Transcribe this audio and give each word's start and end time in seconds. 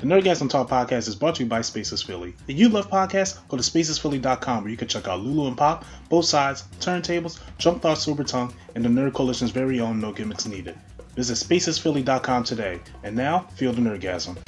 The 0.00 0.06
Nerdgasm 0.06 0.48
Talk 0.48 0.70
podcast 0.70 1.08
is 1.08 1.14
brought 1.14 1.34
to 1.34 1.42
you 1.42 1.48
by 1.50 1.60
Spaces 1.60 2.02
Philly. 2.02 2.34
If 2.48 2.58
you 2.58 2.70
love 2.70 2.88
podcasts, 2.88 3.38
go 3.48 3.58
to 3.58 3.62
spacesphilly.com 3.62 4.62
where 4.62 4.70
you 4.70 4.76
can 4.78 4.88
check 4.88 5.06
out 5.06 5.20
Lulu 5.20 5.46
and 5.46 5.58
Pop, 5.58 5.84
both 6.08 6.24
sides, 6.24 6.64
turntables, 6.80 7.38
Jump 7.58 7.82
Thoughts, 7.82 8.00
Super 8.00 8.24
Tongue, 8.24 8.54
and 8.74 8.82
the 8.82 8.88
Nerd 8.88 9.12
Coalition's 9.12 9.50
very 9.50 9.78
own 9.78 10.00
No 10.00 10.10
Gimmicks 10.10 10.46
Needed. 10.46 10.78
Visit 11.16 11.34
spacesphilly.com 11.36 12.44
today. 12.44 12.80
And 13.02 13.14
now, 13.14 13.40
feel 13.56 13.74
the 13.74 13.82
Nerdgasm. 13.82 14.38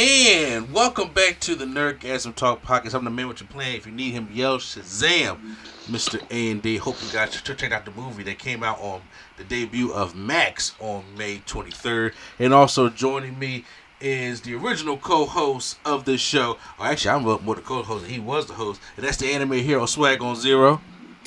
And 0.00 0.72
welcome 0.72 1.08
back 1.08 1.40
to 1.40 1.56
the 1.56 1.64
Nerdgasm 1.64 2.36
Talk 2.36 2.62
podcast. 2.62 2.94
I'm 2.94 3.02
the 3.02 3.10
man 3.10 3.26
with 3.26 3.40
your 3.40 3.48
plan. 3.48 3.74
If 3.74 3.84
you 3.84 3.90
need 3.90 4.12
him, 4.12 4.28
yell 4.32 4.58
Shazam, 4.58 5.56
Mr. 5.86 6.22
A 6.30 6.52
and 6.52 6.62
D. 6.62 6.76
Hope 6.76 7.02
you 7.02 7.10
guys 7.12 7.32
checked 7.42 7.64
out 7.64 7.84
the 7.84 7.90
movie 7.90 8.22
that 8.22 8.38
came 8.38 8.62
out 8.62 8.80
on 8.80 9.00
the 9.38 9.42
debut 9.42 9.92
of 9.92 10.14
Max 10.14 10.76
on 10.78 11.02
May 11.16 11.38
23rd. 11.38 12.12
And 12.38 12.54
also 12.54 12.88
joining 12.88 13.40
me 13.40 13.64
is 14.00 14.42
the 14.42 14.54
original 14.54 14.98
co-host 14.98 15.80
of 15.84 16.04
this 16.04 16.20
show. 16.20 16.58
Or 16.78 16.86
actually, 16.86 17.10
I'm 17.10 17.24
more 17.24 17.56
the 17.56 17.60
co-host. 17.60 18.06
He 18.06 18.20
was 18.20 18.46
the 18.46 18.54
host, 18.54 18.80
and 18.96 19.04
that's 19.04 19.16
the 19.16 19.32
anime 19.32 19.50
hero 19.54 19.84
Swag 19.86 20.22
on 20.22 20.36
Zero. 20.36 20.80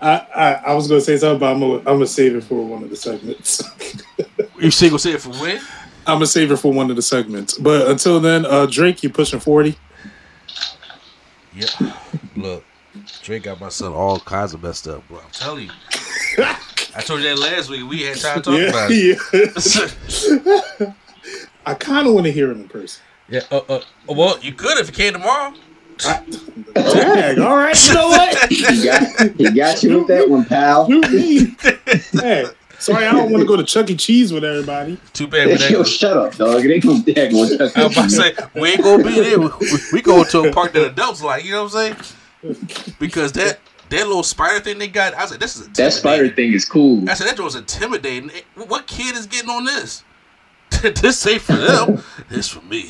I, 0.00 0.26
I, 0.32 0.52
I 0.66 0.74
was 0.74 0.86
gonna 0.86 1.00
say 1.00 1.16
something, 1.16 1.40
but 1.40 1.50
I'm 1.52 1.58
gonna, 1.58 1.78
I'm 1.78 1.84
gonna 1.84 2.06
save 2.06 2.36
it 2.36 2.44
for 2.44 2.64
one 2.64 2.84
of 2.84 2.90
the 2.90 2.94
segments. 2.94 3.64
you 4.60 4.70
single 4.70 5.00
say 5.00 5.14
it 5.14 5.20
for 5.20 5.30
when? 5.30 5.60
I'm 6.06 6.16
gonna 6.16 6.26
save 6.26 6.52
it 6.52 6.56
for 6.56 6.72
one 6.72 6.90
of 6.90 6.96
the 6.96 7.02
segments. 7.02 7.58
But 7.58 7.88
until 7.88 8.20
then, 8.20 8.46
uh, 8.46 8.66
Drake, 8.66 9.02
you 9.02 9.10
pushing 9.10 9.40
forty? 9.40 9.76
Yeah. 11.54 11.66
Look, 12.36 12.64
Drake 13.22 13.44
got 13.44 13.60
my 13.60 13.70
son 13.70 13.92
all 13.92 14.20
kinds 14.20 14.54
of 14.54 14.62
messed 14.62 14.86
up, 14.86 15.06
bro. 15.08 15.18
I'm 15.18 15.30
telling 15.32 15.64
you. 15.64 15.70
I 16.38 17.00
told 17.00 17.20
you 17.20 17.28
that 17.28 17.38
last 17.38 17.68
week. 17.68 17.88
We 17.88 18.02
had 18.02 18.16
time 18.18 18.42
to 18.42 18.50
talk 18.50 18.58
yeah, 18.58 18.68
about 18.68 18.90
it. 18.90 20.78
Yeah. 20.78 20.92
I 21.66 21.74
kind 21.74 22.06
of 22.06 22.14
want 22.14 22.26
to 22.26 22.32
hear 22.32 22.50
him 22.50 22.60
in 22.60 22.68
person. 22.68 23.02
Yeah. 23.28 23.40
Uh, 23.50 23.60
uh, 23.68 23.80
well, 24.08 24.38
you 24.40 24.52
could 24.52 24.78
if 24.78 24.86
you 24.86 24.92
came 24.92 25.12
tomorrow. 25.14 25.52
I, 26.04 26.22
dang, 26.74 27.40
all 27.40 27.56
right. 27.56 27.88
You 27.88 27.94
know 27.94 28.08
what? 28.08 28.52
he, 28.52 28.84
got, 28.84 29.30
he 29.32 29.50
got 29.50 29.82
you 29.82 29.98
with 29.98 30.08
that 30.08 30.28
one, 30.28 30.44
pal. 30.44 30.86
hey, 30.90 32.44
sorry, 32.86 33.06
I 33.06 33.12
don't 33.12 33.30
want 33.30 33.42
to 33.42 33.46
go 33.46 33.56
to 33.56 33.64
Chuck 33.64 33.90
E. 33.90 33.96
Cheese 33.96 34.32
with 34.32 34.44
everybody. 34.44 34.98
Too 35.12 35.26
bad. 35.26 35.48
We 35.48 35.68
Yo, 35.68 35.82
shut 35.82 36.16
up, 36.16 36.36
dog. 36.36 36.64
It 36.64 36.72
ain't 36.72 36.84
gonna 36.84 37.02
be 37.02 37.12
that 37.14 37.32
one. 37.32 37.60
I 37.60 37.84
was 37.84 37.96
about 37.96 38.04
to 38.04 38.10
say 38.10 38.34
we 38.54 38.70
ain't 38.70 38.82
gonna 38.82 39.04
be 39.04 39.20
there. 39.20 39.38
We, 39.38 39.48
we, 39.60 39.78
we 39.94 40.02
go 40.02 40.24
to 40.24 40.48
a 40.48 40.52
park 40.52 40.72
that 40.72 40.86
adults 40.86 41.22
like. 41.22 41.44
You 41.44 41.52
know 41.52 41.64
what 41.64 41.74
I'm 41.74 41.96
saying? 42.44 42.96
Because 42.98 43.32
that 43.32 43.58
that 43.88 44.06
little 44.06 44.22
spider 44.22 44.60
thing 44.60 44.78
they 44.78 44.88
got, 44.88 45.14
I 45.14 45.26
said, 45.26 45.40
this 45.40 45.56
is 45.56 45.68
that 45.68 45.92
spider 45.92 46.28
thing 46.28 46.52
is 46.52 46.64
cool. 46.64 47.08
I 47.10 47.14
said 47.14 47.28
that 47.28 47.42
was 47.42 47.56
intimidating. 47.56 48.30
What 48.54 48.86
kid 48.86 49.16
is 49.16 49.26
getting 49.26 49.50
on 49.50 49.64
this? 49.64 50.04
this 50.82 51.26
ain't 51.26 51.42
for 51.42 51.56
them. 51.56 52.02
This 52.28 52.48
for 52.48 52.62
me. 52.62 52.88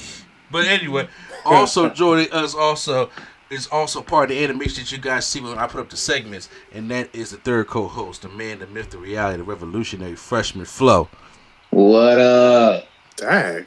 But 0.50 0.66
anyway, 0.66 1.08
also 1.44 1.88
joining 1.90 2.30
us 2.32 2.54
also 2.54 3.10
is 3.50 3.66
also 3.68 4.02
part 4.02 4.30
of 4.30 4.36
the 4.36 4.44
animation 4.44 4.82
that 4.82 4.92
you 4.92 4.98
guys 4.98 5.26
see 5.26 5.40
when 5.40 5.58
I 5.58 5.66
put 5.66 5.80
up 5.80 5.90
the 5.90 5.96
segments, 5.96 6.48
and 6.72 6.90
that 6.90 7.14
is 7.14 7.30
the 7.30 7.36
third 7.36 7.68
co-host, 7.68 8.22
the 8.22 8.28
man, 8.28 8.58
the 8.58 8.66
myth, 8.66 8.90
the 8.90 8.98
reality, 8.98 9.38
the 9.38 9.44
revolutionary 9.44 10.16
freshman 10.16 10.66
Flow. 10.66 11.08
What 11.70 12.18
up? 12.18 12.86
Dang. 13.16 13.66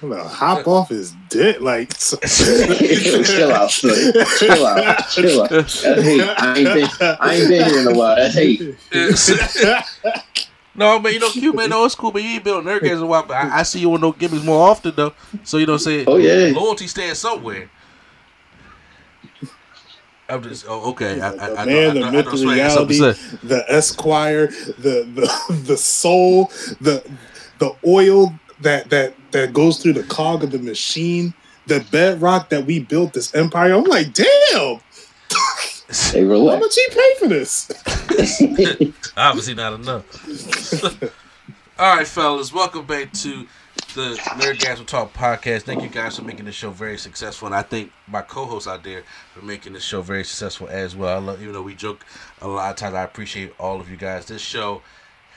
Well, 0.00 0.28
hop 0.28 0.68
off 0.68 0.90
his 0.90 1.14
dick, 1.28 1.60
like 1.60 1.96
chill 1.98 3.52
out, 3.52 3.70
son. 3.70 4.12
chill 4.38 4.66
out, 4.66 5.08
chill 5.08 5.42
out. 5.42 5.50
That's 5.50 5.82
hate. 5.82 6.20
I 6.20 6.56
ain't 6.56 6.74
been, 6.74 6.88
I 7.20 7.34
ain't 7.34 7.48
been 7.48 7.70
here 7.70 7.80
in 7.80 7.88
a 7.88 7.98
while. 7.98 8.16
That's 8.16 8.34
hate. 8.34 8.76
no, 10.78 10.98
man, 10.98 11.12
you 11.12 11.18
know, 11.18 11.30
Q, 11.30 11.52
man, 11.52 11.70
no, 11.70 11.84
it's 11.84 11.94
cool, 11.94 12.12
but 12.12 12.22
you 12.22 12.30
ain't 12.30 12.44
been 12.44 12.54
on 12.54 12.64
Nerdcast 12.64 12.92
in 12.92 12.98
a 12.98 13.06
while. 13.06 13.24
But 13.24 13.34
I, 13.34 13.58
I, 13.58 13.62
see 13.64 13.80
you 13.80 13.92
on 13.92 14.00
no 14.00 14.12
gimmicks 14.12 14.44
more 14.44 14.68
often, 14.68 14.94
though. 14.94 15.12
So 15.44 15.58
you 15.58 15.66
know, 15.66 15.76
say, 15.76 16.04
oh 16.06 16.16
yeah, 16.16 16.52
loyalty 16.54 16.86
stands 16.86 17.18
somewhere. 17.18 17.68
I'm 20.28 20.42
just 20.42 20.66
oh 20.68 20.90
okay. 20.90 21.20
I, 21.20 21.30
the 21.30 21.60
I, 21.60 21.64
man, 21.64 21.90
I, 21.90 21.94
the 21.94 22.02
I, 22.06 22.10
myth, 22.10 22.30
the 22.30 22.46
reality, 22.46 22.98
the 23.42 23.64
Esquire, 23.68 24.46
the 24.46 25.08
the 25.14 25.62
the 25.66 25.76
soul, 25.76 26.52
the 26.80 27.04
the 27.58 27.74
oil 27.86 28.38
that 28.60 28.90
that 28.90 29.14
that 29.32 29.52
goes 29.52 29.82
through 29.82 29.94
the 29.94 30.04
cog 30.04 30.44
of 30.44 30.50
the 30.50 30.58
machine, 30.58 31.34
the 31.66 31.84
bedrock 31.90 32.50
that 32.50 32.66
we 32.66 32.80
built 32.80 33.14
this 33.14 33.34
empire. 33.34 33.72
I'm 33.72 33.84
like, 33.84 34.12
damn. 34.12 34.80
Hey, 35.90 36.22
relax. 36.22 36.54
How 36.54 36.60
much 36.60 36.74
he 36.74 36.86
pay 36.90 37.14
for 37.18 37.28
this? 37.28 37.70
Obviously 39.16 39.54
not 39.54 39.72
enough. 39.72 40.84
All 41.78 41.96
right, 41.96 42.06
fellas, 42.06 42.52
welcome 42.52 42.84
back 42.84 43.10
to 43.14 43.46
the 43.94 44.20
Nerdgasm 44.36 44.84
Talk 44.84 45.14
podcast. 45.14 45.62
Thank 45.62 45.82
you 45.82 45.88
guys 45.88 46.16
for 46.16 46.24
making 46.24 46.44
this 46.44 46.54
show 46.54 46.70
very 46.70 46.98
successful, 46.98 47.46
and 47.46 47.54
I 47.54 47.62
think 47.62 47.90
my 48.06 48.20
co-hosts 48.20 48.68
out 48.68 48.84
there 48.84 49.02
for 49.32 49.42
making 49.42 49.72
this 49.72 49.82
show 49.82 50.02
very 50.02 50.24
successful 50.24 50.68
as 50.68 50.94
well. 50.94 51.16
I 51.16 51.20
love, 51.20 51.40
even 51.40 51.54
though 51.54 51.62
we 51.62 51.74
joke 51.74 52.04
a 52.42 52.48
lot 52.48 52.68
of 52.68 52.76
times, 52.76 52.94
I 52.94 53.04
appreciate 53.04 53.54
all 53.58 53.80
of 53.80 53.88
you 53.88 53.96
guys. 53.96 54.26
This 54.26 54.42
show 54.42 54.82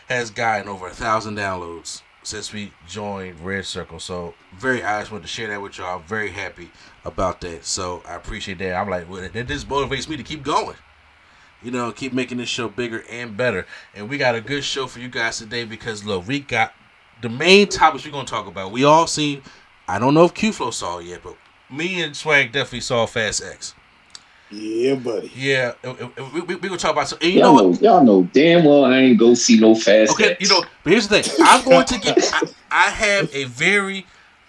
has 0.09 0.31
gotten 0.31 0.67
over 0.67 0.87
a 0.87 0.91
thousand 0.91 1.37
downloads 1.37 2.01
since 2.23 2.51
we 2.51 2.73
joined 2.87 3.39
Red 3.39 3.65
Circle. 3.65 3.99
So 3.99 4.33
very 4.57 4.83
I 4.83 4.99
just 4.99 5.11
wanted 5.11 5.23
to 5.23 5.29
share 5.29 5.47
that 5.47 5.61
with 5.61 5.77
y'all. 5.77 5.99
I'm 5.99 6.03
very 6.03 6.29
happy 6.29 6.71
about 7.05 7.41
that. 7.41 7.65
So 7.65 8.03
I 8.07 8.15
appreciate 8.15 8.57
that. 8.59 8.75
I'm 8.75 8.89
like, 8.89 9.09
well, 9.09 9.27
that 9.27 9.47
just 9.47 9.67
motivates 9.67 10.07
me 10.07 10.17
to 10.17 10.23
keep 10.23 10.43
going. 10.43 10.75
You 11.63 11.71
know, 11.71 11.91
keep 11.91 12.11
making 12.11 12.39
this 12.39 12.49
show 12.49 12.67
bigger 12.67 13.03
and 13.09 13.37
better. 13.37 13.67
And 13.93 14.09
we 14.09 14.17
got 14.17 14.35
a 14.35 14.41
good 14.41 14.63
show 14.63 14.87
for 14.87 14.99
you 14.99 15.09
guys 15.09 15.37
today 15.37 15.63
because 15.63 16.03
look, 16.03 16.27
we 16.27 16.39
got 16.39 16.73
the 17.21 17.29
main 17.29 17.67
topics 17.67 18.03
we're 18.05 18.11
gonna 18.11 18.25
talk 18.25 18.47
about. 18.47 18.71
We 18.71 18.83
all 18.83 19.05
seen 19.05 19.43
I 19.87 19.99
don't 19.99 20.13
know 20.13 20.25
if 20.25 20.33
Q 20.33 20.53
Flow 20.53 20.71
saw 20.71 20.99
it 20.99 21.05
yet, 21.05 21.21
but 21.23 21.35
me 21.69 22.01
and 22.01 22.15
Swag 22.15 22.51
definitely 22.51 22.81
saw 22.81 23.05
Fast 23.05 23.43
X. 23.43 23.75
Yeah, 24.49 24.95
buddy. 24.95 25.31
Yeah, 25.35 25.73
we, 26.33 26.41
we, 26.41 26.55
we 26.55 26.67
gonna 26.67 26.77
talk 26.77 26.91
about 26.91 27.07
some. 27.07 27.19
you 27.21 27.29
y'all 27.29 27.55
know, 27.55 27.71
know, 27.71 27.79
y'all 27.79 28.03
know 28.03 28.23
damn 28.33 28.65
well 28.65 28.85
I 28.85 28.97
ain't 28.97 29.19
go 29.19 29.33
see 29.33 29.59
no 29.59 29.75
fast. 29.75 30.13
Okay, 30.13 30.31
X. 30.31 30.41
you 30.41 30.47
know, 30.49 30.63
but 30.83 30.91
here's 30.91 31.07
the 31.07 31.21
thing. 31.21 31.45
I'm 31.45 31.63
going 31.63 31.85
to 31.85 31.99
get. 31.99 32.17
I, 32.33 32.41
I 32.71 32.89
have 32.89 33.33
a 33.33 33.45
very 33.45 34.05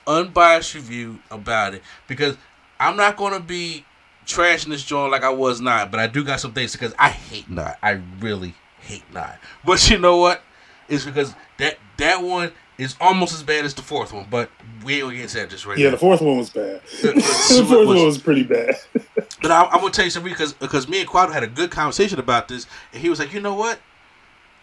unbiased 0.07 0.75
review 0.75 1.21
about 1.31 1.75
it 1.75 1.83
because 2.09 2.37
I'm 2.81 2.97
not 2.97 3.17
going 3.17 3.33
to 3.35 3.41
be 3.41 3.85
trashing 4.27 4.69
this 4.69 4.83
joint 4.85 5.11
like 5.13 5.25
I 5.25 5.31
was 5.31 5.61
not, 5.61 5.91
but 5.91 6.01
I 6.01 6.07
do 6.07 6.25
got 6.25 6.41
some 6.41 6.53
things 6.53 6.73
because 6.73 6.95
I 6.99 7.09
hate 7.11 7.51
not. 7.51 7.79
I 7.83 8.01
really 8.21 8.55
hate 8.81 9.05
not. 9.13 9.39
But 9.65 9.89
you 9.91 9.99
know 9.99 10.17
what? 10.19 10.43
It's 10.89 11.05
because 11.05 11.35
that 11.59 11.79
that 11.99 12.23
one 12.23 12.53
is 12.79 12.97
almost 13.01 13.33
as 13.35 13.43
bad 13.43 13.65
as 13.65 13.75
the 13.75 13.83
fourth 13.83 14.13
one, 14.13 14.27
but 14.31 14.51
we 14.85 14.95
ain't 14.95 15.03
gonna 15.05 15.15
get 15.15 15.23
into 15.25 15.37
that 15.37 15.51
just 15.51 15.67
right 15.67 15.79
Yeah, 15.79 15.87
now. 15.87 15.91
the 15.93 15.99
fourth 15.99 16.21
one 16.21 16.39
was 16.39 16.51
bad. 16.51 16.81
the 17.03 17.65
fourth 17.69 17.87
one 17.87 18.05
was 18.05 18.19
pretty 18.19 18.43
bad. 18.43 18.77
But 19.43 19.51
I, 19.51 19.65
I'm 19.65 19.81
gonna 19.81 19.91
tell 19.91 20.05
you 20.05 20.11
something 20.13 20.33
because 20.33 20.53
because 20.53 20.87
me 20.89 21.01
and 21.01 21.09
Quad 21.09 21.33
had 21.33 21.43
a 21.43 21.49
good 21.49 21.73
conversation 21.73 22.21
about 22.21 22.47
this, 22.47 22.69
and 22.93 23.03
he 23.03 23.09
was 23.11 23.19
like, 23.19 23.33
you 23.33 23.41
know 23.41 23.55
what? 23.55 23.81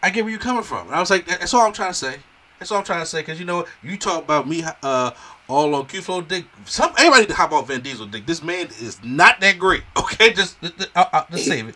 I 0.01 0.09
get 0.09 0.23
where 0.23 0.31
you're 0.31 0.39
coming 0.39 0.63
from, 0.63 0.87
and 0.87 0.95
I 0.95 1.01
was 1.01 1.09
like, 1.09 1.25
that's 1.27 1.53
all 1.53 1.65
I'm 1.67 1.73
trying 1.73 1.91
to 1.91 1.97
say. 1.97 2.19
That's 2.59 2.71
all 2.71 2.79
I'm 2.79 2.83
trying 2.83 2.99
to 2.99 3.05
say 3.05 3.21
because 3.21 3.39
you 3.39 3.45
know? 3.45 3.65
You 3.81 3.97
talk 3.97 4.23
about 4.23 4.47
me 4.47 4.63
uh 4.83 5.11
all 5.47 5.73
on 5.75 5.85
Q 5.87 6.01
Flow 6.01 6.21
dick. 6.21 6.45
Some 6.65 6.93
everybody 6.97 7.25
to 7.25 7.33
hop 7.33 7.51
off 7.51 7.67
Vin 7.67 7.81
Diesel 7.81 8.05
dick. 8.05 8.25
This 8.25 8.43
man 8.43 8.67
is 8.67 8.99
not 9.03 9.39
that 9.41 9.57
great. 9.57 9.83
Okay, 9.97 10.33
just 10.33 10.57
I'll, 10.95 11.09
I'll, 11.13 11.27
just 11.31 11.45
save 11.45 11.69
it. 11.69 11.75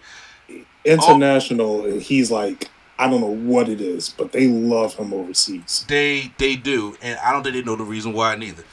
International, 0.83 1.85
and 1.85 2.01
he's 2.01 2.29
like, 2.29 2.69
I 2.99 3.09
don't 3.09 3.21
know 3.21 3.27
what 3.27 3.69
it 3.69 3.79
is, 3.79 4.09
but 4.09 4.31
they 4.31 4.47
love 4.47 4.95
him 4.95 5.13
overseas. 5.13 5.85
They 5.87 6.33
they 6.37 6.55
do, 6.55 6.97
and 7.01 7.17
I 7.19 7.31
don't 7.31 7.43
think 7.43 7.55
they 7.55 7.61
know 7.61 7.75
the 7.75 7.83
reason 7.83 8.11
why 8.13 8.35
neither. 8.35 8.63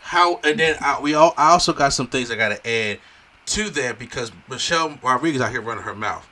How 0.00 0.40
and 0.42 0.58
then 0.58 0.76
I, 0.80 1.00
we 1.00 1.14
all 1.14 1.34
I 1.36 1.50
also 1.50 1.72
got 1.72 1.92
some 1.92 2.08
things 2.08 2.30
I 2.30 2.36
got 2.36 2.48
to 2.48 2.68
add 2.68 2.98
to 3.46 3.70
that 3.70 3.98
because 3.98 4.32
Michelle 4.48 4.98
Rodriguez 5.02 5.40
out 5.40 5.50
here 5.50 5.60
running 5.60 5.84
her 5.84 5.94
mouth. 5.94 6.26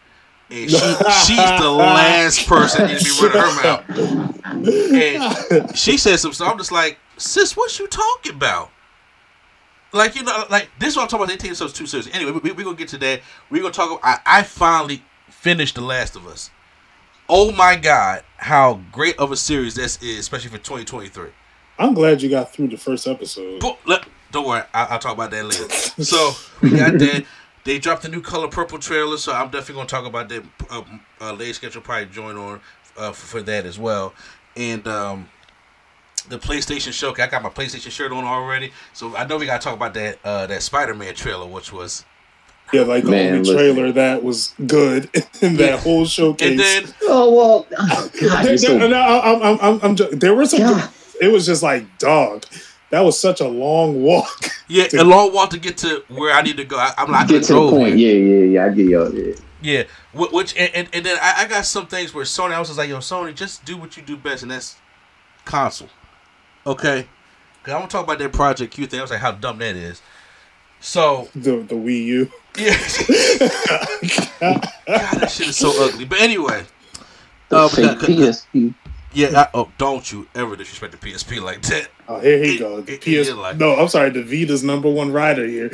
And 0.50 0.70
she, 0.70 0.76
she's 0.76 1.60
the 1.60 1.70
last 1.70 2.46
person 2.46 2.88
to 2.88 3.04
be 3.04 3.10
running 3.22 3.40
her 3.40 3.62
mouth. 3.62 5.48
And 5.54 5.76
she 5.76 5.98
said 5.98 6.16
some 6.16 6.32
stuff. 6.32 6.50
I'm 6.50 6.58
just 6.58 6.72
like, 6.72 6.98
sis, 7.18 7.56
what 7.56 7.78
you 7.78 7.86
talking 7.86 8.34
about? 8.34 8.70
Like, 9.92 10.16
you 10.16 10.22
know, 10.22 10.44
like, 10.50 10.68
this 10.78 10.90
is 10.90 10.96
what 10.96 11.02
I'm 11.02 11.08
talking 11.08 11.24
about. 11.24 11.32
They 11.32 11.36
take 11.36 11.50
themselves 11.50 11.72
too 11.72 11.86
seriously. 11.86 12.12
Anyway, 12.12 12.32
we're 12.32 12.54
we 12.54 12.64
going 12.64 12.76
to 12.76 12.78
get 12.78 12.88
to 12.88 12.98
that. 12.98 13.20
We're 13.50 13.62
going 13.62 13.72
to 13.72 13.76
talk 13.76 13.90
about, 13.90 14.00
I, 14.02 14.40
I 14.40 14.42
finally 14.42 15.02
finished 15.30 15.74
The 15.74 15.80
Last 15.82 16.16
of 16.16 16.26
Us. 16.26 16.50
Oh 17.28 17.52
my 17.52 17.76
God, 17.76 18.22
how 18.38 18.80
great 18.90 19.18
of 19.18 19.32
a 19.32 19.36
series 19.36 19.74
this 19.74 20.02
is, 20.02 20.18
especially 20.18 20.50
for 20.50 20.58
2023. 20.58 21.28
I'm 21.78 21.94
glad 21.94 22.22
you 22.22 22.30
got 22.30 22.52
through 22.52 22.68
the 22.68 22.78
first 22.78 23.06
episode. 23.06 23.60
But, 23.60 23.78
look, 23.86 24.08
don't 24.30 24.46
worry, 24.46 24.62
I, 24.72 24.92
will 24.92 24.98
talk 24.98 25.12
about 25.14 25.30
that 25.30 25.44
later. 25.44 25.68
so 26.02 26.32
we 26.62 26.70
got 26.70 26.98
that. 26.98 27.24
They 27.68 27.78
dropped 27.78 28.00
the 28.00 28.08
new 28.08 28.22
Color 28.22 28.48
Purple 28.48 28.78
trailer, 28.78 29.18
so 29.18 29.30
I'm 29.30 29.50
definitely 29.50 29.74
gonna 29.74 29.88
talk 29.88 30.06
about 30.06 30.30
that. 30.30 30.42
Uh, 30.70 30.82
uh, 31.20 31.32
Lady 31.34 31.52
Sketch 31.52 31.74
will 31.74 31.82
probably 31.82 32.06
join 32.06 32.38
on 32.38 32.62
uh, 32.96 33.12
for, 33.12 33.26
for, 33.26 33.42
that 33.42 33.66
as 33.66 33.78
well. 33.78 34.14
And 34.56 34.88
um, 34.88 35.28
the 36.30 36.38
PlayStation 36.38 36.94
show. 36.94 37.12
I 37.12 37.26
got 37.26 37.42
my 37.42 37.50
PlayStation 37.50 37.90
shirt 37.90 38.10
on 38.10 38.24
already, 38.24 38.72
so 38.94 39.14
I 39.14 39.26
know 39.26 39.36
we 39.36 39.44
gotta 39.44 39.62
talk 39.62 39.74
about 39.74 39.92
that 39.92 40.18
uh, 40.24 40.46
that 40.46 40.62
Spider 40.62 40.94
Man 40.94 41.14
trailer, 41.14 41.44
which 41.46 41.70
was 41.70 42.06
Yeah, 42.72 42.84
like 42.84 43.04
the 43.04 43.10
Man, 43.10 43.26
only 43.34 43.38
listen. 43.40 43.56
trailer 43.56 43.92
that 43.92 44.24
was 44.24 44.54
good 44.66 45.10
in 45.42 45.56
that 45.56 45.72
Yeah. 45.72 45.76
whole 45.76 46.06
showcase. 46.06 46.48
And 46.52 46.58
then 46.58 46.94
Oh 47.02 47.34
well, 47.34 47.66
oh, 47.78 48.10
God, 48.18 48.44
There- 48.44 48.48
you're 48.48 48.56
so 48.56 48.78
there- 48.78 48.88
no, 48.88 48.98
I'm, 48.98 49.42
I'm, 49.42 49.58
I'm, 49.60 49.80
I'm 49.82 50.18
there 50.18 50.34
were 50.34 50.46
some. 50.46 50.60
God. 50.60 50.90
It 51.20 51.30
was 51.30 51.44
just 51.44 51.62
like 51.62 51.98
dog. 51.98 52.46
That 52.90 53.00
was 53.00 53.18
such 53.20 53.40
a 53.40 53.48
long 53.48 54.02
walk. 54.02 54.46
yeah, 54.68 54.86
a 54.98 55.04
long 55.04 55.32
walk 55.34 55.50
to 55.50 55.58
get 55.58 55.76
to 55.78 56.02
where 56.08 56.34
I 56.34 56.42
need 56.42 56.56
to 56.56 56.64
go. 56.64 56.78
I, 56.78 56.92
I'm 56.96 57.10
like, 57.10 57.24
I 57.24 57.28
get 57.28 57.42
to 57.44 57.52
the 57.54 57.70
point. 57.70 57.96
here. 57.96 58.16
Yeah, 58.16 58.34
yeah, 58.36 58.44
yeah. 58.44 58.66
I 58.66 58.74
get 58.74 58.86
y'all. 58.86 59.14
Yeah. 59.14 59.34
Yeah, 59.60 59.82
which 60.14 60.56
and, 60.56 60.72
and, 60.72 60.88
and 60.92 61.04
then 61.04 61.18
I, 61.20 61.42
I 61.42 61.48
got 61.48 61.66
some 61.66 61.86
things 61.88 62.14
where 62.14 62.24
Sony. 62.24 62.52
I 62.52 62.60
was 62.60 62.68
just 62.68 62.78
like, 62.78 62.88
yo, 62.88 62.98
Sony, 62.98 63.34
just 63.34 63.64
do 63.64 63.76
what 63.76 63.96
you 63.96 64.02
do 64.04 64.16
best, 64.16 64.42
and 64.42 64.52
that's 64.52 64.76
console. 65.44 65.88
Okay, 66.64 67.08
because 67.60 67.74
I 67.74 67.78
want 67.78 67.90
to 67.90 67.96
talk 67.96 68.04
about 68.04 68.18
that 68.20 68.32
Project 68.32 68.72
Q 68.72 68.86
thing. 68.86 69.00
I 69.00 69.02
was 69.02 69.10
like, 69.10 69.18
how 69.20 69.32
dumb 69.32 69.58
that 69.58 69.74
is. 69.74 70.00
So 70.80 71.28
The 71.34 71.56
the 71.62 71.74
Wii 71.74 72.04
U. 72.04 72.32
yeah, 72.58 72.76
God, 74.40 74.68
that 74.86 75.30
shit 75.30 75.48
is 75.48 75.56
so 75.56 75.72
ugly. 75.84 76.04
But 76.04 76.20
anyway, 76.20 76.64
The 77.48 77.56
Uh, 77.56 77.68
but 77.68 77.70
fake 77.74 77.98
PSP. 77.98 78.74
yeah. 79.12 79.40
I, 79.40 79.48
oh, 79.54 79.70
don't 79.76 80.10
you 80.12 80.28
ever 80.36 80.54
disrespect 80.56 80.92
the 80.92 80.98
PSP 81.10 81.42
like 81.42 81.62
that. 81.62 81.88
Oh, 82.08 82.18
here 82.20 82.42
he 82.42 82.54
It- 82.56 82.58
goes. 82.58 82.84
The 82.86 82.96
PS. 82.96 83.30
like- 83.32 83.58
no, 83.58 83.74
I'm 83.76 83.88
sorry. 83.88 84.10
The 84.10 84.22
Vita's 84.22 84.62
number 84.64 84.88
one 84.88 85.12
rider 85.12 85.44
here. 85.46 85.68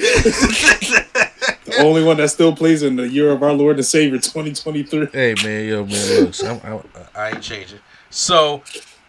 the 1.65 1.77
only 1.79 2.03
one 2.03 2.17
that 2.19 2.29
still 2.31 2.55
plays 2.55 2.83
in 2.83 2.97
the 2.97 3.09
year 3.09 3.31
of 3.31 3.43
our 3.43 3.53
Lord 3.53 3.77
and 3.77 3.85
Savior 3.87 4.19
2023. 4.19 5.09
Hey 5.13 5.35
man, 5.43 5.69
yo 5.69 5.85
man, 5.85 6.25
look, 6.25 6.45
I'm, 6.45 6.61
I'm, 6.65 6.83
I 7.15 7.31
ain't 7.31 7.43
changing. 7.43 7.79
So, 8.11 8.63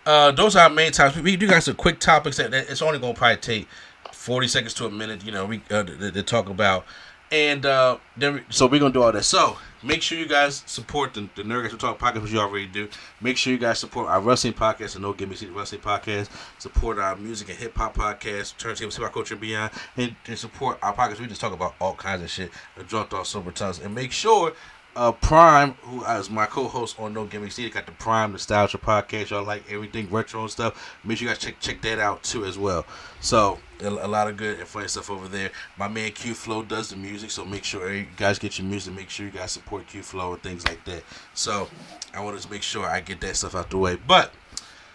uh, 0.05 0.31
those 0.31 0.55
are 0.55 0.63
our 0.63 0.69
main 0.69 0.91
topics. 0.91 1.21
We 1.21 1.35
do 1.35 1.47
got 1.47 1.63
some 1.63 1.75
quick 1.75 1.99
topics 1.99 2.37
that, 2.37 2.51
that 2.51 2.69
it's 2.69 2.81
only 2.81 2.99
gonna 2.99 3.13
probably 3.13 3.37
take 3.37 3.67
forty 4.11 4.47
seconds 4.47 4.73
to 4.75 4.85
a 4.85 4.91
minute. 4.91 5.25
You 5.25 5.31
know, 5.31 5.45
we 5.45 5.61
uh, 5.71 5.83
to, 5.83 6.11
to 6.11 6.23
talk 6.23 6.49
about, 6.49 6.85
and 7.35 7.65
uh, 7.65 7.97
then 8.15 8.35
we, 8.35 8.41
so 8.49 8.65
we're 8.65 8.79
gonna 8.79 8.93
do 8.93 9.03
all 9.03 9.11
that. 9.11 9.23
So 9.23 9.57
make 9.83 10.01
sure 10.01 10.17
you 10.17 10.27
guys 10.27 10.63
support 10.65 11.13
the, 11.13 11.27
the 11.35 11.43
Who 11.43 11.77
Talk 11.77 11.99
podcast, 11.99 12.21
which 12.21 12.31
you 12.31 12.39
already 12.39 12.65
do. 12.65 12.87
Make 13.19 13.35
sure 13.35 13.51
you 13.51 13.59
guys 13.59 13.77
support 13.79 14.07
our 14.07 14.21
wrestling 14.21 14.53
podcast, 14.53 14.93
the 14.93 14.99
No 14.99 15.11
Gimmicks 15.11 15.41
Needed 15.41 15.55
Wrestling 15.55 15.81
podcast. 15.81 16.29
Support 16.59 16.97
our 16.97 17.17
music 17.17 17.49
and 17.49 17.57
hip 17.57 17.75
hop 17.75 17.95
podcast, 17.95 18.57
Turntable 18.57 18.89
Hip 18.89 19.03
Hop 19.03 19.13
Culture 19.13 19.33
and 19.33 19.41
Beyond, 19.41 19.71
and, 19.97 20.15
and 20.27 20.39
support 20.39 20.79
our 20.81 20.95
podcast. 20.95 21.19
We 21.19 21.27
just 21.27 21.41
talk 21.41 21.51
about 21.51 21.75
all 21.81 21.93
kinds 21.93 22.23
of 22.23 22.29
shit. 22.29 22.51
The 22.77 22.85
Drunk 22.85 23.13
Off 23.13 23.27
Sober 23.27 23.51
Tongues, 23.51 23.79
and 23.79 23.93
make 23.93 24.13
sure 24.13 24.53
uh, 24.95 25.11
Prime, 25.11 25.73
who 25.81 26.03
is 26.05 26.29
my 26.29 26.45
co-host 26.45 26.99
on 26.99 27.13
No 27.13 27.25
Gimmicks, 27.25 27.57
he 27.57 27.69
got 27.69 27.85
the 27.85 27.91
Prime 27.91 28.31
Nostalgia 28.31 28.77
podcast. 28.77 29.29
Y'all 29.29 29.43
like 29.43 29.63
everything 29.69 30.09
retro 30.09 30.41
and 30.41 30.51
stuff. 30.51 30.97
Make 31.03 31.17
sure 31.17 31.27
you 31.27 31.33
guys 31.33 31.41
check 31.41 31.59
check 31.59 31.81
that 31.81 31.99
out 31.99 32.23
too 32.23 32.45
as 32.45 32.57
well. 32.57 32.85
So 33.19 33.59
a, 33.81 33.87
a 33.87 34.07
lot 34.07 34.29
of 34.29 34.37
good 34.37 34.59
and 34.59 34.67
funny 34.67 34.87
stuff 34.87 35.09
over 35.09 35.27
there. 35.27 35.51
My 35.77 35.87
man 35.87 36.11
Q 36.11 36.33
Flow 36.33 36.63
does 36.63 36.89
the 36.89 36.95
music, 36.95 37.31
so 37.31 37.43
make 37.43 37.63
sure 37.63 37.93
you 37.93 38.07
guys 38.15 38.39
get 38.39 38.57
your 38.57 38.67
music. 38.67 38.93
Make 38.93 39.09
sure 39.09 39.25
you 39.25 39.31
guys 39.31 39.51
support 39.51 39.87
Q 39.87 40.01
Flow 40.01 40.33
and 40.33 40.41
things 40.41 40.65
like 40.65 40.83
that. 40.85 41.03
So 41.33 41.67
I 42.13 42.23
wanted 42.23 42.41
to 42.41 42.51
make 42.51 42.63
sure 42.63 42.85
I 42.85 43.01
get 43.01 43.19
that 43.21 43.35
stuff 43.35 43.55
out 43.55 43.69
the 43.69 43.77
way. 43.77 43.97
But 44.07 44.31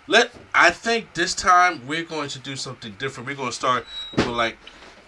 let 0.06 0.32
I 0.54 0.70
think 0.70 1.12
this 1.12 1.34
time 1.34 1.86
we're 1.86 2.04
going 2.04 2.30
to 2.30 2.38
do 2.38 2.56
something 2.56 2.94
different. 2.98 3.28
We're 3.28 3.36
going 3.36 3.50
to 3.50 3.54
start 3.54 3.84
with 4.16 4.26
like 4.26 4.56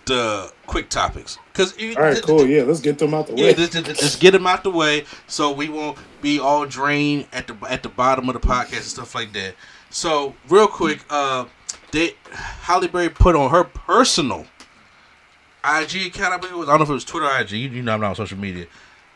the 0.06 0.52
quick 0.66 0.88
topics 0.88 1.38
because 1.52 1.74
All 1.96 2.02
right, 2.02 2.22
cool. 2.22 2.46
Yeah, 2.46 2.62
let's 2.62 2.80
get 2.80 2.98
them 2.98 3.14
out 3.14 3.26
the 3.26 3.34
yeah, 3.34 3.46
way. 3.46 3.54
just, 3.54 3.72
just, 3.72 4.00
just 4.00 4.20
get 4.20 4.32
them 4.32 4.46
out 4.46 4.64
the 4.64 4.70
way 4.70 5.04
so 5.26 5.52
we 5.52 5.68
won't 5.68 5.98
be 6.20 6.38
all 6.38 6.66
drained 6.66 7.26
at 7.32 7.46
the 7.46 7.56
at 7.68 7.82
the 7.82 7.88
bottom 7.88 8.28
of 8.28 8.34
the 8.34 8.40
podcast 8.40 8.76
and 8.76 8.84
stuff 8.84 9.14
like 9.14 9.32
that. 9.32 9.54
So 9.90 10.34
real 10.48 10.66
quick, 10.66 11.04
uh, 11.10 11.46
they 11.92 12.14
Halle 12.32 12.88
Berry 12.88 13.10
put 13.10 13.36
on 13.36 13.50
her 13.50 13.64
personal 13.64 14.46
IG 15.64 16.06
account. 16.06 16.34
I 16.34 16.36
believe 16.38 16.54
it 16.54 16.58
was. 16.58 16.68
I 16.68 16.72
don't 16.72 16.80
know 16.80 16.84
if 16.84 16.90
it 16.90 16.94
was 16.94 17.04
Twitter 17.04 17.26
or 17.26 17.38
IG. 17.38 17.52
You, 17.52 17.68
you 17.68 17.82
know 17.82 17.94
I'm 17.94 18.00
not 18.00 18.10
on 18.10 18.16
social 18.16 18.38
media, 18.38 18.66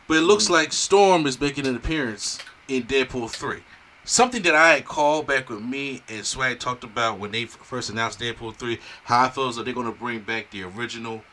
but 0.07 0.17
it 0.17 0.21
looks 0.21 0.49
like 0.49 0.71
Storm 0.71 1.25
is 1.25 1.39
making 1.41 1.67
an 1.67 1.75
appearance 1.75 2.39
in 2.67 2.83
Deadpool 2.83 3.29
three. 3.29 3.61
Something 4.07 4.41
that 4.43 4.55
I 4.55 4.75
had 4.75 4.85
called 4.85 5.27
back 5.27 5.49
with 5.49 5.61
me 5.61 6.01
and 6.07 6.25
Swag 6.25 6.59
talked 6.59 6.85
about 6.85 7.19
when 7.19 7.31
they 7.31 7.43
first 7.43 7.89
announced 7.89 8.21
Deadpool 8.21 8.55
three. 8.55 8.79
How 9.03 9.25
I 9.25 9.29
feel 9.29 9.49
as 9.49 9.57
though 9.57 9.63
they're 9.63 9.73
going 9.73 9.85
to 9.85 9.99
bring 9.99 10.21
back 10.21 10.49
the 10.49 10.63
original 10.63 11.23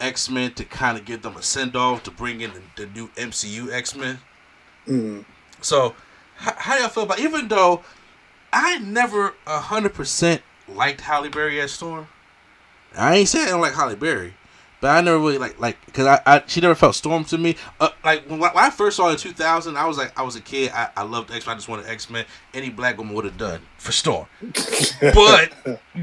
X 0.00 0.30
Men 0.30 0.54
to 0.54 0.64
kind 0.64 0.96
of 0.96 1.04
give 1.04 1.20
them 1.20 1.36
a 1.36 1.42
send 1.42 1.76
off 1.76 2.02
to 2.04 2.10
bring 2.10 2.40
in 2.40 2.52
the, 2.54 2.86
the 2.86 2.86
new 2.94 3.08
MCU 3.08 3.70
X 3.70 3.94
Men. 3.94 4.18
Mm. 4.88 5.26
So, 5.60 5.94
how, 6.36 6.54
how 6.56 6.78
y'all 6.78 6.88
feel 6.88 7.02
about? 7.02 7.20
Even 7.20 7.48
though 7.48 7.82
I 8.50 8.78
never 8.78 9.34
hundred 9.46 9.92
percent 9.92 10.40
liked 10.66 11.02
Halle 11.02 11.28
Berry 11.28 11.60
as 11.60 11.72
Storm, 11.72 12.08
I 12.96 13.16
ain't 13.16 13.28
saying 13.28 13.48
I 13.48 13.50
don't 13.50 13.60
like 13.60 13.74
Halle 13.74 13.94
Berry, 13.94 14.32
but 14.82 14.90
I 14.90 15.00
never 15.00 15.16
really 15.16 15.38
like 15.38 15.60
like 15.60 15.78
because 15.86 16.06
I, 16.06 16.20
I 16.26 16.42
she 16.48 16.60
never 16.60 16.74
felt 16.74 16.96
Storm 16.96 17.24
to 17.26 17.38
me. 17.38 17.56
Uh, 17.78 17.90
like 18.04 18.28
when, 18.28 18.40
when 18.40 18.50
I 18.56 18.68
first 18.68 18.96
saw 18.96 19.06
her 19.06 19.12
in 19.12 19.16
two 19.16 19.30
thousand, 19.30 19.76
I 19.76 19.86
was 19.86 19.96
like 19.96 20.18
I 20.18 20.22
was 20.22 20.34
a 20.34 20.40
kid. 20.40 20.72
I, 20.74 20.90
I 20.96 21.04
loved 21.04 21.30
X 21.30 21.46
Men. 21.46 21.54
I 21.54 21.56
just 21.56 21.68
wanted 21.68 21.86
X 21.86 22.10
Men. 22.10 22.26
Any 22.52 22.68
black 22.68 22.98
woman 22.98 23.14
would 23.14 23.24
have 23.24 23.38
done 23.38 23.60
for 23.78 23.92
Storm. 23.92 24.26
but 25.00 25.52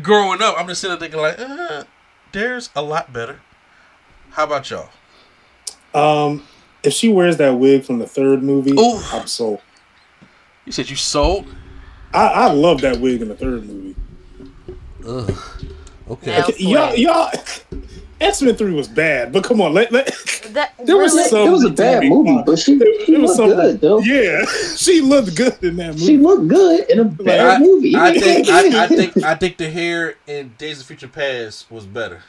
growing 0.01 0.41
up, 0.41 0.55
I'm 0.57 0.65
just 0.67 0.79
sitting 0.79 0.97
there 0.97 1.09
thinking 1.09 1.19
like, 1.19 1.37
uh, 1.37 1.83
there's 2.31 2.69
a 2.73 2.81
lot 2.81 3.11
better. 3.11 3.41
How 4.29 4.45
about 4.45 4.71
y'all? 4.71 4.89
Um, 5.93 6.47
if 6.81 6.93
she 6.93 7.09
wears 7.09 7.35
that 7.35 7.51
wig 7.51 7.83
from 7.83 7.99
the 7.99 8.07
third 8.07 8.41
movie, 8.41 8.71
Ooh. 8.79 9.01
I'm 9.11 9.27
sold. 9.27 9.59
You 10.63 10.71
said 10.71 10.89
you 10.89 10.95
sold. 10.95 11.53
I, 12.13 12.27
I 12.27 12.51
love 12.53 12.79
that 12.81 13.01
wig 13.01 13.21
in 13.21 13.27
the 13.27 13.35
third 13.35 13.65
movie. 13.65 13.95
Ugh. 15.05 15.37
Okay. 16.09 16.41
Okay, 16.41 16.63
y'all, 16.63 16.95
y'all, 16.95 17.31
X 18.21 18.41
Men 18.41 18.55
Three 18.55 18.73
was 18.73 18.87
bad, 18.87 19.31
but 19.31 19.43
come 19.43 19.61
on, 19.61 19.73
let, 19.73 19.91
let 19.91 20.07
That, 20.51 20.73
There 20.85 20.97
was 20.97 21.13
really- 21.13 21.29
some- 21.29 21.47
it 21.47 21.51
was 21.51 21.63
a 21.63 21.69
bad 21.69 22.03
movie, 22.03 22.35
fine. 22.35 22.45
but 22.45 22.59
she, 22.59 22.77
she 23.05 23.15
was 23.15 23.37
looked 23.37 23.55
good 23.55 23.81
though. 23.81 23.99
yeah, 23.99 24.45
she 24.75 25.01
looked 25.01 25.35
good 25.35 25.63
in 25.63 25.77
that 25.77 25.93
movie. 25.93 26.05
She 26.05 26.17
looked 26.17 26.47
good 26.47 26.89
in 26.89 26.99
a 26.99 27.05
bad 27.05 27.55
I, 27.55 27.59
movie. 27.59 27.95
I 27.95 28.17
think 28.19 28.49
I, 28.49 28.83
I 28.83 28.87
think 28.87 29.17
I 29.23 29.35
think 29.35 29.57
the 29.57 29.69
hair 29.69 30.15
in 30.27 30.53
Days 30.57 30.81
of 30.81 30.85
Future 30.87 31.07
Past 31.07 31.71
was 31.71 31.85
better. 31.85 32.21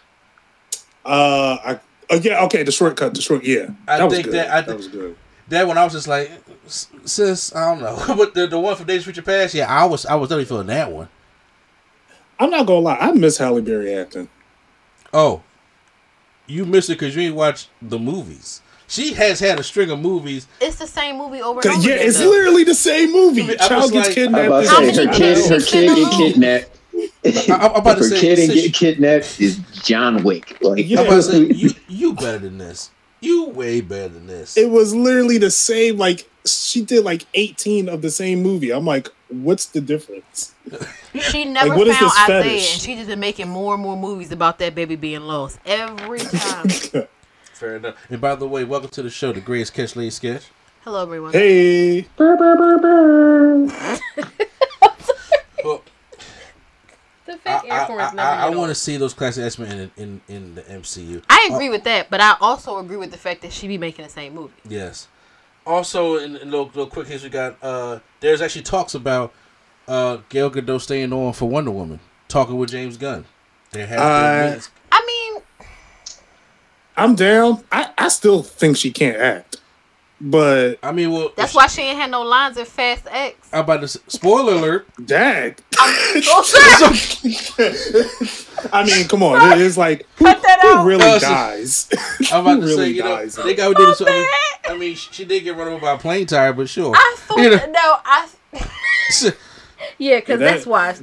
Uh, 1.04 1.56
I 1.64 1.80
uh, 2.14 2.18
yeah, 2.22 2.44
okay, 2.44 2.62
the 2.62 2.72
shortcut, 2.72 3.14
the 3.14 3.20
short, 3.20 3.44
yeah, 3.44 3.70
I 3.88 3.98
that 3.98 4.04
was 4.04 4.14
think 4.14 4.24
good. 4.26 4.34
that- 4.34 4.50
I 4.50 4.60
that 4.62 4.76
was 4.76 4.88
good. 4.88 5.16
That 5.48 5.66
one 5.66 5.76
I 5.78 5.82
was 5.84 5.92
just 5.94 6.06
like, 6.06 6.30
"S- 6.66 6.86
sis, 7.04 7.52
I 7.56 7.74
don't 7.74 7.80
know. 7.82 8.14
but 8.16 8.34
the, 8.34 8.46
the 8.46 8.58
one 8.60 8.76
from 8.76 8.86
Days 8.86 8.98
of 9.00 9.04
Future 9.06 9.22
Past, 9.22 9.52
yeah, 9.54 9.66
I 9.68 9.84
was 9.84 10.06
I 10.06 10.14
was 10.14 10.28
definitely 10.28 10.44
feeling 10.44 10.68
that 10.68 10.92
one. 10.92 11.08
I'm 12.38 12.50
not 12.50 12.66
gonna 12.66 12.78
lie, 12.80 12.96
I 13.00 13.10
miss 13.12 13.38
Halle 13.38 13.60
Berry 13.60 13.92
acting. 13.94 14.28
Oh, 15.12 15.42
you 16.50 16.64
missed 16.66 16.90
it 16.90 16.94
because 16.94 17.14
you 17.16 17.22
ain't 17.22 17.34
watched 17.34 17.68
the 17.80 17.98
movies. 17.98 18.60
She 18.88 19.12
has 19.14 19.38
had 19.38 19.60
a 19.60 19.62
string 19.62 19.90
of 19.90 20.00
movies. 20.00 20.48
it's 20.60 20.76
the 20.78 20.86
same 20.86 21.16
movie 21.16 21.40
over 21.40 21.60
and 21.60 21.70
over 21.70 21.80
yeah, 21.88 21.94
again. 21.94 22.08
it's 22.08 22.18
though. 22.18 22.28
literally 22.30 22.64
the 22.64 22.74
same 22.74 23.12
movie. 23.12 23.42
I 23.42 23.46
mean, 23.46 23.58
Child 23.58 23.92
gets 23.92 24.06
like- 24.08 24.14
kidnapped. 24.16 24.46
about 24.46 24.66
How 24.66 24.76
say 24.80 24.86
many 24.86 25.06
her 25.06 25.12
kid, 25.12 25.34
did 25.36 25.50
her 25.50 25.60
kid 25.60 25.94
get 25.96 26.12
kidnapped. 26.12 26.76
I- 27.50 27.56
I'm 27.68 27.74
about 27.76 27.98
to 27.98 28.04
If 28.04 28.10
her 28.10 28.16
say, 28.16 28.20
kid 28.20 28.36
since- 28.38 28.54
get 28.54 28.74
kidnapped 28.74 29.40
is 29.40 29.58
John 29.84 30.24
Wick. 30.24 30.58
Like, 30.60 30.88
Yeah. 30.88 31.00
I'm 31.00 31.06
about 31.06 31.16
to 31.16 31.22
say 31.22 31.38
you 31.54 31.70
you 31.88 32.14
better 32.14 32.38
than 32.38 32.58
this. 32.58 32.90
You 33.20 33.46
way 33.50 33.80
better 33.80 34.08
than 34.08 34.26
this. 34.26 34.56
It 34.56 34.70
was 34.70 34.94
literally 34.94 35.38
the 35.38 35.50
same. 35.52 35.96
Like 35.96 36.28
she 36.44 36.82
did 36.82 37.04
like 37.04 37.26
18 37.34 37.88
of 37.88 38.02
the 38.02 38.10
same 38.10 38.42
movie. 38.42 38.70
I'm 38.72 38.84
like, 38.86 39.08
what's 39.30 39.66
the 39.66 39.80
difference? 39.80 40.54
She 41.30 41.44
never 41.44 41.76
what 41.76 41.86
is 41.88 41.96
found 41.96 42.10
this 42.10 42.18
Isaiah, 42.20 42.42
fetish? 42.42 42.72
and 42.74 42.82
she 42.82 42.94
just 42.96 43.08
been 43.08 43.20
making 43.20 43.48
more 43.48 43.74
and 43.74 43.82
more 43.82 43.96
movies 43.96 44.32
about 44.32 44.58
that 44.58 44.74
baby 44.74 44.96
being 44.96 45.22
lost 45.22 45.58
every 45.66 46.18
time. 46.20 46.68
Fair 47.54 47.76
enough. 47.76 47.96
And 48.08 48.20
by 48.20 48.34
the 48.36 48.48
way, 48.48 48.64
welcome 48.64 48.90
to 48.90 49.02
the 49.02 49.10
show, 49.10 49.32
the 49.32 49.40
greatest 49.40 49.74
catch 49.74 49.94
lady 49.96 50.10
sketch. 50.10 50.44
Hello, 50.82 51.02
everyone. 51.02 51.32
hey, 51.32 52.06
Well, 55.62 55.82
The 57.26 57.36
fake 57.36 57.46
I, 57.46 57.62
air 57.68 57.84
horns 57.84 58.02
I, 58.02 58.14
never 58.14 58.20
I, 58.28 58.46
I 58.46 58.50
want 58.50 58.70
to 58.70 58.74
see 58.74 58.96
those 58.96 59.12
classic 59.12 59.44
X 59.44 59.58
Men 59.58 59.78
in, 59.78 59.90
in 59.96 60.20
in 60.28 60.54
the 60.54 60.62
MCU. 60.62 61.22
I 61.28 61.48
uh, 61.50 61.54
agree 61.54 61.68
with 61.68 61.84
that, 61.84 62.08
but 62.10 62.20
I 62.20 62.36
also 62.40 62.78
agree 62.78 62.96
with 62.96 63.10
the 63.10 63.18
fact 63.18 63.42
that 63.42 63.52
she 63.52 63.68
be 63.68 63.76
making 63.78 64.04
the 64.06 64.10
same 64.10 64.34
movie. 64.34 64.54
Yes. 64.66 65.06
Also, 65.66 66.16
in, 66.16 66.36
in 66.36 66.50
little, 66.50 66.66
little 66.66 66.86
quick 66.86 67.06
history, 67.06 67.28
we 67.28 67.32
got 67.32 67.56
uh, 67.62 67.98
there's 68.20 68.40
actually 68.40 68.62
talks 68.62 68.94
about 68.94 69.32
uh, 69.86 70.18
Gal 70.28 70.50
Gadot 70.50 70.80
staying 70.80 71.12
on 71.12 71.32
for 71.32 71.48
Wonder 71.48 71.70
Woman, 71.70 72.00
talking 72.28 72.56
with 72.56 72.70
James 72.70 72.96
Gunn. 72.96 73.24
They 73.72 73.86
have 73.86 74.00
Uh. 74.00 74.60
I 74.92 75.04
mean, 75.06 75.42
I'm 76.96 77.14
down. 77.14 77.64
I, 77.70 77.90
I 77.96 78.08
still 78.08 78.42
think 78.42 78.76
she 78.76 78.90
can't 78.90 79.16
act, 79.16 79.56
but 80.20 80.78
I 80.82 80.92
mean, 80.92 81.10
well, 81.12 81.32
that's 81.36 81.54
why 81.54 81.66
she 81.66 81.82
ain't 81.82 81.98
had 81.98 82.10
no 82.10 82.22
lines 82.22 82.56
in 82.56 82.64
Fast 82.66 83.06
X. 83.10 83.48
I'm 83.52 83.60
about 83.60 83.80
to. 83.80 83.88
Spoiler 83.88 84.54
alert. 84.54 84.86
dang. 85.04 85.56
Oh, 86.32 86.42
I 88.72 88.84
mean, 88.84 89.08
come 89.08 89.22
on. 89.22 89.52
It 89.52 89.60
is 89.60 89.78
like 89.78 90.06
who, 90.16 90.24
Cut 90.26 90.42
that 90.42 90.58
who 90.62 90.84
really 90.88 91.18
so- 91.18 91.28
dies? 91.28 91.88
I'm 92.32 92.42
about 92.46 92.54
to 92.60 92.66
really 92.66 92.76
say, 92.76 92.88
you 92.90 93.02
know, 93.02 93.16
dies? 93.16 93.34
they 93.36 93.54
got 93.54 93.68
to 93.68 93.74
do 93.74 93.86
this. 93.86 94.02
I 94.68 94.76
mean, 94.76 94.94
she, 94.94 95.12
she 95.12 95.24
did 95.24 95.44
get 95.44 95.56
run 95.56 95.68
over 95.68 95.80
by 95.80 95.92
a 95.92 95.98
plane 95.98 96.26
tire, 96.26 96.52
but 96.52 96.68
sure. 96.68 96.92
I 96.94 97.14
thought 97.18 97.38
You 97.38 97.50
know, 97.50 97.56
no, 97.66 97.96
I 98.04 98.28
yeah, 98.52 98.60
because 99.20 99.34
Yeah, 99.98 100.20
that- 100.20 100.38
that's 100.38 100.66
why. 100.66 100.96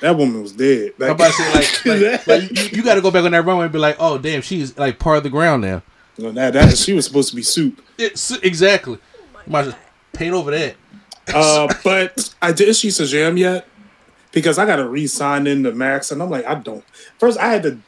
that 0.00 0.16
woman 0.16 0.42
was 0.42 0.52
dead. 0.52 0.92
I'm 1.00 1.08
Like, 1.08 1.10
about 1.12 1.26
to 1.26 1.32
say, 1.32 1.52
like, 1.54 1.86
like, 1.86 2.26
like, 2.26 2.50
you, 2.72 2.78
you 2.78 2.82
got 2.84 2.94
to 2.94 3.00
go 3.00 3.10
back 3.10 3.24
on 3.24 3.32
that 3.32 3.44
runway 3.44 3.64
and 3.64 3.72
be 3.72 3.78
like, 3.78 3.96
oh, 3.98 4.18
damn, 4.18 4.42
she's 4.42 4.76
like 4.78 4.98
part 4.98 5.16
of 5.18 5.22
the 5.24 5.30
ground 5.30 5.62
now. 5.62 5.82
Well, 6.18 6.32
that, 6.32 6.52
that 6.52 6.76
she 6.76 6.92
was 6.92 7.06
supposed 7.06 7.30
to 7.30 7.36
be 7.36 7.42
soup. 7.42 7.82
It's, 8.00 8.30
exactly. 8.38 8.98
Might 9.46 9.64
just 9.66 9.76
paint 10.12 10.34
over 10.34 10.50
that. 10.50 10.76
Uh, 11.34 11.72
but 11.84 12.34
I 12.42 12.52
did 12.52 12.74
she 12.76 12.88
Shazam 12.88 13.38
yet? 13.38 13.66
Because 14.32 14.58
I 14.58 14.66
got 14.66 14.76
to 14.76 14.88
re-sign 14.88 15.46
in 15.46 15.62
to 15.64 15.72
Max, 15.72 16.10
and 16.12 16.22
I'm 16.22 16.30
like, 16.30 16.44
I 16.46 16.54
don't. 16.54 16.84
First, 17.18 17.38
I 17.38 17.48
had 17.48 17.62
to 17.64 17.78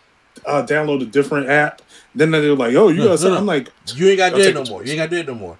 uh, 0.47 0.67
download 0.67 1.03
a 1.03 1.07
different 1.07 1.49
app. 1.49 1.83
Then 2.15 2.31
they 2.31 2.49
were 2.51 2.57
like, 2.57 2.75
"Oh, 2.75 2.89
you 2.89 2.99
No, 2.99 3.09
got." 3.17 3.23
no, 3.23 3.29
no. 3.31 3.37
I'm 3.39 3.47
like, 3.47 3.71
You 3.95 4.09
ain't 4.09 4.19
got 4.19 4.31
to 4.31 4.37
do 4.37 4.43
it 4.49 4.55
no 4.55 4.65
more. 4.65 4.85
You 4.85 4.91
ain't 4.93 4.99
got 4.99 5.05
to 5.11 5.11
do 5.11 5.17
it 5.21 5.27
no 5.29 5.35
more. 5.35 5.57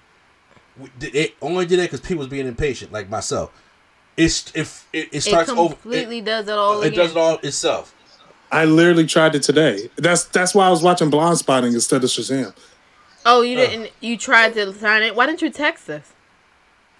We- 0.77 1.07
It 1.07 1.35
only 1.41 1.65
did 1.65 1.79
that 1.79 1.83
because 1.83 2.01
people 2.01 2.17
was 2.19 2.27
being 2.27 2.47
impatient, 2.47 2.91
like 2.91 3.09
myself. 3.09 3.51
It's 4.17 4.51
if 4.55 4.87
it, 4.93 5.07
it 5.07 5.15
It 5.15 5.21
starts 5.21 5.49
over. 5.49 5.73
completely 5.73 6.19
It, 6.19 6.25
does 6.25 6.47
it 6.47 6.51
all 6.53 6.81
it 6.81 6.87
again. 6.87 6.99
does 6.99 7.11
it 7.11 7.17
all 7.17 7.37
itself. 7.39 7.95
I 8.51 8.65
literally 8.65 9.07
tried 9.07 9.33
it 9.35 9.41
today. 9.41 9.89
That's 9.95 10.25
that's 10.25 10.53
why 10.53 10.67
I 10.67 10.69
was 10.69 10.83
watching 10.83 11.09
Blindspotting 11.09 11.73
instead 11.73 12.03
of 12.03 12.09
Shazam. 12.11 12.53
Oh, 13.25 13.41
you 13.41 13.57
Uh. 13.59 13.65
didn't. 13.67 13.91
You 14.01 14.17
tried 14.17 14.53
to 14.55 14.73
sign 14.73 15.03
it. 15.03 15.15
Why 15.15 15.25
didn't 15.25 15.41
you 15.41 15.49
text 15.49 15.89
us? 15.89 16.11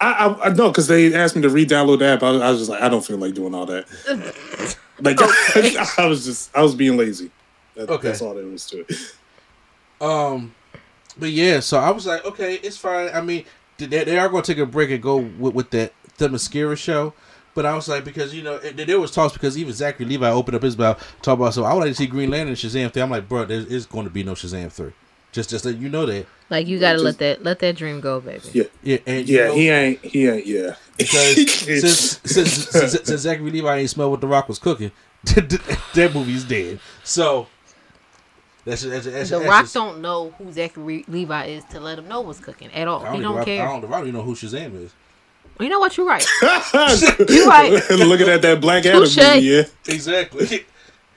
I 0.00 0.12
I, 0.12 0.46
I 0.46 0.48
know 0.52 0.70
because 0.70 0.88
they 0.88 1.14
asked 1.14 1.36
me 1.36 1.42
to 1.42 1.48
re-download 1.50 2.00
the 2.00 2.06
app. 2.06 2.22
I, 2.22 2.30
was- 2.32 2.42
I 2.42 2.50
was 2.50 2.58
just 2.60 2.70
like, 2.70 2.82
I 2.82 2.88
don't 2.88 3.04
feel 3.04 3.16
like 3.18 3.34
doing 3.34 3.54
all 3.54 3.66
that. 3.66 3.86
like 5.00 5.18
I 5.98 6.06
was 6.06 6.24
just 6.24 6.56
I 6.56 6.62
was 6.62 6.74
being 6.74 6.96
lazy. 6.96 7.30
That, 7.76 7.88
Okay. 7.90 8.08
That's 8.08 8.22
all 8.22 8.34
there 8.34 8.44
was 8.46 8.66
to 8.66 8.80
it. 8.88 9.14
Um, 10.00 10.54
but 11.18 11.30
yeah, 11.30 11.60
so 11.60 11.78
I 11.78 11.90
was 11.90 12.06
like, 12.06 12.24
okay, 12.24 12.54
it's 12.56 12.76
fine. 12.76 13.10
I 13.14 13.20
mean, 13.20 13.44
they, 13.78 13.86
they 13.86 14.18
are 14.18 14.28
going 14.28 14.42
to 14.42 14.54
take 14.54 14.62
a 14.62 14.66
break 14.66 14.90
and 14.90 15.02
go 15.02 15.16
with, 15.16 15.54
with 15.54 15.70
that 15.70 15.92
the 16.18 16.28
Mascara 16.28 16.76
show. 16.76 17.14
But 17.54 17.66
I 17.66 17.74
was 17.74 17.88
like, 17.88 18.04
because 18.04 18.34
you 18.34 18.42
know, 18.42 18.54
it, 18.56 18.76
there 18.76 18.98
was 18.98 19.12
talks 19.12 19.32
because 19.32 19.56
even 19.56 19.72
Zachary 19.72 20.06
Levi 20.06 20.28
opened 20.28 20.56
up 20.56 20.62
his 20.62 20.76
mouth 20.76 20.98
talk 21.22 21.38
about. 21.38 21.54
So 21.54 21.62
I 21.64 21.72
would 21.72 21.80
like 21.80 21.90
to 21.90 21.94
see 21.94 22.06
Green 22.08 22.30
Lantern 22.30 22.48
and 22.48 22.56
Shazam 22.56 22.92
three. 22.92 23.02
I'm 23.02 23.10
like, 23.10 23.28
bro, 23.28 23.44
there 23.44 23.60
is 23.60 23.86
going 23.86 24.04
to 24.04 24.10
be 24.10 24.24
no 24.24 24.32
Shazam 24.32 24.72
three. 24.72 24.92
Just, 25.34 25.50
just 25.50 25.64
let 25.64 25.78
you 25.78 25.88
know 25.88 26.06
that. 26.06 26.26
Like 26.48 26.68
you 26.68 26.78
gotta 26.78 26.94
Just- 26.94 27.04
let 27.04 27.18
that 27.18 27.42
let 27.42 27.58
that 27.58 27.74
dream 27.74 28.00
go, 28.00 28.20
baby. 28.20 28.40
Yeah, 28.52 28.64
Yeah, 28.84 28.98
and 29.04 29.28
yeah. 29.28 29.46
know, 29.48 29.54
He 29.54 29.68
ain't. 29.68 30.04
He 30.04 30.28
ain't. 30.28 30.46
Yeah. 30.46 30.76
because 30.96 31.34
since, 31.60 32.20
since, 32.24 32.52
since, 32.68 32.92
since 33.02 33.20
Zachary 33.20 33.50
Levi 33.50 33.78
ain't 33.78 33.90
smell 33.90 34.12
what 34.12 34.20
the 34.20 34.28
Rock 34.28 34.48
was 34.48 34.60
cooking, 34.60 34.92
that 35.24 36.10
movie's 36.14 36.44
dead. 36.44 36.78
So 37.02 37.48
that's 38.64 38.82
that's, 38.82 39.06
that's, 39.06 39.30
The 39.30 39.40
that's 39.40 39.48
Rock 39.50 39.72
don't 39.72 40.00
know 40.00 40.30
who 40.38 40.52
Zachary 40.52 41.04
Levi 41.08 41.46
is 41.46 41.64
to 41.64 41.80
let 41.80 41.98
him 41.98 42.06
know 42.06 42.20
what's 42.20 42.38
cooking 42.38 42.72
at 42.72 42.86
all. 42.86 43.00
I 43.00 43.06
don't, 43.06 43.16
He 43.16 43.20
don't 43.22 43.38
I, 43.38 43.44
care. 43.44 43.68
I 43.68 43.80
don't, 43.80 43.84
I 43.92 43.96
don't 43.98 44.08
even 44.08 44.14
know 44.14 44.22
who 44.22 44.36
Shazam 44.36 44.80
is. 44.84 44.94
You 45.58 45.68
know 45.68 45.80
what? 45.80 45.96
You're 45.96 46.06
right. 46.06 46.24
you're 47.28 47.48
right. 47.48 47.72
Looking 47.90 48.28
at 48.28 48.42
that 48.42 48.60
Black 48.60 48.86
Adam 48.86 49.00
movie, 49.00 49.40
yeah. 49.40 49.62
Exactly. 49.88 50.64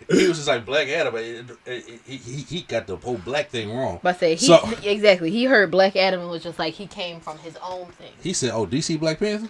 He 0.09 0.27
was 0.27 0.37
just 0.37 0.47
like 0.47 0.65
Black 0.65 0.87
Adam, 0.87 1.13
but 1.13 1.23
it, 1.23 1.45
it, 1.65 2.01
he, 2.05 2.17
he 2.17 2.41
he 2.41 2.61
got 2.61 2.87
the 2.87 2.95
whole 2.95 3.17
black 3.17 3.49
thing 3.49 3.75
wrong. 3.75 3.99
But 4.01 4.15
I 4.15 4.19
say 4.19 4.35
he 4.35 4.45
So- 4.47 4.69
exactly. 4.83 5.31
He 5.31 5.45
heard 5.45 5.69
Black 5.71 5.95
Adam 5.95 6.21
and 6.21 6.29
was 6.29 6.43
just 6.43 6.59
like 6.59 6.73
he 6.75 6.87
came 6.87 7.19
from 7.19 7.37
his 7.39 7.57
own 7.63 7.87
thing. 7.93 8.11
He 8.21 8.33
said, 8.33 8.51
"Oh, 8.51 8.65
DC 8.65 8.99
Black 8.99 9.19
Panther." 9.19 9.49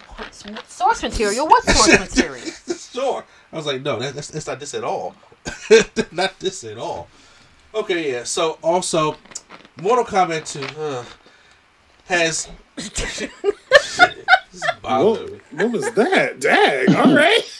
Source 0.66 1.02
material. 1.02 1.46
What 1.46 1.64
source 1.64 1.98
material? 2.16 2.46
sure. 2.76 3.24
I 3.52 3.56
was 3.56 3.66
like, 3.66 3.82
no, 3.82 3.98
that, 3.98 4.14
that's, 4.14 4.28
that's 4.28 4.46
not 4.46 4.60
this 4.60 4.74
at 4.74 4.84
all. 4.84 5.14
not 6.12 6.38
this 6.40 6.64
at 6.64 6.76
all. 6.78 7.08
Okay, 7.74 8.12
yeah. 8.12 8.24
So 8.24 8.58
also, 8.62 9.16
Mortal 9.80 10.04
Kombat 10.04 10.50
2 10.74 10.80
uh, 10.80 11.04
has. 12.06 12.48
Shit, 14.60 14.62
this 14.62 14.74
is 14.74 14.80
bothering 14.82 15.32
me. 15.32 15.40
What, 15.52 15.62
what 15.64 15.72
was 15.72 15.90
that? 15.92 16.40
Dang. 16.40 16.94
All 16.96 17.14
right. 17.14 17.40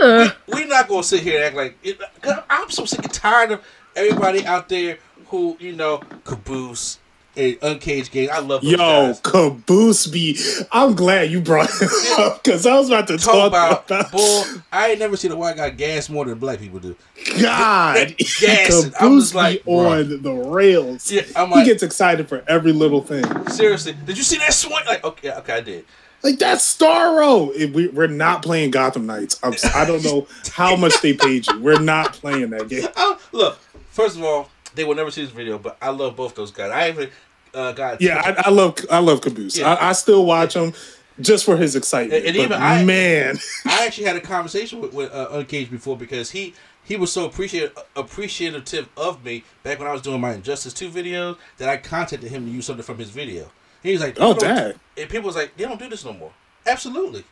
Uh. 0.00 0.30
We're 0.48 0.66
not 0.66 0.88
gonna 0.88 1.02
sit 1.02 1.20
here 1.22 1.36
and 1.36 1.44
act 1.44 1.56
like 1.56 1.78
it, 1.82 2.00
'cause 2.22 2.38
I'm 2.48 2.70
so 2.70 2.84
sick 2.86 3.04
and 3.04 3.12
tired 3.12 3.52
of 3.52 3.60
everybody 3.94 4.46
out 4.46 4.68
there 4.68 4.98
who 5.26 5.56
you 5.60 5.72
know 5.72 5.98
caboose 6.24 6.98
and 7.36 7.56
uncaged 7.62 8.10
game. 8.12 8.28
I 8.32 8.40
love 8.40 8.62
those 8.62 8.72
Yo, 8.72 8.76
guys. 8.78 9.20
Caboose 9.20 10.06
be. 10.08 10.38
I'm 10.72 10.94
glad 10.94 11.30
you 11.30 11.40
brought 11.40 11.70
it 11.70 12.18
up 12.20 12.42
because 12.42 12.66
I 12.66 12.74
was 12.78 12.88
about 12.88 13.06
to 13.08 13.18
Talk 13.18 13.34
talk, 13.34 13.48
about 13.48 13.84
about. 13.90 14.12
bull. 14.12 14.44
I 14.72 14.90
ain't 14.90 14.98
never 14.98 15.16
seen 15.16 15.30
a 15.32 15.36
white 15.36 15.56
guy 15.56 15.70
gas 15.70 16.08
more 16.08 16.24
than 16.24 16.38
black 16.38 16.58
people 16.58 16.80
do. 16.80 16.96
God, 17.40 18.14
Yes, 18.40 18.90
I'm 19.00 19.18
like, 19.34 19.62
on 19.66 20.22
the 20.22 20.32
rails. 20.32 21.10
Yeah, 21.10 21.22
I'm 21.36 21.50
he 21.52 21.64
gets 21.64 21.82
excited 21.82 22.28
for 22.28 22.42
every 22.48 22.72
little 22.72 23.02
thing. 23.02 23.24
seriously, 23.48 23.94
did 24.04 24.16
you 24.18 24.24
see 24.24 24.38
that 24.38 24.52
swing? 24.52 24.84
Like, 24.86 25.04
okay, 25.04 25.32
okay, 25.32 25.52
I 25.54 25.60
did. 25.60 25.84
Like 26.22 26.38
that's 26.38 26.76
Starro. 26.76 27.50
If 27.54 27.72
we, 27.72 27.88
we're 27.88 28.06
not 28.06 28.42
playing 28.42 28.72
Gotham 28.72 29.06
Knights. 29.06 29.40
I'm, 29.42 29.54
I 29.74 29.86
don't 29.86 30.04
know 30.04 30.26
how 30.52 30.76
much 30.76 31.00
they 31.00 31.14
paid 31.14 31.46
you. 31.46 31.60
We're 31.60 31.80
not 31.80 32.12
playing 32.12 32.50
that 32.50 32.68
game. 32.68 32.88
Oh, 32.96 33.18
look, 33.32 33.58
first 33.90 34.16
of 34.18 34.22
all, 34.24 34.50
they 34.74 34.84
will 34.84 34.94
never 34.94 35.10
see 35.10 35.22
this 35.22 35.30
video, 35.32 35.58
but 35.58 35.76
I 35.82 35.90
love 35.90 36.16
both 36.16 36.34
those 36.34 36.50
guys. 36.50 36.70
I 36.70 36.88
even 36.90 37.10
uh, 37.54 37.72
got 37.72 38.00
Yeah, 38.00 38.20
I, 38.24 38.48
I 38.48 38.50
love 38.50 38.76
I 38.90 38.98
love 39.00 39.20
Caboose. 39.20 39.58
Yeah. 39.58 39.74
I, 39.74 39.90
I 39.90 39.92
still 39.92 40.24
watch 40.24 40.54
him 40.54 40.72
just 41.20 41.44
for 41.44 41.56
his 41.56 41.76
excitement. 41.76 42.24
And- 42.24 42.36
and 42.36 42.36
but 42.48 42.56
even 42.56 42.62
I- 42.62 42.84
man, 42.84 43.38
I 43.66 43.86
actually 43.86 44.04
had 44.04 44.16
a 44.16 44.20
conversation 44.20 44.80
with, 44.80 44.92
with 44.94 45.12
uh, 45.12 45.28
Uncaged 45.32 45.70
before 45.70 45.96
because 45.96 46.30
he 46.30 46.54
he 46.84 46.96
was 46.96 47.12
so 47.12 47.26
appreciative 47.26 47.76
appreciative 47.96 48.88
of 48.96 49.24
me 49.24 49.44
back 49.62 49.78
when 49.78 49.88
I 49.88 49.92
was 49.92 50.02
doing 50.02 50.20
my 50.20 50.32
Injustice 50.34 50.72
Two 50.72 50.90
videos 50.90 51.36
that 51.58 51.68
I 51.68 51.76
contacted 51.76 52.30
him 52.30 52.46
to 52.46 52.50
use 52.50 52.66
something 52.66 52.84
from 52.84 52.98
his 52.98 53.10
video. 53.10 53.50
He 53.82 53.92
was 53.92 54.00
like, 54.00 54.16
Oh, 54.20 54.34
"People. 54.34 54.48
And 54.96 55.08
people 55.10 55.26
was 55.26 55.36
like, 55.36 55.56
"They 55.56 55.64
don't 55.64 55.78
do 55.78 55.88
this 55.88 56.04
no 56.04 56.12
more." 56.12 56.32
Absolutely. 56.66 57.24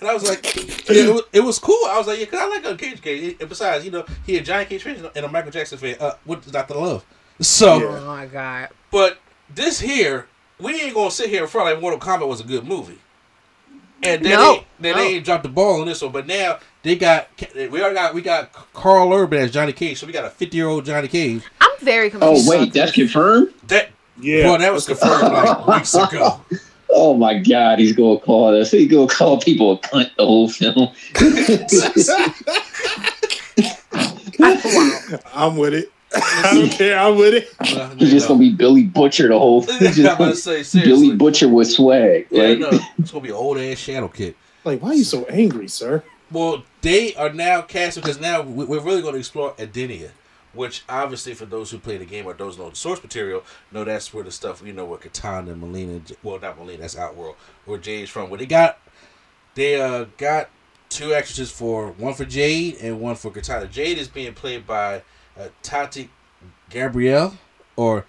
And 0.00 0.08
I 0.08 0.14
was 0.14 0.28
like, 0.28 0.44
yeah, 0.54 0.62
it, 1.08 1.12
was, 1.12 1.22
it 1.32 1.40
was 1.40 1.58
cool. 1.58 1.78
I 1.86 1.98
was 1.98 2.06
like, 2.06 2.18
yeah, 2.20 2.26
because 2.26 2.40
I 2.40 2.46
like 2.48 2.64
Uncaged 2.64 3.02
Cage. 3.02 3.36
And 3.40 3.48
besides, 3.48 3.84
you 3.84 3.90
know, 3.90 4.04
he 4.24 4.36
a 4.36 4.42
giant 4.42 4.68
Cage 4.68 4.82
fan 4.84 5.04
and 5.16 5.24
a 5.24 5.28
Michael 5.28 5.50
Jackson 5.50 5.76
fan. 5.78 5.96
Uh, 5.98 6.12
what 6.24 6.50
not 6.52 6.68
to 6.68 6.78
love? 6.78 7.04
So, 7.40 7.88
Oh 7.88 8.06
my 8.06 8.26
god. 8.26 8.68
but 8.90 9.18
this 9.52 9.80
here, 9.80 10.26
we 10.60 10.80
ain't 10.80 10.94
gonna 10.94 11.10
sit 11.10 11.30
here 11.30 11.42
in 11.42 11.48
front 11.48 11.68
like 11.70 11.80
Mortal 11.80 11.98
Kombat 12.00 12.28
was 12.28 12.40
a 12.40 12.44
good 12.44 12.64
movie. 12.64 12.98
And 14.02 14.24
then 14.24 14.32
No, 14.38 14.54
they, 14.54 14.66
then 14.80 14.96
no. 14.96 15.02
they 15.02 15.14
ain't 15.16 15.24
dropped 15.24 15.42
the 15.42 15.48
ball 15.48 15.80
on 15.80 15.86
this 15.88 16.00
one. 16.02 16.12
But 16.12 16.26
now 16.28 16.58
they 16.84 16.94
got 16.96 17.28
we 17.54 17.68
already 17.80 17.94
got 17.96 18.14
we 18.14 18.22
got 18.22 18.52
Karl 18.72 19.12
Urban 19.12 19.40
as 19.40 19.50
Johnny 19.50 19.72
Cage, 19.72 19.98
so 19.98 20.06
we 20.06 20.12
got 20.12 20.24
a 20.24 20.30
fifty 20.30 20.56
year 20.56 20.68
old 20.68 20.84
Johnny 20.84 21.08
Cage. 21.08 21.42
I'm 21.60 21.70
very 21.80 22.08
confused. 22.10 22.48
Oh 22.48 22.50
wait, 22.58 22.72
that's 22.72 22.92
confirmed. 22.92 23.52
That 23.66 23.90
yeah, 24.20 24.44
boy, 24.44 24.58
that 24.58 24.72
was 24.72 24.86
confirmed 24.86 25.32
like 25.32 25.66
weeks 25.66 25.94
ago. 25.94 26.40
Oh 26.90 27.14
my 27.14 27.38
God, 27.38 27.78
he's 27.78 27.94
gonna 27.94 28.18
call 28.18 28.58
us. 28.60 28.70
He's 28.70 28.90
gonna 28.90 29.06
call 29.08 29.38
people 29.40 29.72
a 29.72 29.78
cunt 29.78 30.10
the 30.16 30.24
whole 30.24 30.48
film. 30.48 30.88
I'm 35.34 35.56
with 35.56 35.74
it. 35.74 35.92
I 36.14 36.50
don't 36.54 36.70
care. 36.70 36.98
I'm 36.98 37.16
with 37.16 37.34
it. 37.34 37.98
He's 37.98 38.10
just 38.10 38.28
gonna 38.28 38.40
be 38.40 38.52
Billy 38.52 38.84
Butcher 38.84 39.28
the 39.28 39.38
whole. 39.38 39.62
I'm 39.70 39.86
about 39.86 40.18
to 40.30 40.36
say 40.36 40.62
seriously. 40.62 40.80
Billy 40.82 41.16
Butcher 41.16 41.48
with 41.48 41.70
swag. 41.70 42.26
yeah, 42.30 42.42
Like, 42.42 42.58
no, 42.58 42.70
it's 42.98 43.10
gonna 43.10 43.22
be 43.22 43.28
an 43.30 43.34
old 43.34 43.58
ass 43.58 43.78
Shadow 43.78 44.08
Kid. 44.08 44.34
Like, 44.64 44.82
why 44.82 44.90
are 44.90 44.94
you 44.94 45.04
so 45.04 45.24
angry, 45.26 45.68
sir? 45.68 46.02
Well, 46.30 46.62
they 46.82 47.14
are 47.14 47.32
now 47.32 47.62
casting 47.62 48.02
because 48.02 48.20
now 48.20 48.42
we're 48.42 48.80
really 48.80 49.00
going 49.00 49.14
to 49.14 49.18
explore 49.18 49.54
Edenia, 49.54 50.10
which 50.58 50.82
obviously 50.88 51.34
for 51.34 51.46
those 51.46 51.70
who 51.70 51.78
play 51.78 51.96
the 51.96 52.04
game 52.04 52.26
or 52.26 52.34
those 52.34 52.56
who 52.56 52.64
know 52.64 52.70
the 52.70 52.76
source 52.76 53.00
material, 53.00 53.44
know 53.70 53.84
that's 53.84 54.12
where 54.12 54.24
the 54.24 54.30
stuff 54.32 54.60
you 54.66 54.72
know 54.72 54.84
where 54.84 54.98
Kitana 54.98 55.52
and 55.52 55.62
Mileena, 55.62 56.16
well 56.24 56.40
not 56.40 56.58
Mileena, 56.58 56.80
that's 56.80 56.98
Outworld, 56.98 57.36
where 57.64 57.78
Jade's 57.78 58.10
from. 58.10 58.28
Where 58.28 58.38
they 58.38 58.46
got, 58.46 58.78
they 59.54 59.80
uh 59.80 60.06
got 60.16 60.50
two 60.88 61.14
actresses 61.14 61.50
for 61.52 61.92
one 61.92 62.12
for 62.14 62.24
Jade 62.24 62.78
and 62.82 63.00
one 63.00 63.14
for 63.14 63.30
Kitana. 63.30 63.70
Jade 63.70 63.98
is 63.98 64.08
being 64.08 64.34
played 64.34 64.66
by 64.66 65.02
uh, 65.38 65.48
Tati 65.62 66.10
Gabrielle, 66.70 67.38
or 67.76 68.04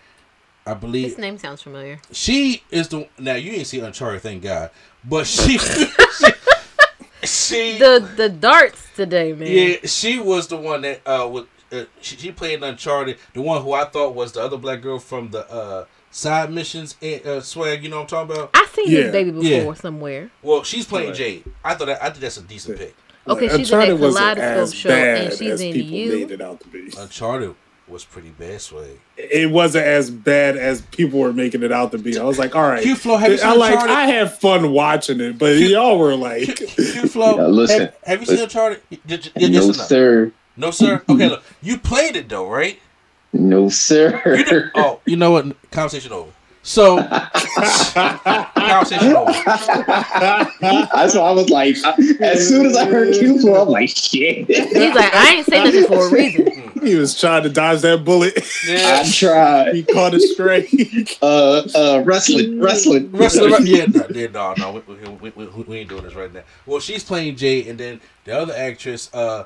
I 0.66 0.74
believe 0.74 1.10
This 1.10 1.18
name 1.20 1.38
sounds 1.38 1.62
familiar. 1.62 2.00
she 2.12 2.64
is 2.72 2.88
the 2.88 3.08
now 3.20 3.36
you 3.36 3.52
ain't 3.52 3.68
see 3.68 3.80
Uncharted, 3.80 4.22
thank 4.24 4.42
God, 4.42 4.72
but 5.04 5.28
she. 5.28 5.58
she 5.60 6.32
she 7.24 7.78
The 7.78 8.10
the 8.16 8.30
darts 8.30 8.88
today, 8.96 9.34
man. 9.34 9.52
yeah, 9.52 9.76
she 9.86 10.18
was 10.20 10.48
the 10.48 10.58
one 10.58 10.82
that 10.82 11.02
uh, 11.06 11.28
was, 11.28 11.46
uh 11.72 11.84
she, 12.02 12.16
she 12.18 12.32
played 12.32 12.62
Uncharted. 12.64 13.18
The 13.34 13.42
one 13.42 13.62
who 13.62 13.74
I 13.74 13.86
thought 13.86 14.16
was 14.16 14.32
the 14.34 14.42
other 14.42 14.58
black 14.58 14.82
girl 14.82 15.00
from 15.00 15.30
the 15.32 15.50
uh 15.52 15.86
side 16.12 16.52
missions 16.52 16.96
uh, 17.04 17.40
swag. 17.42 17.84
You 17.84 17.90
know 17.90 17.98
what 18.02 18.12
I'm 18.14 18.28
talking 18.28 18.36
about? 18.36 18.50
I 18.54 18.68
seen 18.74 18.90
Yeah, 18.90 19.02
this 19.04 19.12
baby 19.12 19.32
before 19.32 19.48
yeah. 19.50 19.74
somewhere. 19.76 20.32
Well, 20.42 20.64
she's 20.64 20.86
playing 20.86 21.10
Right. 21.10 21.18
Jade. 21.18 21.44
I 21.64 21.76
thought 21.76 21.86
that, 21.88 22.02
I 22.04 22.08
think 22.10 22.20
that's 22.22 22.38
a 22.38 22.42
decent 22.42 22.78
pick. 22.80 22.96
Okay, 23.28 23.48
Like, 23.48 23.58
she's 23.60 23.72
in 23.72 23.80
that 23.80 24.00
wasn't 24.00 24.38
Kaleidoscope 24.38 24.76
show, 24.76 24.90
and 24.90 25.34
she's 25.34 25.62
in 25.62 25.76
You. 25.76 26.20
made 26.20 26.32
it 26.32 26.42
out 26.42 26.62
to 26.62 26.68
be. 26.68 26.92
Uncharted 26.98 27.54
was 27.88 28.06
pretty 28.06 28.30
bad 28.30 28.60
swag. 28.62 29.00
It 29.18 29.52
wasn't 29.52 29.86
as 29.86 30.10
bad 30.10 30.58
as 30.58 30.82
people 30.82 31.20
were 31.20 31.34
making 31.34 31.62
it 31.64 31.72
out 31.72 31.92
to 31.92 31.98
be. 32.00 32.18
I 32.20 32.24
was 32.24 32.40
like, 32.40 32.56
all 32.56 32.64
right. 32.68 32.82
Q 32.82 32.96
Flow, 32.96 33.18
have 33.18 33.32
you 33.32 33.38
seen 33.38 33.48
I 33.48 33.54
like. 33.54 33.74
Uncharted? 33.74 33.96
I 33.96 34.06
had 34.06 34.32
fun 34.34 34.72
watching 34.72 35.20
it, 35.22 35.38
but 35.38 35.58
y'all 35.58 35.98
were 36.00 36.16
like, 36.16 36.56
Q 36.56 37.08
Flow, 37.08 37.36
Now, 37.38 37.48
listen, 37.48 37.82
have, 37.82 37.96
have 38.04 38.20
you 38.22 38.26
seen 38.28 38.40
Uncharted? 38.44 38.82
Did 39.06 39.26
you, 39.28 39.32
yes 39.36 39.52
no 39.52 39.64
or 39.64 39.68
no? 39.68 39.72
sir, 39.74 40.32
No, 40.60 40.72
sir. 40.72 41.02
Okay, 41.08 41.30
look, 41.30 41.44
you 41.62 41.78
played 41.78 42.18
it 42.18 42.28
though, 42.28 42.50
right? 42.50 42.80
no 43.32 43.70
sir. 43.70 44.22
You 44.26 44.44
did, 44.44 44.72
oh, 44.76 45.00
you 45.06 45.16
know 45.16 45.32
what? 45.32 45.56
Conversation 45.72 46.12
over. 46.12 46.32
So 46.64 46.98
conversation 47.08 49.16
over. 49.16 49.32
That's 49.32 51.16
why 51.16 51.22
I 51.22 51.32
was 51.32 51.50
like, 51.50 51.78
as 52.20 52.48
soon 52.48 52.66
as 52.66 52.76
I 52.76 52.86
heard 52.86 53.14
Q 53.14 53.40
flow, 53.40 53.62
I'm 53.62 53.70
like, 53.70 53.88
shit. 53.88 54.48
He's 54.48 54.96
like, 54.96 55.14
I 55.14 55.36
ain't 55.36 55.46
saying 55.46 55.64
nothing 55.64 55.86
for 55.86 56.08
a 56.08 56.12
reason. 56.12 56.72
he 56.84 56.96
was 56.96 57.18
trying 57.18 57.44
to 57.44 57.50
dodge 57.50 57.82
that 57.82 58.04
bullet. 58.04 58.34
Yeah. 58.68 59.04
I 59.04 59.10
tried. 59.10 59.76
he 59.76 59.84
caught 59.84 60.14
it 60.14 60.22
straight. 60.22 60.68
Uh, 61.22 61.64
uh, 61.76 62.02
wrestling, 62.06 62.60
wrestling, 62.60 63.12
Wrestler, 63.12 63.50
yeah, 63.62 63.86
no, 63.86 64.06
yeah, 64.10 64.28
no, 64.28 64.54
no, 64.58 64.84
we, 64.88 64.96
we, 64.96 65.30
we, 65.32 65.48
we, 65.48 65.64
we 65.64 65.78
ain't 65.78 65.90
doing 65.90 66.04
this 66.04 66.16
right 66.16 66.32
now. 66.32 66.44
Well, 66.66 66.80
she's 66.80 67.04
playing 67.04 67.36
Jay, 67.36 67.68
and 67.68 67.78
then 67.78 68.00
the 68.24 68.38
other 68.38 68.54
actress, 68.56 69.14
uh, 69.14 69.46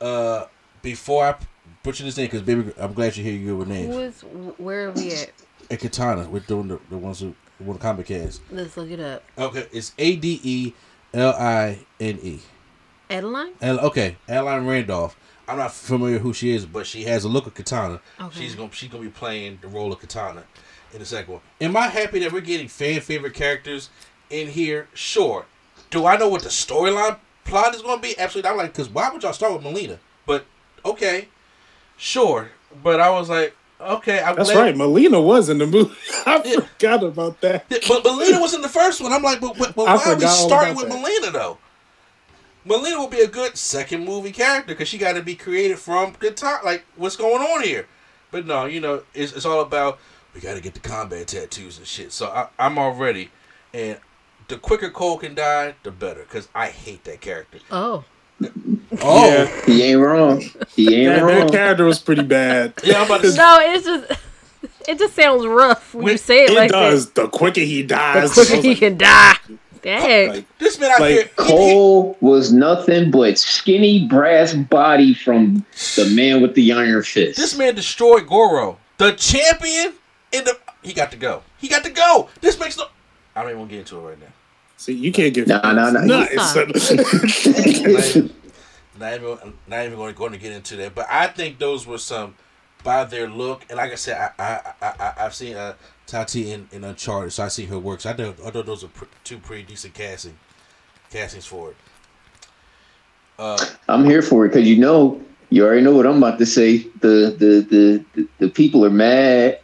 uh, 0.00 0.46
before 0.82 1.24
I 1.24 1.34
butcher 1.82 2.04
this 2.04 2.16
name, 2.16 2.26
because 2.26 2.42
baby, 2.42 2.72
I'm 2.78 2.92
glad 2.92 3.16
you 3.16 3.24
hear 3.24 3.32
you 3.32 3.46
good 3.46 3.58
with 3.58 3.68
names. 3.68 3.94
Who 3.94 4.00
is, 4.00 4.20
where 4.58 4.88
are 4.88 4.90
we 4.92 5.12
at? 5.12 5.32
At 5.70 5.80
Kitana, 5.80 6.26
we're 6.28 6.40
doing 6.40 6.68
the, 6.68 6.80
the 6.88 6.96
ones 6.96 7.20
who 7.20 7.34
want 7.60 7.80
to 7.80 7.82
comic 7.82 8.06
cast. 8.06 8.40
Let's 8.50 8.76
look 8.76 8.90
it 8.90 9.00
up. 9.00 9.24
Okay, 9.36 9.66
it's 9.72 9.92
A 9.98 10.16
D 10.16 10.40
E 10.42 10.72
L 11.12 11.34
I 11.34 11.80
N 12.00 12.18
E. 12.22 12.40
Adeline? 13.10 13.52
Okay, 13.62 14.16
Adeline 14.28 14.66
Rudolph. 14.66 15.16
I'm 15.46 15.56
not 15.56 15.72
familiar 15.72 16.18
who 16.18 16.34
she 16.34 16.50
is, 16.54 16.66
but 16.66 16.86
she 16.86 17.04
has 17.04 17.24
a 17.24 17.28
look 17.28 17.46
of 17.46 17.54
Kitana. 17.54 18.00
Okay. 18.20 18.40
She's 18.40 18.54
gonna 18.54 18.72
she's 18.72 18.90
gonna 18.90 19.04
be 19.04 19.10
playing 19.10 19.58
the 19.62 19.68
role 19.68 19.92
of 19.92 20.00
Kitana 20.00 20.42
in 20.92 20.98
the 20.98 21.06
second 21.06 21.32
one. 21.34 21.42
Am 21.60 21.76
I 21.76 21.88
happy 21.88 22.18
that 22.20 22.32
we're 22.32 22.40
getting 22.40 22.68
fan 22.68 23.00
favorite 23.00 23.34
characters 23.34 23.88
in 24.28 24.48
here? 24.48 24.88
Sure. 24.92 25.46
Do 25.90 26.04
I 26.04 26.18
know 26.18 26.28
what 26.28 26.42
the 26.42 26.50
storyline 26.50 27.18
plot 27.48 27.74
is 27.74 27.82
gonna 27.82 28.00
be? 28.00 28.18
Absolutely. 28.18 28.50
I'm 28.50 28.56
like, 28.56 28.72
because 28.72 28.88
why 28.88 29.10
would 29.10 29.22
y'all 29.22 29.32
start 29.32 29.52
with 29.52 29.62
Mileena? 29.62 29.98
But 30.26 30.44
okay, 30.84 31.28
sure. 31.96 32.50
But 32.82 33.00
I 33.00 33.10
was 33.10 33.28
like, 33.30 33.54
okay, 33.80 34.20
I'm 34.20 34.36
That's 34.36 34.50
glad- 34.52 34.60
right. 34.62 34.74
Mileena 34.74 35.22
was 35.24 35.48
in 35.48 35.58
the 35.58 35.66
movie. 35.66 35.94
I 36.26 36.42
Yeah. 36.44 36.60
forgot 36.60 37.02
about 37.04 37.40
that. 37.40 37.64
Yeah, 37.70 37.78
But 37.88 38.04
Mileena 38.04 38.40
was 38.40 38.54
in 38.54 38.60
the 38.62 38.68
first 38.68 39.00
one. 39.00 39.12
I'm 39.12 39.22
like, 39.22 39.40
but, 39.40 39.56
but, 39.58 39.74
but 39.74 39.86
why 39.86 39.96
are 40.04 40.16
we 40.16 40.26
starting 40.26 40.76
with 40.76 40.88
that. 40.88 40.94
Mileena 40.98 41.32
though? 41.32 41.58
Mileena 42.66 42.98
will 42.98 43.08
be 43.08 43.20
a 43.20 43.26
good 43.28 43.56
second 43.56 44.04
movie 44.04 44.32
character 44.32 44.74
because 44.74 44.88
she 44.88 44.98
got 44.98 45.14
to 45.14 45.22
be 45.22 45.34
created 45.34 45.78
from 45.78 46.12
good 46.18 46.36
time. 46.36 46.58
Like, 46.64 46.84
what's 46.96 47.16
going 47.16 47.40
on 47.42 47.62
here? 47.62 47.86
But 48.30 48.44
no, 48.46 48.66
you 48.66 48.80
know, 48.80 49.02
it's, 49.14 49.32
it's 49.32 49.46
all 49.46 49.60
about 49.60 49.98
we 50.34 50.40
got 50.42 50.54
to 50.54 50.60
get 50.60 50.74
the 50.74 50.80
combat 50.80 51.28
tattoos 51.28 51.78
and 51.78 51.86
shit. 51.86 52.12
So 52.12 52.26
I, 52.26 52.48
I'm 52.58 52.76
all 52.76 52.92
ready, 52.92 53.30
and 53.72 53.98
the 54.48 54.56
quicker 54.58 54.90
Cole 54.90 55.18
can 55.18 55.34
die, 55.34 55.74
the 55.82 55.90
better 55.90 56.20
because 56.22 56.48
I 56.54 56.66
hate 56.68 57.04
that 57.04 57.20
character. 57.20 57.58
Oh. 57.70 58.04
Oh, 59.02 59.28
Yeah. 59.30 59.64
He 59.66 59.82
ain't 59.82 60.00
wrong. 60.00 60.40
He 60.74 60.94
ain't 60.94 61.14
That, 61.20 61.26
that 61.26 61.50
character 61.52 61.84
was 61.84 61.98
pretty 61.98 62.22
bad. 62.22 62.74
yeah, 62.84 63.00
I'm 63.00 63.06
about 63.06 63.22
to. 63.22 63.34
No, 63.34 63.58
it's 63.60 63.84
just, 63.84 64.20
it 64.88 64.98
just 64.98 65.14
sounds 65.14 65.46
rough 65.46 65.92
when 65.94 66.04
you 66.06 66.12
Wait, 66.12 66.20
say 66.20 66.44
it, 66.44 66.50
It 66.50 66.56
like 66.56 66.70
does. 66.70 67.10
The 67.10 67.28
quicker 67.28 67.60
he 67.60 67.82
dies, 67.82 68.30
The 68.30 68.34
quicker 68.34 68.54
I 68.54 68.60
he 68.62 68.68
like, 68.70 68.78
can 68.78 68.96
die. 68.98 69.34
Dang. 69.82 70.28
like, 70.28 70.58
This 70.58 70.78
man 70.80 70.90
out 70.92 71.00
Like, 71.00 71.10
here, 71.10 71.22
he- 71.22 71.28
he- 71.28 71.34
Cole 71.36 72.16
was 72.20 72.52
nothing 72.52 73.10
but 73.10 73.38
skinny 73.38 74.06
brass 74.06 74.54
body 74.54 75.14
from 75.14 75.64
the 75.96 76.10
man 76.14 76.40
with 76.42 76.54
the 76.54 76.72
iron 76.72 77.02
fist. 77.02 77.36
This 77.38 77.56
man 77.56 77.74
destroyed 77.74 78.26
Goro, 78.26 78.78
the 78.98 79.12
champion. 79.12 79.94
In 80.30 80.44
the 80.44 80.58
he 80.82 80.92
got 80.92 81.10
to 81.12 81.16
go. 81.16 81.42
He 81.58 81.68
got 81.68 81.82
to 81.84 81.90
go. 81.90 82.28
This 82.40 82.58
makes 82.60 82.76
no. 82.76 82.84
I 83.34 83.40
don't 83.42 83.50
even 83.50 83.60
want 83.60 83.70
to 83.70 83.76
get 83.76 83.80
into 83.80 83.98
it 83.98 84.10
right 84.10 84.20
now. 84.20 84.26
See, 84.78 84.92
you 84.94 85.10
can't 85.10 85.34
get 85.34 85.48
no, 85.48 85.60
no, 85.60 85.90
no. 85.90 86.00
Nah, 86.02 86.22
He's 86.26 86.38
it's 86.56 88.16
a- 88.16 88.30
not 88.98 89.14
even 89.14 89.38
not 89.66 89.84
even 89.84 89.96
going 89.96 90.12
to, 90.14 90.18
going 90.18 90.32
to 90.32 90.38
get 90.38 90.52
into 90.52 90.76
that. 90.76 90.94
But 90.94 91.06
I 91.10 91.26
think 91.26 91.58
those 91.58 91.84
were 91.86 91.98
some 91.98 92.36
by 92.84 93.04
their 93.04 93.28
look, 93.28 93.64
and 93.68 93.76
like 93.76 93.90
I 93.90 93.96
said, 93.96 94.16
I 94.38 94.42
I, 94.42 94.72
I, 94.80 94.94
I 95.00 95.14
I've 95.24 95.34
seen 95.34 95.56
uh, 95.56 95.74
Tati 96.06 96.52
in, 96.52 96.68
in 96.70 96.84
Uncharted, 96.84 97.32
so 97.32 97.42
I 97.44 97.48
see 97.48 97.66
her 97.66 97.78
works. 97.78 98.04
So 98.04 98.10
I 98.10 98.16
know 98.16 98.34
I 98.46 98.50
know 98.50 98.62
those 98.62 98.84
are 98.84 98.88
pr- 98.88 99.04
two 99.24 99.38
pretty 99.38 99.64
decent 99.64 99.94
casting 99.94 100.38
castings 101.10 101.46
for 101.46 101.70
it. 101.70 101.76
Uh, 103.36 103.58
I'm 103.88 104.04
here 104.04 104.22
for 104.22 104.46
it 104.46 104.50
because 104.50 104.68
you 104.68 104.76
know, 104.76 105.20
you 105.50 105.64
already 105.66 105.82
know 105.82 105.94
what 105.94 106.06
I'm 106.06 106.18
about 106.18 106.38
to 106.38 106.46
say. 106.46 106.78
The 107.00 107.34
the 107.36 107.66
the 107.68 108.04
the, 108.14 108.28
the 108.38 108.48
people 108.48 108.84
are 108.84 108.90
mad. 108.90 109.58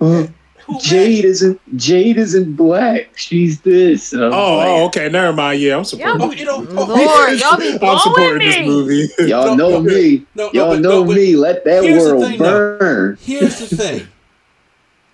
Oh, 0.00 0.28
who 0.66 0.80
Jade 0.80 1.24
isn't 1.24 1.60
Jade 1.76 2.16
isn't 2.16 2.54
black. 2.56 3.16
She's 3.16 3.60
this. 3.60 4.12
And 4.12 4.22
I 4.24 4.26
was 4.28 4.34
oh, 4.34 4.56
like, 4.56 4.66
oh, 4.68 4.84
okay. 4.86 5.08
Never 5.08 5.32
mind. 5.32 5.60
Yeah, 5.60 5.76
I'm 5.76 5.84
supporting. 5.84 6.38
You 6.38 6.44
know, 6.44 6.66
oh, 6.70 6.84
Lord, 6.86 7.38
y'all 7.40 7.56
be 7.58 7.72
I'm 7.72 7.78
blowing 7.78 7.98
supporting 8.00 8.38
this 8.48 8.66
movie. 8.66 9.08
Y'all 9.30 9.54
No, 9.54 9.54
know 9.54 9.70
no, 9.70 9.80
me. 9.82 10.26
no, 10.34 10.46
no, 10.46 10.52
Y'all 10.52 10.68
but- 10.70 10.80
know 10.80 11.02
no, 11.02 11.04
but 11.04 11.16
me. 11.16 11.36
Let 11.36 11.64
that 11.64 11.82
world 11.82 12.24
thing, 12.24 12.38
though. 12.38 12.78
burn. 12.78 13.18
Here's 13.20 13.58
the 13.58 13.76
thing. 13.76 14.08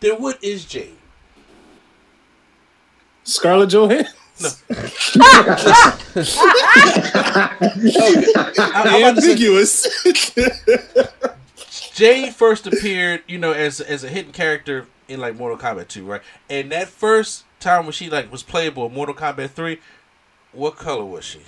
Then 0.00 0.20
what 0.22 0.42
is 0.42 0.64
Jade? 0.64 0.94
Scarlett 3.24 3.70
Johansson. 3.70 4.14
I, 5.20 5.96
I'm 8.84 8.86
say, 8.86 9.04
Ambiguous. 9.04 9.86
Jade 11.94 12.34
first 12.34 12.66
appeared, 12.66 13.22
you 13.26 13.36
know, 13.38 13.52
as 13.52 13.80
as 13.80 14.02
a 14.04 14.08
hidden 14.08 14.32
character 14.32 14.86
in 15.11 15.20
like 15.20 15.37
Mortal 15.37 15.59
Kombat 15.59 15.88
2, 15.88 16.05
right? 16.05 16.23
And 16.49 16.70
that 16.73 16.88
first 16.88 17.44
time 17.59 17.85
when 17.85 17.92
she 17.92 18.09
like 18.09 18.31
was 18.33 18.42
playable 18.42 18.87
in 18.87 18.94
Mortal 18.94 19.14
Kombat 19.14 19.51
3, 19.51 19.79
what 20.53 20.77
color 20.77 21.05
was 21.05 21.25
she? 21.25 21.40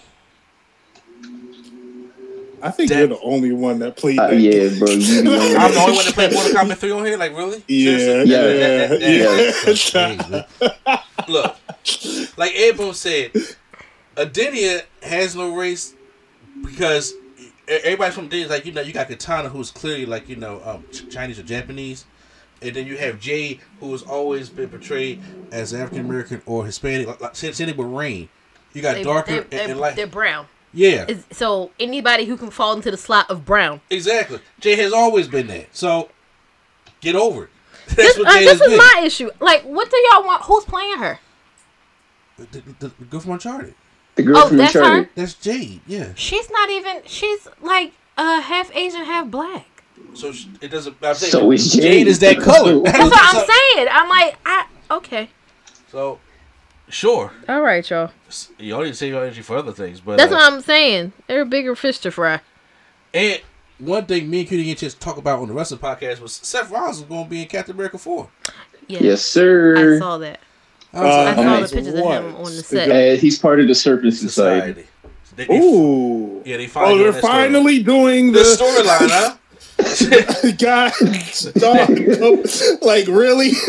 I 2.64 2.70
think 2.70 2.90
That- 2.90 2.98
you're 2.98 3.08
the 3.08 3.20
only 3.22 3.50
one 3.52 3.80
that 3.80 3.96
played 3.96 4.18
Uh, 4.20 4.28
that. 4.28 4.38
yeah, 4.38 4.68
bro. 4.78 4.88
You 4.92 5.22
the 5.22 5.30
only- 5.36 5.56
I'm 5.56 5.72
the 5.72 5.80
only 5.80 5.96
one 5.96 6.04
that 6.04 6.14
played 6.14 6.32
Mortal 6.32 6.52
Kombat 6.52 6.76
3 6.78 6.90
on 6.92 7.04
here. 7.06 7.16
Like, 7.16 7.36
really? 7.36 7.62
Yeah, 7.66 7.96
Seriously? 7.98 8.32
Yeah, 8.32 8.46
yeah, 8.46 8.86
that- 8.86 9.00
that- 9.00 10.22
yeah. 10.30 10.36
that's. 11.16 11.28
Look, 11.28 11.56
like 12.36 12.52
Abel 12.54 12.92
said, 12.94 13.32
Edenia 14.16 14.82
has 15.02 15.34
no 15.34 15.54
race 15.54 15.94
because 16.64 17.14
everybody 17.66 18.12
from 18.12 18.28
Edenia 18.28 18.44
is 18.44 18.50
like, 18.50 18.64
you 18.66 18.72
know, 18.72 18.80
you 18.80 18.92
got 18.92 19.08
Kitana, 19.08 19.48
who's 19.48 19.70
clearly 19.70 20.06
like, 20.06 20.28
you 20.28 20.36
know, 20.36 20.60
um, 20.64 20.84
Chinese 21.10 21.38
or 21.38 21.42
Japanese. 21.44 22.04
And 22.62 22.74
then 22.76 22.86
you 22.86 22.96
have 22.98 23.18
Jay, 23.20 23.60
who 23.80 23.90
has 23.92 24.02
always 24.02 24.48
been 24.48 24.68
portrayed 24.68 25.20
as 25.50 25.74
African 25.74 26.00
American 26.06 26.42
or 26.46 26.64
Hispanic. 26.64 27.06
Like, 27.06 27.20
like, 27.20 27.36
same 27.36 27.52
same 27.52 27.68
thing 27.68 27.76
with 27.76 27.86
Rain. 27.88 28.28
You 28.72 28.80
got 28.82 28.94
They, 28.94 29.02
darker 29.02 29.30
they're, 29.32 29.40
and, 29.42 29.50
they're, 29.50 29.68
and 29.70 29.80
light. 29.80 29.96
they're 29.96 30.06
brown. 30.06 30.46
Yeah, 30.74 31.04
Is- 31.06 31.24
So 31.32 31.70
anybody 31.78 32.24
who 32.24 32.36
can 32.38 32.50
fall 32.50 32.72
into 32.74 32.90
the 32.90 32.96
slot 32.96 33.28
of 33.30 33.44
brown. 33.44 33.82
exactly. 33.90 34.38
Jay 34.60 34.74
has 34.76 34.92
always 34.92 35.28
been 35.28 35.46
that. 35.48 35.66
So 35.76 36.08
get 37.02 37.14
over 37.14 37.44
it. 37.44 37.50
That's 37.88 37.96
This, 37.96 38.18
what 38.18 38.28
uh, 38.28 38.32
Jay 38.38 38.44
this 38.44 38.52
has 38.52 38.60
is 38.62 38.68
been. 38.68 38.76
my 38.78 39.02
issue. 39.04 39.30
Like, 39.40 39.62
what 39.64 39.90
do 39.90 39.96
y'all 40.10 40.24
want? 40.24 40.42
Who's 40.44 40.64
playing 40.64 40.96
her? 40.98 41.18
The, 42.38 42.46
the, 42.78 42.88
the 42.98 43.04
girl 43.04 43.20
from 43.20 43.32
Uncharted. 43.32 43.74
the 44.14 44.22
girl 44.22 44.36
Oh, 44.38 44.48
from 44.48 44.56
that's 44.56 44.74
Uncharted. 44.74 45.04
her? 45.04 45.10
That's 45.14 45.34
Jade. 45.34 45.80
Yeah. 45.86 46.12
She's 46.14 46.50
not 46.50 46.70
even. 46.70 47.02
She's 47.06 47.46
like 47.60 47.92
uh, 48.16 48.40
half 48.40 48.74
Asian, 48.74 49.04
half 49.04 49.28
black. 49.30 49.66
So 50.14 50.32
sh- 50.32 50.46
it 50.60 50.68
doesn't. 50.68 50.96
I'm 51.02 51.14
saying 51.14 51.32
So 51.32 51.50
is 51.52 51.72
Jade. 51.72 51.82
Jade 51.82 52.06
is 52.08 52.18
that 52.20 52.38
color. 52.40 52.80
That's 52.82 52.98
what 52.98 53.12
I'm 53.34 53.46
saying. 53.74 53.88
I'm 53.90 54.08
like, 54.08 54.36
I 54.44 54.66
okay. 54.90 55.30
So, 55.90 56.18
sure. 56.88 57.32
All 57.48 57.60
right, 57.60 57.88
y'all. 57.88 58.10
You 58.58 58.74
all 58.74 58.82
need 58.82 58.90
to 58.90 58.94
save 58.94 59.12
your 59.12 59.22
energy 59.22 59.42
for 59.42 59.56
other 59.56 59.72
things, 59.72 60.00
but 60.00 60.16
That's 60.18 60.32
uh, 60.32 60.36
what 60.36 60.52
I'm 60.52 60.60
saying. 60.60 61.12
They're 61.26 61.42
a 61.42 61.46
bigger 61.46 61.74
fish 61.76 61.98
to 62.00 62.10
fry. 62.10 62.40
And 63.14 63.40
one 63.78 64.06
thing 64.06 64.30
me 64.30 64.40
and 64.40 64.48
Cutie 64.48 64.64
didn't 64.64 64.78
just 64.78 65.00
talk 65.00 65.16
about 65.16 65.40
on 65.40 65.48
the 65.48 65.54
rest 65.54 65.72
of 65.72 65.80
the 65.80 65.86
podcast 65.86 66.20
was 66.20 66.32
Seth 66.32 66.70
Rollins 66.70 66.98
was 67.00 67.08
going 67.08 67.24
to 67.24 67.30
be 67.30 67.42
in 67.42 67.48
Captain 67.48 67.74
America 67.74 67.98
four. 67.98 68.28
Yeah, 68.88 68.98
Yes, 69.02 69.22
sir. 69.22 69.96
I 69.96 69.98
saw 69.98 70.18
that. 70.18 70.40
I 70.94 71.00
was 71.02 71.14
I 71.14 71.34
saw 71.34 71.42
the 71.60 71.74
pictures 71.74 71.88
of 71.94 71.94
him 71.94 72.36
on 72.36 72.44
the 72.44 72.50
set. 72.62 72.90
Uh, 72.90 73.20
he's 73.20 73.38
part 73.38 73.60
of 73.60 73.68
the 73.68 73.74
Serpent 73.74 74.12
Society. 74.14 74.82
society. 74.82 74.88
They, 75.36 75.46
they- 75.46 75.58
Ooh. 75.58 76.42
Yeah, 76.44 76.56
they 76.58 76.66
finally 76.66 76.92
Oh, 76.94 76.96
doing 76.98 77.02
they're 77.04 77.12
that 77.12 77.18
story. 77.18 77.32
finally 77.32 77.82
doing 77.82 78.32
the 78.32 78.38
the, 78.40 78.44
storyline, 78.44 79.08
huh? 79.10 79.36
God, 80.58 80.92
stop. 81.24 81.88
like 82.82 83.06
really? 83.08 83.50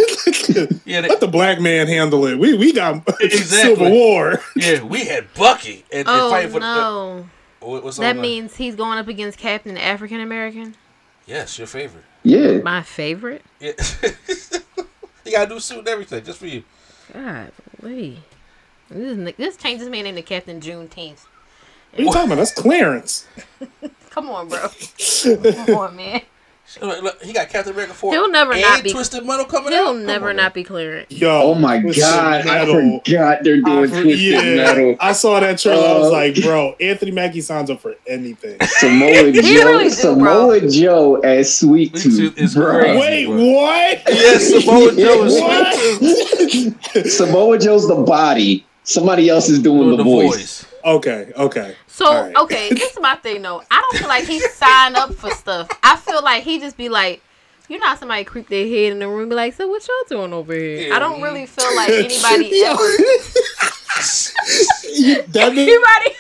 Yeah, 0.85 1.01
they- 1.01 1.07
Let 1.09 1.19
the 1.21 1.27
black 1.27 1.59
man 1.59 1.87
handle 1.87 2.25
it. 2.25 2.37
We 2.37 2.55
we 2.55 2.73
got 2.73 3.07
Exactly. 3.21 3.75
Civil 3.75 3.91
War. 3.91 4.39
Yeah, 4.55 4.83
we 4.83 5.05
had 5.05 5.33
Bucky 5.33 5.85
and, 5.91 6.07
and 6.07 6.07
Oh 6.09 6.29
fighting 6.29 6.51
for 6.51 6.59
no, 6.59 7.25
the. 7.61 7.65
What, 7.65 7.83
what's 7.83 7.97
that 7.97 8.15
on 8.17 8.21
means 8.21 8.55
he's 8.55 8.75
going 8.75 8.97
up 8.99 9.07
against 9.07 9.39
Captain 9.39 9.77
African 9.77 10.19
American. 10.19 10.75
Yes, 11.25 11.57
your 11.57 11.67
favorite. 11.67 12.03
Yeah. 12.23 12.57
My 12.59 12.81
favorite. 12.81 13.41
Yeah. 13.59 13.71
you 15.25 15.31
gotta 15.31 15.49
do 15.49 15.59
suit 15.59 15.79
and 15.79 15.87
everything 15.87 16.23
just 16.23 16.39
for 16.39 16.47
you. 16.47 16.63
God, 17.13 17.51
wait. 17.81 18.17
This, 18.89 19.17
is, 19.17 19.35
this 19.37 19.57
changes 19.57 19.89
man 19.89 20.05
into 20.05 20.21
Captain 20.21 20.59
Juneteenth. 20.59 21.25
What 21.91 21.99
are 21.99 22.01
you 22.03 22.11
talking 22.11 22.27
about? 22.27 22.35
That's 22.35 22.53
Clarence. 22.53 23.27
Come 24.13 24.29
on, 24.29 24.47
bro. 24.47 24.59
Come 25.65 25.75
on, 25.77 25.95
man. 25.95 26.21
Look, 26.81 27.03
look, 27.03 27.21
he 27.21 27.33
got 27.33 27.49
Captain 27.49 27.73
America 27.73 27.93
four. 27.93 28.13
He'll 28.13 28.31
never 28.31 28.53
and 28.53 28.61
not 28.61 28.83
be- 28.83 28.91
Twisted 28.91 29.25
Metal 29.25 29.43
coming 29.45 29.73
out. 29.73 29.83
He'll 29.83 29.93
never 29.95 30.29
on, 30.29 30.37
not 30.37 30.53
be 30.53 30.63
clearance. 30.63 31.11
Yo, 31.11 31.29
Oh 31.29 31.53
my 31.55 31.79
Twisted 31.81 32.01
god, 32.03 32.47
I 32.47 32.65
forgot 32.65 33.43
they're 33.43 33.61
doing 33.61 33.89
for- 33.89 34.01
Twisted 34.01 34.19
yeah, 34.19 34.55
Metal. 34.55 34.95
I 34.99 35.11
saw 35.11 35.39
that 35.41 35.59
trailer. 35.59 35.85
I 35.85 35.97
was 35.99 36.07
Uh, 36.07 36.11
like, 36.11 36.41
bro, 36.41 36.73
Anthony 36.79 37.11
Mackie 37.11 37.41
signs 37.41 37.69
up 37.69 37.81
for 37.81 37.95
anything. 38.07 38.57
Samoa 38.79 39.31
Joe, 39.33 39.41
really 39.41 39.83
do, 39.85 39.89
Samoa 39.89 40.67
Joe 40.69 41.15
as 41.17 41.55
Sweet 41.55 41.97
Sweet 41.97 42.01
Tooth 42.03 42.17
Tooth. 42.17 42.37
is 42.39 42.55
bro. 42.55 42.79
crazy. 42.79 42.99
Wait, 42.99 43.25
bro. 43.25 43.35
what? 43.51 44.01
Yes, 44.07 44.49
Samoa 44.49 44.95
Joe 44.95 45.25
is 45.25 45.41
What? 46.95 47.05
Samoa 47.07 47.59
Joe's 47.59 47.87
the 47.87 47.95
body. 47.95 48.65
Somebody 48.83 49.29
else 49.29 49.49
is 49.49 49.59
doing, 49.59 49.83
doing 49.89 49.97
the, 49.97 50.03
voice. 50.03 50.65
Okay, 50.85 51.31
okay. 51.35 51.75
So 51.87 52.05
All 52.05 52.23
right. 52.23 52.35
okay, 52.37 52.69
this 52.69 52.91
is 52.93 52.99
my 52.99 53.15
thing 53.15 53.41
though. 53.41 53.61
I 53.71 53.81
don't 53.81 53.99
feel 53.99 54.07
like 54.09 54.25
he 54.25 54.39
signed 54.39 54.95
up 54.95 55.13
for 55.13 55.29
stuff. 55.31 55.67
I 55.83 55.95
feel 55.97 56.23
like 56.23 56.43
he 56.43 56.59
just 56.59 56.77
be 56.77 56.89
like, 56.89 57.21
you 57.69 57.79
know, 57.79 57.85
how 57.85 57.95
somebody 57.95 58.23
creep 58.23 58.49
their 58.49 58.67
head 58.67 58.91
in 58.91 58.99
the 58.99 59.07
room, 59.07 59.29
be 59.29 59.35
like, 59.35 59.53
so 59.53 59.67
what 59.67 59.87
y'all 59.87 60.17
doing 60.19 60.33
over 60.33 60.53
here? 60.53 60.89
Yeah. 60.89 60.95
I 60.95 60.99
don't 60.99 61.21
really 61.21 61.45
feel 61.45 61.73
like 61.75 61.89
anybody 61.89 62.49
Yo. 62.59 62.71
ever. 62.71 62.79
that 65.31 65.53
mean, 65.55 65.69
Anybody. 65.69 66.15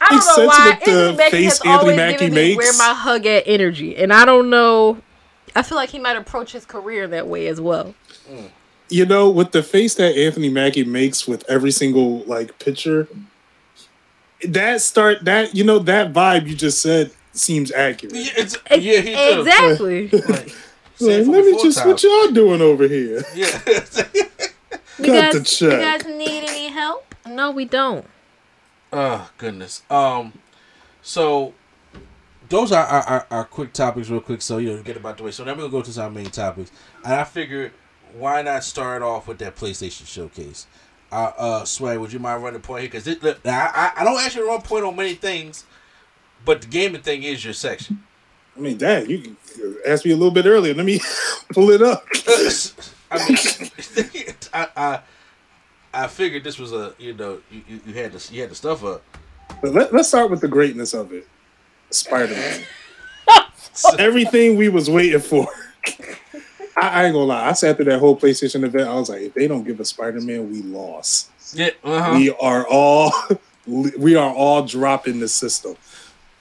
I 0.00 0.08
don't 0.10 0.38
know 0.38 0.46
why 0.46 0.70
Insensitive 0.72 0.84
to 0.84 0.90
Anthony 0.90 1.16
Mackie 1.16 1.30
face 1.30 1.44
has 1.44 1.60
Anthony 1.60 1.70
always 1.72 1.96
Mackie 1.96 2.18
given 2.18 2.34
me 2.34 2.40
makes. 2.56 2.56
where 2.56 2.72
my 2.88 2.94
hug 2.94 3.26
at 3.26 3.44
energy, 3.46 3.96
and 3.96 4.12
I 4.12 4.24
don't 4.24 4.50
know. 4.50 4.98
I 5.56 5.62
feel 5.62 5.76
like 5.76 5.90
he 5.90 5.98
might 5.98 6.16
approach 6.16 6.52
his 6.52 6.64
career 6.66 7.06
that 7.08 7.26
way 7.26 7.46
as 7.46 7.60
well. 7.60 7.94
Mm. 8.30 8.50
You 8.94 9.04
know, 9.04 9.28
with 9.28 9.50
the 9.50 9.62
face 9.64 9.96
that 9.96 10.16
Anthony 10.16 10.48
Mackie 10.48 10.84
makes 10.84 11.26
with 11.26 11.44
every 11.50 11.72
single 11.72 12.20
like 12.20 12.56
picture, 12.60 13.08
that 14.46 14.80
start 14.82 15.24
that 15.24 15.52
you 15.52 15.64
know 15.64 15.80
that 15.80 16.12
vibe 16.12 16.46
you 16.46 16.54
just 16.54 16.80
said 16.80 17.10
seems 17.32 17.72
accurate. 17.72 18.14
Yeah, 18.14 18.30
it's, 18.36 18.56
yeah, 18.70 19.00
he 19.00 19.14
do. 19.16 19.40
exactly. 19.40 20.08
Like, 20.10 20.48
say 20.94 21.18
Like, 21.24 21.26
let 21.26 21.44
me 21.44 21.52
me 21.52 21.62
just 21.62 21.78
times. 21.78 21.88
what 21.88 22.02
y'all 22.04 22.30
doing 22.30 22.60
over 22.62 22.86
here? 22.86 23.24
Yeah. 23.34 23.46
you, 25.00 25.06
Cut 25.06 25.32
the 25.32 25.40
guys, 25.40 25.60
you 25.60 25.70
guys 25.70 26.06
need 26.06 26.44
any 26.48 26.68
help? 26.68 27.16
No, 27.26 27.50
we 27.50 27.64
don't. 27.64 28.06
oh 28.92 29.28
goodness. 29.38 29.82
Um. 29.90 30.32
So 31.02 31.52
those 32.48 32.70
are 32.70 32.84
our, 32.84 33.02
our, 33.02 33.26
our 33.32 33.44
quick 33.44 33.72
topics, 33.72 34.08
real 34.08 34.20
quick. 34.20 34.40
So 34.40 34.58
you 34.58 34.76
know, 34.76 34.82
get 34.84 34.96
about 34.96 35.16
the 35.16 35.24
way. 35.24 35.32
So 35.32 35.42
now 35.42 35.54
we're 35.54 35.68
gonna 35.68 35.70
go 35.70 35.82
to 35.82 36.00
our 36.00 36.10
main 36.10 36.30
topics, 36.30 36.70
and 37.02 37.14
I 37.14 37.24
figured 37.24 37.72
why 38.14 38.42
not 38.42 38.64
start 38.64 39.02
off 39.02 39.26
with 39.26 39.38
that 39.38 39.56
PlayStation 39.56 40.06
showcase. 40.06 40.66
Uh, 41.12 41.32
uh, 41.36 41.64
Sway, 41.64 41.96
would 41.96 42.12
you 42.12 42.18
mind 42.18 42.42
running 42.42 42.60
point 42.60 42.82
here? 42.82 42.90
Because 42.90 43.22
look, 43.22 43.40
I, 43.44 43.92
I 43.96 44.04
don't 44.04 44.20
actually 44.20 44.46
run 44.46 44.62
point 44.62 44.84
on 44.84 44.96
many 44.96 45.14
things, 45.14 45.64
but 46.44 46.62
the 46.62 46.66
gaming 46.66 47.02
thing 47.02 47.22
is 47.22 47.44
your 47.44 47.54
section. 47.54 48.02
I 48.56 48.60
mean, 48.60 48.78
dang, 48.78 49.08
you 49.10 49.18
can 49.18 49.36
ask 49.86 50.04
me 50.04 50.12
a 50.12 50.16
little 50.16 50.32
bit 50.32 50.46
earlier. 50.46 50.74
Let 50.74 50.86
me 50.86 51.00
pull 51.52 51.70
it 51.70 51.82
up. 51.82 52.04
I 53.10 53.28
mean, 53.28 53.38
I, 54.52 54.68
I 54.76 55.00
I 55.92 56.06
figured 56.08 56.42
this 56.42 56.58
was 56.58 56.72
a 56.72 56.94
you 56.98 57.14
know 57.14 57.40
you, 57.50 57.62
you, 57.68 57.80
you 57.86 57.94
had 57.94 58.12
the 58.12 58.32
you 58.32 58.40
had 58.40 58.50
the 58.50 58.54
stuff 58.54 58.84
up. 58.84 59.02
But 59.60 59.72
let, 59.72 59.92
let's 59.92 60.08
start 60.08 60.30
with 60.30 60.40
the 60.40 60.48
greatness 60.48 60.94
of 60.94 61.12
it. 61.12 61.28
Spider 61.90 62.34
Man. 62.34 62.64
Everything 63.98 64.56
we 64.56 64.68
was 64.68 64.88
waiting 64.88 65.20
for. 65.20 65.46
I, 66.76 66.88
I 66.88 67.04
ain't 67.04 67.14
gonna 67.14 67.26
lie. 67.26 67.48
I 67.48 67.52
sat 67.52 67.76
through 67.76 67.86
that 67.86 67.98
whole 67.98 68.16
PlayStation 68.16 68.64
event. 68.64 68.88
I 68.88 68.94
was 68.94 69.08
like, 69.08 69.22
if 69.22 69.34
they 69.34 69.46
don't 69.46 69.64
give 69.64 69.80
us 69.80 69.90
Spider 69.90 70.20
Man, 70.20 70.50
we 70.50 70.62
lost. 70.62 71.30
Yeah, 71.54 71.70
uh-huh. 71.82 72.14
We 72.18 72.30
are 72.30 72.66
all 72.68 73.12
we 73.66 74.16
are 74.16 74.32
all 74.34 74.64
dropping 74.64 75.20
the 75.20 75.28
system. 75.28 75.76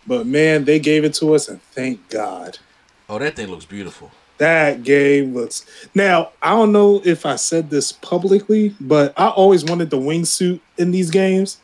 But 0.06 0.26
man, 0.26 0.66
they 0.66 0.80
gave 0.80 1.04
it 1.04 1.14
to 1.16 1.34
us, 1.34 1.48
and 1.48 1.62
thank 1.62 2.10
God. 2.10 2.60
Oh, 3.08 3.20
that 3.20 3.36
thing 3.36 3.48
looks 3.48 3.66
beautiful. 3.66 4.12
That 4.40 4.84
game 4.84 5.34
looks. 5.34 5.66
Now, 5.94 6.32
I 6.42 6.50
don't 6.50 6.72
know 6.72 7.02
if 7.06 7.26
I 7.26 7.36
said 7.36 7.70
this 7.70 7.92
publicly, 7.92 8.76
but 8.82 9.14
I 9.16 9.30
always 9.30 9.64
wanted 9.64 9.90
the 9.90 9.98
wingsuit 9.98 10.60
in 10.78 10.92
these 10.92 11.12
games. 11.12 11.60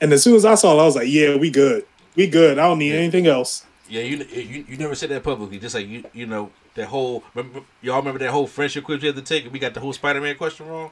And 0.00 0.12
as 0.12 0.22
soon 0.22 0.34
as 0.34 0.44
I 0.44 0.54
saw 0.56 0.76
it, 0.76 0.82
I 0.82 0.84
was 0.84 0.96
like, 0.96 1.08
yeah, 1.08 1.36
we 1.36 1.50
good. 1.50 1.84
We 2.16 2.26
good. 2.26 2.58
I 2.58 2.62
don't 2.62 2.78
need 2.78 2.94
anything 2.94 3.26
else. 3.26 3.64
Yeah, 3.88 4.02
you 4.02 4.16
you, 4.32 4.64
you 4.66 4.76
never 4.78 4.94
said 4.94 5.10
that 5.10 5.22
publicly. 5.22 5.58
Just 5.58 5.74
like 5.74 5.86
you 5.86 6.04
you 6.12 6.26
know 6.26 6.50
that 6.74 6.86
whole 6.86 7.22
remember, 7.34 7.60
y'all 7.82 7.98
remember 7.98 8.18
that 8.20 8.30
whole 8.30 8.46
friendship 8.46 8.84
quiz 8.84 9.00
we 9.00 9.06
had 9.08 9.16
to 9.16 9.22
take. 9.22 9.44
and 9.44 9.52
We 9.52 9.58
got 9.58 9.74
the 9.74 9.80
whole 9.80 9.92
Spider 9.92 10.20
Man 10.20 10.36
question 10.36 10.66
wrong. 10.68 10.90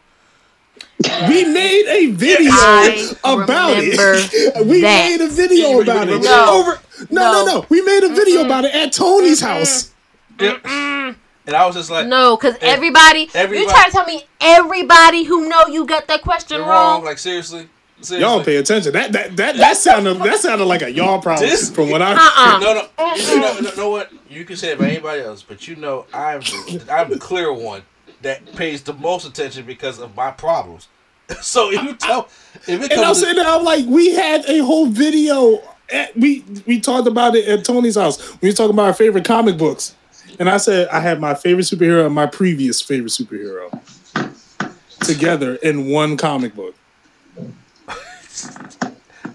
We 1.29 1.45
made 1.45 1.87
a 1.88 2.07
video 2.12 2.51
I 2.53 3.14
about 3.25 3.77
it. 3.79 4.64
we 4.66 4.81
that. 4.83 5.09
made 5.19 5.21
a 5.21 5.29
video 5.29 5.81
about 5.81 6.09
it. 6.09 6.23
No. 6.23 6.47
Over 6.61 6.81
no, 7.11 7.33
no, 7.33 7.45
No. 7.45 7.61
no. 7.61 7.66
We 7.69 7.83
made 7.83 8.05
a 8.05 8.09
video 8.14 8.45
about 8.45 8.64
it 8.64 8.75
at 8.75 8.93
Tony's 8.93 9.40
house. 9.40 9.90
Yeah. 10.38 10.59
And 11.47 11.57
I 11.57 11.66
was 11.66 11.75
just 11.75 11.90
like, 11.90 12.07
No, 12.07 12.37
because 12.37 12.57
everybody, 12.61 13.29
everybody- 13.35 13.61
You 13.64 13.69
try 13.69 13.85
to 13.87 13.90
tell 13.90 14.05
me 14.07 14.25
everybody 14.40 15.25
who 15.25 15.49
know 15.49 15.66
you 15.66 15.85
got 15.85 16.07
that 16.07 16.23
question 16.23 16.61
wrong? 16.61 16.69
wrong. 16.69 17.05
Like 17.05 17.19
seriously, 17.19 17.69
seriously. 18.02 18.20
Y'all 18.20 18.36
don't 18.36 18.44
pay 18.44 18.56
attention. 18.56 18.92
That 18.92 19.12
that 19.12 19.36
that 19.36 19.56
that 19.56 19.76
sounded 19.76 20.18
that 20.18 20.38
sounded 20.38 20.64
like 20.64 20.82
a 20.82 20.90
y'all 20.92 21.20
problem 21.20 21.48
This- 21.48 21.70
from 21.70 21.90
what 21.90 22.02
I 22.02 22.12
Uh-uh. 22.14 22.58
No, 22.60 22.74
no, 22.74 23.14
you 23.14 23.40
know, 23.40 23.60
no, 23.60 23.74
know 23.76 23.90
what? 23.90 24.12
You 24.28 24.44
can 24.44 24.56
say 24.56 24.70
it 24.70 24.76
about 24.78 24.88
anybody 24.88 25.22
else, 25.22 25.42
but 25.42 25.66
you 25.68 25.76
know, 25.76 26.06
I'm 26.12 26.40
the, 26.40 26.86
I'm 26.90 27.10
the 27.10 27.18
clear 27.18 27.52
one 27.52 27.82
that 28.22 28.54
pays 28.54 28.82
the 28.82 28.94
most 28.94 29.26
attention 29.26 29.64
because 29.66 29.98
of 29.98 30.14
my 30.16 30.30
problems. 30.30 30.88
So 31.42 31.70
if 31.70 31.80
you 31.84 31.94
tell, 31.94 32.28
if 32.66 32.68
it 32.68 32.78
comes 32.78 32.92
And 32.92 33.00
I'm 33.02 33.14
saying 33.14 33.36
that 33.36 33.46
I'm 33.46 33.62
like, 33.64 33.86
we 33.86 34.12
had 34.14 34.44
a 34.46 34.58
whole 34.58 34.86
video. 34.86 35.62
At, 35.92 36.16
we 36.16 36.44
we 36.66 36.80
talked 36.80 37.06
about 37.06 37.36
it 37.36 37.46
at 37.46 37.64
Tony's 37.64 37.94
house. 37.96 38.40
We 38.40 38.48
were 38.48 38.52
talking 38.52 38.74
about 38.74 38.86
our 38.86 38.94
favorite 38.94 39.24
comic 39.24 39.56
books, 39.56 39.94
and 40.40 40.50
I 40.50 40.56
said 40.56 40.88
I 40.88 40.98
had 40.98 41.20
my 41.20 41.34
favorite 41.34 41.64
superhero 41.66 42.04
and 42.04 42.14
my 42.14 42.26
previous 42.26 42.80
favorite 42.80 43.12
superhero 43.12 43.70
together 45.04 45.54
in 45.56 45.88
one 45.88 46.16
comic 46.16 46.54
book. 46.54 46.74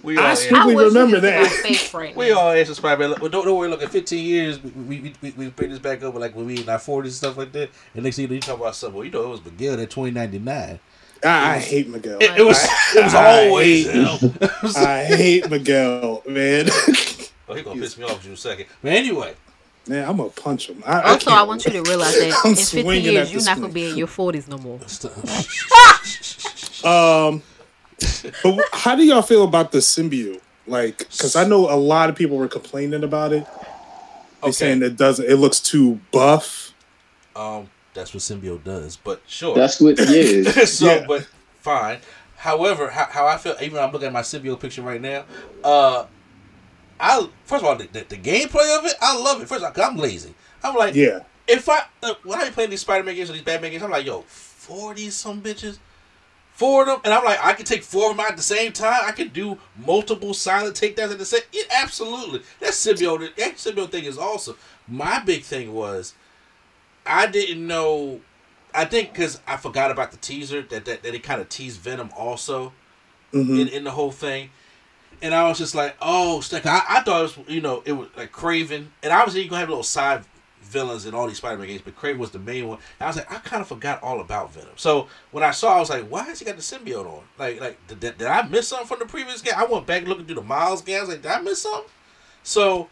We 0.04 0.18
I 0.18 0.30
all, 0.30 0.36
swear- 0.36 0.60
I 0.60 0.64
Quickly 0.64 0.76
wish 0.76 0.94
remember 0.94 1.16
you 1.18 1.22
could 1.22 1.52
see 1.52 1.74
that. 1.74 1.94
right 1.94 2.16
we 2.16 2.32
all 2.32 2.52
answer 2.52 2.74
Spider 2.76 3.08
Man. 3.10 3.16
Well, 3.20 3.30
don't, 3.30 3.46
don't 3.46 3.58
worry. 3.58 3.70
Look, 3.70 3.82
in 3.82 3.90
15 3.90 4.26
years, 4.26 4.64
we 4.64 4.72
we, 4.72 5.14
we, 5.22 5.32
we 5.32 5.50
bring 5.50 5.70
this 5.72 5.80
back 5.80 6.04
up 6.04 6.14
with 6.14 6.22
like 6.22 6.36
when 6.36 6.46
we 6.46 6.62
in 6.62 6.70
our 6.70 6.78
40s 6.78 7.04
and 7.04 7.14
stuff 7.14 7.38
like 7.38 7.52
that. 7.54 7.70
And 7.94 8.04
next 8.04 8.16
thing 8.18 8.32
you 8.32 8.40
talk 8.40 8.60
about 8.60 8.76
something. 8.76 8.96
Well, 8.98 9.06
you 9.06 9.12
know, 9.12 9.24
it 9.24 9.30
was 9.30 9.44
Miguel 9.46 9.74
at 9.80 9.90
2099. 9.90 10.80
I, 11.24 11.56
I 11.56 11.58
hate 11.60 11.88
Miguel. 11.90 12.18
It, 12.22 12.40
it 12.40 12.46
was 12.46 12.62
it 12.96 13.04
was 13.04 13.14
I 13.16 13.48
always 13.48 13.88
hate- 13.90 14.22
him. 14.22 14.34
I 14.78 15.04
hate 15.06 15.50
Miguel, 15.50 16.22
man. 16.28 16.68
oh, 17.50 17.54
he 17.56 17.62
gonna 17.64 17.80
piss 17.82 17.98
me 17.98 18.04
off 18.04 18.24
in 18.26 18.34
a 18.34 18.38
second. 18.38 18.68
But 18.84 18.92
anyway, 18.92 19.34
man, 19.88 20.08
I'm 20.08 20.18
gonna 20.18 20.30
punch 20.30 20.70
him. 20.70 20.84
I, 20.86 21.02
Also, 21.02 21.32
I 21.32 21.36
can't- 21.36 21.48
want 21.48 21.66
you 21.66 21.72
to 21.72 21.82
realize 21.82 22.14
that 22.20 22.42
I'm 22.44 22.50
in 22.52 22.56
15 22.58 23.02
years, 23.02 23.34
you're 23.34 23.44
not 23.44 23.58
going 23.58 23.70
to 23.70 23.74
be 23.74 23.90
in 23.90 23.98
your 23.98 24.08
40s 24.08 24.48
no 24.48 24.58
more. 24.60 24.80
Um, 26.84 27.42
but 28.44 28.60
how 28.74 28.96
do 28.96 29.04
y'all 29.04 29.22
feel 29.22 29.44
about 29.44 29.72
the 29.72 29.80
symbiote? 29.80 30.42
Like, 30.68 30.98
because 31.00 31.36
I 31.36 31.46
know 31.48 31.70
a 31.72 31.76
lot 31.78 32.10
of 32.10 32.16
people 32.16 32.38
were 32.38 32.48
complaining 32.48 33.04
about 33.04 33.34
it. 33.34 33.46
They 34.42 34.48
okay. 34.50 34.52
saying 34.52 34.84
it 34.84 34.98
doesn't. 34.98 35.30
It 35.30 35.36
looks 35.38 35.60
too 35.60 36.00
buff. 36.12 36.74
Um, 37.36 37.70
that's 37.94 38.14
what 38.14 38.22
symbiote 38.22 38.64
does. 38.64 38.96
But 38.98 39.22
sure. 39.28 39.56
That's 39.56 39.80
what 39.80 40.00
it 40.00 40.10
is. 40.10 40.78
so, 40.78 40.86
Yeah. 40.88 41.06
but 41.08 41.28
fine. 41.62 42.00
However, 42.38 42.90
how, 42.90 43.06
how 43.06 43.26
I 43.28 43.38
feel, 43.38 43.56
even 43.62 43.74
though 43.76 43.84
I'm 43.84 43.92
looking 43.92 44.08
at 44.08 44.14
my 44.14 44.22
symbiote 44.22 44.60
picture 44.60 44.82
right 44.82 45.02
now, 45.02 45.26
uh, 45.64 46.06
I 47.00 47.28
first 47.46 47.64
of 47.64 47.70
all 47.70 47.76
the, 47.76 47.88
the, 47.88 48.06
the 48.08 48.18
gameplay 48.18 48.78
of 48.78 48.86
it, 48.86 48.94
I 49.02 49.18
love 49.18 49.42
it. 49.42 49.48
First 49.48 49.62
of 49.62 49.66
all, 49.66 49.72
'cause 49.72 49.84
I'm 49.84 49.98
lazy. 49.98 50.34
I'm 50.64 50.76
like, 50.76 50.96
Yeah, 50.96 51.20
if 51.48 51.68
I 51.70 51.84
uh, 52.04 52.14
when 52.24 52.40
I 52.40 52.46
be 52.46 52.52
playing 52.52 52.70
these 52.70 52.82
Spider-Man 52.82 53.16
games 53.16 53.30
or 53.30 53.34
these 53.34 53.42
Batman 53.42 53.72
games, 53.72 53.84
I'm 53.84 53.92
like, 53.92 54.06
yo, 54.06 54.22
forty 54.28 55.10
some 55.10 55.42
bitches, 55.42 55.78
four 56.56 56.82
of 56.82 56.88
them, 56.88 57.00
and 57.04 57.14
I'm 57.14 57.24
like, 57.24 57.40
I 57.44 57.54
can 57.54 57.66
take 57.66 57.84
four 57.84 58.10
of 58.12 58.18
them 58.18 58.26
out 58.26 58.32
at 58.32 58.38
the 58.38 58.44
same 58.44 58.72
time. 58.72 59.02
I 59.04 59.12
can 59.12 59.30
do 59.30 59.58
multiple 59.86 60.34
silent 60.34 60.76
takedowns 60.76 61.12
at 61.12 61.18
the 61.20 61.26
same. 61.26 61.42
It, 61.54 61.68
absolutely, 61.76 62.42
that 62.60 62.72
symbiote, 62.72 63.36
that 63.36 63.56
symbiote 63.56 63.92
thing 63.92 64.06
is 64.06 64.18
awesome. 64.18 64.56
My 64.88 65.20
big 65.20 65.44
thing 65.44 65.74
was, 65.74 66.14
I 67.06 67.28
didn't 67.28 67.66
know. 67.66 68.22
I 68.74 68.86
think 68.86 69.14
because 69.14 69.40
I 69.48 69.58
forgot 69.58 69.92
about 69.92 70.12
the 70.12 70.18
teaser 70.18 70.62
that 70.64 70.86
that, 70.86 71.04
that 71.04 71.14
it 71.16 71.24
kind 71.24 71.40
of 71.42 71.50
teased 71.50 71.80
Venom 71.80 72.10
also 72.18 72.74
Mhm. 73.34 73.60
in, 73.62 73.68
in 73.68 73.84
the 73.84 73.92
whole 73.92 74.12
thing. 74.12 74.50
And 75.22 75.34
I 75.34 75.48
was 75.48 75.58
just 75.58 75.76
like, 75.76 75.96
oh. 76.02 76.42
I, 76.54 76.58
I 76.90 77.02
thought 77.02 77.20
it 77.20 77.38
was, 77.38 77.38
you 77.48 77.62
know, 77.62 77.82
it 77.86 77.94
was 77.94 78.10
like 78.16 78.32
Kraven. 78.32 78.88
And 79.02 79.12
obviously, 79.12 79.42
you're 79.42 79.50
going 79.50 79.58
to 79.58 79.62
have 79.62 79.70
a 79.70 79.72
little 79.72 79.84
side 79.84 80.24
villains 80.76 81.06
in 81.06 81.14
all 81.16 81.26
these 81.28 81.38
Spider 81.38 81.58
Man 81.58 81.68
games, 81.68 81.82
but 81.84 81.96
Kraven 81.96 82.18
was 82.18 82.32
the 82.32 82.40
main 82.40 82.68
one. 82.68 82.78
And 83.00 83.06
I 83.06 83.08
was 83.08 83.16
like, 83.16 83.32
I 83.32 83.38
kind 83.38 83.62
of 83.62 83.68
forgot 83.68 84.04
all 84.04 84.20
about 84.20 84.54
Venom. 84.54 84.74
So 84.76 85.08
when 85.32 85.44
I 85.44 85.52
saw, 85.52 85.78
I 85.78 85.80
was 85.80 85.90
like, 85.90 86.08
why 86.08 86.24
has 86.24 86.40
he 86.40 86.46
got 86.46 86.58
the 86.58 86.62
symbiote 86.62 87.06
on? 87.08 87.24
Like, 87.40 87.62
like 87.62 87.88
did, 87.88 88.00
did, 88.02 88.18
did 88.18 88.28
I 88.28 88.46
miss 88.48 88.68
something 88.68 88.88
from 88.88 89.00
the 89.00 89.06
previous 89.06 89.42
game? 89.42 89.54
I 89.56 89.66
went 89.66 89.88
back 89.88 90.06
looking 90.06 90.26
through 90.26 90.36
the 90.36 90.42
Miles 90.42 90.82
game. 90.82 90.98
I 90.98 91.02
was 91.02 91.10
like, 91.10 91.22
did 91.22 91.32
I 91.32 91.40
miss 91.42 91.62
something? 91.62 91.90
So 92.44 92.90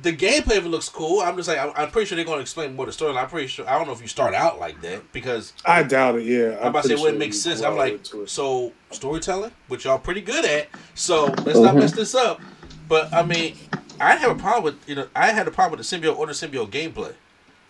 the 0.00 0.12
gameplay 0.12 0.58
of 0.58 0.66
it 0.66 0.68
looks 0.68 0.88
cool. 0.88 1.20
I'm 1.20 1.36
just 1.36 1.48
like, 1.48 1.58
I'm, 1.58 1.72
I'm 1.74 1.90
pretty 1.90 2.06
sure 2.06 2.16
they're 2.16 2.24
going 2.24 2.38
to 2.38 2.42
explain 2.42 2.76
more 2.76 2.86
the 2.86 2.92
story. 2.92 3.16
I'm 3.16 3.28
pretty 3.28 3.46
sure, 3.48 3.68
I 3.68 3.76
don't 3.78 3.86
know 3.86 3.94
if 3.94 4.02
you 4.02 4.08
start 4.08 4.34
out 4.34 4.60
like 4.60 4.80
that 4.82 5.10
because 5.12 5.54
I 5.64 5.82
doubt 5.82 6.16
it. 6.18 6.24
Yeah, 6.24 6.58
I'm 6.60 6.68
about 6.68 6.82
to 6.82 6.88
say 6.88 6.94
it 6.94 7.00
wouldn't 7.00 7.18
make 7.18 7.34
sense. 7.34 7.62
I'm 7.62 7.76
like, 7.76 8.04
so 8.26 8.72
storytelling, 8.90 9.52
which 9.68 9.84
y'all 9.86 9.98
pretty 9.98 10.20
good 10.20 10.44
at. 10.44 10.68
So 10.94 11.26
let's 11.44 11.58
not 11.58 11.74
Mhm. 11.74 11.80
mess 11.80 11.92
this 11.92 12.14
up. 12.14 12.40
But 12.88 13.12
I 13.12 13.22
mean, 13.24 13.56
I 14.00 14.16
have 14.16 14.30
a 14.30 14.34
problem 14.40 14.64
with 14.64 14.88
you 14.88 14.94
know 14.94 15.08
I 15.14 15.32
had 15.32 15.46
a 15.48 15.50
problem 15.50 15.78
with 15.78 15.88
the 15.88 15.96
symbiote 15.96 16.16
or 16.18 16.26
the 16.26 16.32
symbiote 16.32 16.70
gameplay. 16.70 17.14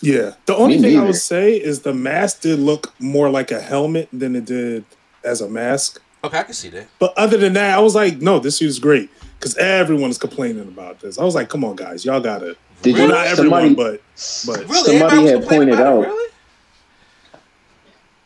Yeah. 0.00 0.32
The 0.46 0.54
only 0.54 0.76
Me 0.76 0.82
thing 0.82 0.98
I 1.00 1.04
would 1.04 1.14
say 1.14 1.54
is 1.56 1.80
the 1.80 1.94
mask 1.94 2.42
did 2.42 2.58
look 2.58 2.92
more 3.00 3.30
like 3.30 3.50
a 3.50 3.60
helmet 3.60 4.08
than 4.12 4.36
it 4.36 4.44
did 4.44 4.84
as 5.24 5.40
a 5.40 5.48
mask. 5.48 6.00
Okay, 6.22 6.38
I 6.38 6.42
can 6.42 6.52
see 6.54 6.68
that. 6.70 6.88
But 6.98 7.16
other 7.16 7.36
than 7.38 7.54
that, 7.54 7.76
I 7.78 7.80
was 7.80 7.94
like, 7.94 8.18
no, 8.20 8.38
this 8.38 8.60
is 8.60 8.78
great. 8.78 9.08
Because 9.38 9.56
everyone 9.56 10.10
is 10.10 10.18
complaining 10.18 10.62
about 10.68 11.00
this. 11.00 11.18
I 11.18 11.24
was 11.24 11.34
like, 11.34 11.48
come 11.48 11.64
on, 11.64 11.76
guys, 11.76 12.04
y'all 12.04 12.20
got 12.20 12.42
it. 12.42 12.58
Did 12.82 12.94
Well, 12.94 13.02
you 13.04 13.08
not 13.08 13.26
somebody 13.36 13.66
everyone, 13.68 13.74
but 13.74 14.02
but 14.46 14.68
Really, 14.68 14.98
Somebody 14.98 15.26
had 15.28 15.46
pointed 15.46 15.74
about 15.74 15.80
it, 15.80 15.86
out- 15.86 16.06
Really? 16.06 16.32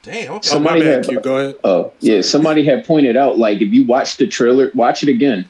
Damn. 0.03 0.15
Okay. 0.17 0.29
oh, 0.29 0.35
my 0.35 0.41
Somebody 0.41 0.81
bad, 0.81 0.95
had- 0.95 1.05
Q, 1.09 1.21
go 1.21 1.37
ahead. 1.37 1.57
Oh, 1.63 1.93
yeah. 2.01 2.21
Somebody 2.23 2.65
had 2.65 2.85
pointed 2.87 3.17
out, 3.17 3.39
like, 3.39 3.61
if 3.61 3.73
you 3.73 3.85
watch 3.85 4.17
the 4.17 4.27
trailer, 4.27 4.71
watch 4.75 5.03
it 5.03 5.09
again. 5.09 5.49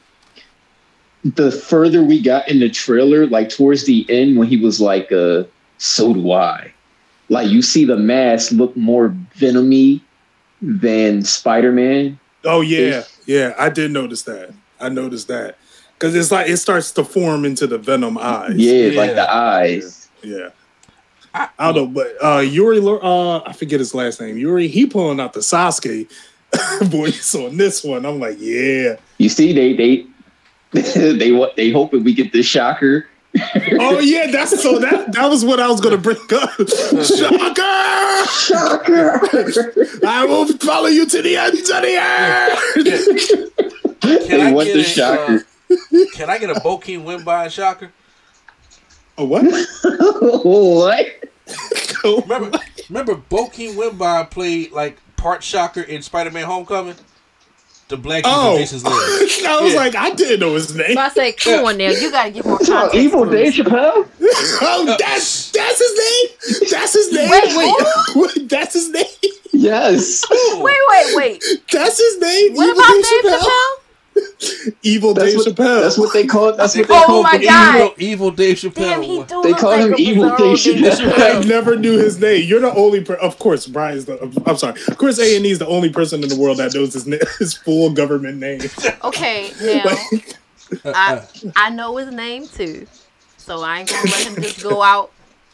The 1.23 1.51
further 1.51 2.03
we 2.03 2.21
got 2.21 2.47
in 2.47 2.59
the 2.59 2.69
trailer, 2.69 3.27
like 3.27 3.49
towards 3.49 3.85
the 3.85 4.05
end, 4.09 4.37
when 4.37 4.47
he 4.47 4.57
was 4.57 4.81
like, 4.81 5.11
uh, 5.11 5.43
so 5.77 6.13
do 6.13 6.31
I. 6.31 6.73
Like, 7.29 7.47
you 7.49 7.61
see 7.61 7.85
the 7.85 7.95
mask 7.97 8.51
look 8.51 8.75
more 8.75 9.15
venomy 9.37 10.01
than 10.61 11.23
Spider 11.23 11.71
Man. 11.71 12.19
Oh 12.43 12.61
yeah, 12.61 13.03
yeah, 13.25 13.53
I 13.57 13.69
did 13.69 13.91
notice 13.91 14.23
that. 14.23 14.51
I 14.79 14.89
noticed 14.89 15.27
that. 15.27 15.57
Because 15.93 16.15
it's 16.15 16.31
like 16.31 16.49
it 16.49 16.57
starts 16.57 16.91
to 16.93 17.03
form 17.03 17.45
into 17.45 17.67
the 17.67 17.77
venom 17.77 18.17
eyes. 18.17 18.55
Yeah, 18.57 18.87
Yeah. 18.87 18.99
like 18.99 19.13
the 19.15 19.31
eyes. 19.31 20.09
Yeah. 20.23 20.49
I, 21.35 21.47
I 21.59 21.71
don't 21.71 21.93
know, 21.93 22.03
but 22.03 22.25
uh 22.25 22.39
Yuri 22.39 22.79
Lo- 22.79 22.97
uh 22.99 23.43
I 23.47 23.53
forget 23.53 23.79
his 23.79 23.93
last 23.93 24.19
name. 24.19 24.37
Yuri, 24.37 24.67
he 24.67 24.87
pulling 24.87 25.19
out 25.19 25.33
the 25.33 25.39
Sasuke 25.41 26.11
voice 26.81 27.35
on 27.35 27.57
this 27.57 27.83
one. 27.83 28.05
I'm 28.07 28.19
like, 28.19 28.37
yeah. 28.39 28.95
You 29.19 29.29
see, 29.29 29.53
they, 29.53 29.73
they, 29.73 30.05
they, 31.17 31.31
what 31.31 31.55
they 31.55 31.71
hoping 31.71 32.03
we 32.03 32.13
get 32.13 32.31
the 32.31 32.43
shocker. 32.43 33.07
Oh 33.79 33.99
yeah, 33.99 34.27
that's 34.29 34.61
so 34.61 34.77
that 34.79 35.13
that 35.13 35.29
was 35.29 35.45
what 35.45 35.57
I 35.59 35.69
was 35.69 35.79
gonna 35.79 35.97
bring 35.97 36.17
up. 36.33 36.49
Shocker! 36.67 38.25
Shocker! 38.27 39.21
I 40.05 40.25
will 40.27 40.45
follow 40.57 40.87
you 40.87 41.05
to 41.05 41.21
the 41.21 41.37
end 41.37 41.57
of 41.57 41.65
the 41.65 41.97
earth. 41.97 42.59
Can 44.27 44.39
they 44.39 44.41
I 44.41 44.51
want 44.51 44.67
get 44.67 44.73
the 44.73 44.81
a, 44.81 44.83
shocker. 44.83 45.45
uh, 45.71 45.75
can 46.13 46.29
I 46.29 46.37
get 46.37 46.49
a 46.49 46.55
Bokeem 46.55 47.05
Woodbine 47.05 47.47
a 47.47 47.49
shocker? 47.49 47.91
Oh, 49.17 49.23
what? 49.25 49.43
what? 50.43 51.05
Remember, 52.03 52.59
remember, 52.89 53.15
Bokeem 53.15 53.75
Woodbine 53.77 54.25
played 54.27 54.71
like 54.71 54.97
part 55.15 55.43
shocker 55.43 55.81
in 55.81 56.01
Spider-Man: 56.01 56.45
Homecoming. 56.45 56.95
The 57.91 57.97
black 57.97 58.23
Oh, 58.25 58.57
Jason's 58.57 58.85
leg. 58.85 58.93
I 59.45 59.59
was 59.61 59.73
Yeah. 59.73 59.79
like, 59.79 59.95
I 59.97 60.11
didn't 60.11 60.39
know 60.39 60.53
his 60.53 60.73
name. 60.73 60.95
But 60.95 61.01
I 61.01 61.09
say, 61.09 61.33
come 61.33 61.65
on 61.65 61.77
now, 61.77 61.89
you 61.89 62.09
gotta 62.09 62.31
get 62.31 62.45
more 62.45 62.57
Oh, 62.61 62.65
context. 62.65 62.95
evil 62.95 63.25
to. 63.25 63.31
Dave 63.31 63.53
Chappelle? 63.53 64.07
Oh, 64.63 64.87
uh, 64.87 64.95
that's 64.97 65.51
that's 65.51 65.79
his 65.79 65.97
name. 65.99 66.69
That's 66.71 66.93
his 66.93 67.11
name. 67.11 67.29
Wait, 67.29 67.53
Wait, 67.57 67.75
wait, 68.15 68.49
that's 68.49 68.73
his 68.75 68.89
name. 68.91 69.05
Yes. 69.51 70.23
Wait, 70.31 70.63
wait, 70.89 71.15
wait. 71.17 71.43
That's 71.71 71.97
his 71.99 72.17
name. 72.19 72.53
What 72.55 72.69
Evil 72.69 72.79
about 72.79 72.93
Dave 72.93 73.03
Dave 73.03 73.31
Chappelle. 73.33 73.39
Chappelle? 73.41 73.80
Evil 74.83 75.13
That's 75.13 75.29
Dave 75.31 75.37
what, 75.37 75.47
Chappelle. 75.47 75.81
that's 75.81 75.97
what 75.97 76.13
they 76.13 76.25
call. 76.25 76.49
it. 76.49 76.57
That's 76.57 76.75
what 76.75 76.85
oh, 76.85 76.93
they 76.93 76.95
Oh 76.99 77.05
call. 77.05 77.23
my 77.23 77.37
God. 77.43 77.75
Evil, 77.75 77.93
evil 77.97 78.31
Dave 78.31 78.57
Chappelle. 78.57 78.73
Damn, 78.75 79.01
he 79.01 79.23
do 79.23 79.41
They 79.43 79.53
call 79.53 79.69
like 79.71 79.81
him 79.81 79.95
Evil 79.97 80.23
bizarro 80.25 80.37
Dave 80.63 80.81
Dave 80.81 80.93
Chappelle. 80.93 81.41
I 81.43 81.47
never 81.47 81.75
knew 81.75 81.97
his 81.97 82.19
name. 82.19 82.47
You're 82.47 82.59
the 82.61 82.73
only 82.73 83.03
per- 83.03 83.15
Of 83.15 83.37
course, 83.39 83.67
Brian's 83.67 84.05
the. 84.05 84.43
I'm 84.45 84.57
sorry. 84.57 84.79
Chris 84.95 85.19
A 85.19 85.35
and 85.37 85.45
E 85.45 85.51
is 85.51 85.59
the 85.59 85.67
only 85.67 85.89
person 85.89 86.23
in 86.23 86.29
the 86.29 86.35
world 86.35 86.57
that 86.57 86.73
knows 86.73 86.93
his 86.93 87.05
his 87.39 87.53
full 87.55 87.91
government 87.91 88.37
name. 88.39 88.61
Okay, 89.03 89.51
now 89.61 89.83
Like, 89.85 90.95
I 90.95 91.23
I 91.55 91.69
know 91.69 91.97
his 91.97 92.11
name 92.13 92.47
too, 92.47 92.87
so 93.37 93.61
I 93.61 93.79
ain't 93.81 93.89
gonna 93.89 94.09
let 94.09 94.27
him 94.27 94.41
just 94.41 94.61
go 94.63 94.81
out. 94.81 95.11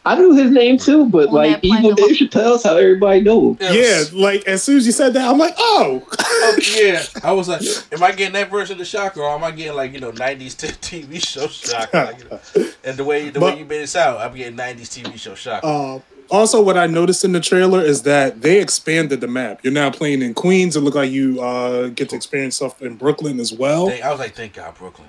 I 0.08 0.14
knew 0.18 0.34
his 0.34 0.50
name 0.50 0.78
too, 0.78 1.06
but 1.06 1.28
On 1.28 1.34
like 1.34 1.50
that 1.60 1.62
planet 1.62 1.84
Evil 1.84 1.94
Dave 1.96 2.10
of- 2.10 2.16
Chappelle's 2.30 2.62
how 2.64 2.76
everybody 2.76 3.20
knows. 3.20 3.56
yeah, 3.60 4.04
like 4.12 4.46
as 4.46 4.62
soon 4.62 4.76
as 4.78 4.86
you 4.86 4.92
said 4.92 5.12
that, 5.14 5.28
I'm 5.28 5.38
like, 5.38 5.54
oh. 5.58 6.02
Oh, 6.18 6.58
yeah, 6.76 7.02
I 7.22 7.32
was 7.32 7.48
like, 7.48 7.62
am 7.92 8.02
I 8.02 8.12
getting 8.12 8.32
that 8.34 8.50
version 8.50 8.72
of 8.74 8.78
the 8.78 8.84
shocker, 8.84 9.20
or 9.22 9.30
am 9.30 9.44
I 9.44 9.50
getting 9.50 9.74
like 9.76 9.92
you 9.92 10.00
know 10.00 10.12
'90s 10.12 10.56
t- 10.56 10.68
TV 11.02 11.24
show 11.24 11.46
shocker? 11.48 12.04
Like, 12.04 12.18
you 12.18 12.28
know, 12.64 12.70
and 12.84 12.96
the 12.96 13.04
way 13.04 13.28
the 13.30 13.40
But- 13.40 13.54
way 13.54 13.60
you 13.60 13.64
made 13.66 13.82
it 13.82 13.88
sound, 13.88 14.18
I'm 14.18 14.34
getting 14.34 14.56
'90s 14.56 15.02
TV 15.02 15.18
show 15.18 15.34
shocker. 15.34 15.66
Uh, 15.66 16.00
also, 16.30 16.62
what 16.62 16.76
I 16.76 16.86
noticed 16.86 17.24
in 17.24 17.32
the 17.32 17.40
trailer 17.40 17.80
is 17.80 18.02
that 18.02 18.42
they 18.42 18.60
expanded 18.60 19.20
the 19.22 19.26
map. 19.28 19.60
You're 19.62 19.72
now 19.72 19.90
playing 19.90 20.20
in 20.20 20.34
Queens. 20.34 20.76
It 20.76 20.80
looked 20.80 20.96
like 20.96 21.10
you 21.10 21.40
uh, 21.40 21.88
get 21.88 22.10
to 22.10 22.16
experience 22.16 22.56
stuff 22.56 22.82
in 22.82 22.96
Brooklyn 22.96 23.40
as 23.40 23.52
well. 23.52 23.88
Thank- 23.88 24.04
I 24.04 24.10
was 24.10 24.20
like, 24.20 24.34
thank 24.34 24.52
God, 24.54 24.74
Brooklyn. 24.74 25.08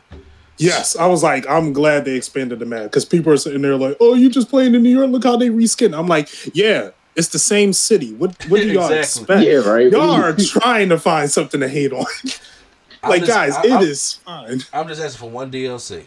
Yes, 0.59 0.95
I 0.97 1.07
was 1.07 1.23
like, 1.23 1.47
I'm 1.47 1.71
glad 1.73 2.05
they 2.05 2.15
expanded 2.15 2.59
the 2.59 2.65
map 2.65 2.83
because 2.83 3.05
people 3.05 3.31
are 3.33 3.37
sitting 3.37 3.61
there 3.61 3.75
like, 3.77 3.95
oh, 3.99 4.13
you 4.13 4.29
just 4.29 4.49
playing 4.49 4.75
in 4.75 4.83
New 4.83 4.89
York? 4.89 5.09
Look 5.09 5.23
how 5.23 5.37
they 5.37 5.49
reskin. 5.49 5.97
I'm 5.97 6.07
like, 6.07 6.29
yeah, 6.55 6.91
it's 7.15 7.29
the 7.29 7.39
same 7.39 7.71
city. 7.73 8.13
What 8.13 8.31
what 8.49 8.59
do 8.61 8.67
y'all 8.67 8.91
Exactly. 8.91 8.99
expect? 8.99 9.43
Yeah, 9.45 9.71
right. 9.71 9.89
Y'all 9.91 10.11
are 10.11 10.35
trying 10.35 10.89
to 10.89 10.99
find 10.99 11.31
something 11.31 11.59
to 11.61 11.67
hate 11.69 11.93
on. 11.93 12.05
Like, 13.01 13.21
just- 13.21 13.31
guys, 13.31 13.55
I- 13.55 13.63
it 13.65 13.71
I'm- 13.71 13.83
is 13.83 14.13
fine. 14.25 14.59
I'm 14.73 14.87
just 14.89 15.01
asking 15.01 15.19
for 15.19 15.29
one 15.29 15.49
DLC. 15.49 16.03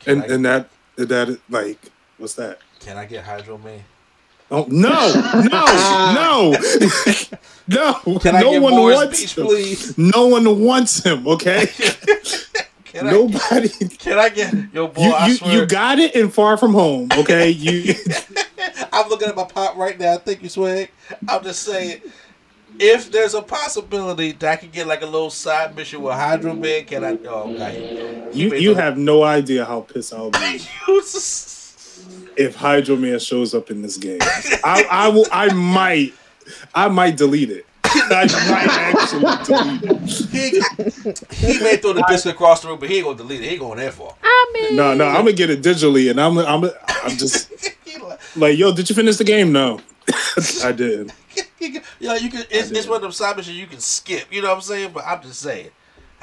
Can, 0.00 0.22
And 0.22 0.22
I, 0.22 0.34
and 0.34 0.44
that 0.46 0.68
that 0.96 1.38
like, 1.50 1.78
what's 2.18 2.34
that? 2.34 2.58
can 2.80 2.96
I 2.96 3.04
get 3.06 3.24
Hydro 3.24 3.58
Man? 3.58 3.84
Oh 4.50 4.66
no, 4.68 4.90
no, 5.50 5.64
no, 6.14 6.54
no! 7.68 8.18
Can 8.20 8.36
I 8.36 8.40
no 8.42 8.50
get 8.52 8.62
one 8.62 8.74
wants 8.74 9.20
Beach, 9.20 9.36
him. 9.38 9.46
please? 9.46 9.98
No 9.98 10.26
one 10.26 10.60
wants 10.60 11.02
him. 11.04 11.26
Okay, 11.26 11.66
Can 12.84 13.08
I, 13.08 13.10
nobody. 13.10 13.68
can 13.98 14.18
I 14.18 14.28
get 14.28 14.54
yo 14.72 14.86
boy? 14.88 15.02
You 15.02 15.12
I 15.12 15.26
you, 15.28 15.34
swear, 15.34 15.52
you 15.60 15.66
got 15.66 15.98
it 15.98 16.14
in 16.14 16.28
Far 16.30 16.56
From 16.56 16.72
Home. 16.74 17.08
Okay, 17.16 17.50
you. 17.50 17.94
I'm 18.92 19.08
looking 19.08 19.28
at 19.28 19.34
my 19.34 19.44
pop 19.44 19.76
right 19.76 19.98
now. 19.98 20.18
Thank 20.18 20.42
you, 20.42 20.48
Swag. 20.48 20.90
I'm 21.28 21.42
just 21.42 21.62
saying, 21.64 22.00
if 22.78 23.10
there's 23.10 23.34
a 23.34 23.42
possibility 23.42 24.32
that 24.32 24.52
I 24.52 24.56
could 24.56 24.70
get 24.72 24.86
like 24.86 25.02
a 25.02 25.06
little 25.06 25.30
side 25.30 25.74
mission 25.74 26.02
with 26.02 26.14
Hydro 26.14 26.54
Man, 26.54 26.84
can 26.84 27.02
I? 27.02 27.18
Oh, 27.26 27.52
okay. 27.54 28.28
You 28.32 28.54
you 28.54 28.74
have 28.74 28.96
no 28.98 29.24
idea 29.24 29.64
how 29.64 29.80
pissed 29.80 30.12
I'll 30.14 30.30
be 30.30 30.60
You 30.86 31.00
just- 31.00 31.53
if 32.36 32.54
Hydro 32.54 32.96
Man 32.96 33.18
shows 33.18 33.54
up 33.54 33.70
in 33.70 33.82
this 33.82 33.96
game. 33.96 34.18
I, 34.22 34.86
I 34.90 35.08
will. 35.08 35.26
I 35.32 35.52
might. 35.52 36.12
I 36.74 36.88
might 36.88 37.16
delete 37.16 37.50
it. 37.50 37.66
I 37.86 38.26
might 38.50 38.68
actually 38.68 39.44
delete 39.44 40.54
it. 40.54 41.28
he, 41.32 41.46
he 41.54 41.58
may 41.62 41.76
throw 41.76 41.92
the 41.92 42.04
biscuit 42.08 42.34
across 42.34 42.60
the 42.62 42.68
room, 42.68 42.78
but 42.80 42.90
he 42.90 42.96
ain't 42.96 43.04
gonna 43.04 43.16
delete 43.18 43.40
it. 43.40 43.44
He 43.44 43.50
ain't 43.52 43.60
going 43.60 43.78
that 43.78 43.94
far. 43.94 44.14
I 44.22 44.50
mean, 44.52 44.76
No, 44.76 44.94
no, 44.94 45.06
I'm 45.06 45.16
gonna 45.24 45.32
get 45.32 45.48
it 45.50 45.62
digitally, 45.62 46.10
and 46.10 46.20
I'm 46.20 46.36
I'm 46.38 46.64
I'm 46.88 47.16
just 47.16 47.50
like- 48.02 48.36
like, 48.36 48.58
yo, 48.58 48.72
did 48.74 48.90
you 48.90 48.96
finish 48.96 49.16
the 49.16 49.24
game? 49.24 49.52
No, 49.52 49.80
I 50.64 50.72
didn't. 50.72 51.12
he- 51.58 51.80
you 52.00 52.08
know, 52.08 52.14
you 52.14 52.30
can. 52.30 52.44
It's, 52.50 52.70
it's 52.70 52.86
one 52.86 52.96
of 52.96 53.02
them 53.02 53.12
side 53.12 53.36
missions 53.36 53.56
you 53.56 53.66
can 53.66 53.78
skip. 53.80 54.26
You 54.32 54.42
know 54.42 54.48
what 54.48 54.56
I'm 54.56 54.60
saying? 54.62 54.90
But 54.92 55.04
I'm 55.06 55.22
just 55.22 55.40
saying. 55.40 55.70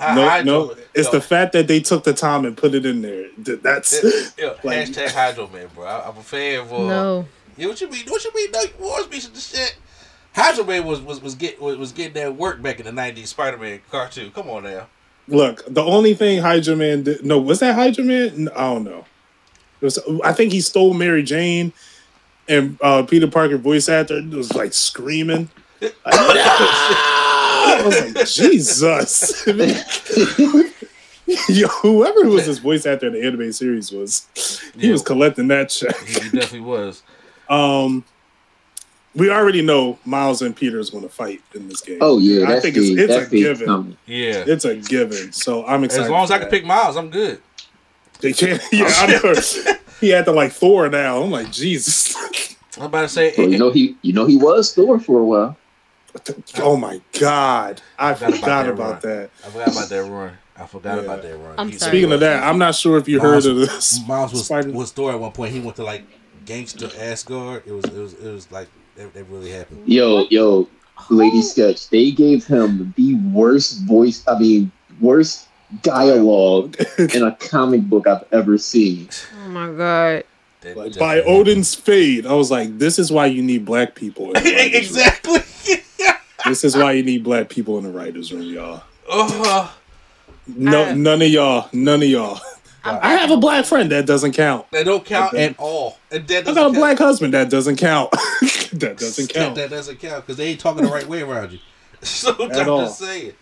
Hy- 0.02 0.16
No, 0.16 0.28
Hydro- 0.30 0.46
no, 0.68 0.76
it's 0.94 1.08
yo, 1.08 1.12
the 1.12 1.22
fact 1.22 1.54
that 1.54 1.68
they 1.68 1.80
took 1.80 2.04
the 2.04 2.14
time 2.14 2.46
and 2.46 2.58
put 2.58 2.74
it 2.74 2.86
in 2.86 3.02
there. 3.02 3.28
Th- 3.44 3.60
That's 3.62 4.04
yo, 4.38 4.56
like- 4.64 4.88
hashtag 4.88 5.10
Hydro 5.12 5.48
Man, 5.50 5.68
bro. 5.76 5.86
I, 5.86 6.10
I'm 6.10 6.18
a 6.18 6.24
fan 6.24 6.68
for. 6.68 6.80
no. 6.88 7.28
Yeah, 7.58 7.68
what 7.68 7.80
you 7.82 7.90
mean? 7.90 8.06
What 8.08 8.24
you 8.24 8.32
mean? 8.34 8.52
No, 8.52 8.62
Wars 8.80 9.06
piece 9.08 9.28
of 9.28 9.34
the 9.36 9.40
shit. 9.40 9.76
Hydro 10.34 10.64
Man 10.64 10.86
was 10.86 11.02
was 11.02 11.22
was 11.22 11.36
get 11.36 11.62
was, 11.62 11.78
was 11.78 11.92
getting 11.92 12.14
that 12.14 12.36
work 12.36 12.62
back 12.62 12.80
in 12.80 12.86
the 12.86 12.92
'90s 12.92 13.28
Spider 13.28 13.58
Man 13.58 13.82
cartoon. 13.92 14.32
Come 14.32 14.50
on 14.50 14.64
now. 14.64 14.88
Look, 15.28 15.64
the 15.68 15.84
only 15.84 16.14
thing 16.14 16.42
Hydra 16.42 16.76
Man 16.76 17.04
did, 17.04 17.24
no, 17.24 17.38
was 17.40 17.60
that 17.60 17.76
Hydra 17.76 18.04
Man? 18.04 18.50
I 18.56 18.74
don't 18.74 18.84
know. 18.84 19.06
It 19.82 19.86
was, 19.86 20.00
I 20.24 20.34
think 20.34 20.52
he 20.52 20.62
stole 20.62 20.94
Mary 20.94 21.24
Jane, 21.24 21.74
and 22.48 22.78
uh, 22.82 23.04
Peter 23.04 23.28
Parker 23.28 23.58
voice 23.58 23.88
actor 23.90 24.22
was 24.32 24.54
like 24.56 24.74
screaming. 24.74 25.50
Like, 25.82 25.92
I 27.62 27.84
was 27.86 28.16
like, 28.16 28.28
Jesus. 28.28 29.46
Yo, 31.50 31.68
whoever 31.68 32.28
was 32.28 32.46
his 32.46 32.60
voice 32.60 32.86
actor 32.86 33.08
in 33.08 33.14
the 33.14 33.26
anime 33.26 33.52
series 33.54 33.92
was, 33.92 34.28
he 34.78 34.88
Yeah. 34.88 34.94
was 34.94 35.02
collecting 35.02 35.48
that 35.48 35.70
check. 35.70 35.98
He, 36.02 36.14
he 36.14 36.20
definitely 36.30 36.62
was. 36.62 37.04
Um, 37.50 38.04
we 39.16 39.30
already 39.30 39.62
know 39.62 39.98
Miles 40.04 40.42
and 40.42 40.56
Peter 40.56 40.80
is 40.80 40.90
going 40.90 41.04
to 41.04 41.10
fight 41.10 41.42
in 41.54 41.68
this 41.70 41.82
game. 41.82 42.00
Oh 42.02 42.18
yeah, 42.20 42.46
I 42.46 42.52
that's 42.54 42.62
think 42.64 42.78
it's, 42.78 42.90
big. 42.90 43.00
it's 43.10 43.14
a 43.14 43.30
given. 43.30 43.66
coming. 43.66 43.98
Yeah. 44.06 44.44
It's 44.48 44.66
a 44.66 44.76
given. 44.76 45.32
So 45.32 45.66
I'm 45.66 45.84
excited. 45.84 46.06
As 46.06 46.10
long 46.12 46.24
as 46.24 46.32
I 46.32 46.38
can 46.40 46.46
that. 46.46 46.52
pick 46.52 46.66
Miles, 46.66 46.98
I'm 46.98 47.10
good. 47.10 47.42
They 48.22 48.34
can't. 48.34 48.62
Yeah, 48.72 48.86
I 48.88 49.20
know. 49.22 49.34
He 50.00 50.10
had 50.10 50.26
to 50.26 50.32
like 50.32 50.52
Thor 50.52 50.90
now. 50.90 51.22
I'm 51.22 51.32
like, 51.32 51.52
Jesus. 51.52 52.16
I'm 52.78 52.84
about 52.86 53.02
to 53.04 53.10
say. 53.10 53.34
Well, 53.38 53.50
you 53.50 53.58
know 53.58 53.72
he, 53.72 53.96
you 54.02 54.14
know 54.14 54.26
he 54.26 54.38
was 54.38 54.74
Thor 54.74 55.00
for 55.00 55.20
a 55.20 55.26
while. 55.26 55.58
Oh 56.60 56.76
my 56.78 57.02
God. 57.20 57.82
I 57.98 58.14
Forgot 58.14 58.30
about 58.30 58.40
forgot 58.40 58.64
that 58.66 58.70
about 58.70 59.02
that. 59.02 59.30
I 59.46 59.50
forgot 59.50 59.68
about 59.72 59.90
that 59.90 60.04
run. 60.12 60.32
I 60.58 60.66
forgot 60.68 60.98
Yeah. 60.98 61.04
about 61.04 61.22
that 61.24 61.38
run. 61.38 61.56
I'm 61.58 61.70
He- 61.70 61.78
sorry. 61.78 61.90
Speaking 61.92 62.12
of 62.12 62.20
that, 62.20 62.44
I'm 62.44 62.58
not 62.58 62.76
sure 62.76 62.98
if 62.98 63.08
you 63.08 63.18
Miles- 63.20 63.46
heard 63.46 63.52
of 63.52 63.58
this. 63.58 64.00
Miles 64.08 64.32
was 64.32 64.46
Spider- 64.46 64.72
was 64.72 64.92
Thor 64.92 65.12
at 65.12 65.20
one 65.20 65.32
point. 65.32 65.54
He 65.54 65.60
went 65.60 65.76
to 65.78 65.84
like 65.84 66.04
gangster 66.46 66.90
Asgard. 67.00 67.64
It 67.66 67.72
was 67.72 67.86
it 67.86 67.94
was 67.98 68.14
it 68.14 68.32
was 68.32 68.52
like 68.52 68.68
that, 68.98 69.14
that 69.14 69.24
really 69.30 69.52
happened. 69.52 69.82
Yo, 69.88 70.26
yo, 70.30 70.68
Lady 71.10 71.42
Sketch, 71.42 71.90
they 71.90 72.12
gave 72.12 72.46
him 72.46 72.94
the 72.98 73.16
worst 73.34 73.82
voice. 73.86 74.24
I 74.28 74.38
mean, 74.38 74.72
worst 75.00 75.48
dialogue 75.84 76.76
in 76.98 77.24
a 77.24 77.36
comic 77.38 77.82
book 77.84 78.06
I've 78.08 78.26
ever 78.32 78.58
seen. 78.58 79.10
Oh 79.46 79.50
my 79.50 79.72
god. 79.72 80.24
Like 80.76 80.96
by. 81.00 81.22
Odin's 81.24 81.74
fade, 81.74 82.28
I 82.28 82.34
was 82.34 82.52
like, 82.52 82.78
"This 82.78 83.00
is 83.00 83.12
why 83.12 83.26
you 83.26 83.42
need 83.42 83.66
black 83.66 83.96
people." 83.96 84.28
In 84.34 84.44
the 84.44 84.52
writers' 84.52 84.92
room. 84.92 85.08
exactly. 85.08 85.40
This 86.46 86.64
is 86.64 86.76
why 86.76 86.94
you 86.94 87.04
need 87.04 87.24
black 87.24 87.50
people 87.50 87.78
in 87.78 87.84
the 87.84 87.92
writers' 87.92 88.32
room, 88.34 88.44
y'all. 88.44 88.84
oh, 89.10 89.76
No, 90.48 90.86
I- 90.86 90.94
none 90.94 91.22
of 91.22 91.28
y'all, 91.30 91.70
none 91.74 92.02
of 92.02 92.08
y'all. 92.10 92.40
I'm 92.84 93.00
have 93.20 93.30
a 93.30 93.38
black 93.38 93.66
friend 93.66 93.92
that 93.92 94.08
doesn't 94.08 94.32
count. 94.32 94.66
that 94.72 94.86
don't 94.86 95.06
count 95.06 95.34
Okay. 95.36 95.46
at 95.46 95.56
all. 95.60 96.00
And 96.10 96.28
that 96.28 96.48
I 96.48 96.54
got 96.54 96.58
a 96.58 96.62
count. 96.64 96.76
black 96.76 96.98
husband 96.98 97.34
that 97.36 97.50
doesn't 97.52 97.76
count. 97.76 98.10
that 98.74 98.96
doesn't 98.98 99.28
count. 99.32 99.54
that 99.56 99.70
doesn't 99.70 100.00
count 100.00 100.26
because 100.26 100.38
they 100.38 100.48
ain't 100.48 100.60
talking 100.60 100.84
the 100.84 100.90
right 100.90 101.08
way 101.08 101.22
around 101.22 101.52
you. 101.52 101.60
So 102.04 102.36
I'm 102.40 102.52
At 102.52 102.68
all. 102.68 102.82
just 102.86 102.98
saying. 102.98 103.34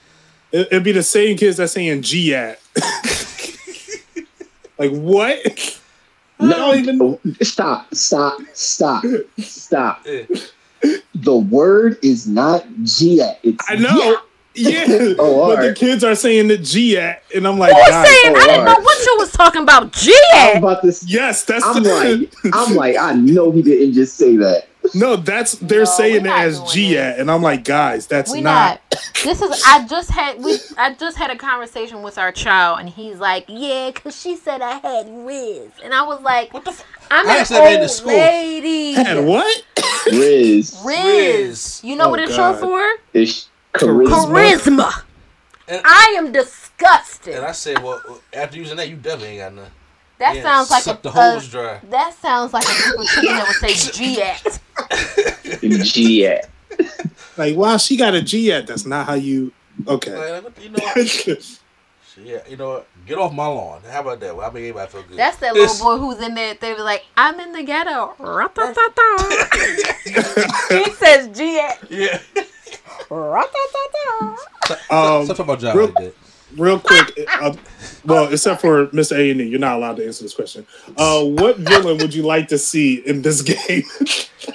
It, 0.52 0.68
it'd 0.72 0.84
be 0.84 0.92
the 0.92 1.04
same 1.04 1.38
kids 1.38 1.56
that 1.56 1.70
saying 1.70 2.02
G 2.02 2.36
at. 2.36 2.60
like 4.78 4.92
what? 4.92 5.80
No, 6.42 6.74
don't 6.74 6.78
even. 6.78 7.20
stop, 7.42 7.94
stop, 7.94 8.40
stop, 8.54 9.04
stop. 9.38 10.06
The 11.16 11.36
word 11.36 11.98
is 12.04 12.28
not 12.28 12.66
Gia. 12.84 13.36
It's 13.44 13.64
I 13.70 13.76
know. 13.76 14.18
Yeah, 14.56 14.84
Oh, 15.20 15.56
but 15.56 15.62
the 15.62 15.74
kids 15.74 16.04
are 16.04 16.16
saying 16.16 16.48
the 16.50 16.58
G 16.58 16.98
at, 16.98 17.22
and 17.36 17.48
I'm 17.48 17.58
like, 17.60 17.72
Who 17.72 17.78
was 17.78 17.90
guys, 17.90 18.08
saying? 18.08 18.36
Oh, 18.36 18.40
I 18.42 18.48
didn't 18.48 18.66
know 18.66 18.80
what 18.82 19.06
you 19.06 19.16
was 19.20 19.32
talking 19.32 19.62
about. 19.62 19.94
G. 19.94 20.14
I'm 20.34 20.58
about 20.58 20.82
to. 20.82 20.94
yes, 21.06 21.44
that's 21.46 21.64
I'm 21.66 21.84
the 21.84 22.30
like, 22.44 22.54
I'm 22.54 22.76
like, 22.76 22.98
I 22.98 23.14
know 23.16 23.52
he 23.52 23.62
didn't 23.62 23.94
just 23.94 24.18
say 24.18 24.36
that. 24.38 24.68
no, 24.96 25.16
that's 25.18 25.54
they're 25.54 25.80
No, 25.80 25.86
saying 25.86 26.24
we're 26.24 26.30
it 26.30 26.40
as 26.40 26.58
doing 26.60 26.70
G 26.72 26.98
at, 26.98 27.20
and 27.20 27.30
I'm 27.30 27.42
like, 27.44 27.64
guys, 27.64 28.08
that's 28.08 28.32
We 28.32 28.42
not. 28.42 28.82
not. 28.92 29.02
This 29.24 29.42
is. 29.42 29.64
I 29.68 29.86
just 29.88 30.10
had. 30.10 30.44
We. 30.44 30.58
I 30.78 30.94
just 30.94 31.16
had 31.18 31.30
a 31.30 31.38
conversation 31.38 32.02
with 32.02 32.18
our 32.18 32.32
child, 32.32 32.80
and 32.80 32.90
he's 32.90 33.20
like, 33.20 33.46
"Yeah, 33.48 33.92
cause 33.92 34.20
she 34.20 34.36
said 34.36 34.62
I 34.62 34.80
had 34.80 35.08
Riz," 35.10 35.70
and 35.84 35.94
I 35.94 36.02
was 36.04 36.22
like, 36.22 36.54
What 36.54 36.66
the 36.66 36.72
f- 36.72 36.84
"I'm 37.12 37.28
I 37.28 37.34
an 37.34 37.40
asked 37.40 37.50
that 37.52 37.64
man 37.64 37.74
in 37.76 37.82
old 37.82 37.90
school. 37.92 38.12
lady." 38.14 38.94
Had 38.94 39.24
what? 39.26 39.64
Riz 40.12 40.80
Riz. 40.84 40.84
Riz. 40.86 41.82
You 41.84 41.96
know 41.96 42.06
Oh, 42.06 42.10
what 42.10 42.20
it's 42.20 42.36
God. 42.36 42.60
short 42.60 42.60
for? 42.62 42.96
It's 43.14 43.50
charisma. 43.74 44.26
Charisma. 44.26 45.04
And- 45.68 45.82
I 45.86 46.16
am 46.18 46.32
disgusted. 46.32 47.36
And 47.36 47.46
I 47.46 47.52
said, 47.52 47.84
well, 47.84 48.02
after 48.34 48.58
using 48.58 48.78
that, 48.78 48.90
you 48.90 48.96
definitely 48.96 49.40
ain't 49.40 49.40
got 49.40 49.54
nothing. 49.54 49.72
that 50.18 50.36
Yeah, 50.38 50.42
sounds 50.44 50.72
like 50.72 50.84
suck 50.84 51.00
a, 51.00 51.02
the 51.04 51.10
a- 51.10 51.12
hose 51.12 51.48
dry. 51.50 51.80
That 51.92 52.14
sounds 52.20 52.54
like 52.54 52.64
a 52.66 52.84
group 52.90 53.00
of 53.02 53.08
chicken 53.08 53.36
that 53.36 53.48
would 53.62 53.78
say 53.78 53.92
G 53.92 54.22
at. 54.24 54.60
Gia. 55.86 56.42
Like, 57.38 57.56
wow, 57.56 57.78
she 57.78 57.98
got 57.98 58.16
a 58.16 58.22
G 58.22 58.52
at. 58.52 58.66
That's 58.68 58.86
not 58.86 59.06
how 59.06 59.14
you. 59.14 59.52
Okay. 59.88 60.16
Like, 60.42 60.60
you 60.64 60.70
know, 60.70 60.80
what? 60.84 61.59
yeah, 62.24 62.40
you 62.50 62.58
know, 62.58 62.84
get 63.06 63.18
off 63.18 63.34
my 63.34 63.46
lawn. 63.48 63.82
How 63.90 64.02
about 64.02 64.20
that? 64.22 64.36
Well, 64.36 64.50
I 64.50 64.54
make 64.54 64.62
everybody 64.64 64.92
feel 64.92 65.04
good. 65.04 65.18
That's 65.18 65.38
that 65.38 65.54
This- 65.54 65.80
little 65.82 65.98
boy 65.98 66.04
who's 66.14 66.22
in 66.26 66.36
there. 66.36 66.54
They 66.56 66.74
were 66.74 66.84
like, 66.84 67.06
"I'm 67.18 67.40
in 67.40 67.52
the 67.54 67.64
ghetto." 67.64 68.14
He 70.70 70.92
says 70.94 71.28
G. 71.38 71.62
Yeah. 71.90 72.20
Um, 74.90 75.26
Stop 75.26 75.38
talking 75.38 75.46
about 75.46 75.60
John 75.60 75.78
real- 75.78 75.92
like 75.96 76.16
real 76.58 76.80
quick. 76.80 77.12
Uh, 77.42 77.54
well, 78.06 78.32
except 78.32 78.62
for 78.62 78.88
Mr. 78.88 79.18
A 79.18 79.32
and 79.32 79.42
E, 79.42 79.46
you're 79.46 79.60
not 79.60 79.78
allowed 79.78 79.98
to 79.98 80.06
answer 80.06 80.24
this 80.24 80.34
question. 80.34 80.66
Uh, 80.98 81.24
what 81.24 81.58
villain 81.58 81.98
would 81.98 82.14
you 82.14 82.24
like 82.24 82.48
to 82.50 82.58
see 82.58 82.96
in 83.06 83.22
this 83.22 83.42
game? 83.42 83.84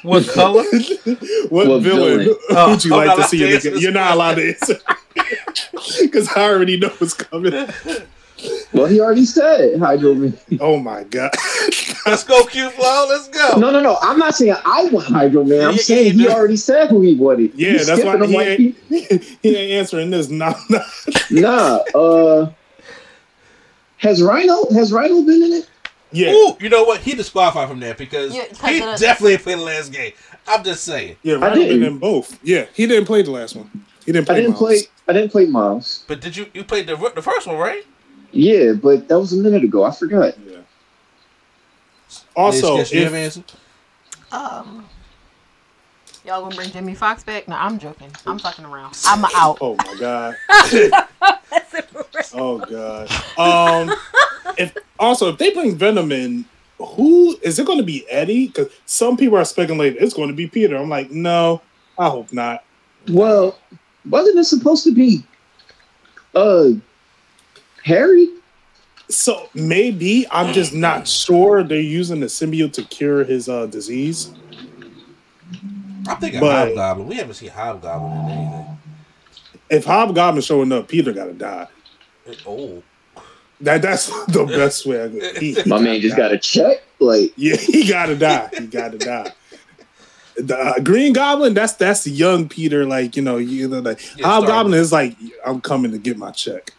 What 0.03 0.27
color? 0.29 0.63
what, 1.49 1.69
What 1.69 1.83
villain, 1.83 2.19
villain? 2.21 2.37
Oh, 2.51 2.71
would 2.71 2.85
you 2.85 2.95
I'm 2.95 3.07
like 3.07 3.17
to 3.17 3.25
see 3.25 3.43
in 3.45 3.51
this 3.51 3.65
game? 3.65 3.73
answer 3.75 3.83
You're 3.83 3.93
this 3.93 4.01
not 4.01 4.13
allowed 4.15 4.35
to 4.37 4.49
answer 4.49 4.79
because 6.01 6.29
I 6.37 6.43
already 6.51 6.77
know 6.79 6.89
what's 6.99 7.15
coming. 7.15 7.53
Well, 8.73 8.87
he 8.87 9.01
already 9.01 9.25
said 9.25 9.79
Hydro 9.79 10.15
Man. 10.15 10.37
Oh 10.61 10.79
my 10.79 11.05
god! 11.05 11.31
Let's 12.05 12.25
go, 12.25 12.45
Q 12.45 12.69
Flow. 12.71 13.07
Let's 13.09 13.29
go. 13.29 13.59
No, 13.59 13.71
no, 13.71 13.81
no. 13.81 13.97
I'm 14.03 14.19
not 14.19 14.35
saying 14.35 14.57
I 14.65 14.85
want 14.87 15.07
Hydro 15.07 15.45
Man. 15.45 15.63
I'm 15.63 15.71
Yeah, 15.77 15.81
saying 15.83 16.07
you 16.07 16.13
he 16.13 16.25
do. 16.25 16.31
already 16.31 16.57
said 16.57 16.89
who 16.91 17.01
he 17.01 17.15
wanted. 17.15 17.55
Yeah, 17.55 17.73
He's 17.73 17.87
that's 17.87 18.03
why 18.05 18.13
skipping 18.19 18.25
him 18.25 18.31
he 18.31 18.37
like 18.37 18.61
ain't, 18.61 18.77
he- 18.89 19.37
he 19.43 19.57
ain't 19.57 19.73
answering 19.73 20.11
this. 20.11 20.29
No, 20.29 20.55
no. 20.69 20.81
Nah. 21.31 21.77
Uh, 21.95 22.53
has 23.99 24.21
Rhino 24.23 24.69
has 24.73 24.93
Rhino 24.93 25.23
been 25.23 25.43
in 25.43 25.53
it? 25.53 25.71
Yeah, 26.13 26.33
Ooh, 26.33 26.57
you 26.61 26.69
know 26.69 26.85
what? 26.85 27.01
He 27.01 27.15
disqualified 27.15 27.69
from 27.69 27.81
that 27.81 27.99
because 27.99 28.35
Yeah, 28.35 28.45
'cause 28.47 28.71
he 28.71 28.79
definitely 28.81 29.39
played 29.39 29.59
the 29.59 29.63
last 29.63 29.93
game. 29.93 30.13
I'm 30.47 30.63
just 30.63 30.85
saying. 30.85 31.17
yeah. 31.23 31.35
I 31.37 31.39
Rhino 31.39 31.55
been 31.55 31.69
didn't. 31.69 31.83
in 31.85 31.99
both. 31.99 32.39
Yeah, 32.45 32.67
he 32.75 32.87
didn't 32.87 33.07
play 33.07 33.23
the 33.23 33.31
last 33.33 33.57
one. 33.57 33.71
He 34.05 34.13
didn't 34.13 34.29
I 34.31 34.35
didn't 34.35 34.51
Miles. 34.51 34.59
play. 34.61 34.79
I 35.09 35.13
didn't 35.13 35.31
play 35.33 35.47
Miles. 35.47 36.05
But 36.09 36.21
did 36.21 36.37
you 36.37 36.47
you 36.55 36.65
played 36.65 36.87
the 36.87 36.97
the 37.15 37.23
first 37.23 37.47
one, 37.47 37.57
right? 37.57 37.85
Yeah, 38.33 38.73
but 38.73 39.09
that 39.09 39.19
was 39.19 39.33
a 39.33 39.37
minute 39.37 39.63
ago. 39.65 39.85
I 39.85 39.93
forgot. 39.93 40.35
Yeah. 40.47 40.59
Also, 42.37 42.77
Yes, 42.77 42.93
yes, 42.93 42.93
you 42.93 43.05
have 43.05 43.15
if, 43.15 43.15
an 43.15 43.25
answer? 43.25 43.45
Um, 44.33 44.89
y'all 46.25 46.43
gonna 46.43 46.55
bring 46.55 46.71
Jimmy 46.71 46.95
Fox 46.95 47.23
back? 47.23 47.47
No, 47.49 47.57
I'm 47.57 47.79
joking. 47.79 48.11
I'm 48.27 48.39
fucking 48.39 48.65
around. 48.65 48.97
I'm 49.07 49.25
out. 49.37 49.59
oh 49.61 49.77
my 49.77 49.97
god. 49.99 50.37
Oh 52.33 52.59
god. 52.59 53.09
Um, 53.39 53.95
if 54.57 54.75
also 54.99 55.29
if 55.29 55.39
they 55.39 55.53
bring 55.53 55.77
Venom 55.77 56.11
in, 56.11 56.45
who 56.79 57.37
is 57.43 57.59
it 57.59 57.67
going 57.67 57.79
to 57.79 57.85
be? 57.85 58.05
Eddie? 58.11 58.49
Because 58.49 58.69
some 58.87 59.17
people 59.17 59.37
are 59.39 59.45
speculating 59.45 60.03
it's 60.03 60.15
going 60.15 60.29
to 60.29 60.35
be 60.35 60.47
Peter. 60.47 60.77
I'm 60.77 60.89
like, 60.89 61.11
no, 61.11 61.61
I 61.99 62.09
hope 62.09 62.33
not. 62.33 62.65
Well, 63.09 63.59
wasn't 64.09 64.39
it 64.39 64.45
supposed 64.45 64.85
to 64.85 64.93
be 64.95 65.25
uh 66.35 66.71
Harry? 67.85 68.29
So 69.09 69.49
maybe 69.55 70.27
I'm 70.31 70.53
just 70.55 70.73
not 70.73 71.07
sure 71.07 71.63
they're 71.63 71.79
using 71.81 72.21
the 72.21 72.27
symbiote 72.27 72.73
to 72.75 72.83
cure 72.85 73.23
his 73.25 73.49
uh, 73.51 73.67
disease. 73.67 74.31
I'm 76.09 76.17
thinking 76.19 76.41
But- 76.41 76.69
Hobgoblin. 76.69 77.07
We 77.09 77.17
haven't 77.17 77.35
seen 77.35 77.51
Hobgoblin 77.51 78.13
in 78.13 78.31
anything. 78.31 78.79
If 79.71 79.85
Hobgoblin's 79.85 80.47
showing 80.47 80.73
up, 80.73 80.89
Peter 80.89 81.13
got 81.13 81.27
to 81.27 81.33
die. 81.35 81.67
Oh, 82.47 82.83
That 83.61 83.83
that's 83.83 84.07
the 84.27 84.45
best 84.47 84.87
way. 84.87 85.05
I 85.05 85.09
could. 85.09 85.37
He, 85.43 85.57
My 85.67 85.79
man 85.79 86.01
just 86.01 86.17
got 86.17 86.33
a 86.33 86.39
check. 86.39 86.83
Like 86.99 87.33
Yeah, 87.37 87.57
he 87.57 87.87
got 87.87 88.07
to 88.07 88.17
die. 88.17 88.49
He 88.59 88.67
got 88.67 88.93
to 88.93 88.99
die. 88.99 89.33
The 90.37 90.57
uh, 90.59 90.79
Green 90.81 91.13
Goblin, 91.13 91.55
that's 91.55 91.75
that's 91.75 92.07
young 92.07 92.49
Peter. 92.49 92.85
Like 92.85 93.17
you 93.17 93.23
know, 93.23 93.37
you 93.37 93.69
know, 93.69 93.81
like 93.81 94.01
Yeah, 94.17 94.27
Hobgoblin 94.27 94.75
is 94.75 94.93
like, 94.93 95.17
I'm 95.47 95.61
coming 95.61 95.93
to 95.93 95.99
get 95.99 96.19
my 96.19 96.31
check. 96.33 96.73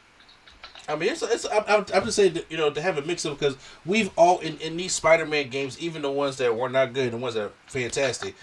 I 0.88 0.96
mean, 0.96 1.10
it's, 1.10 1.24
it's 1.24 1.46
I'm, 1.46 1.86
I'm 1.94 2.04
just 2.04 2.16
saying, 2.16 2.34
that, 2.34 2.52
you 2.52 2.58
know, 2.58 2.70
to 2.70 2.82
have 2.82 2.98
a 2.98 3.02
mix 3.02 3.26
up 3.26 3.40
because 3.40 3.58
we've 3.86 4.12
all 4.16 4.40
in, 4.40 4.58
in 4.60 4.78
these 4.78 4.94
Spider-Man 4.94 5.50
games, 5.50 5.80
even 5.80 6.04
the 6.04 6.12
ones 6.12 6.38
that 6.38 6.56
were 6.56 6.70
not 6.70 6.94
good, 6.94 7.12
the 7.12 7.18
ones 7.18 7.34
that 7.36 7.46
are 7.46 7.52
fantastic, 7.66 8.36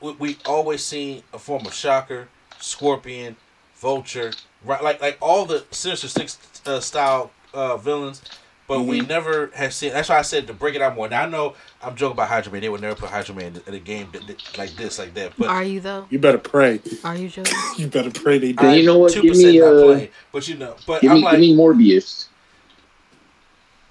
we, 0.00 0.12
we 0.12 0.38
always 0.46 0.84
seen 0.84 1.22
a 1.34 1.38
form 1.38 1.66
of 1.66 1.74
Shocker, 1.74 2.28
Scorpion, 2.58 3.36
Vulture, 3.76 4.32
right? 4.64 4.82
Like 4.82 5.00
like 5.00 5.18
all 5.20 5.44
the 5.44 5.64
Sinister 5.70 6.08
Six 6.08 6.38
uh, 6.64 6.80
style 6.80 7.32
uh, 7.52 7.76
villains, 7.76 8.22
but 8.70 8.82
we 8.86 9.00
Mhm. 9.00 9.08
never 9.08 9.50
have 9.54 9.74
seen. 9.74 9.92
That's 9.92 10.08
why 10.08 10.18
I 10.18 10.22
said 10.22 10.46
to 10.46 10.52
break 10.54 10.76
it 10.76 10.80
out 10.80 10.94
more. 10.94 11.08
Now 11.08 11.22
I 11.24 11.26
know 11.28 11.56
I'm 11.82 11.96
joking 11.96 12.12
about 12.12 12.28
Hydro 12.28 12.52
Man. 12.52 12.60
They 12.62 12.68
would 12.68 12.80
never 12.80 12.94
put 12.94 13.10
Hydro 13.10 13.34
Man 13.34 13.60
in 13.66 13.74
a 13.74 13.80
game 13.80 14.08
that, 14.12 14.24
that- 14.28 14.58
like 14.58 14.76
this, 14.76 14.96
like 14.96 15.12
that. 15.14 15.32
But 15.36 15.48
Are 15.48 15.64
you 15.64 15.80
though? 15.80 16.06
You 16.08 16.20
better 16.20 16.38
pray. 16.38 16.80
Are 17.02 17.16
you 17.16 17.28
joking? 17.28 17.52
You 17.78 17.88
better 17.88 18.12
pray 18.12 18.38
they 18.38 18.52
do. 18.52 18.62
Then 18.64 18.78
you 18.78 18.84
know 18.86 18.98
what? 18.98 19.12
Two 19.12 19.22
Give 19.22 19.32
percent 19.32 19.54
me 19.54 19.58
not 19.58 19.74
uh, 19.74 19.82
playing. 19.82 20.08
But 20.30 20.46
you 20.48 20.54
know, 20.56 20.76
but 20.86 21.02
give 21.02 21.10
I'm 21.10 21.16
me 21.16 21.24
like, 21.24 21.32
give 21.32 21.40
me 21.40 21.56
Morbius. 21.56 22.26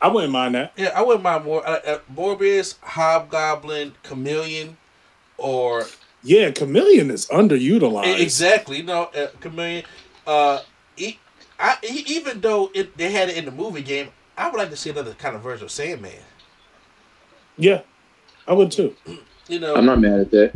I 0.02 0.08
wouldn't 0.08 0.32
mind 0.32 0.56
that. 0.56 0.72
Yeah, 0.78 0.94
I 0.96 1.02
wouldn't 1.02 1.24
mind 1.24 1.44
more. 1.44 1.68
Uh, 1.68 1.80
uh, 1.86 2.00
Morbius, 2.16 2.76
Hobgoblin, 2.82 3.96
Chameleon, 4.04 4.78
or 5.38 5.88
Yeah, 6.24 6.52
Chameleon 6.52 7.12
is 7.12 7.26
underutilized. 7.28 8.18
Exactly, 8.22 8.78
you 8.78 8.84
know, 8.84 9.10
uh, 9.14 9.28
Chameleon. 9.42 9.84
Uh, 10.26 10.60
e- 10.96 11.18
I, 11.60 11.76
e- 11.84 12.06
even 12.08 12.40
though 12.40 12.72
it, 12.74 12.96
they 12.98 13.12
had 13.12 13.28
it 13.28 13.36
in 13.36 13.44
the 13.44 13.52
movie 13.52 13.82
game, 13.82 14.08
I 14.40 14.50
would 14.50 14.58
like 14.58 14.70
to 14.70 14.78
see 14.78 14.90
another 14.90 15.14
kind 15.14 15.36
of 15.36 15.42
version 15.42 15.66
of 15.66 15.72
Sandman. 15.72 16.14
Yeah, 17.58 17.82
I 18.48 18.54
would 18.54 18.72
too. 18.72 18.96
You 19.50 19.60
know, 19.60 19.76
I'm 19.76 19.86
not 19.86 20.00
mad 20.00 20.22
at 20.22 20.32
that. 20.32 20.54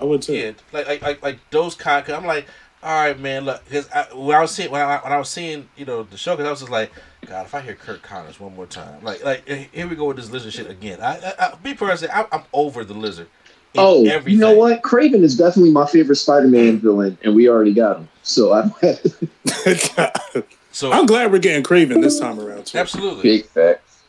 I 0.00 0.04
would 0.04 0.22
too. 0.22 0.34
yeah, 0.34 0.52
like 0.72 0.86
like 0.86 1.02
like, 1.02 1.22
like 1.22 1.38
those 1.50 1.74
kind. 1.74 2.06
Cause 2.06 2.14
I'm 2.14 2.24
like, 2.24 2.46
all 2.80 2.92
right, 2.92 3.18
man. 3.18 3.44
Look, 3.44 3.64
because 3.64 3.90
I, 3.90 4.06
when 4.14 4.36
I 4.36 4.40
was 4.40 4.52
seeing 4.52 4.70
when 4.70 4.80
I, 4.80 4.98
when 4.98 5.12
I 5.12 5.18
was 5.18 5.28
seeing 5.28 5.68
you 5.76 5.84
know 5.84 6.04
the 6.04 6.16
show, 6.16 6.34
because 6.36 6.46
I 6.46 6.50
was 6.50 6.60
just 6.60 6.70
like, 6.70 6.92
God, 7.26 7.44
if 7.44 7.54
I 7.56 7.60
hear 7.60 7.74
Curt 7.74 8.02
Connors 8.02 8.38
one 8.38 8.54
more 8.54 8.66
time, 8.66 9.02
like 9.02 9.24
like 9.24 9.42
eh, 9.48 9.64
here 9.72 9.88
we 9.88 9.96
go 9.96 10.04
with 10.06 10.16
this 10.16 10.30
lizard 10.30 10.52
shit 10.52 10.70
again. 10.70 11.00
I, 11.00 11.16
I, 11.16 11.34
I 11.40 11.54
be 11.56 11.74
personally, 11.74 12.12
I, 12.14 12.24
I'm 12.30 12.44
over 12.52 12.84
the 12.84 12.94
lizard. 12.94 13.26
in 13.74 13.80
Oh, 13.80 14.04
you 14.04 14.38
know 14.38 14.54
what? 14.54 14.82
Kraven 14.82 15.22
is 15.22 15.36
definitely 15.36 15.72
my 15.72 15.86
favorite 15.86 16.16
Spider-Man 16.16 16.78
villain, 16.78 17.18
and 17.24 17.34
we 17.34 17.48
already 17.48 17.74
got 17.74 17.96
him. 17.96 18.08
So 18.22 18.52
I 18.52 18.62
don't 18.82 19.82
have 19.96 20.44
So 20.78 20.92
I'm 20.92 21.06
glad 21.06 21.32
we're 21.32 21.40
getting 21.40 21.64
Kraven 21.64 22.00
this 22.00 22.20
time 22.20 22.38
around 22.38 22.66
too. 22.66 22.78
absolutely. 22.78 23.22
big 23.22 23.46
facts. 23.46 24.04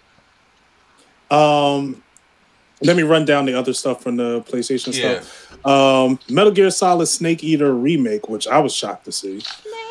Um, 1.31 2.03
let 2.83 2.95
me 2.95 3.01
run 3.01 3.25
down 3.25 3.47
the 3.47 3.55
other 3.55 3.73
stuff 3.73 4.03
from 4.03 4.17
the 4.17 4.41
PlayStation 4.41 4.93
Yeah. 4.95 5.21
stuff. 5.21 5.65
Um, 5.65 6.19
Metal 6.29 6.51
Gear 6.51 6.69
Solid 6.69 7.07
Snake 7.07 7.43
Eater 7.43 7.73
remake, 7.73 8.29
which 8.29 8.47
I 8.47 8.59
was 8.59 8.75
shocked 8.75 9.05
to 9.05 9.11
see. 9.11 9.41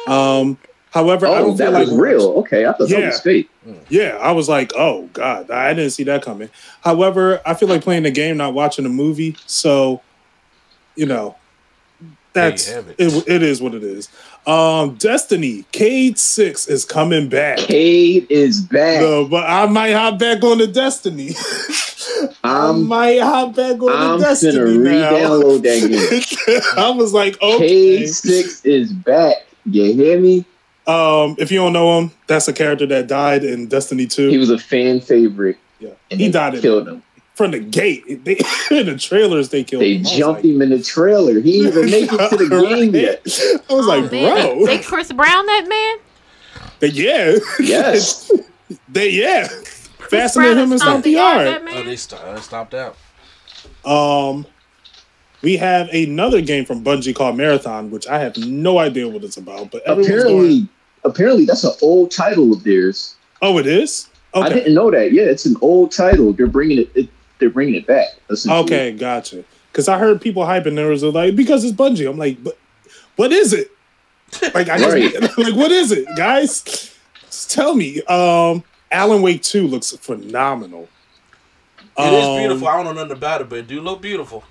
Um, 0.07 0.57
However, 0.91 1.27
I 1.27 1.31
Oh, 1.31 1.35
don't 1.49 1.59
feel 1.59 1.73
that 1.73 1.79
like 1.81 1.89
was 1.89 1.99
real. 1.99 2.27
Okay, 2.39 2.65
I 2.65 2.71
thought 2.73 2.89
that 2.89 2.91
Yeah. 2.91 3.07
was 3.09 3.21
fake. 3.21 3.51
Yeah, 3.89 4.17
I 4.21 4.31
was 4.31 4.49
like, 4.49 4.73
oh 4.77 5.09
god, 5.13 5.51
I 5.51 5.75
didn't 5.75 5.91
see 5.91 6.05
that 6.05 6.23
coming. 6.23 6.49
However, 6.83 7.41
I 7.45 7.55
feel 7.55 7.69
like 7.69 7.83
playing 7.83 8.05
the 8.05 8.11
game, 8.13 8.37
not 8.37 8.55
watching 8.55 8.85
the 8.85 8.89
movie. 8.89 9.37
So, 9.47 10.01
you 10.97 11.07
know, 11.07 11.37
that's 12.33 12.71
it. 12.71 12.95
it. 12.99 13.25
It 13.29 13.43
is 13.43 13.61
what 13.61 13.75
it 13.75 13.83
is. 13.85 14.09
Um, 14.47 14.95
Destiny 14.95 15.65
Cayde 15.73 16.19
Six 16.19 16.67
is 16.69 16.85
coming 16.87 17.29
back. 17.29 17.59
Cayde 17.59 18.27
is 18.31 18.61
back. 18.63 19.01
No, 19.03 19.27
but 19.27 19.45
I 19.45 19.67
might 19.67 19.93
hop 19.93 20.19
back 20.19 20.43
on 20.43 20.59
the 20.59 20.67
Destiny. 20.67 21.31
I 22.43 22.69
I'm 22.71 22.87
might 22.87 23.21
hop 23.21 23.55
back 23.55 23.81
on 23.83 23.91
I'm 23.91 24.19
the 24.21 24.25
Destiny 24.27 24.53
finna 24.59 24.83
now. 24.83 25.11
re-download 25.15 25.63
that 25.63 26.49
game. 26.49 26.63
I 26.77 26.91
was 26.91 27.13
like, 27.13 27.41
okay. 27.43 27.99
Cayde 27.99 28.09
Six 28.09 28.65
is 28.65 28.93
back. 28.93 29.37
You 29.67 29.93
hear 29.93 30.19
me? 30.19 30.47
Um, 30.87 31.37
if 31.39 31.51
you 31.53 31.59
don't 31.59 31.75
know 31.75 31.99
him, 31.99 32.11
that's 32.27 32.49
a 32.49 32.53
character 32.55 32.87
that 32.87 33.07
died 33.09 33.45
in 33.45 33.67
Destiny 33.69 34.07
Two. 34.07 34.31
He 34.31 34.39
was 34.39 34.49
a 34.49 34.59
fan 34.59 35.01
favorite. 35.03 35.59
yeah, 35.79 35.91
And 36.11 36.19
he 36.19 36.31
died 36.31 36.55
in, 36.55 36.63
killed 36.63 36.89
him. 36.89 37.03
From 37.39 37.53
the 37.53 37.61
gate. 37.61 38.05
They, 38.25 38.37
in 38.71 38.87
the 38.87 38.97
trailers, 38.99 39.49
they 39.49 39.65
killed 39.65 39.83
They 39.83 39.95
him. 39.95 40.01
I 40.01 40.03
was 40.11 40.11
jumped 40.19 40.45
like, 40.45 40.53
him 40.53 40.61
in 40.63 40.71
the 40.71 40.83
trailer. 40.83 41.41
He 41.41 41.63
didn't 41.63 41.69
even 41.89 41.91
make 41.91 42.13
it 42.13 42.31
to 42.31 42.37
the 42.37 42.67
game 42.69 42.95
yet. 42.95 43.23
I 43.71 43.75
was 43.75 43.87
Oh, 43.87 43.89
like, 43.89 44.13
man. 44.13 44.35
bro, 44.57 44.67
They 44.67 44.79
Chris 44.81 45.11
Brown 45.13 45.47
that 45.47 45.67
man? 45.69 46.63
They- 46.81 46.89
yeah, 46.89 47.37
Yes. 47.61 48.31
they 48.89 49.09
yeah, 49.11 49.49
Chris 49.49 50.11
faster 50.11 50.41
Brown 50.41 50.57
than 50.57 50.59
him 50.59 50.65
and 50.65 50.73
is 50.75 50.81
Stomp 50.83 51.05
the 51.05 51.11
the 51.11 51.17
Yard, 51.17 51.47
yard. 51.47 51.63
Oh, 51.71 51.83
they 51.85 51.97
st- 51.97 52.21
uh, 52.21 52.41
stopped 52.41 52.75
out. 52.75 52.97
Um, 53.85 54.47
we 55.43 55.57
have 55.57 55.89
another 55.91 56.41
game 56.43 56.65
from 56.65 56.85
Bungie 56.85 57.15
called 57.15 57.37
Marathon, 57.37 57.91
which 57.91 58.07
I 58.09 58.19
have 58.19 58.37
no 58.37 58.79
idea 58.79 59.09
what 59.09 59.23
it's 59.25 59.37
about. 59.37 59.71
But 59.71 59.83
apparently, 59.87 60.61
going, 60.61 60.69
apparently 61.05 61.45
that's 61.47 61.65
an 61.65 61.73
old 61.83 62.11
title 62.11 62.53
of 62.53 62.65
theirs. 62.65 63.15
oh, 63.43 63.59
it 63.59 63.67
is. 63.67 64.09
I 64.35 64.49
didn't 64.51 64.75
know 64.75 64.91
that. 64.91 65.13
Yeah, 65.13 65.23
it's 65.25 65.47
an 65.47 65.57
old 65.63 65.91
title. 65.91 66.33
They're 66.33 66.47
bringing 66.47 66.79
it. 66.79 66.91
it 66.95 67.09
they're 67.39 67.51
bringing 67.51 67.75
it 67.75 67.87
back. 67.87 68.09
okay, 68.49 68.93
gotcha. 68.93 69.45
Because 69.73 69.89
I 69.89 69.99
heard 69.99 70.21
people 70.21 70.43
hyping 70.45 70.75
there 70.75 70.89
was 70.89 71.03
like 71.03 71.37
because 71.37 71.65
it's 71.65 71.77
Bungie. 71.77 72.09
I'm 72.09 72.19
like, 72.19 72.43
but 72.43 72.59
what 73.17 73.33
is 73.33 73.53
it? 73.53 73.71
Like, 74.55 74.69
I 74.69 74.77
just, 74.79 74.93
Right. 74.93 75.39
like 75.39 75.55
what 75.55 75.71
is 75.73 75.91
it, 75.91 76.07
guys? 76.17 76.63
Just 77.27 77.51
tell 77.51 77.75
me. 77.75 78.03
Um, 78.03 78.63
Alan 78.91 79.23
Wake 79.23 79.43
Two 79.43 79.67
looks 79.67 79.91
phenomenal. 79.97 80.89
It 81.97 82.13
is 82.13 82.25
Um, 82.27 82.39
beautiful. 82.39 82.69
I 82.69 82.77
don't 82.77 82.85
know 82.85 82.93
nothing 83.03 83.17
about 83.17 83.41
it, 83.41 83.49
but 83.49 83.59
it 83.61 83.67
do 83.69 83.81
look 83.81 84.03
beautiful. 84.03 84.45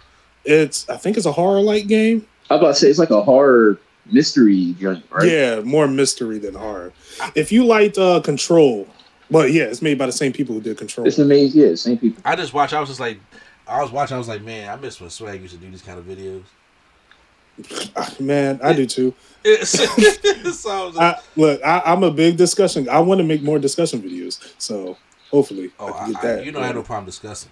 It's 0.45 0.88
I 0.89 0.97
think 0.97 1.15
it's 1.17 1.25
a 1.25 1.31
horror 1.31 1.61
like 1.61 1.88
game. 1.88 2.25
I'm 2.49 2.59
about 2.59 2.69
to 2.69 2.75
say 2.75 2.88
it's 2.89 2.97
like 2.99 3.09
a 3.11 3.21
horror 3.21 3.79
mystery 4.11 4.75
joint, 4.79 5.03
right? 5.11 5.29
Yeah, 5.29 5.59
more 5.61 5.88
mystery 5.88 6.39
than 6.39 6.55
horror. 6.55 6.91
If 7.35 7.51
you 7.51 7.65
liked 7.65 7.97
uh 7.97 8.21
Control, 8.21 8.88
well, 9.30 9.47
yeah, 9.47 9.63
it's 9.63 9.82
made 9.82 9.97
by 9.97 10.05
the 10.05 10.11
same 10.11 10.34
people 10.34 10.55
who 10.55 10.61
did 10.61 10.78
Control. 10.78 11.07
It's 11.07 11.19
amazing. 11.19 11.61
Yeah, 11.61 11.75
same 11.75 11.97
people. 11.97 12.21
I 12.25 12.36
just 12.36 12.53
watched. 12.53 12.73
I 12.73 12.80
was 12.80 12.89
just 12.89 12.99
like, 12.99 13.19
I 13.67 13.82
was 13.82 13.91
watching. 13.91 14.15
I 14.15 14.17
was 14.17 14.28
like, 14.28 14.41
man, 14.41 14.69
I 14.69 14.75
miss 14.75 14.99
when 15.01 15.09
Swag 15.09 15.41
used 15.41 15.53
to 15.53 15.59
do 15.59 15.69
these 15.69 15.82
kind 15.82 15.99
of 15.99 16.05
videos. 16.05 16.43
Ah, 17.95 18.13
Man, 18.19 18.59
I 18.63 18.73
do 18.73 18.86
too. 18.86 19.13
so 19.63 19.84
I 20.69 20.91
like, 20.93 20.97
I, 20.97 21.19
look, 21.36 21.63
I, 21.63 21.82
I'm 21.86 22.03
a 22.03 22.11
big 22.11 22.38
discussion. 22.38 22.88
I 22.88 22.99
want 22.99 23.19
to 23.19 23.23
make 23.23 23.41
more 23.41 23.57
discussion 23.57 23.99
videos, 24.01 24.53
so 24.59 24.95
hopefully 25.32 25.71
oh, 25.80 25.88
I 25.88 25.89
I, 25.89 26.03
can 26.03 26.11
get 26.13 26.23
I, 26.23 26.28
that. 26.28 26.45
you 26.45 26.51
know, 26.51 26.59
I 26.59 26.67
had 26.67 26.75
no 26.75 26.84
problem 26.84 27.05
discussing. 27.05 27.49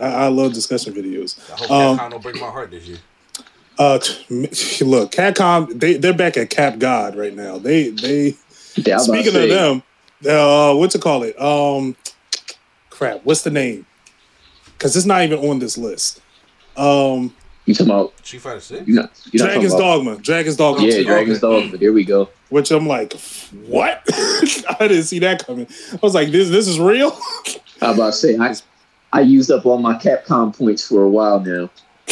I, 0.00 0.06
I 0.06 0.26
love 0.28 0.52
discussion 0.52 0.92
videos. 0.94 1.38
I 1.50 1.56
hope 1.56 1.70
Um, 1.70 1.98
Capcom 1.98 2.10
don't 2.12 2.22
break 2.22 2.40
my 2.40 2.48
heart 2.50 2.70
this 2.70 2.86
year. 2.86 2.98
Uh, 3.76 3.98
look, 4.30 5.10
Capcom, 5.10 5.78
they 5.80 5.94
they're 5.94 6.14
back 6.14 6.36
at 6.36 6.50
Cap 6.50 6.78
God 6.78 7.16
right 7.16 7.34
now. 7.34 7.58
They 7.58 7.88
they 7.88 8.36
Yeah, 8.76 8.94
I 8.94 8.96
was 8.98 9.08
about 9.08 9.16
to 9.16 9.22
speaking 9.24 9.42
of 9.42 9.48
them, 9.48 9.82
uh, 10.26 10.74
what 10.74 10.90
to 10.92 10.98
call 10.98 11.22
it? 11.22 11.40
Um, 11.40 11.96
crap, 12.90 13.20
what's 13.24 13.42
the 13.42 13.50
name? 13.50 13.86
Because 14.76 14.96
it's 14.96 15.06
not 15.06 15.22
even 15.22 15.38
on 15.48 15.58
this 15.58 15.78
list. 15.78 16.20
Um, 16.76 17.34
You 17.66 17.74
talking 17.74 17.92
about 17.92 18.12
Street 18.24 18.40
Fighter 18.42 18.60
Six. 18.60 18.86
you 18.86 18.94
not? 18.94 19.10
You 19.30 19.38
not 19.38 19.46
Dragon's 19.46 19.72
about, 19.72 19.96
Dogma, 19.96 20.16
Dragon's 20.18 20.56
Dogma. 20.56 20.84
Yeah, 20.86 20.96
2. 20.98 21.04
Dragon's 21.04 21.40
Dogma. 21.40 21.76
There 21.78 21.92
we 21.92 22.04
go. 22.04 22.28
Which 22.50 22.70
I'm 22.70 22.86
like, 22.86 23.14
what? 23.66 24.02
I 24.08 24.76
didn't 24.80 25.04
see 25.04 25.18
that 25.20 25.44
coming. 25.46 25.66
I 25.92 25.98
was 26.02 26.14
like, 26.14 26.30
this 26.30 26.48
this 26.50 26.68
is 26.68 26.78
real. 26.78 27.10
I 27.80 27.88
was 27.88 27.96
about 27.98 28.06
to 28.06 28.12
say 28.12 28.36
I 28.38 28.54
I 29.12 29.20
used 29.20 29.50
up 29.50 29.64
all 29.66 29.78
my 29.78 29.94
Capcom 29.94 30.56
points 30.56 30.86
for 30.86 31.02
a 31.02 31.08
while 31.08 31.40
now. 31.40 31.70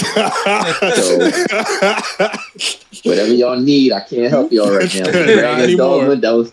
Whatever 3.05 3.35
y'all 3.35 3.59
need, 3.61 3.93
I 3.93 4.01
can't 4.01 4.31
help 4.31 4.53
y'all 4.53 4.71
right 4.75 4.95
now. 4.95 5.11
Dragon's. 5.11 5.77
Dogma. 5.77 6.17
That 6.17 6.31
was, 6.31 6.51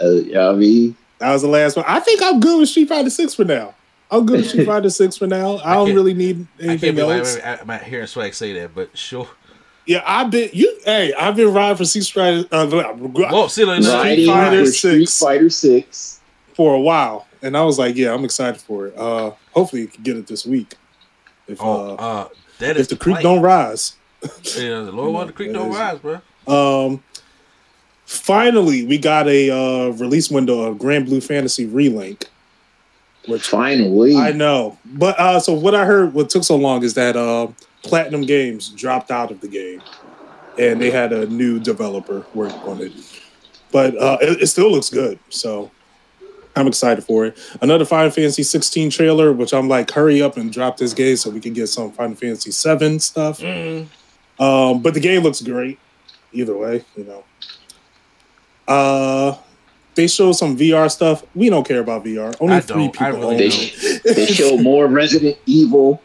uh, 0.00 0.10
you 0.10 0.32
know 0.32 0.46
what 0.46 0.54
I 0.56 0.58
mean. 0.58 0.96
That 1.18 1.32
was 1.32 1.42
the 1.42 1.48
last 1.48 1.76
one. 1.76 1.84
I 1.88 2.00
think 2.00 2.20
I'm 2.22 2.40
good 2.40 2.60
with 2.60 2.68
Street 2.68 2.88
Fighter 2.88 3.10
Six 3.10 3.34
for 3.34 3.44
now. 3.44 3.74
I'm 4.10 4.26
good 4.26 4.38
with 4.38 4.48
Street 4.48 4.66
Fighter 4.66 4.90
Six 4.90 5.16
for 5.16 5.26
now. 5.26 5.58
I 5.58 5.74
don't 5.74 5.94
really 5.94 6.14
need 6.14 6.46
I 6.58 6.60
can't 6.60 6.70
anything 6.70 6.94
believe 6.96 7.18
else. 7.20 7.38
I, 7.38 7.56
I'm 7.56 7.66
not 7.66 7.82
hearing 7.82 8.06
Swag 8.06 8.34
say 8.34 8.52
that, 8.54 8.74
but 8.74 8.96
sure. 8.96 9.28
Yeah, 9.86 10.02
I've 10.04 10.30
been 10.30 10.50
you. 10.52 10.78
Hey, 10.84 11.14
I've 11.14 11.36
been 11.36 11.52
riding 11.54 11.76
for 11.76 11.84
Street 11.84 12.06
Fighter 12.06 12.46
uh, 12.52 12.66
Whoa, 12.66 13.46
see, 13.48 13.64
like, 13.64 13.82
Street 13.82 14.26
Fighter 14.26 14.64
for 14.64 14.70
Street 14.72 15.06
6. 15.06 15.18
Fighter 15.20 15.50
Six. 15.50 16.20
for 16.54 16.74
a 16.74 16.80
while, 16.80 17.26
and 17.40 17.56
I 17.56 17.64
was 17.64 17.78
like, 17.78 17.96
yeah, 17.96 18.12
I'm 18.12 18.24
excited 18.24 18.60
for 18.60 18.88
it. 18.88 18.98
Uh, 18.98 19.32
hopefully, 19.52 19.82
you 19.82 19.88
can 19.88 20.02
get 20.02 20.16
it 20.16 20.26
this 20.26 20.44
week. 20.44 20.74
If 21.46 21.58
oh, 21.62 21.90
uh, 21.90 21.94
uh, 21.94 22.28
that 22.58 22.76
is 22.76 22.82
if 22.82 22.88
the 22.88 22.96
creek 22.96 23.20
don't 23.20 23.42
rise. 23.42 23.94
Yeah, 24.56 24.80
the 24.80 24.92
Lord 24.92 25.12
want 25.12 25.26
the 25.28 25.32
creek 25.32 25.52
don't 25.52 25.70
is- 25.70 25.76
rise, 25.76 25.98
bro. 26.00 26.20
Um, 26.48 27.02
finally, 28.06 28.86
we 28.86 28.98
got 28.98 29.28
a 29.28 29.50
uh, 29.50 29.88
release 29.90 30.30
window 30.30 30.62
of 30.62 30.78
Granblue 30.78 31.22
Fantasy 31.22 31.66
Relink, 31.66 32.24
which 33.26 33.48
Finally, 33.48 34.16
I 34.16 34.32
know. 34.32 34.78
But 34.84 35.18
uh, 35.18 35.40
so 35.40 35.52
what 35.52 35.74
I 35.74 35.84
heard, 35.84 36.14
what 36.14 36.30
took 36.30 36.44
so 36.44 36.56
long 36.56 36.82
is 36.82 36.94
that 36.94 37.16
uh, 37.16 37.48
Platinum 37.82 38.22
Games 38.22 38.70
dropped 38.70 39.10
out 39.10 39.30
of 39.30 39.40
the 39.40 39.48
game, 39.48 39.82
and 40.58 40.80
they 40.80 40.90
had 40.90 41.12
a 41.12 41.26
new 41.26 41.60
developer 41.60 42.24
work 42.34 42.54
on 42.66 42.80
it. 42.80 42.92
But 43.72 43.96
uh, 43.98 44.18
it, 44.22 44.42
it 44.42 44.46
still 44.46 44.70
looks 44.70 44.88
good, 44.88 45.18
so 45.28 45.70
I'm 46.56 46.66
excited 46.66 47.04
for 47.04 47.26
it. 47.26 47.38
Another 47.60 47.84
Final 47.84 48.10
Fantasy 48.10 48.42
16 48.42 48.90
trailer, 48.90 49.32
which 49.32 49.52
I'm 49.52 49.68
like, 49.68 49.90
hurry 49.90 50.22
up 50.22 50.38
and 50.38 50.50
drop 50.50 50.78
this 50.78 50.94
game 50.94 51.16
so 51.16 51.28
we 51.30 51.40
can 51.40 51.52
get 51.52 51.66
some 51.66 51.92
Final 51.92 52.16
Fantasy 52.16 52.50
7 52.50 52.98
stuff. 52.98 53.40
Mm. 53.40 53.86
Um, 54.38 54.80
but 54.82 54.94
the 54.94 55.00
game 55.00 55.22
looks 55.22 55.42
great, 55.42 55.78
either 56.32 56.56
way, 56.56 56.84
you 56.96 57.04
know. 57.04 57.24
Uh, 58.68 59.36
they 59.94 60.06
show 60.06 60.32
some 60.32 60.56
VR 60.58 60.90
stuff. 60.90 61.24
We 61.34 61.48
don't 61.48 61.66
care 61.66 61.80
about 61.80 62.04
VR. 62.04 62.34
Only 62.40 62.56
I 62.56 62.60
three 62.60 62.88
don't. 62.88 63.02
I 63.02 63.10
people. 63.12 63.20
really 63.30 63.34
own 63.34 63.36
They- 63.38 63.46
it. 63.46 64.16
they 64.16 64.26
show 64.26 64.58
more 64.58 64.86
Resident 64.86 65.38
Evil. 65.46 66.02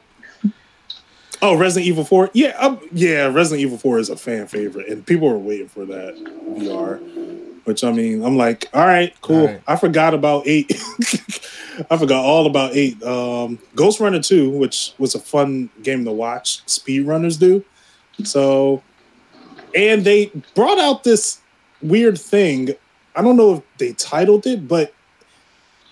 Oh, 1.43 1.55
Resident 1.57 1.88
Evil 1.88 2.03
4. 2.05 2.30
Yeah, 2.34 2.49
um, 2.59 2.80
yeah, 2.93 3.26
Resident 3.26 3.62
Evil 3.62 3.78
4 3.80 3.97
is 3.97 4.09
a 4.09 4.16
fan 4.16 4.45
favorite, 4.47 4.88
and 4.89 5.03
people 5.05 5.28
were 5.28 5.39
waiting 5.39 5.68
for 5.68 5.86
that 5.86 6.16
VR. 6.59 6.99
Which 7.64 7.84
I 7.84 7.91
mean, 7.91 8.24
I'm 8.24 8.38
like, 8.38 8.70
all 8.74 8.86
right, 8.86 9.14
cool. 9.22 9.41
All 9.41 9.45
right. 9.47 9.62
I 9.68 9.76
forgot 9.76 10.14
about 10.14 10.43
eight. 10.47 10.72
I 11.89 11.97
forgot 11.97 12.24
all 12.24 12.45
about 12.47 12.76
eight. 12.76 13.01
Um, 13.03 13.57
Ghostrunner 13.76 14.24
2, 14.26 14.51
which 14.51 14.93
was 14.99 15.16
a 15.16 15.20
fun 15.20 15.70
game 15.84 16.05
to 16.05 16.12
watch. 16.12 16.64
Speedrunners 16.66 17.39
do. 17.39 17.64
So, 18.24 18.82
and 19.76 20.03
they 20.03 20.32
brought 20.55 20.80
out 20.80 21.03
this 21.03 21.39
weird 21.82 22.19
thing. 22.19 22.75
I 23.15 23.21
don't 23.21 23.36
know 23.38 23.55
if 23.55 23.63
they 23.77 23.93
titled 23.93 24.45
it, 24.47 24.67
but 24.67 24.93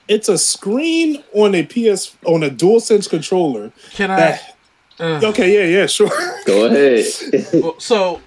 it's 0.08 0.30
a 0.30 0.38
screen 0.38 1.24
on 1.34 1.54
a 1.56 1.64
PS 1.64 2.16
on 2.26 2.44
a 2.44 2.50
DualSense 2.50 3.10
controller. 3.10 3.72
Can 3.92 4.12
I? 4.12 4.16
That 4.18 4.56
uh, 5.00 5.22
okay, 5.30 5.54
yeah, 5.54 5.80
yeah, 5.80 5.86
sure. 5.86 6.10
Go 6.46 6.66
ahead. 6.66 7.06
well, 7.54 7.80
so 7.80 8.22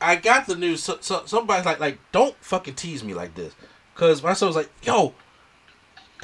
I 0.00 0.16
got 0.16 0.46
the 0.46 0.56
news. 0.56 0.82
So, 0.82 0.98
so 1.00 1.22
somebody's 1.26 1.64
like, 1.64 1.80
like, 1.80 1.98
don't 2.12 2.34
fucking 2.40 2.74
tease 2.74 3.02
me 3.02 3.14
like 3.14 3.34
this, 3.34 3.54
because 3.94 4.22
my 4.22 4.32
son 4.34 4.48
was 4.48 4.56
like, 4.56 4.70
yo, 4.82 5.14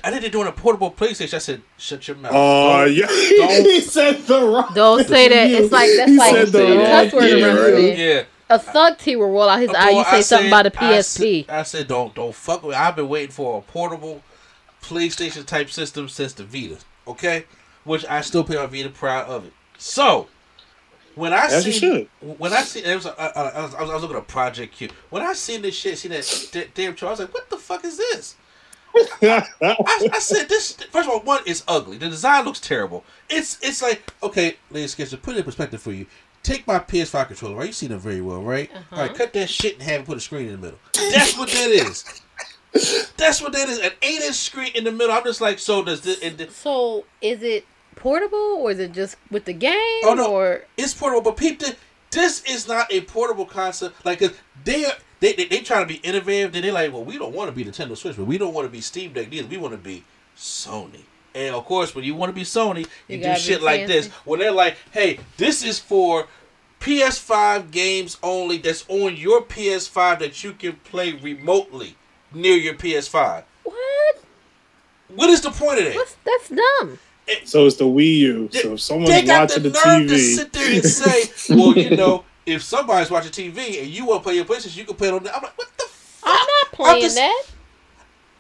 I 0.05 0.11
think 0.11 0.23
they're 0.23 0.31
doing 0.31 0.49
a 0.49 0.53
portable 0.53 0.91
PlayStation. 0.91 1.35
I 1.35 1.39
said, 1.39 1.63
shut 1.79 2.07
your 2.09 2.17
mouth. 2.19 2.33
Oh 2.35 2.85
Don't- 2.85 2.95
yeah, 2.95 3.07
don't- 3.47 3.65
he 3.65 3.81
said 3.81 4.19
the 4.27 4.41
wrong. 4.47 4.73
Don't 4.75 5.07
say 5.07 5.29
that. 5.29 5.51
It's 5.51 5.73
like 5.73 5.91
that's 5.97 6.11
He 6.11 6.19
like 6.19 6.35
said 6.35 6.49
the 6.49 6.63
wrong 6.65 6.87
cuss 6.87 7.13
word 7.15 7.27
Yeah, 7.39 7.47
right. 7.55 7.99
yeah. 7.99 8.23
A 8.55 8.59
thug 8.59 8.99
T 8.99 9.17
will 9.17 9.31
roll 9.31 9.49
out 9.49 9.61
his 9.61 9.71
eye. 9.71 9.91
You 9.91 10.05
say 10.05 10.11
I 10.11 10.21
something 10.21 10.51
said- 10.51 10.67
about 10.67 10.67
a 10.67 10.85
I 10.85 10.93
PSP. 10.99 11.47
said, 11.47 11.55
I 11.55 11.63
said, 11.63 11.89
don't 11.89 12.15
don't 12.15 12.35
fuck 12.35 12.63
with. 12.63 12.73
Me. 12.77 12.81
I've 12.81 12.97
been 12.97 13.09
waiting 13.09 13.31
for 13.33 13.59
a 13.59 13.63
portable 13.63 14.23
PlayStation 14.83 15.45
type 15.47 15.71
system 15.71 16.09
since 16.09 16.33
the 16.33 16.45
Vita. 16.45 16.79
Okay, 17.07 17.45
which 17.85 18.05
I 18.07 18.21
still 18.21 18.45
play 18.45 18.57
on 18.57 18.69
Vita, 18.71 18.89
proud 18.91 19.29
of 19.29 19.47
it. 19.47 19.53
So 19.79 20.29
when 21.15 21.33
I 21.33 21.47
As 21.47 21.67
you 21.67 21.73
seen 21.73 22.09
when 22.39 22.53
I 22.53 22.63
see 22.63 22.81
it 22.81 22.95
was, 22.95 23.07
I, 23.07 23.11
was, 23.11 23.35
I 23.55 23.63
was 23.63 23.75
I 23.75 23.95
was 23.95 24.03
looking 24.03 24.17
at 24.17 24.29
Project 24.29 24.75
Q. 24.75 24.89
When 25.11 25.23
I 25.23 25.33
seen 25.35 25.63
this 25.63 25.75
shit, 25.75 25.99
see 25.99 26.09
that 26.09 26.49
d- 26.53 26.71
damn 26.75 26.95
show, 26.97 27.09
I 27.09 27.11
was 27.11 27.21
like, 27.21 27.35
what 27.35 27.51
the 27.51 27.57
fuck 27.59 27.85
is 27.85 27.97
this? 27.99 28.37
I, 29.23 29.47
I 29.63 30.19
said 30.19 30.49
this. 30.51 30.73
First 30.91 31.09
of 31.09 31.15
all, 31.15 31.21
one 31.21 31.41
is 31.47 31.65
ugly. 31.67 31.97
The 31.97 32.09
design 32.11 32.45
looks 32.45 32.61
terrible. 32.61 33.05
It's 33.31 33.59
it's 33.63 33.81
like 33.83 34.13
okay, 34.23 34.57
ladies 34.71 34.93
and 34.99 35.09
gentlemen, 35.09 35.23
put 35.25 35.35
it 35.35 35.39
in 35.39 35.45
perspective 35.45 35.81
for 35.83 35.93
you. 35.93 36.07
Take 36.43 36.67
my 36.67 36.79
PS5 36.79 37.29
controller, 37.29 37.57
right? 37.57 37.67
You 37.69 37.73
see 37.73 37.87
them 37.87 37.99
very 37.99 38.21
well, 38.21 38.43
right? 38.43 38.71
Uh-huh. 38.75 38.97
All 38.97 39.03
right, 39.07 39.15
cut 39.15 39.33
that 39.35 39.49
shit 39.49 39.75
in 39.75 39.81
half 39.81 39.97
and 39.99 40.07
put 40.07 40.17
a 40.17 40.21
screen 40.21 40.47
in 40.47 40.53
the 40.53 40.59
middle. 40.59 40.79
That's 40.95 41.37
what 41.37 41.49
that 41.51 41.71
is. 41.71 42.05
That's 43.17 43.41
what 43.43 43.53
that 43.53 43.69
is. 43.69 43.79
An 43.79 43.93
eight 44.03 44.23
inch 44.23 44.35
screen 44.37 44.73
in 44.75 44.85
the 44.85 44.93
middle. 44.93 45.15
I'm 45.15 45.25
just 45.25 45.41
like, 45.41 45.59
so 45.59 45.85
does 45.85 46.01
this? 46.01 46.21
And 46.23 46.51
So 46.51 47.05
is 47.21 47.43
it 47.43 47.67
portable 47.97 48.39
or 48.39 48.71
is 48.71 48.79
it 48.79 48.93
just 48.93 49.17
with 49.31 49.45
the 49.45 49.53
game? 49.53 50.01
Oh, 50.05 50.15
no. 50.17 50.33
Or 50.33 50.65
it's 50.77 50.95
portable, 50.95 51.23
but 51.23 51.37
people, 51.37 51.69
this 52.11 52.43
is 52.45 52.67
not 52.67 52.91
a 52.93 53.03
portable 53.03 53.45
concept. 53.47 54.05
Like 54.05 54.21
'cause 54.21 54.33
they 54.65 54.85
are, 54.87 54.95
they 55.21 55.35
they, 55.35 55.45
they 55.45 55.61
trying 55.61 55.87
to 55.87 55.95
be 55.95 56.01
innovative. 56.01 56.53
Then 56.53 56.63
they 56.63 56.71
like, 56.71 56.93
well, 56.93 57.05
we 57.05 57.19
don't 57.19 57.35
want 57.35 57.51
to 57.51 57.55
be 57.55 57.65
Nintendo 57.65 57.97
Switch, 57.97 58.17
but 58.17 58.25
we 58.25 58.39
don't 58.39 58.55
want 58.55 58.67
to 58.67 58.71
be 58.73 58.81
Steam 58.81 59.13
Deck 59.13 59.29
either. 59.31 59.47
We 59.49 59.59
want 59.59 59.73
to 59.75 59.79
be 59.79 60.05
Sony. 60.37 61.03
And 61.35 61.55
of 61.55 61.65
course, 61.65 61.95
when 61.95 62.05
you 62.05 62.15
want 62.15 62.31
to 62.31 62.35
be 62.35 62.43
Sony, 62.43 62.81
you, 62.81 62.87
You 63.09 63.17
do 63.19 63.23
gotta 63.25 63.41
shit 63.41 63.63
like 63.63 63.87
this. 63.87 64.07
fancy. 64.09 64.21
When 64.25 64.41
they're 64.41 64.53
like, 64.53 64.77
hey, 64.93 65.19
this 65.39 65.65
is 65.65 65.79
for 65.79 66.27
PS5 66.81 67.71
games 67.71 68.19
only. 68.23 68.59
That's 68.59 68.85
on 68.89 69.17
your 69.17 69.43
PS5 69.43 70.19
that 70.19 70.45
you 70.45 70.53
can 70.53 70.75
play 70.85 71.13
remotely 71.13 71.97
near 72.35 72.57
your 72.57 72.75
PS5. 72.75 73.45
what? 73.65 74.25
What 75.15 75.31
is 75.31 75.41
the 75.43 75.51
point 75.51 75.79
of 75.79 75.85
that? 75.87 75.95
What's 75.95 76.17
that's 76.25 76.49
dumb. 76.49 76.99
So 77.45 77.67
it's 77.67 77.77
the 77.77 77.85
Wii 77.85 78.19
U. 78.19 78.49
So 78.53 78.59
if 78.59 78.63
they 78.65 78.77
someone's 78.79 79.23
got 79.27 79.41
watching 79.51 79.63
the 79.63 79.69
the, 79.71 79.81
nerve 79.87 80.09
to 80.09 80.15
TV, 80.15 80.37
sit 80.37 80.53
there 80.53 80.73
and 80.75 80.85
say, 80.85 81.55
"Well, 81.55 81.79
you 81.79 81.97
know, 81.97 82.25
if 82.45 82.63
somebody's 82.63 83.11
watching 83.11 83.31
TV 83.31 83.81
and 83.83 83.89
you 83.89 84.05
want 84.07 84.23
to 84.23 84.25
play 84.25 84.35
your 84.37 84.45
PlayStation, 84.45 84.77
you 84.77 84.85
can 84.85 84.97
play 84.97 85.09
it 85.09 85.15
on." 85.15 85.23
The-. 85.23 85.35
I'm 85.35 85.43
like, 85.43 85.57
"What 85.57 85.69
the 85.79 85.85
fuck?" 85.85 86.31
I'm 86.31 86.47
not 86.47 86.73
playing 86.73 87.03
just- 87.03 87.17
that. 87.17 87.45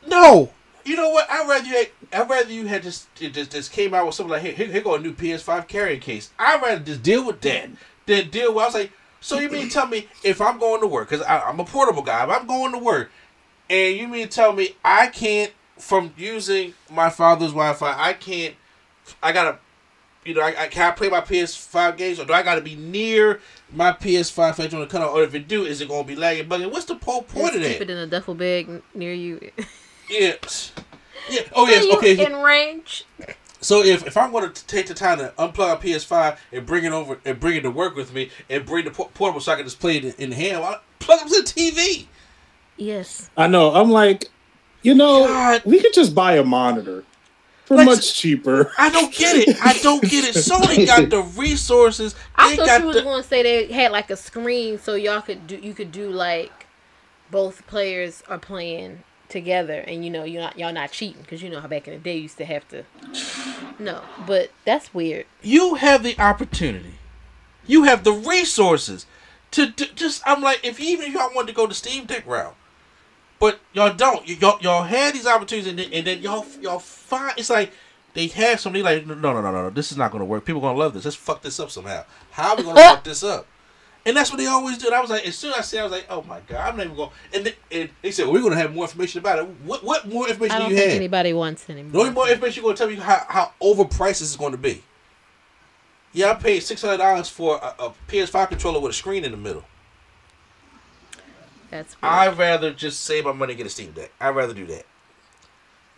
No, 0.09 0.51
you 0.85 0.97
know 0.97 1.11
what? 1.11 1.31
I'd 1.31 1.49
rather 1.49 1.67
you. 1.67 1.75
Had, 1.77 1.89
I'd 2.13 2.31
rather 2.31 2.51
you 2.53 2.67
had 2.67 2.83
just 2.83 3.15
just, 3.15 3.51
just 3.53 3.73
came 3.73 3.95
out 3.95 4.07
with 4.07 4.15
something 4.15 4.31
like, 4.33 4.43
"Here, 4.43 4.53
here, 4.53 4.67
here 4.67 4.81
go 4.83 4.95
a 4.95 4.99
new 4.99 5.13
PS5 5.13 5.67
carrying 5.69 6.01
case." 6.01 6.31
I'd 6.39 6.61
rather 6.63 6.81
just 6.81 7.03
deal 7.03 7.27
with 7.27 7.41
that 7.43 7.71
than 8.07 8.31
deal 8.31 8.55
with. 8.55 8.63
I 8.63 8.67
was 8.67 8.75
like, 8.75 8.93
"So 9.21 9.39
you 9.39 9.49
mean 9.51 9.69
tell 9.69 9.87
me 9.87 10.09
if 10.23 10.41
I'm 10.41 10.59
going 10.59 10.81
to 10.81 10.87
work 10.87 11.09
because 11.11 11.25
I'm 11.27 11.61
a 11.61 11.65
portable 11.65 12.03
guy? 12.03 12.25
If 12.25 12.31
I'm 12.31 12.47
going 12.47 12.73
to 12.73 12.79
work, 12.79 13.11
and 13.71 13.97
you 13.97 14.09
mean 14.09 14.29
tell 14.29 14.53
me 14.53 14.77
I 14.85 15.09
can't 15.09 15.53
from 15.79 16.13
using 16.17 16.75
my 16.91 17.11
father's 17.11 17.51
Wi-Fi, 17.51 17.95
I 17.99 18.13
can't. 18.15 18.55
I 19.23 19.33
gotta." 19.33 19.59
You 20.25 20.35
know, 20.35 20.43
I, 20.43 20.55
I 20.57 20.69
can 20.69 20.87
I 20.89 20.93
play 20.93 21.09
my 21.09 21.21
PS5 21.21 21.97
games, 21.97 22.21
or 22.21 22.25
do 22.25 22.33
I 22.33 22.45
got 22.45 22.55
to 22.55 22.61
be 22.61 22.77
near 22.77 23.41
my 23.73 23.91
PS5 23.91 24.55
for 24.55 24.63
it 24.63 24.71
to 24.71 24.87
cut 24.87 25.03
off? 25.03 25.17
Or 25.17 25.25
if 25.25 25.35
it 25.35 25.49
do, 25.49 25.65
is 25.65 25.81
it 25.81 25.89
gonna 25.89 26.05
be 26.05 26.15
lagging, 26.15 26.49
bugging? 26.49 26.71
What's 26.71 26.85
the 26.85 26.95
whole 26.95 27.23
point 27.23 27.55
Just 27.55 27.57
of 27.57 27.63
keep 27.63 27.79
that? 27.79 27.83
it 27.83 27.91
in 27.91 27.99
a 27.99 28.07
duffel 28.07 28.37
bag 28.37 28.83
near 28.95 29.13
you. 29.13 29.51
Yeah. 30.09 30.35
Yeah. 31.31 31.41
Oh 31.55 31.65
Are 31.67 31.71
yes. 31.71 31.85
you 31.85 31.97
Okay. 31.99 32.25
In 32.27 32.37
range. 32.37 33.05
So 33.61 33.83
if, 33.85 34.05
if 34.07 34.17
I'm 34.17 34.33
going 34.33 34.53
to 34.53 34.67
take 34.67 34.89
the 34.89 34.95
time 34.95 35.19
to 35.19 35.33
unplug 35.39 35.75
a 35.75 35.77
PS5 35.77 36.37
and 36.53 36.67
bring 36.67 36.85
it 36.85 36.91
over 36.93 37.21
and 37.25 37.39
bring 37.39 37.57
it 37.57 37.61
to 37.61 37.71
work 37.71 37.95
with 37.95 38.13
me 38.13 38.31
and 38.51 38.67
bring 38.67 38.85
the 38.85 38.91
portable 38.91 39.39
so 39.41 39.53
I 39.53 39.55
can 39.57 39.65
just 39.65 39.79
play 39.79 39.99
it 39.99 40.05
in, 40.05 40.15
in 40.19 40.31
the 40.31 40.37
hand, 40.37 40.65
I 40.65 40.79
plug 40.99 41.21
it 41.23 41.47
to 41.47 41.55
the 41.55 41.71
TV. 41.71 42.07
Yes. 42.77 43.31
I 43.37 43.47
know. 43.47 43.73
I'm 43.73 43.91
like, 43.91 44.31
you 44.83 44.95
know, 44.97 45.29
God. 45.29 45.63
we 45.65 45.81
could 45.81 45.93
just 45.95 46.13
buy 46.13 46.33
a 46.39 46.43
monitor 46.45 47.05
for 47.67 47.77
Let's- 47.77 47.87
much 47.89 48.15
cheaper. 48.15 48.73
I 48.77 48.91
don't 48.91 49.15
get 49.15 49.37
it. 49.37 49.57
I 49.65 49.75
don't 49.75 50.03
get 50.03 50.25
it. 50.25 50.35
Sony 50.35 50.85
got 50.85 51.09
the 51.09 51.23
resources. 51.41 52.17
I 52.35 52.57
thought 52.57 52.67
got 52.67 52.81
you 52.81 52.87
was 52.89 52.97
the. 52.97 53.03
going 53.03 53.23
to 53.23 53.29
say 53.29 53.45
they 53.45 53.73
had 53.73 53.93
like 53.93 54.11
a 54.11 54.17
screen 54.17 54.77
so 54.81 54.95
y'all 54.97 55.21
could 55.21 55.47
do 55.47 55.57
you 55.57 55.73
could 55.73 55.93
do 55.93 56.11
like 56.11 56.67
both 57.31 57.65
players 57.69 58.25
are 58.29 58.39
playing 58.39 59.05
together 59.33 59.81
and 59.81 60.05
you 60.05 60.11
know 60.11 60.23
you're 60.23 60.43
not 60.43 60.57
y'all 60.59 60.73
not 60.73 60.93
cheating 60.93 61.23
because 61.23 61.43
you 61.43 61.51
know 61.51 61.61
how 61.61 61.67
back 61.67 61.89
in 61.89 61.95
the 61.95 61.99
day 61.99 62.15
you 62.15 62.23
used 62.23 62.39
to 62.39 62.45
have 62.45 62.67
to 62.69 62.85
no 63.79 64.03
but 64.27 64.51
that's 64.65 64.95
weird 64.95 65.27
You 65.43 65.75
have 65.75 66.03
the 66.03 66.17
opportunity. 66.21 66.95
You 67.67 67.85
have 67.85 68.05
the 68.05 68.13
resources 68.13 69.07
to 69.53 69.67
do, 69.67 69.87
just. 69.95 70.23
I'm 70.27 70.41
like, 70.43 70.61
if 70.65 70.81
even 70.81 71.07
if 71.07 71.15
y'all 71.15 71.31
wanted 71.35 71.49
to 71.49 71.53
go 71.55 71.67
the 71.67 71.75
Steam 71.75 72.07
Deck 72.07 72.27
route, 72.27 72.55
but 73.39 73.61
y'all 73.73 73.93
don't. 73.95 74.27
You, 74.27 74.37
y'all 74.37 74.59
y'all 74.61 74.83
had 74.83 75.15
these 75.15 75.27
opportunities 75.27 75.69
and 75.69 75.79
then, 75.79 75.93
and 75.93 76.07
then 76.07 76.23
y'all 76.23 76.47
y'all 76.61 76.79
find 76.81 77.35
it's 77.37 77.51
like 77.51 77.73
they 78.15 78.27
have 78.29 78.61
something 78.61 78.83
like 78.83 79.07
no 79.07 79.15
no 79.15 79.33
no 79.33 79.41
no 79.41 79.53
no. 79.53 79.71
This 79.71 79.93
is 79.93 79.99
not 79.99 80.11
going 80.11 80.21
to 80.21 80.25
work. 80.25 80.45
People 80.45 80.61
gonna 80.61 80.79
love 80.79 80.95
this. 80.95 81.05
Let's 81.05 81.17
fuck 81.17 81.43
this 81.43 81.61
up 81.61 81.71
somehow. 81.71 82.05
How 82.33 82.51
are 82.51 82.57
we 82.57 82.63
gonna 82.65 82.81
fuck 82.91 83.05
this 83.05 83.23
up? 83.23 83.47
And 84.05 84.17
that's 84.17 84.31
what 84.31 84.39
they 84.39 84.47
always 84.47 84.79
do. 84.79 84.87
And 84.87 84.97
I 84.97 85.01
was 85.01 85.11
like, 85.11 85.25
as 85.27 85.37
soon 85.37 85.53
as 85.53 85.59
I 85.59 85.61
said, 85.61 85.81
I 85.81 85.83
was 85.85 85.93
like, 85.93 86.07
oh 86.11 86.23
my 86.23 86.41
god, 86.49 86.71
I'm 86.71 86.77
not 86.77 86.87
even 86.87 86.97
going. 86.97 87.11
And, 87.33 87.47
they- 87.47 87.57
and 87.71 87.89
they 88.03 88.11
said, 88.11 88.25
well, 88.25 88.35
we're 88.35 88.43
gonna 88.43 88.57
have 88.57 88.75
more 88.75 88.85
information 88.85 89.21
about 89.21 89.39
it. 89.39 89.45
What 89.65 89.85
what 89.85 90.09
more 90.09 90.29
information 90.29 90.57
i 90.57 90.59
do 90.59 90.63
don't 90.65 90.71
you 90.73 90.77
think 90.77 90.91
have? 90.91 90.97
anybody 90.97 91.33
wants 91.33 91.71
anymore 91.71 91.93
The 91.93 91.99
only 91.99 92.11
more 92.13 92.29
information 92.29 92.63
you're 92.65 92.75
gonna 92.75 92.77
tell 92.79 92.89
me 92.89 92.97
how, 92.97 93.25
how 93.29 93.53
overpriced 93.63 94.19
this 94.19 94.23
is 94.23 94.37
going 94.37 94.53
to 94.53 94.59
be. 94.59 94.83
Yeah, 96.13 96.31
I 96.33 96.35
paid 96.35 96.61
six 96.61 96.83
hundred 96.83 96.99
dollars 96.99 97.29
for 97.29 97.57
a, 97.63 97.75
a 97.85 97.93
PS5 98.09 98.49
controller 98.49 98.81
with 98.81 98.91
a 98.91 98.95
screen 98.95 99.25
in 99.25 99.31
the 99.31 99.37
middle. 99.39 99.65
that's 101.71 102.01
weird. 102.03 102.13
I'd 102.13 102.39
rather 102.39 102.73
just 102.73 103.03
save 103.03 103.25
my 103.25 103.33
money 103.33 103.53
and 103.53 103.59
get 103.59 103.67
a 103.67 103.71
Steam 103.71 103.93
Deck. 103.93 104.11
I'd 104.21 104.31
rather 104.35 104.53
do 104.55 104.67
that. 104.67 104.85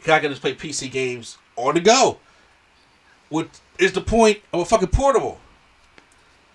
'Cause 0.01 0.11
I 0.11 0.21
can 0.21 0.31
just 0.31 0.43
play 0.43 0.55
PC 0.55 0.91
games 0.91 1.39
on 1.57 1.75
the 1.75 1.81
go. 1.81 2.19
What 3.31 3.49
is 3.79 3.93
the 3.93 4.03
point 4.03 4.41
of 4.53 4.61
a 4.61 4.65
fucking 4.67 4.89
portable? 4.89 5.41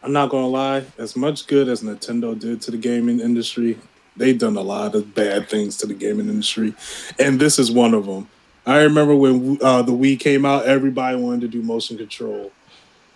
I'm 0.03 0.13
not 0.13 0.29
gonna 0.29 0.47
lie. 0.47 0.83
As 0.97 1.15
much 1.15 1.47
good 1.47 1.67
as 1.67 1.81
Nintendo 1.83 2.37
did 2.37 2.61
to 2.63 2.71
the 2.71 2.77
gaming 2.77 3.19
industry, 3.19 3.77
they've 4.15 4.37
done 4.37 4.55
a 4.55 4.61
lot 4.61 4.95
of 4.95 5.13
bad 5.13 5.49
things 5.49 5.75
to 5.77 5.87
the 5.87 5.93
gaming 5.93 6.29
industry, 6.29 6.73
and 7.19 7.39
this 7.39 7.59
is 7.59 7.71
one 7.71 7.93
of 7.93 8.05
them. 8.05 8.29
I 8.65 8.81
remember 8.83 9.15
when 9.15 9.57
uh, 9.61 9.81
the 9.81 9.91
Wii 9.91 10.19
came 10.19 10.45
out, 10.45 10.65
everybody 10.65 11.17
wanted 11.17 11.41
to 11.41 11.47
do 11.47 11.61
motion 11.61 11.97
control. 11.97 12.51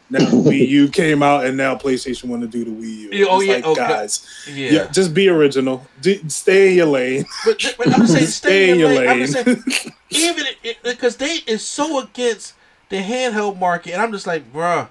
Now 0.09 0.19
the 0.19 0.35
Wii 0.37 0.67
U 0.67 0.87
came 1.01 1.23
out, 1.23 1.45
and 1.45 1.55
now 1.55 1.75
PlayStation 1.75 2.25
want 2.25 2.41
to 2.41 2.47
do 2.47 2.65
the 2.65 2.71
Wii 2.71 3.11
U. 3.13 3.27
Oh, 3.29 3.37
It's 3.39 3.47
yeah, 3.47 3.53
like, 3.55 3.65
oh, 3.65 3.75
God. 3.75 3.89
guys, 3.89 4.27
Yeah, 4.51 4.71
yeah. 4.71 4.91
just 4.91 5.13
be 5.13 5.29
original. 5.29 5.85
D- 6.01 6.21
stay 6.27 6.71
in 6.71 6.77
your 6.77 6.85
lane. 6.87 7.25
but, 7.45 7.75
but 7.77 7.87
I'm 7.93 8.01
just 8.01 8.13
saying, 8.13 8.25
stay 8.27 8.69
in 8.71 8.79
your 8.79 8.89
lane. 8.89 9.07
Lane. 9.19 9.27
saying, 9.27 9.63
even 10.09 10.45
because 10.83 11.15
they 11.17 11.39
is 11.47 11.65
so 11.65 11.99
against 11.99 12.53
the 12.89 12.97
handheld 12.97 13.57
market, 13.59 13.93
and 13.93 14.01
I'm 14.01 14.11
just 14.11 14.27
like, 14.27 14.51
bruh, 14.51 14.89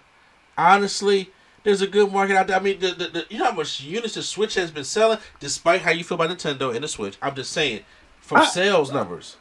honestly, 0.57 1.31
there's 1.65 1.81
a 1.83 1.87
good 1.87 2.13
market 2.13 2.37
out 2.37 2.47
there. 2.47 2.57
I 2.57 2.61
mean, 2.61 2.79
the, 2.81 2.89
the, 2.89 3.09
the, 3.09 3.27
you 3.31 3.39
know 3.39 3.47
how 3.47 3.53
much 3.53 3.81
units 3.81 4.15
the 4.15 4.23
Switch 4.23 4.55
has 4.55 4.71
been 4.71 4.85
selling, 4.85 5.19
despite 5.41 5.83
how 5.83 5.91
you 5.91 6.05
feel 6.05 6.21
about 6.21 6.37
Nintendo 6.37 6.75
and 6.75 6.83
the 6.83 6.89
Switch. 6.89 7.17
I'm 7.23 7.35
just 7.35 7.53
saying, 7.53 7.83
from 8.21 8.39
I- 8.39 8.47
sales 8.47 8.93
numbers. 8.93 9.37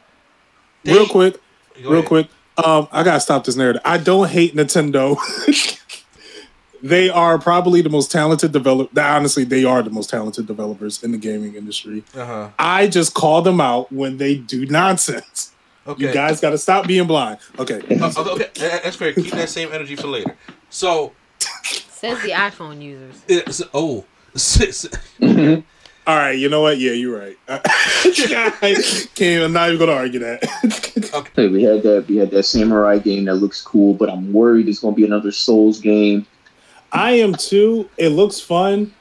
real 0.84 1.06
quick, 1.06 1.40
real 1.78 1.92
ahead. 1.94 2.06
quick. 2.06 2.28
Um, 2.62 2.86
I 2.92 3.02
gotta 3.02 3.20
stop 3.20 3.44
this 3.44 3.56
narrative. 3.56 3.80
I 3.84 3.96
don't 3.98 4.28
hate 4.28 4.54
Nintendo. 4.54 5.16
they 6.82 7.08
are 7.08 7.38
probably 7.38 7.80
the 7.80 7.88
most 7.88 8.10
talented 8.10 8.52
developer. 8.52 9.00
Honestly, 9.00 9.44
they 9.44 9.64
are 9.64 9.82
the 9.82 9.90
most 9.90 10.10
talented 10.10 10.46
developers 10.46 11.02
in 11.02 11.12
the 11.12 11.18
gaming 11.18 11.54
industry. 11.54 12.04
Uh-huh. 12.14 12.50
I 12.58 12.88
just 12.88 13.14
call 13.14 13.40
them 13.40 13.60
out 13.60 13.90
when 13.90 14.18
they 14.18 14.36
do 14.36 14.66
nonsense. 14.66 15.52
Okay. 15.86 16.06
You 16.06 16.12
guys 16.12 16.40
got 16.40 16.50
to 16.50 16.58
stop 16.58 16.86
being 16.86 17.06
blind. 17.06 17.38
Okay. 17.58 17.80
Uh, 18.00 18.12
okay, 18.16 18.30
okay, 18.30 18.80
that's 18.84 18.96
fair. 18.96 19.12
Keep 19.12 19.32
that 19.32 19.48
same 19.48 19.72
energy 19.72 19.96
for 19.96 20.06
later. 20.06 20.36
So, 20.70 21.12
says 22.02 22.20
the 22.22 22.30
iphone 22.30 22.82
users 22.82 23.22
it's, 23.28 23.62
oh, 23.72 24.04
s- 24.34 24.86
All 26.04 26.16
right. 26.16 26.32
You 26.32 26.48
know 26.48 26.62
what? 26.62 26.78
Yeah, 26.78 26.92
you're 26.92 27.16
right. 27.16 27.36
I 27.48 27.58
can't. 29.14 29.44
I'm 29.44 29.52
not 29.52 29.68
even 29.68 29.78
gonna 29.78 29.92
argue 29.92 30.18
that. 30.18 30.42
Hey, 31.36 31.46
we 31.48 31.62
had 31.62 31.84
that 31.84 32.06
we 32.08 32.16
had 32.16 32.30
that 32.32 32.42
samurai 32.42 32.98
game 32.98 33.26
that 33.26 33.36
looks 33.36 33.62
cool, 33.62 33.94
but 33.94 34.10
I'm 34.10 34.32
worried 34.32 34.68
it's 34.68 34.80
gonna 34.80 34.96
be 34.96 35.04
another 35.04 35.30
Souls 35.30 35.80
game. 35.80 36.26
I 36.90 37.12
am 37.12 37.34
too. 37.34 37.88
It 37.98 38.08
looks 38.08 38.40
fun. 38.40 38.92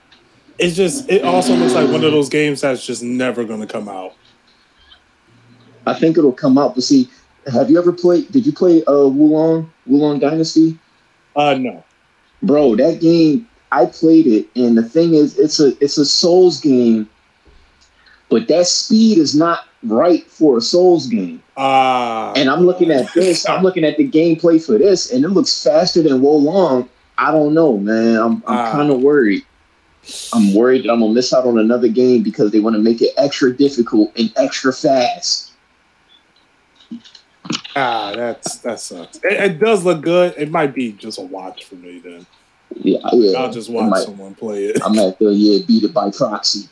It's 0.60 0.76
just. 0.76 1.10
It 1.10 1.24
also 1.24 1.56
looks 1.56 1.74
like 1.74 1.88
one 1.90 2.04
of 2.04 2.12
those 2.12 2.30
games 2.30 2.62
that's 2.62 2.86
just 2.86 3.02
never 3.02 3.46
gonna 3.46 3.66
come 3.68 3.90
out. 3.90 4.14
I 5.88 5.96
think 5.96 6.20
it'll 6.20 6.32
come 6.34 6.60
out. 6.60 6.76
But 6.76 6.84
see, 6.84 7.10
have 7.52 7.72
you 7.72 7.80
ever 7.80 7.92
played? 7.94 8.32
Did 8.32 8.46
you 8.46 8.54
play 8.54 8.84
uh 8.86 9.08
Wo 9.08 9.26
Long 9.26 9.72
Wulong 9.90 10.20
Dynasty? 10.20 10.78
Uh, 11.36 11.56
no. 11.56 11.84
Bro, 12.44 12.78
that 12.78 13.00
game 13.02 13.48
I 13.72 13.86
played 13.86 14.28
it, 14.28 14.48
and 14.56 14.78
the 14.78 14.84
thing 14.84 15.14
is, 15.14 15.38
it's 15.40 15.60
a 15.60 15.74
it's 15.84 15.98
a 15.98 16.06
Souls 16.06 16.60
game, 16.60 17.10
but 18.30 18.48
that 18.48 18.68
speed 18.68 19.18
is 19.18 19.36
not 19.36 19.66
right 19.84 20.26
for 20.30 20.58
a 20.58 20.62
Souls 20.62 21.08
game. 21.08 21.42
Ah. 21.58 22.34
And 22.36 22.50
I'm 22.50 22.66
looking 22.66 22.92
at 22.92 23.14
this, 23.14 23.48
I'm 23.50 23.64
looking 23.64 23.84
at 23.84 23.98
the 23.98 24.08
gameplay 24.10 24.64
for 24.64 24.78
this, 24.78 25.12
and 25.12 25.24
it 25.24 25.30
looks 25.30 25.64
faster 25.64 26.02
than 26.02 26.22
Wo 26.22 26.36
Long. 26.36 26.90
I 27.18 27.32
don't 27.32 27.54
know, 27.54 27.78
man. 27.78 28.18
I'm 28.18 28.32
I'm 28.48 28.58
Ah. 28.58 28.72
kind 28.72 28.92
of 28.92 29.02
worried. 29.02 29.44
I'm 30.34 30.56
worried 30.56 30.84
that 30.86 30.92
I'm 30.92 31.00
gonna 31.02 31.14
miss 31.14 31.32
out 31.32 31.46
on 31.46 31.60
another 31.60 31.88
game 31.88 32.24
because 32.24 32.52
they 32.52 32.60
want 32.60 32.76
to 32.76 32.82
make 32.82 33.02
it 33.02 33.12
extra 33.18 33.56
difficult 33.56 34.12
and 34.18 34.34
extra 34.36 34.74
fast. 34.74 35.51
Ah, 37.76 38.14
that's 38.16 38.58
that 38.60 38.80
sucks. 38.80 39.18
It, 39.18 39.34
it 39.34 39.60
does 39.60 39.84
look 39.84 40.02
good. 40.02 40.34
It 40.38 40.52
might 40.52 40.74
be 40.74 40.92
just 40.94 41.20
a 41.20 41.22
watch 41.22 41.66
for 41.66 41.76
me 41.76 42.00
then. 42.00 42.26
Yeah, 42.76 43.00
yeah. 43.14 43.40
I'll 43.40 43.52
just 43.52 43.70
watch 43.70 43.90
might- 43.90 44.04
someone 44.04 44.36
play 44.36 44.66
it. 44.66 44.82
I'm 44.84 44.98
at 45.00 45.20
the 45.20 45.34
yeah 45.34 45.66
beat 45.66 45.84
it 45.84 45.94
by 45.94 46.12
proxy. 46.12 46.70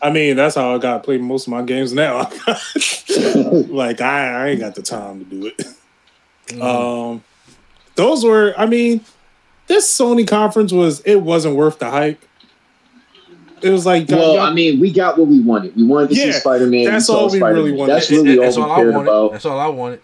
I 0.00 0.10
mean, 0.10 0.36
that's 0.36 0.54
how 0.54 0.74
I 0.74 0.78
got 0.78 0.98
to 0.98 1.02
play 1.02 1.18
most 1.18 1.46
of 1.46 1.50
my 1.50 1.62
games 1.62 1.92
now. 1.92 2.18
like 3.68 4.00
I, 4.00 4.28
I 4.28 4.48
ain't 4.48 4.60
got 4.60 4.74
the 4.76 4.82
time 4.82 5.18
to 5.18 5.24
do 5.24 5.46
it. 5.46 5.60
Mm. 6.48 6.62
Um, 6.62 7.24
those 7.96 8.24
were, 8.24 8.54
I 8.56 8.66
mean, 8.66 9.00
this 9.66 9.90
Sony 9.98 10.26
conference 10.28 10.72
was 10.72 11.00
it 11.00 11.16
wasn't 11.16 11.56
worth 11.56 11.78
the 11.78 11.90
hype. 11.90 12.22
It 13.62 13.70
was 13.70 13.86
like 13.86 14.08
Well, 14.08 14.34
y'all- 14.34 14.40
I 14.40 14.52
mean, 14.52 14.80
we 14.80 14.90
got 14.92 15.18
what 15.18 15.28
we 15.28 15.40
wanted. 15.40 15.76
We 15.76 15.84
wanted 15.84 16.10
to 16.10 16.16
Yeah, 16.16 16.24
see 16.26 16.32
Spider 16.32 16.66
Man. 16.66 16.84
that's 16.86 17.08
all 17.08 17.30
we 17.30 17.40
really 17.40 17.72
wanted. 17.72 17.94
That's 17.94 18.08
That- 18.08 18.16
really 18.16 18.36
that's 18.36 18.56
all 18.56 18.64
all 18.64 18.68
we 18.68 18.72
I 18.74 18.76
cared 18.82 18.94
wanted. 18.94 19.08
about. 19.08 19.32
That's 19.32 19.44
all 19.44 19.58
I 19.60 19.68
wanted. 19.68 20.00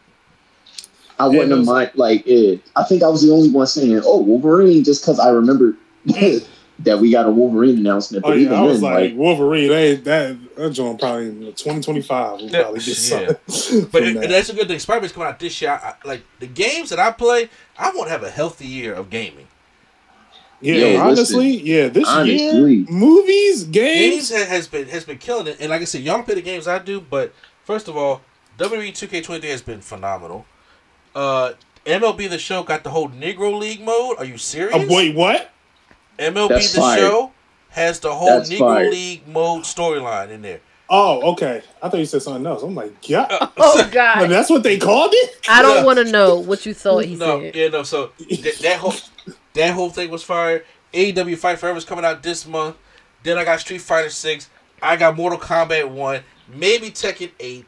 I 1.20 1.26
wouldn't 1.26 1.50
have 1.50 1.64
mind 1.64 1.90
like 1.94 2.26
it. 2.26 2.60
I 2.76 2.84
think 2.84 3.02
I 3.02 3.08
was 3.08 3.22
the 3.26 3.32
only 3.32 3.50
one 3.50 3.66
saying, 3.66 4.02
"Oh, 4.04 4.20
Wolverine," 4.20 4.84
just 4.84 5.02
because 5.02 5.18
I 5.18 5.30
remember 5.30 5.74
mm. 6.06 6.46
that 6.84 7.00
we 7.00 7.10
got 7.10 7.26
a 7.26 7.30
Wolverine 7.30 7.76
announcement. 7.78 8.24
oh 8.24 8.28
But 8.28 8.38
yeah, 8.38 8.44
even 8.44 8.56
I 8.56 8.62
was 8.62 8.80
then, 8.80 8.92
like, 8.92 9.10
like, 9.10 9.16
Wolverine. 9.18 9.68
They, 9.68 9.96
that 9.96 10.36
that 10.56 10.70
joint 10.70 11.00
probably 11.00 11.30
2025 11.56 12.40
will 12.40 12.50
probably 12.50 12.78
get 12.78 12.86
yeah. 12.86 12.94
something. 12.94 13.88
But 13.90 14.02
it, 14.04 14.20
that. 14.20 14.28
that's 14.28 14.48
a 14.50 14.54
good 14.54 14.68
thing. 14.68 14.78
Spider-Man's 14.78 15.12
coming 15.12 15.28
out 15.28 15.40
this 15.40 15.60
year. 15.60 15.72
I, 15.72 15.94
like 16.06 16.22
the 16.38 16.46
games 16.46 16.90
that 16.90 17.00
I 17.00 17.10
play, 17.10 17.48
I 17.76 17.90
want 17.90 18.06
to 18.06 18.10
have 18.10 18.22
a 18.22 18.30
healthy 18.30 18.66
year 18.66 18.94
of 18.94 19.10
gaming. 19.10 19.47
Yeah, 20.60 20.74
Yo, 20.74 21.00
honestly, 21.00 21.50
yeah, 21.60 21.88
this 21.88 22.08
honestly. 22.08 22.74
year 22.74 22.86
movies, 22.90 23.64
Games 23.64 24.30
games. 24.30 24.48
has 24.48 24.66
been 24.68 24.88
has 24.88 25.04
been 25.04 25.18
killing 25.18 25.46
it, 25.46 25.56
and 25.60 25.70
like 25.70 25.80
I 25.82 25.84
said, 25.84 26.02
y'all 26.02 26.16
don't 26.16 26.24
play 26.24 26.34
the 26.34 26.42
games 26.42 26.66
I 26.66 26.78
do. 26.78 27.00
But 27.00 27.32
first 27.64 27.88
of 27.88 27.96
all, 27.96 28.22
WWE 28.58 28.90
2K23 28.92 29.42
has 29.44 29.62
been 29.62 29.80
phenomenal. 29.80 30.46
Uh, 31.14 31.52
MLB 31.86 32.28
the 32.28 32.38
Show 32.38 32.62
got 32.62 32.84
the 32.84 32.90
whole 32.90 33.08
Negro 33.08 33.58
League 33.58 33.80
mode. 33.82 34.18
Are 34.18 34.24
you 34.24 34.36
serious? 34.38 34.74
Uh, 34.74 34.86
wait, 34.88 35.14
what? 35.14 35.50
MLB 36.18 36.48
That's 36.48 36.72
the 36.72 36.80
fire. 36.80 36.98
Show 36.98 37.32
has 37.70 38.00
the 38.00 38.12
whole 38.12 38.38
That's 38.38 38.50
Negro 38.50 38.58
fire. 38.58 38.90
League 38.90 39.28
mode 39.28 39.62
storyline 39.62 40.30
in 40.30 40.42
there. 40.42 40.60
Oh, 40.90 41.32
okay. 41.32 41.62
I 41.82 41.88
thought 41.90 41.98
you 41.98 42.06
said 42.06 42.22
something 42.22 42.46
else. 42.46 42.62
I'm 42.62 42.74
like, 42.74 43.08
yeah, 43.08 43.26
Oh 43.58 43.88
God, 43.92 44.26
that's 44.28 44.48
what 44.50 44.62
they 44.62 44.78
called 44.78 45.10
it. 45.12 45.36
I 45.48 45.60
don't 45.62 45.84
want 45.84 45.98
to 45.98 46.04
know 46.10 46.38
what 46.40 46.64
you 46.66 46.72
thought 46.74 47.04
he 47.04 47.14
no, 47.14 47.40
said. 47.40 47.54
yeah, 47.54 47.68
no. 47.68 47.82
So 47.82 48.10
that, 48.18 48.58
that 48.62 48.78
whole 48.78 48.94
that 49.54 49.74
whole 49.74 49.90
thing 49.90 50.10
was 50.10 50.22
fire. 50.22 50.64
AEW 50.92 51.36
Fight 51.36 51.58
Forever 51.58 51.78
is 51.78 51.84
coming 51.84 52.04
out 52.04 52.22
this 52.22 52.46
month. 52.46 52.76
Then 53.22 53.38
I 53.38 53.44
got 53.44 53.60
Street 53.60 53.80
Fighter 53.80 54.10
Six. 54.10 54.48
I 54.80 54.96
got 54.96 55.16
Mortal 55.16 55.38
Kombat 55.38 55.90
One. 55.90 56.22
Maybe 56.48 56.90
Tekken 56.90 57.30
Eight. 57.40 57.66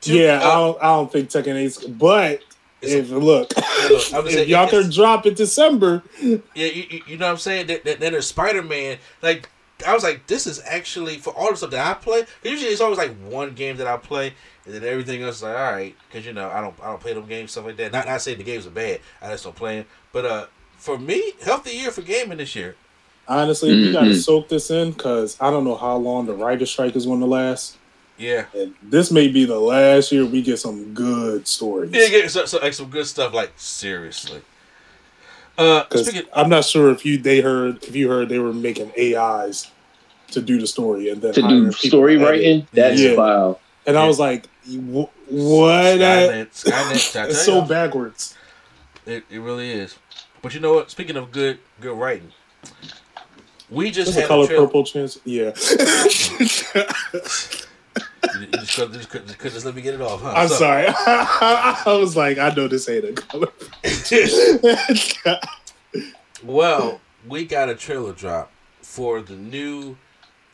Two- 0.00 0.14
yeah, 0.14 0.40
I 0.42 0.46
uh, 0.46 0.54
don't, 0.54 0.78
I 0.82 0.86
don't 0.86 1.12
think 1.12 1.28
Tekken 1.30 1.54
8's, 1.64 1.84
but 1.86 2.42
It's- 2.82 2.92
if 2.92 3.10
look, 3.10 3.22
look, 3.22 3.50
if 3.56 4.30
saying, 4.32 4.48
y'all 4.48 4.68
can 4.68 4.90
drop 4.90 5.26
in 5.26 5.34
December, 5.34 6.02
Yeah, 6.20 6.38
you, 6.54 6.84
you, 6.90 7.02
you 7.06 7.16
know 7.18 7.26
what 7.26 7.32
I'm 7.32 7.38
saying? 7.38 7.66
Then, 7.66 7.80
then 7.84 7.96
then 8.00 8.12
there's 8.12 8.26
Spider 8.26 8.62
Man. 8.62 8.98
Like, 9.22 9.48
I 9.86 9.94
was 9.94 10.02
like, 10.02 10.26
this 10.26 10.46
is 10.46 10.60
actually, 10.66 11.16
for 11.18 11.30
all 11.30 11.50
the 11.50 11.56
stuff 11.56 11.70
that 11.70 11.86
I 11.86 11.94
play. 11.94 12.24
usually 12.42 12.70
it's 12.70 12.80
always 12.80 12.98
like 12.98 13.14
one 13.28 13.54
game 13.54 13.76
that 13.78 13.86
I 13.86 13.96
play, 13.96 14.34
and 14.64 14.74
then 14.74 14.84
everything 14.84 15.22
else 15.22 15.36
is 15.36 15.42
like, 15.42 15.56
all 15.56 15.72
right, 15.72 15.96
because, 16.08 16.26
you 16.26 16.32
know, 16.32 16.50
I 16.50 16.60
don't 16.60 16.74
I 16.82 16.86
don't 16.86 17.00
play 17.00 17.12
them 17.14 17.26
games, 17.26 17.52
stuff 17.52 17.64
like 17.64 17.76
that. 17.76 17.92
Not, 17.92 18.06
not 18.06 18.20
saying 18.20 18.38
the 18.38 18.44
games 18.44 18.66
are 18.66 18.70
bad, 18.70 19.00
I 19.22 19.28
just 19.30 19.44
don't 19.44 19.56
play 19.56 19.78
them. 19.78 19.86
But 20.12 20.24
uh, 20.26 20.46
for 20.86 20.96
me, 20.98 21.32
healthy 21.44 21.72
year 21.72 21.90
for 21.90 22.02
gaming 22.02 22.38
this 22.38 22.54
year. 22.54 22.76
honestly, 23.28 23.74
we 23.74 23.90
gotta 23.90 24.10
Mhm. 24.10 24.22
soak 24.22 24.48
this 24.48 24.70
in 24.70 24.92
because 24.92 25.36
I 25.40 25.50
don't 25.50 25.64
know 25.64 25.74
how 25.74 25.96
long 25.96 26.26
the 26.26 26.32
writer 26.32 26.64
strike 26.64 26.94
is 26.94 27.06
going 27.06 27.18
to 27.18 27.26
last. 27.26 27.76
Yeah. 28.16 28.44
And 28.54 28.72
this 28.80 29.10
may 29.10 29.26
be 29.26 29.44
the 29.44 29.58
last 29.58 30.12
year 30.12 30.24
we 30.24 30.42
get 30.42 30.60
some 30.60 30.94
good 30.94 31.48
stories. 31.48 31.90
Yeah, 31.92 32.06
get 32.08 32.30
so, 32.30 32.46
so, 32.46 32.58
like 32.58 32.72
some 32.72 32.88
good 32.88 33.04
stuff, 33.08 33.34
like, 33.34 33.50
seriously. 33.56 34.42
Uh, 35.58 35.82
Because 35.82 36.06
speaking, 36.06 36.28
I'm 36.32 36.48
not 36.48 36.64
sure 36.66 36.90
if 36.92 37.04
you 37.04 37.18
they 37.18 37.40
heard 37.40 37.82
if 37.82 37.96
you 37.96 38.08
heard 38.08 38.28
they 38.28 38.38
were 38.38 38.52
making 38.52 38.92
AIs 38.96 39.66
to 40.30 40.40
do 40.40 40.60
the 40.60 40.66
story 40.68 41.08
and 41.08 41.20
then 41.20 41.32
to 41.34 41.42
do 41.42 41.72
story 41.72 42.16
writing, 42.18 42.68
that's 42.72 43.00
Yeah. 43.00 43.16
foul. 43.16 43.60
And 43.86 43.98
I 43.98 44.06
was 44.06 44.20
like, 44.20 44.44
what? 44.68 45.10
Skynet, 45.98 46.48
Skynet, 46.54 47.26
It's 47.30 47.44
so 47.44 47.56
y'all. 47.58 47.66
backwards. 47.66 48.34
It, 49.04 49.24
it 49.30 49.40
really 49.40 49.72
is. 49.72 49.96
But 50.46 50.54
you 50.54 50.60
know 50.60 50.74
what? 50.74 50.92
Speaking 50.92 51.16
of 51.16 51.32
good 51.32 51.58
good 51.80 51.98
writing, 51.98 52.30
we 53.68 53.90
just 53.90 54.14
had 54.14 54.28
color 54.28 54.44
a 54.44 54.46
trailer. 54.46 54.66
purple 54.66 54.84
chance. 54.84 55.18
Yeah. 55.24 55.46
You, 58.38 58.46
just, 58.52 58.76
couldn't, 58.76 58.92
just, 58.92 59.10
couldn't, 59.10 59.26
just 59.26 59.38
couldn't 59.38 59.54
just 59.54 59.66
let 59.66 59.74
me 59.74 59.82
get 59.82 59.94
it 59.94 60.00
off, 60.00 60.22
huh? 60.22 60.34
I'm 60.36 60.46
So- 60.46 60.54
sorry. 60.54 60.86
I 60.88 61.82
was 61.98 62.16
like, 62.16 62.38
I 62.38 62.50
know 62.50 62.68
this 62.68 62.88
ain't 62.88 63.06
a 63.06 63.12
color. 63.12 63.48
well, 66.44 67.00
we 67.26 67.44
got 67.44 67.68
a 67.68 67.74
trailer 67.74 68.12
drop 68.12 68.52
for 68.82 69.22
the 69.22 69.34
new 69.34 69.96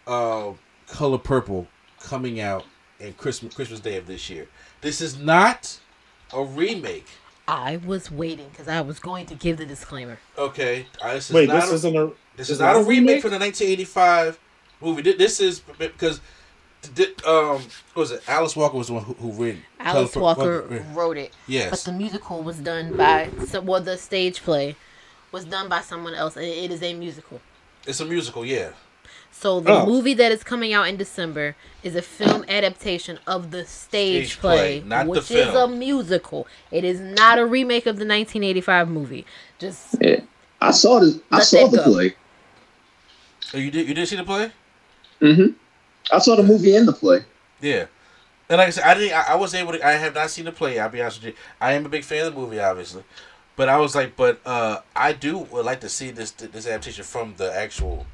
uh, 0.06 0.52
Color 0.86 1.18
Purple 1.18 1.66
coming 2.00 2.40
out 2.40 2.64
in 2.98 3.12
Christmas 3.12 3.54
Christmas 3.54 3.80
Day 3.80 3.98
of 3.98 4.06
this 4.06 4.30
year. 4.30 4.48
This 4.80 5.02
is 5.02 5.18
not 5.18 5.78
a 6.32 6.42
remake. 6.42 7.08
I 7.48 7.76
was 7.78 8.10
waiting 8.10 8.48
because 8.50 8.68
I 8.68 8.80
was 8.80 8.98
going 8.98 9.26
to 9.26 9.34
give 9.34 9.56
the 9.58 9.66
disclaimer. 9.66 10.18
Okay, 10.38 10.86
uh, 11.02 11.14
this 11.14 11.28
is 11.30 11.34
Wait, 11.34 11.48
not 11.48 11.62
this 11.62 11.70
a, 11.70 11.74
isn't 11.74 11.96
a. 11.96 12.06
This 12.06 12.14
This 12.36 12.46
is 12.48 12.50
is 12.52 12.60
not 12.60 12.66
not 12.74 12.76
a 12.76 12.78
a 12.80 12.82
remake 12.84 13.08
remake? 13.08 13.22
for 13.22 13.28
the 13.28 13.38
1985 13.38 14.38
movie. 14.80 15.12
This 15.12 15.40
is 15.40 15.60
because 15.60 16.20
um, 17.26 17.62
what 17.94 17.96
was 17.96 18.10
it? 18.12 18.22
Alice 18.28 18.56
Walker 18.56 18.76
was 18.76 18.86
the 18.88 18.94
one 18.94 19.04
who, 19.04 19.14
who 19.14 19.32
written. 19.32 19.62
Alice 19.80 20.12
Color 20.12 20.22
Walker 20.22 20.62
Purple- 20.62 20.86
wrote 20.94 21.16
it, 21.16 21.32
Yes, 21.46 21.70
but 21.70 21.78
the 21.80 21.92
musical 21.96 22.42
was 22.42 22.58
done 22.58 22.96
by 22.96 23.28
some. 23.46 23.66
Well, 23.66 23.80
the 23.82 23.96
stage 23.98 24.40
play 24.42 24.76
was 25.30 25.44
done 25.44 25.68
by 25.68 25.80
someone 25.80 26.14
else, 26.14 26.36
and 26.36 26.44
it 26.44 26.70
is 26.70 26.82
a 26.82 26.94
musical. 26.94 27.40
It's 27.86 28.00
a 28.00 28.04
musical, 28.04 28.44
yeah. 28.44 28.70
So 29.32 29.58
the 29.60 29.72
Oh. 29.72 29.86
movie 29.86 30.14
that 30.14 30.30
is 30.30 30.44
coming 30.44 30.72
out 30.72 30.86
in 30.88 30.96
December 30.96 31.56
is 31.82 31.96
a 31.96 32.02
film 32.02 32.44
adaptation 32.48 33.18
of 33.26 33.50
the 33.50 33.64
stage, 33.66 34.26
Stage 34.26 34.40
play, 34.40 34.80
play, 34.80 34.88
not 34.88 35.04
the 35.06 35.10
which 35.10 35.30
is 35.32 35.54
a 35.54 35.66
musical. 35.66 36.46
It 36.70 36.84
is 36.84 37.00
not 37.00 37.38
a 37.38 37.44
remake 37.46 37.86
of 37.86 37.96
the 37.96 38.04
1985 38.04 38.88
movie. 38.88 39.26
Just 39.58 39.96
Yeah. 40.00 40.20
I 40.60 40.70
saw 40.70 41.00
the 41.00 41.20
I 41.32 41.40
saw 41.40 41.66
the 41.66 41.78
go. 41.78 41.84
play. 41.84 42.14
Oh, 43.54 43.58
you 43.58 43.70
did 43.70 43.88
you 43.88 43.94
did 43.94 44.06
see 44.08 44.16
the 44.16 44.24
play? 44.24 44.52
Mm-hmm. 45.20 45.52
I 46.14 46.18
saw 46.18 46.36
the 46.36 46.42
movie 46.42 46.76
and 46.76 46.86
the 46.86 46.92
play. 46.92 47.24
Yeah. 47.60 47.86
And 48.48 48.58
like 48.58 48.68
I 48.68 48.70
said, 48.70 48.84
I 48.84 48.94
didn't. 48.94 49.12
I, 49.16 49.32
I 49.32 49.34
was 49.36 49.54
able 49.54 49.72
to. 49.72 49.84
I 49.86 49.92
have 49.92 50.14
not 50.14 50.30
seen 50.30 50.44
the 50.44 50.52
play. 50.52 50.78
I'll 50.78 50.88
be 50.88 51.00
honest 51.00 51.18
with 51.22 51.32
you. 51.32 51.38
I 51.60 51.72
am 51.72 51.86
a 51.86 51.88
big 51.88 52.04
fan 52.04 52.26
of 52.26 52.34
the 52.34 52.40
movie, 52.40 52.60
obviously, 52.60 53.02
but 53.56 53.68
I 53.68 53.78
was 53.78 53.94
like, 53.94 54.14
but 54.16 54.40
uh, 54.44 54.80
I 54.94 55.12
do 55.14 55.38
would 55.38 55.64
like 55.64 55.80
to 55.80 55.88
see 55.88 56.10
this 56.10 56.30
this 56.32 56.66
adaptation 56.66 57.02
from 57.04 57.34
the 57.38 57.52
actual, 57.56 58.04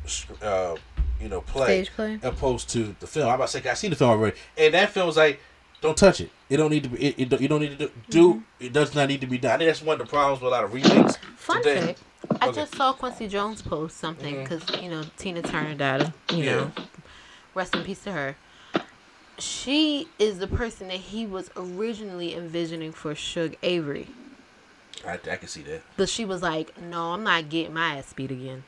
uh, 0.41 0.77
you 1.21 1.29
know, 1.29 1.41
play, 1.41 1.85
Stage 1.85 1.91
play? 1.95 2.19
opposed 2.23 2.69
to 2.71 2.95
the 3.01 3.07
film. 3.07 3.29
I'm 3.29 3.35
about 3.35 3.49
to 3.49 3.61
say 3.61 3.69
I 3.69 3.75
seen 3.75 3.91
the 3.91 3.97
film 3.97 4.11
already, 4.11 4.37
and 4.57 4.75
that 4.75 4.91
film 4.91 5.07
was 5.07 5.17
like, 5.17 5.41
don't 5.81 5.97
touch 5.97 6.21
it. 6.21 6.31
It 6.49 6.57
don't 6.57 6.71
need 6.71 6.83
to 6.85 6.89
be. 6.89 6.99
It, 7.05 7.15
it 7.19 7.29
don't- 7.29 7.41
you 7.43 7.49
don't 7.49 7.61
need 7.61 7.79
to 7.79 7.87
do. 7.87 7.91
do 8.11 8.35
Mm-hmm. 8.35 8.65
It 8.67 8.73
does 8.73 8.95
not 8.95 9.09
need 9.09 9.21
to 9.21 9.27
be 9.29 9.39
done. 9.39 9.53
I 9.53 9.59
think 9.59 9.69
that's 9.69 9.83
one 9.83 10.01
of 10.01 10.07
the 10.07 10.11
problems 10.11 10.41
with 10.43 10.49
a 10.49 10.51
lot 10.51 10.65
of 10.65 10.73
remakes 10.73 11.17
fun 11.37 11.63
today. 11.63 11.95
fact. 11.95 12.03
I 12.43 12.51
just 12.51 12.75
saw 12.75 12.93
Quincy 12.93 13.29
Jones 13.29 13.63
post 13.63 13.97
something 13.99 14.43
because 14.43 14.63
you 14.83 14.91
know 14.91 15.05
Tina 15.17 15.43
Turner 15.43 15.75
died. 15.75 16.13
You 16.33 16.37
Yeah. 16.45 16.55
know, 16.57 16.71
rest 17.55 17.75
in 17.77 17.85
peace 17.85 18.03
to 18.05 18.13
her. 18.13 18.37
She 19.39 20.09
is 20.19 20.39
the 20.39 20.49
person 20.49 20.89
that 20.89 20.97
he 20.97 21.25
was 21.27 21.51
originally 21.57 22.35
envisioning 22.35 22.91
for 22.91 23.15
Shug 23.15 23.55
Avery. 23.63 24.09
I, 25.07 25.13
I 25.15 25.37
can 25.37 25.47
see 25.47 25.63
that. 25.63 25.83
But 25.97 26.09
she 26.09 26.25
was 26.25 26.43
like, 26.43 26.77
"No, 26.81 27.13
I'm 27.13 27.23
not 27.23 27.49
getting 27.49 27.75
my 27.75 27.99
ass 27.99 28.13
beat 28.13 28.33
again. 28.33 28.65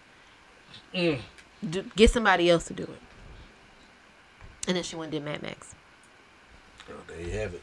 Mm. 0.94 1.18
Do, 1.68 1.82
get 1.96 2.10
somebody 2.10 2.48
else 2.50 2.64
to 2.66 2.74
do 2.74 2.84
it." 2.84 3.00
And 4.68 4.76
then 4.76 4.82
she 4.84 4.96
went 4.96 5.12
and 5.14 5.24
did 5.24 5.30
Mad 5.30 5.42
Max. 5.42 5.74
Oh, 6.88 6.94
there 7.08 7.20
you 7.20 7.30
have 7.38 7.54
it. 7.54 7.62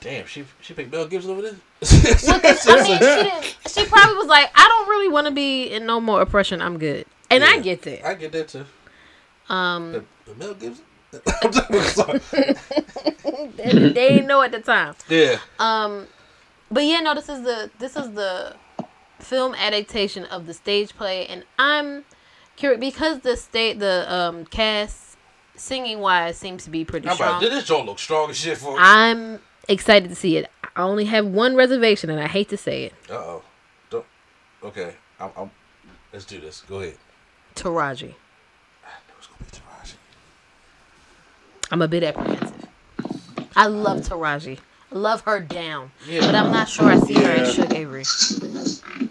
Damn, 0.00 0.26
she 0.26 0.44
she 0.60 0.74
picked 0.74 0.92
Mel 0.92 1.06
Gibson 1.06 1.30
over 1.30 1.42
this. 1.42 1.54
Well, 2.26 2.40
'cause, 2.40 2.66
I 2.68 3.22
mean, 3.22 3.42
she. 3.42 3.70
She 3.80 3.86
probably 3.86 4.16
was 4.16 4.26
like, 4.26 4.50
"I 4.54 4.68
don't 4.68 4.88
really 4.88 5.08
want 5.08 5.26
to 5.26 5.30
be 5.32 5.64
in 5.64 5.86
no 5.86 6.00
more 6.00 6.20
oppression. 6.20 6.60
I'm 6.60 6.78
good." 6.78 7.06
And 7.30 7.42
I 7.42 7.58
get 7.58 7.82
that. 7.82 8.06
I 8.06 8.14
get 8.14 8.32
that 8.32 8.48
too. 8.48 8.64
Um, 9.48 9.92
The, 9.92 10.04
the 10.26 10.34
Mel 10.34 10.54
Gibson. 10.54 10.84
I'm 11.42 11.52
sorry. 11.84 12.20
they, 13.56 13.72
they 13.72 13.92
didn't 13.92 14.26
know 14.26 14.42
at 14.42 14.52
the 14.52 14.60
time. 14.60 14.94
yeah. 15.08 15.38
Um, 15.58 16.06
but 16.70 16.84
yeah, 16.84 17.00
no, 17.00 17.14
this 17.14 17.28
is 17.28 17.42
the 17.42 17.70
this 17.78 17.96
is 17.96 18.10
the 18.12 18.56
film 19.24 19.54
adaptation 19.54 20.24
of 20.24 20.46
the 20.46 20.54
stage 20.54 20.94
play, 20.96 21.26
and 21.26 21.44
I'm 21.58 22.04
curious 22.56 22.80
because 22.80 23.20
the 23.20 23.36
state 23.36 23.78
the 23.78 24.06
um 24.12 24.44
cast 24.46 25.16
singing 25.56 26.00
wise 26.00 26.36
seems 26.36 26.64
to 26.64 26.70
be 26.70 26.84
pretty 26.84 27.08
I'm 27.08 27.16
about, 27.16 27.40
strong. 27.40 27.52
this 27.52 27.64
joint 27.64 27.86
looks 27.86 28.02
strong 28.02 28.30
as 28.30 28.36
shit 28.36 28.58
for. 28.58 28.76
I'm 28.78 29.40
excited 29.68 30.08
to 30.08 30.14
see 30.14 30.36
it. 30.36 30.50
I 30.76 30.82
only 30.82 31.04
have 31.06 31.26
one 31.26 31.54
reservation, 31.56 32.10
and 32.10 32.20
I 32.20 32.26
hate 32.28 32.48
to 32.50 32.56
say 32.56 32.84
it. 32.84 32.94
Uh 33.10 33.14
oh. 33.14 33.42
Don't. 33.90 34.04
Okay. 34.62 34.94
I'm, 35.20 35.30
I'm. 35.36 35.50
Let's 36.12 36.24
do 36.24 36.40
this. 36.40 36.62
Go 36.68 36.80
ahead. 36.80 36.96
Taraji. 37.54 38.14
I 38.84 38.90
knew 39.06 39.14
it 39.14 39.18
was 39.18 39.26
gonna 39.28 39.50
be 39.50 39.56
Taraji. 39.56 39.94
I'm 41.70 41.82
a 41.82 41.88
bit 41.88 42.02
apprehensive. 42.02 42.66
I 43.56 43.66
love 43.66 44.00
Taraji. 44.00 44.58
I 44.94 44.98
love 44.98 45.22
her 45.22 45.40
down, 45.40 45.90
Yeah. 46.08 46.20
but 46.20 46.34
I'm 46.36 46.52
not 46.52 46.68
sure 46.68 46.86
I 46.86 47.00
see 47.00 47.14
her 47.14 47.30
as 47.32 47.58
Yeah. 47.58 47.64
Shug 47.64 47.74
Avery. 47.74 48.04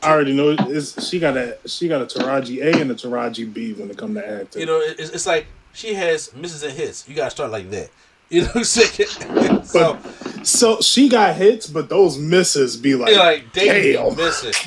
I 0.01 0.11
already 0.11 0.33
know 0.33 0.55
it's, 0.57 1.05
she 1.07 1.19
got 1.19 1.35
a 1.35 1.57
she 1.65 1.87
got 1.89 2.01
a 2.01 2.05
Taraji 2.05 2.61
A 2.63 2.79
and 2.79 2.89
a 2.89 2.95
Taraji 2.95 3.53
B 3.53 3.73
when 3.73 3.89
it 3.89 3.97
come 3.97 4.13
to 4.13 4.25
acting. 4.27 4.61
You 4.61 4.65
know, 4.65 4.79
it's, 4.79 5.09
it's 5.09 5.25
like 5.25 5.45
she 5.73 5.93
has 5.95 6.33
misses 6.33 6.63
and 6.63 6.71
hits. 6.73 7.07
You 7.07 7.15
gotta 7.15 7.31
start 7.31 7.51
like 7.51 7.69
that. 7.71 7.89
You 8.33 8.41
know 8.41 8.47
what 8.47 8.55
I'm 8.57 8.63
saying? 8.63 9.63
so, 9.63 9.99
So 10.43 10.81
she 10.81 11.07
got 11.07 11.35
hits, 11.35 11.67
but 11.67 11.87
those 11.87 12.17
misses 12.17 12.75
be 12.75 12.95
like, 12.95 13.15
like, 13.15 13.53
damn, 13.53 13.65
damn. 13.67 13.83
you 14.09 14.15
miss 14.15 14.43
it. 14.43 14.57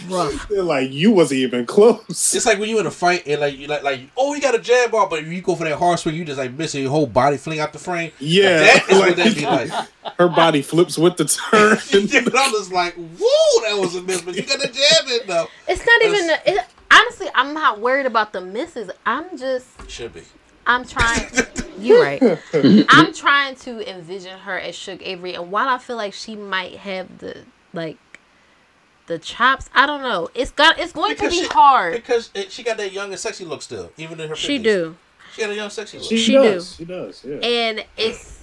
They're 0.48 0.62
like 0.62 0.92
you 0.92 1.10
wasn't 1.10 1.40
even 1.40 1.66
close. 1.66 2.34
It's 2.34 2.46
like 2.46 2.60
when 2.60 2.68
you 2.68 2.78
in 2.78 2.86
a 2.86 2.90
fight 2.92 3.26
and 3.26 3.40
like 3.40 3.58
you 3.58 3.66
like 3.66 3.82
like 3.82 4.00
oh 4.16 4.34
you 4.34 4.40
got 4.40 4.54
a 4.54 4.60
jab 4.60 4.92
ball, 4.92 5.08
but 5.08 5.24
you 5.26 5.42
go 5.42 5.56
for 5.56 5.64
that 5.64 5.76
hard 5.78 5.98
swing, 5.98 6.14
you 6.14 6.24
just 6.24 6.38
like 6.38 6.52
missing 6.52 6.82
your 6.82 6.90
whole 6.92 7.06
body 7.08 7.36
fling 7.36 7.58
out 7.58 7.72
the 7.72 7.78
frame. 7.80 8.12
Yeah, 8.20 8.58
that 8.58 8.84
is 8.88 8.98
like- 8.98 9.08
what 9.08 9.16
that 9.16 9.34
be 9.34 9.44
like. 9.44 9.88
Her 10.18 10.28
body 10.28 10.62
flips 10.62 10.96
with 10.96 11.16
the 11.16 11.24
turn. 11.24 11.78
yeah, 12.08 12.20
but 12.24 12.34
I'm 12.38 12.52
just 12.52 12.72
like, 12.72 12.94
whoa, 12.94 13.62
that 13.68 13.78
was 13.78 13.96
a 13.96 14.02
miss, 14.02 14.22
but 14.22 14.34
you 14.36 14.42
got 14.42 14.60
the 14.60 14.68
jab 14.68 15.08
in 15.20 15.26
though. 15.26 15.48
It's 15.68 15.84
not 15.84 16.02
even. 16.02 16.30
A, 16.30 16.38
it, 16.46 16.64
honestly, 16.90 17.26
I'm 17.34 17.52
not 17.52 17.80
worried 17.80 18.06
about 18.06 18.32
the 18.32 18.40
misses. 18.40 18.90
I'm 19.04 19.36
just. 19.36 19.66
Should 19.90 20.14
be. 20.14 20.22
I'm 20.66 20.86
trying. 20.86 21.26
You're 21.78 22.02
right. 22.02 22.22
I'm 22.88 23.12
trying 23.12 23.54
to 23.56 23.88
envision 23.90 24.38
her 24.40 24.58
as 24.58 24.74
Shug 24.74 25.00
Avery, 25.02 25.34
and 25.34 25.50
while 25.50 25.68
I 25.68 25.78
feel 25.78 25.96
like 25.96 26.12
she 26.14 26.36
might 26.36 26.76
have 26.76 27.18
the 27.18 27.44
like 27.72 27.98
the 29.06 29.18
chops, 29.18 29.70
I 29.74 29.86
don't 29.86 30.02
know. 30.02 30.28
It's 30.34 30.50
got. 30.50 30.78
It's 30.78 30.92
going 30.92 31.12
Because 31.14 31.32
to 31.34 31.40
be 31.40 31.46
she- 31.46 31.52
hard. 31.52 31.94
Because 31.94 32.30
it, 32.34 32.50
she 32.50 32.62
got 32.62 32.76
that 32.78 32.92
young 32.92 33.10
and 33.10 33.18
sexy 33.20 33.44
look 33.44 33.62
still, 33.62 33.90
even 33.96 34.18
in 34.20 34.28
her. 34.28 34.34
50s. 34.34 34.38
She 34.38 34.58
do, 34.58 34.96
She 35.32 35.42
got 35.42 35.50
a 35.50 35.54
young 35.54 35.70
sexy 35.70 35.98
look. 35.98 36.08
She, 36.08 36.16
She 36.18 36.32
does. 36.32 36.76
do. 36.76 36.84
She 36.84 36.88
does. 36.88 37.24
Yeah. 37.24 37.36
and 37.36 37.84
it's 37.96 38.42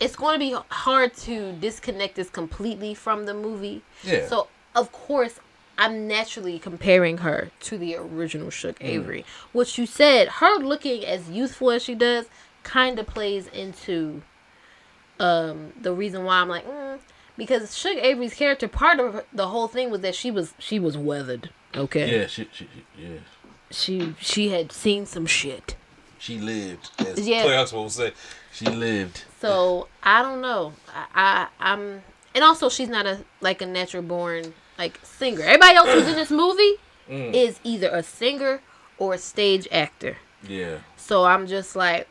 it's 0.00 0.16
going 0.16 0.34
to 0.34 0.38
be 0.40 0.56
hard 0.70 1.14
to 1.14 1.52
disconnect 1.52 2.16
this 2.16 2.28
completely 2.28 2.94
from 2.94 3.26
the 3.26 3.32
movie. 3.34 3.82
yeah. 4.02 4.26
So 4.26 4.48
of 4.74 4.90
course, 4.92 5.38
I'm 5.78 6.06
naturally 6.06 6.58
comparing 6.58 7.18
her 7.18 7.50
to 7.60 7.78
the 7.78 7.96
original 7.96 8.50
Shug 8.50 8.78
Mm. 8.80 8.84
Avery. 8.86 9.24
What 9.52 9.78
you 9.78 9.86
said, 9.86 10.28
her 10.28 10.56
looking 10.58 11.04
as 11.04 11.30
youthful 11.30 11.70
as 11.70 11.82
she 11.82 11.94
does, 11.94 12.26
kind 12.64 12.98
of 12.98 13.06
plays 13.06 13.46
into 13.48 14.22
um 15.20 15.72
the 15.80 15.92
reason 15.92 16.24
why 16.24 16.36
I'm 16.40 16.48
like, 16.48 16.66
mm, 16.66 16.98
because 17.36 17.76
Shug 17.76 17.96
Avery's 17.96 18.34
character, 18.34 18.66
part 18.68 18.98
of 19.00 19.14
her, 19.14 19.24
the 19.32 19.48
whole 19.48 19.68
thing 19.68 19.90
was 19.90 20.00
that 20.00 20.14
she 20.14 20.30
was 20.30 20.54
she 20.58 20.78
was 20.78 20.96
weathered. 20.98 21.50
Okay. 21.76 22.20
yeah. 22.20 22.26
She, 22.26 22.48
she, 22.52 22.68
yeah. 22.98 23.18
She 23.70 24.14
she 24.20 24.48
had 24.50 24.72
seen 24.72 25.06
some 25.06 25.26
shit. 25.26 25.76
She 26.18 26.38
lived. 26.38 26.90
As 26.98 27.26
Yeah. 27.28 27.42
Clay 27.42 27.56
Huxtable 27.56 27.84
would 27.84 27.92
say, 27.92 28.12
she 28.52 28.66
lived. 28.66 29.24
So 29.40 29.88
I 30.02 30.22
don't 30.22 30.40
know. 30.40 30.72
I, 31.14 31.48
I 31.60 31.72
I'm 31.72 32.02
and 32.34 32.42
also 32.44 32.68
she's 32.68 32.88
not 32.88 33.06
a 33.06 33.18
like 33.40 33.62
a 33.62 33.66
natural 33.66 34.02
born 34.02 34.54
like 34.78 34.98
singer. 35.02 35.42
Everybody 35.42 35.76
else 35.76 35.88
who's 35.90 36.08
in 36.08 36.16
this 36.16 36.30
movie 36.30 36.74
Mm. 37.08 37.34
is 37.34 37.60
either 37.64 37.90
a 37.90 38.02
singer 38.02 38.62
or 38.96 39.12
a 39.12 39.18
stage 39.18 39.68
actor. 39.70 40.16
Yeah. 40.48 40.78
So 40.96 41.24
I'm 41.26 41.46
just 41.46 41.76
like, 41.76 42.08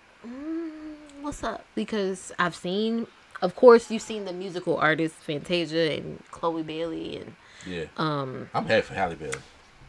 what's 1.24 1.44
up? 1.44 1.64
Because 1.76 2.32
I've 2.38 2.56
seen, 2.56 3.08
of 3.42 3.56
course, 3.56 3.90
you've 3.90 4.02
seen 4.02 4.26
the 4.26 4.34
musical 4.34 4.78
artists 4.78 5.18
Fantasia 5.24 5.94
and 5.94 6.22
Chloe 6.32 6.64
Bailey 6.64 7.18
and 7.18 7.36
Yeah. 7.66 7.86
um, 7.98 8.50
I'm 8.54 8.66
happy 8.66 8.82
for 8.82 8.94
Halle 8.94 9.16
Bailey. 9.16 9.40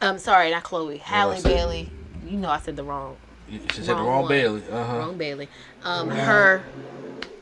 I'm 0.01 0.19
sorry, 0.19 0.51
not 0.51 0.63
Chloe, 0.63 0.99
Halle 0.99 1.41
Bailey. 1.43 1.91
You 2.27 2.39
know 2.39 2.49
I 2.49 2.59
said 2.61 2.77
the 2.77 2.85
wrong 2.85 3.17
She 3.51 3.59
said 3.69 3.87
the 3.87 3.95
Wrong 3.97 4.07
wrong 4.07 4.21
one. 4.23 4.29
Bailey. 4.29 4.63
Uh 4.71 4.85
huh. 4.85 4.97
wrong 4.99 5.19
Bailey. 5.19 5.49
Um, 5.83 6.09
her, 6.11 6.63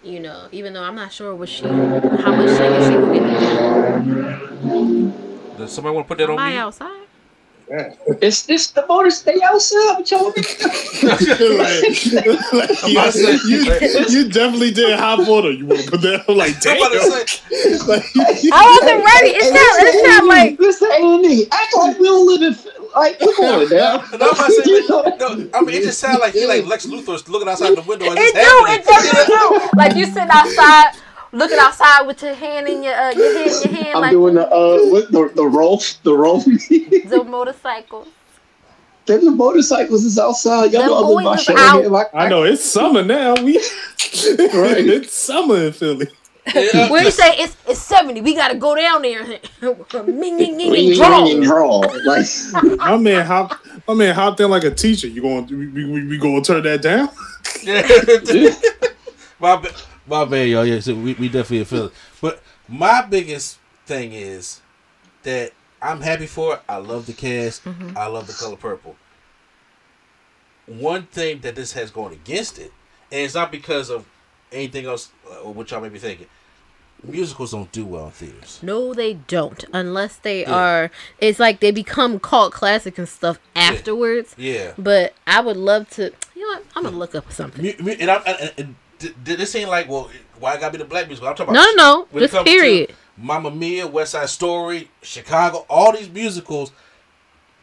you 0.03 0.21
know, 0.21 0.49
even 0.53 0.73
though 0.73 0.83
I'm 0.83 0.97
not 0.97 1.13
sure 1.13 1.35
what 1.35 1.49
she, 1.49 1.65
how 1.67 2.35
much 2.35 2.51
she, 2.51 2.57
she 2.57 2.97
will 2.97 3.13
get. 3.13 3.23
Does 5.59 5.73
somebody 5.73 5.95
want 5.95 6.07
to 6.07 6.09
put 6.09 6.19
that 6.19 6.31
Am 6.31 6.39
on 6.39 6.51
me? 6.51 6.57
outside? 6.57 7.02
It's 7.69 8.43
this 8.43 8.69
the 8.71 8.85
motor 8.87 9.11
stay 9.11 9.41
outside. 9.43 9.95
What 9.99 10.11
y'all 10.11 10.25
like, 10.27 10.37
like, 12.53 12.85
I'm 12.85 12.93
about 12.93 13.15
you, 13.15 13.23
say- 13.39 13.39
you, 13.47 14.07
you 14.25 14.29
definitely 14.29 14.71
did 14.71 14.99
hot 14.99 15.27
water. 15.27 15.51
You 15.51 15.67
want 15.67 15.81
to 15.83 15.91
put 15.91 16.01
that? 16.03 16.25
I'm 16.29 16.37
like, 16.37 16.55
I'm 16.57 16.61
damn. 16.61 16.91
say, 16.91 17.79
Like, 17.87 18.05
I 18.53 18.79
wasn't 18.81 19.05
ready. 19.05 19.31
It 19.35 19.45
sound, 19.45 19.89
it 19.89 20.07
sound 20.07 20.27
like 20.29 20.59
Listen, 20.59 20.89
A&E, 20.93 21.47
act 21.51 21.77
like 21.77 21.99
we 21.99 22.05
don't 22.07 22.27
live 22.27 22.43
in 22.43 22.73
like 22.95 23.19
come 23.19 23.29
on 23.41 23.69
now. 23.71 24.05
No, 24.19 24.29
I'm 24.29 24.35
about 24.35 24.47
to 24.47 24.53
say, 24.53 24.63
You 24.71 24.89
know? 24.89 25.03
no, 25.19 25.49
I 25.55 25.61
mean, 25.63 25.77
it 25.77 25.83
just 25.85 25.99
sounds 25.99 26.19
like 26.21 26.35
you 26.35 26.47
like 26.47 26.67
Lex 26.67 26.87
Luthor 26.87 27.27
looking 27.29 27.49
outside 27.49 27.75
the 27.77 27.83
window 27.83 28.11
and 28.11 28.19
it 28.19 28.35
do. 28.35 28.41
happening. 28.41 28.81
It 28.81 28.85
definitely 28.85 29.25
do. 29.35 29.69
Like 29.77 29.97
you 29.97 30.05
sitting 30.07 30.29
outside, 30.31 30.93
looking 31.33 31.59
outside 31.59 32.07
with 32.07 32.23
your 32.23 32.35
hand 32.35 32.69
in 32.69 32.83
your 32.83 32.95
uh, 32.95 33.11
your 33.13 33.39
hand 33.39 33.65
your 33.65 33.75
hand, 33.75 33.89
I'm 33.97 34.01
like 34.03 34.11
doing 34.13 34.35
the 34.35 34.47
uh 34.47 34.79
what 34.91 35.11
the 35.13 35.31
the 35.35 35.45
roll 35.47 35.83
the 36.03 36.15
roll. 36.15 36.39
the 36.41 37.25
motorcycle. 37.29 38.07
Then 39.05 39.25
the 39.25 39.33
motorcycles 39.33 40.05
is 40.05 40.17
outside. 40.19 40.73
Y'all 40.73 40.83
Them 40.83 40.91
know 40.91 41.05
I'm 41.05 41.19
in 41.19 41.25
my 41.25 41.35
boys 41.35 41.43
shirt. 41.43 41.57
out. 41.59 41.81
here, 41.81 41.91
like- 41.91 42.15
I 42.15 42.29
know 42.29 42.45
it's 42.45 42.65
summer 42.65 43.03
now. 43.03 43.35
We 43.43 43.55
Right. 43.59 44.87
it's 44.87 45.13
summer 45.15 45.57
in 45.57 45.73
Philly. 45.73 46.07
Yeah. 46.55 46.91
Where 46.91 47.05
you 47.05 47.11
say 47.11 47.35
it's 47.39 47.57
it's 47.69 47.81
seventy, 47.81 48.21
we 48.21 48.35
gotta 48.35 48.57
go 48.57 48.75
down 48.75 49.03
there. 49.03 49.25
Ming, 50.07 50.37
ming, 50.37 50.37
ming, 50.37 50.39
Ring, 50.39 50.57
ming, 50.57 50.73
ring, 50.73 50.97
draw. 50.97 51.23
ring, 51.25 51.35
and 51.37 51.43
draw. 51.45 51.79
Like 52.05 52.27
My 52.79 52.97
man 52.97 53.25
hop. 53.27 53.55
My 53.89 53.95
man 53.95 54.15
hopped 54.15 54.39
in 54.41 54.51
like 54.51 54.65
a 54.65 54.71
teacher. 54.73 55.07
You 55.09 55.23
going? 55.23 55.47
We, 55.47 55.67
we, 55.85 56.07
we 56.07 56.19
going 56.19 56.43
to 56.43 56.53
turn 56.53 56.63
that 56.65 56.83
down? 56.83 57.09
Yeah. 57.63 57.83
my 59.41 59.57
ba- 59.57 59.73
my 60.07 60.25
bad, 60.25 60.49
y'all. 60.49 60.65
Yeah, 60.65 60.81
so 60.81 60.95
we, 60.95 61.15
we 61.15 61.29
definitely 61.29 61.65
feel 61.65 61.87
it. 61.87 61.93
But 62.21 62.43
my 62.69 63.03
biggest 63.03 63.59
thing 63.87 64.13
is 64.13 64.61
that 65.23 65.53
I'm 65.81 66.01
happy 66.01 66.27
for 66.27 66.55
it. 66.55 66.63
I 66.69 66.77
love 66.77 67.07
the 67.07 67.13
cast. 67.13 67.65
Mm-hmm. 67.65 67.97
I 67.97 68.07
love 68.07 68.27
the 68.27 68.33
color 68.33 68.57
purple. 68.57 68.97
One 70.67 71.05
thing 71.05 71.41
that 71.41 71.55
this 71.55 71.73
has 71.73 71.91
going 71.91 72.13
against 72.13 72.59
it, 72.59 72.73
and 73.11 73.21
it's 73.23 73.35
not 73.35 73.51
because 73.51 73.91
of 73.91 74.07
anything 74.53 74.87
else, 74.87 75.11
uh, 75.29 75.51
what 75.51 75.71
y'all 75.71 75.81
may 75.81 75.89
be 75.89 75.99
thinking. 75.99 76.27
Musicals 77.03 77.51
don't 77.51 77.73
do 77.73 77.85
well 77.85 78.07
in 78.07 78.11
theaters. 78.13 78.61
No, 78.63 78.95
they 78.95 79.15
don't. 79.15 79.65
Unless 79.73 80.19
they 80.19 80.43
Yeah. 80.43 80.55
are. 80.55 80.91
It's 81.19 81.41
like 81.41 81.59
they 81.59 81.73
become 81.73 82.21
cult 82.21 82.53
classic 82.53 82.97
and 82.97 83.09
stuff 83.09 83.41
afterwards. 83.57 84.37
Yeah. 84.39 84.73
But 84.79 85.15
I 85.27 85.41
would 85.41 85.57
love 85.57 85.91
to. 85.91 86.13
You 86.37 86.43
know 86.43 86.59
what? 86.59 86.65
I'm 86.77 86.85
gonna 86.85 86.97
look 86.97 87.17
up 87.17 87.33
something. 87.33 87.67
And, 87.67 87.89
and, 87.89 88.53
and, 88.57 88.77
th- 89.03 89.15
th- 89.25 89.39
this 89.39 89.55
ain't 89.55 89.69
like, 89.69 89.89
well, 89.89 90.11
why 90.39 90.55
I 90.55 90.61
gotta 90.61 90.73
be 90.73 90.79
the 90.79 90.85
black 90.85 91.07
musical? 91.07 91.29
I'm 91.29 91.35
talking 91.35 91.55
about 91.55 91.67
no, 91.77 92.07
no. 92.13 92.21
Just 92.21 92.45
period. 92.45 92.95
Mamma 93.17 93.51
Mia, 93.51 93.87
West 93.87 94.13
Side 94.13 94.29
Story, 94.29 94.91
Chicago, 95.03 95.67
all 95.69 95.93
these 95.93 96.09
musicals, 96.09 96.73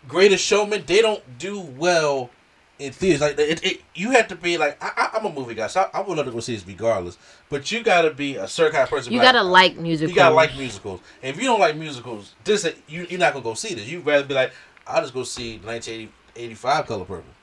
Greatest 0.08 0.46
Showman, 0.46 0.84
they 0.86 1.02
don't 1.02 1.38
do 1.38 1.60
well 1.60 2.30
in 2.78 2.94
theaters. 2.94 3.22
Like 3.22 3.40
it, 3.40 3.64
it, 3.64 3.82
you 3.96 4.12
have 4.12 4.28
to 4.30 4.36
be 4.36 4.58
like 4.58 4.78
I, 4.82 5.10
I'm 5.14 5.26
a 5.26 5.32
movie 5.32 5.56
guy, 5.56 5.68
so 5.68 5.90
I, 5.94 6.00
I 6.00 6.02
would 6.02 6.18
love 6.18 6.26
to 6.26 6.32
go 6.32 6.40
see 6.40 6.56
this 6.56 6.66
regardless. 6.66 7.18
But 7.50 7.72
you 7.72 7.84
got 7.84 8.04
to 8.04 8.12
be 8.12 8.36
a 8.36 8.48
certain 8.48 8.74
kind 8.74 8.84
of 8.84 8.90
person. 8.90 9.12
You 9.12 9.20
like, 9.20 9.28
gotta 9.28 9.44
like 9.44 9.78
music. 9.78 10.10
you 10.10 10.16
gotta 10.16 10.36
like 10.36 10.56
musicals. 10.56 11.02
And 11.22 11.36
if 11.36 11.42
you 11.42 11.48
don't 11.48 11.60
like 11.60 11.76
musicals, 11.76 12.36
this 12.44 12.68
you 12.88 13.06
you're 13.10 13.20
not 13.20 13.34
gonna 13.34 13.44
go 13.44 13.54
see 13.54 13.74
this. 13.74 13.88
You'd 13.88 14.06
rather 14.06 14.26
be 14.26 14.34
like, 14.34 14.54
I'll 14.88 15.02
just 15.02 15.14
go 15.14 15.24
see 15.24 15.58
1985 15.58 16.86
Color 16.86 17.06
Purple. 17.06 17.34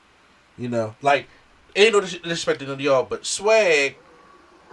You 0.57 0.69
know, 0.69 0.95
like 1.01 1.27
ain't 1.77 1.93
no 1.93 2.01
dis- 2.01 2.13
disrespect 2.13 2.59
to 2.59 2.65
none 2.65 2.73
of 2.75 2.81
y'all, 2.81 3.03
but 3.03 3.25
Swag 3.25 3.95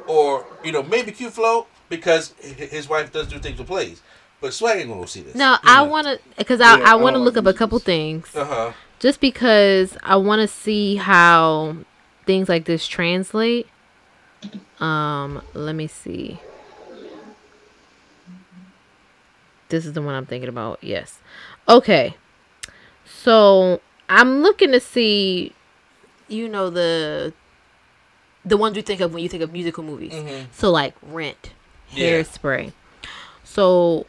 or 0.06 0.44
you 0.64 0.72
know 0.72 0.82
maybe 0.82 1.12
Q 1.12 1.30
Flow 1.30 1.66
because 1.88 2.34
his 2.40 2.88
wife 2.88 3.12
does 3.12 3.28
do 3.28 3.38
things 3.38 3.58
with 3.58 3.68
plays. 3.68 4.00
But 4.40 4.52
Swag 4.52 4.78
ain't 4.78 4.88
gonna 4.88 5.00
go 5.00 5.06
see 5.06 5.20
this. 5.20 5.34
No, 5.34 5.56
I 5.62 5.82
wanna 5.82 6.18
because 6.36 6.60
I 6.60 6.78
Yeah, 6.78 6.92
I 6.92 6.94
wanna 6.96 7.18
I 7.18 7.22
look 7.22 7.36
up 7.36 7.46
a 7.46 7.52
couple 7.54 7.78
things 7.78 8.34
Uh 8.34 8.44
huh. 8.44 8.72
just 8.98 9.20
because 9.20 9.96
I 10.02 10.16
wanna 10.16 10.48
see 10.48 10.96
how 10.96 11.76
things 12.26 12.48
like 12.48 12.64
this 12.64 12.86
translate. 12.86 13.66
Um, 14.80 15.42
let 15.54 15.74
me 15.74 15.86
see. 15.86 16.38
This 19.68 19.86
is 19.86 19.92
the 19.94 20.02
one 20.02 20.14
I'm 20.14 20.26
thinking 20.26 20.48
about. 20.48 20.78
Yes. 20.82 21.18
Okay. 21.68 22.14
So 23.06 23.80
I'm 24.08 24.42
looking 24.42 24.72
to 24.72 24.80
see, 24.80 25.52
you 26.28 26.48
know 26.48 26.70
the 26.70 27.32
the 28.44 28.56
ones 28.56 28.76
you 28.76 28.82
think 28.82 29.00
of 29.00 29.12
when 29.14 29.22
you 29.22 29.28
think 29.28 29.42
of 29.42 29.52
musical 29.52 29.82
movies. 29.84 30.12
Mhm. 30.12 30.46
So 30.52 30.70
like 30.70 30.94
Rent, 31.02 31.52
Yeah. 31.92 32.20
Hairspray. 32.22 32.72
So 33.42 34.06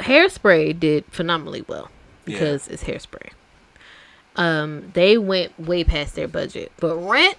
Hairspray 0.00 0.78
did 0.78 1.04
phenomenally 1.10 1.64
well 1.66 1.90
Yeah. 2.26 2.38
because 2.38 2.68
it's 2.68 2.84
Hairspray. 2.84 3.30
Um, 4.36 4.90
they 4.94 5.16
went 5.16 5.58
way 5.60 5.84
past 5.84 6.16
their 6.16 6.26
budget, 6.28 6.72
but 6.78 6.96
Rent, 6.96 7.36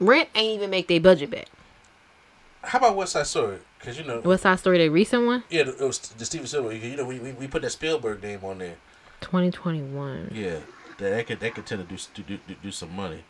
Rent 0.00 0.28
ain't 0.34 0.56
even 0.56 0.70
make 0.70 0.88
their 0.88 1.00
budget 1.00 1.30
back. 1.30 1.46
How 2.62 2.78
about 2.78 2.96
West 2.96 3.12
Side 3.12 3.26
Story? 3.26 3.58
Because 3.78 3.96
you 3.98 4.04
know, 4.04 4.20
What's 4.20 4.42
that 4.42 4.58
story? 4.58 4.78
The 4.78 4.88
recent 4.90 5.24
one, 5.24 5.44
yeah, 5.48 5.62
it 5.62 5.80
was 5.80 5.98
the 5.98 6.24
Steven 6.24 6.46
Spielberg. 6.46 6.82
You 6.82 6.96
know, 6.96 7.04
we, 7.04 7.18
we, 7.18 7.32
we 7.32 7.46
put 7.46 7.62
that 7.62 7.70
Spielberg 7.70 8.22
name 8.22 8.40
on 8.44 8.58
there. 8.58 8.76
2021. 9.20 10.32
Yeah, 10.34 10.56
that, 11.00 11.10
that 11.10 11.26
could 11.26 11.40
that 11.40 11.54
could 11.54 11.66
tend 11.66 11.86
to 11.86 11.94
do 11.94 12.00
to 12.14 12.22
do, 12.22 12.38
do, 12.46 12.54
do 12.62 12.70
some 12.70 12.94
money. 12.94 13.24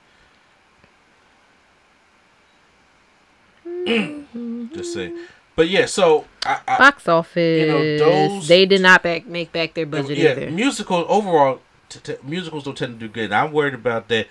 Mm-hmm. 3.66 4.75
Just 4.75 4.95
say, 4.95 5.12
but 5.57 5.68
yeah. 5.68 5.87
So 5.87 6.27
I, 6.45 6.61
I 6.66 6.79
Box 6.79 7.09
office. 7.09 8.01
those- 8.01 8.49
they 8.49 8.66
did 8.66 8.81
not 8.83 9.03
back 9.03 9.27
make 9.27 9.53
back 9.53 9.75
their 9.75 9.87
budget 9.87 10.18
yeah, 10.18 10.33
either. 10.33 10.51
musicals 10.51 11.07
overall, 11.09 11.61
t- 11.89 12.01
t- 12.03 12.16
musicals 12.23 12.64
don't 12.64 12.77
tend 12.77 13.01
to 13.01 13.07
do 13.07 13.12
good. 13.12 13.25
And 13.25 13.35
I'm 13.35 13.53
worried 13.53 13.75
about 13.75 14.09
that. 14.09 14.27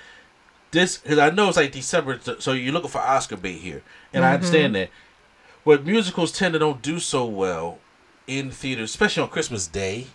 this 0.71 0.97
because 0.97 1.17
I 1.17 1.29
know 1.31 1.47
it's 1.47 1.57
like 1.57 1.71
December, 1.71 2.19
so- 2.39 2.53
you're 2.53 2.73
looking 2.73 2.89
for 2.89 3.01
Oscar 3.01 3.37
bait 3.37 3.57
here, 3.57 3.81
and 4.13 4.23
I 4.23 4.33
understand 4.33 4.75
mm-hmm. 4.75 4.81
that. 4.83 4.89
But 5.65 5.85
musicals 5.85 6.31
tend 6.31 6.53
to 6.53 6.59
don't 6.59 6.81
do 6.81 6.99
so 6.99 7.25
well 7.25 7.79
in 8.27 8.51
theaters, 8.51 8.89
especially 8.89 9.23
on 9.23 9.29
Christmas 9.29 9.67
Day. 9.67 10.07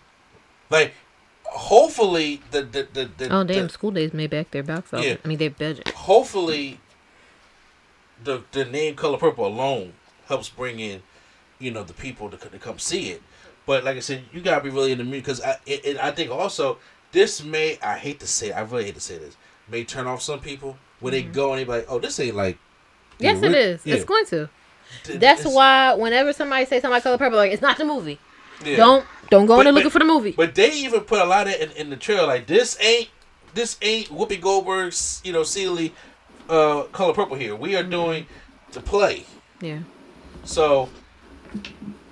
Like, 0.70 0.94
hopefully 1.54 2.42
the 2.50 2.62
the 2.62 2.88
the, 2.92 3.10
the 3.16 3.28
Oh 3.34 3.44
damn! 3.44 3.64
the- 3.66 3.68
School 3.72 3.90
days 3.92 4.12
made 4.12 4.30
back 4.30 4.50
their 4.50 4.62
box 4.62 4.92
office. 4.92 5.06
Yeah. 5.06 5.16
I 5.24 5.28
mean 5.28 5.38
their 5.38 5.50
budget. 5.50 5.88
hopefully 5.90 6.80
the 8.22 8.42
the 8.52 8.64
name 8.64 8.94
color 8.94 9.18
purple 9.18 9.46
alone 9.46 9.92
helps 10.26 10.48
bring 10.48 10.80
in 10.80 11.02
you 11.58 11.70
know 11.70 11.82
the 11.84 11.92
people 11.92 12.30
to, 12.30 12.36
to 12.36 12.58
come 12.58 12.78
see 12.78 13.10
it 13.10 13.22
but 13.66 13.84
like 13.84 13.96
i 13.96 14.00
said 14.00 14.22
you 14.32 14.40
gotta 14.40 14.62
be 14.62 14.70
really 14.70 14.92
in 14.92 14.98
the 14.98 15.04
mood 15.04 15.12
because 15.22 15.40
I, 15.42 15.58
it, 15.66 15.84
it- 15.84 15.98
I 15.98 16.10
think 16.10 16.30
also 16.30 16.78
this 17.12 17.42
may 17.42 17.78
i 17.82 17.98
hate 17.98 18.20
to 18.20 18.26
say 18.26 18.48
it, 18.48 18.52
i 18.52 18.60
really 18.60 18.84
hate 18.84 18.94
to 18.94 19.00
say 19.00 19.18
this 19.18 19.36
may 19.68 19.84
turn 19.84 20.06
off 20.06 20.22
some 20.22 20.40
people 20.40 20.76
when 21.00 21.12
they 21.12 21.22
go 21.22 21.52
and 21.52 21.60
they 21.60 21.64
be 21.64 21.70
like 21.70 21.86
oh 21.88 21.98
this 21.98 22.18
ain't 22.20 22.36
like 22.36 22.58
Mm-hmm. 23.20 23.24
Yes, 23.24 23.42
it 23.42 23.46
ori- 23.46 23.78
Yeah. 23.84 23.94
It's 23.94 24.04
going 24.04 24.26
to. 24.26 24.48
That's 25.04 25.42
it's- 25.42 25.54
why 25.54 25.94
whenever 25.94 26.32
somebody 26.32 26.64
say 26.64 26.80
something 26.80 26.90
like 26.90 27.04
color 27.04 27.16
purple, 27.16 27.38
like 27.38 27.52
it's 27.52 27.62
not 27.62 27.78
the 27.78 27.84
movie. 27.84 28.18
yeah. 28.64 28.76
Don't 28.76 29.06
don't 29.30 29.46
go 29.46 29.56
But- 29.56 29.60
in 29.60 29.64
there 29.66 29.72
but- 29.72 29.76
looking 29.78 29.90
for 29.90 29.98
the 29.98 30.04
movie. 30.04 30.32
But 30.32 30.54
they 30.54 30.72
even 30.72 31.00
put 31.02 31.20
a 31.20 31.24
lot 31.24 31.46
of 31.46 31.52
it 31.54 31.60
in, 31.72 31.76
in 31.76 31.90
the 31.90 31.96
trailer. 31.96 32.26
Like 32.26 32.46
this 32.46 32.76
ain't 32.80 33.08
this 33.54 33.76
ain't 33.82 34.08
Whoopi 34.08 34.40
Goldberg's 34.40 35.20
you 35.24 35.32
know 35.32 35.42
Celie 35.44 35.94
uh, 36.48 36.82
color 36.92 37.12
purple 37.14 37.36
here. 37.36 37.54
We 37.56 37.76
are 37.76 37.82
Mm-hmm. 37.82 37.90
doing 37.90 38.26
the 38.72 38.80
play. 38.80 39.24
yeah. 39.60 39.80
So 40.44 40.88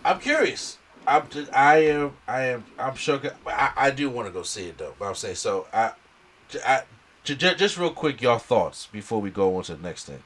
I'm 0.04 0.20
curious. 0.20 0.78
I'm 1.06 1.24
I 1.52 1.76
am 1.86 2.12
I 2.28 2.42
am 2.42 2.64
I'm 2.78 2.94
sure 2.94 3.20
I, 3.46 3.72
I 3.76 3.90
do 3.90 4.08
want 4.08 4.28
to 4.28 4.32
go 4.32 4.42
see 4.42 4.66
it 4.68 4.78
though. 4.78 4.94
But 4.98 5.06
I'm 5.06 5.14
saying 5.16 5.34
so 5.36 5.66
I, 5.72 5.92
I 6.64 6.82
j- 7.24 7.34
j- 7.34 7.54
just 7.56 7.76
real 7.76 7.90
quick 7.90 8.22
your 8.22 8.38
thoughts 8.38 8.86
before 8.92 9.20
we 9.20 9.30
go 9.30 9.56
on 9.56 9.64
to 9.64 9.74
the 9.74 9.82
next 9.82 10.04
thing. 10.04 10.22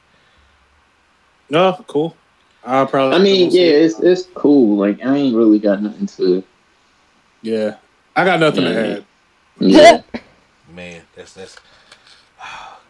No, 1.49 1.83
cool. 1.87 2.15
I'll 2.65 2.85
probably. 2.87 3.15
I 3.15 3.19
mean, 3.19 3.49
yeah, 3.51 3.61
it. 3.63 3.85
it's 3.85 3.99
it's 3.99 4.27
cool. 4.35 4.77
Like 4.77 5.03
I 5.03 5.15
ain't 5.15 5.35
really 5.35 5.59
got 5.59 5.81
nothing 5.81 6.05
to. 6.07 6.43
Yeah. 7.41 7.75
I 8.15 8.25
got 8.25 8.39
nothing 8.39 8.63
Yeah. 8.63 8.71
to 8.73 8.97
add. 8.97 9.05
Yeah. 9.59 10.01
Man, 10.73 11.01
that's 11.15 11.33
that's 11.33 11.55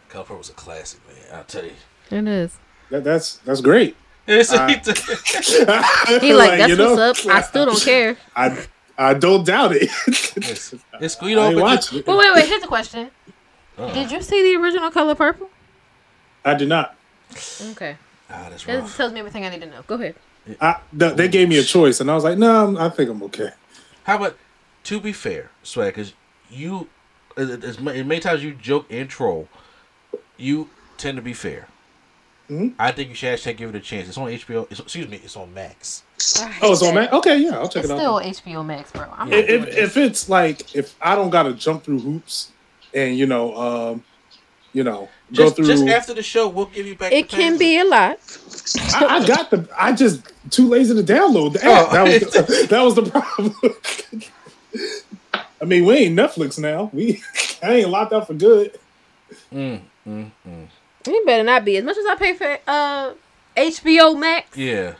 color 0.08 0.24
purple 0.24 0.38
was 0.38 0.50
a 0.50 0.54
classic, 0.54 1.00
man. 1.06 1.16
I'll 1.38 1.44
tell 1.44 1.64
you. 1.64 1.72
It 2.10 2.26
is. 2.26 2.56
That, 2.90 3.04
that's 3.04 3.36
that's 3.38 3.60
great. 3.60 3.96
It's, 4.30 4.52
Uh, 4.52 4.68
He 6.20 6.34
like, 6.34 6.58
that's 6.58 6.68
you 6.68 6.76
know, 6.76 6.94
what's 6.94 7.24
up. 7.26 7.32
I 7.34 7.40
still 7.40 7.64
don't 7.66 7.80
care. 7.82 8.16
I 8.36 8.66
I 8.98 9.14
don't 9.14 9.46
doubt 9.46 9.72
it. 9.72 9.88
it's, 10.36 10.74
it's 11.00 11.22
you 11.22 11.28
I 11.30 11.34
know, 11.34 11.46
ain't 11.46 11.54
but 11.56 11.62
watching 11.62 11.98
it. 12.00 12.04
But 12.04 12.18
wait, 12.18 12.34
wait. 12.34 12.46
Here's 12.46 12.62
a 12.62 12.66
question. 12.66 13.10
uh, 13.78 13.92
Did 13.94 14.10
you 14.12 14.20
see 14.20 14.42
the 14.54 14.60
original 14.62 14.90
color 14.90 15.14
purple? 15.14 15.48
I 16.44 16.54
did 16.54 16.68
not. 16.68 16.94
Okay. 17.70 17.96
ah, 18.30 18.50
That 18.66 18.88
tells 18.96 19.12
me 19.12 19.20
everything 19.20 19.46
I 19.46 19.50
need 19.50 19.60
to 19.62 19.66
know. 19.66 19.82
Go 19.86 19.94
ahead. 19.94 20.14
I, 20.60 20.76
th- 20.98 21.14
they 21.16 21.28
gave 21.28 21.48
me 21.48 21.58
a 21.58 21.62
choice, 21.62 22.00
and 22.00 22.10
I 22.10 22.14
was 22.14 22.24
like, 22.24 22.36
no, 22.38 22.50
I'm- 22.66 22.76
I 22.78 22.88
think 22.90 23.08
I'm 23.10 23.22
okay. 23.24 23.50
How 24.08 24.16
about 24.16 24.38
to 24.84 25.00
be 25.00 25.12
fair, 25.12 25.50
swag? 25.62 25.94
Because 25.94 26.14
you, 26.50 26.88
as, 27.36 27.50
as 27.62 27.78
many 27.78 28.20
times 28.20 28.42
you 28.42 28.54
joke 28.54 28.86
and 28.88 29.06
troll, 29.06 29.48
you 30.38 30.70
tend 30.96 31.16
to 31.16 31.22
be 31.22 31.34
fair. 31.34 31.68
Mhm. 32.48 32.72
I 32.78 32.90
think 32.92 33.10
you 33.10 33.14
should 33.14 33.34
actually 33.34 33.52
give 33.52 33.68
it 33.68 33.76
a 33.76 33.80
chance. 33.80 34.08
It's 34.08 34.16
on 34.16 34.28
HBO. 34.28 34.66
It's, 34.70 34.80
excuse 34.80 35.06
me, 35.08 35.20
it's 35.22 35.36
on 35.36 35.52
Max. 35.52 36.04
Oh, 36.62 36.72
it's 36.72 36.82
on 36.82 36.94
Mac. 36.94 37.12
Okay, 37.12 37.36
yeah, 37.36 37.58
I'll 37.58 37.68
check 37.68 37.82
It's 37.84 37.90
it 37.90 37.96
out. 37.96 37.98
still 37.98 38.16
out. 38.16 38.22
HBO 38.22 38.64
Max, 38.64 38.90
bro. 38.92 39.04
I'm 39.14 39.30
Yeah. 39.30 39.40
If, 39.40 39.66
if, 39.68 39.76
if 39.76 39.96
it's 39.98 40.30
like 40.30 40.74
if 40.74 40.96
I 41.02 41.14
don't 41.14 41.28
gotta 41.28 41.52
jump 41.52 41.84
through 41.84 41.98
hoops, 41.98 42.50
and 42.94 43.14
you 43.18 43.26
know, 43.26 43.54
um, 43.56 44.04
you 44.72 44.84
know, 44.84 45.08
go 45.34 45.44
Just, 45.44 45.56
through. 45.56 45.66
just 45.66 45.86
after 45.88 46.14
the 46.14 46.22
show, 46.22 46.48
we'll 46.48 46.66
give 46.66 46.86
you 46.86 46.94
back. 46.94 47.12
It 47.12 47.28
the 47.30 47.36
can 47.36 47.52
pass. 47.52 47.58
be 47.58 47.78
a 47.80 47.84
lot. 47.84 48.18
I, 48.94 49.06
I 49.18 49.26
got 49.26 49.50
the. 49.50 49.68
I 49.78 49.92
just 49.92 50.22
too 50.50 50.68
lazy 50.68 50.94
to 50.94 51.02
download 51.02 51.54
the 51.54 51.64
app. 51.64 51.86
Oh. 51.88 51.92
That 51.92 52.04
was 52.04 52.32
the, 52.32 52.66
that 52.70 52.82
was 52.82 52.94
the 52.94 53.02
problem. 53.02 53.54
I 55.60 55.64
mean, 55.64 55.84
we 55.86 55.94
ain't 55.94 56.16
Netflix 56.18 56.58
now. 56.58 56.90
We 56.92 57.22
I 57.62 57.74
ain't 57.76 57.88
locked 57.88 58.12
up 58.12 58.26
for 58.26 58.34
good. 58.34 58.78
Mm, 59.52 59.80
mm, 60.06 60.30
mm. 60.46 60.66
You 61.06 61.22
better 61.26 61.42
not 61.44 61.64
be. 61.64 61.76
As 61.76 61.84
much 61.84 61.96
as 61.96 62.06
I 62.06 62.14
pay 62.14 62.34
for 62.34 62.58
uh 62.66 63.12
HBO 63.56 64.18
Max, 64.18 64.56
Yeah, 64.56 64.94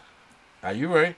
are 0.62 0.72
you 0.72 0.92
right? 0.92 1.14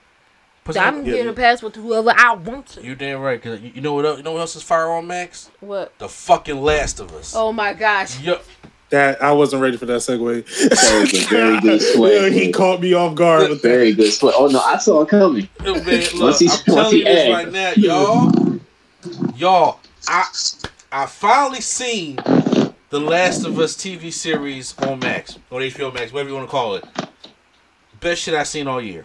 Put 0.75 0.83
I'm 0.83 0.95
some- 0.97 1.05
getting 1.05 1.29
a 1.29 1.33
password 1.33 1.75
to 1.75 1.81
whoever 1.83 2.13
I 2.17 2.35
want 2.35 2.67
to. 2.69 2.83
You're 2.83 2.95
damn 2.95 3.21
right. 3.21 3.41
Cause 3.43 3.61
you, 3.61 3.73
you 3.75 3.81
know 3.81 3.95
what? 3.95 4.05
Else, 4.07 4.19
you 4.19 4.23
know 4.25 4.33
what 4.33 4.41
else 4.41 4.57
is 4.57 4.63
fire 4.63 4.89
on 4.91 5.07
Max? 5.07 5.51
What? 5.61 5.97
The 5.99 6.09
fucking 6.09 6.61
Last 6.61 7.01
of 7.01 7.13
Us. 7.15 7.35
Oh 7.37 7.53
my 7.53 7.73
gosh. 7.75 8.19
Yep. 8.21 8.45
That 8.91 9.23
I 9.23 9.31
wasn't 9.33 9.63
ready 9.63 9.77
for 9.77 9.87
that 9.87 10.01
segue. 10.01 10.45
That 10.69 11.01
was 11.01 11.15
a 11.15 11.27
very 11.29 11.61
good 11.61 11.81
swag. 11.81 12.13
Yeah, 12.13 12.29
he 12.41 12.51
caught 12.53 12.81
me 12.81 12.93
off 12.93 13.15
guard 13.15 13.49
with 13.49 13.63
that. 13.63 13.69
Very 13.69 13.93
good 13.95 14.11
swag. 14.13 14.35
Oh 14.37 14.49
no, 14.49 14.59
I 14.61 14.79
saw 14.79 15.03
it 15.03 15.09
coming. 15.09 15.49
man, 15.63 15.75
look, 15.75 15.87
Once 16.21 16.39
he- 16.41 16.49
I'm 16.49 16.51
once 16.51 16.65
telling 16.65 16.91
he 16.93 16.99
you 16.99 17.05
this 17.05 17.31
right 17.33 17.53
now, 17.53 17.73
y'all. 17.77 18.61
Y'all, 19.37 19.81
I 20.09 20.25
I 20.93 21.07
finally 21.07 21.61
seen 21.61 22.17
the 22.89 22.99
Last 23.01 23.45
of 23.47 23.59
Us 23.61 23.77
TV 23.77 24.13
series 24.13 24.77
on 24.79 24.99
Max, 24.99 25.39
on 25.53 25.61
HBO 25.61 25.95
Max, 25.95 26.13
whatever 26.13 26.31
you 26.31 26.35
want 26.35 26.49
to 26.49 26.51
call 26.51 26.75
it. 26.75 26.85
Best 28.01 28.23
shit 28.23 28.35
I 28.35 28.43
seen 28.43 28.67
all 28.67 28.81
year. 28.81 29.05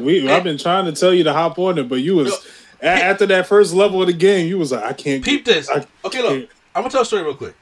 We, 0.00 0.28
I've 0.28 0.44
been 0.44 0.58
trying 0.58 0.86
to 0.86 0.92
tell 0.92 1.14
you 1.14 1.24
to 1.24 1.32
hop 1.32 1.58
on 1.58 1.78
it, 1.78 1.88
but 1.88 1.96
you 1.96 2.16
was 2.16 2.46
a- 2.82 2.86
after 2.86 3.26
that 3.26 3.46
first 3.46 3.72
level 3.74 4.00
of 4.00 4.06
the 4.08 4.12
game, 4.12 4.48
you 4.48 4.58
was 4.58 4.72
like, 4.72 4.84
I 4.84 4.92
can't. 4.92 5.24
Peep 5.24 5.44
get- 5.44 5.54
this. 5.54 5.70
I 5.70 5.86
Okay, 6.04 6.22
look, 6.22 6.48
I'm 6.74 6.82
gonna 6.82 6.90
tell 6.90 7.02
a 7.02 7.04
story 7.04 7.22
real 7.22 7.34
quick. 7.34 7.54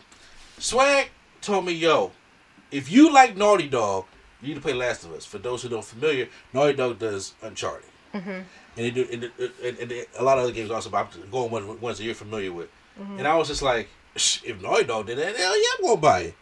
Swag 0.59 1.09
told 1.41 1.65
me, 1.67 1.73
yo, 1.73 2.13
if 2.71 2.91
you 2.91 3.13
like 3.13 3.37
Naughty 3.37 3.69
Dog, 3.69 4.07
you 4.41 4.49
need 4.49 4.55
to 4.55 4.61
play 4.61 4.73
Last 4.75 5.05
of 5.05 5.13
Us. 5.13 5.25
For 5.25 5.39
those 5.39 5.63
who 5.63 5.69
don't 5.69 5.85
familiar, 5.85 6.29
Naughty 6.53 6.75
Dog 6.75 6.99
does 6.99 7.35
Uncharted, 7.43 7.89
mm-hmm. 8.15 8.31
and 8.31 8.45
they 8.77 8.91
do 8.91 9.07
and, 9.11 9.25
uh, 9.25 9.49
and, 9.65 9.79
and 9.79 9.91
they- 9.91 10.07
a 10.19 10.23
lot 10.23 10.39
of 10.39 10.45
other 10.45 10.53
games 10.53 10.71
also. 10.71 10.91
But 10.91 11.09
I'm 11.15 11.31
going 11.31 11.51
one 11.51 11.81
ones 11.81 11.99
that 11.99 12.05
you're 12.05 12.15
familiar 12.15 12.53
with. 12.53 12.69
Mm-hmm. 13.01 13.19
And 13.19 13.29
I 13.29 13.37
was 13.37 13.49
just 13.49 13.63
like, 13.63 13.89
if 14.15 14.61
Naughty 14.63 14.85
Dog 14.85 15.07
did 15.07 15.19
that, 15.19 15.37
hell 15.37 15.57
yeah, 15.59 15.69
I'm 15.79 15.85
gonna 15.85 16.01
buy 16.01 16.21
it. 16.21 16.35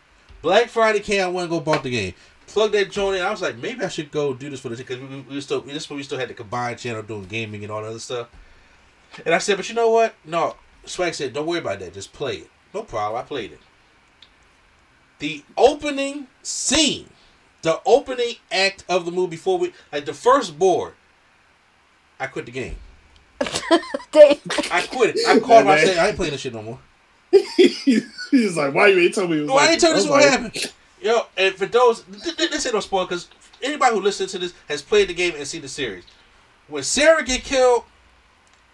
Black 0.43 0.69
Friday 0.69 1.01
came, 1.01 1.23
I 1.23 1.27
went 1.29 1.45
and 1.45 1.51
go 1.51 1.61
bought 1.61 1.83
the 1.83 1.91
game. 1.91 2.14
Plug 2.47 2.72
that 2.72 2.90
joint 2.90 3.16
in. 3.16 3.22
I 3.22 3.30
was 3.30 3.42
like, 3.42 3.57
maybe 3.57 3.84
I 3.84 3.88
should 3.88 4.11
go 4.11 4.32
do 4.32 4.49
this 4.49 4.61
for 4.61 4.68
the 4.68 4.76
because 4.76 4.99
we, 5.01 5.07
we, 5.07 5.20
we 5.22 5.40
still 5.40 5.61
this 5.62 5.84
is 5.84 5.90
when 5.90 5.97
we 5.97 6.03
still 6.03 6.18
had 6.18 6.28
the 6.28 6.34
combined 6.34 6.78
channel 6.78 7.03
doing 7.03 7.24
gaming 7.24 7.62
and 7.62 7.72
all 7.72 7.82
that 7.82 7.88
other 7.88 7.99
stuff. 7.99 8.28
And 9.24 9.34
I 9.34 9.38
said, 9.38 9.57
but 9.57 9.68
you 9.68 9.74
know 9.74 9.90
what? 9.90 10.14
No, 10.24 10.57
Swag 10.84 11.14
said, 11.14 11.32
don't 11.32 11.47
worry 11.47 11.59
about 11.59 11.80
that. 11.80 11.94
Just 11.94 12.12
play 12.12 12.36
it. 12.36 12.51
No 12.74 12.82
problem. 12.82 13.20
I 13.20 13.24
played 13.24 13.53
it. 13.53 13.61
The 15.18 15.42
opening 15.57 16.26
scene, 16.42 17.09
the 17.62 17.80
opening 17.86 18.34
act 18.53 18.84
of 18.88 19.07
the 19.07 19.11
movie 19.11 19.30
before 19.30 19.59
we, 19.59 19.72
like 19.92 20.05
the 20.05 20.12
first 20.14 20.59
board, 20.59 20.92
I 22.20 22.26
quit 22.26 22.47
the 22.47 22.53
game. 22.53 22.76
I 23.40 24.86
quit 24.90 25.16
it. 25.16 25.26
I 25.28 25.38
called 25.40 25.64
man. 25.64 25.76
myself. 25.76 25.99
I 25.99 26.09
ain't 26.09 26.16
playing 26.16 26.32
this 26.32 26.40
shit 26.42 26.55
no 26.55 26.62
more. 26.62 26.78
He's 27.57 28.57
like, 28.57 28.74
why 28.74 28.88
you 28.88 28.99
ain't 29.01 29.14
tell 29.14 29.26
me? 29.26 29.38
It 29.38 29.40
was 29.40 29.49
No, 29.49 29.55
I 29.55 29.57
like 29.57 29.70
ain't 29.70 29.80
tell 29.80 29.90
you 29.90 29.97
this 29.97 30.09
what 30.09 30.22
like, 30.22 30.30
happened. 30.30 30.72
Yo, 31.07 31.26
and 31.36 31.54
for 31.54 31.66
those, 31.66 32.02
th- 32.02 32.36
th- 32.36 32.50
this 32.50 32.66
ain't 32.66 32.74
no 32.74 32.80
spoil 32.80 33.04
because 33.04 33.28
anybody 33.62 33.94
who 33.94 34.00
listens 34.00 34.32
to 34.32 34.40
this 34.40 34.52
has 34.68 34.82
played 34.82 35.09
the 35.09 35.14
game 35.14 35.34
and 35.36 35.46
seen 35.46 35.62
the 35.62 35.68
series. 35.68 36.02
When 36.66 36.82
Sarah 36.82 37.22
get 37.22 37.44
killed 37.44 37.84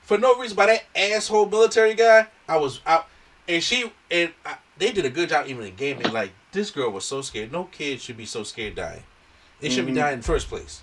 for 0.00 0.16
no 0.16 0.38
reason 0.38 0.56
by 0.56 0.64
that 0.64 0.84
asshole 0.96 1.50
military 1.50 1.92
guy, 1.92 2.28
I 2.48 2.56
was 2.56 2.80
out, 2.86 3.06
and 3.46 3.62
she 3.62 3.92
and 4.10 4.32
I, 4.46 4.56
they 4.78 4.92
did 4.92 5.04
a 5.04 5.10
good 5.10 5.28
job 5.28 5.46
even 5.46 5.66
in 5.66 5.74
gaming. 5.74 6.10
Like 6.10 6.32
this 6.52 6.70
girl 6.70 6.88
was 6.90 7.04
so 7.04 7.20
scared. 7.20 7.52
No 7.52 7.64
kid 7.64 8.00
should 8.00 8.16
be 8.16 8.24
so 8.24 8.44
scared 8.44 8.76
dying. 8.76 9.02
They 9.60 9.68
should 9.68 9.84
be 9.84 9.92
mm-hmm. 9.92 10.00
dying 10.00 10.14
in 10.14 10.20
the 10.20 10.26
first 10.26 10.48
place. 10.48 10.80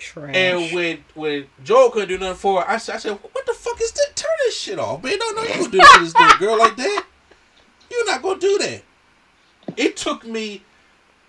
Trash. 0.00 0.34
And 0.34 0.74
when 0.74 1.04
when 1.14 1.46
Joel 1.62 1.90
couldn't 1.90 2.08
do 2.08 2.18
nothing 2.18 2.34
for 2.38 2.60
her, 2.60 2.68
I, 2.68 2.78
said- 2.78 2.96
I 2.96 2.98
said, 2.98 3.12
"What 3.12 3.46
the 3.46 3.54
fuck 3.54 3.80
is 3.80 3.92
that? 3.92 4.16
Turn 4.16 4.30
this 4.46 4.58
shit 4.58 4.80
off, 4.80 5.04
man! 5.04 5.16
No, 5.16 5.30
no, 5.30 5.42
you 5.42 5.48
gonna 5.48 5.70
do 5.70 5.78
this 5.78 6.12
to 6.12 6.24
this 6.24 6.36
girl 6.38 6.58
like 6.58 6.74
that? 6.74 7.04
You're 7.88 8.06
not 8.06 8.20
gonna 8.20 8.40
do 8.40 8.58
that." 8.58 8.82
It 9.76 9.96
took 9.96 10.26
me 10.26 10.64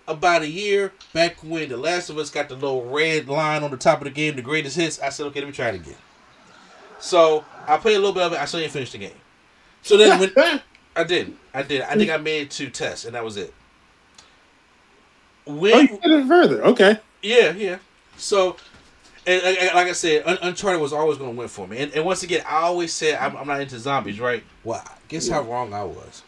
about 0.06 0.42
a 0.42 0.48
year 0.48 0.92
back 1.12 1.36
when 1.42 1.68
The 1.68 1.76
Last 1.76 2.10
of 2.10 2.18
Us 2.18 2.30
got 2.30 2.48
the 2.48 2.54
little 2.54 2.84
red 2.84 3.28
line 3.28 3.62
on 3.62 3.70
the 3.70 3.76
top 3.76 3.98
of 3.98 4.04
the 4.04 4.10
game, 4.10 4.36
the 4.36 4.42
greatest 4.42 4.76
hits. 4.76 5.00
I 5.00 5.08
said, 5.08 5.26
"Okay, 5.26 5.40
let 5.40 5.46
me 5.46 5.52
try 5.52 5.68
it 5.68 5.76
again." 5.76 5.96
So 6.98 7.44
I 7.66 7.76
played 7.78 7.96
a 7.96 7.98
little 7.98 8.12
bit 8.14 8.22
of 8.24 8.32
it. 8.32 8.38
I 8.40 8.44
still 8.44 8.60
didn't 8.60 8.72
finish 8.72 8.92
the 8.92 8.98
game. 8.98 9.16
So 9.82 9.96
then 9.96 10.18
when 10.20 10.32
I 10.96 11.04
did, 11.04 11.34
I 11.52 11.62
did. 11.62 11.82
I 11.82 11.94
think 11.96 12.10
I 12.10 12.16
made 12.18 12.42
it 12.42 12.50
to 12.52 12.70
Tess, 12.70 13.04
and 13.04 13.14
that 13.14 13.24
was 13.24 13.36
it. 13.36 13.52
Oh, 15.46 15.54
When 15.56 15.80
you 15.88 15.98
did 16.02 16.10
it 16.10 16.26
further. 16.26 16.64
Okay. 16.64 16.98
yeah, 17.22 17.50
yeah. 17.52 17.78
So, 18.16 18.56
and, 19.26 19.42
and- 19.42 19.74
like 19.74 19.88
I 19.88 19.92
said, 19.92 20.22
Un- 20.26 20.38
Uncharted 20.42 20.80
was 20.80 20.92
always 20.92 21.18
going 21.18 21.32
to 21.32 21.36
win 21.38 21.48
for 21.48 21.66
me. 21.68 21.78
And, 21.78 21.92
and 21.92 22.04
once 22.04 22.22
again, 22.22 22.42
I 22.48 22.62
always 22.62 22.92
said 22.92 23.18
I'm, 23.18 23.36
I'm 23.36 23.46
not 23.46 23.60
into 23.60 23.78
zombies, 23.78 24.20
right? 24.20 24.42
Well, 24.62 24.82
guess 25.08 25.28
how 25.28 25.42
wrong 25.42 25.74
I 25.74 25.84
was. 25.84 26.22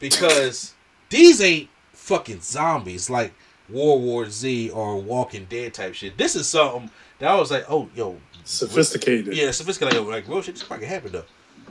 Because 0.00 0.74
these 1.08 1.40
ain't 1.40 1.68
fucking 2.08 2.40
zombies 2.40 3.08
like 3.10 3.32
World 3.68 4.02
War 4.02 4.28
Z 4.30 4.70
or 4.70 5.00
Walking 5.00 5.46
Dead 5.48 5.74
type 5.74 5.94
shit. 5.94 6.16
This 6.16 6.34
is 6.36 6.48
something 6.48 6.90
that 7.18 7.30
I 7.30 7.34
was 7.38 7.50
like, 7.50 7.66
oh, 7.68 7.88
yo, 7.94 8.16
Sophisticated. 8.44 9.36
yeah, 9.36 9.50
sophisticated. 9.50 9.98
Like, 10.00 10.08
like 10.08 10.28
real 10.28 10.40
shit, 10.42 10.54
this 10.54 10.62
fucking 10.62 10.88
happened 10.88 11.12
though. 11.14 11.24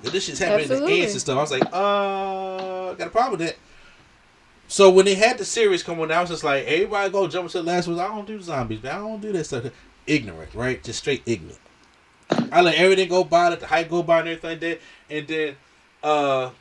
If 0.04 0.12
this 0.12 0.26
shit's 0.26 0.38
happening 0.40 0.64
in 0.64 0.68
the 0.70 0.74
Absolutely. 0.76 1.02
ants 1.02 1.14
and 1.14 1.22
stuff, 1.22 1.38
I 1.38 1.42
was 1.42 1.52
like, 1.52 1.66
uh, 1.66 2.94
got 2.94 3.08
a 3.08 3.10
problem 3.10 3.40
with 3.40 3.48
that. 3.48 3.58
So 4.68 4.92
when 4.92 5.06
they 5.06 5.16
had 5.16 5.40
the 5.40 5.46
series 5.46 5.82
come 5.82 6.00
on, 6.00 6.12
I 6.12 6.22
was 6.22 6.30
just 6.30 6.44
like, 6.44 6.66
everybody 6.66 7.10
go 7.12 7.28
jump 7.28 7.46
into 7.46 7.58
the 7.58 7.64
last 7.64 7.88
one. 7.88 8.00
I 8.00 8.08
don't 8.08 8.28
do 8.28 8.40
zombies, 8.40 8.84
man. 8.84 8.96
I 8.96 9.00
don't 9.00 9.22
do 9.22 9.32
that 9.32 9.46
stuff. 9.46 9.66
Ignorant, 10.06 10.54
right? 10.54 10.84
Just 10.84 11.00
straight 11.00 11.24
ignorant. 11.26 11.60
I 12.52 12.62
let 12.62 12.76
everything 12.76 13.10
go 13.10 13.24
by, 13.24 13.50
let 13.50 13.60
the 13.60 13.68
hype 13.68 13.90
go 13.90 14.04
by 14.04 14.20
and 14.20 14.30
everything 14.30 14.50
like 14.52 14.60
that. 14.60 14.80
And 15.10 15.28
then 15.28 15.56
uh 16.04 16.52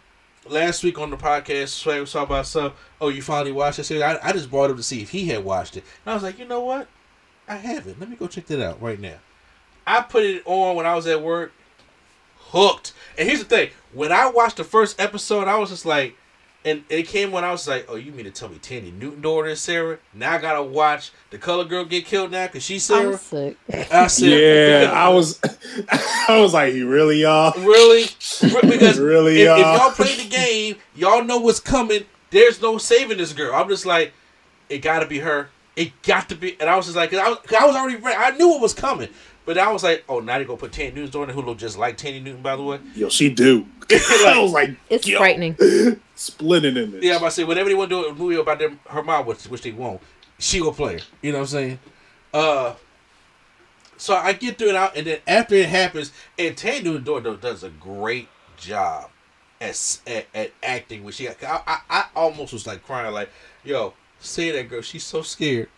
last 0.51 0.82
week 0.84 0.99
on 0.99 1.11
the 1.11 1.16
podcast, 1.16 1.68
Swag 1.68 2.01
was 2.01 2.12
talking 2.12 2.34
about. 2.34 2.74
Oh, 3.01 3.09
you 3.09 3.22
finally 3.22 3.53
watched 3.53 3.84
series? 3.84 4.03
I, 4.03 4.18
I 4.22 4.32
just 4.32 4.51
brought 4.51 4.70
him 4.70 4.76
to 4.76 4.82
see 4.82 5.03
if 5.03 5.11
he 5.11 5.26
had 5.26 5.44
watched 5.44 5.76
it. 5.76 5.84
And 6.05 6.12
I 6.12 6.14
was 6.14 6.22
like, 6.22 6.38
you 6.38 6.44
know 6.44 6.61
what? 6.61 6.88
I 7.49 7.57
haven't. 7.57 8.01
Let 8.01 8.11
me 8.11 8.16
go 8.16 8.26
check 8.26 8.47
that 8.47 8.64
out 8.64 8.82
right 8.82 8.99
now. 8.99 9.16
I 9.86 10.03
put 10.03 10.24
it 10.24 10.42
on 10.47 10.76
when 10.76 10.86
I 10.86 10.94
was 10.94 11.07
at 11.07 11.22
work. 11.22 11.53
Hooked. 12.36 12.92
And 13.18 13.28
here's 13.28 13.40
the 13.40 13.44
thing. 13.47 13.70
When 13.92 14.12
I 14.12 14.30
watched 14.30 14.57
the 14.57 14.64
first 14.64 15.01
episode, 15.01 15.49
I 15.49 15.59
was 15.59 15.70
just 15.70 15.86
like, 15.86 16.16
and 16.67 16.85
it 16.91 17.05
came 17.09 17.31
when 17.33 17.45
I 17.45 17.53
was 17.53 17.67
like, 17.67 17.87
oh, 17.89 17.95
you 17.97 18.12
mean 18.12 18.25
to 18.27 18.31
tell 18.31 18.49
me 18.51 18.57
Thandie 18.57 18.93
Newton 18.93 19.23
daughter 19.23 19.49
is 19.49 19.61
Sarah? 19.61 19.99
Now 20.12 20.35
I 20.35 20.39
gotta 20.39 20.62
watch 20.62 21.12
the 21.31 21.39
color 21.39 21.64
girl 21.64 21.85
get 21.87 22.05
killed 22.05 22.33
now 22.33 22.47
because 22.47 22.62
she's 22.64 22.83
Sarah. 22.85 23.12
I'm 23.12 23.19
sick. 23.19 23.57
I 23.91 24.07
said, 24.09 24.29
Yeah, 24.83 24.91
I 24.93 25.09
was, 25.09 25.41
I 26.29 26.39
was 26.41 26.53
like, 26.53 26.75
you 26.75 26.89
really 26.89 27.23
y'all? 27.23 27.53
Really? 27.59 28.05
Because 28.69 28.99
Really, 28.99 29.37
if, 29.37 29.41
if 29.43 29.47
y'all? 29.59 29.77
y'all 29.79 29.91
play 29.93 30.14
the 30.17 30.29
game, 30.29 30.77
y'all 30.95 31.25
know 31.25 31.39
what's 31.39 31.61
coming. 31.61 32.05
There's 32.31 32.61
no 32.61 32.77
saving 32.79 33.19
this 33.19 33.33
girl. 33.33 33.55
I'm 33.55 33.69
just 33.69 33.87
like, 33.87 34.12
it 34.69 34.79
got 34.79 34.99
to 35.01 35.07
be 35.07 35.21
her. 35.21 35.49
It 35.77 35.93
got 36.03 36.29
to 36.31 36.35
be. 36.35 36.57
And 36.61 36.69
I 36.69 36.77
was 36.77 36.87
just 36.87 36.97
like, 36.97 37.11
'cause 37.11 37.21
I 37.21 37.29
was, 37.29 37.39
'cause 37.39 37.57
I 37.61 37.67
was 37.67 37.77
already 37.77 37.97
ready. 37.97 38.17
I 38.17 38.31
knew 38.37 38.55
it 38.55 38.61
was 38.61 38.75
coming. 38.75 39.09
But 39.47 39.57
I 39.59 39.72
was 39.72 39.84
like, 39.84 40.05
oh, 40.09 40.18
now 40.20 40.38
they 40.38 40.44
gonna 40.44 40.59
put 40.59 40.72
Thandie 40.72 40.92
Newton's 40.94 41.11
daughter, 41.11 41.32
who 41.32 41.40
look 41.40 41.57
just 41.57 41.78
like 41.78 41.97
Thandie 41.97 42.22
Newton, 42.22 42.42
by 42.42 42.57
the 42.57 42.62
way. 42.62 42.80
Yo, 42.97 43.09
she 43.09 43.32
do. 43.32 43.64
I 43.90 44.38
was 44.42 44.53
like, 44.53 44.70
It's 44.90 45.07
yo, 45.07 45.18
frightening. 45.18 45.57
splitting 46.16 46.76
in 46.76 46.94
it. 46.97 47.03
Yeah, 47.05 47.12
I'm 47.12 47.18
about 47.18 47.26
to 47.28 47.30
say, 47.36 47.44
whenever 47.44 47.68
they 47.68 47.74
want 47.76 47.88
to 47.90 48.03
do 48.03 48.09
a 48.09 48.14
movie 48.14 48.34
about 48.36 48.59
them, 48.59 48.80
her 48.90 49.03
mom, 49.03 49.24
which, 49.24 49.44
which 49.44 49.62
they 49.62 49.70
won't, 49.70 50.03
she 50.38 50.61
will 50.61 50.72
play 50.74 50.94
her. 50.94 51.05
You 51.22 51.30
know 51.32 51.38
what 51.38 51.42
I'm 51.44 51.47
saying? 51.49 51.78
Uh, 52.34 52.74
so 53.97 54.14
I 54.14 54.32
get 54.32 54.59
through 54.59 54.70
it 54.70 54.74
out, 54.76 54.97
and 54.97 55.07
then 55.07 55.20
after 55.26 55.55
it 55.55 55.68
happens, 55.68 56.12
and 56.38 56.57
Thandie 56.57 56.82
Newton's 56.84 57.07
daughter 57.07 57.36
does 57.36 57.62
a 57.62 57.70
great 57.70 58.28
job 58.59 59.11
at, 59.61 59.99
at, 60.09 60.26
at 60.34 60.51
acting. 60.62 61.05
When 61.05 61.12
she, 61.12 61.26
got, 61.26 61.36
I, 61.44 61.61
I, 61.66 61.80
I 61.88 62.05
almost 62.16 62.53
was 62.53 62.66
like 62.66 62.84
crying, 62.84 63.12
like, 63.14 63.30
yo, 63.64 63.94
say 64.18 64.51
that 64.51 64.68
girl, 64.68 64.82
she's 64.82 65.05
so 65.05 65.22
scared. 65.22 65.68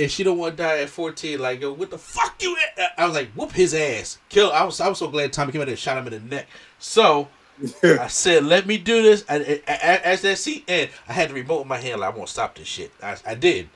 And 0.00 0.10
she 0.10 0.22
don't 0.24 0.38
want 0.38 0.56
to 0.56 0.62
die 0.62 0.78
at 0.80 0.88
14. 0.88 1.38
Like, 1.38 1.60
yo, 1.60 1.72
what 1.72 1.90
the 1.90 1.98
fuck 1.98 2.42
you 2.42 2.56
at? 2.78 2.92
I 2.96 3.04
was 3.06 3.14
like, 3.14 3.28
whoop 3.32 3.52
his 3.52 3.74
ass. 3.74 4.18
Kill. 4.28 4.50
I 4.50 4.64
was 4.64 4.80
I 4.80 4.88
was 4.88 4.98
so 4.98 5.08
glad 5.08 5.32
Tommy 5.32 5.52
came 5.52 5.60
out 5.60 5.68
and 5.68 5.78
shot 5.78 5.98
him 5.98 6.12
in 6.12 6.22
the 6.28 6.34
neck. 6.36 6.46
So, 6.78 7.28
I 7.82 8.06
said, 8.06 8.44
let 8.44 8.66
me 8.66 8.78
do 8.78 9.02
this. 9.02 9.24
And, 9.28 9.42
and- 9.44 9.62
and 9.66 10.02
as 10.02 10.22
that 10.22 10.38
scene 10.38 10.62
ended, 10.66 10.90
I 11.08 11.12
had 11.12 11.30
the 11.30 11.34
remote 11.34 11.62
in 11.62 11.68
my 11.68 11.76
hand. 11.78 12.00
Like, 12.00 12.14
I 12.14 12.16
won't 12.16 12.28
stop 12.30 12.54
this 12.56 12.66
shit. 12.66 12.90
I, 13.02 13.16
I 13.26 13.34
did. 13.34 13.68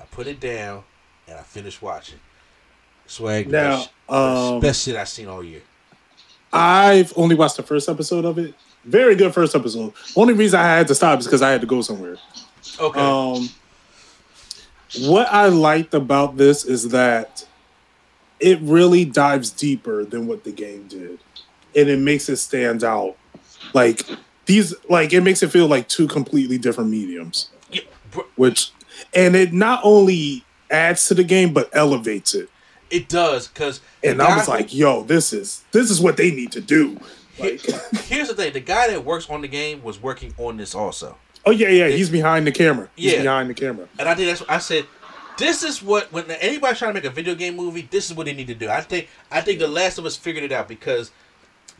I 0.00 0.04
put 0.04 0.26
it 0.26 0.40
down 0.40 0.84
and 1.26 1.36
I 1.38 1.42
finished 1.42 1.82
watching. 1.82 2.18
Swag. 3.06 3.48
Now, 3.50 3.76
best, 3.76 3.90
um, 4.08 4.60
best 4.60 4.84
shit 4.84 4.96
I've 4.96 5.08
seen 5.08 5.28
all 5.28 5.42
year. 5.44 5.62
I've 6.52 7.12
only 7.16 7.34
watched 7.34 7.56
the 7.56 7.62
first 7.62 7.88
episode 7.88 8.24
of 8.24 8.38
it. 8.38 8.54
Very 8.84 9.16
good 9.16 9.34
first 9.34 9.54
episode. 9.54 9.92
Only 10.16 10.32
reason 10.34 10.60
I 10.60 10.64
had 10.64 10.88
to 10.88 10.94
stop 10.94 11.18
is 11.18 11.26
because 11.26 11.42
I 11.42 11.50
had 11.50 11.60
to 11.60 11.66
go 11.66 11.82
somewhere. 11.82 12.16
Okay. 12.80 13.00
Um, 13.00 13.48
what 15.00 15.26
I 15.30 15.46
liked 15.48 15.94
about 15.94 16.36
this 16.36 16.64
is 16.64 16.88
that 16.90 17.46
it 18.40 18.58
really 18.62 19.04
dives 19.04 19.50
deeper 19.50 20.04
than 20.04 20.26
what 20.26 20.44
the 20.44 20.52
game 20.52 20.86
did, 20.88 21.18
and 21.76 21.88
it 21.88 21.98
makes 21.98 22.28
it 22.28 22.36
stand 22.36 22.84
out. 22.84 23.16
Like 23.74 24.02
these, 24.46 24.74
like 24.88 25.12
it 25.12 25.22
makes 25.22 25.42
it 25.42 25.50
feel 25.50 25.66
like 25.66 25.88
two 25.88 26.06
completely 26.08 26.58
different 26.58 26.90
mediums. 26.90 27.50
yeah, 27.70 27.82
Which, 28.36 28.72
and 29.14 29.34
it 29.36 29.52
not 29.52 29.80
only 29.82 30.44
adds 30.70 31.08
to 31.08 31.14
the 31.14 31.24
game 31.24 31.52
but 31.52 31.68
elevates 31.74 32.34
it. 32.34 32.48
it 32.90 33.08
does 33.08 33.48
because. 33.48 33.80
And 34.02 34.22
I 34.22 34.36
was 34.36 34.48
like, 34.48 34.72
"Yo, 34.72 35.02
this 35.02 35.32
is 35.32 35.64
this 35.72 35.90
is 35.90 36.00
what 36.00 36.16
they 36.16 36.30
need 36.30 36.52
to 36.52 36.60
do." 36.60 36.98
Like, 37.38 37.60
here's 38.04 38.28
the 38.28 38.34
thing: 38.34 38.52
the 38.52 38.60
guy 38.60 38.88
that 38.88 39.04
works 39.04 39.28
on 39.28 39.42
the 39.42 39.48
game 39.48 39.82
was 39.82 40.00
working 40.00 40.32
on 40.38 40.56
this 40.56 40.74
also. 40.74 41.16
Oh 41.48 41.50
yeah, 41.50 41.68
yeah, 41.68 41.88
he's 41.88 42.10
behind 42.10 42.46
the 42.46 42.52
camera. 42.52 42.88
He's 42.94 43.14
Yeah. 43.14 43.22
behind 43.22 43.50
the 43.50 43.54
camera. 43.54 43.88
And 43.98 44.08
I 44.08 44.14
think 44.14 44.28
that's 44.28 44.40
what 44.40 44.50
I 44.50 44.58
said. 44.58 44.86
This 45.38 45.62
is 45.62 45.82
what 45.82 46.12
when 46.12 46.30
anybody's 46.30 46.78
trying 46.78 46.90
to 46.90 46.94
make 46.94 47.04
a 47.04 47.14
video 47.14 47.34
game 47.34 47.56
movie, 47.56 47.88
this 47.90 48.10
is 48.10 48.16
what 48.16 48.26
they 48.26 48.34
need 48.34 48.48
to 48.48 48.54
do. 48.54 48.68
I 48.68 48.80
think 48.82 49.08
I 49.30 49.40
think 49.40 49.58
The 49.58 49.68
Last 49.68 49.98
of 49.98 50.04
Us 50.04 50.16
figured 50.16 50.44
it 50.44 50.52
out 50.52 50.68
because 50.68 51.10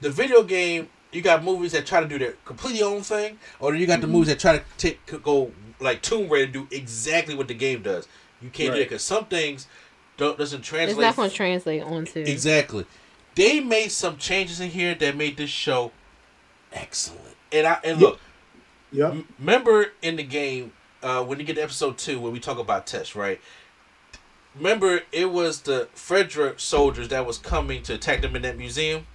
the 0.00 0.10
video 0.10 0.42
game 0.42 0.88
you 1.12 1.22
got 1.22 1.42
movies 1.42 1.72
that 1.72 1.86
try 1.86 2.00
to 2.00 2.06
do 2.06 2.18
their 2.18 2.32
completely 2.44 2.82
own 2.82 3.02
thing, 3.02 3.38
or 3.60 3.74
you 3.74 3.86
got 3.86 4.00
the 4.00 4.06
mm-hmm. 4.06 4.14
movies 4.14 4.28
that 4.28 4.38
try 4.38 4.58
to 4.58 4.64
take 4.76 5.22
go 5.22 5.52
like 5.80 6.02
Tomb 6.02 6.28
Raider 6.28 6.50
do 6.50 6.68
exactly 6.70 7.34
what 7.34 7.48
the 7.48 7.54
game 7.54 7.82
does. 7.82 8.06
You 8.40 8.50
can't 8.50 8.68
do 8.68 8.72
Right. 8.72 8.82
it 8.82 8.88
because 8.88 9.02
some 9.02 9.26
things 9.26 9.66
don't 10.16 10.38
doesn't 10.38 10.62
translate. 10.62 10.90
It's 10.90 11.00
not 11.00 11.16
going 11.16 11.30
to 11.30 11.36
translate 11.36 11.82
onto. 11.82 12.20
Exactly. 12.20 12.86
They 13.34 13.60
made 13.60 13.90
some 13.90 14.16
changes 14.16 14.60
in 14.60 14.70
here 14.70 14.94
that 14.94 15.16
made 15.16 15.36
this 15.36 15.50
show 15.50 15.92
excellent. 16.72 17.36
And 17.52 17.66
I 17.66 17.78
and 17.82 18.00
look, 18.00 18.20
Yep. 18.92 19.10
M- 19.10 19.28
Remember 19.38 19.86
in 20.02 20.16
the 20.16 20.22
game 20.22 20.72
uh, 21.02 21.22
when 21.22 21.38
you 21.38 21.44
get 21.44 21.56
to 21.56 21.62
episode 21.62 21.98
two 21.98 22.20
when 22.20 22.32
we 22.32 22.40
talk 22.40 22.58
about 22.58 22.86
Tess, 22.86 23.14
right? 23.14 23.40
Remember 24.56 25.02
it 25.12 25.30
was 25.30 25.62
the 25.62 25.88
FEDRA 25.94 26.58
soldiers 26.58 27.08
that 27.08 27.26
was 27.26 27.38
coming 27.38 27.82
to 27.84 27.94
attack 27.94 28.22
them 28.22 28.34
in 28.34 28.42
that 28.42 28.56
museum. 28.58 29.06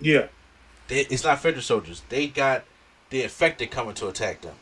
Yeah. 0.00 0.26
They, 0.88 1.00
it's 1.00 1.24
not 1.24 1.38
FEDRA 1.42 1.62
soldiers. 1.62 2.02
They 2.08 2.26
got 2.28 2.64
the 3.10 3.22
infected 3.22 3.70
coming 3.70 3.94
to 3.94 4.08
attack 4.08 4.42
them. 4.42 4.54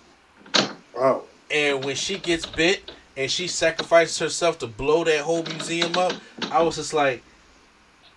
Wow. 0.94 1.24
And 1.50 1.84
when 1.84 1.96
she 1.96 2.18
gets 2.18 2.46
bit 2.46 2.92
and 3.16 3.30
she 3.30 3.48
sacrifices 3.48 4.18
herself 4.18 4.58
to 4.60 4.66
blow 4.66 5.04
that 5.04 5.20
whole 5.20 5.42
museum 5.42 5.96
up, 5.96 6.12
I 6.50 6.62
was 6.62 6.76
just 6.76 6.94
like, 6.94 7.22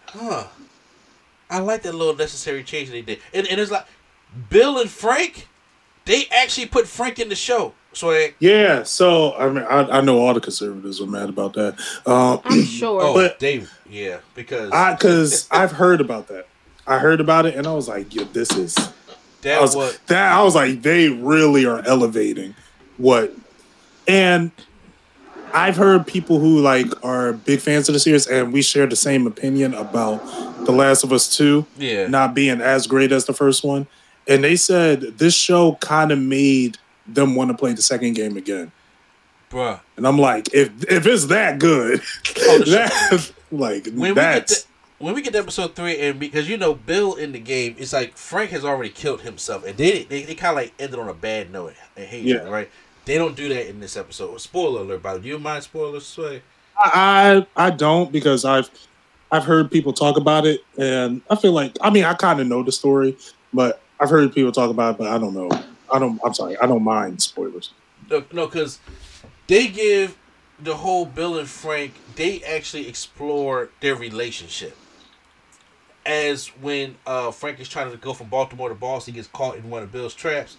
huh. 0.05 0.45
I 1.49 1.59
like 1.59 1.83
that 1.83 1.93
little 1.93 2.15
necessary 2.15 2.63
change 2.63 2.89
they 2.89 3.01
did. 3.01 3.19
And, 3.33 3.47
and 3.47 3.59
it's 3.59 3.71
like 3.71 3.85
Bill 4.49 4.79
and 4.79 4.89
Frank, 4.89 5.47
they 6.05 6.25
actually 6.31 6.67
put 6.67 6.87
Frank 6.87 7.19
in 7.19 7.29
the 7.29 7.35
show. 7.35 7.73
So 7.93 8.11
I, 8.11 8.33
Yeah, 8.39 8.83
so 8.83 9.35
I 9.35 9.49
mean, 9.49 9.63
I, 9.63 9.99
I 9.99 10.01
know 10.01 10.19
all 10.19 10.33
the 10.33 10.41
conservatives 10.41 10.99
are 10.99 11.05
mad 11.07 11.29
about 11.29 11.53
that. 11.53 11.79
Um, 12.05 12.41
I'm 12.43 12.63
sure. 12.65 13.01
oh, 13.01 13.13
But- 13.13 13.39
they, 13.39 13.65
yeah, 13.89 14.19
because 14.35 14.71
I 14.71 14.93
because 14.93 15.47
I've 15.51 15.71
heard 15.71 16.01
about 16.01 16.27
that. 16.29 16.47
I 16.85 16.99
heard 16.99 17.21
about 17.21 17.45
it, 17.45 17.55
and 17.55 17.65
I 17.65 17.73
was 17.73 17.87
like, 17.87 18.13
"Yeah, 18.13 18.25
this 18.33 18.51
is." 18.51 18.75
that 19.43 19.57
I 19.59 19.61
was 19.61 19.75
was 19.75 19.97
that. 20.07 20.33
I 20.33 20.41
was 20.43 20.55
like, 20.55 20.81
they 20.81 21.09
really 21.09 21.65
are 21.65 21.81
elevating 21.85 22.55
what, 22.97 23.31
and 24.07 24.51
I've 25.53 25.77
heard 25.77 26.07
people 26.07 26.39
who 26.39 26.59
like 26.59 26.87
are 27.05 27.33
big 27.33 27.59
fans 27.59 27.87
of 27.87 27.93
the 27.93 27.99
series, 27.99 28.25
and 28.27 28.51
we 28.51 28.61
share 28.61 28.87
the 28.87 28.95
same 28.95 29.27
opinion 29.27 29.73
about 29.75 30.25
The 30.65 30.71
Last 30.71 31.03
of 31.03 31.13
Us 31.13 31.35
Two 31.35 31.65
yeah. 31.77 32.07
not 32.07 32.33
being 32.33 32.59
as 32.59 32.87
great 32.87 33.11
as 33.11 33.25
the 33.25 33.33
first 33.33 33.63
one, 33.63 33.87
and 34.27 34.43
they 34.43 34.55
said 34.55 35.01
this 35.17 35.35
show 35.35 35.75
kind 35.81 36.11
of 36.11 36.19
made 36.19 36.77
them 37.07 37.35
want 37.35 37.51
to 37.51 37.57
play 37.57 37.73
the 37.73 37.81
second 37.81 38.13
game 38.13 38.37
again. 38.37 38.71
bruh. 39.49 39.79
And 39.97 40.07
I'm 40.07 40.17
like, 40.17 40.53
if 40.53 40.69
if 40.89 41.05
it's 41.05 41.25
that 41.27 41.59
good, 41.59 42.01
Oh, 42.41 42.59
that, 42.67 43.31
like 43.51 43.85
When 43.87 43.95
we 43.99 44.07
get 44.09 44.15
that's 44.15 44.61
to, 44.63 44.67
when 44.99 45.13
we 45.15 45.21
get 45.21 45.33
to 45.33 45.39
episode 45.39 45.75
three, 45.75 45.99
and 45.99 46.19
because 46.19 46.47
you 46.49 46.57
know 46.57 46.73
Bill 46.73 47.15
in 47.15 47.33
the 47.33 47.39
game, 47.39 47.75
it's 47.77 47.91
like 47.93 48.15
Frank 48.17 48.51
has 48.51 48.63
already 48.63 48.89
killed 48.89 49.21
himself, 49.21 49.65
and 49.65 49.75
they 49.77 50.03
they, 50.05 50.23
they 50.23 50.35
kind 50.35 50.51
of 50.57 50.63
like 50.63 50.73
ended 50.79 50.99
on 50.99 51.09
a 51.09 51.13
bad 51.13 51.51
note 51.51 51.73
and 51.97 52.05
hate 52.05 52.23
Yeah. 52.23 52.47
right? 52.49 52.69
They 53.05 53.17
don't 53.17 53.35
do 53.35 53.49
that 53.49 53.67
in 53.69 53.81
this 53.81 53.97
episode. 53.97 54.39
Spoiler 54.39 54.81
alert! 54.81 55.03
By 55.03 55.13
the 55.13 55.19
way. 55.19 55.23
do 55.23 55.29
you 55.29 55.39
mind 55.39 55.63
spoilers? 55.63 56.05
Sway? 56.05 56.41
I 56.77 57.45
I 57.57 57.69
don't 57.69 58.11
because 58.13 58.45
I've 58.45 58.69
I've 59.29 59.43
heard 59.43 59.69
people 59.69 59.91
talk 59.91 60.15
about 60.15 60.45
it, 60.45 60.61
and 60.77 61.21
I 61.29 61.35
feel 61.35 61.51
like 61.51 61.75
I 61.81 61.89
mean 61.89 62.05
I 62.05 62.13
kind 62.13 62.39
of 62.39 62.47
know 62.47 62.63
the 62.63 62.71
story, 62.71 63.17
but 63.53 63.81
I've 63.99 64.09
heard 64.09 64.33
people 64.33 64.51
talk 64.51 64.69
about 64.69 64.95
it, 64.95 64.97
but 64.97 65.07
I 65.07 65.17
don't 65.17 65.33
know. 65.33 65.49
I 65.91 65.99
don't. 65.99 66.19
I'm 66.25 66.33
sorry. 66.33 66.57
I 66.57 66.65
don't 66.65 66.83
mind 66.83 67.21
spoilers. 67.21 67.71
No, 68.09 68.23
no, 68.31 68.47
because 68.47 68.79
they 69.47 69.67
give 69.67 70.17
the 70.61 70.75
whole 70.75 71.05
Bill 71.05 71.37
and 71.37 71.47
Frank. 71.47 71.93
They 72.15 72.41
actually 72.43 72.87
explore 72.87 73.69
their 73.81 73.95
relationship. 73.95 74.77
As 76.05 76.47
when 76.47 76.97
uh, 77.07 77.31
Frank 77.31 77.59
is 77.61 77.69
trying 77.69 77.89
to 77.91 77.97
go 77.97 78.13
from 78.13 78.27
Baltimore 78.27 78.69
to 78.69 78.75
Boston, 78.75 79.13
he 79.13 79.19
gets 79.19 79.29
caught 79.29 79.55
in 79.55 79.69
one 79.69 79.83
of 79.83 79.91
Bill's 79.91 80.13
traps, 80.13 80.57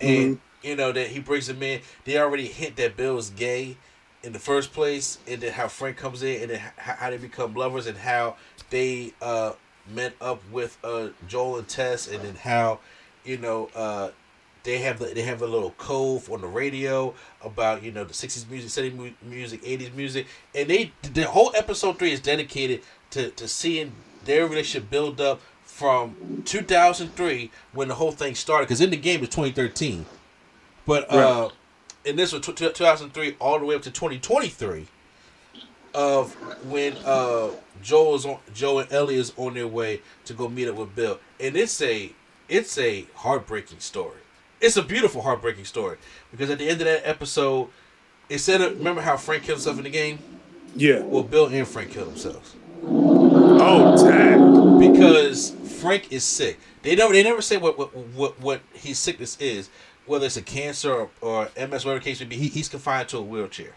and 0.00 0.38
you 0.62 0.76
know 0.76 0.92
that 0.92 1.08
he 1.08 1.18
brings 1.18 1.48
him 1.48 1.62
in. 1.62 1.80
They 2.04 2.18
already 2.18 2.46
hint 2.46 2.76
that 2.76 2.96
Bill 2.96 3.18
is 3.18 3.30
gay 3.30 3.76
in 4.22 4.32
the 4.32 4.38
first 4.38 4.72
place, 4.72 5.18
and 5.26 5.40
then 5.40 5.52
how 5.52 5.68
Frank 5.68 5.96
comes 5.96 6.22
in, 6.22 6.42
and 6.42 6.50
then 6.52 6.60
how, 6.76 6.94
how 6.94 7.10
they 7.10 7.16
become 7.16 7.54
lovers, 7.54 7.86
and 7.86 7.98
how 7.98 8.36
they 8.70 9.12
uh, 9.20 9.52
met 9.88 10.14
up 10.20 10.42
with 10.50 10.78
uh, 10.84 11.08
Joel 11.28 11.58
and 11.58 11.68
Tess, 11.68 12.08
and 12.08 12.22
then 12.22 12.36
how 12.36 12.80
you 13.24 13.36
know 13.36 13.70
uh, 13.74 14.10
they 14.62 14.78
have 14.78 14.98
the, 14.98 15.06
they 15.06 15.22
have 15.22 15.42
a 15.42 15.46
little 15.46 15.70
cove 15.72 16.30
on 16.30 16.40
the 16.40 16.46
radio 16.46 17.14
about 17.42 17.82
you 17.82 17.92
know 17.92 18.04
the 18.04 18.14
sixties 18.14 18.46
music, 18.48 18.70
seventies 18.70 19.12
music, 19.22 19.60
eighties 19.64 19.92
music, 19.92 20.26
and 20.54 20.68
they 20.68 20.92
the 21.02 21.24
whole 21.24 21.52
episode 21.56 21.98
three 21.98 22.12
is 22.12 22.20
dedicated 22.20 22.82
to 23.10 23.30
to 23.30 23.46
seeing 23.46 23.92
their 24.24 24.46
relationship 24.46 24.90
build 24.90 25.20
up 25.20 25.40
from 25.62 26.42
two 26.44 26.62
thousand 26.62 27.14
three 27.14 27.50
when 27.72 27.88
the 27.88 27.94
whole 27.94 28.12
thing 28.12 28.34
started. 28.34 28.66
Because 28.66 28.80
in 28.80 28.90
the 28.90 28.96
game 28.96 29.22
it's 29.22 29.34
twenty 29.34 29.52
thirteen, 29.52 30.06
but 30.86 31.10
uh, 31.12 31.50
and 32.06 32.18
this 32.18 32.32
was 32.32 32.42
t- 32.42 32.52
2003 32.52 33.36
all 33.40 33.58
the 33.58 33.64
way 33.64 33.74
up 33.74 33.82
to 33.82 33.90
2023 33.90 34.86
of 35.94 36.34
when 36.70 36.96
uh 37.04 37.50
Joel 37.82 38.14
is 38.16 38.26
on 38.26 38.38
Joe 38.54 38.78
and 38.80 38.90
Ellie 38.92 39.16
is 39.16 39.32
on 39.36 39.54
their 39.54 39.66
way 39.68 40.00
to 40.24 40.32
go 40.34 40.48
meet 40.48 40.68
up 40.68 40.76
with 40.76 40.94
Bill, 40.94 41.18
and 41.40 41.56
it's 41.56 41.80
a 41.82 42.12
it's 42.48 42.76
a 42.78 43.06
heartbreaking 43.14 43.80
story. 43.80 44.18
It's 44.60 44.76
a 44.76 44.82
beautiful 44.82 45.22
heartbreaking 45.22 45.64
story 45.66 45.98
because 46.30 46.50
at 46.50 46.58
the 46.58 46.68
end 46.68 46.80
of 46.80 46.86
that 46.86 47.06
episode, 47.08 47.68
instead 48.30 48.60
of 48.60 48.78
remember 48.78 49.00
how 49.02 49.16
Frank 49.16 49.42
killed 49.44 49.58
himself 49.58 49.78
in 49.78 49.84
the 49.84 49.90
game, 49.90 50.18
Yeah. 50.74 51.00
well 51.00 51.22
Bill 51.22 51.46
and 51.46 51.66
Frank 51.68 51.90
killed 51.92 52.08
themselves 52.08 52.54
Oh, 52.86 53.96
tag. 54.06 54.92
because 54.92 55.50
Frank 55.80 56.12
is 56.12 56.24
sick. 56.24 56.58
They 56.82 56.94
never 56.96 57.12
they 57.12 57.22
never 57.22 57.42
say 57.42 57.56
what 57.56 57.78
what 57.78 57.94
what, 57.96 58.40
what 58.40 58.60
his 58.72 58.98
sickness 58.98 59.36
is, 59.40 59.68
whether 60.06 60.26
it's 60.26 60.36
a 60.36 60.42
cancer 60.42 60.92
or, 60.92 61.10
or 61.20 61.48
MS, 61.56 61.84
whatever 61.84 61.98
the 61.98 62.00
case 62.04 62.20
may 62.20 62.26
be. 62.26 62.36
He, 62.36 62.48
he's 62.48 62.68
confined 62.68 63.08
to 63.10 63.18
a 63.18 63.22
wheelchair, 63.22 63.72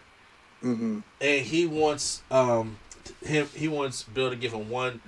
Mm-hmm. 0.62 1.00
and 1.20 1.46
he 1.46 1.66
wants 1.66 2.22
um 2.30 2.78
him 3.24 3.48
he 3.54 3.68
wants 3.68 4.02
Bill 4.02 4.30
to 4.30 4.36
give 4.36 4.52
him 4.52 4.68
one 4.68 5.00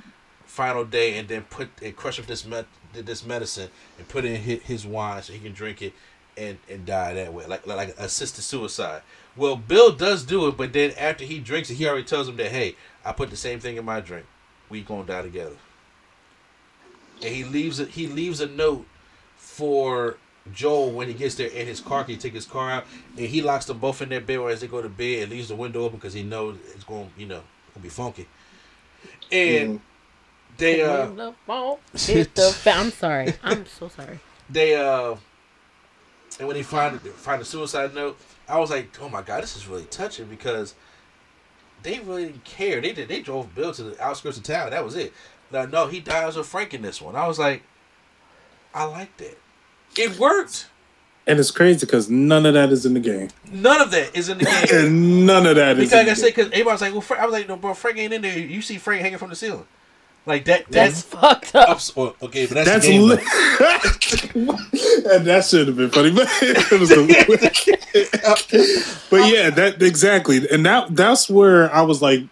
final 0.47 0.85
day 0.85 1.19
and 1.19 1.27
then 1.29 1.43
put 1.43 1.71
and 1.83 1.95
crush 1.97 2.19
up 2.21 2.27
this 2.27 2.47
this 2.93 3.25
medicine 3.25 3.69
and 3.99 4.09
put 4.09 4.25
in 4.25 4.37
his, 4.37 4.63
his 4.63 4.87
wine 4.87 5.23
so 5.23 5.33
he 5.33 5.41
can 5.41 5.53
drink 5.53 5.83
it 5.83 5.93
and 6.37 6.59
and 6.69 6.87
die 6.87 7.15
that 7.15 7.33
way 7.33 7.47
like 7.47 7.67
like 7.67 7.95
assisted 7.99 8.43
suicide. 8.43 9.03
Well, 9.37 9.57
Bill 9.57 9.93
does 9.93 10.25
do 10.25 10.49
it, 10.49 10.57
but 10.57 10.73
then 10.73 10.93
after 10.99 11.25
he 11.25 11.39
drinks 11.39 11.71
it, 11.71 11.75
he 11.75 11.87
already 11.87 12.05
tells 12.05 12.29
him 12.29 12.37
that 12.37 12.51
hey, 12.51 12.77
I 13.05 13.13
put 13.13 13.31
the 13.31 13.37
same 13.37 13.61
thing 13.61 13.77
in 13.77 13.85
my 13.85 14.01
drink. 14.01 14.27
We 14.69 14.83
gonna 14.83 15.05
die 15.05 15.23
together 15.23 15.57
and 17.23 17.35
he 17.35 17.45
leaves 17.45 17.79
he 17.79 18.07
leaves 18.07 18.41
a 18.41 18.47
note 18.47 18.87
for 19.37 20.17
Joel 20.53 20.93
when 20.93 21.09
he 21.09 21.15
gets 21.15 21.35
there 21.35 21.49
in 21.49 21.67
his 21.67 21.81
car. 21.81 22.05
He 22.05 22.17
take 22.17 22.35
his 22.35 22.47
car 22.47 22.71
out 22.71 22.85
and 23.17 23.27
he 23.27 23.43
locks 23.43 23.67
them 23.67 23.79
both 23.79 24.03
in 24.03 24.09
their 24.09 24.21
bed 24.21 24.41
as 24.41 24.61
they 24.61 24.67
go 24.67 24.83
to 24.83 24.89
bed 24.89 25.25
and 25.25 25.33
leaves 25.33 25.49
the 25.49 25.57
window 25.57 25.85
open 25.85 25.99
because 25.99 26.15
he 26.15 26.23
knows 26.23 26.57
it's 26.75 26.85
going 26.85 27.11
you 27.17 27.27
know 27.27 27.43
gonna 27.75 27.83
be 27.83 27.89
funky. 27.89 28.27
And 29.31 29.81
they 30.57 30.83
uh 30.83 31.07
Hit 31.07 31.17
the 31.17 31.33
phone. 31.47 31.79
The 32.35 32.53
phone. 32.53 32.75
I'm 32.75 32.91
sorry. 32.91 33.35
I'm 33.43 33.67
so 33.67 33.89
sorry. 33.89 34.21
they 34.49 34.75
uh 34.75 35.17
and 36.39 36.47
when 36.47 36.57
they 36.57 36.63
find 36.63 37.01
find 37.01 37.41
the 37.41 37.45
suicide 37.45 37.95
note, 37.95 38.19
I 38.49 38.59
was 38.59 38.71
like, 38.71 38.97
oh 39.01 39.09
my 39.09 39.23
god, 39.23 39.43
this 39.43 39.57
is 39.57 39.69
really 39.69 39.85
touching 39.85 40.27
because 40.27 40.75
they 41.83 41.99
really 42.01 42.27
didn't 42.27 42.45
care. 42.45 42.81
They 42.81 42.93
did. 42.93 43.09
They 43.09 43.21
drove 43.21 43.55
Bill 43.55 43.73
to 43.73 43.83
the 43.83 44.03
outskirts 44.03 44.39
of 44.39 44.43
town. 44.43 44.71
That 44.71 44.85
was 44.85 44.97
it. 44.97 45.13
Now, 45.51 45.67
no, 45.67 45.87
he 45.87 46.01
dies 46.01 46.37
with 46.37 46.47
Frank 46.47 46.75
in 46.75 46.83
this 46.83 47.01
one. 47.03 47.17
I 47.17 47.27
was 47.27 47.39
like, 47.39 47.63
I 48.75 48.85
like 48.85 49.17
that. 49.19 49.39
It 49.97 50.19
worked. 50.19 50.67
And 51.27 51.39
it's 51.39 51.51
crazy 51.51 51.87
because 51.87 52.09
none 52.11 52.47
of 52.47 52.55
that 52.55 52.71
is 52.73 52.85
in 52.87 52.95
the 52.95 53.01
game. 53.01 53.29
None 53.53 53.81
of 53.81 53.91
that 53.93 54.17
is 54.17 54.29
in 54.29 54.39
the 54.39 54.45
game. 54.71 54.85
And 54.85 55.27
none 55.27 55.47
of 55.47 55.57
that 55.57 55.79
is 55.79 55.91
because 55.91 55.93
like 56.07 56.09
I 56.09 56.15
said, 56.15 56.27
because 56.27 56.47
everybody's 56.47 56.81
like, 56.81 56.93
well, 56.93 57.01
Frank, 57.03 57.23
I 57.23 57.27
was 57.27 57.33
like, 57.33 57.49
no, 57.49 57.57
bro, 57.57 57.75
Frank 57.75 57.99
ain't 57.99 58.13
in 58.13 58.23
there. 58.23 58.39
You 58.39 58.63
see 58.63 58.79
Frank 58.79 59.03
hanging 59.03 59.19
from 59.19 59.29
the 59.31 59.37
ceiling, 59.37 59.67
like 60.27 60.45
that. 60.47 60.65
That's 60.71 61.03
That's 61.03 61.03
fucked 61.21 61.55
up. 61.55 61.69
ups. 61.69 61.93
Okay, 61.97 62.47
but 62.47 62.55
that's, 62.55 62.69
That's 62.69 62.87
the 62.87 62.93
game. 62.93 63.03
li- 63.03 63.19
and 65.15 65.27
that 65.27 65.45
should 65.45 65.69
have 65.69 65.77
been 65.77 65.91
funny, 65.91 66.11
but 66.11 66.27
it 66.43 66.81
was. 66.81 66.91
A, 66.91 67.07
but 69.11 69.31
yeah, 69.31 69.51
that 69.51 69.83
exactly, 69.83 70.49
and 70.51 70.65
that 70.67 70.97
that's 70.97 71.29
where 71.29 71.73
I 71.73 71.83
was 71.83 72.01
like, 72.03 72.23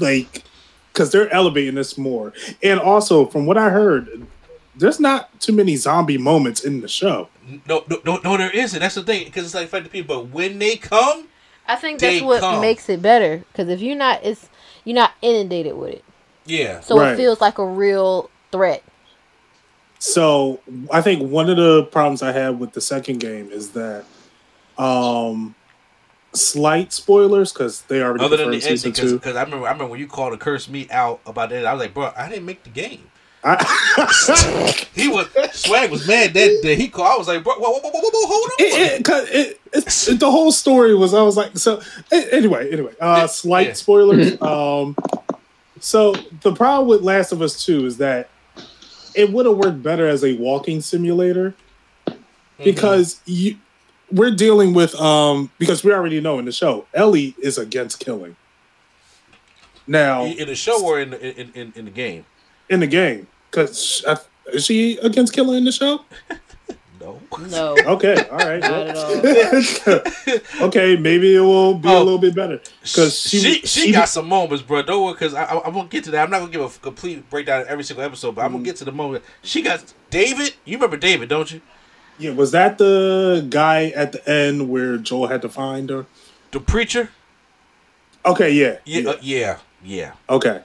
like, 0.00 0.44
because 0.92 1.10
they're 1.12 1.28
elevating 1.30 1.74
this 1.74 1.98
more, 1.98 2.32
and 2.62 2.78
also 2.80 3.26
from 3.26 3.44
what 3.46 3.58
I 3.58 3.70
heard, 3.70 4.26
there's 4.74 4.98
not 5.00 5.38
too 5.40 5.52
many 5.52 5.76
zombie 5.76 6.18
moments 6.18 6.64
in 6.64 6.80
the 6.80 6.88
show. 6.88 7.28
no, 7.68 7.84
no, 7.88 8.00
no, 8.04 8.16
no, 8.24 8.36
there 8.36 8.50
isn't. 8.50 8.80
That's 8.80 8.94
the 8.94 9.02
thing, 9.02 9.24
because 9.24 9.44
it's 9.46 9.54
like 9.54 9.68
fight 9.68 9.84
the 9.84 9.90
people. 9.90 10.22
But 10.22 10.30
when 10.32 10.58
they 10.58 10.76
come, 10.76 11.28
I 11.66 11.76
think 11.76 12.00
They 12.00 12.14
that's 12.20 12.24
what 12.24 12.40
come. 12.40 12.60
makes 12.60 12.88
it 12.88 13.02
better. 13.02 13.44
Because 13.52 13.68
if 13.68 13.80
you're 13.80 13.96
not, 13.96 14.20
it's 14.24 14.48
you're 14.84 14.94
not 14.94 15.12
inundated 15.22 15.76
with 15.76 15.94
it, 15.94 16.04
yeah, 16.44 16.80
so 16.80 16.98
Right. 16.98 17.12
it 17.12 17.16
feels 17.16 17.40
like 17.40 17.58
a 17.58 17.64
real 17.66 18.30
threat. 18.50 18.82
So 19.98 20.60
I 20.90 21.00
think 21.00 21.30
one 21.30 21.48
of 21.48 21.56
the 21.56 21.84
problems 21.84 22.22
I 22.22 22.32
had 22.32 22.58
with 22.58 22.72
the 22.72 22.80
second 22.80 23.20
game 23.20 23.48
is 23.52 23.70
that, 23.70 24.04
um, 24.76 25.54
slight 26.34 26.92
spoilers 26.92 27.52
because 27.52 27.82
they 27.82 28.02
already 28.02 28.24
other 28.24 28.36
than 28.38 28.50
the 28.50 28.56
ending, 28.66 28.90
because. 28.90 29.12
I 29.36 29.42
remember, 29.44 29.66
I 29.66 29.72
remember 29.72 29.86
when 29.86 30.00
you 30.00 30.06
called 30.08 30.32
to 30.32 30.38
curse 30.38 30.68
me 30.68 30.88
out 30.90 31.20
about 31.26 31.50
that. 31.50 31.64
I 31.66 31.72
was 31.74 31.80
like, 31.80 31.94
bro, 31.94 32.10
I 32.16 32.28
didn't 32.28 32.46
make 32.46 32.64
the 32.64 32.70
game. 32.70 33.04
I, 33.44 34.84
He 34.94 35.08
was 35.08 35.26
swag 35.52 35.90
was 35.90 36.06
mad 36.06 36.32
that, 36.34 36.60
that 36.62 36.78
he 36.78 36.88
called. 36.88 37.08
I 37.12 37.16
was 37.18 37.28
like, 37.28 37.42
bro, 37.42 37.54
whoa, 37.54 37.70
whoa, 37.70 37.80
whoa, 37.80 37.90
whoa, 37.90 38.00
whoa, 38.02 38.26
hold 38.26 38.44
on. 38.50 38.50
it, 38.60 39.00
it, 39.00 39.04
'cause 39.04 39.28
it, 39.30 39.60
it's 39.72 40.06
the 40.06 40.30
whole 40.30 40.52
story 40.52 40.94
was 40.94 41.12
I 41.14 41.22
was 41.22 41.36
like 41.36 41.56
so 41.58 41.80
anyway 42.12 42.70
anyway 42.70 42.92
uh 43.00 43.16
Yeah, 43.20 43.26
slight 43.26 43.66
yeah. 43.68 43.72
spoilers 43.72 44.40
um 44.42 44.94
so 45.80 46.14
the 46.42 46.54
problem 46.54 46.88
with 46.88 47.00
Last 47.02 47.32
of 47.32 47.42
Us 47.42 47.64
2 47.64 47.86
is 47.86 47.96
that 47.98 48.28
it 49.14 49.32
would 49.32 49.46
have 49.46 49.56
worked 49.56 49.82
better 49.82 50.06
as 50.06 50.22
a 50.24 50.34
walking 50.34 50.80
simulator 50.80 51.54
Mm-hmm. 52.06 52.64
because 52.64 53.20
you 53.24 53.56
we're 54.12 54.30
dealing 54.36 54.74
with 54.74 54.94
um 55.00 55.50
because 55.58 55.82
we 55.82 55.90
already 55.92 56.20
know 56.20 56.38
in 56.38 56.44
the 56.44 56.52
show 56.52 56.86
Ellie 56.94 57.34
is 57.42 57.56
against 57.58 57.98
killing 57.98 58.36
now 59.86 60.24
in 60.24 60.46
the 60.46 60.54
show 60.54 60.84
or 60.84 61.00
in 61.00 61.10
the, 61.10 61.40
in, 61.40 61.50
in, 61.54 61.72
in 61.74 61.84
the 61.86 61.90
game. 61.90 62.24
in 62.68 62.80
the 62.80 62.86
game 62.86 63.26
because 63.52 64.04
is 64.52 64.64
she 64.64 64.96
against 64.98 65.32
killing 65.32 65.56
in 65.58 65.64
the 65.64 65.72
show 65.72 66.00
No. 67.00 67.20
No, 67.48 67.76
okay 67.94 68.14
all 68.30 68.38
right 68.38 68.60
not 68.60 68.88
at 68.88 68.94
well. 69.86 70.00
all. 70.60 70.66
okay, 70.68 70.96
maybe 70.96 71.34
it 71.34 71.40
will 71.40 71.74
be 71.74 71.88
a 71.88 71.92
Oh. 71.92 72.02
little 72.02 72.18
bit 72.18 72.34
better 72.34 72.60
because 72.82 73.18
she, 73.18 73.38
she, 73.40 73.66
she 73.66 73.92
got 73.92 74.08
some 74.08 74.28
moments, 74.28 74.62
bro. 74.62 74.82
Don't 74.82 75.02
worry, 75.04 75.14
because 75.14 75.34
I, 75.34 75.44
I, 75.44 75.64
I'm 75.66 75.72
gonna 75.74 75.88
get 75.88 76.04
to 76.04 76.10
that. 76.12 76.22
I'm 76.24 76.30
not 76.30 76.38
gonna 76.40 76.52
give 76.52 76.60
a 76.62 76.68
complete 76.78 77.28
breakdown 77.30 77.62
of 77.62 77.66
every 77.68 77.82
single 77.84 78.04
episode, 78.04 78.36
but 78.36 78.44
I'm 78.44 78.52
gonna 78.52 78.62
get 78.64 78.76
to 78.76 78.84
the 78.84 78.92
moment. 78.92 79.24
She 79.42 79.62
got 79.62 79.92
David. 80.10 80.54
You 80.64 80.76
remember 80.76 80.96
David, 80.96 81.28
don't 81.28 81.50
you? 81.52 81.60
yeah. 82.18 82.30
Was 82.32 82.52
that 82.52 82.78
the 82.78 83.44
guy 83.50 83.86
at 83.96 84.12
the 84.12 84.28
end 84.30 84.68
where 84.70 84.96
Joel 84.96 85.26
had 85.26 85.42
to 85.42 85.48
find 85.48 85.90
her? 85.90 86.06
The 86.52 86.60
preacher. 86.60 87.10
Okay, 88.24 88.52
yeah, 88.52 88.76
Yeah, 88.84 89.00
yeah. 89.00 89.10
uh, 89.10 89.16
yeah, 89.22 89.58
yeah. 89.84 90.12
okay, 90.30 90.62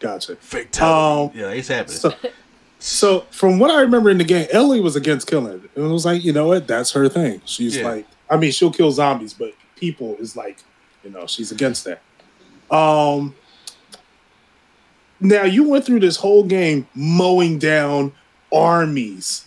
gotcha. 0.00 0.36
Fatality. 0.36 1.38
Um, 1.38 1.40
yeah, 1.44 1.50
it's 1.52 1.68
happening. 1.68 1.96
So, 1.98 2.12
so 2.78 3.20
from 3.30 3.58
what 3.58 3.70
I 3.70 3.80
remember 3.80 4.10
in 4.10 4.18
the 4.18 4.24
game, 4.24 4.46
Ellie 4.52 4.80
was 4.80 4.96
against 4.96 5.26
killing. 5.26 5.52
And 5.52 5.68
it 5.76 5.80
was 5.88 6.04
like, 6.04 6.24
you 6.24 6.32
know 6.32 6.46
what? 6.46 6.66
That's 6.66 6.92
her 6.92 7.08
thing. 7.08 7.40
She's 7.44 7.76
Yeah. 7.76 7.88
like, 7.88 8.06
I 8.30 8.36
mean, 8.36 8.52
she'll 8.52 8.70
kill 8.72 8.90
zombies, 8.90 9.34
but 9.34 9.52
people 9.76 10.16
is 10.18 10.36
like, 10.36 10.62
you 11.04 11.10
know, 11.10 11.26
she's 11.26 11.50
against 11.52 11.84
that. 11.84 12.00
Um. 12.74 13.34
Now 15.20 15.42
you 15.44 15.68
went 15.68 15.84
through 15.84 16.00
this 16.00 16.16
whole 16.16 16.44
game 16.44 16.86
mowing 16.94 17.58
down 17.58 18.12
armies, 18.52 19.46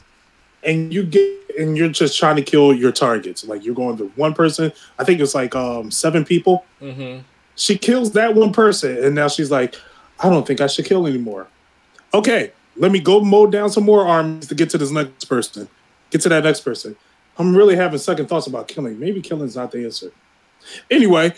and 0.64 0.93
you 0.93 1.04
get 1.04 1.30
and 1.58 1.78
you're 1.78 1.89
just 1.89 2.18
trying 2.18 2.36
to 2.38 2.41
kill 2.41 2.74
your 2.74 2.91
targets. 2.91 3.45
Like 3.45 3.64
you're 3.64 3.76
going 3.76 3.97
to 3.97 4.12
one 4.16 4.34
person. 4.34 4.74
I 4.99 5.04
think 5.06 5.22
it's 5.22 5.34
like 5.36 5.56
um 5.56 5.89
seven 5.91 6.26
people. 6.26 6.66
mm-hmm. 6.82 7.22
She 7.56 7.78
kills 7.78 8.12
that 8.14 8.34
one 8.34 8.52
person, 8.52 8.97
and 9.04 9.14
now 9.16 9.28
she's 9.28 9.52
like, 9.52 9.76
I 10.22 10.30
don't 10.30 10.45
think 10.45 10.61
I 10.61 10.67
should 10.67 10.86
kill 10.86 11.07
anymore. 11.07 11.47
Okay, 12.13 12.51
let 12.76 12.91
me 12.91 12.99
go 12.99 13.22
mow 13.22 13.47
down 13.47 13.69
some 13.69 13.84
more 13.84 14.05
armies 14.05 14.47
to 14.47 14.55
get 14.55 14.69
to 14.72 14.78
this 14.78 14.91
next 14.91 15.26
person. 15.26 15.67
Get 16.09 16.22
to 16.22 16.30
that 16.30 16.43
next 16.43 16.61
person. 16.61 16.95
I'm 17.38 17.55
really 17.55 17.76
having 17.76 17.99
second 17.99 18.28
thoughts 18.28 18.47
about 18.47 18.67
killing. 18.67 18.99
Maybe 18.99 19.22
killing's 19.22 19.55
not 19.55 19.72
the 19.72 19.86
answer. 19.86 20.11
Anyway, 20.89 21.34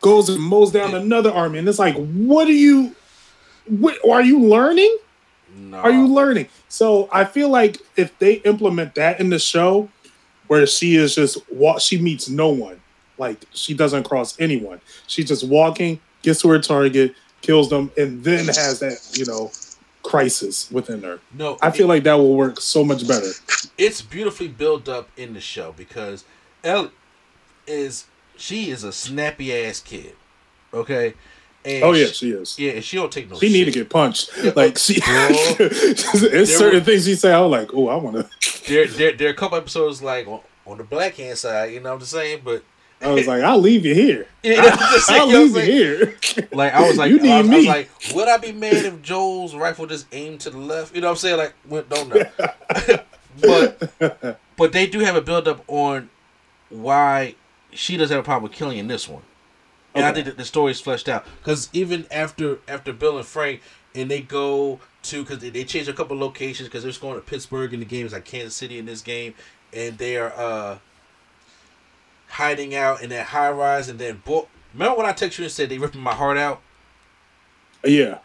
goes 0.00 0.28
and 0.28 0.42
mows 0.42 0.72
down 0.72 0.94
another 0.94 1.30
army, 1.30 1.58
and 1.58 1.68
it's 1.68 1.78
like, 1.78 1.94
what 1.96 2.48
are 2.48 2.52
you? 2.52 2.94
What 3.66 3.98
are 4.08 4.22
you 4.22 4.40
learning? 4.40 4.98
No. 5.56 5.78
Are 5.78 5.90
you 5.90 6.06
learning? 6.08 6.48
So 6.68 7.08
I 7.12 7.24
feel 7.24 7.48
like 7.48 7.78
if 7.96 8.18
they 8.18 8.34
implement 8.34 8.96
that 8.96 9.20
in 9.20 9.30
the 9.30 9.38
show, 9.38 9.88
where 10.48 10.66
she 10.66 10.96
is 10.96 11.14
just 11.14 11.38
walk, 11.50 11.80
she 11.80 12.00
meets 12.00 12.28
no 12.28 12.48
one, 12.48 12.80
like 13.16 13.44
she 13.52 13.74
doesn't 13.74 14.02
cross 14.02 14.38
anyone. 14.40 14.80
She's 15.06 15.28
just 15.28 15.46
walking, 15.46 16.00
gets 16.22 16.42
to 16.42 16.48
her 16.48 16.58
target, 16.58 17.14
kills 17.44 17.68
them, 17.70 17.90
and 17.96 18.22
then 18.24 18.46
has 18.46 18.80
that 18.80 18.98
you 19.18 19.24
know 19.26 19.50
crisis 20.02 20.70
within 20.70 21.02
her. 21.02 21.20
No, 21.32 21.56
I 21.62 21.70
feel 21.70 21.86
like 21.86 22.02
that 22.04 22.14
will 22.14 22.36
work 22.36 22.60
so 22.60 22.84
much 22.84 23.06
better. 23.06 23.30
it's 23.78 24.02
beautifully 24.02 24.48
built 24.48 24.88
up 24.88 25.08
in 25.16 25.34
the 25.34 25.40
show 25.40 25.72
because 25.76 26.24
Ellie 26.62 26.90
is 27.66 28.06
she 28.36 28.70
is 28.70 28.84
a 28.84 28.92
snappy 28.92 29.54
ass 29.54 29.80
kid. 29.80 30.14
Okay. 30.72 31.14
And 31.66 31.82
Oh 31.82 31.92
yeah, 31.92 32.06
she, 32.08 32.12
she 32.12 32.30
is. 32.32 32.58
yeah, 32.58 32.72
and 32.72 32.84
she 32.84 32.96
don't 32.98 33.10
take 33.10 33.30
no. 33.30 33.38
She 33.38 33.46
shit. 33.46 33.52
need 33.52 33.64
to 33.64 33.70
get 33.70 33.88
punched. 33.88 34.30
Like 34.56 34.76
she, 34.76 35.00
it's 35.02 36.56
certain 36.58 36.80
were- 36.80 36.84
things 36.84 37.04
she 37.06 37.14
say. 37.14 37.32
I'm 37.32 37.50
like, 37.50 37.70
oh, 37.72 37.88
I 37.88 37.96
want 37.96 38.16
to. 38.16 38.28
There, 38.68 38.86
there, 38.86 39.12
there 39.12 39.28
are 39.28 39.32
a 39.32 39.34
couple 39.34 39.56
episodes 39.56 40.02
like 40.02 40.26
on, 40.26 40.40
on 40.66 40.76
the 40.78 40.84
black 40.84 41.14
hand 41.16 41.38
side. 41.38 41.72
You 41.72 41.80
know 41.80 41.90
what 41.94 42.00
I'm 42.00 42.06
saying? 42.06 42.42
But 42.44 42.62
I 43.04 43.12
was 43.12 43.26
like, 43.26 43.42
I'll 43.42 43.58
leave 43.58 43.84
you 43.84 43.94
here. 43.94 44.26
you 44.42 44.56
I'm 44.58 45.00
saying? 45.00 45.20
I'll 45.20 45.28
You 45.28 45.32
know 45.34 45.44
leave 45.44 45.56
you 45.56 45.72
here. 45.72 46.14
Like 46.52 46.72
I 46.74 46.86
was 46.88 46.96
like, 46.96 47.10
You 47.10 47.18
I, 47.18 47.22
need 47.22 47.28
was, 47.28 47.50
I 47.50 47.54
was 47.56 47.62
me. 47.64 47.68
like, 47.68 47.90
would 48.14 48.28
I 48.28 48.36
be 48.38 48.52
mad 48.52 48.84
if 48.84 49.02
Joel's 49.02 49.54
rifle 49.54 49.86
just 49.86 50.06
aimed 50.12 50.40
to 50.40 50.50
the 50.50 50.58
left? 50.58 50.94
You 50.94 51.00
know 51.00 51.08
what 51.08 51.12
I'm 51.12 51.16
saying? 51.18 51.36
Like, 51.36 51.54
well, 51.68 51.84
don't 51.88 52.08
know. 52.08 52.24
but 53.40 54.38
but 54.56 54.72
they 54.72 54.86
do 54.86 55.00
have 55.00 55.16
a 55.16 55.20
build 55.20 55.48
up 55.48 55.62
on 55.68 56.10
why 56.70 57.34
she 57.72 57.96
doesn't 57.96 58.14
have 58.14 58.24
a 58.24 58.26
problem 58.26 58.44
with 58.44 58.52
killing 58.52 58.78
in 58.78 58.88
this 58.88 59.08
one. 59.08 59.22
And 59.94 60.04
I 60.04 60.12
think 60.12 60.26
that 60.26 60.36
the 60.36 60.44
story 60.44 60.72
is 60.72 60.80
fleshed 60.80 61.08
out 61.08 61.24
because 61.38 61.68
even 61.72 62.06
after 62.10 62.58
after 62.66 62.92
Bill 62.92 63.16
and 63.16 63.26
Frank 63.26 63.60
and 63.94 64.10
they 64.10 64.20
go 64.20 64.80
to 65.04 65.22
because 65.22 65.38
they, 65.38 65.50
they 65.50 65.64
changed 65.64 65.88
a 65.88 65.92
couple 65.92 66.18
locations 66.18 66.68
because 66.68 66.82
they're 66.82 66.90
just 66.90 67.00
going 67.00 67.14
to 67.14 67.20
Pittsburgh 67.20 67.72
in 67.72 67.78
the 67.80 67.86
games 67.86 68.12
like 68.12 68.24
Kansas 68.24 68.56
City 68.56 68.78
in 68.78 68.86
this 68.86 69.02
game 69.02 69.34
and 69.72 69.98
they 69.98 70.16
are 70.16 70.32
uh 70.36 70.78
hiding 72.34 72.74
out 72.74 73.02
in 73.02 73.10
that 73.10 73.26
high 73.26 73.50
rise 73.50 73.88
and 73.88 73.98
then 73.98 74.20
bo- 74.24 74.48
remember 74.72 74.96
when 74.98 75.06
I 75.06 75.12
texted 75.12 75.38
you 75.38 75.44
and 75.44 75.52
said 75.52 75.68
they 75.68 75.78
ripping 75.78 76.00
my 76.00 76.14
heart 76.14 76.36
out 76.36 76.60
Yeah. 77.84 78.18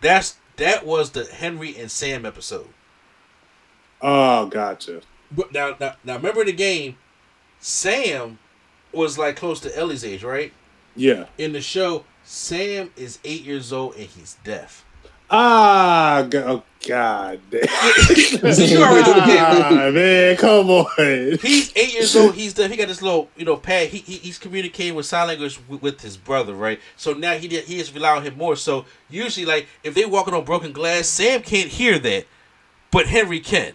that's 0.00 0.36
that 0.56 0.84
was 0.86 1.10
the 1.10 1.24
Henry 1.24 1.76
and 1.76 1.90
Sam 1.90 2.24
episode 2.26 2.68
Oh, 4.02 4.46
gotcha. 4.46 5.00
but 5.30 5.52
now 5.52 5.76
now, 5.80 5.94
now 6.04 6.16
remember 6.16 6.44
the 6.44 6.52
game 6.52 6.96
Sam 7.60 8.38
was 8.92 9.18
like 9.18 9.36
close 9.36 9.60
to 9.60 9.76
Ellie's 9.78 10.04
age 10.04 10.22
right 10.22 10.52
Yeah. 10.96 11.26
in 11.38 11.52
the 11.52 11.60
show 11.60 12.04
Sam 12.24 12.90
is 12.96 13.18
eight 13.24 13.42
years 13.42 13.72
old 13.72 13.94
and 13.96 14.06
he's 14.06 14.36
deaf 14.44 14.83
Ah, 15.36 16.28
oh, 16.32 16.62
god 16.86 17.40
damn. 17.50 17.62
you 17.64 18.82
already 18.84 19.10
know 19.10 19.14
the 19.14 19.24
game. 19.26 19.38
Ah, 19.40 19.90
man, 19.92 20.36
come 20.36 20.70
on. 20.70 21.38
He's 21.42 21.76
eight 21.76 21.92
years 21.92 22.14
old. 22.14 22.36
He's 22.36 22.54
the, 22.54 22.68
he 22.68 22.76
got 22.76 22.86
this 22.86 23.02
little 23.02 23.28
you 23.36 23.44
know 23.44 23.56
pad. 23.56 23.88
He, 23.88 23.98
he 23.98 24.18
he's 24.18 24.38
communicating 24.38 24.94
with 24.94 25.06
sign 25.06 25.26
language 25.26 25.58
with, 25.68 25.82
with 25.82 26.00
his 26.02 26.16
brother, 26.16 26.54
right? 26.54 26.78
So 26.96 27.14
now 27.14 27.34
he 27.34 27.48
he 27.48 27.80
is 27.80 27.92
relying 27.92 28.18
on 28.18 28.22
him 28.22 28.38
more. 28.38 28.54
So 28.54 28.84
usually, 29.10 29.44
like 29.44 29.66
if 29.82 29.94
they 29.94 30.06
walking 30.06 30.34
on 30.34 30.44
broken 30.44 30.70
glass, 30.70 31.08
Sam 31.08 31.42
can't 31.42 31.68
hear 31.68 31.98
that, 31.98 32.26
but 32.92 33.06
Henry 33.06 33.40
can. 33.40 33.72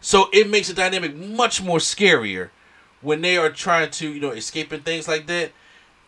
So 0.00 0.28
it 0.32 0.48
makes 0.48 0.68
the 0.68 0.74
dynamic 0.74 1.16
much 1.16 1.60
more 1.60 1.78
scarier 1.78 2.50
when 3.00 3.22
they 3.22 3.36
are 3.36 3.50
trying 3.50 3.90
to 3.90 4.08
you 4.08 4.20
know 4.20 4.30
escape 4.30 4.70
and 4.70 4.84
things 4.84 5.08
like 5.08 5.26
that. 5.26 5.50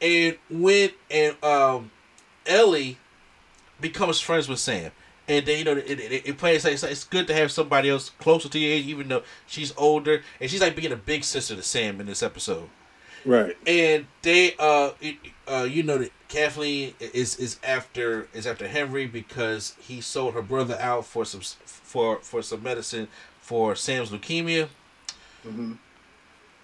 And 0.01 0.39
when 0.49 0.91
and 1.11 1.43
um 1.43 1.91
Ellie 2.47 2.99
becomes 3.85 4.19
friends 4.19 4.49
with 4.49 4.59
Sam. 4.59 4.91
And 5.29 5.45
then 5.47 5.59
you 5.59 5.65
know 5.65 5.77
it, 5.77 5.99
it, 6.01 6.27
it 6.27 6.39
plays 6.39 6.65
like 6.65 6.75
it's, 6.75 6.83
it's 6.83 7.05
good 7.05 7.27
to 7.29 7.35
have 7.35 7.51
somebody 7.51 7.89
else 7.91 8.11
closer 8.11 8.49
to 8.49 8.59
your 8.59 8.73
age, 8.73 8.87
even 8.87 9.09
though 9.09 9.23
she's 9.47 9.73
older, 9.77 10.23
and 10.41 10.51
she's 10.51 10.61
like 10.61 10.75
being 10.77 10.93
a 10.93 10.97
big 10.97 11.25
sister 11.25 11.55
to 11.57 11.63
Sam 11.63 12.01
in 12.01 12.07
this 12.07 12.23
episode. 12.23 12.69
Right. 13.25 13.57
And 13.67 14.07
they, 14.21 14.55
uh, 14.59 14.91
it, 15.01 15.17
uh, 15.49 15.67
you 15.71 15.83
know 15.83 15.99
that 15.99 16.13
Kathleen 16.29 16.95
is 17.01 17.37
is 17.37 17.59
after 17.63 18.29
is 18.35 18.47
after 18.47 18.69
Henry 18.69 19.07
because 19.07 19.75
he 19.81 20.01
sold 20.01 20.35
her 20.35 20.43
brother 20.43 20.77
out 20.79 21.07
for 21.07 21.25
some 21.25 21.41
for 21.65 22.19
for 22.21 22.43
some 22.43 22.63
medicine 22.63 23.09
for 23.41 23.75
Sam's 23.75 24.11
leukemia. 24.11 24.69
Mhm. 25.47 25.79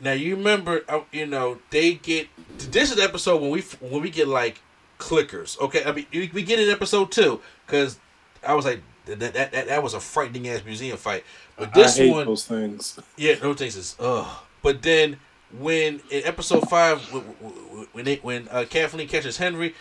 Now 0.00 0.12
you 0.12 0.36
remember, 0.36 0.82
uh, 0.88 1.00
you 1.12 1.26
know, 1.26 1.58
they 1.70 1.94
get 1.94 2.28
this 2.58 2.90
is 2.90 2.96
the 2.96 3.04
episode 3.04 3.40
when 3.40 3.50
we 3.50 3.60
when 3.80 4.02
we 4.02 4.10
get 4.10 4.28
like 4.28 4.60
clickers. 5.00 5.58
Okay, 5.60 5.82
I 5.84 5.92
mean 5.92 6.06
we 6.12 6.42
get 6.42 6.60
in 6.60 6.68
episode 6.68 7.10
two 7.10 7.40
because 7.66 7.98
I 8.46 8.54
was 8.54 8.64
like 8.64 8.82
that 9.06 9.18
that, 9.18 9.34
that 9.34 9.66
that 9.66 9.82
was 9.82 9.94
a 9.94 10.00
frightening 10.00 10.48
ass 10.48 10.64
museum 10.64 10.96
fight. 10.96 11.24
But 11.56 11.74
this 11.74 11.98
one, 11.98 12.26
those 12.26 12.46
things. 12.46 13.00
yeah, 13.16 13.34
those 13.34 13.56
things 13.56 13.76
is 13.76 13.96
ugh. 13.98 14.26
But 14.62 14.82
then 14.82 15.16
when 15.58 16.00
in 16.10 16.24
episode 16.24 16.68
five, 16.68 17.00
when, 17.92 18.04
they, 18.04 18.16
when 18.16 18.48
uh, 18.50 18.64
Kathleen 18.68 19.08
catches 19.08 19.36
Henry, 19.36 19.74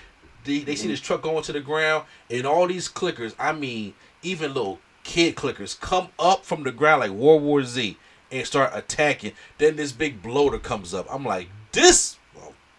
they, 0.44 0.60
they 0.60 0.76
see 0.76 0.88
this 0.88 1.00
truck 1.00 1.22
going 1.22 1.44
to 1.44 1.54
the 1.54 1.60
ground, 1.60 2.06
and 2.30 2.46
all 2.46 2.68
these 2.68 2.90
clickers, 2.90 3.36
I 3.38 3.54
mean, 3.54 3.94
even 4.24 4.54
little 4.54 4.80
kid 5.04 5.36
clickers, 5.36 5.80
come 5.80 6.10
up 6.18 6.46
from 6.46 6.64
the 6.64 6.72
ground 6.72 7.02
like 7.02 7.12
World 7.12 7.44
War 7.44 7.64
Z 7.64 7.98
and 8.32 8.48
start 8.48 8.72
attacking. 8.74 9.34
Then 9.58 9.76
this 9.76 9.92
big 9.92 10.22
bloater 10.22 10.58
comes 10.58 10.94
up. 10.94 11.08
I'm 11.10 11.26
like, 11.26 11.50
this 11.72 12.18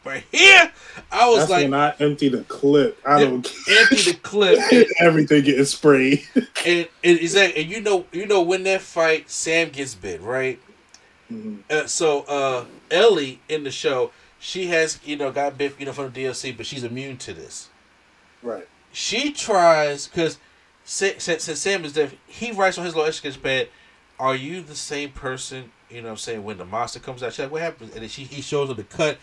right 0.05 0.25
here. 0.33 0.73
I 1.11 1.29
was 1.29 1.41
That's 1.41 1.51
like, 1.51 1.63
when 1.65 1.75
I 1.75 1.95
empty 2.01 2.29
the 2.29 2.43
clip. 2.45 2.99
I 3.07 3.21
don't 3.21 3.47
empty 3.69 4.13
the 4.13 4.19
clip. 4.23 4.59
And, 4.73 4.87
Everything 5.01 5.45
getting 5.45 5.65
sprayed. 5.65 6.27
and, 6.35 6.89
and 7.05 7.19
exactly, 7.19 7.63
and 7.63 7.71
you 7.71 7.81
know, 7.81 8.07
you 8.13 8.27
know 8.27 8.43
when 8.43 8.63
that 8.65 8.81
fight, 8.81 9.31
Sam 9.31 9.71
gets 9.71 9.95
bit, 9.95 10.21
right? 10.21 10.61
Mhm. 11.31 11.59
Uh, 11.71 11.87
so 11.87 12.23
uh, 12.23 12.65
Ellie 12.91 13.41
in 13.49 13.65
the 13.65 13.71
show, 13.71 14.11
she 14.39 14.67
has 14.67 14.99
you 15.05 15.17
know 15.17 15.31
got 15.31 15.57
bit 15.57 15.79
you 15.79 15.87
know 15.87 15.93
from 15.93 16.11
the 16.11 16.25
DLC, 16.25 16.57
but 16.57 16.67
she's 16.67 16.83
immune 16.85 17.17
to 17.19 17.33
this. 17.33 17.69
Right. 18.43 18.67
She 18.93 19.33
tries 19.33 20.09
because 20.09 20.39
since, 20.85 21.23
since 21.25 21.61
Sam 21.61 21.85
is 21.85 21.93
deaf, 21.93 22.15
he 22.27 22.51
writes 22.51 22.79
on 22.79 22.85
his 22.85 22.97
little 22.97 23.13
sketch 23.13 23.41
pad, 23.41 23.69
"Are 24.19 24.35
you 24.35 24.63
the 24.63 24.75
same 24.75 25.11
person?" 25.11 25.71
You 25.89 26.03
know, 26.03 26.11
I'm 26.11 26.17
saying 26.17 26.43
when 26.43 26.59
the 26.59 26.65
monster 26.65 26.99
comes 26.99 27.23
out, 27.23 27.33
she's 27.33 27.41
like, 27.41 27.53
"What 27.53 27.63
happens?" 27.63 27.93
And 27.93 28.03
then 28.03 28.09
she 28.09 28.25
he 28.25 28.43
shows 28.43 28.69
her 28.69 28.75
the 28.75 28.85
cut, 28.85 29.19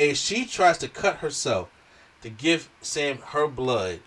and 0.00 0.16
she 0.16 0.46
tries 0.46 0.78
to 0.78 0.88
cut 0.88 1.16
herself 1.16 1.68
to 2.22 2.30
give 2.30 2.70
Sam 2.80 3.18
her 3.18 3.46
blood 3.46 4.00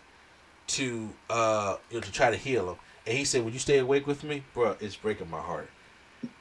to 0.66 1.10
uh 1.30 1.78
you 1.90 1.98
know 1.98 2.02
to 2.02 2.12
try 2.12 2.32
to 2.32 2.38
heal 2.38 2.72
him. 2.72 2.76
And 3.06 3.18
he 3.18 3.26
said, 3.26 3.44
"Would 3.46 3.54
you 3.54 3.60
stay 3.60 3.78
awake 3.78 4.08
with 4.08 4.24
me, 4.24 4.44
bro? 4.54 4.76
It's 4.80 4.96
breaking 4.96 5.30
my 5.30 5.40
heart." 5.40 5.70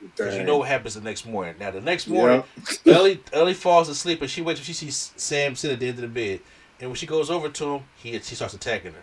Because 0.01 0.37
you 0.37 0.45
know 0.45 0.59
what 0.59 0.69
happens 0.69 0.95
the 0.95 1.01
next 1.01 1.27
morning. 1.27 1.57
Now 1.59 1.71
the 1.71 1.81
next 1.81 2.07
morning, 2.07 2.45
Ellie 2.87 3.21
Ellie 3.33 3.55
falls 3.55 3.89
asleep 3.89 4.23
and 4.23 4.31
she 4.31 4.41
wakes 4.41 4.61
up. 4.61 4.67
She 4.67 4.73
sees 4.73 5.13
Sam 5.17 5.55
sitting 5.55 5.75
at 5.75 5.81
the 5.81 5.89
end 5.89 5.97
of 5.97 6.03
the 6.03 6.09
bed, 6.09 6.41
and 6.81 6.89
when 6.89 6.97
she 6.97 7.07
goes 7.07 7.31
over 7.31 7.49
to 7.49 7.65
him, 7.65 7.83
he 7.97 8.19
she 8.21 8.35
starts 8.35 8.55
attacking 8.55 8.93
her. 8.93 9.03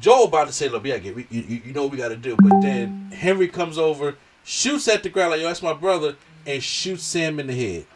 Joel 0.00 0.24
about 0.24 0.46
to 0.46 0.52
say, 0.52 0.68
"Look, 0.68 0.84
gotta 0.84 1.00
get, 1.00 1.14
we, 1.14 1.26
you, 1.30 1.60
you 1.64 1.72
know 1.72 1.82
what 1.82 1.92
we 1.92 1.98
gotta 1.98 2.16
do," 2.16 2.34
but 2.36 2.60
then 2.62 3.10
Henry 3.12 3.48
comes 3.48 3.78
over, 3.78 4.16
shoots 4.42 4.88
at 4.88 5.02
the 5.02 5.10
ground 5.10 5.32
like, 5.32 5.40
"Yo, 5.40 5.46
that's 5.46 5.62
my 5.62 5.74
brother," 5.74 6.16
and 6.46 6.62
shoots 6.62 7.02
Sam 7.02 7.38
in 7.38 7.46
the 7.46 7.54
head. 7.54 7.86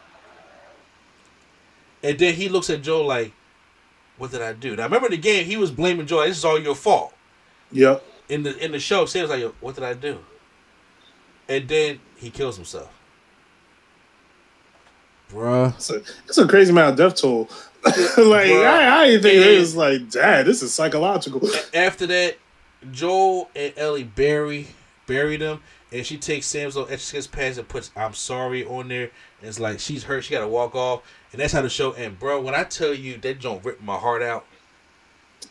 And 2.03 2.19
then 2.19 2.33
he 2.35 2.49
looks 2.49 2.69
at 2.69 2.81
Joel 2.81 3.05
like, 3.05 3.31
"What 4.17 4.31
did 4.31 4.41
I 4.41 4.53
do?" 4.53 4.75
Now 4.75 4.83
remember 4.83 5.07
in 5.07 5.11
the 5.11 5.17
game, 5.17 5.45
he 5.45 5.57
was 5.57 5.71
blaming 5.71 6.05
Joel. 6.05 6.25
This 6.27 6.37
is 6.37 6.45
all 6.45 6.59
your 6.59 6.75
fault 6.75 7.13
Yeah. 7.71 7.99
in 8.29 8.43
the 8.43 8.57
in 8.63 8.71
the 8.73 8.79
show, 8.79 9.05
Sam's 9.05 9.29
like, 9.29 9.43
"What 9.61 9.75
did 9.75 9.83
I 9.83 9.93
do?" 9.93 10.19
And 11.47 11.67
then 11.67 11.99
he 12.17 12.29
kills 12.29 12.55
himself. 12.57 12.89
Bruh. 15.31 15.73
It's 15.75 15.89
a, 15.89 15.95
it's 16.27 16.37
a 16.37 16.47
crazy 16.47 16.71
amount 16.71 16.91
of 16.91 16.97
death 16.97 17.21
toll. 17.21 17.49
like 17.85 17.95
Bruh. 17.95 18.65
I, 18.65 19.01
I 19.01 19.07
didn't 19.07 19.23
think 19.23 19.35
Yeah. 19.35 19.51
it 19.51 19.59
was 19.59 19.75
like, 19.75 20.09
dad, 20.09 20.45
this 20.45 20.61
is 20.61 20.73
psychological. 20.73 21.41
After 21.73 22.05
that, 22.07 22.37
Joel 22.91 23.49
and 23.55 23.73
Ellie 23.77 24.03
bury 24.03 24.67
bury 25.05 25.35
them, 25.37 25.61
and 25.91 26.05
she 26.05 26.17
takes 26.17 26.45
Sam's 26.45 26.75
little 26.75 26.91
extra 26.93 27.21
pads 27.23 27.57
and 27.57 27.67
puts 27.67 27.91
"I'm 27.95 28.13
sorry" 28.13 28.63
on 28.65 28.87
there. 28.89 29.09
And 29.41 29.49
it's 29.49 29.59
like 29.59 29.79
she's 29.79 30.03
hurt, 30.03 30.23
she 30.23 30.31
got 30.33 30.41
to 30.41 30.47
walk 30.47 30.75
off, 30.75 31.01
and 31.33 31.41
that's 31.41 31.51
how 31.51 31.61
the 31.61 31.69
show 31.69 31.91
ends, 31.91 32.17
bro. 32.19 32.39
When 32.39 32.55
I 32.55 32.63
tell 32.63 32.93
you 32.93 33.17
that 33.17 33.41
don't 33.41 33.65
rip 33.65 33.81
my 33.81 33.97
heart 33.97 34.21
out, 34.21 34.45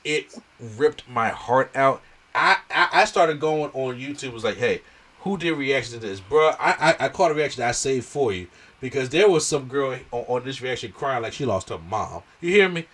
it 0.04 0.34
ripped 0.58 1.06
my 1.08 1.28
heart 1.28 1.70
out. 1.76 2.00
I, 2.34 2.58
I 2.70 2.88
I 2.92 3.04
started 3.04 3.40
going 3.40 3.70
on 3.74 3.98
YouTube. 3.98 4.32
Was 4.32 4.44
like, 4.44 4.56
hey, 4.56 4.80
who 5.20 5.36
did 5.36 5.52
reaction 5.52 6.00
to 6.00 6.06
this, 6.06 6.20
bro? 6.20 6.52
I, 6.58 6.94
I 6.98 7.06
I 7.06 7.08
caught 7.08 7.32
a 7.32 7.34
reaction 7.34 7.62
I 7.62 7.72
saved 7.72 8.06
for 8.06 8.32
you 8.32 8.46
because 8.80 9.10
there 9.10 9.28
was 9.28 9.46
some 9.46 9.68
girl 9.68 9.98
on, 10.12 10.24
on 10.28 10.44
this 10.44 10.62
reaction 10.62 10.92
crying 10.92 11.22
like 11.22 11.34
she 11.34 11.44
lost 11.44 11.68
her 11.68 11.78
mom. 11.78 12.22
You 12.40 12.50
hear 12.52 12.68
me? 12.68 12.86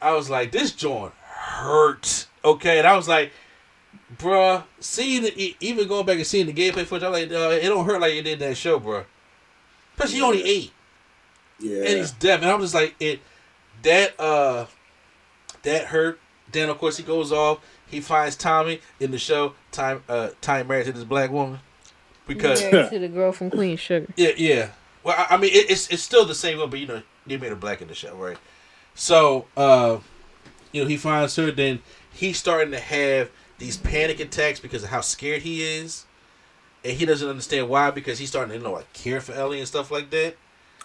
I 0.00 0.12
was 0.12 0.30
like, 0.30 0.52
this 0.52 0.72
joint 0.72 1.12
hurt. 1.24 2.26
Okay, 2.44 2.78
and 2.78 2.86
I 2.86 2.96
was 2.96 3.08
like, 3.08 3.32
bruh, 4.16 4.64
seeing 4.78 5.22
the, 5.22 5.56
even 5.60 5.88
going 5.88 6.06
back 6.06 6.16
and 6.16 6.26
seeing 6.26 6.46
the 6.46 6.52
gameplay 6.52 6.86
footage, 6.86 7.02
I'm 7.02 7.12
like, 7.12 7.30
uh, 7.30 7.50
it 7.50 7.68
don't 7.68 7.84
hurt 7.84 8.00
like 8.00 8.14
it 8.14 8.22
did 8.22 8.38
that 8.38 8.56
show, 8.56 8.80
bruh. 8.80 9.04
Plus, 9.96 10.12
he 10.12 10.22
only 10.22 10.42
eight, 10.42 10.72
Yeah. 11.60 11.78
and 11.78 11.98
he's 11.98 12.10
deaf, 12.12 12.42
and 12.42 12.50
I'm 12.50 12.60
just 12.60 12.74
like, 12.74 12.94
it 13.00 13.20
that 13.82 14.18
uh 14.18 14.66
that 15.62 15.86
hurt. 15.86 16.20
Then 16.52 16.68
of 16.68 16.78
course 16.78 16.96
he 16.96 17.02
goes 17.02 17.32
off. 17.32 17.60
He 17.86 18.00
finds 18.00 18.36
Tommy 18.36 18.80
in 18.98 19.10
the 19.10 19.18
show. 19.18 19.54
Time 19.72 20.02
uh 20.08 20.30
time 20.40 20.66
married 20.66 20.86
to 20.86 20.92
this 20.92 21.04
black 21.04 21.30
woman 21.30 21.60
because 22.26 22.62
Married 22.62 22.90
to 22.90 22.98
the 22.98 23.08
girl 23.08 23.32
from 23.32 23.50
Queen 23.50 23.76
Sugar. 23.76 24.12
yeah, 24.16 24.30
yeah. 24.36 24.68
Well, 25.02 25.14
I, 25.18 25.34
I 25.34 25.36
mean, 25.36 25.50
it, 25.52 25.70
it's 25.70 25.88
it's 25.88 26.02
still 26.02 26.24
the 26.24 26.34
same 26.34 26.58
one, 26.58 26.70
but 26.70 26.78
you 26.78 26.86
know, 26.86 27.02
they 27.26 27.36
made 27.36 27.50
her 27.50 27.56
black 27.56 27.82
in 27.82 27.88
the 27.88 27.94
show, 27.94 28.14
right? 28.16 28.38
So, 28.94 29.46
uh, 29.56 29.98
you 30.72 30.82
know, 30.82 30.88
he 30.88 30.96
finds 30.96 31.36
her. 31.36 31.50
Then 31.50 31.80
he's 32.12 32.38
starting 32.38 32.70
to 32.72 32.80
have 32.80 33.30
these 33.58 33.76
panic 33.76 34.20
attacks 34.20 34.60
because 34.60 34.82
of 34.82 34.90
how 34.90 35.00
scared 35.00 35.42
he 35.42 35.62
is, 35.62 36.04
and 36.84 36.96
he 36.96 37.04
doesn't 37.04 37.28
understand 37.28 37.68
why 37.68 37.90
because 37.90 38.18
he's 38.18 38.28
starting 38.28 38.50
to 38.52 38.58
you 38.58 38.64
know 38.64 38.72
like 38.72 38.92
care 38.92 39.20
for 39.20 39.32
Ellie 39.32 39.58
and 39.58 39.68
stuff 39.68 39.90
like 39.90 40.10
that. 40.10 40.36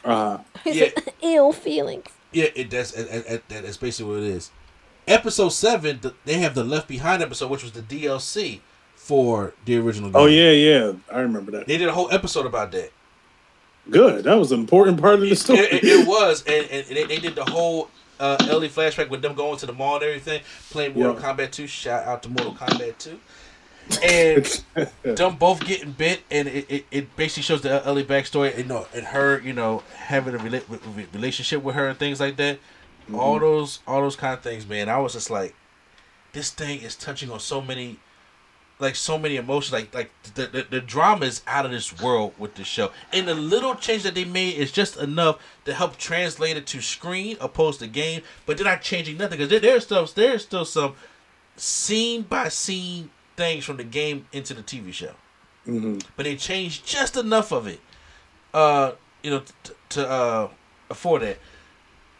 Uh, 0.05 0.37
Yeah, 0.65 0.89
Ill 1.21 1.51
feelings. 1.51 2.05
yeah. 2.31 2.47
It 2.55 2.69
that's 2.69 2.91
that- 2.91 3.09
that- 3.27 3.49
that- 3.49 3.63
that's 3.63 3.77
basically 3.77 4.13
what 4.13 4.23
it 4.23 4.29
is. 4.29 4.51
Episode 5.07 5.49
seven, 5.49 5.99
the, 6.01 6.13
they 6.25 6.35
have 6.39 6.55
the 6.55 6.63
Left 6.63 6.87
Behind 6.87 7.21
episode, 7.21 7.51
which 7.51 7.61
was 7.63 7.71
the 7.73 7.81
DLC 7.81 8.61
for 8.95 9.53
the 9.65 9.77
original. 9.77 10.09
Game. 10.09 10.21
oh 10.21 10.25
yeah, 10.25 10.49
yeah. 10.51 10.93
I 11.11 11.19
remember 11.19 11.51
that. 11.51 11.67
they 11.67 11.77
did 11.77 11.87
a 11.87 11.93
whole 11.93 12.11
episode 12.11 12.45
about 12.47 12.71
that. 12.71 12.91
Good. 13.89 14.23
That 14.23 14.35
was 14.39 14.51
an 14.51 14.59
important 14.61 14.99
part 14.99 15.15
of 15.15 15.21
the 15.21 15.35
story. 15.35 15.59
it, 15.59 15.73
it, 15.73 15.83
it 15.83 16.07
was, 16.07 16.43
and, 16.47 16.65
and 16.71 16.85
they, 16.87 17.03
they 17.03 17.17
did 17.19 17.35
the 17.35 17.45
whole 17.45 17.89
uh, 18.19 18.37
Ellie 18.49 18.67
flashback 18.69 19.09
with 19.09 19.21
them 19.21 19.35
going 19.35 19.57
to 19.59 19.67
the 19.67 19.73
mall 19.73 19.95
and 19.95 20.05
everything, 20.05 20.41
playing 20.71 20.95
Mortal 20.95 21.21
Yeah. 21.21 21.33
Kombat 21.35 21.51
2. 21.51 21.67
Shout 21.67 22.03
out 22.07 22.23
to 22.23 22.29
Mortal 22.29 22.55
Kombat 22.55 22.97
2. 22.97 23.19
And 24.03 24.63
them 25.03 25.35
both 25.35 25.65
getting 25.65 25.91
bit, 25.91 26.21
and 26.31 26.47
it, 26.47 26.65
it, 26.69 26.85
it 26.91 27.15
basically 27.15 27.43
shows 27.43 27.61
the 27.61 27.85
Ellie 27.85 28.03
backstory, 28.03 28.57
you 28.57 28.63
know, 28.63 28.87
and 28.93 29.05
her, 29.07 29.39
you 29.41 29.53
know, 29.53 29.83
having 29.95 30.35
a 30.35 30.37
rela- 30.37 31.13
relationship 31.13 31.63
with 31.63 31.75
her 31.75 31.87
and 31.87 31.99
things 31.99 32.19
like 32.19 32.37
that. 32.37 32.57
Mm-hmm. 33.03 33.15
All 33.15 33.39
those, 33.39 33.79
all 33.87 34.01
those 34.01 34.15
kind 34.15 34.33
of 34.33 34.41
things, 34.41 34.67
man. 34.67 34.89
I 34.89 34.97
was 34.97 35.13
just 35.13 35.29
like, 35.29 35.55
this 36.33 36.49
thing 36.49 36.81
is 36.81 36.95
touching 36.95 37.29
on 37.29 37.39
so 37.39 37.61
many, 37.61 37.99
like 38.79 38.95
so 38.95 39.19
many 39.19 39.35
emotions. 39.35 39.71
Like, 39.71 39.93
like 39.93 40.11
the 40.33 40.47
the, 40.47 40.67
the 40.69 40.81
drama 40.81 41.25
is 41.27 41.43
out 41.45 41.65
of 41.65 41.71
this 41.71 42.01
world 42.01 42.33
with 42.39 42.55
the 42.55 42.63
show, 42.63 42.91
and 43.13 43.27
the 43.27 43.35
little 43.35 43.75
change 43.75 44.03
that 44.03 44.15
they 44.15 44.25
made 44.25 44.55
is 44.55 44.71
just 44.71 44.97
enough 44.97 45.39
to 45.65 45.73
help 45.73 45.97
translate 45.97 46.57
it 46.57 46.65
to 46.67 46.81
screen 46.81 47.37
opposed 47.39 47.79
to 47.79 47.87
game. 47.87 48.23
But 48.47 48.57
they're 48.57 48.65
not 48.65 48.81
changing 48.81 49.17
nothing 49.17 49.37
because 49.37 49.49
there, 49.49 49.59
there's 49.59 49.83
still 49.83 50.05
there's 50.07 50.43
still 50.43 50.65
some 50.65 50.95
scene 51.57 52.23
by 52.23 52.49
scene 52.49 53.11
things 53.35 53.65
from 53.65 53.77
the 53.77 53.83
game 53.83 54.27
into 54.31 54.53
the 54.53 54.61
TV 54.63 54.93
show. 54.93 55.13
hmm 55.65 55.97
But 56.15 56.23
they 56.25 56.35
changed 56.35 56.85
just 56.85 57.17
enough 57.17 57.51
of 57.51 57.67
it, 57.67 57.79
uh, 58.53 58.91
you 59.23 59.31
know, 59.31 59.39
t- 59.63 59.73
to 59.89 60.09
uh, 60.09 60.49
afford 60.89 61.21
that. 61.23 61.37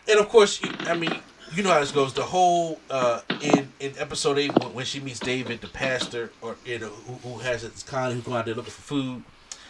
And 0.08 0.20
of 0.20 0.30
course, 0.30 0.60
I 0.82 0.94
mean, 0.96 1.16
you 1.54 1.64
know 1.64 1.70
how 1.72 1.80
this 1.80 1.92
goes. 1.92 2.14
The 2.14 2.24
whole 2.24 2.80
uh, 2.90 3.22
in 3.42 3.72
in 3.80 3.94
episode 3.98 4.38
eight 4.38 4.52
when, 4.74 4.86
she 4.86 5.00
meets 5.00 5.20
David, 5.20 5.62
the 5.62 5.68
pastor, 5.68 6.32
or 6.42 6.58
you 6.66 6.80
know, 6.80 6.90
who, 6.90 7.14
who 7.30 7.40
has 7.40 7.62
this 7.64 7.84
con 7.84 8.12
who's 8.12 8.24
going 8.24 8.38
out 8.38 8.46
there 8.46 8.56
looking 8.56 8.72
for 8.72 8.82
food, 8.82 9.24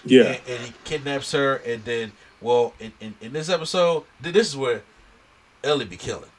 Yeah. 0.04 0.24
and, 0.24 0.40
and 0.48 0.60
he 0.66 0.74
kidnaps 0.84 1.32
her, 1.32 1.56
and 1.58 1.84
then 1.86 2.12
well, 2.42 2.74
in, 2.80 2.92
in, 3.00 3.16
in 3.22 3.34
this 3.34 3.50
episode, 3.50 4.04
this 4.22 4.48
is 4.48 4.58
where 4.58 4.84
Ellie 5.64 5.86
be 5.86 5.98
killing. 5.98 6.30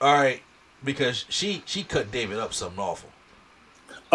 All 0.00 0.12
right, 0.14 0.42
because 0.82 1.24
she 1.28 1.62
she 1.66 1.82
cut 1.82 2.10
David 2.10 2.38
up 2.38 2.52
something 2.54 2.78
awful. 2.78 3.10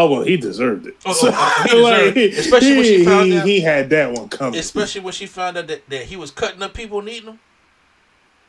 Oh 0.01 0.09
well, 0.09 0.21
he 0.23 0.37
deserved 0.37 0.87
it. 0.87 0.95
Oh, 1.05 1.13
oh, 1.23 1.31
oh, 1.33 1.63
he 1.63 1.69
deserved 2.11 2.17
it. 2.17 2.37
Especially 2.39 2.75
when 2.75 2.83
she 2.85 2.97
he, 2.99 3.05
found 3.05 3.25
he, 3.27 3.37
out- 3.37 3.45
he 3.47 3.59
had 3.59 3.89
that 3.89 4.11
one 4.13 4.29
coming. 4.29 4.57
Especially 4.59 5.01
when 5.01 5.11
she 5.13 5.25
found 5.25 5.57
out 5.57 5.67
that, 5.67 5.89
that 5.89 6.03
he 6.05 6.15
was 6.15 6.31
cutting 6.31 6.61
up 6.63 6.73
people 6.73 6.99
and 6.99 7.09
eating 7.09 7.25
them. 7.25 7.39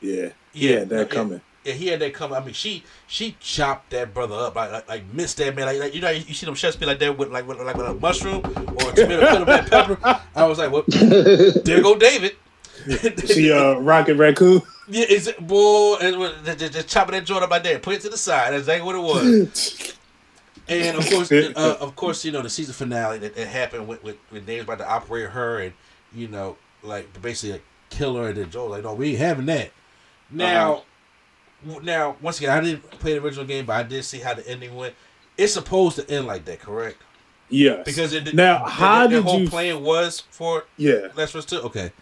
yeah, 0.01 0.23
Yeah, 0.23 0.31
yeah, 0.53 0.85
that 0.85 0.97
yeah. 0.99 1.05
coming. 1.15 1.41
Yeah, 1.65 1.73
he 1.75 1.89
had 1.89 2.01
that 2.01 2.15
coming. 2.15 2.37
I 2.39 2.45
mean, 2.45 2.55
she 2.55 2.85
she 3.07 3.37
chopped 3.41 3.91
that 3.91 4.15
brother 4.15 4.35
up 4.37 4.55
like 4.55 4.71
like, 4.73 4.89
like 4.89 5.13
missed 5.13 5.39
that 5.39 5.55
man. 5.57 5.67
Like, 5.67 5.79
like 5.81 5.95
you 5.95 6.01
know, 6.01 6.11
you 6.11 6.35
see 6.35 6.47
them 6.47 6.55
chefs 6.55 6.77
be 6.77 6.87
like 6.87 6.99
that 7.01 7.19
with 7.19 7.31
like 7.31 7.47
with, 7.49 7.59
like 7.61 7.77
with 7.77 7.87
a 7.87 7.95
mushroom 7.95 8.43
or 8.47 8.91
a 8.91 8.95
tomato 8.95 9.21
cut 9.21 9.41
of 9.41 9.47
black 9.47 9.71
pepper. 9.71 10.21
I 10.37 10.47
was 10.47 10.59
like, 10.59 10.71
well, 10.71 10.85
there 10.89 11.83
go 11.83 11.97
David. 11.99 12.37
See, 13.27 13.53
uh, 13.53 13.75
Rocket 13.79 14.15
Raccoon. 14.15 14.63
yeah, 14.89 15.05
is 15.07 15.27
it 15.27 15.39
boy? 15.47 15.97
And 16.01 16.17
just, 16.47 16.59
just, 16.61 16.73
just 16.73 16.89
chopping 16.89 17.13
that 17.13 17.27
joint 17.27 17.43
up 17.45 17.51
like 17.51 17.63
that, 17.65 17.83
put 17.83 17.95
it 17.95 18.01
to 18.03 18.09
the 18.09 18.17
side. 18.17 18.53
That's 18.53 18.61
exactly 18.61 18.87
what 18.87 18.95
it 18.97 19.03
was. 19.03 19.97
And 20.71 20.99
of 20.99 21.11
course, 21.11 21.33
uh, 21.33 21.77
of 21.81 21.97
course, 21.97 22.25
you 22.25 22.33
know 22.33 22.43
the 22.43 22.51
season 22.51 22.75
finale 22.75 23.19
that, 23.19 23.35
that 23.35 23.47
happened 23.49 23.89
with 23.89 24.03
with, 24.03 24.17
with 24.31 24.47
Dave's 24.47 24.65
about 24.65 24.79
to 24.79 24.89
operate 24.89 25.31
her 25.31 25.59
and 25.59 25.73
you 26.15 26.29
know 26.29 26.57
like 26.83 27.21
basically 27.21 27.53
like, 27.53 27.65
kill 27.91 28.17
her 28.17 28.29
and 28.29 28.37
then 28.37 28.51
Joe 28.51 28.67
like 28.67 28.85
no 28.85 28.95
we 28.95 29.11
ain't 29.11 29.19
having 29.19 29.47
that. 29.47 29.71
Now, 30.31 30.85
w 31.65 31.85
now 31.85 32.17
once 32.23 32.39
again 32.39 32.51
I 32.51 32.61
didn't 32.61 32.89
play 32.93 33.15
the 33.15 33.25
original 33.25 33.47
game 33.47 33.67
but 33.67 33.75
I 33.75 33.83
did 33.83 34.05
see 34.05 34.21
how 34.21 34.35
the 34.35 34.49
ending 34.49 34.77
went. 34.77 34.95
It's 35.37 35.55
supposed 35.55 35.97
to 35.97 36.09
end 36.09 36.27
like 36.27 36.45
that, 36.45 36.61
correct? 36.61 36.99
yes. 37.51 37.85
Because 37.85 38.13
it, 38.13 38.35
now, 38.35 38.65
the, 38.65 38.71
how 38.71 39.07
the, 39.07 39.17
did 39.17 39.25
whole 39.25 39.41
you? 39.41 39.49
plan 39.49 39.83
was 39.83 40.21
for 40.31 40.65
yeah. 40.77 41.09
Last 41.17 41.35
of 41.35 41.37
Us 41.37 41.45
Two. 41.47 41.61
Okay, 41.63 41.93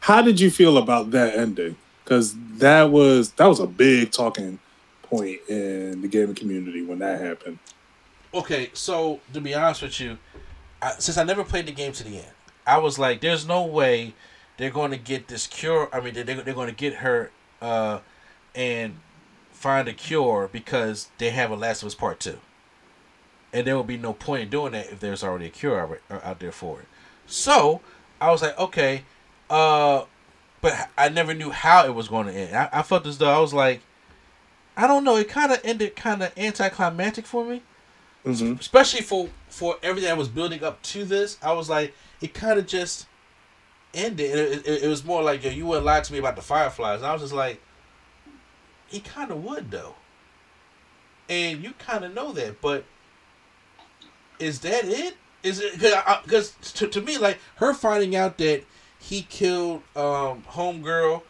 How 0.00 0.22
did 0.22 0.40
you 0.40 0.50
feel 0.50 0.76
about 0.76 1.10
that 1.12 1.36
ending? 1.36 1.76
Because 2.02 2.34
that 2.58 2.90
was 2.90 3.32
that 3.32 3.46
was 3.46 3.60
a 3.60 3.66
big 3.66 4.10
talking 4.10 4.58
point 5.02 5.40
in 5.48 6.02
the 6.02 6.08
gaming 6.08 6.34
community 6.34 6.82
when 6.82 6.98
that 6.98 7.20
happened. 7.20 7.58
Okay. 8.34 8.70
So 8.72 9.20
to 9.32 9.40
be 9.40 9.54
honest 9.54 9.82
with 9.82 10.00
you, 10.00 10.18
I, 10.82 10.92
since 10.98 11.16
I 11.16 11.24
never 11.24 11.44
played 11.44 11.66
the 11.66 11.72
game 11.72 11.92
to 11.92 12.04
the 12.04 12.18
end, 12.18 12.32
I 12.66 12.78
was 12.78 12.98
like, 12.98 13.20
"There's 13.20 13.46
no 13.46 13.64
way 13.64 14.14
they're 14.56 14.70
going 14.70 14.90
to 14.90 14.96
get 14.96 15.28
this 15.28 15.46
cure. 15.46 15.88
I 15.92 16.00
mean, 16.00 16.14
they're, 16.14 16.24
they're 16.24 16.54
going 16.54 16.68
to 16.68 16.74
get 16.74 16.94
her 16.96 17.30
uh, 17.60 18.00
and 18.54 18.96
find 19.52 19.88
a 19.88 19.92
cure 19.92 20.48
because 20.52 21.08
they 21.18 21.30
have 21.30 21.50
a 21.50 21.56
Last 21.56 21.82
of 21.82 21.86
Us 21.88 21.94
Part 21.94 22.20
Two, 22.20 22.38
and 23.52 23.66
there 23.66 23.76
will 23.76 23.84
be 23.84 23.96
no 23.96 24.12
point 24.12 24.42
in 24.42 24.48
doing 24.50 24.72
that 24.72 24.92
if 24.92 25.00
there's 25.00 25.24
already 25.24 25.46
a 25.46 25.50
cure 25.50 25.80
out, 25.80 25.98
uh, 26.10 26.34
there 26.38 26.52
for 26.52 26.80
it. 26.80 26.86
So 27.26 27.80
I 28.20 28.30
was 28.30 28.42
like, 28.42 28.58
okay, 28.58 29.04
uh, 29.50 30.04
but 30.60 30.88
I 30.96 31.08
never 31.08 31.34
knew 31.34 31.50
how 31.50 31.84
it 31.84 31.94
was 31.94 32.08
going 32.08 32.26
to 32.26 32.32
end. 32.32 32.56
I, 32.56 32.68
I 32.72 32.82
felt 32.82 33.06
as 33.06 33.18
though 33.18 33.30
I 33.30 33.38
was 33.38 33.54
like, 33.54 33.80
I 34.76 34.86
don't 34.86 35.04
know. 35.04 35.16
It 35.16 35.28
kind 35.28 35.52
of 35.52 35.60
ended 35.64 35.96
kind 35.96 36.22
of 36.22 36.32
anticlimactic 36.36 37.26
for 37.26 37.44
me 37.44 37.62
Mm-hmm. 38.24 38.58
especially 38.58 39.02
for 39.02 39.28
for 39.50 39.76
everything 39.82 40.08
that 40.08 40.16
was 40.16 40.28
building 40.28 40.64
up 40.64 40.80
to 40.82 41.04
this. 41.04 41.36
I 41.42 41.52
was 41.52 41.68
like, 41.68 41.94
it 42.22 42.32
kind 42.32 42.58
of 42.58 42.66
just 42.66 43.06
ended. 43.92 44.30
It, 44.30 44.66
it, 44.66 44.84
it 44.84 44.88
was 44.88 45.04
more 45.04 45.22
like, 45.22 45.44
yo, 45.44 45.50
you 45.50 45.66
wouldn't 45.66 45.84
lie 45.84 46.00
to 46.00 46.12
me 46.12 46.18
about 46.18 46.36
the 46.36 46.42
Fireflies. 46.42 47.00
And 47.00 47.06
I 47.06 47.12
was 47.12 47.20
just 47.20 47.34
like, 47.34 47.60
he 48.86 49.00
kind 49.00 49.30
of 49.30 49.44
would 49.44 49.70
though, 49.70 49.94
and 51.28 51.62
you 51.62 51.72
kind 51.78 52.04
of 52.04 52.14
know 52.14 52.32
that, 52.32 52.60
but 52.60 52.84
is 54.38 54.60
that 54.60 54.84
it? 54.84 55.16
Is 55.42 55.60
it 55.60 55.78
because 56.24 56.54
to, 56.74 56.86
to 56.88 57.02
me 57.02 57.18
like 57.18 57.38
her 57.56 57.74
finding 57.74 58.16
out 58.16 58.38
that 58.38 58.64
he 58.98 59.22
killed 59.22 59.82
um 59.94 60.42
homegirl 60.48 61.22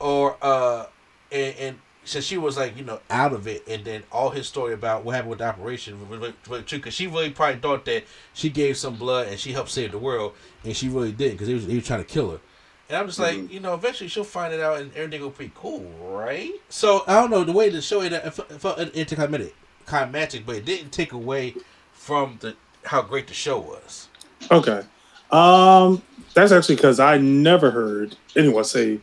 or 0.00 0.36
uh 0.42 0.86
and, 1.30 1.56
and 1.56 1.78
so 2.04 2.20
she 2.20 2.38
was 2.38 2.56
like 2.56 2.76
you 2.76 2.84
know 2.84 2.98
out 3.10 3.32
of 3.32 3.46
it 3.46 3.62
and 3.68 3.84
then 3.84 4.02
all 4.10 4.30
his 4.30 4.46
story 4.48 4.72
about 4.72 5.04
what 5.04 5.14
happened 5.14 5.30
with 5.30 5.38
the 5.40 5.44
operation 5.46 6.08
was- 6.08 6.32
true 6.66 6.78
because 6.78 6.94
she 6.94 7.06
really 7.06 7.30
probably 7.30 7.60
thought 7.60 7.84
that 7.84 8.04
she 8.32 8.48
gave 8.48 8.76
some 8.76 8.96
blood 8.96 9.28
and 9.28 9.38
she 9.38 9.52
helped 9.52 9.70
save 9.70 9.92
the 9.92 9.98
world 9.98 10.32
and 10.64 10.74
she 10.76 10.88
really 10.88 11.12
did 11.12 11.32
because 11.32 11.48
he 11.48 11.54
was, 11.54 11.64
he 11.66 11.74
was 11.76 11.86
trying 11.86 12.00
to 12.02 12.08
kill 12.08 12.30
her 12.30 12.40
and 12.88 12.96
I'm 12.96 13.06
just 13.06 13.18
like 13.18 13.36
Mhm. 13.36 13.50
you 13.50 13.60
know 13.60 13.74
eventually 13.74 14.08
she'll 14.08 14.24
find 14.24 14.52
it 14.54 14.60
out 14.60 14.80
and 14.80 14.92
everything 14.94 15.20
will 15.20 15.30
be 15.30 15.52
cool 15.54 15.80
right 16.00 16.50
so 16.68 17.04
I 17.06 17.14
don't 17.20 17.30
know 17.30 17.44
the 17.44 17.52
way 17.52 17.68
the 17.68 17.82
show 17.82 18.00
it, 18.00 18.12
it 18.12 18.30
felt 18.32 18.78
anticlimactic 18.78 19.54
climactic 19.86 20.46
but 20.46 20.56
it 20.56 20.64
didn't 20.64 20.90
take 20.92 21.12
away 21.12 21.54
from 21.92 22.38
the 22.40 22.56
how 22.84 23.02
great 23.02 23.26
the 23.26 23.34
show 23.34 23.58
was 23.58 24.08
Okay. 24.50 24.82
Um, 25.30 26.02
that's 26.34 26.50
actually 26.50 26.76
because 26.76 26.98
I 26.98 27.18
never 27.18 27.70
heard 27.70 28.16
anyone 28.34 28.64
say 28.64 28.98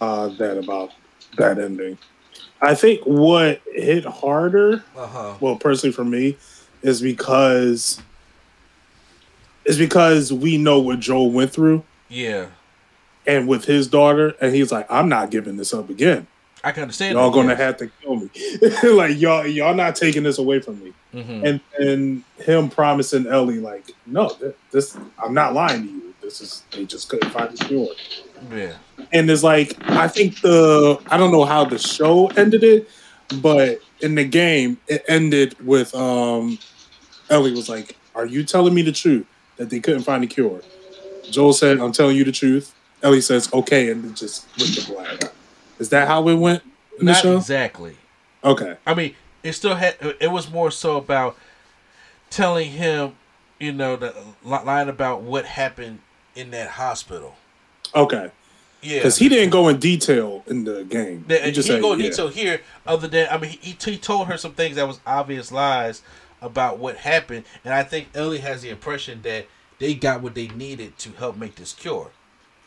uh, 0.00 0.28
that 0.28 0.58
about 0.58 0.90
that 1.38 1.58
ending. 1.58 1.96
I 2.64 2.74
think 2.74 3.02
what 3.04 3.60
hit 3.72 4.04
harder, 4.04 4.82
uh-huh 4.96 5.34
well, 5.40 5.56
personally 5.56 5.92
for 5.92 6.04
me, 6.04 6.36
is 6.82 7.00
because 7.02 8.00
is 9.64 9.78
because 9.78 10.32
we 10.32 10.58
know 10.58 10.78
what 10.78 11.00
Joel 11.00 11.30
went 11.30 11.52
through, 11.52 11.84
yeah 12.08 12.46
and 13.26 13.48
with 13.48 13.64
his 13.64 13.88
daughter, 13.88 14.34
and 14.40 14.54
he's 14.54 14.70
like, 14.70 14.86
"I'm 14.90 15.08
not 15.08 15.30
giving 15.30 15.56
this 15.56 15.72
up 15.72 15.88
again. 15.88 16.26
I 16.62 16.72
can 16.72 16.82
understand 16.82 17.14
Y'all 17.14 17.30
gonna 17.30 17.48
yes. 17.50 17.58
have 17.58 17.76
to 17.78 17.90
kill 18.02 18.16
me. 18.16 18.30
like 18.96 19.18
y'all, 19.18 19.46
y'all 19.46 19.74
not 19.74 19.96
taking 19.96 20.22
this 20.22 20.38
away 20.38 20.60
from 20.60 20.82
me." 20.82 20.92
Mhm. 21.14 21.44
and 21.44 21.60
and 21.78 22.24
him 22.38 22.68
promising 22.68 23.26
Ellie 23.26 23.60
like, 23.60 23.84
no, 24.04 24.28
th- 24.30 24.54
this 24.72 24.96
I'm 25.22 25.32
not 25.32 25.54
lying 25.54 25.82
to 25.86 25.88
you. 25.88 26.03
This 26.24 26.40
is 26.40 26.62
they 26.72 26.84
just 26.86 27.08
couldn't 27.10 27.30
find 27.30 27.56
the 27.56 27.64
cure. 27.64 27.88
yeah 28.50 28.72
And 29.12 29.30
it's 29.30 29.42
like 29.42 29.76
I 29.82 30.08
think 30.08 30.40
the 30.40 30.98
I 31.10 31.16
don't 31.18 31.30
know 31.32 31.44
how 31.44 31.64
the 31.66 31.78
show 31.78 32.28
ended 32.28 32.64
it, 32.64 32.88
but 33.42 33.78
in 34.00 34.14
the 34.14 34.24
game 34.24 34.78
it 34.88 35.04
ended 35.06 35.54
with 35.64 35.94
um 35.94 36.58
Ellie 37.30 37.52
was 37.52 37.68
like, 37.68 37.96
"Are 38.14 38.26
you 38.26 38.42
telling 38.44 38.74
me 38.74 38.82
the 38.82 38.92
truth 38.92 39.26
that 39.56 39.70
they 39.70 39.80
couldn't 39.80 40.02
find 40.02 40.24
a 40.24 40.26
cure?" 40.26 40.60
Joel 41.30 41.52
said, 41.52 41.78
"I'm 41.78 41.92
telling 41.92 42.16
you 42.16 42.24
the 42.24 42.32
truth." 42.32 42.74
Ellie 43.02 43.20
says, 43.20 43.52
"Okay," 43.52 43.90
and 43.90 44.02
then 44.04 44.14
just 44.14 44.46
with 44.58 44.74
the 44.74 44.92
black. 44.92 45.32
Is 45.78 45.88
that 45.90 46.06
how 46.08 46.26
it 46.28 46.34
went 46.36 46.62
in 46.98 47.06
the 47.06 47.12
Not 47.12 47.22
show? 47.22 47.36
exactly. 47.36 47.96
Okay. 48.42 48.76
I 48.86 48.94
mean, 48.94 49.14
it 49.42 49.52
still 49.52 49.74
had. 49.74 49.96
It 50.20 50.30
was 50.30 50.50
more 50.50 50.70
so 50.70 50.96
about 50.96 51.36
telling 52.30 52.70
him, 52.70 53.14
you 53.58 53.72
know, 53.72 53.96
the 53.96 54.14
line 54.42 54.88
about 54.88 55.22
what 55.22 55.44
happened 55.46 56.00
in 56.34 56.50
that 56.50 56.68
hospital. 56.70 57.34
Okay. 57.94 58.30
Yeah, 58.82 58.98
Because 58.98 59.16
he 59.18 59.28
didn't 59.30 59.50
go 59.50 59.68
in 59.68 59.78
detail 59.78 60.42
in 60.46 60.64
the 60.64 60.84
game. 60.84 61.24
The- 61.26 61.38
He 61.38 61.44
he 61.46 61.52
just 61.52 61.68
didn't 61.68 61.78
said, 61.78 61.82
go 61.82 61.92
in 61.94 62.00
yeah. 62.00 62.10
detail 62.10 62.28
here, 62.28 62.60
other 62.86 63.08
than 63.08 63.28
I 63.30 63.38
mean, 63.38 63.50
he, 63.52 63.70
he 63.70 63.92
he 63.92 63.96
told 63.98 64.26
her 64.28 64.36
some 64.36 64.52
things 64.52 64.76
that 64.76 64.86
was 64.86 65.00
obvious 65.06 65.50
lies 65.50 66.02
about 66.42 66.78
what 66.78 66.96
happened, 66.98 67.44
and 67.64 67.72
I 67.72 67.82
think 67.82 68.08
Ellie 68.14 68.38
has 68.40 68.60
the 68.60 68.68
impression 68.68 69.22
that 69.22 69.46
they 69.78 69.94
got 69.94 70.20
what 70.20 70.34
they 70.34 70.48
needed 70.48 70.98
to 70.98 71.12
help 71.12 71.36
make 71.38 71.54
this 71.54 71.72
cure. 71.72 72.10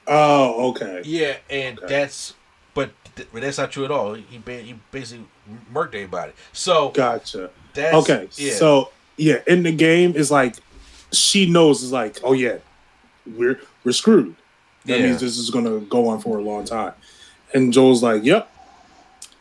Oh, 0.07 0.69
okay. 0.71 1.01
Yeah, 1.05 1.37
and 1.49 1.77
Okay. 1.79 1.87
that's 1.87 2.33
but, 2.73 2.91
th- 3.15 3.27
that's 3.33 3.57
not 3.57 3.71
true 3.71 3.85
at 3.85 3.91
all. 3.91 4.13
He 4.15 4.37
ba- 4.37 4.61
he 4.61 4.75
basically 4.91 5.25
murked 5.73 5.87
everybody. 5.95 6.31
So 6.53 6.89
Gotcha. 6.89 7.49
that's 7.73 7.95
Okay. 8.09 8.27
Yeah. 8.37 8.53
So 8.53 8.91
yeah, 9.17 9.39
in 9.47 9.63
the 9.63 9.71
game 9.71 10.13
it's 10.15 10.31
like 10.31 10.55
she 11.11 11.49
knows 11.49 11.83
it's 11.83 11.91
like, 11.91 12.19
oh 12.23 12.33
yeah, 12.33 12.57
we're 13.35 13.59
we're 13.83 13.91
screwed. 13.91 14.35
That 14.85 14.99
Yeah. 14.99 15.07
means 15.07 15.21
this 15.21 15.37
is 15.37 15.49
gonna 15.49 15.79
go 15.79 16.07
on 16.07 16.19
for 16.21 16.37
a 16.37 16.41
long 16.41 16.65
time. 16.65 16.93
And 17.53 17.73
Joel's 17.73 18.03
like, 18.03 18.23
Yep. 18.23 18.49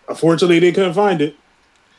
Unfortunately 0.08 0.58
they 0.58 0.72
couldn't 0.72 0.94
find 0.94 1.20
it. 1.20 1.36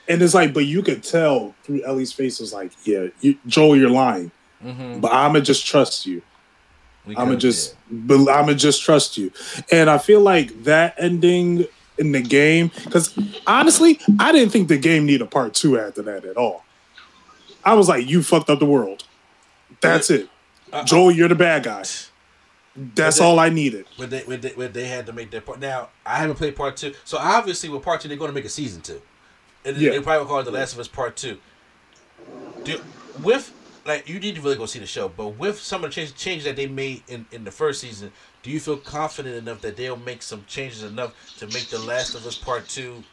and 0.09 0.21
it's 0.21 0.33
like, 0.33 0.53
but 0.53 0.65
you 0.65 0.81
could 0.81 1.03
tell 1.03 1.53
through 1.63 1.83
Ellie's 1.85 2.13
face 2.13 2.39
was 2.39 2.53
like, 2.53 2.71
yeah, 2.85 3.07
you, 3.19 3.37
Joel, 3.45 3.75
you're 3.75 3.89
lying, 3.89 4.31
Mm-hmm. 4.63 5.01
but 5.01 5.11
I'ma 5.11 5.41
just 5.41 5.65
trust 5.67 6.05
you. 6.05 6.21
I'ma 7.17 7.35
just, 7.35 7.75
I'ma 8.09 8.53
just 8.53 8.81
trust 8.83 9.17
you. 9.17 9.31
And 9.71 9.89
I 9.89 9.97
feel 9.97 10.21
like 10.21 10.63
that 10.63 10.95
ending 10.97 11.65
in 11.97 12.11
the 12.13 12.21
game, 12.21 12.71
because 12.85 13.17
honestly, 13.45 13.99
I 14.19 14.31
didn't 14.31 14.51
think 14.51 14.67
the 14.69 14.77
game 14.77 15.05
needed 15.05 15.21
a 15.23 15.25
part 15.25 15.53
two 15.53 15.77
after 15.79 16.01
that 16.03 16.23
at 16.25 16.37
all. 16.37 16.63
I 17.65 17.73
was 17.73 17.87
like, 17.89 18.07
you 18.07 18.23
fucked 18.23 18.49
up 18.49 18.59
the 18.59 18.65
world. 18.65 19.03
That's 19.81 20.09
it. 20.09 20.29
Uh, 20.71 20.83
Joel, 20.83 21.11
you're 21.11 21.29
the 21.29 21.35
bad 21.35 21.63
guy. 21.63 21.83
That's 22.75 23.17
But 23.19 23.25
all 23.25 23.39
I 23.39 23.49
needed. 23.49 23.85
When 23.95 24.09
they, 24.09 24.21
when 24.21 24.41
they 24.41 24.49
when 24.49 24.71
they 24.71 24.87
had 24.87 25.07
to 25.07 25.13
make 25.13 25.31
their 25.31 25.41
part. 25.41 25.59
Now 25.59 25.89
I 26.05 26.17
haven't 26.17 26.35
played 26.35 26.55
part 26.55 26.77
two, 26.77 26.93
so 27.05 27.17
obviously 27.17 27.69
with 27.69 27.81
part 27.81 28.01
two 28.01 28.07
they're 28.07 28.17
going 28.17 28.29
to 28.29 28.35
make 28.35 28.45
a 28.45 28.49
season 28.49 28.81
two, 28.81 29.01
and 29.65 29.75
Yeah. 29.77 29.91
they 29.91 29.99
probably 29.99 30.19
will 30.19 30.27
call 30.27 30.39
it 30.41 30.43
The 30.43 30.51
Last 30.51 30.73
of 30.73 30.79
Us 30.79 30.87
Part 30.87 31.15
Two. 31.15 31.37
Do, 32.63 32.79
with 33.23 33.51
like 33.85 34.07
you 34.07 34.19
need 34.19 34.35
to 34.35 34.41
really 34.41 34.57
go 34.57 34.67
see 34.67 34.77
the 34.79 34.85
show, 34.85 35.09
but 35.09 35.29
with 35.29 35.57
some 35.59 35.83
of 35.83 35.89
the 35.89 35.95
changes, 35.95 36.13
changes 36.13 36.43
that 36.45 36.55
they 36.55 36.67
made 36.67 37.01
in, 37.07 37.25
in 37.31 37.43
the 37.45 37.51
first 37.51 37.81
season, 37.81 38.11
do 38.43 38.51
you 38.51 38.59
feel 38.59 38.77
confident 38.77 39.35
enough 39.35 39.61
that 39.61 39.75
they'll 39.75 39.95
make 39.97 40.21
some 40.21 40.43
changes 40.45 40.83
enough 40.83 41.13
to 41.39 41.47
make 41.47 41.69
The 41.69 41.79
Last 41.79 42.13
of 42.13 42.25
Us 42.27 42.35
Part 42.37 42.67
Two 42.67 43.03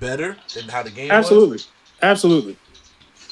better 0.00 0.36
than 0.54 0.64
how 0.68 0.82
the 0.82 0.90
game 0.90 1.08
was? 1.08 1.16
Absolutely, 1.16 1.58
absolutely. 2.02 2.56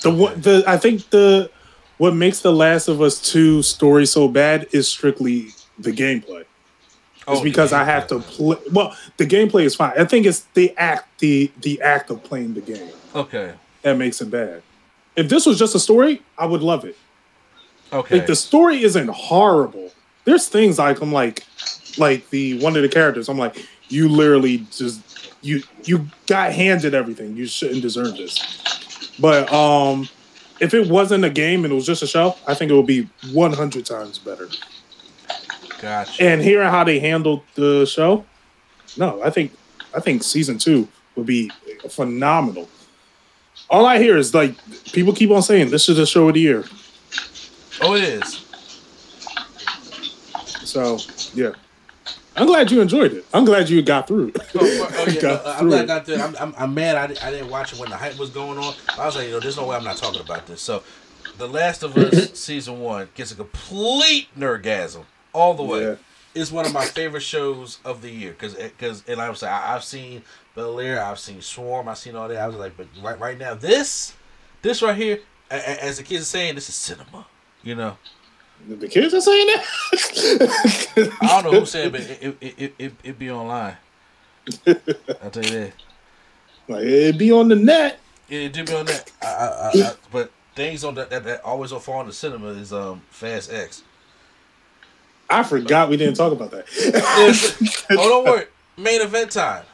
The 0.00 0.10
one, 0.10 0.40
the 0.40 0.64
I 0.66 0.78
think 0.78 1.10
the 1.10 1.50
what 1.98 2.14
makes 2.14 2.40
the 2.40 2.52
Last 2.52 2.88
of 2.88 3.00
Us 3.00 3.20
two 3.20 3.62
story 3.62 4.06
so 4.06 4.28
bad 4.28 4.66
is 4.72 4.88
strictly 4.88 5.48
the 5.78 5.92
gameplay. 5.92 6.40
It's 6.40 7.24
Oh, 7.28 7.42
because 7.42 7.70
the 7.70 7.76
I 7.76 7.84
have 7.84 8.06
to 8.08 8.18
play. 8.18 8.56
Well, 8.72 8.96
the 9.16 9.26
gameplay 9.26 9.62
is 9.64 9.74
fine. 9.76 9.92
I 9.96 10.04
think 10.04 10.26
it's 10.26 10.40
the 10.54 10.76
act, 10.76 11.20
the 11.20 11.50
the 11.60 11.80
act 11.82 12.10
of 12.10 12.22
playing 12.24 12.54
the 12.54 12.60
game 12.60 12.88
Okay. 13.14 13.52
that 13.82 13.96
makes 13.96 14.20
it 14.20 14.30
bad. 14.30 14.62
If 15.14 15.28
this 15.28 15.46
was 15.46 15.58
just 15.58 15.74
a 15.74 15.78
story, 15.78 16.22
I 16.38 16.46
would 16.46 16.62
love 16.62 16.84
it. 16.84 16.96
Okay. 17.92 18.18
Like 18.18 18.26
the 18.26 18.34
story 18.36 18.82
isn't 18.82 19.08
horrible. 19.08 19.92
There's 20.24 20.48
things 20.48 20.78
like 20.78 21.00
I'm 21.00 21.12
like, 21.12 21.44
like 21.98 22.28
the 22.30 22.58
one 22.60 22.74
of 22.76 22.82
the 22.82 22.88
characters. 22.88 23.28
I'm 23.28 23.38
like, 23.38 23.56
you 23.88 24.08
literally 24.08 24.66
just 24.72 25.00
you 25.42 25.62
you 25.84 26.06
got 26.26 26.52
handed 26.52 26.94
everything. 26.94 27.36
You 27.36 27.46
shouldn't 27.46 27.82
deserve 27.82 28.16
this. 28.16 29.14
But 29.20 29.52
um, 29.52 30.08
if 30.62 30.74
it 30.74 30.88
wasn't 30.88 31.24
a 31.24 31.30
game 31.30 31.64
and 31.64 31.72
it 31.72 31.74
was 31.74 31.84
just 31.84 32.04
a 32.04 32.06
show, 32.06 32.36
I 32.46 32.54
think 32.54 32.70
it 32.70 32.74
would 32.74 32.86
be 32.86 33.08
100 33.32 33.84
times 33.84 34.18
better. 34.18 34.48
gotcha. 35.80 36.22
And 36.22 36.40
hearing 36.40 36.68
how 36.68 36.84
they 36.84 37.00
handled 37.00 37.42
the 37.56 37.84
show, 37.84 38.24
no, 38.96 39.20
I 39.22 39.30
think 39.30 39.52
I 39.92 39.98
think 39.98 40.22
season 40.22 40.58
two 40.58 40.86
would 41.16 41.26
be 41.26 41.50
phenomenal. 41.90 42.68
All 43.68 43.84
I 43.84 43.98
hear 43.98 44.16
is 44.16 44.32
like 44.34 44.54
people 44.92 45.12
keep 45.12 45.30
on 45.30 45.42
saying 45.42 45.70
this 45.70 45.88
is 45.88 45.96
the 45.96 46.06
show 46.06 46.28
of 46.28 46.34
the 46.34 46.40
year. 46.40 46.64
oh, 47.80 47.96
it 47.96 48.04
is. 48.04 48.46
So 50.64 50.98
yeah, 51.34 51.52
I'm 52.36 52.46
glad 52.46 52.70
you 52.70 52.80
enjoyed 52.80 53.12
it. 53.12 53.26
I'm 53.34 53.44
glad 53.44 53.68
you 53.68 53.82
got 53.82 54.08
through. 54.08 54.28
it. 54.28 54.38
Oh, 54.54 54.88
oh, 54.90 55.06
yeah, 55.10 55.20
no, 55.22 55.34
uh, 55.34 55.42
I'm 55.54 55.58
through 55.60 55.68
glad 55.70 55.82
I 55.82 55.86
got 55.86 56.06
through. 56.06 56.16
I'm, 56.16 56.36
I'm, 56.40 56.54
I'm 56.56 56.74
mad 56.74 56.96
I, 56.96 57.06
di- 57.08 57.20
I 57.20 57.30
didn't 57.30 57.50
watch 57.50 57.72
it 57.72 57.78
when 57.78 57.90
the 57.90 57.96
hype 57.96 58.18
was 58.18 58.30
going 58.30 58.58
on. 58.58 58.74
I 58.98 59.04
was 59.06 59.16
like, 59.16 59.26
you 59.26 59.32
know, 59.32 59.40
there's 59.40 59.56
no 59.56 59.66
way 59.66 59.76
I'm 59.76 59.84
not 59.84 59.96
talking 59.98 60.20
about 60.20 60.46
this. 60.46 60.60
So, 60.62 60.82
The 61.38 61.46
Last 61.48 61.82
of 61.82 61.96
Us 61.96 62.32
season 62.38 62.80
one 62.80 63.08
gets 63.14 63.32
a 63.32 63.34
complete 63.36 64.28
nerdgasm 64.38 65.04
all 65.32 65.54
the 65.54 65.62
way. 65.62 65.82
Yeah. 65.82 65.94
It's 66.34 66.50
one 66.50 66.64
of 66.64 66.72
my 66.72 66.86
favorite 66.86 67.20
shows 67.22 67.78
of 67.84 68.00
the 68.00 68.08
year 68.08 68.30
because 68.32 68.54
because 68.54 69.04
and 69.06 69.20
I 69.20 69.28
was 69.28 69.42
like, 69.42 69.50
I, 69.52 69.74
I've 69.74 69.84
seen 69.84 70.22
Bel 70.54 70.80
Air, 70.80 71.04
I've 71.04 71.18
seen 71.18 71.42
Swarm, 71.42 71.88
I've 71.88 71.98
seen 71.98 72.16
all 72.16 72.26
that. 72.26 72.38
I 72.38 72.46
was 72.46 72.56
like, 72.56 72.74
but 72.74 72.86
right 73.02 73.20
right 73.20 73.36
now, 73.38 73.52
this 73.52 74.14
this 74.62 74.80
right 74.80 74.96
here, 74.96 75.20
as 75.50 75.98
the 75.98 76.02
kids 76.02 76.22
are 76.22 76.24
saying, 76.24 76.54
this 76.54 76.70
is 76.70 76.74
cinema. 76.74 77.26
You 77.62 77.74
know, 77.74 77.98
The 78.68 78.88
kids 78.88 79.12
are 79.12 79.20
saying 79.20 79.46
that. 79.46 81.16
I 81.22 81.42
don't 81.42 81.52
know 81.52 81.60
who 81.60 81.66
said, 81.66 81.92
but 81.92 82.00
it 82.02 82.22
it 82.22 82.36
it, 82.40 82.54
it, 82.58 82.74
it, 82.78 82.92
it 83.02 83.18
be 83.18 83.30
online. 83.30 83.76
I'll 84.66 85.30
tell 85.30 85.44
you 85.44 85.50
that. 85.50 85.72
Like 86.68 86.84
it 86.84 87.18
be 87.18 87.32
on 87.32 87.48
the 87.48 87.56
net. 87.56 87.98
Yeah, 88.28 88.40
it 88.40 88.52
do 88.52 88.64
be 88.64 88.74
on 88.74 88.86
that. 88.86 89.10
I, 89.20 89.26
I, 89.26 89.70
I, 89.74 89.92
but 90.10 90.30
things 90.54 90.84
on 90.84 90.94
that, 90.94 91.10
that 91.10 91.24
that 91.24 91.44
always 91.44 91.72
will 91.72 91.80
fall 91.80 92.00
in 92.02 92.06
the 92.06 92.12
cinema 92.12 92.48
is 92.48 92.72
um 92.72 93.02
Fast 93.10 93.52
X. 93.52 93.82
I 95.28 95.42
forgot 95.42 95.88
we 95.88 95.96
didn't 95.96 96.14
talk 96.14 96.32
about 96.32 96.50
that. 96.50 96.66
oh, 97.90 98.08
don't 98.08 98.24
worry. 98.24 98.46
Main 98.76 99.00
event 99.00 99.32
time. 99.32 99.64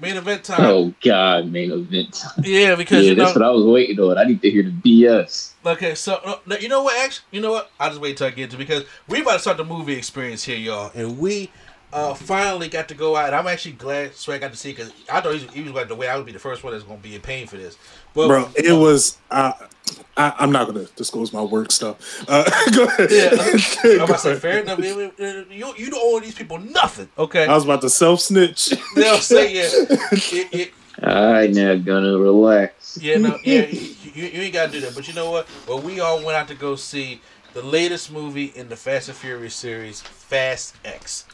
Main 0.00 0.16
event 0.16 0.44
time. 0.44 0.60
Oh 0.60 0.94
God, 1.02 1.50
main 1.50 1.70
event. 1.72 2.12
Time. 2.12 2.44
Yeah, 2.44 2.74
because 2.74 3.04
Yeah, 3.04 3.10
you 3.10 3.16
know. 3.16 3.24
that's 3.24 3.36
what 3.36 3.44
I 3.44 3.50
was 3.50 3.64
waiting 3.64 3.98
on. 4.00 4.18
I 4.18 4.24
need 4.24 4.42
to 4.42 4.50
hear 4.50 4.62
the 4.62 4.70
BS. 4.70 5.52
Okay, 5.64 5.94
so 5.94 6.16
uh, 6.24 6.56
you 6.60 6.68
know 6.68 6.82
what? 6.82 7.02
Actually, 7.02 7.24
you 7.30 7.40
know 7.40 7.52
what? 7.52 7.70
I'll 7.80 7.88
just 7.88 8.00
wait 8.00 8.16
till 8.18 8.26
I 8.26 8.30
get 8.30 8.50
to 8.50 8.56
because 8.58 8.84
we 9.08 9.22
about 9.22 9.34
to 9.34 9.38
start 9.38 9.56
the 9.56 9.64
movie 9.64 9.94
experience 9.94 10.44
here, 10.44 10.58
y'all, 10.58 10.90
and 10.94 11.18
we 11.18 11.50
uh 11.92 12.12
finally 12.14 12.68
got 12.68 12.88
to 12.88 12.94
go 12.94 13.16
out. 13.16 13.26
And 13.26 13.36
I'm 13.36 13.46
actually 13.46 13.72
glad 13.72 14.14
Swag 14.14 14.40
got 14.42 14.50
to 14.50 14.56
see 14.58 14.72
because 14.72 14.92
I 15.10 15.20
thought 15.20 15.34
he 15.34 15.44
was, 15.46 15.54
he 15.54 15.62
was 15.62 15.72
like 15.72 15.88
the 15.88 15.94
way 15.94 16.08
I 16.08 16.16
would 16.16 16.26
be 16.26 16.32
the 16.32 16.38
first 16.38 16.62
one 16.62 16.72
that's 16.72 16.84
going 16.84 16.98
to 16.98 17.02
be 17.02 17.14
in 17.14 17.22
pain 17.22 17.46
for 17.46 17.56
this. 17.56 17.78
But 18.12 18.28
Bro, 18.28 18.50
it 18.54 18.72
was. 18.72 19.16
Uh, 19.30 19.52
I, 20.16 20.34
I'm 20.38 20.50
not 20.50 20.66
gonna 20.66 20.86
disclose 20.96 21.32
my 21.32 21.42
work 21.42 21.70
stuff. 21.70 22.24
Uh, 22.28 22.44
go 22.74 22.84
ahead. 22.84 23.10
Yeah, 23.10 23.30
I'm 23.84 24.00
about 24.00 24.08
to 24.08 24.18
say 24.18 24.34
fair 24.36 24.62
enough. 24.62 24.78
You 24.78 25.12
you 25.50 25.74
you 25.76 25.90
don't 25.90 26.00
owe 26.02 26.20
these 26.20 26.34
people 26.34 26.58
nothing, 26.58 27.08
okay? 27.18 27.46
I 27.46 27.54
was 27.54 27.64
about 27.64 27.82
to 27.82 27.90
self 27.90 28.20
snitch. 28.20 28.72
They'll 28.94 29.18
say 29.18 29.54
yeah, 29.54 29.68
it, 29.70 30.54
it, 30.54 30.72
All 31.02 31.32
right, 31.32 31.50
now 31.50 31.74
gonna 31.76 32.18
relax. 32.18 32.98
Yeah, 33.00 33.18
no, 33.18 33.38
yeah, 33.44 33.66
you, 33.66 33.94
you, 34.14 34.24
you 34.24 34.40
ain't 34.42 34.54
gotta 34.54 34.72
do 34.72 34.80
that. 34.80 34.94
But 34.94 35.06
you 35.06 35.14
know 35.14 35.30
what? 35.30 35.46
Well, 35.68 35.80
we 35.80 36.00
all 36.00 36.16
went 36.24 36.36
out 36.36 36.48
to 36.48 36.54
go 36.54 36.76
see 36.76 37.20
the 37.52 37.62
latest 37.62 38.10
movie 38.10 38.52
in 38.54 38.68
the 38.70 38.76
Fast 38.76 39.08
and 39.08 39.16
Furious 39.16 39.54
series, 39.54 40.00
Fast 40.00 40.76
X. 40.84 41.26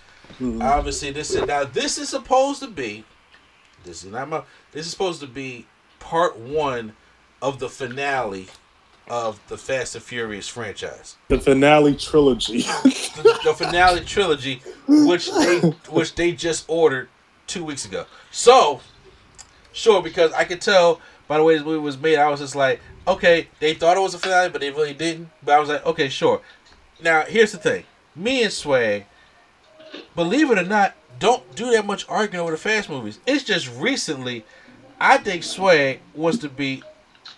Obviously, 0.61 1.13
this 1.13 1.35
is 1.35 1.47
now 1.47 1.65
this 1.65 1.99
is 1.99 2.09
supposed 2.09 2.61
to 2.63 2.69
be. 2.69 3.05
This 3.85 4.03
is 4.03 4.11
not 4.11 4.29
my. 4.29 4.43
This 4.73 4.87
is 4.87 4.93
supposed 4.93 5.21
to 5.21 5.29
be 5.29 5.67
part 6.01 6.37
one 6.37 6.95
of 7.43 7.59
the 7.59 7.69
finale 7.69 8.47
of 9.11 9.41
the 9.49 9.59
Fast 9.59 9.97
and 9.97 10.03
Furious 10.03 10.49
franchise. 10.49 11.17
the 11.29 11.39
finale 11.39 11.95
trilogy. 11.97 12.65
The, 13.15 13.39
the 13.45 13.53
finale 13.53 14.01
trilogy, 14.01 14.63
which 14.89 15.31
they 15.31 15.59
which 15.91 16.15
they 16.15 16.33
just 16.33 16.65
ordered 16.67 17.11
two 17.47 17.63
weeks 17.63 17.85
ago. 17.85 18.07
So, 18.31 18.81
sure, 19.75 20.01
because 20.03 20.33
I 20.33 20.45
could 20.45 20.63
tell 20.63 21.03
by 21.29 21.37
the 21.37 21.45
way 21.45 21.55
this 21.55 21.63
movie 21.65 21.79
was 21.79 21.99
made, 21.99 22.17
I 22.17 22.31
was 22.31 22.41
just 22.41 22.57
like, 22.57 22.81
okay, 23.07 23.49
they 23.61 23.75
thought 23.75 23.99
it 23.99 24.01
was 24.01 24.15
a 24.15 24.19
finale, 24.19 24.49
but 24.49 24.63
they 24.63 24.71
really 24.71 24.95
didn't. 24.95 25.29
But 25.45 25.57
I 25.57 25.61
was 25.61 25.69
like, 25.69 25.85
okay, 25.85 26.09
sure. 26.09 26.41
Now, 27.03 27.25
here's 27.27 27.53
the 27.53 27.59
thing: 27.59 27.85
me 28.17 28.45
and 28.45 28.53
Swag, 28.53 29.05
believe 30.17 30.51
it 30.51 30.59
or 30.59 30.65
not, 30.65 30.95
don't 31.19 31.55
do 31.55 31.71
that 31.73 31.85
much 31.85 32.09
arguing 32.09 32.41
over 32.41 32.53
the 32.53 32.57
Fast 32.57 32.89
movies. 32.89 33.19
It's 33.27 33.45
just 33.45 33.71
recently, 33.77 34.47
I 34.99 35.19
think 35.19 35.43
Swag 35.43 36.01
wants 36.15 36.39
to 36.39 36.49
be 36.49 36.83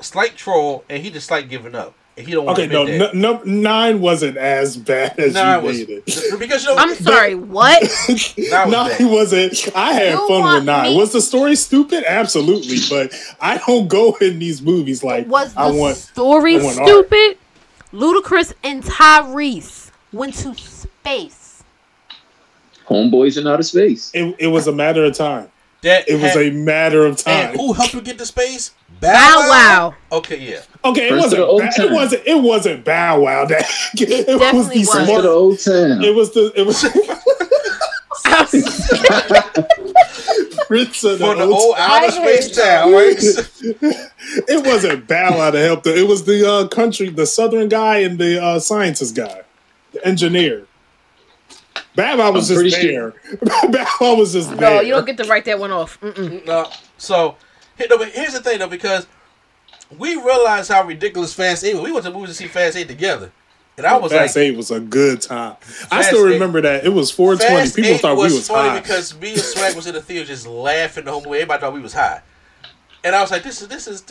slight 0.01 0.37
troll, 0.37 0.85
and 0.89 1.03
he 1.03 1.11
just 1.11 1.31
like 1.31 1.49
giving 1.49 1.75
up, 1.75 1.95
and 2.17 2.27
he 2.27 2.33
don't 2.33 2.45
want 2.45 2.59
okay, 2.59 2.67
to 2.69 2.73
no, 2.73 2.83
admit 2.83 2.99
that. 3.01 3.15
no, 3.15 3.33
no, 3.39 3.43
nine 3.45 4.01
wasn't 4.01 4.37
as 4.37 4.77
bad 4.77 5.19
as 5.19 5.35
Nine 5.35 5.61
you 5.61 5.67
was 5.67 5.79
made 5.79 5.91
it. 5.91 6.39
because 6.39 6.65
you 6.65 6.71
know 6.75 6.77
I'm 6.77 6.95
sorry, 6.95 7.35
what? 7.35 7.83
Nine 7.83 8.71
was 8.71 9.01
nine 9.01 9.11
wasn't. 9.11 9.69
I 9.77 9.93
had 9.95 10.13
You 10.13 10.29
fun 10.29 10.55
with 10.55 10.65
nine. 10.65 10.91
me- 10.93 10.97
Was 10.97 11.13
the 11.13 11.21
story 11.21 11.57
stupid? 11.57 12.05
Absolutely, 12.07 12.79
but 12.91 13.13
I 13.41 13.59
don't 13.59 13.89
go 13.89 14.17
in 14.21 14.39
these 14.39 14.61
movies 14.63 15.03
like 15.05 15.27
Was 15.29 15.55
the 15.55 15.61
I 15.61 15.71
want. 15.71 15.97
story 15.97 16.59
I 16.59 16.63
want 16.63 16.79
art. 16.79 16.89
stupid? 16.89 17.39
Ludacris 17.93 18.53
and 18.65 18.83
Tyrese 18.83 19.91
went 20.13 20.35
to 20.35 20.55
space. 20.57 21.63
Homeboys 22.89 23.39
in 23.39 23.47
outer 23.47 23.63
space. 23.63 24.11
It, 24.13 24.35
it 24.39 24.47
was 24.49 24.67
a 24.67 24.73
matter 24.73 25.05
of 25.05 25.15
time. 25.15 25.49
That 25.83 26.09
It 26.09 26.21
was 26.21 26.35
a 26.37 26.51
matter 26.51 27.07
of 27.07 27.17
time. 27.19 27.51
And 27.51 27.57
who 27.61 27.73
helped 27.73 27.95
you 27.95 28.01
get 28.01 28.19
to 28.19 28.27
space? 28.27 28.73
Bow 29.05 29.47
Wow. 29.49 29.95
Okay, 30.13 30.39
yeah. 30.39 30.61
Okay, 30.85 31.09
it 31.09 31.13
wasn't. 31.15 31.43
Ba- 31.43 31.83
it 31.83 31.91
wasn't. 31.93 32.23
It 32.27 32.43
wasn't 32.43 32.85
Bow 32.85 33.21
Wow. 33.21 33.45
That 33.47 33.65
it 33.95 34.55
was 34.55 34.69
the 34.71 34.81
was. 34.81 34.91
Smart. 34.91 35.25
old 35.25 35.59
town. 35.61 36.03
It 36.05 36.15
was 36.15 36.33
the. 36.33 36.53
It 36.57 36.67
was. 36.67 36.85
Prince 40.67 41.05
of 41.05 41.19
the 41.19 41.27
For 41.27 41.35
the 41.35 41.43
old 41.45 41.53
old 41.53 41.75
outer 41.79 42.11
space 42.11 42.57
heard 42.57 42.65
town, 42.65 42.93
it 44.49 44.67
wasn't 44.67 45.07
Bow 45.07 45.37
Wow 45.39 45.51
to 45.51 45.59
help. 45.61 45.83
The, 45.83 45.97
it 45.97 46.09
was 46.09 46.25
the 46.25 46.51
uh, 46.51 46.69
country, 46.69 47.11
the 47.11 47.27
southern 47.27 47.69
guy, 47.69 47.99
and 47.99 48.19
the 48.19 48.43
uh, 48.43 48.59
scientist 48.59 49.15
guy, 49.15 49.43
the 49.93 50.05
engineer. 50.07 50.67
Bow 51.95 52.17
Wow 52.19 52.33
was 52.33 52.51
I'm 52.51 52.65
just 52.65 52.77
pretty 52.79 52.95
there. 52.95 53.15
Bow 53.71 53.87
Wow 54.01 54.15
was 54.17 54.33
just 54.33 54.51
there. 54.57 54.77
No, 54.77 54.81
you 54.81 54.95
don't 54.95 55.05
get 55.07 55.19
to 55.19 55.25
write 55.25 55.45
that 55.45 55.59
one 55.59 55.71
off. 55.71 56.01
Mm-mm. 56.01 56.45
no. 56.47 56.71
So, 56.97 57.27
here- 57.27 57.27
no, 57.27 57.35
but 57.35 57.39
here's 57.77 58.33
the 58.33 58.41
thing 58.43 58.59
though, 58.59 58.69
because 58.69 59.07
we 59.97 60.17
realized 60.17 60.71
how 60.71 60.85
ridiculous 60.85 61.35
Fast 61.35 61.65
Eight. 61.65 61.75
was. 61.75 61.83
We 61.85 61.93
went 61.93 62.05
to 62.05 62.11
movies 62.13 62.31
to 62.31 62.35
see 62.35 62.47
Fast 62.49 62.77
Eight 62.77 62.89
together, 62.89 63.33
and 63.77 63.87
I 63.87 63.97
was 63.99 64.13
Fast 64.13 64.37
like, 64.37 64.43
Eight 64.45 64.57
was 64.57 64.71
a 64.71 64.81
good 64.81 65.21
time. 65.23 65.57
I 65.61 65.65
Fast 65.65 66.09
still 66.09 66.27
Eight- 66.29 66.35
remember 66.35 66.61
that. 66.63 66.85
It 66.85 66.91
was 66.91 67.11
420. 67.11 67.61
Fast 67.65 67.77
People 67.77 67.99
thought 67.99 68.17
was 68.17 68.33
we 68.33 68.39
was 68.39 68.49
funny 68.49 68.69
high. 68.71 68.81
because 68.81 69.19
me 69.19 69.33
and 69.33 69.41
Swag 69.41 69.77
was 69.77 69.87
in 69.87 69.95
the 69.95 70.03
theater 70.03 70.27
just 70.27 70.47
laughing 70.47 71.05
the 71.05 71.13
whole 71.13 71.23
way. 71.23 71.39
Everybody 71.39 71.61
thought 71.61 71.73
we 71.75 71.81
was 71.81 71.93
high. 71.95 72.23
And 73.03 73.15
I 73.15 73.21
was 73.21 73.31
like, 73.31 73.43
this 73.43 73.61
is 73.63 73.69
this 73.69 73.87
is 73.87 74.03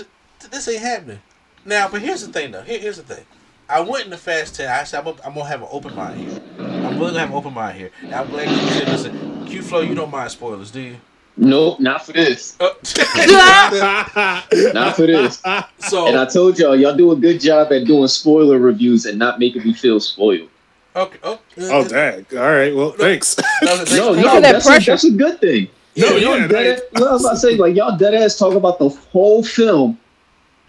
this 0.51 0.67
ain't 0.67 0.81
happening. 0.81 1.19
Now, 1.65 1.87
but 1.89 2.01
here's 2.01 2.25
the 2.25 2.31
thing 2.31 2.51
though. 2.51 2.61
Here, 2.61 2.79
here's 2.79 2.97
the 2.97 3.03
thing. 3.03 3.23
I 3.69 3.79
went 3.79 4.03
in 4.05 4.11
the 4.11 4.17
Fast 4.17 4.55
Ten. 4.55 4.69
I 4.69 4.83
said 4.83 4.99
I'm, 4.99 5.05
gonna- 5.05 5.21
I'm 5.25 5.33
gonna 5.33 5.45
have 5.47 5.61
an 5.61 5.69
open 5.71 5.95
mind 5.95 6.19
here. 6.19 6.41
I'm 6.59 6.99
really 6.99 7.07
gonna 7.07 7.19
have 7.19 7.29
an 7.29 7.35
open 7.35 7.53
mind 7.53 7.77
here. 7.77 7.91
And 8.03 8.13
I'm 8.13 8.29
glad 8.29 8.49
you 8.49 8.57
said, 8.73 8.87
listen, 8.89 9.45
Q 9.47 9.61
Flow, 9.63 9.79
you 9.81 9.95
don't 9.95 10.11
mind 10.11 10.29
spoilers, 10.31 10.69
do 10.69 10.81
you? 10.81 10.97
Nope, 11.35 11.79
not 11.79 12.05
for 12.05 12.13
this. 12.13 12.55
Uh, 12.59 12.69
Not 14.73 14.95
for 14.95 15.07
this. 15.07 15.41
so 15.79 16.07
And 16.07 16.17
I 16.17 16.25
told 16.25 16.59
y'all, 16.59 16.75
y'all 16.75 16.95
do 16.95 17.11
a 17.11 17.15
good 17.15 17.39
job 17.41 17.71
at 17.73 17.85
doing 17.85 18.07
spoiler 18.07 18.59
reviews 18.59 19.05
and 19.05 19.17
not 19.17 19.39
making 19.39 19.63
me 19.63 19.73
feel 19.73 19.99
spoiled. 19.99 20.49
okay. 20.95 21.17
Oh, 21.23 21.39
Oh, 21.57 21.87
dang. 21.87 22.25
All 22.33 22.37
right. 22.37 22.75
Well, 22.75 22.91
thanks. 22.91 23.33
That 23.35 23.77
was 23.79 23.91
a- 23.93 23.97
No, 23.97 24.13
no, 24.15 24.21
that 24.41 24.63
that's 24.63 24.67
a, 24.69 24.79
that's 24.91 25.03
a 25.05 25.11
good 25.11 25.39
thing. 25.41 25.69
Yeah, 25.95 26.09
No, 26.09 26.15
Y'all 26.17 26.37
yeah, 26.39 26.47
dead, 26.47 26.81
well, 26.93 27.09
I 27.09 27.11
was 27.13 27.23
about 27.23 27.31
to 27.33 27.37
say, 27.39 27.55
like 27.55 27.75
y'all 27.75 27.97
dead 27.97 28.13
ass 28.13 28.37
talk 28.37 28.53
about 28.55 28.77
the 28.79 28.89
whole 28.89 29.43
film. 29.43 29.99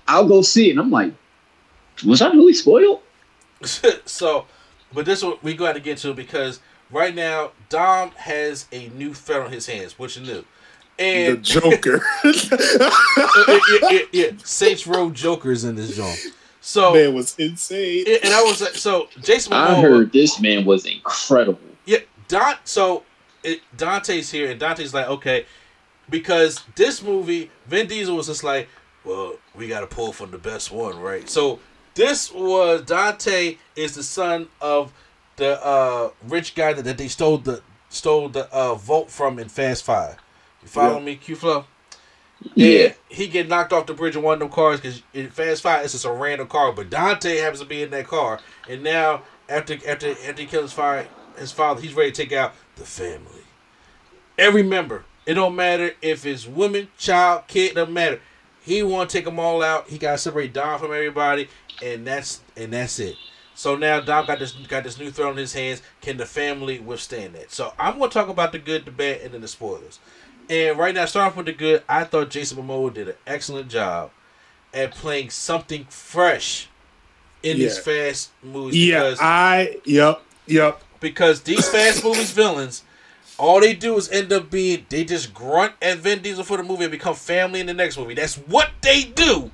I'll 0.09 0.29
go 0.29 0.43
see 0.43 0.69
it, 0.69 0.73
and 0.73 0.81
I'm 0.81 0.91
like, 0.91 1.13
was 2.07 2.21
I 2.23 2.31
really 2.31 2.53
spoiled? 2.55 3.01
so, 4.05 4.47
but 4.93 5.07
this 5.07 5.23
one 5.23 5.37
we 5.43 5.55
got 5.55 5.75
to 5.75 5.81
get 5.81 5.97
to 5.99 6.13
because 6.13 6.61
right 6.91 7.15
now 7.15 7.53
Dom 7.71 8.11
has 8.13 8.67
a 8.73 8.89
new 8.91 9.15
threat 9.15 9.41
on 9.41 9.51
his 9.53 9.67
hands, 9.67 9.99
which 9.99 10.17
is 10.19 10.45
new, 10.99 11.37
the 11.37 11.43
Joker. 11.43 12.05
yeah, 12.25 13.59
yeah, 13.69 13.89
yeah, 13.91 13.99
yeah, 14.13 14.31
Saints 14.43 14.87
Row 14.87 15.11
Joker's 15.11 15.65
in 15.65 15.75
this 15.75 15.97
joint. 15.97 16.19
So, 16.61 16.95
Man 16.95 17.15
was 17.15 17.35
insane. 17.39 18.07
and 18.23 18.33
I 18.33 18.43
was 18.43 18.63
like, 18.63 18.75
so 18.75 19.09
Jason 19.21 19.53
I 19.53 19.81
heard 19.81 20.13
this 20.13 20.41
man 20.41 20.65
was 20.65 20.87
incredible. 20.87 21.61
yeah, 21.85 21.99
Don. 22.29 22.55
So 22.65 23.03
it, 23.43 23.61
Dante's 23.77 24.31
here, 24.31 24.51
and 24.51 24.59
Dante's 24.59 24.95
like, 24.95 25.09
okay, 25.09 25.45
because 26.09 26.63
this 26.75 27.03
movie, 27.03 27.51
Vin 27.67 27.87
Diesel 27.87 28.17
was 28.17 28.29
just 28.29 28.45
like, 28.45 28.69
well, 29.05 29.37
we 29.55 29.69
got 29.69 29.81
to 29.81 29.87
pull 29.87 30.13
from 30.13 30.31
the 30.31 30.39
best 30.39 30.71
one, 30.73 30.99
right? 30.99 31.29
So 31.29 31.61
this 31.95 32.33
was 32.33 32.83
Dante 32.83 33.59
is 33.77 33.95
the 33.95 34.03
son 34.03 34.49
of 34.61 34.93
the 35.37 35.63
uh, 35.65 36.11
rich 36.27 36.55
guy 36.55 36.73
that, 36.73 36.85
that 36.85 36.99
they 36.99 37.09
stole 37.09 37.39
the 37.39 37.63
stole 37.89 38.29
the 38.29 38.51
uh, 38.53 38.75
vote 38.75 39.11
from 39.11 39.39
in 39.39 39.49
Fast 39.49 39.85
Five. 39.85 40.17
You 40.65 40.69
follow 40.69 40.99
Yeah. 40.99 41.05
me, 41.05 41.17
Q 41.17 41.37
Flow? 41.37 41.67
Yeah. 42.55 42.93
He 43.09 43.29
get 43.29 43.49
knocked 43.49 43.73
off 43.73 43.87
the 43.87 43.95
bridge 43.95 44.17
in 44.17 44.23
one 44.23 44.35
of 44.35 44.41
them 44.41 44.49
cars 44.49 44.81
because 44.81 45.03
in 45.13 45.31
Fast 45.31 45.63
Five 45.63 45.85
it's 45.85 45.93
just 45.93 46.05
a 46.05 46.11
random 46.11 46.49
car, 46.49 46.73
but 46.73 46.91
Dante 46.91 47.39
happens 47.39 47.61
to 47.61 47.67
be 47.67 47.83
in 47.83 47.91
that 47.91 48.07
car, 48.07 48.41
and 48.69 48.83
now 48.83 49.23
after 49.49 49.75
after 49.87 50.11
after 50.11 50.43
he 50.43 50.47
kills 50.47 50.65
his 50.65 50.73
father, 50.73 51.07
his 51.39 51.53
father, 51.53 51.81
he's 51.81 51.95
ready 51.95 52.11
to 52.11 52.23
take 52.23 52.33
out 52.33 52.55
the 52.77 52.85
family. 52.85 53.43
Every 54.39 54.63
member. 54.63 55.05
It 55.27 55.35
don't 55.35 55.57
matter 55.57 55.93
if 56.03 56.27
it's 56.27 56.47
woman, 56.47 56.89
child, 56.99 57.45
kid, 57.47 57.71
it 57.71 57.75
doesn't 57.77 57.95
matter. 57.95 58.21
He 58.63 58.83
want 58.83 59.09
to 59.09 59.17
take 59.17 59.25
them 59.25 59.39
all 59.39 59.63
out. 59.63 59.89
He 59.89 59.97
got 59.97 60.13
to 60.13 60.19
separate 60.19 60.53
Dom 60.53 60.79
from 60.79 60.93
everybody, 60.93 61.49
and 61.83 62.07
that's 62.07 62.41
and 62.57 62.73
that's 62.73 62.99
it. 62.99 63.17
So 63.55 63.77
now 63.77 64.01
Dom 64.01 64.27
got 64.27 64.39
this 64.41 64.53
got 64.53 64.85
this 64.85 64.99
new 64.99 65.11
throne 65.11 65.33
in 65.33 65.39
his 65.39 65.53
hands. 65.55 65.81
Can 66.03 66.17
the 66.19 66.27
family 66.27 66.79
withstand 66.81 67.35
that? 67.37 67.53
So 67.53 67.73
I'm 67.79 67.99
gonna 67.99 68.11
talk 68.11 68.29
about 68.29 68.53
the 68.53 68.59
good, 68.59 68.85
the 68.85 68.91
bad, 68.91 69.21
and 69.23 69.33
then 69.33 69.41
the 69.41 69.49
spoilers. 69.49 69.99
And 70.49 70.79
right 70.79 70.95
now, 70.95 71.05
starting 71.07 71.31
off 71.31 71.37
with 71.37 71.47
the 71.47 71.53
good, 71.53 71.83
I 71.89 72.05
thought 72.05 72.31
Jason 72.31 72.59
Momoa 72.59 72.93
did 72.93 73.09
an 73.09 73.15
excellent 73.27 73.69
job 73.69 74.11
at 74.73 74.91
playing 74.93 75.31
something 75.31 75.85
fresh 75.87 76.69
in 77.43 77.59
these 77.59 77.79
fast 77.79 78.31
movies. 78.43 78.77
Yeah, 78.89 79.15
I. 79.21 79.79
Yep. 79.85 80.23
Yep. 80.47 80.83
because 81.01 81.43
these 81.43 81.67
fast 81.69 82.05
movies 82.05 82.31
villains, 82.33 82.83
all 83.39 83.61
they 83.61 83.75
do 83.75 83.97
is 83.97 84.09
end 84.11 84.33
up 84.33 84.51
being 84.51 84.85
they 84.89 85.05
just 85.05 85.33
grunt 85.33 85.73
at 85.81 85.99
Vin 85.99 86.21
Diesel 86.23 86.45
for 86.45 86.57
the 86.57 86.63
movie 86.63 86.85
and 86.85 86.91
become 86.91 87.15
family 87.15 87.61
in 87.61 87.67
the 87.67 87.75
next 87.75 87.97
movie. 87.99 88.15
That's 88.15 88.37
what 88.37 88.71
they 88.83 89.03
do 89.05 89.51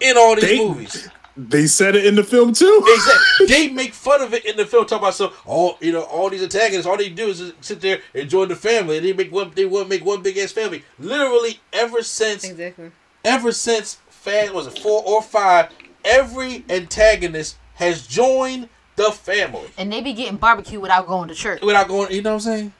in 0.00 0.16
all 0.16 0.34
these 0.34 0.44
They- 0.44 0.58
movies. 0.58 1.08
They 1.36 1.66
said 1.66 1.96
it 1.96 2.04
in 2.04 2.14
the 2.14 2.24
film 2.24 2.52
too. 2.52 2.84
Exactly. 2.86 3.46
they 3.48 3.68
make 3.68 3.94
fun 3.94 4.20
of 4.20 4.34
it 4.34 4.44
in 4.44 4.56
the 4.56 4.66
film, 4.66 4.84
talk 4.86 5.00
about 5.00 5.14
so 5.14 5.32
all 5.46 5.78
you 5.80 5.90
know, 5.92 6.02
all 6.02 6.28
these 6.28 6.42
antagonists, 6.42 6.86
all 6.86 6.96
they 6.98 7.08
do 7.08 7.28
is 7.28 7.38
just 7.38 7.54
sit 7.64 7.80
there 7.80 8.00
and 8.14 8.28
join 8.28 8.48
the 8.48 8.56
family, 8.56 8.98
and 8.98 9.06
they 9.06 9.12
make 9.14 9.32
one, 9.32 9.50
they 9.54 9.64
want 9.64 9.84
to 9.86 9.88
make 9.88 10.04
one 10.04 10.22
big 10.22 10.36
ass 10.38 10.52
family. 10.52 10.84
Literally, 10.98 11.58
ever 11.72 12.02
since, 12.02 12.44
Exactly. 12.44 12.90
ever 13.24 13.50
since 13.52 13.98
Fast 14.10 14.52
was 14.52 14.66
it 14.66 14.78
four 14.78 15.02
or 15.06 15.22
five, 15.22 15.70
every 16.04 16.64
antagonist 16.68 17.56
has 17.74 18.06
joined 18.06 18.68
the 18.96 19.10
family 19.10 19.68
And 19.78 19.90
they 19.90 20.02
be 20.02 20.12
getting 20.12 20.36
barbecue 20.36 20.78
without 20.78 21.06
going 21.06 21.28
to 21.28 21.34
church. 21.34 21.62
without 21.62 21.88
going. 21.88 22.12
You 22.12 22.20
know 22.22 22.30
what 22.34 22.46
I'm 22.46 22.52
saying? 22.52 22.72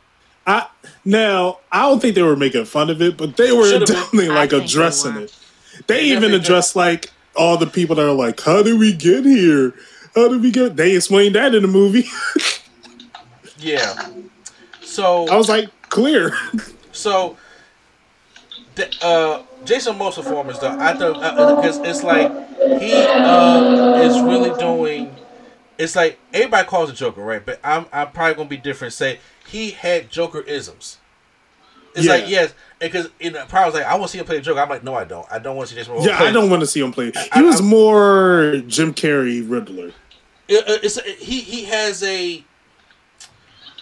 I 0.46 0.66
now 1.06 1.60
I 1.72 1.82
don't 1.88 2.00
think 2.00 2.14
they 2.16 2.22
were 2.22 2.36
making 2.36 2.66
fun 2.66 2.90
of 2.90 3.00
it, 3.00 3.16
but 3.16 3.36
they 3.38 3.50
were 3.52 3.66
Should've 3.66 3.88
definitely 3.88 4.28
I 4.28 4.34
like 4.34 4.50
think 4.50 4.62
they 4.62 4.66
addressing 4.66 5.16
it. 5.16 5.34
They 5.86 5.94
They 5.94 6.00
even 6.04 6.14
definitely 6.22 6.36
addressed 6.44 6.76
like 6.76 7.10
all 7.36 7.56
the 7.56 7.66
people 7.66 7.96
that 7.96 8.06
are 8.06 8.12
like, 8.12 8.40
"How 8.40 8.62
did 8.62 8.78
we 8.78 8.92
get 8.92 9.24
here? 9.24 9.74
How 10.14 10.28
did 10.28 10.42
we 10.42 10.50
get?" 10.50 10.76
They 10.76 10.96
explained 10.96 11.34
that 11.34 11.54
in 11.54 11.62
the 11.62 11.68
movie. 11.68 12.06
Yeah. 13.58 14.08
So 14.82 15.28
I 15.28 15.36
was 15.36 15.48
like, 15.48 15.70
"Clear." 15.88 16.36
So, 16.94 17.38
the, 18.74 18.94
uh, 19.02 19.42
Jason 19.64 19.94
Momoa's 19.94 20.16
performance 20.16 20.58
though, 20.58 20.76
I 20.78 20.92
thought 20.92 21.62
because 21.62 21.78
it's 21.78 22.02
like 22.02 22.30
he 22.80 22.92
uh, 22.92 23.94
is 24.02 24.20
really 24.20 24.56
doing. 24.58 25.16
It's 25.78 25.96
like 25.96 26.18
everybody 26.34 26.68
calls 26.68 26.90
it 26.90 26.96
Joker, 26.96 27.22
right? 27.22 27.44
But 27.44 27.60
I'm 27.64 27.86
I'm 27.90 28.12
probably 28.12 28.34
gonna 28.34 28.48
be 28.50 28.58
different. 28.58 28.92
Say 28.92 29.20
he 29.48 29.70
had 29.70 30.10
Joker 30.10 30.42
isms. 30.42 30.98
It's 31.94 32.06
Yeah. 32.06 32.12
like 32.12 32.28
yes, 32.28 32.54
because 32.80 33.08
in 33.20 33.32
the 33.34 33.44
probably 33.48 33.66
was 33.66 33.74
like 33.74 33.84
I 33.84 33.94
want 33.94 34.04
to 34.04 34.08
see 34.12 34.18
him 34.18 34.24
play 34.24 34.38
a 34.38 34.40
joke. 34.40 34.58
I'm 34.58 34.68
like 34.68 34.82
no, 34.84 34.94
I 34.94 35.04
don't. 35.04 35.26
I 35.30 35.38
don't 35.38 35.56
want 35.56 35.68
to 35.68 35.74
see 35.74 35.80
Jason 35.80 35.94
Momoa. 35.94 36.06
yeah, 36.06 36.16
play. 36.18 36.28
I 36.28 36.32
don't 36.32 36.48
want 36.50 36.60
to 36.60 36.66
see 36.66 36.80
him 36.80 36.92
play. 36.92 37.10
He 37.12 37.18
I- 37.32 37.42
was 37.42 37.60
I'm- 37.60 37.68
more 37.68 38.62
Jim 38.66 38.94
Carrey 38.94 39.48
Riddler, 39.48 39.92
It- 40.48 40.68
uh, 40.68 40.78
it's 40.82 41.00
he 41.02 41.40
he 41.40 41.64
has 41.64 42.02
a. 42.02 42.44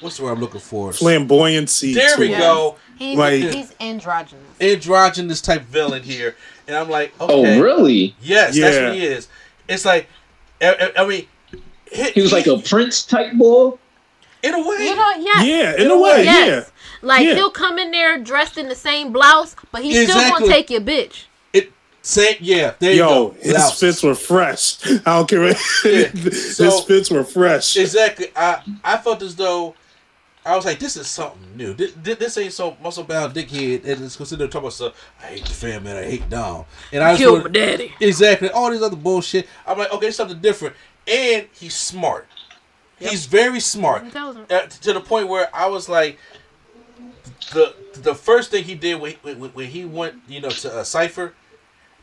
What's 0.01 0.17
the 0.17 0.25
word 0.25 0.33
I'm 0.33 0.41
looking 0.41 0.61
for? 0.61 0.91
flamboyancy. 0.91 1.93
There 1.95 2.19
we 2.19 2.35
it. 2.35 2.39
go. 2.39 2.77
He's, 2.99 3.17
Like- 3.19 3.43
he's 3.43 3.75
androgynous. 3.81 4.45
Androgynous 4.61 5.41
type 5.41 5.63
villain 5.63 6.03
here, 6.03 6.37
and 6.67 6.77
I'm 6.77 6.89
like, 6.91 7.13
Oh, 7.21 7.43
really? 7.61 8.15
Yes, 8.21 8.59
that's 8.59 8.77
what 8.79 8.95
he 8.95 9.05
is. 9.05 9.29
It's 9.69 9.85
like, 9.85 10.09
I, 10.61 10.93
I- 10.97 11.03
I 11.03 11.07
mean, 11.07 11.27
He 11.93 12.21
was 12.23 12.33
like 12.33 12.47
a 12.47 12.59
prince 12.59 13.03
type 13.05 13.33
boy. 13.35 13.73
In 14.43 14.55
a 14.55 14.59
way. 14.69 14.87
You 14.87 14.95
know, 14.97 15.11
yes. 15.19 15.47
Yeah, 15.47 15.85
in 15.85 15.91
a 15.91 15.99
way, 15.99 16.25
Yes. 16.25 16.49
yeah. 16.49 16.65
Like 17.03 17.25
Yeah. 17.27 17.35
he'll 17.35 17.51
come 17.51 17.79
in 17.79 17.91
there 17.91 18.19
dressed 18.19 18.59
in 18.59 18.69
the 18.69 18.75
same 18.75 19.13
blouse, 19.13 19.57
but 19.73 19.83
he's 19.83 19.95
still 20.03 20.17
Exactly. 20.19 20.41
gonna 20.49 20.53
take 20.53 20.71
your 20.71 20.81
bitch. 20.83 21.25
it 21.53 21.73
same, 22.03 22.37
yeah. 22.41 22.73
There 22.79 22.93
you 22.93 22.99
Yo, 22.99 23.09
go. 23.09 23.35
his 23.41 23.53
Blouses. 23.55 23.81
fits 23.81 24.03
were 24.03 24.15
fresh. 24.15 24.77
I 25.07 25.17
don't 25.17 25.29
care. 25.29 25.41
what- 25.41 25.61
Yeah. 25.85 26.07
his 26.09 26.57
So- 26.57 26.81
fits 26.83 27.11
were 27.11 27.25
fresh. 27.25 27.77
Exactly. 27.77 28.29
I 28.37 28.61
I 28.85 28.97
felt 28.99 29.23
as 29.23 29.35
though 29.37 29.75
I 30.45 30.57
was 30.57 30.65
like, 30.65 30.79
this 30.79 30.97
is 30.97 31.07
something 31.07 31.55
new. 31.55 31.75
This, 31.75 31.93
this 32.03 32.39
ain't 32.39 32.55
so 32.55 32.75
muscle 32.83 33.05
bound 33.05 33.35
dickhead 33.35 33.85
and 33.87 34.03
it's 34.05 34.17
considered 34.17 34.51
talking 34.51 34.65
about 34.67 34.73
stuff. 34.73 34.95
I 35.23 35.27
hate 35.27 35.45
the 35.45 35.51
family 35.53 35.91
and 35.91 35.99
I 36.01 36.05
hate 36.11 36.31
Dom. 36.31 36.65
And 36.93 37.03
I 37.05 37.11
just 37.13 37.21
Kill 37.23 37.33
wanna- 37.33 37.45
my 37.45 37.51
daddy. 37.51 37.93
Exactly. 38.01 38.51
All 38.51 38.71
these 38.71 38.81
other 38.83 38.97
bullshit. 38.97 39.47
I'm 39.67 39.77
like, 39.79 39.93
okay, 39.93 40.11
something 40.11 40.41
different. 40.41 40.75
And 41.07 41.47
he's 41.53 41.75
smart. 41.77 42.27
He's 43.01 43.27
very 43.27 43.61
smart. 43.61 44.05
Intelligent. 44.05 44.53
Uh, 44.53 44.67
to 44.67 44.93
the 44.93 45.01
point 45.01 45.29
where 45.29 45.49
I 45.55 45.67
was 45.67 45.89
like, 45.89 46.19
the 47.53 47.75
the 47.95 48.15
first 48.15 48.51
thing 48.51 48.65
he 48.65 48.75
did 48.75 49.01
when 49.01 49.15
when, 49.23 49.39
when 49.41 49.67
he 49.69 49.85
went, 49.85 50.17
you 50.29 50.41
know, 50.41 50.51
to 50.51 50.73
uh, 50.79 50.85
Cipher, 50.85 51.33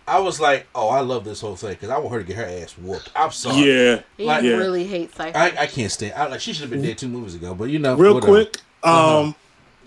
I 0.08 0.20
was 0.20 0.40
like, 0.40 0.68
oh, 0.74 0.90
I 0.90 1.02
love 1.02 1.24
this 1.24 1.42
whole 1.42 1.56
thing 1.56 1.72
because 1.72 1.90
I 1.90 1.98
want 1.98 2.14
her 2.14 2.20
to 2.20 2.26
get 2.26 2.36
her 2.38 2.44
ass 2.46 2.78
whooped. 2.78 3.12
I'm 3.16 3.32
sorry. 3.32 3.58
yeah. 3.58 4.02
He 4.18 4.26
Like- 4.26 4.44
Yeah. 4.44 4.54
really 4.58 4.86
hates 4.86 5.16
Cipher. 5.16 5.38
I, 5.38 5.54
I 5.60 5.68
can't 5.68 5.92
stand. 5.92 6.14
I 6.16 6.28
like 6.28 6.40
she 6.42 6.54
should 6.54 6.62
have 6.62 6.70
been 6.72 6.82
dead 6.82 6.98
two 6.98 7.08
movies 7.08 7.36
ago, 7.36 7.54
but 7.54 7.66
you 7.66 7.80
know, 7.80 7.96
Real 7.96 8.16
whatever. 8.16 8.32
quick, 8.34 8.58
Uh-huh. 8.84 9.20
um, 9.22 9.36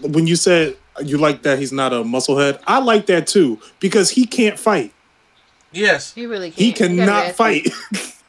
when 0.01 0.27
you 0.27 0.37
said 0.37 0.77
you 1.05 1.19
like 1.19 1.43
that 1.43 1.59
he's 1.59 1.73
not 1.73 1.93
a 1.93 1.97
musclehead, 1.97 2.61
I 2.67 2.79
like 2.81 3.07
that 3.07 3.27
too 3.27 3.59
because 3.81 4.11
he 4.11 4.27
can't 4.27 4.59
fight. 4.59 4.93
Yes, 5.73 6.13
he 6.15 6.27
really 6.27 6.51
can't. 6.51 6.59
He 6.61 6.73
cannot 6.73 7.27
ask 7.27 7.37
fight, 7.37 7.69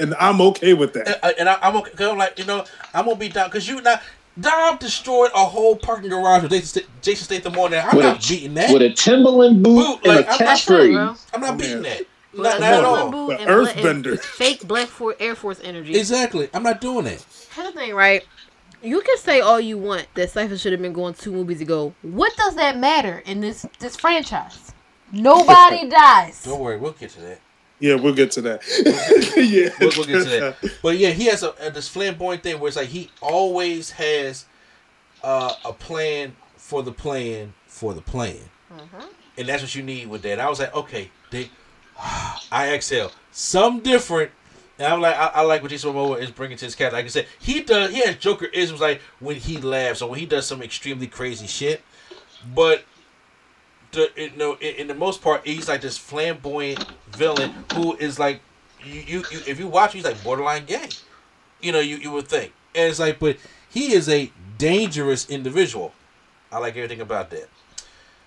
and 0.00 0.14
I'm 0.18 0.40
okay 0.40 0.74
with 0.74 0.92
that. 0.94 1.06
and, 1.06 1.16
I- 1.22 1.34
and 1.38 1.48
I, 1.48 1.58
I'm 1.62 1.76
okay. 1.76 1.90
Cause 1.92 2.08
I'm 2.08 2.18
like, 2.18 2.38
you 2.38 2.44
know, 2.46 2.64
I'm 2.94 3.04
gonna 3.04 3.16
be 3.16 3.28
down 3.28 3.48
because 3.48 3.68
you 3.68 3.80
not. 3.82 4.02
Dom 4.40 4.78
destroyed 4.78 5.30
a 5.34 5.44
whole 5.44 5.76
parking 5.76 6.08
garage 6.08 6.42
with 6.42 6.52
Jason, 6.52 6.84
Jason 7.02 7.24
Statham 7.24 7.58
on 7.58 7.72
there. 7.72 7.82
I'm 7.82 7.96
With 7.96 8.06
a- 8.06 8.10
not 8.12 8.26
beating 8.26 8.54
that. 8.54 8.72
With 8.72 8.80
a 8.82 8.90
Timberland 8.90 9.62
boot 9.62 10.00
Boot, 10.02 10.06
and 10.06 10.16
like, 10.16 10.26
a 10.26 10.30
I'm 10.30 10.38
not 10.38 10.38
That's 10.38 10.70
it, 10.70 10.72
catchphrase. 10.72 11.26
I'm 11.34 11.40
not 11.40 11.54
Oh, 11.54 11.56
beating 11.56 11.82
man. 11.82 11.82
that. 11.82 12.02
Well, 12.32 12.42
Not, 12.44 12.60
not 12.60 12.72
at 12.74 12.84
all. 12.84 13.10
boot 13.10 13.28
The 13.30 13.36
and 13.38 13.46
bla- 13.46 13.66
Earthbender. 14.14 14.20
Fake 14.20 14.66
Black 14.66 14.86
Force 14.86 15.16
Air 15.18 15.34
Force 15.34 15.60
energy. 15.64 15.96
Exactly. 15.98 16.48
I'm 16.54 16.62
not 16.62 16.80
doing 16.80 17.04
that. 17.06 17.24
Here's 17.54 17.66
the 17.66 17.72
thing, 17.72 17.92
right? 17.92 18.24
You 18.82 19.00
can 19.02 19.18
say 19.18 19.40
all 19.40 19.60
you 19.60 19.76
want 19.76 20.06
that 20.14 20.30
Cipher 20.30 20.56
should 20.56 20.72
have 20.72 20.80
been 20.80 20.92
going 20.94 21.12
two 21.14 21.32
movies 21.32 21.60
ago. 21.60 21.92
What 22.02 22.34
does 22.36 22.54
that 22.54 22.78
matter 22.78 23.22
in 23.26 23.40
this 23.40 23.66
this 23.80 23.96
franchise? 23.96 24.72
Nobody 25.12 25.88
dies. 25.90 26.44
Don't 26.44 26.60
worry, 26.60 26.76
we'll 26.78 26.92
get 26.92 27.10
to 27.10 27.20
that. 27.22 27.40
Yeah, 27.80 27.94
we'll 27.94 28.14
get 28.14 28.30
to 28.32 28.42
that. 28.42 28.62
yeah, 29.36 29.70
We'll, 29.80 29.90
we'll 29.96 30.06
get 30.06 30.24
to 30.24 30.40
that. 30.62 30.78
But 30.82 30.98
yeah, 30.98 31.10
he 31.10 31.26
has 31.26 31.42
a, 31.42 31.50
a 31.58 31.70
this 31.70 31.88
flamboyant 31.88 32.42
thing 32.42 32.60
where 32.60 32.68
it's 32.68 32.76
like 32.76 32.88
he 32.88 33.10
always 33.20 33.90
has 33.92 34.44
uh, 35.24 35.54
a 35.64 35.72
plan 35.72 36.36
for 36.56 36.82
the 36.82 36.92
plan 36.92 37.54
for 37.66 37.94
the 37.94 38.02
plan, 38.02 38.36
and 39.38 39.48
that's 39.48 39.62
what 39.62 39.74
you 39.74 39.82
need 39.82 40.08
with 40.08 40.22
that. 40.22 40.38
I 40.38 40.48
was 40.48 40.60
like, 40.60 40.74
okay, 40.74 41.10
they, 41.30 41.50
I 42.52 42.72
exhale, 42.74 43.12
some 43.32 43.80
different. 43.80 44.30
And 44.78 44.90
I'm 44.90 45.02
like, 45.02 45.14
I, 45.14 45.26
I 45.26 45.40
like 45.42 45.60
what 45.60 45.70
Jason 45.70 45.92
Momoa 45.92 46.20
is 46.20 46.30
bringing 46.30 46.56
to 46.56 46.64
his 46.64 46.74
character. 46.74 46.96
Like 46.96 47.04
I 47.04 47.08
said, 47.08 47.26
he 47.38 47.62
does. 47.62 47.90
He 47.90 48.00
has 48.00 48.16
Joker 48.16 48.46
isms 48.46 48.80
like 48.80 49.02
when 49.18 49.36
he 49.36 49.58
laughs 49.58 50.00
or 50.00 50.08
when 50.08 50.18
he 50.18 50.24
does 50.24 50.46
some 50.46 50.62
extremely 50.62 51.06
crazy 51.06 51.46
shit. 51.46 51.82
But 52.54 52.84
the 53.92 54.10
you 54.16 54.30
know, 54.36 54.56
in, 54.60 54.74
in 54.76 54.86
the 54.86 54.94
most 54.94 55.22
part, 55.22 55.46
he's 55.46 55.68
like 55.68 55.80
this 55.80 55.98
flamboyant 55.98 56.84
villain 57.10 57.52
who 57.74 57.96
is 57.96 58.18
like, 58.18 58.40
you, 58.84 59.00
you, 59.00 59.24
you 59.30 59.40
if 59.46 59.58
you 59.58 59.68
watch, 59.68 59.92
he's 59.92 60.04
like 60.04 60.22
borderline 60.22 60.64
gay. 60.64 60.88
You 61.60 61.72
know, 61.72 61.80
you, 61.80 61.96
you 61.96 62.10
would 62.12 62.28
think, 62.28 62.52
and 62.74 62.88
it's 62.88 62.98
like, 62.98 63.18
but 63.18 63.36
he 63.68 63.92
is 63.92 64.08
a 64.08 64.32
dangerous 64.58 65.28
individual. 65.28 65.92
I 66.50 66.58
like 66.58 66.76
everything 66.76 67.00
about 67.00 67.30
that. 67.30 67.48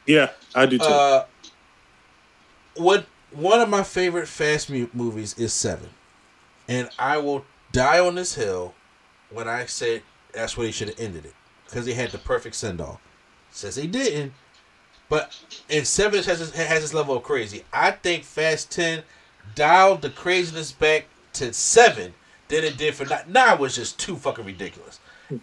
Yeah, 0.06 0.30
I 0.54 0.66
do 0.66 0.78
too. 0.78 0.86
Uh, 0.86 1.26
what 2.76 3.06
one 3.32 3.60
of 3.60 3.70
my 3.70 3.84
favorite 3.84 4.28
fast 4.28 4.70
movies 4.70 5.38
is 5.38 5.54
Seven, 5.54 5.90
and 6.68 6.90
I 7.00 7.18
will 7.18 7.46
die 7.72 8.00
on 8.00 8.16
this 8.16 8.36
hill 8.36 8.74
when 9.30 9.48
I 9.48 9.66
said 9.66 10.04
that's 10.32 10.58
where 10.58 10.68
they 10.68 10.72
should 10.72 10.90
have 10.90 11.00
ended 11.00 11.26
it 11.26 11.34
because 11.66 11.86
they 11.86 11.94
had 11.94 12.12
the 12.12 12.18
perfect 12.18 12.56
send 12.56 12.82
off. 12.82 13.00
Says 13.52 13.76
they 13.76 13.88
didn't, 13.88 14.34
but 15.14 15.40
and 15.70 15.86
Seven 15.86 16.24
has 16.24 16.40
this, 16.40 16.52
has 16.56 16.82
this 16.82 16.92
level 16.92 17.16
of 17.16 17.22
crazy. 17.22 17.64
I 17.72 17.92
think 17.92 18.24
Fast 18.24 18.72
Ten 18.72 19.04
dialed 19.54 20.02
the 20.02 20.10
craziness 20.10 20.72
back 20.72 21.06
to 21.34 21.54
seven 21.54 22.16
than 22.48 22.64
it 22.64 22.78
did 22.78 22.96
for 22.96 23.06
nine. 23.06 23.26
Nine 23.28 23.60
was 23.60 23.76
just 23.76 24.00
too 24.00 24.16
fucking 24.16 24.44
ridiculous. 24.44 25.00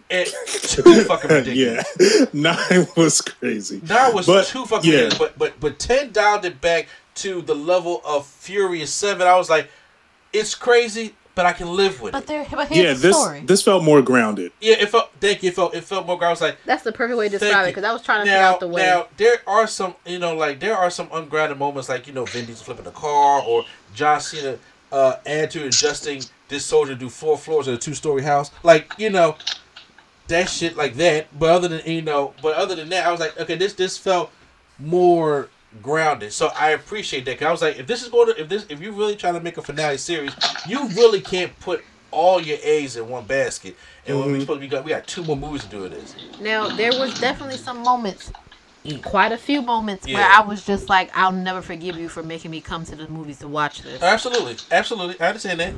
And 0.09 0.27
too 0.47 1.05
fucking 1.05 1.29
ridiculous. 1.31 1.85
yeah, 1.97 2.25
nine 2.33 2.85
was 2.97 3.21
crazy. 3.21 3.79
Nine 3.87 4.13
was 4.13 4.27
But, 4.27 4.47
too 4.47 4.65
fucking 4.65 4.91
yeah. 4.91 4.97
ridiculous. 5.03 5.17
But 5.37 5.39
but 5.39 5.59
but 5.61 5.79
ten 5.79 6.11
dialed 6.11 6.43
it 6.43 6.59
back 6.59 6.89
to 7.15 7.41
the 7.41 7.55
level 7.55 8.01
of 8.03 8.27
Furious 8.27 8.93
Seven. 8.93 9.25
I 9.25 9.37
was 9.37 9.49
like, 9.49 9.69
it's 10.33 10.53
crazy, 10.53 11.15
but 11.35 11.45
I 11.45 11.53
can 11.53 11.67
live 11.75 12.01
with 12.01 12.11
But 12.11 12.23
it. 12.23 12.27
there, 12.27 12.45
but 12.51 12.67
here's 12.67 12.77
Yeah, 12.85 12.93
the 12.93 12.99
this 12.99 13.17
story. 13.19 13.39
this 13.41 13.61
felt 13.63 13.83
more 13.83 14.01
grounded. 14.01 14.51
Yeah, 14.59 14.75
it 14.79 14.89
felt. 14.89 15.11
Thank 15.19 15.43
you. 15.43 15.49
It 15.49 15.55
felt. 15.55 15.73
It 15.73 15.83
felt 15.83 16.05
more. 16.05 16.23
I 16.23 16.29
was 16.29 16.41
like, 16.41 16.57
That's 16.65 16.83
the 16.83 16.91
perfect 16.91 17.17
way 17.17 17.29
to 17.29 17.37
describe 17.39 17.65
it 17.65 17.69
because 17.71 17.83
I 17.83 17.93
was 17.93 18.01
trying 18.01 18.25
to 18.25 18.31
figure 18.31 18.43
out 18.43 18.59
the 18.59 18.67
way. 18.67 18.81
now 18.83 19.07
there 19.17 19.37
are 19.47 19.67
some, 19.67 19.95
you 20.05 20.19
know, 20.19 20.35
like 20.35 20.59
there 20.59 20.75
are 20.75 20.89
some 20.89 21.07
ungrounded 21.13 21.57
moments, 21.57 21.89
like 21.89 22.07
you 22.07 22.13
know, 22.13 22.25
Vin 22.25 22.45
Diesel 22.45 22.65
flipping 22.65 22.85
a 22.87 22.91
car, 22.91 23.41
or 23.45 23.63
John 23.95 24.19
Cena 24.21 24.57
uh, 24.91 25.15
add 25.25 25.51
to 25.51 25.65
adjusting 25.65 26.21
this 26.49 26.65
soldier 26.65 26.93
to 26.93 26.99
do 26.99 27.09
four 27.09 27.37
floors 27.37 27.67
of 27.67 27.75
a 27.75 27.77
two 27.77 27.93
story 27.93 28.23
house, 28.23 28.51
like 28.63 28.93
you 28.97 29.09
know, 29.09 29.37
that 30.27 30.49
shit 30.49 30.75
like 30.75 30.95
that. 30.95 31.27
But 31.39 31.49
other 31.51 31.67
than 31.69 31.81
you 31.85 32.01
know, 32.01 32.33
but 32.41 32.55
other 32.55 32.75
than 32.75 32.89
that, 32.89 33.05
I 33.07 33.11
was 33.11 33.19
like, 33.21 33.39
okay, 33.39 33.55
this 33.55 33.73
this 33.73 33.97
felt 33.97 34.31
more 34.79 35.47
grounded. 35.81 36.33
So 36.33 36.49
I 36.55 36.71
appreciate 36.71 37.25
that. 37.25 37.37
Cause 37.39 37.47
I 37.47 37.51
was 37.51 37.61
like, 37.61 37.77
if 37.79 37.87
this 37.87 38.03
is 38.03 38.09
going 38.09 38.33
to, 38.33 38.41
if 38.41 38.49
this, 38.49 38.65
if 38.69 38.81
you're 38.81 38.91
really 38.93 39.15
trying 39.15 39.35
to 39.35 39.39
make 39.39 39.57
a 39.57 39.61
finale 39.61 39.97
series, 39.97 40.33
you 40.67 40.87
really 40.89 41.21
can't 41.21 41.57
put 41.59 41.83
all 42.11 42.41
your 42.41 42.57
eggs 42.61 42.97
in 42.97 43.07
one 43.07 43.25
basket. 43.25 43.77
And 44.05 44.19
when 44.19 44.31
we 44.31 44.37
Mhm. 44.37 44.41
supposed 44.41 44.57
to 44.57 44.61
be 44.61 44.67
got, 44.67 44.83
we 44.83 44.89
got 44.89 45.07
two 45.07 45.23
more 45.23 45.37
movies 45.37 45.61
to 45.63 45.69
do 45.69 45.87
this. 45.87 46.15
now 46.39 46.67
there 46.67 46.91
was 46.99 47.17
definitely 47.19 47.57
some 47.57 47.79
moments, 47.83 48.31
quite 49.03 49.31
a 49.31 49.37
few 49.37 49.61
moments 49.61 50.05
where 50.07 50.27
I 50.27 50.41
was 50.41 50.65
just 50.65 50.89
like, 50.89 51.09
I'll 51.15 51.31
never 51.31 51.61
forgive 51.61 51.97
you 51.97 52.09
for 52.09 52.21
making 52.23 52.51
me 52.51 52.59
come 52.59 52.83
to 52.85 52.95
the 52.95 53.07
movies 53.07 53.39
to 53.39 53.47
watch 53.47 53.81
this. 53.83 54.01
Absolutely, 54.01 54.57
absolutely. 54.71 55.21
I 55.21 55.27
understand 55.27 55.59
that. 55.61 55.73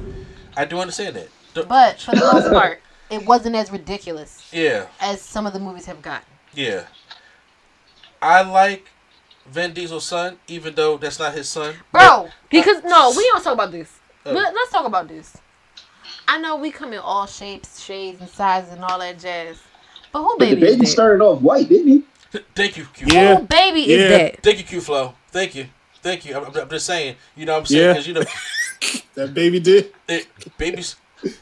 I 0.57 0.65
do 0.65 0.79
understand 0.79 1.15
that. 1.17 1.27
The- 1.53 1.63
But 1.63 1.99
for 1.99 2.13
the 2.15 2.21
most 2.33 2.49
part, 2.51 2.81
it 3.11 3.25
wasn't 3.25 3.55
as 3.55 3.71
ridiculous 3.71 4.49
yeah, 4.51 4.87
as 4.99 5.21
some 5.21 5.45
of 5.45 5.53
the 5.53 5.59
movies 5.59 5.85
have 5.85 6.01
gotten. 6.01 6.25
yeah. 6.53 6.85
I 8.21 8.41
like 8.41 8.87
Vin 9.47 9.73
Diesel's 9.73 10.05
son, 10.05 10.37
even 10.47 10.73
though 10.75 10.97
that's 10.97 11.19
not 11.19 11.33
his 11.33 11.49
son. 11.49 11.75
Bro, 11.91 12.29
because 12.49 12.83
no, 12.83 13.11
we 13.15 13.23
don't 13.31 13.43
talk 13.43 13.53
about 13.53 13.71
this. 13.71 13.91
Oh. 14.25 14.33
But 14.33 14.53
let's 14.53 14.71
talk 14.71 14.85
about 14.85 15.07
this. 15.07 15.37
I 16.27 16.37
know 16.39 16.55
we 16.55 16.71
come 16.71 16.93
in 16.93 16.99
all 16.99 17.25
shapes, 17.25 17.81
shades, 17.83 18.21
and 18.21 18.29
sizes, 18.29 18.71
and 18.73 18.83
all 18.83 18.99
that 18.99 19.19
jazz. 19.19 19.57
But 20.11 20.21
who 20.23 20.35
But 20.37 20.45
the 20.49 20.55
baby, 20.55 20.61
baby 20.61 20.71
is 20.73 20.79
that? 20.79 20.87
started 20.87 21.23
off 21.23 21.41
white, 21.41 21.67
didn't 21.67 21.87
he? 21.87 22.03
Thank 22.55 22.77
you, 22.77 22.85
Q. 22.93 23.07
Yeah. 23.09 23.35
Who 23.37 23.43
baby 23.45 23.81
Yeah. 23.81 23.95
is 23.97 24.09
that? 24.09 24.43
Thank 24.43 24.57
you, 24.59 24.63
Q 24.63 24.81
Flow. 24.81 25.13
Thank 25.29 25.55
you, 25.55 25.67
thank 26.01 26.25
you. 26.25 26.35
I'm, 26.37 26.45
I'm 26.55 26.69
just 26.69 26.85
saying. 26.85 27.15
You 27.35 27.45
know 27.45 27.53
what 27.53 27.59
I'm 27.59 27.65
saying? 27.65 27.81
Yeah. 27.83 27.93
Because 27.93 28.07
you 28.07 28.13
know, 28.13 28.23
That 29.15 29.33
baby 29.33 29.59
did. 29.59 29.91
it, 30.07 30.27
babies. 30.57 30.95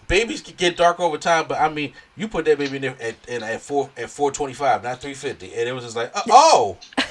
Babies 0.07 0.41
can 0.41 0.53
get 0.55 0.77
dark 0.77 0.99
over 0.99 1.17
time, 1.17 1.45
but 1.47 1.59
I 1.59 1.67
mean, 1.67 1.93
you 2.15 2.27
put 2.27 2.45
that 2.45 2.57
baby 2.59 2.75
in 2.75 2.81
there 2.83 2.95
at, 3.01 3.15
at, 3.27 3.41
at 3.41 3.61
four 3.61 3.89
at 3.97 4.11
four 4.11 4.31
twenty 4.31 4.53
five, 4.53 4.83
not 4.83 5.01
three 5.01 5.15
fifty, 5.15 5.51
and 5.55 5.67
it 5.67 5.71
was 5.73 5.83
just 5.83 5.95
like, 5.95 6.11
uh, 6.15 6.21
oh, 6.29 6.77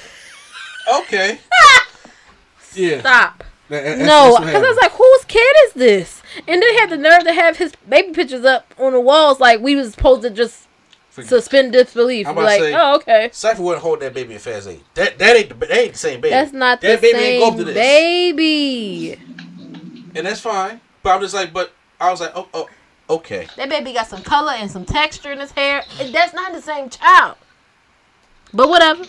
okay, 0.99 1.39
yeah. 2.75 2.99
Stop. 2.99 3.43
That- 3.69 3.83
that's- 3.83 3.99
no, 4.05 4.37
because 4.37 4.55
I 4.55 4.67
was 4.67 4.77
like, 4.81 4.91
whose 4.91 5.25
kid 5.25 5.55
is 5.67 5.73
this? 5.73 6.21
And 6.47 6.61
they 6.61 6.75
had 6.75 6.89
the 6.89 6.97
nerve 6.97 7.23
to 7.23 7.33
have 7.33 7.57
his 7.57 7.73
baby 7.87 8.11
pictures 8.11 8.43
up 8.45 8.73
on 8.77 8.93
the 8.93 8.99
walls 8.99 9.39
like 9.39 9.61
we 9.61 9.75
was 9.75 9.93
supposed 9.93 10.21
to 10.23 10.29
just 10.29 10.67
Forget- 11.09 11.29
suspend 11.29 11.71
disbelief. 11.73 12.27
I'm 12.27 12.33
about 12.33 12.41
to 12.41 12.45
Like, 12.47 12.59
say- 12.61 12.73
oh, 12.73 12.95
okay. 12.95 13.29
Cipher 13.31 13.61
wouldn't 13.61 13.81
hold 13.83 13.99
that 14.01 14.13
baby 14.13 14.33
in 14.33 14.39
Fast 14.39 14.67
Eight. 14.67 14.83
That 14.95 15.17
that 15.19 15.35
ain't 15.37 15.49
the, 15.49 15.55
that 15.55 15.71
ain't 15.77 15.93
the 15.93 15.97
same 15.99 16.19
baby. 16.21 16.31
That's 16.31 16.51
not 16.53 16.81
the 16.81 16.87
that 16.87 17.01
baby 17.01 17.17
ain't 17.17 17.41
go 17.41 17.47
up 17.49 17.53
to 17.55 17.59
same 17.59 17.65
this. 17.65 17.75
baby. 17.75 19.11
and 20.15 20.25
that's 20.27 20.39
fine. 20.41 20.81
But 21.03 21.15
I'm 21.15 21.21
just 21.21 21.33
like, 21.33 21.51
but 21.53 21.71
I 21.99 22.11
was 22.11 22.19
like, 22.21 22.31
oh, 22.35 22.47
oh 22.53 22.69
okay. 23.09 23.47
That 23.57 23.69
baby 23.69 23.93
got 23.93 24.07
some 24.07 24.21
color 24.23 24.53
and 24.53 24.69
some 24.71 24.85
texture 24.85 25.31
in 25.31 25.39
his 25.39 25.51
hair. 25.51 25.83
And 25.99 26.13
That's 26.13 26.33
not 26.33 26.53
the 26.53 26.61
same 26.61 26.89
child. 26.89 27.35
But 28.53 28.69
whatever. 28.69 29.03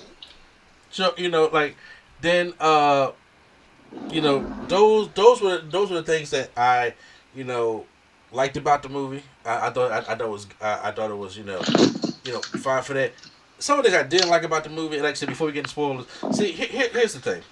So 0.92 1.12
you 1.16 1.28
know, 1.28 1.46
like 1.52 1.76
then 2.20 2.54
uh, 2.60 3.10
you 4.10 4.20
know 4.20 4.46
those 4.68 5.08
those 5.14 5.40
were 5.42 5.58
those 5.58 5.90
were 5.90 5.96
the 5.96 6.02
things 6.04 6.30
that 6.30 6.50
I 6.56 6.94
you 7.34 7.44
know 7.44 7.86
liked 8.30 8.56
about 8.56 8.82
the 8.82 8.88
movie. 8.88 9.22
I, 9.44 9.66
I 9.68 9.70
thought 9.70 9.90
I, 9.90 9.98
I 9.98 10.02
thought 10.02 10.20
it 10.20 10.28
was 10.28 10.46
I, 10.60 10.88
I 10.88 10.92
thought 10.92 11.10
it 11.10 11.16
was 11.16 11.36
you 11.36 11.44
know 11.44 11.60
you 12.24 12.32
know 12.34 12.40
fine 12.40 12.82
for 12.82 12.92
that. 12.94 13.12
Some 13.58 13.78
of 13.78 13.84
the 13.84 13.90
things 13.90 14.02
I 14.04 14.06
didn't 14.06 14.28
like 14.28 14.42
about 14.42 14.64
the 14.64 14.70
movie, 14.70 14.98
like 14.98 15.10
I 15.10 15.14
said 15.14 15.28
before 15.28 15.46
we 15.46 15.52
get 15.52 15.60
into 15.60 15.70
spoilers. 15.70 16.06
See, 16.32 16.50
here, 16.52 16.66
here- 16.66 16.88
here's 16.92 17.14
the 17.14 17.20
thing. 17.20 17.42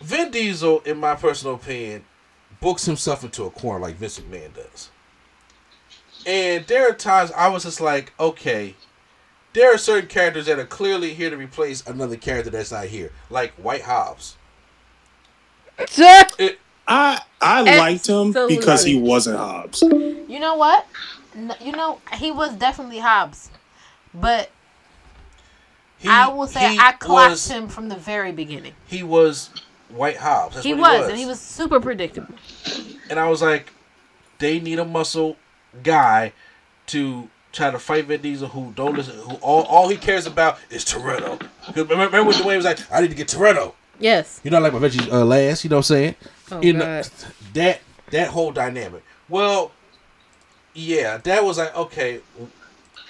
Vin 0.00 0.32
Diesel, 0.32 0.80
in 0.80 0.98
my 0.98 1.14
personal 1.14 1.54
opinion, 1.54 2.04
books 2.60 2.84
himself 2.84 3.22
into 3.22 3.44
a 3.44 3.50
corner 3.50 3.78
like 3.78 3.94
Vince 3.94 4.18
McMahon 4.18 4.52
does. 4.54 4.90
And 6.26 6.66
there 6.66 6.88
are 6.88 6.92
times 6.94 7.30
I 7.32 7.48
was 7.48 7.62
just 7.62 7.80
like, 7.80 8.12
okay, 8.18 8.74
there 9.54 9.72
are 9.74 9.78
certain 9.78 10.08
characters 10.08 10.46
that 10.46 10.58
are 10.58 10.64
clearly 10.66 11.14
here 11.14 11.30
to 11.30 11.36
replace 11.36 11.86
another 11.86 12.16
character 12.16 12.50
that's 12.50 12.72
not 12.72 12.86
here, 12.86 13.12
like 13.30 13.52
White 13.54 13.82
Hobbs. 13.82 14.36
It, 15.78 16.58
I 16.86 17.20
I 17.40 17.62
liked 17.78 18.06
him 18.06 18.32
because 18.48 18.84
he 18.84 18.98
wasn't 19.00 19.38
Hobbs. 19.38 19.82
You 19.82 20.38
know 20.38 20.54
what? 20.56 20.86
N- 21.34 21.54
You 21.60 21.72
know, 21.72 22.00
he 22.14 22.30
was 22.30 22.54
definitely 22.54 22.98
Hobbs. 22.98 23.50
But 24.14 24.50
he, 25.98 26.08
I 26.08 26.28
will 26.28 26.46
say 26.46 26.76
I 26.78 26.92
clocked 26.92 27.30
was, 27.30 27.50
him 27.50 27.68
from 27.68 27.88
the 27.88 27.96
very 27.96 28.32
beginning. 28.32 28.74
He 28.86 29.02
was 29.02 29.50
White 29.88 30.18
Hobbs. 30.18 30.56
That's 30.56 30.66
He 30.66 30.74
what 30.74 30.98
was, 30.98 31.06
he 31.06 31.10
and 31.12 31.20
he 31.20 31.26
was 31.26 31.40
super 31.40 31.80
predictable. 31.80 32.34
and 33.08 33.18
I 33.18 33.28
was 33.28 33.40
like, 33.40 33.72
they 34.38 34.60
need 34.60 34.78
a 34.78 34.84
muscle 34.84 35.36
guy 35.82 36.32
to 36.88 37.30
try 37.52 37.70
to 37.70 37.78
fight 37.78 38.06
Vin 38.06 38.20
Diesel 38.22 38.48
who 38.48 38.72
don't 38.74 38.94
listen. 38.96 39.14
Who 39.18 39.34
all, 39.36 39.62
all 39.64 39.88
he 39.88 39.96
cares 39.96 40.26
about 40.26 40.58
is 40.70 40.84
Toretto. 40.84 41.38
'Cause 41.38 41.76
Remember, 41.76 42.04
remember 42.06 42.24
when 42.30 42.34
Dwayne 42.40 42.56
was 42.56 42.64
like, 42.64 42.78
I 42.92 43.00
need 43.00 43.10
to 43.10 43.14
get 43.16 43.28
Toretto. 43.28 43.74
Yes. 44.00 44.40
You 44.42 44.50
know, 44.50 44.58
like 44.60 44.72
my 44.72 44.78
veggie 44.80 45.10
uh, 45.12 45.24
last. 45.24 45.62
You 45.64 45.70
know 45.70 45.76
what 45.76 45.90
I'm 45.90 45.96
saying? 45.96 46.14
Oh, 46.50 46.60
you 46.62 46.72
know 46.72 46.80
God. 47.02 47.08
that 47.54 47.80
that 48.10 48.28
whole 48.28 48.50
dynamic. 48.52 49.02
Well, 49.28 49.70
yeah, 50.74 51.18
that 51.18 51.44
was 51.44 51.58
like 51.58 51.74
okay, 51.76 52.20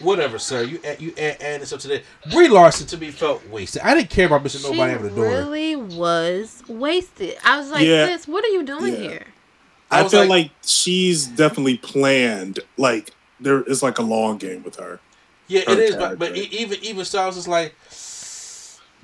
whatever, 0.00 0.38
sir. 0.38 0.62
You 0.64 0.80
add, 0.84 1.00
you 1.00 1.14
add, 1.16 1.40
add 1.40 1.60
this 1.60 1.72
up 1.72 1.80
to 1.80 1.88
that. 1.88 2.02
Brie 2.30 2.48
Larson 2.48 2.86
to 2.88 2.98
me 2.98 3.10
felt 3.10 3.46
wasted. 3.48 3.82
I 3.82 3.94
didn't 3.94 4.10
care 4.10 4.26
about 4.26 4.42
missing 4.42 4.60
She 4.60 4.70
nobody 4.70 4.92
having 4.92 5.12
a 5.12 5.14
door. 5.14 5.24
really 5.28 5.76
was 5.76 6.62
wasted. 6.68 7.36
I 7.44 7.58
was 7.58 7.70
like, 7.70 7.86
Yeah. 7.86 8.06
sis, 8.06 8.26
what 8.28 8.44
are 8.44 8.48
you 8.48 8.64
doing 8.64 8.92
Yeah. 8.94 8.98
here? 9.00 9.26
I 9.90 10.00
I, 10.04 10.08
feel 10.08 10.20
like- 10.20 10.28
like, 10.28 10.50
she's 10.64 11.26
definitely 11.26 11.78
planned. 11.78 12.60
Like 12.76 13.12
there 13.42 13.62
is 13.62 13.82
like 13.82 13.98
a 13.98 14.02
long 14.02 14.38
game 14.38 14.62
with 14.62 14.76
her. 14.76 15.00
Yeah, 15.48 15.62
her 15.66 15.72
it 15.72 15.78
is, 15.78 15.96
but, 15.96 16.18
but 16.18 16.36
e- 16.36 16.48
even 16.52 16.78
even 16.82 17.04
so, 17.04 17.22
I 17.22 17.26
was 17.26 17.34
just 17.36 17.48
like, 17.48 17.74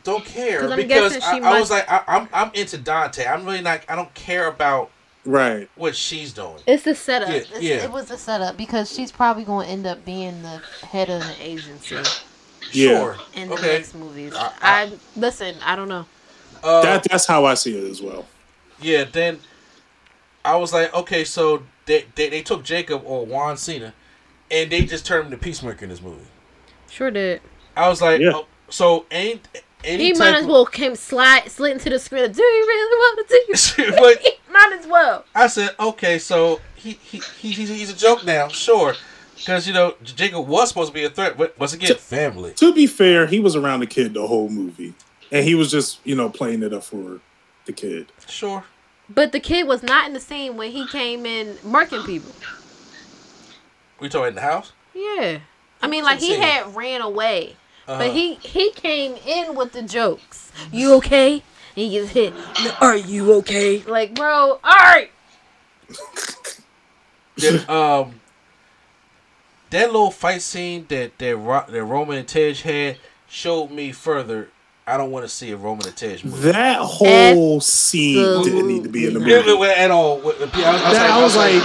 don't 0.04 0.24
care 0.24 0.60
'Cause 0.60 0.76
because 0.76 1.16
I, 1.16 1.18
she 1.38 1.42
I 1.42 1.58
was 1.60 1.70
like, 1.70 1.90
I, 1.90 2.02
I'm 2.06 2.28
I'm 2.32 2.50
into 2.54 2.78
Dante. 2.78 3.26
I'm 3.26 3.44
really 3.44 3.60
not. 3.60 3.82
I 3.88 3.96
don't 3.96 4.12
care 4.14 4.46
about 4.48 4.90
Right. 5.24 5.68
what 5.74 5.94
she's 5.94 6.32
doing. 6.32 6.56
It's 6.66 6.84
the 6.84 6.94
setup. 6.94 7.28
Yeah. 7.28 7.36
It's- 7.36 7.84
It 7.84 7.90
was 7.92 8.06
the 8.06 8.16
setup 8.16 8.56
because 8.56 8.90
she's 8.90 9.12
probably 9.12 9.44
going 9.44 9.66
to 9.66 9.72
end 9.72 9.86
up 9.86 10.02
being 10.04 10.42
the 10.42 10.62
head 10.86 11.10
of 11.10 11.20
an 11.20 11.34
agency 11.40 11.96
Yeah. 12.72 12.98
Sure. 12.98 13.16
in 13.34 13.48
the 13.48 13.54
okay. 13.54 13.72
next 13.74 13.94
movies. 13.94 14.32
I- 14.34 14.52
I, 14.62 14.82
I- 14.84 14.92
listen. 15.16 15.56
I 15.62 15.76
don't 15.76 15.88
know. 15.88 16.06
Uh, 16.62 16.80
that 16.82 17.04
that's 17.10 17.26
how 17.26 17.44
I 17.44 17.54
see 17.54 17.76
it 17.76 17.90
as 17.90 18.00
well. 18.00 18.26
Yeah, 18.80 19.04
then 19.04 19.40
I 20.44 20.56
was 20.56 20.72
like, 20.72 20.94
okay, 20.94 21.24
so 21.24 21.62
they, 21.86 22.06
they, 22.14 22.28
they 22.30 22.42
took 22.42 22.62
Jacob 22.64 23.02
or 23.04 23.26
Juan 23.26 23.56
Cena 23.56 23.92
and 24.50 24.70
they 24.70 24.84
just 24.84 25.06
turned 25.06 25.26
him 25.26 25.30
to 25.32 25.36
Peacemaker 25.38 25.84
in 25.84 25.90
this 25.90 26.02
movie. 26.02 26.24
Sure 26.90 27.10
did. 27.10 27.40
I 27.76 27.88
was 27.88 28.00
like, 28.02 28.20
Yeah. 28.20 28.32
oh, 28.34 28.46
so 28.70 29.06
ain't 29.10 29.46
any 29.84 30.04
He 30.04 30.12
type 30.12 30.18
might 30.20 30.34
as 30.36 30.44
of- 30.44 30.50
well 30.50 30.66
came 30.66 30.94
slide 30.96 31.48
slid 31.50 31.72
into 31.72 31.90
the 31.90 31.98
screen. 31.98 32.30
Do 32.32 32.42
you 32.42 32.66
really 32.66 32.96
want 32.96 33.28
to 33.28 33.74
do? 33.76 33.92
But- 33.98 34.22
might 34.52 34.76
as 34.80 34.86
well. 34.86 35.24
I 35.34 35.46
said, 35.46 35.70
okay, 35.78 36.18
so 36.18 36.60
he, 36.74 36.92
he, 36.92 37.18
he 37.40 37.50
he's, 37.50 37.68
he's 37.68 37.90
a 37.90 37.96
joke 37.96 38.24
now, 38.24 38.48
sure, 38.48 38.94
because 39.36 39.66
you 39.68 39.72
know 39.74 39.94
Jacob 40.02 40.46
was 40.48 40.68
supposed 40.70 40.88
to 40.88 40.94
be 40.94 41.04
a 41.04 41.10
threat, 41.10 41.36
but 41.36 41.58
once 41.58 41.72
again, 41.74 41.94
family. 41.96 42.52
To 42.54 42.72
be 42.72 42.86
fair, 42.86 43.26
he 43.26 43.38
was 43.40 43.54
around 43.54 43.80
the 43.80 43.86
kid 43.86 44.14
the 44.14 44.26
whole 44.26 44.48
movie, 44.48 44.94
and 45.30 45.44
he 45.44 45.54
was 45.54 45.70
just 45.70 46.00
you 46.04 46.14
know 46.16 46.28
playing 46.28 46.62
it 46.64 46.72
up 46.72 46.82
for 46.84 47.20
the 47.66 47.72
kid. 47.72 48.10
Sure. 48.26 48.64
But 49.10 49.32
the 49.32 49.40
kid 49.40 49.66
was 49.68 49.82
not 49.82 50.06
in 50.06 50.12
the 50.12 50.20
scene 50.20 50.56
when 50.56 50.70
he 50.72 50.86
came 50.88 51.24
in 51.24 51.54
murking 51.64 52.04
people. 52.04 52.32
We 54.00 54.08
talking 54.08 54.28
in 54.28 54.34
the 54.36 54.40
house? 54.40 54.72
Yeah. 54.94 55.38
I 55.82 55.86
mean, 55.88 56.04
like 56.04 56.18
he 56.20 56.34
had 56.34 56.74
ran 56.74 57.00
away, 57.02 57.56
Uh-huh. 57.86 57.98
but 57.98 58.10
he 58.12 58.34
he 58.34 58.70
came 58.72 59.14
in 59.26 59.54
with 59.54 59.72
the 59.72 59.82
jokes. 59.82 60.50
You 60.72 60.94
okay? 60.94 61.34
And 61.34 61.42
he 61.74 61.90
gets 61.90 62.10
hit. 62.10 62.32
Are 62.80 62.96
you 62.96 63.32
okay? 63.34 63.82
Like, 63.84 64.14
bro, 64.14 64.58
all 64.58 64.60
right. 64.64 65.10
That, 67.36 67.70
um, 67.70 68.20
that 69.70 69.86
little 69.92 70.10
fight 70.10 70.42
scene 70.42 70.86
that 70.88 71.16
that, 71.18 71.36
Ro- 71.36 71.64
that 71.68 71.84
Roman 71.84 72.18
and 72.18 72.26
Tej 72.26 72.54
had 72.54 72.98
showed 73.28 73.70
me 73.70 73.92
further. 73.92 74.48
I 74.88 74.96
don't 74.96 75.12
want 75.12 75.24
to 75.24 75.28
see 75.28 75.52
a 75.52 75.56
Roman 75.56 75.86
and 75.86 75.96
Tej 75.96 76.18
movie. 76.24 76.50
That 76.50 76.80
whole 76.80 77.60
scene 77.60 78.42
didn't 78.42 78.66
need 78.66 78.82
to 78.82 78.88
be 78.88 79.06
in 79.06 79.14
the 79.14 79.20
movie. 79.20 79.34
at 79.70 79.90
all. 79.92 80.20
I 80.20 80.24
was, 80.24 80.34
I 80.34 80.40
was 80.40 80.52
That, 80.52 81.10
I 81.10 81.22
was 81.22 81.36
like, 81.36 81.62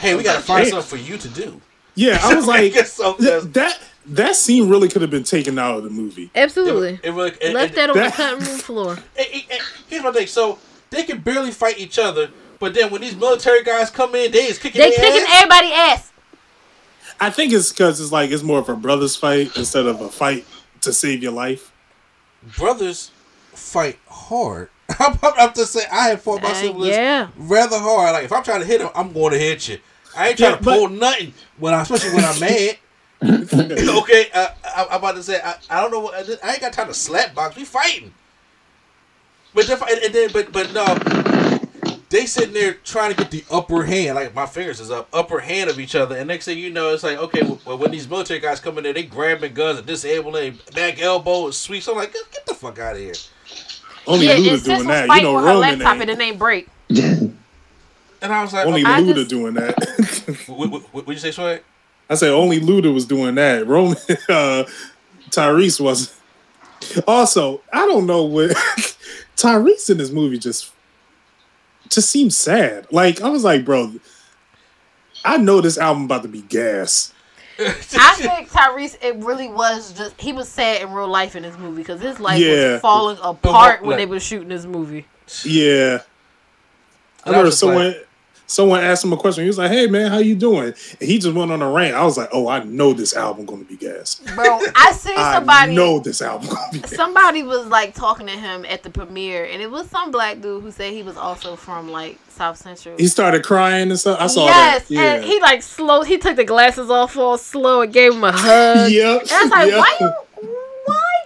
hey, 0.00 0.14
we 0.14 0.22
gotta 0.22 0.42
find 0.42 0.66
something 0.68 0.98
for 0.98 1.02
you 1.02 1.16
to 1.18 1.28
do. 1.28 1.60
yeah, 1.94 2.18
I 2.22 2.34
was 2.34 2.46
like, 2.54 2.74
So, 2.86 3.14
th- 3.14 3.44
that 3.52 3.78
that 4.06 4.34
scene 4.36 4.68
really 4.68 4.88
could 4.88 5.02
have 5.02 5.10
been 5.10 5.24
taken 5.24 5.58
out 5.58 5.76
of 5.76 5.84
the 5.84 5.90
movie. 5.90 6.30
Absolutely. 6.34 6.98
It 7.02 7.10
really, 7.12 7.32
it- 7.40 7.52
Left 7.54 7.72
it- 7.72 7.76
that 7.76 7.90
on 7.90 7.96
that- 7.96 8.10
the 8.12 8.16
cutting 8.16 8.44
room 8.46 8.58
floor. 8.58 8.92
And- 9.16 9.26
and- 9.32 9.44
and 9.50 9.60
here's 9.88 10.02
my 10.02 10.10
thing. 10.12 10.26
So 10.26 10.58
they 10.90 11.02
can 11.04 11.18
barely 11.20 11.50
fight 11.52 11.78
each 11.78 11.98
other, 11.98 12.30
but 12.58 12.74
then 12.74 12.90
when 12.90 13.00
these 13.02 13.14
military 13.14 13.62
guys 13.62 13.90
come 13.90 14.14
in, 14.14 14.32
they 14.32 14.46
is 14.46 14.58
kicking 14.58 14.80
They 14.80 14.90
their 14.90 14.98
kicking 14.98 15.22
ass. 15.28 15.34
everybody 15.36 15.72
ass. 15.72 16.06
I 17.20 17.28
think 17.30 17.52
it's 17.52 17.70
because 17.70 18.00
it's 18.00 18.10
like 18.12 18.30
it's 18.30 18.42
more 18.42 18.58
of 18.60 18.68
a 18.70 18.74
brothers 18.74 19.14
fight 19.16 19.54
instead 19.56 19.86
of 19.86 20.00
a 20.00 20.08
fight 20.08 20.46
to 20.80 20.92
save 20.92 21.22
your 21.22 21.32
life. 21.32 21.70
Brothers 22.56 23.10
fight 23.52 23.98
hard. 24.08 24.70
I'm, 24.98 25.18
I'm 25.22 25.52
just 25.54 25.72
saying, 25.74 25.86
I 25.92 26.08
have 26.08 26.22
fought 26.22 26.42
my 26.42 26.50
Uh, 26.50 26.54
siblings 26.54 26.96
yeah. 26.96 27.28
rather 27.36 27.78
hard. 27.78 28.14
Like 28.14 28.24
if 28.24 28.32
I'm 28.32 28.42
trying 28.42 28.60
to 28.60 28.66
hit 28.66 28.80
him, 28.80 28.88
I'm 28.94 29.12
going 29.12 29.32
to 29.32 29.38
hit 29.38 29.68
you. 29.68 29.78
I 30.20 30.28
ain't 30.28 30.38
trying 30.38 30.50
Yeah, 30.52 30.56
to 30.58 30.62
but- 30.64 30.74
pull 30.78 30.88
nothing 30.90 31.34
when 31.58 31.74
I, 31.74 31.82
especially 31.82 32.14
when 32.14 32.24
I'm 32.24 32.40
mad. 32.40 32.76
okay, 33.22 34.28
uh, 34.32 34.48
I, 34.64 34.86
I'm 34.90 34.98
about 34.98 35.14
to 35.16 35.22
say 35.22 35.40
I, 35.42 35.56
I 35.68 35.80
don't 35.80 35.90
know. 35.90 36.00
What, 36.00 36.14
I 36.42 36.52
ain't 36.52 36.60
got 36.60 36.72
time 36.72 36.86
to 36.88 36.94
slap 36.94 37.34
box. 37.34 37.54
We 37.56 37.64
fighting. 37.64 38.12
But 39.54 39.66
then, 39.66 39.78
and, 39.90 39.98
and 40.04 40.14
then, 40.14 40.30
but 40.32 40.52
but 40.52 40.72
no, 40.72 40.86
they 42.08 42.24
sitting 42.24 42.54
there 42.54 42.74
trying 42.74 43.12
to 43.12 43.16
get 43.16 43.30
the 43.30 43.44
upper 43.50 43.82
hand. 43.84 44.14
Like 44.14 44.34
my 44.34 44.46
fingers 44.46 44.80
is 44.80 44.90
up, 44.90 45.08
upper 45.12 45.40
hand 45.40 45.68
of 45.68 45.78
each 45.78 45.94
other. 45.94 46.16
And 46.16 46.28
next 46.28 46.46
thing 46.46 46.56
you 46.58 46.70
know, 46.70 46.94
it's 46.94 47.02
like 47.02 47.18
okay, 47.18 47.42
well, 47.66 47.76
when 47.76 47.90
these 47.90 48.08
military 48.08 48.40
guys 48.40 48.58
come 48.60 48.78
in 48.78 48.84
there, 48.84 48.92
they 48.94 49.02
grabbing 49.02 49.52
guns 49.54 49.78
and 49.78 49.86
disabling, 49.86 50.58
back 50.74 51.00
elbow 51.02 51.44
and 51.46 51.54
sweeps. 51.54 51.88
I'm 51.88 51.96
like, 51.96 52.12
get, 52.12 52.22
get 52.32 52.46
the 52.46 52.54
fuck 52.54 52.78
out 52.78 52.94
of 52.94 53.00
here. 53.02 53.12
Only 54.06 54.26
yeah, 54.26 54.36
Luda 54.36 54.38
and 54.52 54.58
sis 54.60 54.62
doing 54.62 54.78
was 54.78 54.86
that. 54.86 55.16
You 55.16 55.22
know, 55.22 55.34
with 55.34 55.44
her 55.44 55.48
Roman 55.48 55.60
laptop 55.78 55.92
ain't. 55.94 56.02
and 56.02 56.10
it 56.10 56.18
didn't 56.18 56.38
break. 56.38 56.68
And 58.22 58.32
I 58.32 58.42
was 58.42 58.52
like, 58.52 58.66
Only 58.66 58.82
okay, 58.82 59.02
Luda 59.02 59.14
just- 59.14 59.30
doing 59.30 59.54
that. 59.54 60.44
what, 60.46 60.70
what, 60.70 60.82
what, 60.94 61.06
what 61.06 61.12
you 61.12 61.18
say, 61.18 61.30
Swag? 61.30 61.62
I 62.08 62.14
say 62.16 62.28
only 62.28 62.58
Luda 62.60 62.92
was 62.92 63.04
doing 63.06 63.36
that. 63.36 63.66
Roman 63.66 63.96
uh, 64.28 64.64
Tyrese 65.30 65.80
wasn't. 65.80 66.12
Also, 67.06 67.60
I 67.72 67.86
don't 67.86 68.06
know 68.06 68.24
what 68.24 68.50
Tyrese 69.36 69.90
in 69.90 69.98
this 69.98 70.10
movie 70.10 70.38
just 70.38 70.72
just 71.88 72.10
seems 72.10 72.36
sad. 72.36 72.86
Like 72.90 73.20
I 73.20 73.28
was 73.28 73.44
like, 73.44 73.64
bro, 73.64 73.92
I 75.24 75.36
know 75.36 75.60
this 75.60 75.78
album 75.78 76.04
about 76.04 76.22
to 76.22 76.28
be 76.28 76.40
gas. 76.42 77.12
I 77.60 77.70
think 78.16 78.48
Tyrese, 78.50 78.96
it 79.04 79.16
really 79.16 79.46
was 79.48 79.92
just 79.92 80.20
he 80.20 80.32
was 80.32 80.48
sad 80.48 80.82
in 80.82 80.92
real 80.92 81.06
life 81.08 81.36
in 81.36 81.42
this 81.44 81.56
movie 81.58 81.82
because 81.82 82.00
his 82.00 82.18
life 82.18 82.40
Yeah. 82.40 82.72
was 82.72 82.80
falling 82.80 83.18
apart 83.22 83.82
when 83.82 83.98
they 83.98 84.06
were 84.06 84.18
shooting 84.20 84.48
this 84.48 84.64
movie. 84.66 85.06
Yeah. 85.44 86.00
I 87.22 87.28
And 87.28 87.32
remember 87.36 87.50
someone 87.52 87.88
like- 87.88 88.08
someone 88.50 88.80
asked 88.80 89.04
him 89.04 89.12
a 89.12 89.16
question. 89.16 89.44
He 89.44 89.48
was 89.48 89.58
like, 89.58 89.70
"Hey 89.70 89.86
man, 89.86 90.10
how 90.10 90.18
you 90.18 90.34
doing?" 90.34 90.74
And 91.00 91.08
he 91.08 91.18
just 91.18 91.34
went 91.34 91.52
on 91.52 91.62
a 91.62 91.70
rant. 91.70 91.94
I 91.94 92.04
was 92.04 92.18
like, 92.18 92.28
"Oh, 92.32 92.48
I 92.48 92.62
know 92.64 92.92
this 92.92 93.14
album 93.14 93.46
going 93.46 93.64
to 93.64 93.68
be 93.68 93.76
gas. 93.76 94.20
Bro, 94.34 94.60
I 94.74 94.92
seen 94.92 95.14
I 95.16 95.34
somebody. 95.34 95.74
know 95.74 96.00
this 96.00 96.20
album 96.20 96.48
going 96.48 96.70
to 96.70 96.72
be 96.72 96.80
gas." 96.80 96.94
Somebody 96.94 97.42
was 97.42 97.66
like 97.68 97.94
talking 97.94 98.26
to 98.26 98.32
him 98.32 98.64
at 98.66 98.82
the 98.82 98.90
premiere, 98.90 99.44
and 99.44 99.62
it 99.62 99.70
was 99.70 99.88
some 99.88 100.10
black 100.10 100.40
dude 100.40 100.62
who 100.62 100.70
said 100.70 100.92
he 100.92 101.02
was 101.02 101.16
also 101.16 101.56
from 101.56 101.90
like 101.90 102.18
South 102.28 102.56
Central. 102.56 102.96
He 102.96 103.06
started 103.06 103.44
crying 103.44 103.90
and 103.90 103.98
stuff. 103.98 104.18
I 104.20 104.26
saw 104.26 104.46
yes, 104.46 104.88
that. 104.88 104.94
Yeah. 104.94 105.14
and 105.14 105.24
he 105.24 105.40
like 105.40 105.62
slow. 105.62 106.02
He 106.02 106.18
took 106.18 106.36
the 106.36 106.44
glasses 106.44 106.90
off 106.90 107.16
all 107.16 107.38
slow 107.38 107.82
and 107.82 107.92
gave 107.92 108.14
him 108.14 108.24
a 108.24 108.32
hug. 108.32 108.90
Yep. 109.00 109.22
And 109.22 109.30
I 109.30 109.42
was 109.42 109.50
like, 109.50 109.68
yep. 109.68 109.78
why 109.78 109.96
you? 110.00 110.12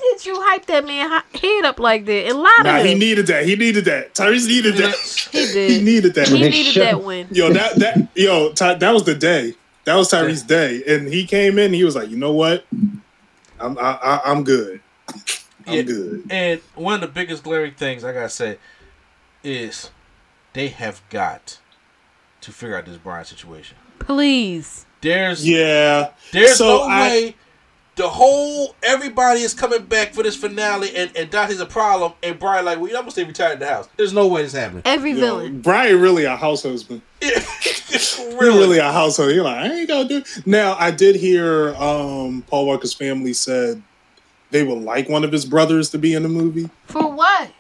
Why 0.04 0.14
did 0.18 0.26
you 0.26 0.34
hype 0.42 0.66
that 0.66 0.84
man 0.86 1.08
hi- 1.08 1.38
head 1.40 1.64
up 1.64 1.80
like 1.80 2.04
that 2.04 2.26
and 2.28 2.38
lie 2.38 2.54
to 2.58 2.62
Nah, 2.64 2.78
him? 2.78 2.86
he 2.86 2.94
needed 2.94 3.26
that. 3.28 3.46
He 3.46 3.56
needed 3.56 3.84
that. 3.86 4.14
Tyrese 4.14 4.46
needed 4.46 4.74
that. 4.76 4.94
He 5.32 5.46
did. 5.46 5.70
he 5.70 5.82
needed 5.82 6.14
that. 6.14 6.28
He 6.28 6.40
needed 6.48 6.74
that 6.82 7.02
win. 7.02 7.28
Yo, 7.30 7.50
that 7.52 7.76
that 7.76 8.08
yo, 8.14 8.52
Ty, 8.52 8.74
that 8.74 8.92
was 8.92 9.04
the 9.04 9.14
day. 9.14 9.54
That 9.84 9.96
was 9.96 10.10
Tyrese's 10.10 10.42
day, 10.42 10.82
and 10.86 11.08
he 11.08 11.26
came 11.26 11.58
in. 11.58 11.72
He 11.72 11.84
was 11.84 11.94
like, 11.96 12.08
"You 12.10 12.16
know 12.16 12.32
what? 12.32 12.66
I'm 13.60 13.78
I, 13.78 13.98
I, 14.02 14.20
I'm 14.26 14.44
good. 14.44 14.80
I'm 15.66 15.74
Yeah. 15.74 15.82
good." 15.82 16.24
And 16.30 16.60
one 16.74 16.94
of 16.94 17.00
the 17.00 17.08
biggest 17.08 17.42
glaring 17.42 17.72
things 17.74 18.04
I 18.04 18.12
gotta 18.12 18.28
say 18.28 18.58
is 19.42 19.90
they 20.52 20.68
have 20.68 21.00
got 21.10 21.58
to 22.42 22.52
figure 22.52 22.76
out 22.76 22.84
this 22.86 22.96
Brian 22.98 23.24
situation. 23.24 23.76
Please. 23.98 24.84
There's 25.00 25.46
Yeah. 25.48 26.10
there's 26.32 26.56
So 26.56 26.66
no 26.66 26.82
I- 26.84 27.08
way 27.08 27.36
the 27.96 28.08
whole 28.08 28.74
everybody 28.82 29.40
is 29.42 29.54
coming 29.54 29.84
back 29.84 30.14
for 30.14 30.22
this 30.24 30.34
finale 30.36 30.94
and, 30.96 31.16
and 31.16 31.30
Dante's 31.30 31.60
a 31.60 31.66
problem 31.66 32.12
and 32.22 32.38
Brian 32.40 32.64
like, 32.64 32.78
well, 32.80 32.88
I'm 32.90 33.02
gonna 33.02 33.10
stay 33.12 33.22
retired 33.24 33.54
in 33.54 33.58
the 33.60 33.66
house. 33.68 33.88
There's 33.96 34.12
no 34.12 34.26
way 34.26 34.42
this 34.42 34.52
happening. 34.52 34.82
Every 34.84 35.12
Yo, 35.12 35.16
villain. 35.20 35.60
Brian 35.60 36.00
really 36.00 36.24
a 36.24 36.36
house 36.36 36.62
husband. 36.64 37.02
really, 37.22 37.40
Really, 38.36 38.58
really 38.58 38.78
a 38.78 38.90
household. 38.90 39.30
He 39.30 39.40
like, 39.40 39.56
I 39.56 39.72
ain't 39.72 39.88
gonna 39.88 40.08
do. 40.08 40.22
Now, 40.44 40.74
I 40.78 40.90
did 40.90 41.14
hear 41.16 41.74
um, 41.76 42.42
Paul 42.48 42.66
Walker's 42.66 42.92
family 42.94 43.32
said 43.32 43.80
they 44.50 44.64
would 44.64 44.82
like 44.82 45.08
one 45.08 45.22
of 45.24 45.30
his 45.32 45.44
brothers 45.44 45.90
to 45.90 45.98
be 45.98 46.14
in 46.14 46.22
the 46.24 46.28
movie, 46.28 46.70
For 46.86 47.10
what? 47.10 47.50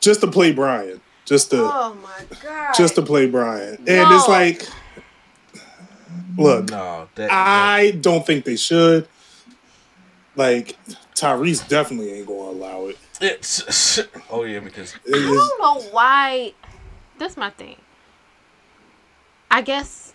just 0.00 0.20
to 0.20 0.28
play 0.28 0.52
Brian, 0.52 1.00
just 1.24 1.50
to 1.50 1.58
Oh 1.62 1.96
my 2.00 2.36
god. 2.42 2.74
just 2.76 2.94
to 2.94 3.02
play 3.02 3.26
Brian. 3.28 3.74
And 3.88 4.12
it's 4.14 4.28
like, 4.28 4.66
look, 6.38 6.70
No, 6.70 7.08
that, 7.16 7.28
that 7.28 7.30
I 7.32 7.90
don't 8.00 8.24
think 8.24 8.44
they 8.44 8.56
should. 8.56 9.08
Like 10.36 10.76
Tyrese 11.14 11.66
definitely 11.66 12.12
ain't 12.12 12.26
gonna 12.26 12.50
allow 12.50 12.86
it. 12.86 12.98
it's 13.20 13.98
oh 14.30 14.44
yeah 14.44 14.60
because 14.60 14.94
It 15.06 15.14
I 15.16 15.18
don't 15.22 15.60
know 15.60 15.88
why. 15.90 16.52
That's 17.18 17.36
my 17.36 17.50
thing. 17.50 17.76
I 19.50 19.62
guess 19.62 20.12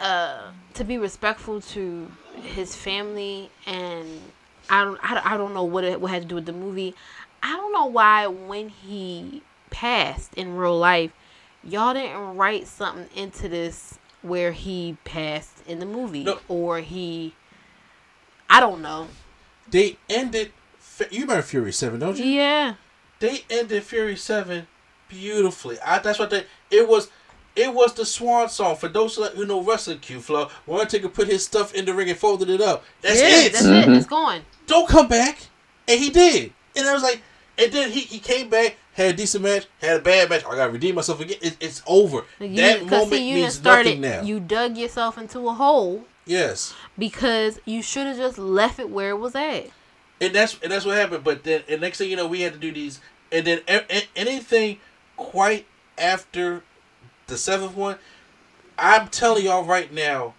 uh, 0.00 0.50
to 0.74 0.84
be 0.84 0.98
respectful 0.98 1.60
to 1.60 2.10
his 2.42 2.74
family, 2.74 3.50
and 3.66 4.20
I 4.68 4.82
don't, 4.84 4.98
I 5.02 5.14
don't, 5.14 5.26
I 5.32 5.36
don't 5.36 5.54
know 5.54 5.64
what 5.64 5.84
it 5.84 6.00
what 6.00 6.10
had 6.10 6.22
to 6.22 6.28
do 6.28 6.34
with 6.34 6.46
the 6.46 6.52
movie. 6.52 6.94
I 7.42 7.52
don't 7.56 7.72
know 7.72 7.86
why 7.86 8.26
when 8.26 8.70
he 8.70 9.42
passed 9.70 10.34
in 10.34 10.56
real 10.56 10.76
life, 10.78 11.12
y'all 11.62 11.94
didn't 11.94 12.36
write 12.36 12.66
something 12.66 13.06
into 13.14 13.48
this 13.48 13.98
where 14.22 14.52
he 14.52 14.96
passed 15.04 15.62
in 15.68 15.78
the 15.78 15.86
movie, 15.86 16.24
No. 16.24 16.38
or 16.48 16.80
he. 16.80 17.34
I 18.50 18.58
don't 18.60 18.82
know. 18.82 19.08
They 19.74 19.96
ended. 20.08 20.52
You 21.10 21.22
remember 21.22 21.42
Furious 21.42 21.76
Seven, 21.78 21.98
don't 21.98 22.16
you? 22.16 22.24
Yeah. 22.26 22.74
They 23.18 23.40
ended 23.50 23.82
Furious 23.82 24.22
Seven 24.22 24.68
beautifully. 25.08 25.80
I, 25.84 25.98
that's 25.98 26.20
what 26.20 26.30
they. 26.30 26.44
It 26.70 26.88
was. 26.88 27.10
It 27.56 27.74
was 27.74 27.92
the 27.92 28.04
swan 28.04 28.48
song 28.48 28.76
for 28.76 28.86
those 28.86 29.16
who 29.16 29.44
know 29.44 29.64
wrestling. 29.64 29.98
Q 29.98 30.20
Flow. 30.20 30.48
Undertaker 30.68 31.08
put 31.08 31.26
his 31.26 31.44
stuff 31.44 31.74
in 31.74 31.86
the 31.86 31.92
ring 31.92 32.08
and 32.08 32.16
folded 32.16 32.50
it 32.50 32.60
up. 32.60 32.84
That's 33.00 33.20
yeah, 33.20 33.46
it. 33.46 33.52
That's 33.52 33.64
it. 33.64 33.88
It's 33.88 34.06
mm-hmm. 34.06 34.14
gone. 34.14 34.42
Don't 34.68 34.88
come 34.88 35.08
back. 35.08 35.38
And 35.88 35.98
he 36.00 36.08
did. 36.08 36.52
And 36.76 36.86
I 36.86 36.92
was 36.92 37.02
like, 37.02 37.20
and 37.58 37.72
then 37.72 37.90
he, 37.90 38.02
he 38.02 38.20
came 38.20 38.48
back, 38.48 38.76
had 38.92 39.14
a 39.14 39.16
decent 39.16 39.42
match, 39.42 39.66
had 39.80 39.96
a 39.96 40.02
bad 40.02 40.30
match. 40.30 40.44
I 40.44 40.54
gotta 40.54 40.70
redeem 40.70 40.94
myself 40.94 41.20
again. 41.20 41.38
It, 41.42 41.56
it's 41.58 41.82
over. 41.88 42.22
You, 42.38 42.54
that 42.56 42.78
'cause 42.78 42.90
moment 42.90 43.12
see, 43.12 43.28
you 43.28 43.34
means 43.38 43.54
started, 43.54 44.00
nothing 44.00 44.00
now. 44.02 44.22
You 44.22 44.38
dug 44.38 44.76
yourself 44.76 45.18
into 45.18 45.48
a 45.48 45.52
hole 45.52 46.04
yes. 46.26 46.74
because 46.98 47.60
you 47.64 47.82
should 47.82 48.06
have 48.06 48.16
just 48.16 48.38
left 48.38 48.78
it 48.78 48.90
where 48.90 49.10
it 49.10 49.18
was 49.18 49.34
at. 49.34 49.66
and 50.20 50.34
that's 50.34 50.58
and 50.62 50.70
that's 50.72 50.84
what 50.84 50.96
happened. 50.96 51.24
But 51.24 51.44
then, 51.44 51.62
and 51.68 51.80
next 51.80 51.98
thing 51.98 52.10
you 52.10 52.16
know, 52.16 52.26
we 52.26 52.40
had 52.42 52.52
to 52.52 52.58
do 52.58 52.72
these, 52.72 53.00
and 53.32 53.46
then 53.46 53.60
a- 53.68 54.08
anything 54.16 54.78
quite 55.16 55.66
after 55.98 56.62
the 57.26 57.36
seventh 57.36 57.76
one, 57.76 57.98
I'm 58.78 59.08
telling 59.08 59.44
y'all 59.44 59.64
right 59.64 59.92
now, 59.92 60.34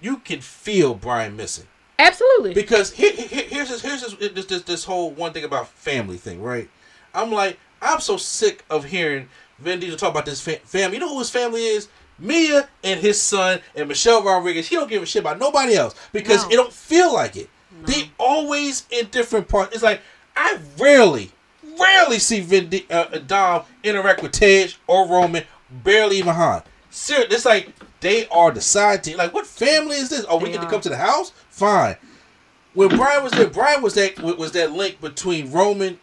you 0.00 0.18
can 0.18 0.40
feel 0.40 0.94
Brian 0.94 1.36
missing. 1.36 1.66
Absolutely. 1.98 2.54
Because 2.54 2.92
here, 2.92 3.12
here, 3.12 3.44
here's 3.46 3.68
this, 3.68 3.82
here's 3.82 4.00
this, 4.02 4.32
this, 4.32 4.46
this, 4.46 4.62
this 4.62 4.84
whole 4.84 5.10
one 5.10 5.32
thing 5.34 5.44
about 5.44 5.68
family 5.68 6.16
thing, 6.16 6.40
right? 6.42 6.70
I'm 7.14 7.30
like, 7.30 7.58
I'm 7.82 8.00
so 8.00 8.16
sick 8.16 8.64
of 8.70 8.84
hearing 8.84 9.28
Vin 9.58 9.80
Diesel 9.80 9.98
talk 9.98 10.10
about 10.10 10.24
this 10.24 10.40
fa- 10.40 10.60
family. 10.64 10.96
You 10.96 11.00
know 11.00 11.10
who 11.10 11.18
his 11.18 11.28
family 11.28 11.62
is? 11.62 11.88
Mia 12.20 12.68
and 12.84 13.00
his 13.00 13.20
son 13.20 13.60
and 13.74 13.88
Michelle 13.88 14.22
Rodriguez. 14.22 14.68
He 14.68 14.76
don't 14.76 14.88
give 14.88 15.02
a 15.02 15.06
shit 15.06 15.20
about 15.22 15.38
nobody 15.38 15.74
else 15.74 15.94
because 16.12 16.44
No. 16.44 16.50
it 16.50 16.56
don't 16.56 16.72
feel 16.72 17.12
like 17.12 17.36
it. 17.36 17.48
They 17.84 18.10
always 18.18 18.86
in 18.90 19.06
different 19.06 19.48
parts. 19.48 19.74
It's 19.74 19.82
like 19.82 20.02
I 20.36 20.58
rarely, 20.78 21.32
rarely 21.78 22.18
see 22.18 22.40
Vin 22.40 22.68
Di- 22.68 22.86
uh, 22.90 23.18
Dom 23.26 23.62
interact 23.82 24.22
with 24.22 24.32
Tej 24.32 24.74
or 24.86 25.08
Roman. 25.08 25.44
Barely 25.70 26.18
even 26.18 26.34
Han. 26.34 26.62
Seriously, 26.90 27.34
it's 27.36 27.44
like 27.44 27.72
they 28.00 28.26
are 28.28 28.50
the 28.50 28.60
side 28.60 29.04
team. 29.04 29.16
Like, 29.16 29.32
what 29.32 29.46
family 29.46 29.96
is 29.96 30.08
this? 30.10 30.26
Oh, 30.28 30.36
we 30.36 30.46
They 30.46 30.52
get 30.52 30.62
to 30.62 30.68
come 30.68 30.80
to 30.80 30.88
the 30.88 30.96
house. 30.96 31.32
Fine. 31.48 31.96
When 32.74 32.88
Brian 32.88 33.22
was 33.22 33.32
there, 33.32 33.46
Brian 33.46 33.82
was 33.82 33.94
that 33.94 34.18
was 34.20 34.52
that 34.52 34.72
link 34.72 35.00
between 35.00 35.50
Roman 35.52 35.98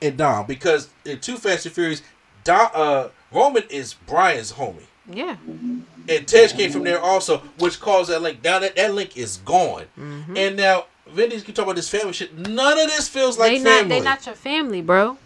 and 0.00 0.16
Dom 0.16 0.46
because 0.46 0.88
in 1.04 1.18
Two 1.20 1.36
Fast 1.36 1.66
and 1.66 1.74
Furious, 1.74 2.02
Dom, 2.44 2.70
uh, 2.72 3.08
Roman 3.32 3.64
is 3.70 3.94
Brian's 3.94 4.52
homie. 4.52 4.86
Yeah. 5.12 5.36
And 6.08 6.26
Tej 6.26 6.48
came 6.48 6.70
from 6.70 6.84
there 6.84 7.00
also, 7.00 7.38
which 7.58 7.80
caused 7.80 8.10
that 8.10 8.22
link. 8.22 8.42
Now 8.42 8.58
that 8.60 8.76
that 8.76 8.94
link 8.94 9.16
is 9.16 9.38
gone, 9.38 9.84
Mm-hmm. 9.98 10.36
and 10.36 10.56
now 10.56 10.86
Vin 11.08 11.30
Diesel 11.30 11.44
can 11.46 11.54
talk 11.54 11.64
about 11.64 11.76
this 11.76 11.88
family 11.88 12.12
shit. 12.12 12.36
None 12.36 12.78
of 12.78 12.86
this 12.86 13.08
feels 13.08 13.38
like 13.38 13.52
they 13.52 13.58
family. 13.64 13.80
not 13.82 13.88
they 13.88 14.00
not 14.00 14.26
your 14.26 14.34
family, 14.34 14.80
bro. 14.82 15.16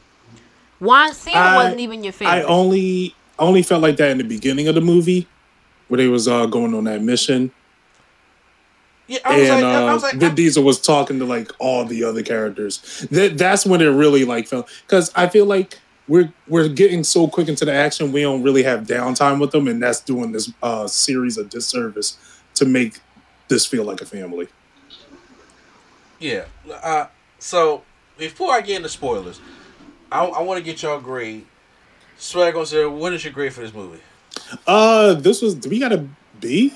Juan 0.81 1.15
Cena 1.15 1.37
I- 1.39 1.57
wasn't 1.57 1.81
even 1.81 2.03
your 2.05 2.13
family. 2.13 2.41
I 2.41 2.43
only 2.45 3.15
only 3.39 3.63
felt 3.63 3.83
like 3.83 3.97
that 3.97 4.11
in 4.11 4.19
the 4.19 4.25
beginning 4.25 4.69
of 4.69 4.75
the 4.75 4.81
movie, 4.81 5.27
where 5.89 5.99
they 5.99 6.09
was 6.09 6.27
uh, 6.29 6.47
going 6.47 6.75
on 6.75 6.85
that 6.85 7.01
mission, 7.03 7.51
yeah, 9.09 9.19
I 9.25 9.39
was 9.41 9.49
and 9.51 9.63
like, 9.63 9.65
I 9.75 9.89
uh, 9.89 9.95
was 9.95 10.03
like, 10.03 10.15
Vin 10.15 10.31
I- 10.33 10.35
Diesel 10.35 10.65
was 10.65 10.81
talking 10.81 11.19
to 11.19 11.25
like 11.25 11.51
all 11.59 11.85
the 11.85 12.05
other 12.05 12.23
characters. 12.23 13.07
That 13.11 13.37
that's 13.39 13.67
when 13.67 13.81
it 13.81 13.87
really 13.87 14.25
like 14.25 14.47
felt 14.49 14.69
because 14.87 15.11
I 15.15 15.29
feel 15.29 15.47
like 15.47 15.79
we're 16.09 16.33
we're 16.49 16.69
getting 16.69 17.05
so 17.05 17.29
quick 17.29 17.49
into 17.49 17.65
the 17.65 17.73
action, 17.73 18.13
we 18.13 18.23
don't 18.23 18.43
really 18.43 18.63
have 18.65 18.83
downtime 18.87 19.41
with 19.41 19.51
them, 19.53 19.69
and 19.69 19.83
that's 19.83 20.01
doing 20.01 20.33
this 20.33 20.53
uh, 20.63 20.87
series 20.87 21.39
a 21.39 21.45
disservice 21.45 22.19
to 22.55 22.65
make 22.65 23.01
this 23.49 23.67
feel 23.67 23.85
like 23.85 24.01
a 24.01 24.07
family. 24.07 24.49
yeah. 26.19 26.45
Uh, 26.83 27.07
so 27.39 27.83
before 28.19 28.53
I 28.53 28.61
get 28.61 28.77
into 28.77 28.89
spoilers, 28.89 29.41
I, 30.11 30.25
I 30.25 30.43
want 30.43 30.59
to 30.59 30.65
get 30.65 30.83
y'all 30.83 31.01
grade. 31.01 31.47
Swag 32.19 32.55
on 32.55 32.65
there. 32.71 32.89
What 32.89 33.13
is 33.13 33.25
your 33.25 33.33
grade 33.33 33.53
for 33.53 33.61
this 33.63 33.75
movie? 33.75 34.01
Uh, 34.67 35.15
this 35.15 35.43
was 35.43 35.57
we 35.67 35.79
got 35.81 35.93
a 35.93 36.07
B. 36.41 36.73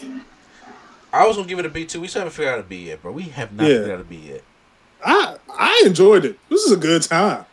I 1.12 1.26
was 1.26 1.36
gonna 1.36 1.48
give 1.48 1.58
it 1.58 1.66
a 1.66 1.68
B 1.68 1.84
two. 1.84 2.00
We 2.00 2.08
still 2.08 2.20
haven't 2.20 2.32
figured 2.34 2.54
out 2.54 2.60
a 2.60 2.62
B 2.64 2.88
yet, 2.88 3.02
bro. 3.02 3.12
We 3.12 3.24
have 3.24 3.52
not 3.52 3.64
Yeah. 3.68 3.74
figured 3.78 3.90
out 3.92 4.00
a 4.00 4.04
B 4.04 4.16
yet. 4.28 4.42
I 5.04 5.36
I 5.48 5.82
enjoyed 5.86 6.24
it. 6.24 6.38
This 6.48 6.62
is 6.62 6.72
a 6.72 6.76
good 6.76 7.02
time. 7.02 7.44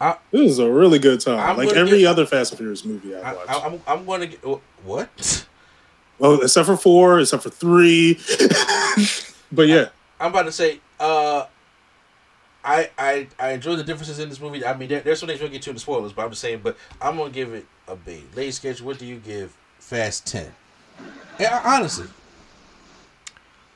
I- 0.00 0.16
this 0.30 0.50
is 0.50 0.58
a 0.58 0.70
really 0.70 0.98
good 0.98 1.20
time. 1.20 1.38
I'm 1.38 1.56
like 1.56 1.74
every 1.74 2.00
give- 2.00 2.10
other 2.10 2.26
Fast 2.26 2.52
and 2.52 2.58
Furious 2.58 2.84
movie 2.84 3.14
I 3.16 3.30
I, 3.30 3.34
watched. 3.34 3.50
I, 3.50 3.58
I'm 3.66 3.82
I'm 3.86 4.04
going 4.06 4.20
to 4.20 4.26
get 4.26 4.40
what? 4.84 5.46
well, 6.18 6.40
except 6.42 6.66
for 6.66 6.76
four, 6.76 7.20
except 7.20 7.42
for 7.42 7.50
three. 7.50 8.14
but 9.52 9.68
yeah, 9.68 9.88
I'm 10.20 10.30
about 10.30 10.42
to 10.44 10.52
say. 10.52 10.80
Uh, 11.00 11.46
I 12.64 12.90
I 12.98 13.28
I 13.38 13.50
enjoy 13.52 13.76
the 13.76 13.84
differences 13.84 14.18
in 14.18 14.28
this 14.28 14.40
movie. 14.40 14.64
I 14.66 14.76
mean, 14.76 14.88
there, 14.88 15.00
there's 15.00 15.20
some 15.20 15.28
things 15.28 15.40
we'll 15.40 15.50
get 15.50 15.62
to 15.62 15.70
in 15.70 15.76
the 15.76 15.80
spoilers, 15.80 16.12
but 16.12 16.24
I'm 16.24 16.30
just 16.30 16.42
saying. 16.42 16.60
But 16.62 16.76
I'm 17.00 17.16
gonna 17.16 17.30
give 17.30 17.54
it 17.54 17.64
a 17.86 17.94
B. 17.96 18.24
Lady 18.34 18.50
sketch. 18.50 18.82
What 18.82 18.98
do 18.98 19.06
you 19.06 19.16
give 19.16 19.56
Fast 19.78 20.26
Ten? 20.26 20.52
Yeah, 21.38 21.62
honestly, 21.64 22.08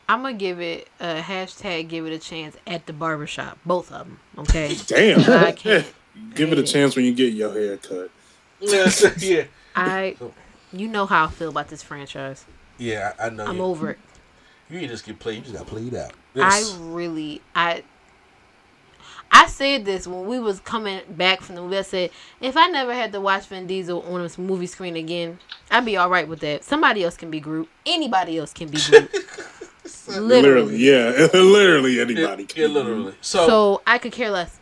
I'm 0.08 0.22
gonna 0.22 0.34
give 0.34 0.60
it 0.60 0.88
a 0.98 1.20
hashtag. 1.20 1.88
Give 1.88 2.04
it 2.06 2.12
a 2.12 2.18
chance 2.18 2.56
at 2.66 2.86
the 2.86 2.92
barbershop. 2.92 3.58
Both 3.64 3.92
of 3.92 4.06
them. 4.06 4.18
Okay. 4.38 4.76
damn. 4.86 5.20
I 5.30 5.52
can't. 5.52 5.86
Give 6.34 6.52
it 6.52 6.58
a 6.58 6.62
chance 6.62 6.96
when 6.96 7.04
you 7.04 7.14
get 7.14 7.32
your 7.34 7.52
hair 7.52 7.76
cut. 7.76 8.10
yeah, 8.60 8.90
yeah, 9.18 9.44
I. 9.76 10.16
You 10.72 10.86
know 10.86 11.04
how 11.06 11.24
I 11.26 11.30
feel 11.30 11.48
about 11.48 11.68
this 11.68 11.82
franchise. 11.82 12.44
yeah. 12.78 13.12
I, 13.18 13.26
I 13.26 13.30
know. 13.30 13.44
I'm 13.46 13.56
you, 13.56 13.62
over 13.62 13.90
it. 13.90 13.98
You 14.68 14.86
just 14.86 15.04
get 15.04 15.18
played. 15.18 15.36
You 15.36 15.40
just 15.42 15.54
got 15.54 15.66
played 15.66 15.94
out. 15.96 16.12
I 16.36 16.62
really 16.78 17.42
I 17.56 17.82
I 19.32 19.46
said 19.48 19.84
this 19.84 20.06
when 20.06 20.26
we 20.26 20.38
was 20.38 20.60
coming 20.60 21.00
back 21.08 21.40
from 21.40 21.56
the 21.56 21.62
movie. 21.62 21.78
I 21.78 21.82
said 21.82 22.10
if 22.40 22.56
I 22.56 22.68
never 22.68 22.94
had 22.94 23.10
to 23.12 23.20
watch 23.20 23.46
Vin 23.46 23.66
Diesel 23.66 24.00
on 24.02 24.20
a 24.24 24.40
movie 24.40 24.68
screen 24.68 24.94
again, 24.94 25.40
I'd 25.72 25.84
be 25.84 25.96
all 25.96 26.08
right 26.08 26.28
with 26.28 26.38
that. 26.40 26.62
Somebody 26.62 27.02
else 27.02 27.16
can 27.16 27.32
be 27.32 27.40
Groot. 27.40 27.68
Anybody 27.84 28.38
else 28.38 28.52
can 28.52 28.68
be 28.68 28.78
Groot. 28.88 29.10
Literally, 30.06 30.20
Literally. 30.28 30.76
yeah, 30.76 31.28
literally 31.34 32.00
anybody. 32.00 32.44
yeah, 32.44 32.46
can. 32.66 32.74
literally. 32.74 33.14
So, 33.20 33.46
So 33.48 33.82
I 33.88 33.98
could 33.98 34.12
care 34.12 34.30
less. 34.30 34.59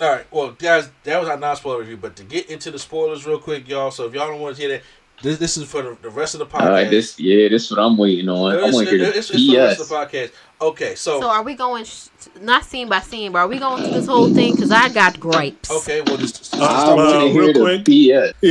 All 0.00 0.10
right. 0.10 0.26
Well, 0.30 0.50
guys, 0.52 0.90
that 1.04 1.18
was 1.20 1.28
our 1.28 1.38
non-spoiler 1.38 1.80
review. 1.80 1.96
But 1.96 2.16
to 2.16 2.22
get 2.24 2.50
into 2.50 2.70
the 2.70 2.78
spoilers 2.78 3.26
real 3.26 3.38
quick, 3.38 3.68
y'all. 3.68 3.90
So 3.90 4.06
if 4.06 4.14
y'all 4.14 4.28
don't 4.28 4.40
want 4.40 4.56
to 4.56 4.62
hear 4.62 4.70
that, 4.70 4.82
this, 5.22 5.38
this 5.38 5.56
is 5.56 5.64
for 5.64 5.80
the, 5.80 5.96
the 6.02 6.10
rest 6.10 6.34
of 6.34 6.40
the 6.40 6.46
podcast. 6.46 6.60
All 6.60 6.68
right, 6.70 6.90
this 6.90 7.18
yeah, 7.18 7.48
this 7.48 7.64
is 7.64 7.70
what 7.70 7.80
I'm 7.80 7.96
waiting 7.96 8.28
on. 8.28 8.52
I 8.52 8.66
It's, 8.66 8.74
want 8.74 8.88
to 8.88 8.96
hear 8.96 9.04
it's, 9.06 9.12
the 9.12 9.18
it's 9.18 9.28
for 9.28 9.36
the 9.38 9.56
rest 9.56 9.80
of 9.80 9.88
the 9.88 9.94
podcast. 9.94 10.32
Okay, 10.60 10.94
so, 10.94 11.20
So 11.20 11.28
are 11.30 11.42
we 11.42 11.54
going 11.54 11.84
sh- 11.86 12.08
not 12.42 12.64
scene 12.64 12.88
by 12.90 13.00
scene, 13.00 13.32
but 13.32 13.38
are 13.38 13.48
we 13.48 13.58
going 13.58 13.82
through 13.82 13.92
this 13.92 14.06
whole 14.06 14.28
thing? 14.32 14.52
Because 14.54 14.70
I 14.70 14.90
got 14.90 15.18
gripes. 15.18 15.70
okay, 15.70 16.02
well, 16.02 16.18
just, 16.18 16.36
just 16.38 16.54
Uh, 16.54 16.64
I 16.64 16.80
start 16.80 16.96
well, 16.98 17.06
want 17.06 17.18
to 17.20 17.24
with 17.24 17.32
hear 17.32 17.42
real 17.42 17.52
the 17.54 18.34
quick. 18.42 18.44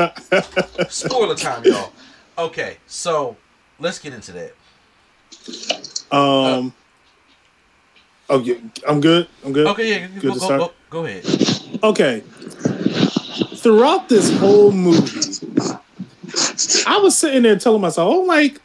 BS. 0.00 0.90
spoiler 0.90 1.34
time, 1.34 1.64
y'all. 1.64 1.92
Okay, 2.38 2.78
so 2.86 3.36
let's 3.78 3.98
get 3.98 4.14
into 4.14 4.32
that. 4.32 4.54
um. 6.16 6.72
Oh, 8.30 8.40
yeah, 8.40 8.54
I'm 8.86 9.00
good. 9.00 9.28
I'm 9.44 9.52
good. 9.52 9.66
Okay, 9.68 9.90
yeah, 9.90 10.06
Good 10.06 10.32
go, 10.32 10.38
start. 10.38 10.60
go, 10.60 10.72
go 10.90 11.04
ahead. 11.04 11.24
Okay. 11.82 12.20
Throughout 13.56 14.08
this 14.08 14.34
whole 14.38 14.72
movie, 14.72 15.20
I 16.86 16.98
was 16.98 17.16
sitting 17.16 17.42
there 17.42 17.58
telling 17.58 17.80
myself, 17.80 18.12
"Oh, 18.12 18.20
like, 18.22 18.60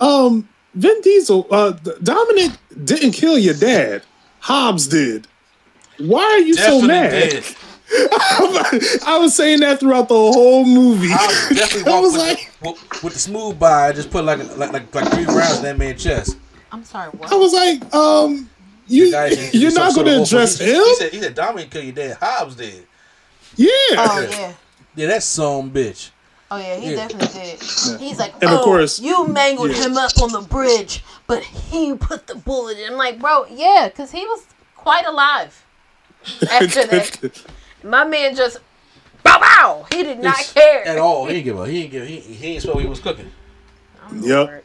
um, 0.00 0.48
Vin 0.74 1.00
Diesel, 1.02 1.46
uh, 1.50 1.72
Dominic 2.02 2.52
didn't 2.84 3.12
kill 3.12 3.38
your 3.38 3.54
dad. 3.54 4.02
Hobbs 4.40 4.88
did. 4.88 5.26
Why 5.98 6.22
are 6.22 6.38
you 6.38 6.54
so 6.54 6.80
mad?" 6.82 7.10
did. 7.30 7.44
I 7.92 9.18
was 9.20 9.34
saying 9.34 9.60
that 9.60 9.80
throughout 9.80 10.08
the 10.08 10.14
whole 10.14 10.64
movie. 10.64 11.08
I 11.12 11.48
definitely 11.54 11.92
I 11.92 12.00
was 12.00 12.12
with, 12.12 12.22
like, 12.22 12.52
the, 12.62 12.70
with, 12.70 13.02
with 13.02 13.12
the 13.14 13.18
smooth 13.18 13.58
by. 13.58 13.88
I 13.88 13.92
just 13.92 14.10
put 14.10 14.24
like 14.24 14.38
like 14.56 14.72
like, 14.72 14.94
like 14.94 15.12
three 15.12 15.24
rounds 15.24 15.58
in 15.58 15.62
that 15.64 15.78
man's 15.78 16.02
chest. 16.02 16.36
I'm 16.72 16.84
sorry, 16.84 17.10
what? 17.10 17.32
I 17.32 17.36
was 17.36 17.52
like, 17.52 17.94
um, 17.94 18.48
you, 18.86 19.06
The 19.06 19.10
guy 19.12 19.26
is- 19.26 19.54
you're 19.54 19.72
not 19.72 19.94
going 19.94 20.06
to 20.06 20.06
sort 20.06 20.06
of 20.08 20.14
wolf. 20.16 20.28
address 20.28 20.58
He- 20.58 20.64
he- 20.66 20.72
him? 20.72 20.84
He 20.84 20.94
said, 20.96 21.12
he 21.12 21.20
said 21.20 21.34
Dominic 21.34 21.70
killed 21.70 21.84
your 21.84 21.94
dad. 21.94 22.16
Hobbs 22.20 22.54
did. 22.56 22.86
yeah. 23.56 23.68
oh 23.98 24.28
yeah. 24.30 24.52
Yeah, 24.96 25.06
that's 25.08 25.26
some 25.26 25.70
bitch. 25.70 26.10
Oh 26.50 26.56
yeah, 26.58 26.76
he 26.76 26.90
Yeah. 26.90 26.96
definitely 27.08 27.28
did. 27.42 27.62
He's 28.00 28.18
like, 28.18 28.34
And 28.42 28.50
oh, 28.50 28.58
of 28.58 28.64
course- 28.64 28.98
you 29.00 29.26
mangled 29.28 29.70
Yeah. 29.70 29.84
him 29.86 29.96
up 29.96 30.20
on 30.20 30.32
the 30.32 30.40
bridge, 30.40 31.02
but 31.26 31.42
he 31.44 31.94
put 31.94 32.26
the 32.26 32.34
bullet 32.34 32.78
in. 32.78 32.92
I'm 32.92 32.96
like, 32.98 33.18
bro, 33.20 33.46
yeah, 33.46 33.88
because 33.88 34.10
he 34.10 34.24
was 34.24 34.42
quite 34.76 35.06
alive 35.06 35.64
after 36.50 36.86
that. 36.86 37.44
My 37.84 38.04
man 38.04 38.34
just, 38.34 38.58
bow 39.22 39.38
bow. 39.38 39.86
He 39.92 40.02
did 40.02 40.18
not 40.20 40.36
care 40.54 40.86
At 40.86 40.98
all. 40.98 41.26
He 41.26 41.34
didn't 41.34 41.44
give 41.44 41.58
a 41.60 41.66
he 41.68 41.82
didn't 41.82 41.92
give 41.92 42.06
he, 42.06 42.20
he 42.20 42.52
didn't 42.52 42.62
smell 42.62 42.74
what 42.74 42.82
he 42.84 42.88
was 42.90 43.00
cooking. 43.00 43.30
I'm 44.04 44.20
Yep. 44.22 44.64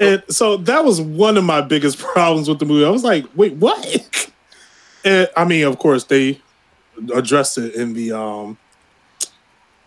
Over 0.00 0.12
it. 0.14 0.24
And 0.26 0.34
so 0.34 0.56
that 0.58 0.84
was 0.84 1.00
one 1.00 1.36
of 1.36 1.44
my 1.44 1.60
biggest 1.60 1.98
problems 1.98 2.48
with 2.48 2.58
the 2.58 2.64
movie. 2.66 2.84
I 2.84 2.90
was 2.90 3.04
like, 3.04 3.24
wait, 3.34 3.54
what? 3.54 4.30
And 5.06 5.28
I 5.36 5.44
mean, 5.44 5.66
of 5.66 5.78
course, 5.78 6.04
they 6.04 6.40
addressed 7.14 7.58
it 7.58 7.74
in 7.74 7.92
the 7.92 8.12
um 8.12 8.56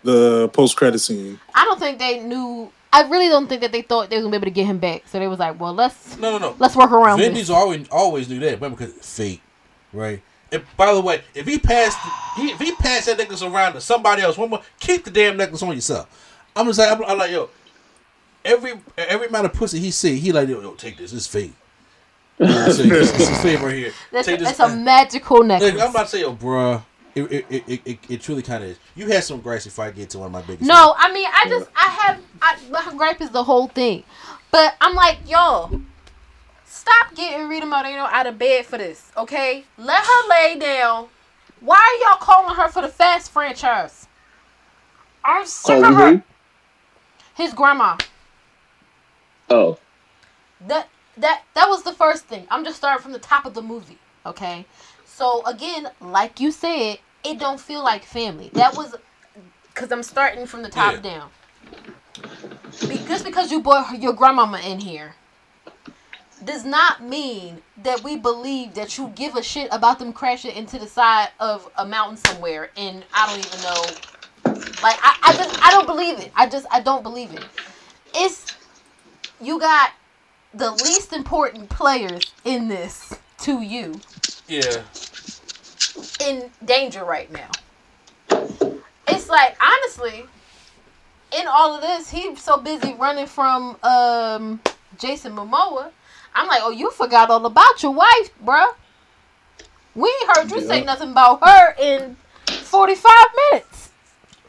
the 0.04 0.48
post 0.50 0.78
credit 0.78 1.00
scene. 1.00 1.40
I 1.56 1.66
don't 1.66 1.80
think 1.80 1.98
they 1.98 2.20
knew. 2.20 2.72
I 2.94 3.02
really 3.10 3.28
don't 3.28 3.48
think 3.48 3.62
that 3.62 3.72
they 3.72 3.82
thought 3.82 4.12
they 4.12 4.18
were 4.18 4.22
gonna 4.22 4.32
be 4.34 4.38
able 4.38 4.46
to 4.46 4.52
get 4.52 4.68
him 4.68 4.78
back. 4.78 5.04
So 5.08 5.18
they 5.18 5.28
was 5.28 5.40
like, 5.40 5.60
well, 5.60 5.74
let's 5.74 6.18
No, 6.18 6.32
no, 6.34 6.38
no. 6.38 6.56
let's 6.60 6.76
work 6.76 6.92
around 6.92 7.18
Vin 7.18 7.34
this. 7.34 7.48
Diesel 7.48 7.56
always 7.56 7.88
always 7.90 8.30
knew 8.30 8.40
that, 8.42 8.62
remember? 8.62 8.78
Because 8.78 8.94
fate, 8.94 9.42
right? 9.92 10.22
And 10.52 10.64
by 10.78 10.94
the 10.94 11.02
way, 11.02 11.22
if 11.34 11.48
he 11.48 11.58
passed, 11.58 11.98
he, 12.36 12.52
if 12.52 12.60
he 12.60 12.74
passed 12.76 13.08
that 13.08 13.18
necklace 13.18 13.42
around 13.42 13.74
to 13.74 13.82
somebody 13.82 14.22
else, 14.22 14.38
one 14.38 14.52
more, 14.52 14.62
keep 14.80 15.04
the 15.04 15.10
damn 15.12 15.36
necklace 15.36 15.64
on 15.64 15.74
yourself. 15.74 16.08
I'm 16.56 16.68
just 16.68 16.78
like, 16.78 16.92
I'm, 16.92 17.04
I'm 17.06 17.18
like, 17.18 17.32
yo, 17.32 17.50
every 18.48 18.74
every 18.98 19.28
amount 19.28 19.46
of 19.46 19.54
pussy 19.54 19.80
he 19.80 19.92
see, 19.92 20.18
he 20.18 20.32
like, 20.32 20.48
yo, 20.50 20.62
yo 20.62 20.74
take 20.74 20.98
this, 20.98 21.14
it's 21.14 21.28
fate. 21.28 21.54
You 22.40 22.46
know 22.46 22.62
I'm 22.62 22.66
this, 22.68 23.12
this 23.14 23.30
is 23.32 23.42
fate 23.42 23.60
right 23.62 23.74
here. 23.74 23.94
That's, 24.12 24.28
Take 24.28 24.40
this. 24.40 24.56
that's 24.56 24.72
a 24.72 24.76
magical 24.76 25.44
necklace. 25.44 25.74
Like, 25.74 25.82
I'm 25.82 25.90
about 25.90 26.04
to 26.04 26.08
say, 26.10 26.20
yo, 26.22 26.36
bruh, 26.36 26.84
it 27.16 27.24
it, 27.24 27.46
it, 27.50 27.64
it, 27.68 27.82
it, 27.84 28.00
it 28.10 28.22
truly 28.22 28.44
kind 28.44 28.64
of 28.64 28.70
is. 28.70 28.78
You 28.96 29.08
had 29.08 29.24
some 29.24 29.42
grace 29.42 29.66
if 29.66 29.80
I 29.80 29.90
get 29.90 30.12
to 30.12 30.20
one 30.20 30.28
of 30.28 30.32
my 30.32 30.42
biggest. 30.44 30.62
No, 30.62 30.94
I 31.00 31.12
mean, 31.12 31.28
I 31.28 31.46
just, 31.50 31.68
I 31.76 31.90
have, 31.90 32.22
I, 32.40 32.60
my 32.70 32.94
gripe 32.96 33.22
is 33.22 33.32
the 33.32 33.44
whole 33.44 33.68
thing. 33.70 34.04
But 34.52 34.76
I'm 34.80 34.94
like, 34.94 35.18
y'all, 35.28 35.82
stop 36.64 37.16
getting 37.16 37.48
Rita 37.48 37.66
Moreno 37.66 38.04
out 38.04 38.28
of 38.28 38.38
bed 38.38 38.68
for 38.68 38.78
this, 38.78 39.12
okay? 39.18 39.66
Let 39.80 40.04
her 40.04 40.30
lay 40.30 40.60
down. 40.60 41.08
Why 41.60 41.78
are 41.78 42.08
y'all 42.08 42.20
calling 42.20 42.56
her 42.56 42.68
for 42.68 42.84
the 42.84 42.88
Fast 42.88 43.32
franchise? 43.32 44.08
I'm 45.26 45.48
sick 45.48 45.84
of 45.84 45.96
her. 45.96 46.24
His 47.34 47.52
grandma. 47.54 47.98
Oh, 49.50 49.78
that 50.68 50.90
that 51.18 51.44
that 51.56 51.70
was 51.70 51.84
the 51.84 51.94
first 51.94 52.26
thing. 52.26 52.48
I'm 52.50 52.64
just 52.64 52.78
starting 52.78 53.02
from 53.02 53.14
the 53.14 53.20
top 53.20 53.46
of 53.46 53.54
the 53.54 53.62
movie. 53.62 53.98
Okay. 54.26 54.66
So 55.06 55.46
again, 55.46 55.90
like 56.02 56.40
you 56.40 56.52
said, 56.52 57.00
it 57.24 57.40
don't 57.40 57.60
feel 57.60 57.84
like 57.84 58.04
family. 58.04 58.52
That 58.54 58.76
was 58.76 58.96
because 59.74 59.92
I'm 59.92 60.04
starting 60.04 60.46
from 60.46 60.64
the 60.64 60.70
top 60.70 60.96
Yeah. 60.96 61.02
down. 61.02 61.30
Be- 62.88 63.00
just 63.08 63.26
because 63.26 63.52
you 63.52 63.62
brought 63.62 64.00
your 64.00 64.14
grandmama 64.14 64.60
in 64.60 64.80
here 64.80 65.16
does 66.44 66.64
not 66.64 67.02
mean 67.02 67.62
that 67.84 68.04
we 68.04 68.16
believe 68.16 68.76
that 68.76 68.98
you 68.98 69.12
give 69.16 69.36
a 69.36 69.42
shit 69.42 69.68
about 69.72 69.98
them 69.98 70.14
crashing 70.14 70.56
into 70.56 70.78
the 70.78 70.88
side 70.88 71.30
of 71.40 71.70
a 71.78 71.86
mountain 71.86 72.18
somewhere 72.18 72.70
and 72.78 73.04
I 73.14 73.28
don't 73.28 73.40
even 73.40 73.62
know 73.64 73.82
like 74.84 74.98
I, 75.02 75.18
I 75.24 75.34
just 75.36 75.66
I 75.66 75.72
don't 75.72 75.88
believe 75.88 76.20
it. 76.20 76.32
I 76.36 76.48
just 76.48 76.68
I 76.72 76.80
don't 76.82 77.04
believe 77.04 77.34
it. 77.34 77.44
It's 78.14 78.46
you 79.42 79.60
got 79.60 79.92
the 80.54 80.72
least 80.72 81.14
important 81.14 81.70
players 81.70 82.32
in 82.44 82.68
this 82.68 83.14
to 83.40 83.62
you 83.62 84.00
Yeah. 84.48 84.84
in 86.20 86.50
danger 86.64 87.04
right 87.04 87.32
now. 87.32 87.50
It's 89.08 89.30
like 89.30 89.58
honestly, 89.64 90.26
in 91.38 91.48
all 91.48 91.76
of 91.76 91.82
this, 91.82 92.10
he's 92.10 92.42
so 92.42 92.58
busy 92.58 92.94
running 92.94 93.28
from 93.28 93.78
um 93.84 94.60
Jason 94.98 95.34
Momoa. 95.34 95.92
I'm 96.34 96.48
like, 96.48 96.62
oh, 96.64 96.72
you 96.72 96.92
forgot 96.92 97.30
all 97.30 97.46
about 97.46 97.82
your 97.84 97.94
wife, 97.94 98.30
bruh. 98.44 98.74
We 99.96 100.08
ain't 100.22 100.38
heard 100.38 100.52
you 100.52 100.62
say 100.62 100.84
nothing 100.84 101.12
about 101.12 101.40
her 101.44 101.74
in 101.80 102.16
45 102.48 103.12
minutes. 103.52 103.90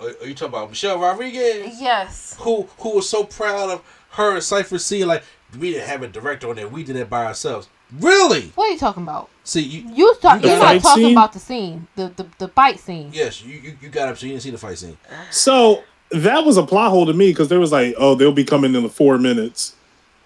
Are 0.00 0.08
you 0.26 0.34
talking 0.34 0.48
about 0.48 0.68
Michelle 0.70 0.98
Rodriguez? 0.98 1.80
Yes. 1.80 2.36
Who 2.40 2.68
who 2.78 2.96
was 2.96 3.08
so 3.08 3.24
proud 3.24 3.70
of 3.70 3.82
her 4.10 4.34
and 4.34 4.42
Cipher 4.42 4.78
C? 4.78 5.04
Like 5.04 5.22
we 5.58 5.72
didn't 5.72 5.88
have 5.88 6.02
a 6.02 6.08
director 6.08 6.48
on 6.50 6.56
there. 6.56 6.68
We 6.68 6.84
did 6.84 6.96
it 6.96 7.08
by 7.10 7.24
ourselves. 7.26 7.68
Really? 7.98 8.52
What 8.54 8.68
are 8.68 8.72
you 8.72 8.78
talking 8.78 9.02
about? 9.02 9.30
See 9.44 9.62
you. 9.62 9.90
You 9.94 10.14
talk, 10.20 10.42
The 10.42 10.48
you're 10.48 10.58
not 10.58 10.80
talking 10.82 11.04
scene? 11.04 11.12
about 11.12 11.32
the 11.32 11.38
scene, 11.38 11.86
the, 11.96 12.08
the 12.16 12.26
the 12.38 12.48
fight 12.48 12.78
scene. 12.78 13.10
Yes, 13.14 13.42
you, 13.42 13.58
you 13.58 13.76
you 13.80 13.88
got 13.88 14.08
up 14.08 14.18
so 14.18 14.26
you 14.26 14.32
didn't 14.32 14.42
see 14.42 14.50
the 14.50 14.58
fight 14.58 14.76
scene. 14.78 14.98
So 15.30 15.82
that 16.10 16.44
was 16.44 16.56
a 16.58 16.62
plot 16.62 16.90
hole 16.90 17.06
to 17.06 17.14
me 17.14 17.30
because 17.30 17.48
there 17.48 17.60
was 17.60 17.72
like, 17.72 17.94
oh, 17.96 18.14
they'll 18.14 18.32
be 18.32 18.44
coming 18.44 18.74
in 18.74 18.82
the 18.82 18.88
four 18.90 19.16
minutes. 19.18 19.74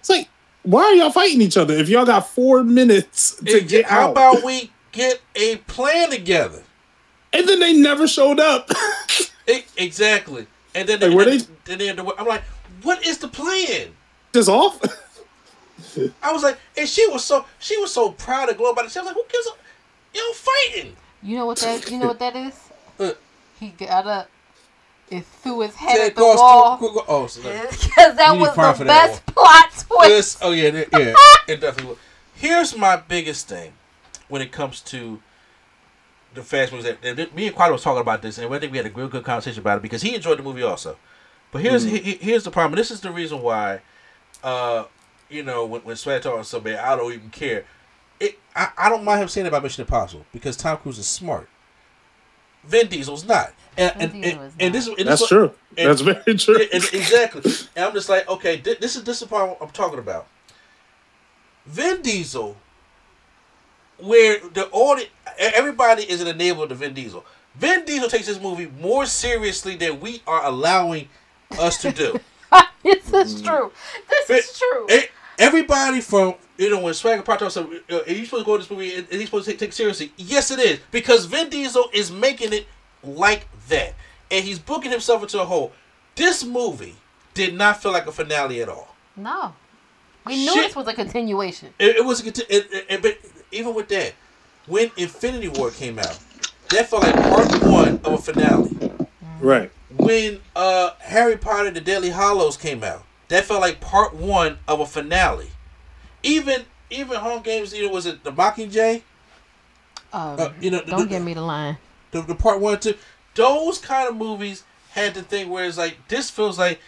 It's 0.01 0.09
like, 0.09 0.27
why 0.63 0.83
are 0.83 0.93
y'all 0.93 1.09
fighting 1.11 1.41
each 1.41 1.55
other 1.55 1.73
if 1.73 1.87
y'all 1.87 2.05
got 2.05 2.27
four 2.27 2.63
minutes 2.63 3.35
to 3.35 3.49
It- 3.57 3.67
get 3.69 3.85
how 3.85 4.07
out? 4.07 4.11
about 4.11 4.43
we 4.43 4.71
get 4.91 5.21
a 5.35 5.55
plan 5.57 6.09
together? 6.09 6.63
and 7.35 7.47
then 7.49 7.59
they 7.59 7.73
never 7.73 8.07
showed 8.07 8.39
up. 8.39 8.69
E- 9.49 9.63
exactly. 9.75 10.47
And 10.75 10.87
then, 10.87 10.99
Like, 11.01 11.09
they, 11.09 11.15
were 11.15 11.25
then, 11.25 11.37
they- 11.65 11.75
then 11.75 11.95
they- 11.97 12.13
I'm 12.17 12.25
like, 12.27 12.43
what 12.83 13.05
is 13.05 13.17
the 13.19 13.27
plan? 13.27 13.89
Just 14.33 14.49
off. 14.49 14.79
I 16.21 16.31
was 16.31 16.43
like, 16.43 16.57
and 16.77 16.87
she 16.87 17.07
was 17.07 17.23
so 17.23 17.45
she 17.59 17.77
was 17.77 17.93
so 17.93 18.11
proud 18.11 18.49
of 18.49 18.57
Glow 18.57 18.73
by 18.73 18.83
the 18.83 18.89
She 18.89 18.99
was 18.99 19.05
like, 19.07 19.15
who 19.15 19.23
gives 19.31 19.47
a 19.47 19.51
yo 20.17 20.33
fighting? 20.33 20.95
You 21.21 21.37
know 21.37 21.45
what 21.45 21.57
that? 21.59 21.89
You 21.89 21.99
know 21.99 22.07
what 22.07 22.19
that 22.19 22.35
is? 22.35 22.59
Uh, 22.99 23.11
He 23.59 23.69
got 23.69 24.05
up 24.07 24.29
and 25.11 25.25
threw 25.25 25.61
his 25.61 25.75
head 25.75 25.99
at 25.99 26.15
the 26.15 26.21
Goss- 26.21 26.37
wall. 26.37 27.03
Oh, 27.07 27.27
so 27.27 27.41
that- 27.41 27.69
Because 27.71 28.15
that 28.15 28.27
You 28.29 28.33
need 28.33 28.41
was 28.41 28.55
the 28.55 28.83
that 28.85 28.87
best 28.87 29.25
plot 29.27 29.71
twist. 29.71 30.09
This, 30.09 30.37
oh 30.41 30.51
yeah, 30.51 30.69
that- 30.71 30.87
yeah, 30.91 31.53
it 31.53 31.59
definitely 31.61 31.91
was. 31.91 31.97
Here's 32.35 32.75
my 32.75 32.95
biggest 32.97 33.47
thing 33.47 33.73
when 34.27 34.41
it 34.41 34.51
comes 34.51 34.81
to 34.81 35.21
the 36.33 36.41
fast 36.43 36.71
movies. 36.71 36.85
That, 37.01 37.15
that 37.15 37.35
me 37.35 37.47
and 37.47 37.55
Quad 37.55 37.71
was 37.71 37.83
talking 37.83 38.01
about 38.01 38.21
this, 38.21 38.37
and 38.37 38.53
I 38.53 38.59
think 38.59 38.71
we 38.71 38.77
had 38.79 38.87
a 38.87 38.91
real 38.91 39.07
good 39.07 39.23
conversation 39.23 39.59
about 39.59 39.77
it 39.77 39.81
because 39.81 40.01
he 40.01 40.15
enjoyed 40.15 40.39
the 40.39 40.43
movie 40.43 40.63
also. 40.63 40.97
But 41.53 41.61
here's 41.61 41.83
he- 41.83 41.99
he- 41.99 42.17
here's 42.19 42.43
the 42.43 42.51
problem. 42.51 42.75
This 42.77 42.91
is 42.91 42.99
the 42.99 43.11
reason 43.11 43.41
why, 43.41 43.79
uh, 44.43 44.85
you 45.29 45.43
know, 45.43 45.65
when 45.65 45.81
when 45.81 45.95
Swag 45.95 46.21
talks 46.23 46.47
so 46.49 46.59
bad, 46.59 46.79
I 46.79 46.95
don't 46.97 47.13
even 47.13 47.29
care. 47.29 47.63
It 48.19 48.37
I, 48.55 48.69
I 48.77 48.89
don't 48.89 49.03
mind 49.05 49.21
him 49.21 49.27
saying 49.29 49.47
about 49.47 49.63
Mission 49.63 49.81
Impossible 49.83 50.25
because 50.33 50.57
Tom 50.57 50.77
Cruise 50.77 50.97
is 50.99 51.07
smart. 51.07 51.47
Vin 52.65 52.87
Diesel's 52.87 53.25
not, 53.25 53.53
and 53.77 53.93
Vin 53.95 54.01
and, 54.01 54.13
Diesel 54.13 54.41
and, 54.41 54.47
is 54.47 54.53
and 54.59 54.73
this 54.73 54.87
and 54.87 55.07
That's 55.07 55.19
this, 55.21 55.29
true. 55.29 55.51
and- 55.77 55.89
That's 55.89 56.01
very 56.01 56.35
true. 56.37 56.59
yeah, 56.59 56.65
and- 56.73 56.83
exactly. 56.93 57.41
And 57.75 57.85
I'm 57.85 57.93
just 57.93 58.09
like, 58.09 58.27
okay, 58.29 58.57
thi- 58.57 58.77
this 58.79 58.95
is 58.95 59.03
this 59.03 59.17
is 59.21 59.27
the 59.27 59.27
part 59.27 59.57
I'm 59.61 59.69
talking 59.69 59.99
about. 59.99 60.27
Vin 61.65 62.01
Diesel, 62.01 62.57
where 63.97 64.39
the 64.53 64.67
audience, 64.71 65.11
everybody 65.37 66.03
is 66.03 66.21
an 66.21 66.27
enabler 66.37 66.67
to 66.69 66.75
Vin 66.75 66.93
Diesel. 66.93 67.23
Vin 67.55 67.85
Diesel 67.85 68.09
takes 68.09 68.25
this 68.27 68.39
movie 68.41 68.71
more 68.79 69.05
seriously 69.05 69.75
than 69.75 69.99
we 69.99 70.21
are 70.25 70.43
allowing 70.45 71.09
us 71.59 71.77
to 71.81 71.91
do. 71.91 72.19
this 72.83 73.11
is 73.13 73.41
true. 73.41 73.71
This 74.09 74.27
Vin- 74.27 74.37
is 74.37 74.59
true. 74.59 74.87
e- 74.91 75.07
Everybody 75.39 75.99
from 76.01 76.35
you 76.57 76.69
know 76.69 76.79
when 76.81 76.93
Swagger 76.93 77.23
Part 77.23 77.39
said, 77.51 77.65
uh, 77.91 77.99
"Are 78.07 78.11
you 78.11 78.25
supposed 78.25 78.43
to 78.43 78.45
go 78.45 78.57
to 78.57 78.63
this 78.63 78.69
movie? 78.69 78.95
and 78.95 79.07
he's 79.09 79.25
supposed 79.25 79.45
to 79.45 79.51
take, 79.51 79.59
take 79.59 79.69
it 79.69 79.73
seriously?" 79.73 80.11
Yes, 80.17 80.51
it 80.51 80.59
is 80.59 80.79
because 80.91 81.25
Vin 81.25 81.49
Diesel 81.49 81.89
is 81.93 82.11
making 82.11 82.53
it 82.53 82.67
like 83.03 83.47
that, 83.69 83.95
and 84.29 84.43
he's 84.45 84.59
booking 84.59 84.91
himself 84.91 85.23
into 85.23 85.41
a 85.41 85.45
hole. 85.45 85.71
This 86.15 86.43
movie 86.45 86.95
did 87.33 87.55
not 87.55 87.81
feel 87.81 87.91
like 87.91 88.05
a 88.05 88.11
finale 88.11 88.61
at 88.61 88.69
all. 88.69 88.95
No. 89.15 89.55
We 90.27 90.35
knew 90.45 90.53
Shit. 90.53 90.67
this 90.67 90.75
was 90.75 90.87
a 90.87 90.93
continuation. 90.93 91.69
It, 91.79 91.95
it 91.97 92.05
was 92.05 92.19
a 92.19 92.23
conti- 92.23 92.43
it, 92.47 92.67
it, 92.71 92.85
it- 92.89 93.01
but 93.01 93.17
even 93.51 93.73
with 93.73 93.87
that, 93.89 94.13
when 94.67 94.91
Infinity 94.97 95.47
War 95.49 95.71
came 95.71 95.97
out, 95.97 96.17
that 96.69 96.87
felt 96.89 97.01
like 97.03 97.15
part 97.15 97.51
one 97.63 97.99
of 98.05 98.13
a 98.13 98.17
finale. 98.19 98.91
right. 99.41 99.71
When 99.97 100.39
uh, 100.55 100.91
Harry 100.99 101.37
Potter: 101.37 101.71
The 101.71 101.81
Deathly 101.81 102.09
Hallows 102.09 102.57
came 102.57 102.83
out, 102.83 103.03
that 103.27 103.45
felt 103.45 103.61
like 103.61 103.79
part 103.81 104.13
one 104.15 104.59
of 104.67 104.79
a 104.79 104.85
finale. 104.85 105.49
Even 106.23 106.65
even 106.89 107.17
Hunger 107.19 107.43
Games, 107.43 107.73
you 107.73 107.85
know, 107.87 107.93
was 107.93 108.05
it 108.05 108.23
the 108.23 108.31
Mockingjay? 108.31 109.01
Um, 110.11 110.39
Uh, 110.39 110.49
you 110.61 110.69
know, 110.71 110.79
the- 110.79 110.91
don't 110.91 110.99
the- 111.01 111.05
give 111.07 111.23
me 111.23 111.33
the 111.33 111.41
line. 111.41 111.77
the, 112.11 112.21
the 112.21 112.35
part 112.35 112.59
one, 112.59 112.79
two, 112.79 112.95
those 113.35 113.79
kind 113.79 114.07
of 114.07 114.15
movies 114.15 114.63
had 114.91 115.13
the 115.15 115.23
thing 115.23 115.49
where 115.49 115.65
it's 115.65 115.77
like 115.77 116.07
this 116.07 116.29
feels 116.29 116.59
like 116.59 116.79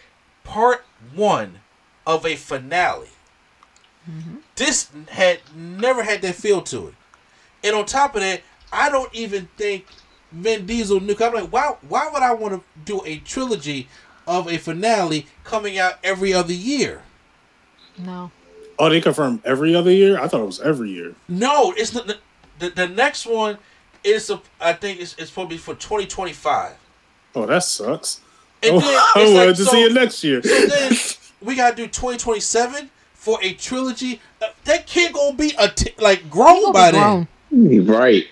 part 0.44 0.86
one 1.14 1.60
of 2.06 2.26
a 2.26 2.36
finale. 2.36 3.10
This 4.56 4.90
had 5.10 5.40
never 5.56 6.04
had 6.04 6.22
that 6.22 6.36
feel 6.36 6.62
to 6.64 6.90
it, 6.90 6.94
and 7.64 7.76
on 7.76 7.86
top 7.86 8.14
of 8.16 8.22
that, 8.22 8.42
I 8.72 8.90
don't 8.90 9.14
even 9.16 9.50
think 9.58 9.88
Vin 10.36 10.66
Diesel 10.66 11.00
knew. 11.00 11.16
I'm 11.20 11.34
like, 11.34 11.50
why? 11.50 11.76
Why 11.88 12.10
would 12.12 12.22
I 12.22 12.34
want 12.34 12.54
to 12.56 12.64
do 12.84 13.02
a 13.06 13.18
trilogy 13.20 13.88
of 14.28 14.48
a 14.52 14.58
finale 14.58 15.28
coming 15.44 15.78
out 15.78 15.94
every 16.04 16.34
other 16.34 16.54
year? 16.54 17.04
No. 17.98 18.32
Oh, 18.78 18.90
they 18.90 19.00
confirm 19.00 19.42
every 19.46 19.74
other 19.74 19.92
year. 19.92 20.20
I 20.20 20.28
thought 20.28 20.42
it 20.42 20.46
was 20.46 20.60
every 20.60 20.90
year. 20.90 21.16
No, 21.30 21.74
it's 21.78 21.94
not. 21.94 22.08
The, 22.08 22.18
the, 22.60 22.70
the 22.70 22.88
next 22.90 23.26
one 23.26 23.58
is, 24.04 24.30
a, 24.30 24.42
I 24.60 24.74
think, 24.74 25.00
it's, 25.00 25.16
it's 25.18 25.30
supposed 25.30 25.52
to 25.52 25.58
for 25.58 25.76
2025. 25.76 26.74
Oh, 27.36 27.46
that 27.46 27.64
sucks. 27.64 28.20
And 28.62 28.76
oh, 28.76 28.80
then 28.80 28.90
I 28.94 29.12
it's 29.16 29.32
wanted 29.32 29.48
like, 29.48 29.56
to 29.56 29.64
so- 29.64 29.72
see 29.72 29.84
it 29.84 29.94
next 29.94 30.24
year. 30.24 30.44
So 30.44 30.68
then 30.68 30.92
we 31.42 31.56
gotta 31.56 31.76
do 31.76 31.84
2027 31.88 32.90
for 33.14 33.40
a 33.42 33.54
trilogy. 33.54 34.20
Uh, 34.42 34.48
that 34.66 34.86
kid 34.88 35.14
gonna 35.14 35.38
be 35.38 35.54
a 35.58 35.70
t- 35.70 35.94
like 35.98 36.24
He 36.24 36.30
grown 36.30 36.74
by 36.74 36.92
be 36.92 36.98
then. 36.98 37.86
Right. 37.88 38.26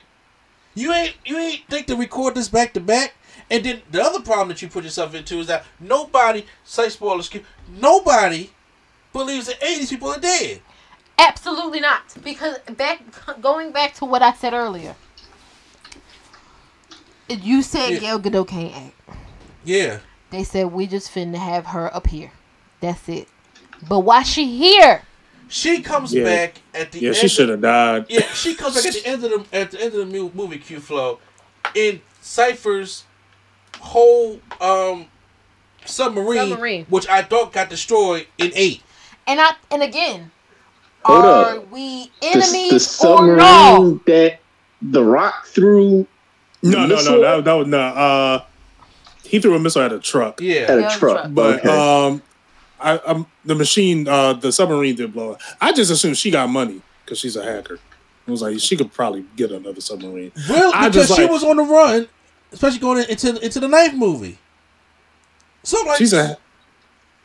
You 0.76 0.91
ain't 0.91 1.16
you 1.26 1.38
ain't 1.38 1.62
think 1.70 1.88
to 1.88 1.95
record 1.95 2.36
this 2.36 2.50
back 2.50 2.74
to 2.74 2.80
back. 2.80 3.14
And 3.50 3.64
then 3.64 3.82
the 3.91 4.02
other 4.02 4.22
problem 4.22 4.50
that 4.50 4.62
you 4.62 4.68
put 4.68 4.84
yourself 4.84 5.14
into 5.14 5.38
is 5.40 5.48
that 5.48 5.66
nobody, 5.80 6.45
say 6.64 6.90
spoilers, 6.90 7.30
nobody 7.70 8.50
believes 9.12 9.48
that 9.48 9.60
80s 9.60 9.90
people 9.90 10.10
are 10.10 10.20
dead. 10.20 10.62
Absolutely 11.20 11.80
not. 11.80 12.02
Because 12.24 12.58
back 12.78 13.02
going 13.41 13.72
back 13.72 13.94
to 13.95 14.06
what 14.06 14.22
I 14.22 14.34
said 14.34 14.54
earlier. 14.54 14.95
You 17.30 17.62
said 17.62 17.91
Yeah. 17.91 18.00
Gal 18.00 18.20
Gadot 18.20 18.48
can't 18.48 18.76
act. 18.76 19.20
Yeah. 19.64 20.00
They 20.30 20.44
said 20.44 20.72
we 20.72 20.88
just 20.88 21.14
finna 21.14 21.38
have 21.38 21.68
her 21.68 21.94
up 21.95 22.08
here. 22.08 22.32
That's 22.80 23.08
it. 23.08 23.28
But 23.88 24.00
why 24.00 24.24
she 24.24 24.58
here? 24.58 25.04
She 25.54 25.84
comes 25.84 26.12
Yeah. 26.12 26.24
back 26.24 26.56
at 26.74 26.92
the 26.92 27.00
Yeah, 27.00 27.10
end. 27.10 27.18
she 27.18 27.28
should 27.28 27.48
have 27.50 27.62
died. 27.62 28.06
Yeah, 28.10 28.22
she 28.34 28.56
comes 28.56 28.74
back 28.74 28.88
at 28.88 28.94
the 28.94 29.06
end 29.06 29.24
of 29.24 29.30
the 29.52 29.56
at 29.56 29.70
the 29.70 29.80
end 29.82 29.94
of 29.94 30.10
the 30.12 30.32
movie 30.34 30.58
Q 30.58 30.80
flow 30.80 31.20
in 31.76 32.02
Cipher's 32.22 33.04
whole 33.80 34.40
um 34.60 35.06
submarine, 35.86 36.50
Submarine. 36.50 36.86
which 36.90 37.08
I 37.08 37.22
thought 37.22 37.54
got 37.54 37.70
destroyed 37.70 38.26
in 38.40 38.52
eight. 38.56 38.82
And 39.28 39.40
I 39.40 39.52
and 39.70 39.84
again, 39.84 40.32
Hold 41.06 41.24
are 41.26 41.58
up. 41.58 41.70
we 41.72 42.10
The, 42.22 42.28
enemies 42.30 42.70
the 42.72 42.76
or 42.76 42.80
submarine 42.80 43.38
no? 43.38 44.02
that 44.08 44.40
the 44.82 45.04
rock 45.04 45.46
threw 45.46 46.08
No, 46.64 46.80
no, 46.80 46.86
no, 46.88 46.96
Missile? 46.96 47.22
that, 47.22 47.46
that 47.46 47.54
was 47.54 47.68
no. 47.68 47.80
Uh, 47.80 48.44
he 49.24 49.40
threw 49.40 49.56
a 49.56 49.60
missile 49.60 49.84
at 49.84 49.94
a 49.94 50.00
truck. 50.00 50.42
Yeah, 50.42 50.62
at 50.62 50.80
a 50.80 50.82
Yeah, 50.82 50.98
truck. 50.98 51.18
truck. 51.22 51.28
But 51.34 51.60
okay. 51.60 51.70
um, 52.08 52.22
I, 52.84 52.97
um, 52.99 53.27
the 53.45 53.55
machine, 53.55 54.07
uh, 54.07 54.34
the 54.34 54.51
submarine 54.51 54.95
did 54.95 55.14
blow 55.14 55.34
up. 55.34 55.41
I 55.61 55.72
just 55.73 55.89
assumed 55.91 56.18
she 56.18 56.31
got 56.31 56.49
money 56.49 56.81
because 57.05 57.19
she's 57.19 57.35
a 57.35 57.43
hacker. 57.43 57.76
It 58.26 58.31
was 58.31 58.41
like 58.41 58.60
she 58.60 58.76
could 58.77 58.91
probably 58.93 59.26
get 59.35 59.51
another 59.51 59.81
submarine. 59.81 60.31
really, 60.49 60.73
I 60.73 60.88
because 60.89 61.07
just 61.07 61.15
she 61.18 61.23
like- 61.23 61.31
was 61.31 61.43
on 61.43 61.57
the 61.57 61.64
run, 61.64 62.07
especially 62.51 62.80
going 62.80 63.05
into 63.10 63.38
into 63.43 63.60
the 63.60 63.68
knife 63.68 63.93
movie. 63.93 64.38
So 65.64 65.81
like, 65.85 65.97
She's 65.97 66.14
a 66.14 66.38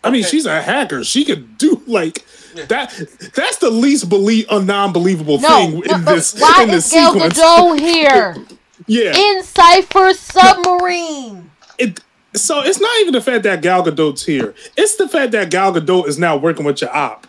I 0.04 0.10
mean, 0.10 0.22
Okay. 0.22 0.30
she's 0.30 0.46
a 0.46 0.62
hacker. 0.62 1.02
She 1.04 1.24
could 1.24 1.58
do 1.58 1.82
like 1.86 2.24
Yeah. 2.54 2.66
that. 2.66 2.90
That's 3.34 3.56
the 3.58 3.70
least 3.70 4.08
believe 4.08 4.46
a 4.50 4.60
non-believable 4.62 5.40
No, 5.40 5.48
thing 5.48 5.80
no, 5.80 5.94
in 5.96 6.04
this 6.04 6.34
why 6.38 6.62
in 6.62 6.68
this 6.70 6.86
is 6.86 6.92
Gal. 6.92 7.14
Gadot 7.14 7.80
here 7.80 8.36
Yeah, 8.86 9.16
in 9.16 9.42
Cipher 9.42 10.14
submarine? 10.14 11.50
it. 11.78 12.00
So 12.40 12.60
it's 12.62 12.80
not 12.80 12.98
even 13.00 13.12
the 13.12 13.20
fact 13.20 13.42
that 13.44 13.62
Gal 13.62 13.84
Gadot's 13.84 14.24
here. 14.24 14.54
It's 14.76 14.96
the 14.96 15.08
fact 15.08 15.32
that 15.32 15.50
Gal 15.50 15.72
Gadot 15.72 16.06
is 16.08 16.18
now 16.18 16.36
working 16.36 16.64
with 16.64 16.80
your 16.80 16.94
op. 16.94 17.26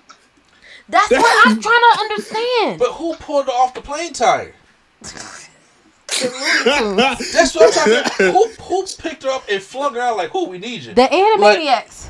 That's 0.88 1.10
what 1.12 1.48
I'm 1.48 1.62
trying 1.62 1.80
to 1.94 2.00
understand. 2.00 2.80
But 2.80 2.94
who 2.94 3.14
pulled 3.16 3.46
her 3.46 3.52
off 3.52 3.74
the 3.74 3.82
plane 3.82 4.14
tire? 4.14 4.54
That's 5.02 5.48
That's 7.34 7.56
what 7.56 7.68
I'm 7.68 7.74
talking 7.74 7.94
about. 8.28 8.34
Who, 8.58 8.64
who 8.64 8.86
picked 8.98 9.24
her 9.24 9.30
up 9.30 9.44
and 9.50 9.62
flung 9.62 9.94
her 9.96 10.02
out 10.02 10.18
like, 10.18 10.30
who, 10.32 10.50
we 10.50 10.58
need 10.58 10.84
you? 10.84 10.94
The 10.94 11.04
Animaniacs. 11.04 12.08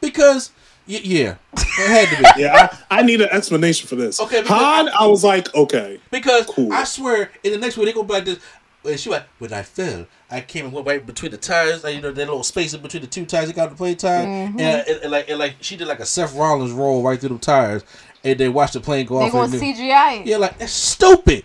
Because, 0.00 0.50
y- 0.88 1.00
yeah, 1.02 1.36
it 1.54 1.88
had 1.88 2.08
to 2.08 2.16
be. 2.22 2.28
Yeah, 2.42 2.76
I, 2.90 3.00
I 3.00 3.02
need 3.02 3.20
an 3.20 3.28
explanation 3.30 3.88
for 3.88 3.96
this. 3.96 4.20
Okay, 4.20 4.42
because- 4.42 4.56
Han, 4.58 4.88
I 4.88 5.06
was 5.06 5.24
like, 5.24 5.54
okay. 5.54 6.00
Because 6.10 6.46
Cool. 6.46 6.72
I 6.72 6.84
swear, 6.84 7.30
in 7.42 7.52
the 7.52 7.58
next 7.58 7.76
one, 7.76 7.86
they 7.86 7.92
go 7.92 8.02
back 8.04 8.24
this. 8.24 8.38
When 8.86 8.96
she 8.98 9.10
like, 9.10 9.26
when 9.38 9.52
I 9.52 9.62
fell, 9.62 10.06
I 10.30 10.40
came 10.40 10.64
and 10.66 10.72
went 10.74 10.86
right 10.86 11.04
between 11.04 11.30
the 11.32 11.36
tires. 11.36 11.84
Like, 11.84 11.94
you 11.96 12.00
know, 12.00 12.10
that 12.12 12.26
little 12.26 12.42
space 12.42 12.72
in 12.74 12.80
between 12.82 13.02
the 13.02 13.08
two 13.08 13.26
tires. 13.26 13.46
They 13.48 13.52
got 13.52 13.70
the 13.70 13.76
plane 13.76 13.96
tire, 13.96 14.24
Mm-hmm. 14.26 14.60
and, 14.60 14.88
and, 14.88 15.02
and 15.02 15.10
like, 15.12 15.28
and 15.28 15.38
like 15.38 15.56
she 15.60 15.76
did 15.76 15.86
like 15.88 16.00
a 16.00 16.06
Seth 16.06 16.34
Rollins 16.34 16.72
roll 16.72 17.02
right 17.02 17.20
through 17.20 17.30
the 17.30 17.38
tires, 17.38 17.82
and 18.24 18.38
then 18.38 18.52
watched 18.52 18.72
the 18.74 18.80
plane 18.80 19.04
go 19.06 19.18
They 19.18 19.26
off. 19.26 19.32
going 19.32 19.50
and 19.52 19.52
to 19.52 19.58
CGI 19.58 20.20
it. 20.22 20.26
yeah, 20.26 20.36
like 20.38 20.58
that's 20.58 20.72
stupid. 20.72 21.44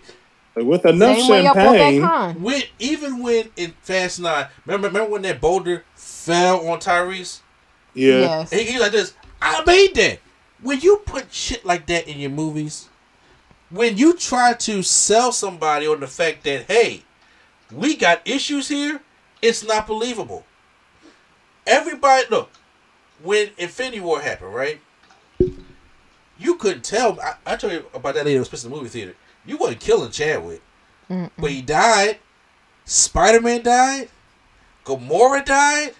With 0.54 0.84
enough 0.84 1.16
Same 1.16 1.30
way 1.30 1.44
y'all 1.44 1.54
brought 1.54 1.72
back 1.72 1.78
champagne, 1.78 2.02
Han. 2.02 2.42
When 2.42 2.62
even 2.78 3.22
when 3.22 3.48
in 3.56 3.72
Fast 3.82 4.20
Nine, 4.20 4.48
remember 4.66 4.88
remember 4.88 5.10
when 5.10 5.22
that 5.22 5.40
boulder 5.40 5.84
fell 5.94 6.68
on 6.68 6.78
Tyrese? 6.78 7.40
yeah. 7.94 8.18
Yes. 8.20 8.50
He, 8.52 8.64
he's 8.64 8.80
like 8.80 8.92
this. 8.92 9.14
I 9.40 9.62
made 9.64 9.94
that. 9.94 10.18
When 10.60 10.78
you 10.80 10.98
put 11.06 11.32
shit 11.32 11.64
like 11.64 11.86
that 11.86 12.06
in 12.06 12.18
your 12.20 12.30
movies, 12.30 12.88
when 13.70 13.96
you 13.96 14.14
try 14.14 14.52
to 14.52 14.82
sell 14.82 15.32
somebody 15.32 15.86
on 15.86 16.00
the 16.00 16.06
fact 16.06 16.44
that 16.44 16.66
hey, 16.70 17.02
we 17.72 17.96
got 17.96 18.20
issues 18.26 18.68
here, 18.68 19.00
it's 19.40 19.64
not 19.66 19.86
believable. 19.86 20.44
Everybody, 21.66 22.24
look, 22.30 22.50
when 23.22 23.50
Infinity 23.58 24.00
War 24.00 24.20
happened, 24.20 24.54
right? 24.54 24.80
You 26.38 26.56
couldn't 26.56 26.82
tell. 26.84 27.20
I, 27.20 27.34
I 27.46 27.56
told 27.56 27.72
you 27.72 27.84
about 27.94 28.14
that 28.14 28.24
lady 28.24 28.34
that 28.34 28.40
was 28.40 28.48
pissed 28.48 28.64
in 28.64 28.70
the 28.70 28.76
movie 28.76 28.88
theater. 28.88 29.14
You 29.46 29.56
wasn't 29.56 29.80
killing 29.80 30.10
Chadwick, 30.10 30.60
but 31.08 31.50
he 31.50 31.62
died. 31.62 32.18
Spider 32.84 33.40
Man 33.40 33.62
died. 33.62 34.08
Gamora 34.84 35.44
died. 35.44 35.94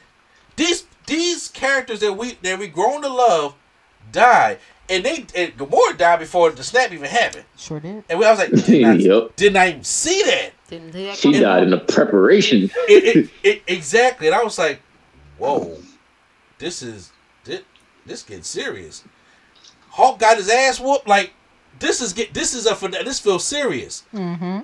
These 0.57 0.85
these 1.07 1.49
characters 1.49 2.01
that 2.01 2.15
we 2.15 2.33
that 2.43 2.59
we 2.59 2.67
grown 2.69 3.03
to 3.03 3.09
love 3.09 3.55
died, 4.11 4.59
and 4.89 5.05
they 5.05 5.27
and 5.37 5.57
Gamora 5.57 5.97
died 5.97 6.19
before 6.19 6.51
the 6.51 6.65
snap 6.65 6.91
even 6.93 7.09
happened. 7.09 7.45
Sure 7.57 7.79
did. 7.79 8.03
And 8.09 8.25
I 8.25 8.31
was 8.31 8.39
like, 8.39 8.51
did 8.67 8.83
not, 8.83 9.01
Yep. 9.01 9.37
did 9.37 9.53
not 9.55 9.69
even 9.69 9.85
see 9.85 10.23
that. 10.25 10.51
Didn't 10.73 10.93
see 10.95 11.05
that 11.05 11.17
She 11.19 11.29
coming. 11.29 11.41
died 11.43 11.63
in 11.65 11.71
the 11.71 11.79
preparation. 11.79 12.71
It, 12.89 13.17
it, 13.17 13.31
it, 13.43 13.63
exactly, 13.67 14.27
and 14.29 14.35
I 14.35 14.43
was 14.43 14.59
like, 14.59 14.81
whoa, 15.37 15.77
this 16.59 16.83
is 16.83 17.13
this 17.45 17.61
this 18.07 18.23
getting 18.23 18.43
serious. 18.43 19.05
Hulk 19.91 20.19
got 20.19 20.39
his 20.39 20.49
ass 20.49 20.81
whooped. 20.81 21.07
Like 21.07 21.35
this 21.79 22.01
is 22.01 22.15
get 22.15 22.33
this 22.33 22.55
is 22.55 22.65
a 22.65 22.75
fin- 22.75 22.93
this 22.93 23.21
feels 23.21 23.45
serious. 23.45 24.05
Mm-hmm. 24.15 24.61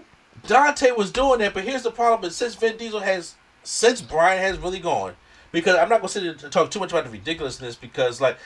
Dante 0.46 0.92
was 0.92 1.10
doing 1.12 1.40
that, 1.40 1.52
but 1.52 1.64
here's 1.64 1.82
the 1.82 1.90
problem: 1.90 2.26
is 2.26 2.36
since 2.36 2.54
Vin 2.54 2.78
Diesel 2.78 3.00
has, 3.00 3.34
since 3.62 4.00
Brian 4.00 4.38
has 4.38 4.56
really 4.58 4.78
gone, 4.78 5.14
because 5.52 5.76
I'm 5.76 5.90
not 5.90 6.00
gonna 6.00 6.08
sit 6.08 6.22
here 6.22 6.36
and 6.42 6.50
talk 6.50 6.70
too 6.70 6.80
much 6.80 6.90
about 6.92 7.04
the 7.04 7.10
ridiculousness, 7.10 7.74
because 7.74 8.18
like, 8.18 8.38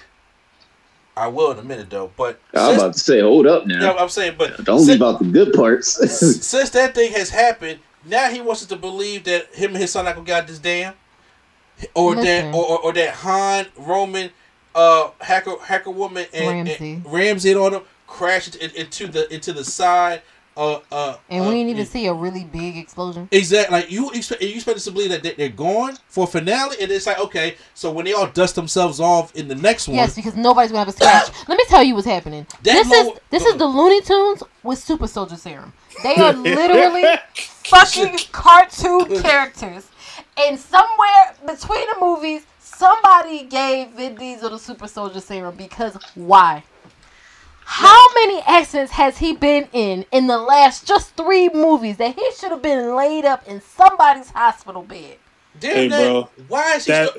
I 1.16 1.26
will 1.28 1.52
in 1.52 1.58
a 1.58 1.62
minute 1.62 1.90
though. 1.90 2.10
But 2.16 2.40
I'm 2.54 2.68
since, 2.70 2.82
about 2.82 2.92
to 2.94 2.98
say, 2.98 3.20
hold 3.20 3.46
up 3.46 3.66
now. 3.66 3.78
no, 3.80 3.96
I'm 3.96 4.08
saying, 4.08 4.36
but 4.38 4.64
Don't 4.64 4.78
since, 4.78 4.88
leave 4.88 5.02
out 5.02 5.18
the 5.18 5.26
good 5.26 5.52
parts. 5.52 5.88
since 6.46 6.70
that 6.70 6.94
thing 6.94 7.12
has 7.12 7.30
happened, 7.30 7.80
now 8.04 8.30
he 8.30 8.40
wants 8.40 8.62
us 8.62 8.68
to 8.68 8.76
believe 8.76 9.24
that 9.24 9.54
him 9.54 9.70
and 9.72 9.78
his 9.78 9.90
son 9.92 10.04
not 10.04 10.14
gonna 10.14 10.26
get 10.26 10.46
this 10.46 10.58
dam, 10.58 10.94
or 11.94 12.14
Listen. 12.16 12.52
that, 12.52 12.54
or, 12.56 12.64
or, 12.64 12.78
or 12.84 12.92
that 12.94 13.14
Han 13.14 13.66
Roman, 13.76 14.30
uh, 14.74 15.10
hacker 15.20 15.56
hacker 15.62 15.90
woman 15.90 16.26
and 16.32 16.66
Ramsey. 16.68 16.92
and 16.94 17.06
Ramsey 17.12 17.50
and 17.50 17.60
all 17.60 17.70
them 17.70 17.82
crashed 18.06 18.56
into 18.56 19.06
the 19.06 19.32
into 19.32 19.52
the 19.52 19.64
side. 19.64 20.22
Uh, 20.56 20.80
uh, 20.92 21.16
And 21.30 21.44
uh, 21.44 21.48
we 21.48 21.54
didn't 21.54 21.70
even 21.70 21.86
see 21.86 22.06
a 22.06 22.12
really 22.12 22.44
big 22.44 22.76
explosion. 22.76 23.28
Exactly. 23.32 23.74
Like 23.78 23.90
you 23.90 24.10
expect, 24.10 24.42
you 24.42 24.54
expect 24.56 24.76
us 24.76 24.84
to 24.84 24.90
believe 24.90 25.10
that 25.10 25.22
they- 25.22 25.32
they're 25.32 25.48
gone 25.48 25.96
for 26.08 26.26
finale, 26.26 26.76
and 26.80 26.90
it's 26.92 27.06
like 27.06 27.18
okay, 27.18 27.56
so 27.74 27.90
when 27.90 28.04
they 28.04 28.12
all 28.12 28.26
dust 28.26 28.54
themselves 28.54 29.00
off 29.00 29.34
in 29.34 29.48
the 29.48 29.54
next 29.54 29.88
one, 29.88 29.96
Yes, 29.96 30.14
because 30.14 30.36
nobody's 30.36 30.70
gonna 30.70 30.80
have 30.84 30.88
a 30.88 30.92
scratch. 30.92 31.30
Let 31.48 31.56
me 31.56 31.64
tell 31.68 31.82
you 31.82 31.94
what's 31.94 32.06
happening. 32.06 32.46
That 32.62 32.84
this 32.84 32.92
is 32.92 33.12
this 33.30 33.46
is 33.46 33.56
the 33.56 33.66
Looney 33.66 34.02
Tunes 34.02 34.42
with 34.62 34.78
Super 34.78 35.06
Soldier 35.06 35.36
Serum. 35.36 35.72
They 36.02 36.16
are 36.16 36.32
literally 36.58 37.04
fucking 37.64 38.18
cartoon 38.32 39.22
characters. 39.22 39.86
And 40.36 40.58
somewhere 40.58 41.34
between 41.46 41.86
the 41.92 41.96
movies, 42.00 42.42
somebody 42.60 43.44
gave 43.44 43.90
Vin 43.90 44.14
Diesel 44.16 44.50
the 44.50 44.58
Super 44.58 44.88
Soldier 44.88 45.20
Serum 45.20 45.54
because 45.56 45.96
why? 46.14 46.64
How 47.74 48.14
many 48.14 48.40
accidents 48.42 48.92
has 48.92 49.18
he 49.18 49.34
been 49.34 49.66
in 49.72 50.04
in 50.12 50.26
the 50.26 50.38
last 50.38 50.86
just 50.86 51.16
three 51.16 51.48
movies 51.48 51.96
that 51.96 52.14
he 52.14 52.30
should 52.32 52.50
have 52.50 52.62
been 52.62 52.94
laid 52.94 53.24
up 53.24 53.46
in 53.48 53.60
somebody's 53.62 54.30
hospital 54.30 54.82
bed? 54.82 55.16
damn 55.58 55.74
Hey, 55.74 55.88
that, 55.88 55.98
bro, 56.10 56.28
why 56.48 56.74
is 56.74 56.84
he 56.84 56.92
that 56.92 57.10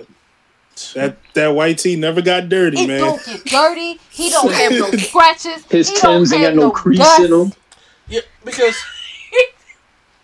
still, 0.76 1.02
that 1.02 1.18
that 1.34 1.48
white 1.50 1.80
tee 1.80 1.96
never 1.96 2.22
got 2.22 2.50
dirty, 2.50 2.84
It 2.84 2.88
man. 2.88 3.00
don't 3.00 3.26
get 3.26 3.44
dirty. 3.46 4.00
He 4.12 4.30
don't 4.30 4.52
have 4.54 4.72
no 4.72 4.92
scratches. 4.98 5.66
His 5.66 5.90
he 5.90 5.96
don't 6.02 6.22
ain't 6.22 6.32
have 6.32 6.42
got 6.42 6.56
no 6.56 6.72
crease 6.72 7.00
dust. 7.00 7.22
in 7.22 7.32
them. 7.32 7.54
yeah 8.08 8.22
because 8.46 8.76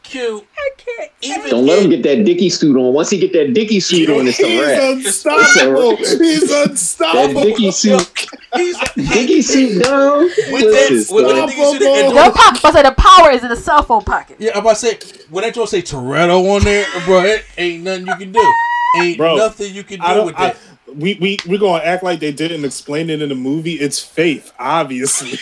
Q 0.10 0.46
I 0.58 0.70
can't. 0.78 1.12
even 1.22 1.50
Don't 1.52 1.66
let 1.66 1.84
him 1.84 1.90
get 1.92 2.04
that 2.04 2.26
Dicky 2.26 2.50
suit 2.50 2.76
on. 2.76 2.94
Once 2.94 3.10
he 3.12 3.20
get 3.20 3.32
that 3.34 3.54
Dicky 3.54 3.80
suit 3.80 4.10
on, 4.10 4.28
it's 4.28 4.40
a 4.42 4.48
He's 4.48 4.62
wrap. 4.62 4.82
unstoppable. 4.96 5.96
He's 5.98 6.50
That 6.50 6.68
unstoppable. 6.72 7.44
Dicky 7.44 7.72
suit, 7.72 8.28
he's 8.56 8.78
Dicky 8.96 9.42
suit 9.42 9.84
down. 9.84 10.24
with 10.24 10.34
that 10.62 10.88
Listen, 10.92 11.16
with, 11.16 11.26
with 11.26 11.36
son. 11.36 11.46
the 11.48 11.54
nigga 11.54 11.72
shit 11.74 11.82
and 12.06 12.14
Your 12.16 12.32
pocket, 12.32 12.62
but 12.64 12.74
say 12.74 12.82
the 12.84 12.92
power 12.92 13.32
is 13.32 13.44
in 13.44 13.50
the 13.50 13.56
cell 13.56 13.84
phone 13.84 14.04
pocket. 14.04 14.38
yeah, 14.40 14.52
I'm 14.54 14.60
about 14.60 14.78
to 14.78 14.98
say 14.98 15.00
when 15.30 15.44
that 15.44 15.54
joint 15.54 15.70
say 15.70 15.82
Toretto 15.82 16.56
on 16.56 16.64
there, 16.64 16.86
bro, 17.06 17.20
it 17.24 17.46
ain't 17.58 17.84
nothing 17.84 18.08
you 18.08 18.16
can 18.16 18.32
do. 18.32 18.54
Ain't 18.98 19.18
Bro, 19.18 19.36
nothing 19.38 19.74
you 19.76 19.84
can 19.84 20.02
I 20.02 20.14
do 20.14 20.18
don't. 20.18 20.26
with 20.26 20.36
I, 20.36 20.48
that. 20.50 20.58
we 20.96 21.14
we 21.22 21.38
we're 21.48 21.60
gonna 21.60 21.84
act 21.84 22.02
like 22.04 22.20
they 22.20 22.32
didn't 22.32 22.66
explain 22.66 23.12
it 23.12 23.22
in 23.22 23.30
the 23.30 23.36
movie. 23.36 23.74
It's 23.76 24.00
faith, 24.00 24.52
obviously. 24.58 25.38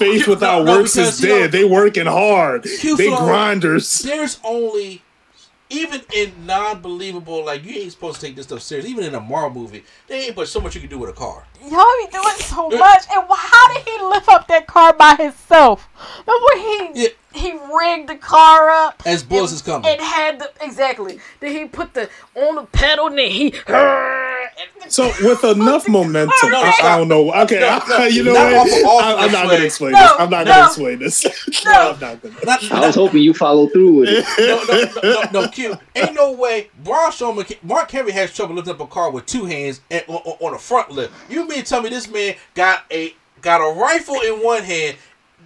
Faith 0.00 0.26
without 0.28 0.64
no, 0.64 0.78
works 0.78 0.94
because, 0.94 1.14
is 1.14 1.22
you 1.22 1.28
know, 1.28 1.38
dead. 1.40 1.52
they 1.52 1.64
working 1.64 2.06
hard. 2.06 2.64
Q 2.64 2.96
They 2.96 3.08
grinders. 3.08 4.00
there's 4.00 4.38
only 4.44 5.02
even 5.72 6.00
in 6.12 6.32
non-believable 6.46 7.44
like 7.44 7.64
you 7.64 7.80
ain't 7.80 7.92
supposed 7.92 8.18
to 8.20 8.26
take 8.26 8.34
this 8.34 8.46
stuff 8.46 8.60
serious 8.60 8.86
even 8.86 9.04
in 9.04 9.14
a 9.14 9.20
marvel 9.20 9.62
movie 9.62 9.84
there 10.08 10.20
ain't 10.20 10.34
but 10.34 10.48
so 10.48 10.60
much 10.60 10.74
you 10.74 10.80
can 10.80 10.90
do 10.90 10.98
with 10.98 11.08
a 11.10 11.12
car 11.12 11.44
Y'all 11.62 11.84
be 12.04 12.10
doing 12.10 12.34
so 12.38 12.68
much, 12.70 13.04
and 13.12 13.22
wh- 13.28 13.36
how 13.36 13.74
did 13.74 13.86
he 13.86 14.02
lift 14.02 14.28
up 14.30 14.48
that 14.48 14.66
car 14.66 14.94
by 14.94 15.14
himself? 15.14 15.88
Remember 16.26 16.92
he 16.94 17.02
Yeah. 17.02 17.08
He 17.32 17.52
rigged 17.52 18.08
the 18.08 18.16
car 18.16 18.70
up 18.70 19.02
as 19.06 19.22
bullets 19.22 19.52
is 19.52 19.62
coming 19.62 19.88
and 19.90 20.00
had 20.00 20.38
the 20.38 20.50
exactly. 20.60 21.18
Then 21.40 21.52
he 21.52 21.64
put 21.66 21.94
the 21.94 22.08
on 22.34 22.56
the 22.56 22.64
pedal, 22.64 23.06
and 23.08 23.18
then 23.18 23.30
he. 23.30 23.54
So 24.88 25.12
with 25.22 25.44
enough 25.44 25.88
momentum, 25.88 26.50
No, 26.50 26.60
I. 26.62 26.74
I 26.82 26.98
don't 26.98 27.06
know. 27.08 27.32
Okay, 27.42 27.60
No, 27.60 27.80
no, 27.88 28.04
you 28.06 28.24
know 28.24 28.32
what? 28.32 28.52
off 28.54 28.66
of- 28.66 28.84
off 28.86 29.02
I, 29.04 29.12
of 29.12 29.18
I'm 29.20 29.32
not 29.32 29.44
gonna 29.50 29.64
explain 29.64 29.92
No, 29.92 30.00
this. 30.00 30.12
I'm 30.18 30.30
not 30.30 30.46
gonna 30.46 30.66
explain 30.66 30.98
this. 30.98 31.24
no, 31.64 31.70
No. 31.70 31.92
I'm 31.92 32.00
not 32.00 32.22
gonna. 32.22 32.34
not, 32.44 32.72
I 32.72 32.86
was 32.86 32.94
hoping 32.96 33.22
you 33.22 33.32
follow 33.32 33.68
through 33.68 33.92
with 34.00 34.08
it. 34.10 34.24
no, 35.02 35.12
no, 35.12 35.22
no, 35.32 35.42
no, 35.42 35.48
Q. 35.48 35.76
Ain't 35.94 36.14
no 36.14 36.32
way. 36.32 36.70
Braun 36.82 37.12
Strowman, 37.12 37.62
Mark 37.62 37.90
Henry 37.90 38.10
has 38.12 38.34
trouble 38.34 38.56
lifting 38.56 38.74
up 38.74 38.80
a 38.80 38.86
car 38.86 39.10
with 39.10 39.26
two 39.26 39.44
hands 39.44 39.80
and, 39.90 40.02
on, 40.08 40.16
on 40.16 40.36
on 40.48 40.54
a 40.54 40.58
front 40.58 40.90
lift. 40.90 41.12
You 41.30 41.46
mean 41.46 41.62
tell 41.62 41.82
me 41.82 41.88
this 41.90 42.08
man 42.08 42.34
got 42.54 42.82
a 42.90 43.14
got 43.42 43.58
a 43.60 43.78
rifle 43.80 44.16
in 44.20 44.42
one 44.44 44.62
hand? 44.64 44.96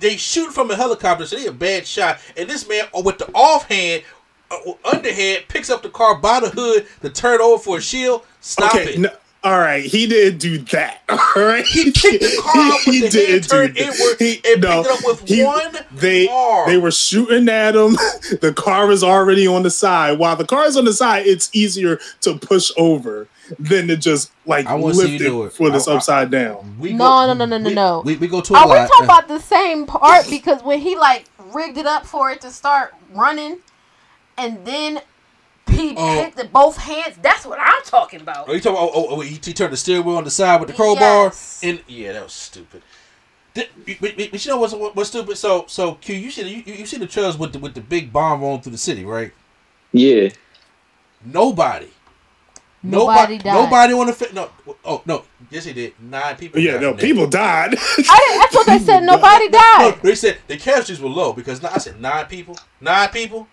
They 0.05 0.19
shoot 0.19 0.53
from 0.53 0.71
a 0.71 0.77
helicopter, 0.77 1.25
so 1.25 1.35
they 1.35 1.47
a 1.47 1.53
bad 1.53 1.87
shot. 1.87 2.19
And 2.37 2.47
this 2.47 2.69
man, 2.69 2.85
uh, 2.95 3.01
with 3.01 3.17
the 3.17 3.27
offhand, 3.33 4.03
uh, 4.51 4.73
underhand, 4.85 5.45
picks 5.49 5.71
up 5.71 5.83
the 5.83 5.89
car 5.89 6.17
by 6.17 6.41
the 6.41 6.51
hood 6.51 6.87
to 7.01 7.09
turn 7.09 7.41
over 7.41 7.63
for 7.63 7.79
a 7.79 7.81
shield. 7.81 8.27
Stop 8.43 8.75
okay, 8.75 8.93
it. 8.93 9.01
no, 9.01 9.09
all 9.45 9.59
right, 9.59 9.85
he 9.85 10.07
didn't 10.07 10.39
do 10.39 10.59
that. 10.59 11.03
All 11.11 11.19
right, 11.37 11.65
He 11.67 11.85
picked 11.93 12.21
the 12.23 12.41
car 12.43 12.73
up 12.73 12.81
with 12.87 13.13
the 13.13 13.27
hand 13.27 13.45
turned 13.49 13.77
inward 13.77 13.99
and 14.01 14.19
picked 14.19 14.47
it 14.47 14.65
up 14.65 14.87
with 15.05 15.31
one 15.45 15.85
They 15.95 16.27
arm. 16.29 16.69
they 16.69 16.79
were 16.79 16.91
shooting 16.91 17.49
at 17.49 17.77
him. 17.77 17.97
The 18.41 18.53
car 18.57 18.91
is 18.91 19.05
already 19.05 19.47
on 19.47 19.63
the 19.63 19.71
side. 19.71 20.19
While 20.19 20.37
the 20.37 20.47
car 20.47 20.65
is 20.65 20.77
on 20.79 20.85
the 20.87 20.93
side, 20.95 21.27
it's 21.27 21.51
easier 21.55 22.01
to 22.23 22.39
push 22.39 22.71
over 22.79 23.29
than 23.59 23.89
to 23.89 23.97
just 23.99 24.33
like 24.47 24.67
I 24.67 24.75
wanna 24.75 24.95
lift 24.95 25.21
it 25.21 25.31
it. 25.31 25.53
for 25.53 25.69
this 25.71 25.87
I- 25.87 25.93
I- 25.93 25.97
upside 25.97 26.31
down. 26.31 26.77
We 26.81 26.95
No, 26.95 27.27
no, 27.27 27.35
no, 27.35 27.45
no, 27.45 27.59
no, 27.59 27.69
we, 27.69 27.75
no. 27.75 28.03
We, 28.05 28.17
we 28.17 28.29
go 28.29 28.41
to 28.41 28.55
a 28.55 28.59
Are 28.59 28.67
we 28.67 28.75
lot. 28.77 28.89
talking 28.89 29.05
about 29.05 29.29
the 29.29 29.41
same 29.41 29.85
part? 29.87 30.27
Because 30.31 30.63
when 30.63 30.81
he 30.81 30.97
like 30.97 31.27
rigged 31.53 31.77
it 31.77 31.87
up 31.87 32.07
for 32.07 32.31
it 32.31 32.41
to 32.41 32.51
start 32.51 32.95
running, 33.13 33.59
and 34.39 34.65
then 34.65 35.01
he 35.71 35.95
Oh. 35.97 36.15
hit 36.23 36.37
the 36.37 36.45
both 36.45 36.77
hands. 36.77 37.17
That's 37.21 37.45
what 37.47 37.59
I'm 37.61 37.83
talking 37.85 38.21
about. 38.21 38.49
Oh, 38.49 38.53
you 38.53 38.61
talking 38.61 38.77
about? 38.79 38.91
Oh, 38.95 39.07
oh, 39.11 39.17
oh 39.17 39.21
he, 39.21 39.31
he 39.43 39.53
turned 39.53 39.73
the 39.73 39.77
steering 39.77 40.05
wheel 40.05 40.17
on 40.17 40.25
the 40.25 40.31
side 40.31 40.61
with 40.61 40.69
the 40.69 40.75
crowbar, 40.75 41.25
Yes. 41.27 41.61
and 41.63 41.81
yeah, 41.89 42.13
that 42.13 42.23
was 42.25 42.33
stupid. 42.33 42.83
But, 43.55 43.69
but- 43.87 44.17
but 44.17 44.45
you 44.45 44.51
know 44.51 44.59
what's 44.59 44.73
what- 44.75 44.97
what's 44.97 45.11
stupid? 45.11 45.37
So 45.39 45.65
so 45.69 45.95
Q, 45.95 46.15
you 46.17 46.31
see 46.31 46.43
the, 46.43 46.51
you, 46.51 46.75
you 46.79 46.87
see 46.87 46.99
the 46.99 47.07
trails 47.07 47.39
with 47.39 47.53
the 47.53 47.59
with 47.61 47.75
the 47.75 47.81
big 47.81 48.13
bomb 48.13 48.41
rolling 48.41 48.61
through 48.63 48.73
the 48.73 48.79
city, 48.79 49.05
right? 49.05 49.33
Yeah. 49.93 50.31
Nobody. 51.25 51.89
Nobody 52.83 53.39
died. 53.39 53.55
Nobody 53.55 53.95
on 53.95 54.07
the 54.09 54.13
fi- 54.13 54.33
no. 54.35 54.51
Oh 54.85 55.03
no. 55.07 55.25
Yes, 55.51 55.65
he 55.65 55.73
did. 55.73 55.95
Nine 56.01 56.37
people. 56.37 56.61
Yeah, 56.61 56.73
died 56.73 56.81
no, 56.83 56.89
from 56.91 56.97
that. 56.99 57.03
people 57.07 57.27
died. 57.29 57.75
I 57.79 57.79
didn't. 57.79 58.09
I 58.11 58.47
thought 58.51 58.67
they 58.67 58.79
said 58.79 59.01
nobody 59.05 59.49
No, 59.49 59.59
died. 59.59 59.99
they 60.03 60.15
said 60.17 60.39
the 60.49 60.57
casualties 60.59 61.01
were 61.01 61.09
low 61.09 61.33
because 61.33 61.65
I 61.65 61.79
said 61.79 61.99
nine 62.01 62.27
people. 62.27 62.59
Nine 62.81 63.09
people. 63.09 63.49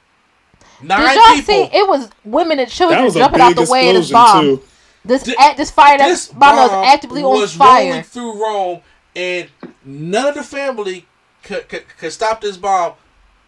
Nine 0.84 1.00
Did 1.00 1.16
y'all 1.16 1.36
people. 1.36 1.70
see? 1.72 1.78
It 1.78 1.88
was 1.88 2.10
women 2.24 2.60
and 2.60 2.70
children 2.70 3.12
jumping 3.12 3.42
out 3.42 3.56
the 3.56 3.68
way 3.70 3.90
of 3.90 3.96
this 3.96 4.10
explosion 4.10 4.14
bomb. 4.14 4.46
too. 4.58 4.64
This 5.04 5.24
Thi- 5.24 5.36
act, 5.40 5.58
this 5.58 5.72
fire 5.72 5.98
that 5.98 6.08
this 6.08 6.28
bomb 6.28 6.40
bomb 6.40 6.56
was 6.58 6.88
actively 6.88 7.24
on 7.24 7.32
was 7.32 7.58
rolling 7.58 8.04
through 8.04 8.42
Rome, 8.44 8.82
and 9.16 9.50
none 9.84 10.28
of 10.28 10.36
the 10.36 10.44
family 10.44 11.06
could, 11.44 11.68
could, 11.70 11.86
could 11.98 12.12
stop 12.12 12.42
this 12.42 12.58
bomb. 12.58 12.94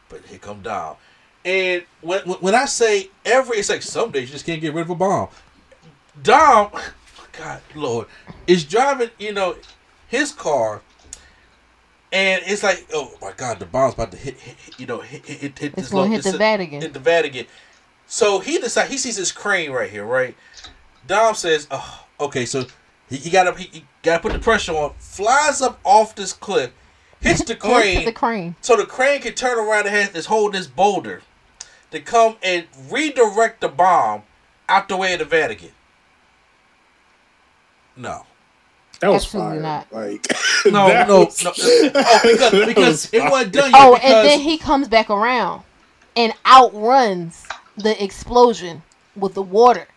But 0.10 0.22
here 0.26 0.40
come 0.40 0.62
Dom, 0.62 0.96
and 1.46 1.84
when 2.02 2.22
when 2.22 2.38
when 2.40 2.56
I 2.56 2.66
say 2.66 3.10
every, 3.26 3.58
it's 3.58 3.70
like 3.70 3.82
some 3.84 4.12
days 4.12 4.30
you 4.30 4.34
just 4.34 4.46
can't 4.46 4.62
get 4.62 4.74
rid 4.74 4.82
of 4.82 4.90
a 4.92 4.96
bomb. 4.96 5.30
Dom, 6.22 6.70
God 7.38 7.62
Lord, 7.76 8.08
is 8.48 8.64
driving, 8.64 9.10
you 9.20 9.34
know, 9.34 9.56
his 10.08 10.32
car, 10.32 10.82
and 12.14 12.44
it's 12.46 12.62
like, 12.62 12.86
oh 12.94 13.12
my 13.20 13.34
God, 13.36 13.58
the 13.58 13.66
bomb's 13.66 13.96
about 13.96 14.12
to 14.12 14.18
hit, 14.18 14.40
hit, 14.40 14.80
you 14.80 14.86
know, 14.86 15.00
hit 15.00 15.26
hit, 15.26 15.40
hit, 15.40 15.60
hit 15.60 15.74
It's 15.76 15.90
gonna 15.90 16.12
hit 16.12 16.24
the 16.24 16.38
Vatican. 16.38 16.80
Hit 16.80 16.94
the 16.94 17.00
Vatican. 17.00 17.48
So 18.06 18.40
he 18.40 18.60
decides 18.60 18.92
he 18.92 18.98
sees 18.98 19.18
this 19.18 19.32
crane 19.32 19.72
right 19.72 19.90
here, 19.90 20.06
right? 20.06 20.36
Dom 21.08 21.34
says, 21.34 21.68
"Oh, 21.72 22.06
okay." 22.20 22.46
So 22.46 22.66
he, 23.10 23.18
he 23.18 23.30
got 23.32 23.44
to 23.46 23.60
he, 23.60 23.80
he 23.80 23.86
got 24.04 24.18
to 24.18 24.22
put 24.22 24.34
the 24.34 24.40
pressure 24.40 24.74
on. 24.74 24.94
Flies 25.00 25.62
up 25.64 25.80
off 25.84 26.14
this 26.14 26.34
cliff, 26.34 26.72
hits 27.20 27.44
the 27.44 27.56
crane, 27.56 28.06
the 28.06 28.12
crane. 28.12 28.56
so 28.62 28.78
the 28.78 28.86
crane 28.86 29.20
can 29.20 29.34
turn 29.34 29.58
around 29.58 29.88
and 29.88 29.96
has 29.96 30.12
this 30.12 30.28
hold 30.28 30.54
this 30.54 30.68
boulder 30.68 31.24
to 31.90 32.00
come 32.00 32.36
and 32.44 32.68
redirect 32.92 33.62
the 33.62 33.70
bomb 33.70 34.22
out 34.70 34.88
the 34.88 34.98
way 34.98 35.14
of 35.14 35.20
the 35.20 35.26
Vatican. 35.26 35.72
No, 37.98 38.28
That 39.04 39.12
was 39.12 39.24
Absolutely 39.26 39.52
fire. 39.54 39.62
not. 39.62 39.92
Like 39.94 40.28
no, 40.66 41.06
no, 41.06 41.20
was- 41.26 41.44
no. 41.44 41.52
Oh, 41.56 42.20
because 42.24 42.52
because 42.66 42.76
was 42.78 43.14
it 43.14 43.22
wasn't 43.32 43.54
done 43.54 43.72
yet. 43.72 43.82
Oh, 43.82 43.94
because, 43.96 44.12
and 44.12 44.28
then 44.28 44.40
he 44.40 44.58
comes 44.58 44.88
back 44.88 45.10
around 45.10 45.64
and 46.16 46.34
outruns 46.46 47.46
the 47.78 48.02
explosion 48.04 48.82
with 49.16 49.34
the 49.34 49.42
water. 49.42 49.88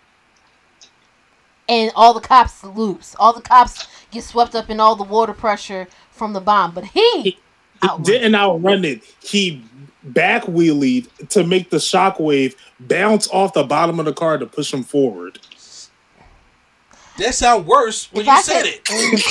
And 1.69 1.91
all 1.97 2.15
the 2.15 2.21
cops 2.21 2.55
salutes. 2.55 3.17
All 3.19 3.33
the 3.33 3.41
cops 3.41 3.87
get 4.11 4.23
swept 4.25 4.55
up 4.55 4.71
in 4.71 4.79
all 4.81 4.95
the 4.97 5.03
water 5.05 5.33
pressure 5.33 5.89
from 6.11 6.33
the 6.33 6.41
bomb. 6.41 6.73
But 6.73 6.85
he 6.85 7.23
He 7.23 7.39
outrun. 7.83 8.03
didn't 8.03 8.35
outrun 8.35 8.85
it. 8.85 9.03
He 9.23 9.65
back 10.05 10.45
wheelied 10.45 11.09
to 11.31 11.43
make 11.45 11.71
the 11.71 11.79
shockwave 11.79 12.55
bounce 12.79 13.29
off 13.29 13.53
the 13.53 13.65
bottom 13.65 13.99
of 13.99 14.07
the 14.07 14.13
car 14.13 14.39
to 14.39 14.47
push 14.47 14.73
him 14.73 14.85
forward. 14.85 15.41
That 17.19 17.35
sound 17.35 17.67
worse 17.67 18.09
when 18.13 18.23
If 18.23 18.27
you 18.27 18.33
I 18.33 18.41
said 18.43 18.67
it. 18.67 18.91
end 18.91 19.19
the 19.19 19.23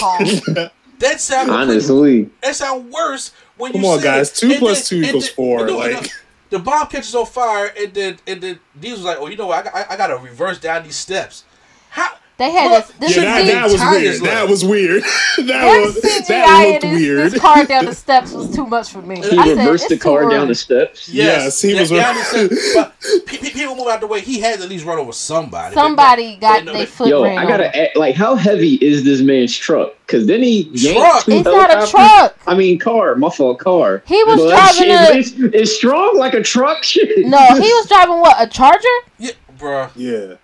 call, 0.56 0.70
That 1.00 1.20
sounded 1.20 1.54
Honestly. 1.54 2.30
That 2.42 2.56
sound 2.56 2.90
worse 2.92 3.32
when 3.58 3.74
Come 3.74 3.82
you 3.82 3.88
on, 3.88 4.00
said 4.00 4.04
guys. 4.06 4.32
it. 4.32 4.36
Two 4.36 4.50
And 4.52 4.60
plus 4.60 4.88
two 4.90 4.98
and 4.98 5.06
equals 5.08 5.30
four, 5.30 5.68
and 5.68 5.76
like- 5.76 6.04
the, 6.04 6.12
the 6.52 6.60
bomb 6.60 6.88
catches 6.88 7.14
on 7.16 7.26
fire, 7.26 7.74
and 7.78 7.94
then 7.94 8.18
and 8.28 8.40
then 8.42 8.60
Diesel 8.80 8.98
was 9.00 9.06
like, 9.06 9.18
"Oh, 9.20 9.28
you 9.28 9.36
know 9.36 9.48
what? 9.48 9.60
I, 9.60 9.64
got- 9.64 9.76
I, 9.92 9.94
I 9.94 9.98
got 9.98 10.08
to 10.08 10.16
reverse 10.18 10.58
down 10.60 10.84
these 10.84 10.96
steps." 10.96 11.44
How? 11.90 12.16
They 12.38 12.52
had 12.52 12.72
What? 12.72 12.88
this. 12.88 12.98
This 12.98 13.16
Yeah, 13.18 13.42
that, 13.42 13.46
that 13.46 13.64
was 13.72 13.82
weird. 13.82 14.22
left. 14.22 14.24
That 14.24 14.50
was 14.50 14.66
weird. 14.66 15.04
that 15.38 15.46
Their 15.48 15.82
was 15.82 15.96
CGI 15.96 16.28
that 16.28 16.66
in 16.66 16.72
looked 16.72 16.82
this, 16.82 17.00
weird. 17.02 17.32
this 17.32 17.40
car 17.42 17.66
down 17.66 17.86
the 17.86 17.94
steps 18.06 18.32
was 18.34 18.54
too 18.56 18.66
much 18.66 18.90
for 18.92 19.02
me. 19.02 19.16
He 19.18 19.38
I 19.38 19.46
said, 19.48 19.58
reversed 19.58 19.90
the 19.90 19.98
car 19.98 20.22
down 20.24 20.34
early." 20.34 20.48
the 20.48 20.56
steps. 20.56 21.08
Yes, 21.10 21.62
he 21.62 21.74
yeah, 21.74 21.80
was- 21.82 21.90
down 21.92 22.16
the 22.16 22.24
steps, 22.24 22.74
but 22.76 23.26
pe- 23.26 23.38
pe- 23.38 23.50
people 23.52 23.76
move 23.76 23.88
out 23.88 24.02
the 24.02 24.08
way. 24.08 24.20
He 24.22 24.40
had 24.40 24.58
to 24.58 24.64
at 24.64 24.70
least 24.70 24.86
run 24.86 24.98
over 25.00 25.12
somebody. 25.14 25.74
Somebody 25.74 26.36
got 26.38 26.66
but- 26.66 26.74
their 26.74 26.86
foot 26.88 27.08
Yo, 27.08 27.24
ran 27.24 27.38
I 27.38 27.46
gotta 27.48 27.68
over. 27.70 27.78
ask, 27.88 27.96
like, 27.98 28.16
how 28.16 28.36
heavy 28.36 28.76
is 28.76 29.04
this 29.04 29.22
man's 29.22 29.56
truck? 29.56 29.94
Because 30.06 30.28
then 30.28 30.44
he 30.44 30.70
yanked 30.74 31.00
Truck? 31.00 31.24
two 31.26 31.32
It's 31.32 31.46
not 31.46 31.72
a 31.72 31.90
truck. 31.90 32.38
I 32.46 32.54
mean, 32.56 32.78
car. 32.78 33.16
My 33.16 33.30
fault, 33.32 33.58
car. 33.60 34.04
He 34.06 34.24
was 34.26 34.40
But 34.40 34.50
driving 34.50 34.76
shit, 34.76 35.16
a- 35.16 35.18
It's, 35.48 35.56
it's 35.56 35.76
strong 35.76 36.18
like 36.18 36.34
a 36.36 36.44
truck. 36.44 36.84
Shit. 36.84 37.26
No, 37.26 37.40
he 37.56 37.60
was 37.62 37.88
driving 37.88 38.20
what? 38.20 38.36
A 38.40 38.48
Charger? 38.48 38.88
Yeah, 39.18 39.32
bruh. 39.58 39.90
Yeah. 39.96 40.36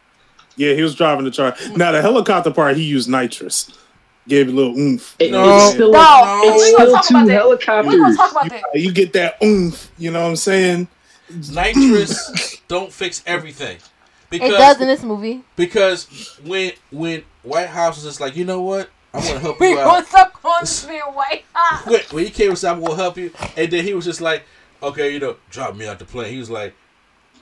Yeah, 0.61 0.73
he 0.75 0.83
was 0.83 0.93
driving 0.95 1.25
the 1.25 1.31
car. 1.31 1.55
Now 1.75 1.91
the 1.91 2.01
helicopter 2.01 2.51
part, 2.51 2.77
he 2.77 2.83
used 2.83 3.09
nitrous. 3.09 3.71
Gave 4.27 4.47
it 4.49 4.51
a 4.53 4.55
little 4.55 4.77
oomph. 4.77 5.15
It- 5.17 5.31
No. 5.31 5.57
it's 5.57 5.73
still, 5.73 5.91
No, 5.91 6.41
it's 6.43 6.63
we 6.63 6.77
gonna 6.77 6.85
still 6.89 6.91
talk 6.93 7.07
two 7.07 7.15
about 7.15 7.27
that. 7.27 7.33
helicopters. 7.33 7.91
We 7.93 7.97
gonna 7.99 8.15
talk 8.15 8.31
about 8.31 8.49
that. 8.49 8.63
You 8.75 8.91
get 8.91 9.13
that 9.13 9.37
oomph, 9.43 9.91
you 9.97 10.11
know 10.11 10.21
what 10.21 10.29
I'm 10.29 10.35
saying? 10.35 10.87
Nitrous 11.51 12.57
don't 12.67 12.91
fix 12.91 13.23
everything. 13.25 13.77
Because 14.29 14.49
It 14.53 14.57
does 14.57 14.81
in 14.81 14.87
this 14.87 15.03
movie. 15.03 15.41
because 15.55 16.37
when 16.45 16.71
when 16.91 17.23
White 17.43 17.67
Hobbs 17.67 17.97
was 17.97 18.05
just 18.05 18.21
like, 18.21 18.35
you 18.35 18.45
know 18.45 18.61
what, 18.61 18.89
I'm 19.13 19.21
gonna 19.23 19.39
help 19.39 19.59
you 19.59 19.75
gonna 19.75 19.89
out. 19.89 20.07
stop 20.07 20.33
calling 20.33 20.61
this 20.61 20.85
white. 20.85 21.43
Ah. 21.55 21.81
when, 21.85 21.99
when 22.11 22.23
he 22.25 22.29
came 22.29 22.49
and 22.49 22.57
said, 22.57 22.71
"I'm 22.71 22.81
gonna 22.81 22.95
help 22.95 23.17
you," 23.17 23.31
and 23.57 23.69
then 23.71 23.83
he 23.83 23.93
was 23.93 24.05
just 24.05 24.21
like, 24.21 24.43
"Okay, 24.81 25.11
you 25.13 25.19
know, 25.19 25.35
drop 25.49 25.75
me 25.75 25.85
out 25.87 25.99
the 25.99 26.05
plane." 26.05 26.31
He 26.31 26.37
was 26.39 26.49
like, 26.49 26.73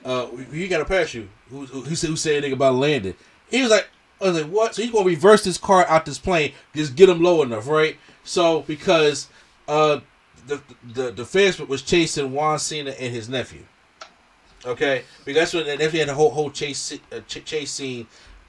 "Uh, 0.04 0.26
you 0.52 0.66
got 0.66 0.80
a 0.80 0.84
parachute." 0.84 1.28
Who, 1.50 1.66
who, 1.66 1.82
who 1.82 1.94
said 1.94 2.10
who 2.10 2.16
said 2.16 2.32
anything 2.32 2.52
about 2.52 2.74
landing? 2.74 3.14
He 3.50 3.62
was 3.62 3.70
like, 3.70 3.88
"I 4.20 4.24
was 4.24 4.42
like, 4.42 4.50
what?" 4.50 4.74
So 4.74 4.82
he's 4.82 4.90
gonna 4.90 5.06
reverse 5.06 5.44
this 5.44 5.58
car 5.58 5.86
out 5.86 6.04
this 6.06 6.18
plane, 6.18 6.52
just 6.74 6.96
get 6.96 7.08
him 7.08 7.22
low 7.22 7.42
enough, 7.42 7.68
right? 7.68 7.96
So 8.24 8.60
because 8.62 9.28
uh, 9.68 10.00
the 10.46 10.60
the 10.94 11.10
the 11.10 11.24
feds 11.24 11.58
was 11.58 11.82
chasing 11.82 12.32
Juan 12.32 12.58
Cena 12.58 12.90
and 12.90 13.14
his 13.14 13.28
nephew. 13.28 13.64
Okay, 14.64 15.04
because 15.24 15.52
that's 15.52 15.54
when 15.54 15.78
when 15.78 15.90
had 15.90 16.08
a 16.08 16.14
whole 16.14 16.30
whole 16.30 16.50
chase 16.50 16.98
uh, 17.12 17.20
ch- 17.26 17.44
chase 17.44 17.70
scene. 17.70 18.06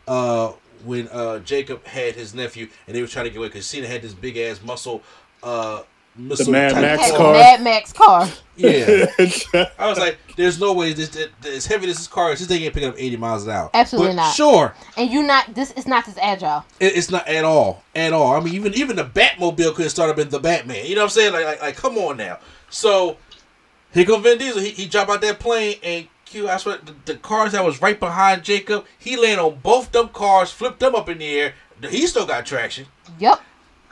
Uh, 0.08 0.54
when 0.86 1.08
uh 1.10 1.40
Jacob 1.40 1.86
had 1.86 2.16
his 2.16 2.34
nephew 2.34 2.68
and 2.88 2.96
they 2.96 3.02
were 3.02 3.08
trying 3.08 3.26
to 3.26 3.30
get 3.32 3.38
away 3.38 3.48
because 3.48 3.66
Cena 3.66 3.88
had 3.88 4.02
this 4.02 4.14
big 4.14 4.38
ass 4.38 4.62
muscle 4.64 5.02
uh 5.44 5.84
missile 6.16 6.52
Mad 6.52 6.76
Max 6.76 7.02
Had 7.04 7.16
car. 7.18 7.34
Mad 7.34 7.62
Max 7.64 7.94
car. 7.94 8.30
Yeah, 8.58 9.06
I 9.80 9.88
was 9.88 9.98
like, 9.98 10.18
"There's 10.38 10.60
no 10.60 10.74
way 10.74 10.94
this, 10.94 11.10
this, 11.10 11.30
as 11.46 11.66
heavy 11.66 11.90
as 11.90 11.98
this 11.98 12.08
car 12.08 12.32
is, 12.32 12.40
this 12.40 12.48
thing 12.48 12.62
ain't 12.62 12.74
picking 12.74 12.90
up 12.90 12.96
80 12.98 13.18
miles 13.18 13.46
an 13.46 13.52
hour." 13.54 13.70
Absolutely 13.74 14.12
But 14.12 14.16
not. 14.18 14.36
Sure, 14.36 14.76
And 14.98 15.10
you're 15.10 15.24
not 15.24 15.56
this 15.56 15.72
is 15.72 15.88
not 15.88 16.06
this 16.06 16.18
agile. 16.22 16.66
it, 16.80 16.96
it's 16.96 17.10
not 17.10 17.28
at 17.28 17.44
all, 17.44 17.84
at 17.96 18.14
all. 18.14 18.36
I 18.36 18.40
mean, 18.40 18.54
even 18.54 18.74
even 18.76 18.96
the 18.98 19.06
Batmobile 19.06 19.74
could 19.74 19.84
have 19.84 19.92
started 19.92 20.16
been 20.16 20.30
the 20.30 20.40
Batman. 20.40 20.86
You 20.86 20.96
know 20.96 21.02
what 21.02 21.06
I'm 21.06 21.10
saying? 21.12 21.34
Like, 21.34 21.46
like, 21.46 21.62
like 21.62 21.76
come 21.76 21.98
on 21.98 22.18
now. 22.18 22.38
So 22.70 23.18
here 23.94 24.06
comes 24.06 24.24
Vin 24.24 24.38
Diesel. 24.38 24.62
He, 24.62 24.70
he 24.72 24.86
dropped 24.88 25.10
out 25.10 25.22
that 25.22 25.40
plane 25.40 25.78
and 25.84 26.08
Q. 26.26 26.48
I 26.48 26.58
swear 26.58 26.78
the, 26.78 26.94
the 27.06 27.16
cars 27.16 27.54
that 27.54 27.66
was 27.66 27.82
right 27.82 28.00
behind 28.00 28.44
Jacob. 28.44 28.86
He 29.00 29.16
landed 29.18 29.40
on 29.42 29.60
both 29.64 29.92
them 29.92 30.10
cars, 30.10 30.52
flipped 30.52 30.82
them 30.82 30.94
up 30.94 31.10
in 31.10 31.18
the 31.18 31.40
air. 31.40 31.54
He 31.90 32.06
still 32.06 32.28
got 32.28 32.46
traction. 32.46 32.86
Yep. 33.18 33.40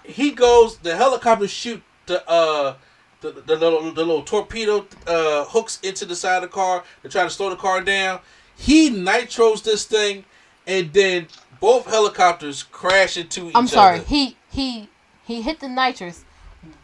he 0.04 0.32
goes 0.32 0.78
the 0.78 0.96
helicopter 0.96 1.48
shoot 1.48 1.82
the 2.10 2.30
uh 2.30 2.76
the, 3.22 3.31
the 3.31 3.56
little 3.56 3.81
the 3.91 4.03
little 4.03 4.22
torpedo 4.23 4.86
uh 5.07 5.45
hooks 5.45 5.80
into 5.84 6.06
the 6.06 6.15
side 6.15 6.38
of 6.38 6.41
the 6.44 6.48
car 6.53 6.84
to 7.03 7.10
try 7.10 7.23
to 7.23 7.30
slow 7.30 7.49
the 7.49 7.56
car 7.56 7.81
down 7.81 8.19
he 8.57 8.90
nitros 8.90 9.64
this 9.64 9.86
thing 9.86 10.26
and 10.68 10.91
then 10.94 11.27
both 11.61 11.86
helicopters 11.88 12.64
crash 12.64 13.18
into 13.18 13.48
each 13.49 13.56
other. 13.56 13.57
I'm 13.60 13.68
sorry. 13.68 13.95
other 13.99 14.06
He 14.06 14.38
he 14.49 14.90
he 15.26 15.41
hit 15.41 15.60
the 15.60 15.68
nitrous, 15.69 16.23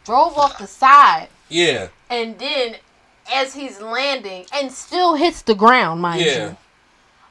drove 0.04 0.36
off 0.38 0.58
the 0.58 0.66
side, 0.66 1.28
yeah 1.48 1.88
and 2.10 2.38
then 2.38 2.76
as 3.34 3.54
he's 3.54 3.80
landing 3.80 4.46
and 4.54 4.70
still 4.72 5.14
hits 5.14 5.42
the 5.42 5.54
ground, 5.54 6.00
mind 6.00 6.20
Yeah. 6.22 6.50
you. 6.50 6.56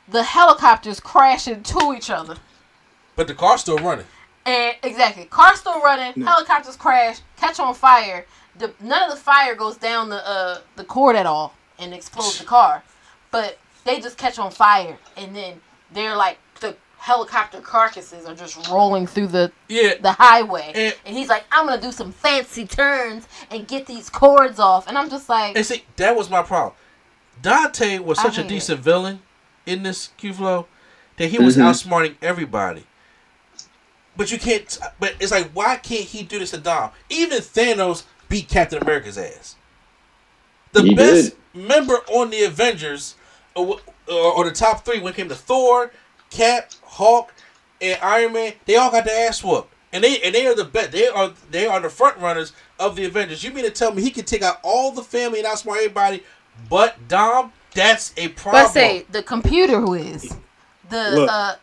The 0.09 0.23
helicopters 0.23 0.99
crash 0.99 1.47
into 1.47 1.93
each 1.97 2.09
other. 2.09 2.35
but 3.15 3.27
the 3.27 3.33
car's 3.35 3.61
still 3.61 3.77
running 3.77 4.05
And 4.45 4.75
exactly, 4.83 5.25
car 5.25 5.55
still 5.55 5.81
running, 5.81 6.13
helicopters 6.23 6.75
crash, 6.75 7.17
catch 7.37 7.59
on 7.59 7.73
fire. 7.73 8.25
The 8.57 8.73
none 8.79 9.03
of 9.09 9.11
the 9.15 9.21
fire 9.21 9.55
goes 9.55 9.77
down 9.77 10.09
the 10.09 10.27
uh 10.27 10.59
the 10.75 10.83
cord 10.83 11.15
at 11.15 11.25
all 11.25 11.53
and 11.79 11.93
explodes 11.93 12.39
the 12.39 12.45
car, 12.45 12.83
but 13.31 13.57
they 13.83 13.99
just 13.99 14.17
catch 14.17 14.39
on 14.39 14.49
fire 14.51 14.97
and 15.17 15.35
then 15.35 15.59
they're 15.91 16.15
like 16.15 16.37
the 16.61 16.75
helicopter 16.97 17.59
carcasses 17.61 18.25
are 18.25 18.33
just 18.33 18.67
rolling 18.69 19.05
through 19.05 19.27
the 19.27 19.51
yeah 19.67 19.95
the 20.01 20.13
highway, 20.13 20.71
And- 20.73 20.95
and 21.05 21.15
he's 21.17 21.27
like, 21.29 21.43
I'm 21.51 21.67
gonna 21.67 21.81
do 21.81 21.91
some 21.91 22.11
fancy 22.11 22.65
turns 22.65 23.27
and 23.51 23.67
get 23.67 23.85
these 23.85 24.09
cords 24.09 24.57
off, 24.59 24.87
and 24.87 24.97
I'm 24.97 25.09
just 25.09 25.27
like, 25.29 25.55
and 25.55 25.65
see 25.65 25.83
that 25.97 26.15
was 26.15 26.29
my 26.29 26.41
problem 26.41 26.73
dante 27.41 27.99
was 27.99 28.17
such 28.19 28.37
a 28.37 28.41
hate 28.41 28.45
it. 28.45 28.49
decent 28.55 28.79
villain 28.79 29.21
in 29.65 29.83
this 29.83 30.09
q-flow 30.17 30.67
that 31.17 31.27
he 31.27 31.37
was 31.39 31.57
Mhm. 31.57 31.63
outsmarting 31.63 32.15
everybody 32.21 32.85
but 34.17 34.31
you 34.31 34.37
can't 34.37 34.79
but 34.99 35.15
it's 35.19 35.31
like 35.31 35.49
why 35.53 35.75
can't 35.77 36.05
he 36.05 36.23
do 36.23 36.39
this 36.39 36.51
to 36.51 36.57
dom 36.57 36.91
even 37.09 37.39
thanos 37.39 38.03
beat 38.29 38.47
captain 38.47 38.81
america's 38.81 39.17
ass 39.17 39.55
the 40.73 40.83
He 40.83 40.93
best 40.95 41.35
did. 41.53 41.67
member 41.67 41.95
on 42.09 42.29
the 42.29 42.43
avengers 42.43 43.15
uh, 43.57 43.61
wa- 43.61 43.79
or, 44.07 44.33
or 44.33 44.43
the 44.45 44.51
top 44.51 44.83
three 44.85 44.99
when 44.99 45.13
it 45.13 45.15
came 45.15 45.29
to 45.29 45.35
Thor, 45.35 45.91
Cap, 46.29 46.69
Hulk, 46.83 47.33
and 47.81 47.97
Iron 48.01 48.33
Man, 48.33 48.53
they 48.65 48.75
all 48.75 48.91
got 48.91 49.05
their 49.05 49.27
ass 49.27 49.43
whooped. 49.43 49.73
And 49.93 50.03
they 50.03 50.19
and 50.21 50.35
they 50.35 50.45
are 50.45 50.53
the 50.55 50.65
best. 50.65 50.91
They 50.91 51.07
are 51.07 51.31
they 51.49 51.65
are 51.65 51.79
the 51.79 51.89
front 51.89 52.17
runners 52.17 52.51
of 52.77 52.97
the 52.97 53.05
Avengers. 53.05 53.43
You 53.43 53.51
mean 53.53 53.63
to 53.63 53.71
tell 53.71 53.93
me 53.93 54.01
he 54.01 54.11
can 54.11 54.25
take 54.25 54.41
out 54.41 54.59
all 54.63 54.91
the 54.91 55.01
family 55.01 55.39
and 55.39 55.47
outsmart 55.47 55.77
everybody, 55.77 56.23
but 56.69 57.07
Dom? 57.07 57.53
That's 57.73 58.13
a 58.17 58.27
problem. 58.29 58.63
But 58.65 58.71
say 58.73 59.05
the 59.09 59.23
computer 59.23 59.79
who 59.79 59.93
is 59.93 60.35
the 60.89 61.15
Look. 61.15 61.29
uh 61.31 61.55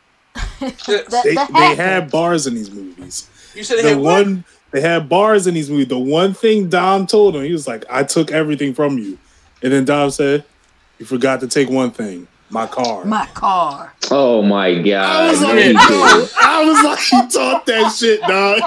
The- 0.87 1.05
the, 1.09 1.21
They, 1.25 1.35
the 1.35 1.49
they 1.53 1.61
hacker. 1.61 1.83
had 1.83 2.11
bars 2.11 2.47
in 2.47 2.55
these 2.55 2.71
movies. 2.71 3.29
you 3.55 3.65
said 3.65 3.79
they 3.79 3.83
The 3.83 3.89
had 3.91 3.99
one. 3.99 4.13
one 4.15 4.45
they 4.73 4.81
had 4.81 5.09
bars 5.09 5.47
in 5.47 5.55
these 5.55 5.69
movies. 5.69 5.89
The 5.89 5.99
one 5.99 6.33
thing 6.35 6.69
Dom 6.71 7.07
told 7.07 7.37
him, 7.37 7.43
he 7.45 7.53
was 7.53 7.67
like, 7.69 7.85
"I 7.91 8.05
took 8.05 8.31
everything 8.33 8.73
from 8.73 8.97
you," 8.99 9.19
and 9.63 9.71
then 9.73 9.85
Dom 9.85 10.11
said, 10.11 10.45
"You 10.99 11.05
forgot 11.05 11.41
to 11.41 11.47
take 11.47 11.69
one 11.69 11.91
thing, 11.91 12.27
my 12.49 12.67
car." 12.67 13.05
my 13.05 13.27
car. 13.35 13.93
Oh 14.11 14.41
my 14.43 14.81
god! 14.81 15.05
I 15.05 15.31
was 15.31 15.43
like, 15.43 15.55
Yeah, 15.57 15.63
he 15.65 15.73
Yeah. 15.73 16.27
I 16.41 16.65
was 16.65 16.85
like, 16.85 17.13
you 17.13 17.29
talk 17.29 17.67
that 17.67 17.93
shit, 17.93 18.21
dog. 18.23 18.61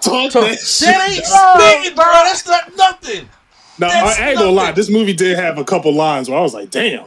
Talk 0.00 0.32
that 0.32 0.58
shit. 0.60 0.86
That 0.88 1.10
ain't 1.10 1.24
Oh, 1.26 1.78
spitting, 1.80 1.94
bro. 1.94 2.04
That's 2.04 2.46
not 2.46 2.76
nothing. 2.76 3.28
Now, 3.78 3.88
That's 3.88 4.18
I 4.18 4.28
ain't 4.30 4.38
gonna 4.38 4.50
lie. 4.52 4.72
This 4.72 4.88
movie 4.88 5.12
did 5.14 5.36
have 5.38 5.58
a 5.58 5.64
couple 5.64 5.92
lines 5.92 6.30
where 6.30 6.38
I 6.38 6.42
was 6.42 6.54
like, 6.54 6.70
"Damn." 6.70 7.04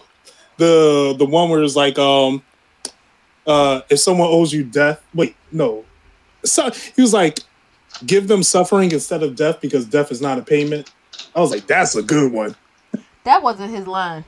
The 0.57 1.15
the 1.17 1.25
one 1.25 1.49
where 1.49 1.63
it's 1.63 1.75
like, 1.75 1.97
um, 1.97 2.43
uh, 3.47 3.81
if 3.89 3.99
someone 3.99 4.27
owes 4.29 4.51
you 4.53 4.63
death, 4.63 5.01
wait, 5.13 5.35
no. 5.51 5.85
So 6.45 6.69
he 6.95 7.01
was 7.01 7.13
like, 7.13 7.39
"Give 8.05 8.27
them 8.27 8.43
suffering 8.43 8.91
instead 8.91 9.23
of 9.23 9.35
death 9.35 9.59
because 9.61 9.85
death 9.85 10.11
is 10.11 10.21
not 10.21 10.37
a 10.37 10.41
payment." 10.41 10.91
I 11.35 11.39
was 11.39 11.51
like, 11.51 11.65
"That's 11.67 11.95
a 11.95 12.03
good 12.03 12.31
one." 12.31 12.55
That 13.23 13.41
wasn't 13.41 13.71
his 13.71 13.87
line. 13.87 14.23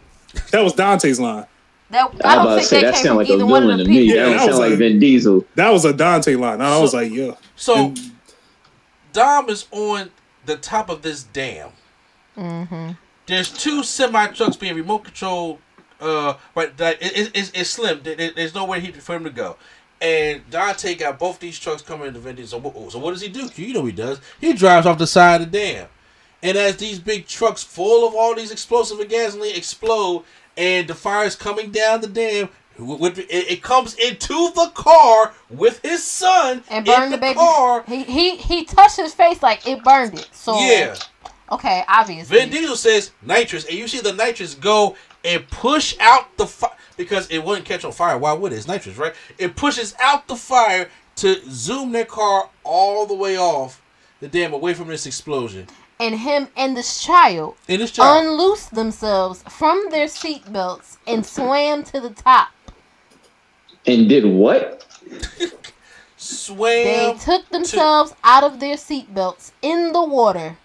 That 0.52 0.64
was 0.64 0.74
Dante's 0.74 1.20
line. 1.20 1.46
That 1.92 2.02
I 2.02 2.04
I 2.04 2.06
was 2.06 2.20
don't 2.20 2.24
about 2.24 2.46
to 2.46 2.56
think 2.56 2.66
say 2.68 2.82
that 2.82 2.94
that 2.94 2.96
came 2.96 3.08
from 3.08 3.18
like 3.18 3.30
a 3.30 3.34
either 3.34 3.46
one 3.46 3.62
villain 3.64 3.80
of 3.80 3.86
to 3.88 3.92
the 3.92 4.00
me. 4.00 4.06
people. 4.08 4.16
Yeah, 4.18 4.24
That 4.26 4.30
that 4.32 4.38
don't 4.40 4.48
was 4.50 4.60
like 4.60 4.70
like- 4.72 4.80
Vin 4.80 5.00
Diesel. 5.00 5.46
That 5.56 5.70
was 5.70 5.86
a 5.86 5.94
Dante 5.94 6.36
line. 6.36 6.62
I 6.62 6.80
was 6.80 6.94
like, 6.94 7.12
"Yeah." 7.12 7.32
So 7.56 7.76
And- 7.76 8.12
Dom 9.14 9.50
is 9.50 9.66
on 9.72 10.12
the 10.46 10.56
top 10.58 10.90
of 10.90 11.02
this 11.02 11.24
dam. 11.24 11.70
Mm-hmm. 12.38 12.92
There's 13.26 13.52
two 13.52 13.84
semi 13.84 14.28
trucks 14.28 14.56
being 14.56 14.76
remote 14.76 15.04
controlled. 15.06 15.60
Uh, 16.00 16.36
right, 16.56 16.76
that 16.78 17.02
it, 17.02 17.18
it, 17.18 17.32
it's, 17.34 17.52
it's 17.54 17.70
slim. 17.70 18.02
There- 18.04 18.16
there- 18.16 18.32
there's 18.36 18.56
nowhere 18.56 18.80
he, 18.80 18.92
for 18.92 19.16
him 19.16 19.24
to 19.26 19.30
go. 19.30 19.58
And 20.02 20.50
Dante 20.50 20.96
got 20.96 21.20
both 21.20 21.40
these 21.40 21.60
trucks 21.60 21.82
coming 21.82 22.08
into 22.08 22.20
Vin 22.20 22.36
Diesel. 22.38 22.62
So, 22.62 22.70
what- 22.70 22.92
so 22.94 23.00
what 23.00 23.12
does 23.12 23.22
he 23.22 23.28
do? 23.28 23.50
You 23.56 23.74
know 23.74 23.82
what 23.82 23.88
he 23.88 23.92
does. 23.92 24.22
He 24.40 24.54
drives 24.54 24.86
off 24.86 24.98
the 24.98 25.08
side 25.08 25.42
of 25.42 25.52
the 25.52 25.58
dam. 25.60 25.88
And 26.42 26.58
as 26.58 26.78
these 26.78 27.00
big 27.00 27.28
trucks 27.28 27.64
full 27.64 28.08
of 28.08 28.16
all 28.16 28.34
these 28.34 28.52
explosive 28.52 29.00
and 29.00 29.10
gasoline 29.10 29.56
explode, 29.58 30.24
and 30.56 30.88
the 30.88 30.96
fire's 30.96 31.36
coming 31.36 31.70
down 31.72 32.00
the 32.00 32.08
dam, 32.08 32.48
it, 32.78 33.62
comes 33.62 33.94
into 33.96 34.52
the 34.56 34.72
car 34.74 35.34
with 35.50 35.82
his 35.82 36.02
son 36.02 36.64
And 36.70 36.88
in 36.88 36.94
burned 36.94 37.12
the 37.12 37.18
the 37.18 37.22
baby. 37.22 37.36
car. 37.36 37.84
He 37.86 38.04
he 38.04 38.38
he 38.38 38.64
touched 38.64 38.96
his 38.96 39.14
face 39.14 39.44
like 39.44 39.68
it 39.68 39.84
burned 39.84 40.14
it. 40.18 40.30
So 40.32 40.58
Yeah. 40.58 40.96
Okay, 41.52 41.84
obviously. 41.90 42.38
Vin 42.38 42.50
Diesel 42.52 42.76
says 42.78 43.12
nitrous, 43.22 43.66
and 43.66 43.74
you 43.78 43.88
see 43.90 44.00
the 44.00 44.14
nitrous 44.14 44.54
go 44.54 44.96
and 45.24 45.48
push 45.50 45.96
out 46.00 46.38
the 46.38 46.46
fire 46.46 46.72
because 46.98 47.28
it 47.30 47.44
wouldn't 47.44 47.66
catch 47.66 47.86
on 47.86 47.92
fire. 47.92 48.18
Why 48.18 48.34
would 48.34 48.52
it? 48.54 48.58
It's 48.58 48.68
nitrous, 48.68 48.98
right? 48.98 49.14
It 49.38 49.56
pushes 49.56 49.96
out 50.00 50.28
the 50.28 50.36
fire 50.36 50.90
to 51.18 51.36
zoom 51.50 51.92
their 51.92 52.06
car 52.06 52.50
all 52.64 53.06
the 53.06 53.14
way 53.16 53.38
off 53.38 53.82
the 54.20 54.28
dam 54.28 54.54
away 54.54 54.74
from 54.74 54.88
this 54.88 55.06
explosion. 55.06 55.68
and 56.00 56.16
him 56.16 56.48
and 56.56 56.76
this 56.78 57.04
child 57.04 57.56
And 57.68 57.82
this 57.82 57.92
child 57.92 58.26
unloosed 58.26 58.74
themselves 58.74 59.44
from 59.50 59.88
their 59.92 60.06
seatbelts 60.08 60.98
and 61.08 61.26
swam 61.26 61.84
to 61.86 62.00
the 62.00 62.10
top. 62.12 62.50
And 63.86 64.08
did 64.10 64.26
what? 64.26 64.86
Swam. 66.18 66.60
They 66.84 67.16
took 67.20 67.48
themselves 67.50 68.14
out 68.26 68.44
of 68.44 68.60
their 68.60 68.76
seatbelts 68.76 69.52
in 69.62 69.94
the 69.94 70.04
water 70.04 70.58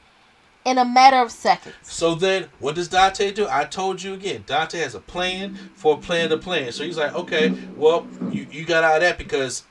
in 0.64 0.78
a 0.78 0.84
matter 0.84 1.18
of 1.18 1.30
seconds. 1.30 1.74
So 1.82 2.14
then, 2.14 2.48
what 2.58 2.74
does 2.74 2.88
Dante 2.88 3.32
do? 3.32 3.46
I 3.48 3.64
told 3.64 4.02
you 4.02 4.14
again. 4.14 4.44
Dante 4.46 4.78
has 4.78 4.94
a 4.94 5.00
plan 5.00 5.54
for 5.74 5.94
a 5.94 5.98
plan 5.98 6.30
to 6.30 6.38
plan. 6.38 6.72
So 6.72 6.84
he's 6.84 6.96
like, 6.96 7.14
okay, 7.14 7.54
well, 7.76 8.06
you, 8.30 8.46
you 8.50 8.64
got 8.64 8.84
out 8.84 8.96
of 8.96 9.02
that 9.02 9.18
because 9.18 9.64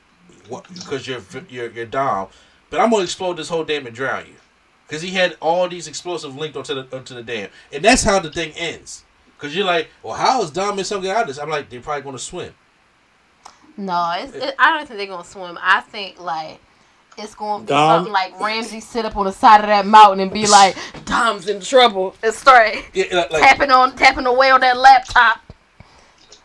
what? 0.48 0.66
Because 0.72 1.06
you're 1.06 1.22
you're 1.48 1.70
you're 1.70 1.86
Dom, 1.86 2.28
but 2.70 2.80
I'm 2.80 2.90
gonna 2.90 3.02
explode 3.02 3.34
this 3.36 3.48
whole 3.48 3.64
dam 3.64 3.86
and 3.86 3.94
drown 3.94 4.26
you. 4.26 4.34
Because 4.86 5.02
he 5.02 5.10
had 5.10 5.36
all 5.40 5.68
these 5.68 5.88
explosives 5.88 6.34
linked 6.34 6.56
onto 6.56 6.74
the 6.74 6.96
onto 6.96 7.14
the 7.14 7.22
dam, 7.22 7.48
and 7.72 7.84
that's 7.84 8.02
how 8.02 8.18
the 8.20 8.30
thing 8.30 8.52
ends. 8.56 9.04
Because 9.36 9.56
you're 9.56 9.66
like, 9.66 9.88
well, 10.02 10.14
how 10.14 10.42
is 10.42 10.50
Dom 10.50 10.78
and 10.78 10.86
something 10.86 11.10
out 11.10 11.22
of 11.22 11.28
this? 11.28 11.38
I'm 11.38 11.48
like, 11.50 11.68
they're 11.70 11.80
probably 11.80 12.02
gonna 12.02 12.18
swim. 12.18 12.54
No, 13.76 14.14
it's, 14.18 14.34
it, 14.34 14.54
I 14.58 14.70
don't 14.70 14.86
think 14.86 14.98
they're 14.98 15.06
gonna 15.08 15.24
swim. 15.24 15.58
I 15.60 15.80
think 15.80 16.20
like 16.20 16.60
it's 17.18 17.34
gonna 17.34 17.64
be 17.64 17.68
Dom- 17.68 17.98
something 17.98 18.12
like 18.12 18.38
Ramsey 18.40 18.80
sit 18.80 19.04
up 19.04 19.16
on 19.16 19.26
the 19.26 19.32
side 19.32 19.60
of 19.60 19.66
that 19.66 19.86
mountain 19.86 20.20
and 20.20 20.32
be 20.32 20.46
like, 20.46 20.76
"Dom's 21.04 21.48
in 21.48 21.60
trouble," 21.60 22.14
It's 22.22 22.38
start 22.38 22.76
Yeah, 22.92 23.04
like, 23.12 23.32
like, 23.32 23.42
tapping 23.42 23.70
on 23.70 23.96
tapping 23.96 24.26
away 24.26 24.50
on 24.50 24.60
that 24.60 24.76
laptop. 24.76 25.40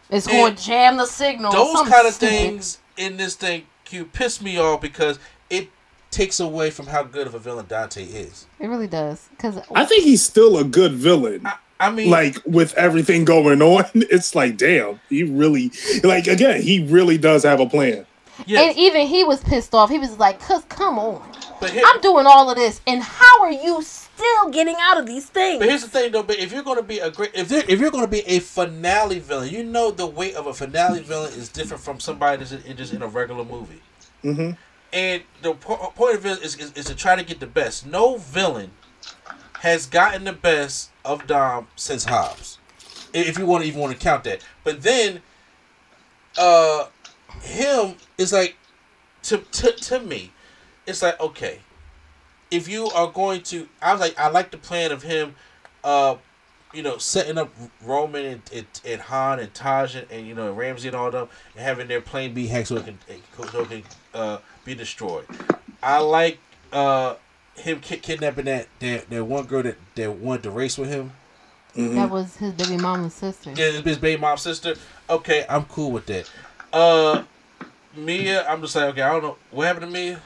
It's 0.10 0.26
going 0.26 0.56
to 0.56 0.64
jam 0.64 0.98
the 0.98 1.06
signal. 1.06 1.52
those 1.52 1.88
kind 1.88 2.08
of 2.08 2.14
stupid. 2.14 2.32
things 2.32 2.80
in 2.98 3.18
this 3.18 3.36
thing, 3.36 3.64
Q, 3.86 4.06
piss 4.06 4.42
me 4.42 4.60
off 4.60 4.82
because 4.82 5.20
it 5.50 5.70
takes 6.12 6.40
away 6.40 6.72
from 6.72 6.88
how 6.88 7.04
good 7.04 7.28
of 7.28 7.36
a 7.36 7.40
villain 7.40 7.66
Dante 7.68 8.04
is. 8.04 8.48
It 8.60 8.68
really 8.68 8.88
does. 8.88 9.30
Cause 9.38 9.60
I 9.74 9.86
think 9.86 10.04
he's 10.04 10.24
still 10.24 10.58
a 10.58 10.64
good 10.64 10.94
villain. 10.94 11.46
I, 11.46 11.56
I 11.80 11.92
mean, 11.92 12.10
like 12.10 12.38
with 12.46 12.74
everything 12.74 13.24
going 13.26 13.62
on, 13.62 13.86
it's 13.94 14.36
like, 14.36 14.58
damn, 14.58 15.00
he 15.10 15.24
really 15.24 15.72
like 16.04 16.28
again, 16.28 16.62
he 16.62 16.84
really 16.84 17.18
does 17.18 17.44
have 17.44 17.60
a 17.60 17.68
plan. 17.68 18.06
Yeah, 18.46 18.62
and 18.62 18.78
even 18.78 19.08
he 19.08 19.24
was 19.24 19.44
pissed 19.44 19.74
off. 19.74 19.90
He 19.90 20.00
was 20.00 20.18
like, 20.18 20.40
"Cause 20.40 20.64
come 20.70 21.00
on, 21.00 21.22
but 21.60 21.72
here, 21.72 21.84
I'm 21.86 22.02
doing 22.02 22.26
all 22.26 22.50
of 22.50 22.56
this, 22.56 22.82
and 22.88 23.02
how 23.02 23.42
are 23.42 23.52
you 23.52 23.82
still 23.82 24.50
getting 24.52 24.76
out 24.80 24.98
of 24.98 25.06
these 25.06 25.26
things?" 25.26 25.60
But 25.60 25.70
here's 25.70 25.82
the 25.82 25.90
thing, 25.90 26.12
though. 26.12 26.24
But 26.24 26.40
if 26.40 26.52
you're 26.52 26.64
going 26.64 26.78
to 26.78 26.84
be 26.84 27.00
a 27.00 27.12
great, 27.12 27.32
if 27.34 27.52
if 27.52 27.80
you're 27.80 27.92
going 27.92 28.06
to 28.06 28.12
be 28.12 28.22
a 28.28 28.40
finale 28.40 29.20
villain, 29.20 29.50
you 29.50 29.64
know 29.64 29.92
the 29.92 30.08
weight 30.08 30.36
of 30.36 30.48
a 30.48 30.54
finale 30.54 31.02
villain 31.02 31.34
is 31.34 31.50
different 31.50 31.84
from 31.84 32.00
somebody 32.00 32.38
that's 32.38 32.52
in, 32.52 32.78
just 32.78 32.94
in 32.94 33.02
a 33.02 33.08
regular 33.08 33.46
movie. 33.46 33.82
Mm-hmm. 34.24 34.52
And 34.92 35.24
the 35.42 35.54
po- 35.54 35.94
point 35.96 36.16
of 36.16 36.26
it 36.26 36.42
is, 36.42 36.56
is, 36.56 36.74
is 36.74 36.86
to 36.86 36.96
try 36.96 37.16
to 37.16 37.24
get 37.24 37.40
the 37.40 37.48
best. 37.48 37.86
No 37.86 38.18
villain 38.18 38.72
has 39.60 39.86
gotten 39.86 40.24
the 40.24 40.34
best 40.34 40.90
of 41.06 41.28
Dom 41.28 41.68
since 41.76 42.06
Hobbs, 42.06 42.58
if 43.14 43.38
you 43.38 43.46
want 43.46 43.64
to 43.64 43.68
even 43.68 43.82
want 43.82 43.94
to 43.94 44.00
count 44.00 44.24
that. 44.24 44.44
But 44.64 44.82
then, 44.82 45.22
uh, 46.38 46.86
him 47.42 47.96
is 48.18 48.34
like 48.34 48.56
to 49.24 49.38
to 49.38 49.72
to 49.72 50.00
me, 50.00 50.32
it's 50.86 51.02
like 51.02 51.20
okay, 51.20 51.60
if 52.52 52.68
you 52.68 52.88
are 52.88 53.12
going 53.12 53.42
to, 53.44 53.68
I 53.82 53.92
was 53.92 54.02
like, 54.02 54.18
I 54.20 54.30
like 54.30 54.52
the 54.52 54.58
plan 54.58 54.92
of 54.92 55.04
him, 55.04 55.36
uh, 55.84 56.16
you 56.74 56.84
know, 56.84 56.98
setting 56.98 57.38
up 57.38 57.54
Roman 57.84 58.26
and, 58.26 58.42
and, 58.54 58.66
and 58.86 59.02
Han 59.02 59.40
and 59.40 59.54
Tej 59.54 59.96
and, 59.96 60.12
and 60.12 60.28
you 60.28 60.36
know 60.36 60.52
Ramsey 60.52 60.88
and 60.88 60.98
all 60.98 61.12
them, 61.12 61.28
and 61.56 61.64
having 61.64 61.88
their 61.88 62.02
plane 62.02 62.34
be 62.34 62.48
hacked 62.48 62.68
so 62.68 62.78
it 62.78 62.86
can 62.86 62.98
so 63.52 63.62
it 63.62 63.70
can 63.70 63.84
uh, 64.14 64.38
be 64.66 64.76
destroyed. 64.76 65.26
I 65.82 66.00
like 66.00 66.40
uh 66.72 67.16
him 67.56 67.80
ki- 67.82 67.98
kidnapping 67.98 68.46
that, 68.46 68.68
that 68.80 69.10
that 69.10 69.24
one 69.26 69.46
girl 69.46 69.64
that, 69.64 69.78
that 69.96 70.12
wanted 70.14 70.44
to 70.44 70.52
race 70.52 70.78
with 70.78 70.90
him. 70.90 71.12
That 71.76 72.10
was 72.10 72.36
his 72.38 72.54
baby 72.54 72.78
mama's 72.78 73.14
sister. 73.14 73.52
Yeah, 73.56 73.72
his 73.82 73.98
baby 73.98 74.20
mom's 74.20 74.42
sister. 74.42 74.76
Okay, 75.10 75.46
I'm 75.48 75.66
cool 75.66 75.92
with 75.92 76.06
that. 76.08 76.30
Uh, 76.72 77.24
Mia, 77.96 78.48
I'm 78.48 78.62
just 78.62 78.76
like, 78.76 78.86
okay, 78.90 79.02
I 79.02 79.12
don't 79.12 79.24
know 79.24 79.38
what 79.52 79.68
happened 79.68 79.86
to 79.88 79.92
Mia. 79.92 80.22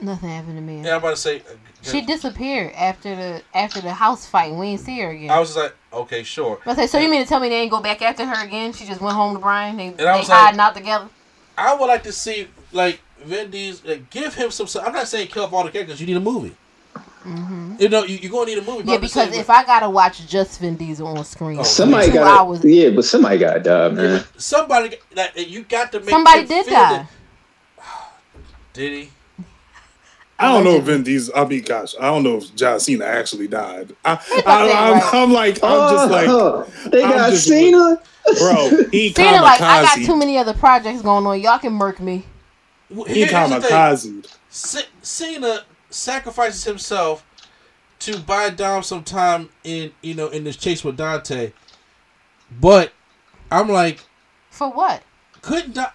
Nothing 0.00 0.30
happened 0.30 0.56
to 0.56 0.62
me. 0.62 0.82
Yeah, 0.82 0.92
I'm 0.92 0.98
about 0.98 1.10
to 1.10 1.16
say. 1.16 1.40
uh, 1.40 1.52
She 1.82 2.00
disappeared 2.00 2.72
after 2.74 3.14
the 3.14 3.42
after 3.52 3.80
the 3.82 3.92
house 3.92 4.26
fight. 4.26 4.52
We 4.54 4.70
didn't 4.70 4.80
see 4.80 4.98
her 5.00 5.10
again. 5.10 5.30
I 5.30 5.38
was 5.38 5.48
just 5.50 5.58
like, 5.58 5.74
okay, 5.92 6.22
sure. 6.22 6.58
I 6.64 6.74
say, 6.74 6.86
so 6.86 6.98
you 6.98 7.10
mean 7.10 7.22
to 7.22 7.28
tell 7.28 7.38
me 7.40 7.50
they 7.50 7.60
ain't 7.60 7.70
go 7.70 7.82
back 7.82 8.00
after 8.00 8.24
her 8.24 8.44
again? 8.46 8.72
She 8.72 8.86
just 8.86 9.00
went 9.02 9.14
home 9.14 9.34
to 9.34 9.40
Brian. 9.40 9.76
They, 9.76 9.90
they 9.90 10.06
I 10.06 10.16
was 10.16 10.28
like- 10.28 10.38
hiding 10.38 10.60
out 10.60 10.74
together. 10.74 11.08
I 11.58 11.74
would 11.74 11.86
like 11.86 12.02
to 12.04 12.12
see 12.12 12.48
like 12.72 13.00
Vin 13.22 13.50
Diesel 13.50 13.90
like, 13.90 14.08
give 14.08 14.34
him 14.34 14.50
some. 14.50 14.66
I'm 14.82 14.94
not 14.94 15.06
saying 15.08 15.28
kill 15.28 15.44
off 15.44 15.52
all 15.52 15.64
the 15.64 15.70
characters. 15.70 16.00
You 16.00 16.06
need 16.06 16.16
a 16.16 16.20
movie. 16.20 16.56
Mm-hmm. 17.24 17.74
You 17.78 17.88
know, 17.90 18.04
you, 18.04 18.16
you're 18.16 18.30
gonna 18.32 18.46
need 18.46 18.58
a 18.58 18.62
movie. 18.62 18.90
Yeah, 18.90 18.96
because 18.96 19.12
saying, 19.12 19.34
if 19.34 19.50
I 19.50 19.64
gotta 19.64 19.90
watch 19.90 20.26
just 20.26 20.58
Vin 20.60 20.76
Diesel 20.76 21.06
on 21.06 21.24
screen, 21.24 21.58
Oh, 21.58 21.62
Somebody 21.62 22.10
got 22.10 22.26
hours, 22.40 22.64
yeah, 22.64 22.90
but 22.90 23.04
somebody 23.04 23.36
got 23.38 23.54
to 23.54 23.60
die, 23.60 23.88
man. 23.90 24.24
somebody 24.38 24.96
that 25.14 25.48
you 25.48 25.64
got 25.64 25.92
to 25.92 26.00
make 26.00 26.08
somebody 26.08 26.46
did 26.46 26.66
die. 26.66 26.72
that- 26.72 27.10
Did 28.72 28.92
he? 28.92 29.10
I 30.38 30.44
don't 30.54 30.64
know 30.64 30.70
if 30.70 30.76
Allegedly. 30.76 30.94
Vin 30.94 31.02
Diesel. 31.02 31.34
I 31.36 31.44
mean, 31.44 31.62
gosh, 31.62 31.94
I 32.00 32.04
don't 32.06 32.22
know 32.22 32.36
if 32.38 32.54
John 32.56 32.80
Cena 32.80 33.04
actually 33.04 33.46
died. 33.48 33.94
I, 34.02 34.12
I, 34.12 34.42
I, 34.46 34.90
I'm, 34.92 35.24
I'm 35.24 35.32
like, 35.34 35.62
I'm 35.62 35.90
just 35.92 36.04
uh-huh. 36.04 36.08
like, 36.08 36.28
Oh, 36.28 36.66
they 36.90 37.04
I'm 37.04 37.10
got 37.10 37.30
just- 37.32 37.46
Cena. 37.46 38.00
bro, 38.38 38.84
he 38.92 39.12
Cena 39.12 39.42
like 39.42 39.60
I 39.60 39.82
got 39.82 39.98
too 40.06 40.16
many 40.16 40.38
other 40.38 40.54
projects 40.54 41.02
going 41.02 41.26
on. 41.26 41.38
Y'all 41.40 41.58
can 41.58 41.74
murk 41.74 42.00
me. 42.00 42.24
Well, 42.88 43.04
He 43.04 43.24
here's 43.24 43.30
the 43.30 43.60
thing. 43.60 43.70
kamikaze. 43.70 44.36
C- 44.48 44.84
Cena 45.02 45.64
sacrifices 45.90 46.64
himself 46.64 47.24
to 48.00 48.18
buy 48.18 48.50
Dom 48.50 48.82
some 48.82 49.04
time 49.04 49.50
in 49.64 49.92
you 50.02 50.14
know 50.14 50.28
in 50.28 50.44
this 50.44 50.56
chase 50.56 50.82
with 50.84 50.96
Dante. 50.96 51.52
But 52.60 52.92
I'm 53.50 53.68
like, 53.68 54.04
For 54.50 54.70
what? 54.70 55.02
couldn't 55.42 55.74
Dom, 55.74 55.86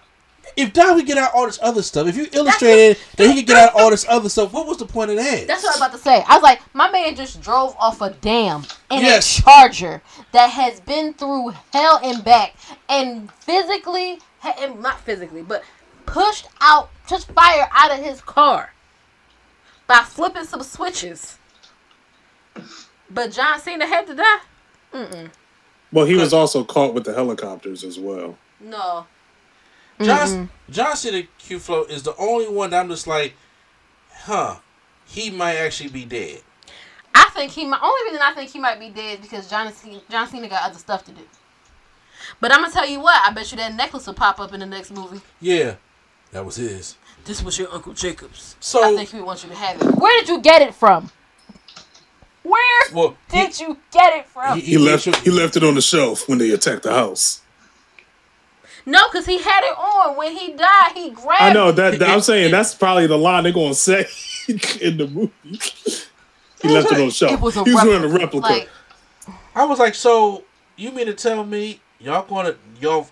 if 0.56 0.72
Dom 0.72 0.96
could 0.96 1.06
get 1.06 1.18
out 1.18 1.32
all 1.34 1.46
this 1.46 1.58
other 1.62 1.82
stuff, 1.82 2.06
if 2.06 2.16
you 2.16 2.26
illustrated 2.32 2.96
that 3.16 3.26
he 3.28 3.34
could 3.36 3.46
get 3.46 3.56
out 3.56 3.74
all 3.74 3.90
this 3.90 4.06
other 4.08 4.28
stuff, 4.28 4.52
what 4.52 4.66
was 4.66 4.78
the 4.78 4.86
point 4.86 5.10
of 5.10 5.16
that? 5.16 5.46
That's 5.46 5.62
what 5.62 5.70
I 5.70 5.72
was 5.72 5.76
about 5.78 5.92
to 5.92 5.98
say. 5.98 6.24
I 6.26 6.34
was 6.34 6.42
like, 6.42 6.60
my 6.74 6.90
man 6.90 7.14
just 7.14 7.42
drove 7.42 7.76
off 7.78 8.00
a 8.00 8.10
dam 8.10 8.64
in 8.90 9.00
Yes. 9.00 9.38
a 9.38 9.42
charger 9.42 10.02
that 10.32 10.50
has 10.50 10.80
been 10.80 11.12
through 11.14 11.50
hell 11.72 12.00
and 12.02 12.24
back 12.24 12.54
and 12.88 13.30
physically, 13.32 14.18
and 14.58 14.80
not 14.80 15.00
physically, 15.00 15.42
but 15.42 15.62
pushed 16.06 16.46
out, 16.60 16.88
just 17.08 17.30
fire 17.32 17.68
out 17.72 17.90
of 17.90 18.02
his 18.02 18.20
car 18.22 18.72
by 19.86 20.00
flipping 20.00 20.44
some 20.44 20.62
switches. 20.62 21.38
But 23.10 23.32
John 23.32 23.60
Cena 23.60 23.86
had 23.86 24.06
to 24.06 24.14
die? 24.14 24.38
Mm-mm. 24.92 25.30
Well, 25.92 26.06
he 26.06 26.16
was 26.16 26.32
also 26.32 26.64
caught 26.64 26.94
with 26.94 27.04
the 27.04 27.14
helicopters 27.14 27.84
as 27.84 27.98
well. 27.98 28.36
No. 28.60 29.06
John 30.00 30.50
John 30.68 30.96
Cena 30.96 31.22
Q 31.38 31.58
Flow 31.58 31.84
is 31.84 32.02
the 32.02 32.14
only 32.16 32.48
one 32.48 32.70
that 32.70 32.80
I'm 32.80 32.88
just 32.88 33.06
like, 33.06 33.34
huh, 34.12 34.56
he 35.06 35.30
might 35.30 35.56
actually 35.56 35.90
be 35.90 36.04
dead. 36.04 36.42
I 37.14 37.30
think 37.32 37.52
he 37.52 37.64
might. 37.64 37.80
Only 37.82 38.10
reason 38.10 38.20
I 38.22 38.34
think 38.34 38.50
he 38.50 38.58
might 38.58 38.78
be 38.78 38.90
dead 38.90 39.20
is 39.20 39.24
because 39.24 39.48
John 39.48 39.72
Cena, 39.72 40.00
John 40.10 40.28
Cena 40.28 40.48
got 40.48 40.68
other 40.68 40.78
stuff 40.78 41.04
to 41.06 41.12
do. 41.12 41.22
But 42.40 42.52
I'm 42.52 42.60
gonna 42.60 42.72
tell 42.72 42.86
you 42.86 43.00
what. 43.00 43.16
I 43.24 43.32
bet 43.32 43.50
you 43.52 43.56
that 43.58 43.74
necklace 43.74 44.06
will 44.06 44.14
pop 44.14 44.38
up 44.38 44.52
in 44.52 44.60
the 44.60 44.66
next 44.66 44.90
movie. 44.90 45.22
Yeah, 45.40 45.76
that 46.32 46.44
was 46.44 46.56
his. 46.56 46.96
This 47.26 47.42
was 47.42 47.58
your 47.58 47.72
Uncle 47.72 47.92
Jacob's. 47.92 48.56
So- 48.60 48.82
I 48.84 48.96
think 48.96 49.10
he 49.10 49.20
wants 49.20 49.42
you 49.42 49.50
to 49.50 49.56
have 49.56 49.80
it. 49.82 49.84
Where 49.96 50.20
did 50.20 50.28
you 50.28 50.40
get 50.40 50.62
it 50.62 50.74
from? 50.74 51.10
Where 52.42 52.82
Well, 52.92 53.16
he- 53.30 53.38
did 53.38 53.58
you 53.60 53.78
get 53.90 54.14
it 54.16 54.26
from? 54.26 54.60
He 54.60 54.78
left. 54.78 55.04
He 55.24 55.30
left 55.30 55.56
it 55.56 55.64
on 55.64 55.74
the 55.74 55.80
shelf 55.82 56.28
when 56.28 56.38
they 56.38 56.50
attacked 56.50 56.84
the 56.84 56.92
house. 56.92 57.40
no, 58.88 59.08
because 59.08 59.26
he 59.26 59.38
had 59.38 59.64
it 59.64 59.76
on 59.76 60.16
when 60.16 60.30
he 60.36 60.52
died. 60.52 60.92
He 60.94 61.10
grabbed. 61.10 61.42
I 61.42 61.52
know 61.52 61.72
that. 61.72 61.98
that- 61.98 62.08
I'm 62.08 62.20
saying 62.20 62.52
that's 62.52 62.72
probably 62.74 63.08
the 63.08 63.18
line 63.18 63.42
they're 63.42 63.52
gonna 63.52 63.74
say 63.74 64.06
in 64.80 64.96
the 64.96 65.08
movie. 65.08 65.32
He 66.62 66.68
left 66.70 66.90
it 66.90 66.98
on 66.98 67.06
the 67.08 67.10
shelf. 67.12 67.32
It 67.32 67.40
was 67.40 67.54
a 67.58 67.64
he 67.64 67.74
was 67.74 67.84
wearing 67.84 68.02
a 68.04 68.08
replica. 68.08 68.48
replica. 68.48 68.68
Like, 69.28 69.36
I 69.54 69.64
was 69.66 69.78
like, 69.78 69.94
so 69.94 70.42
you 70.76 70.90
mean 70.90 71.04
to 71.06 71.12
tell 71.12 71.44
me 71.44 71.80
y'all 72.00 72.22
gonna 72.26 72.56
y'all 72.80 73.08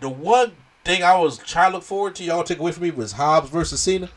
the 0.00 0.08
one 0.10 0.52
thing 0.86 1.02
I 1.02 1.18
was 1.18 1.38
trying 1.38 1.70
to 1.72 1.76
look 1.76 1.84
forward 1.84 2.14
to 2.16 2.24
y'all 2.24 2.42
take 2.44 2.58
away 2.58 2.72
from 2.72 2.84
me 2.84 2.90
was 2.90 3.12
Hobbs 3.12 3.50
versus 3.50 3.80
Cena. 3.80 4.08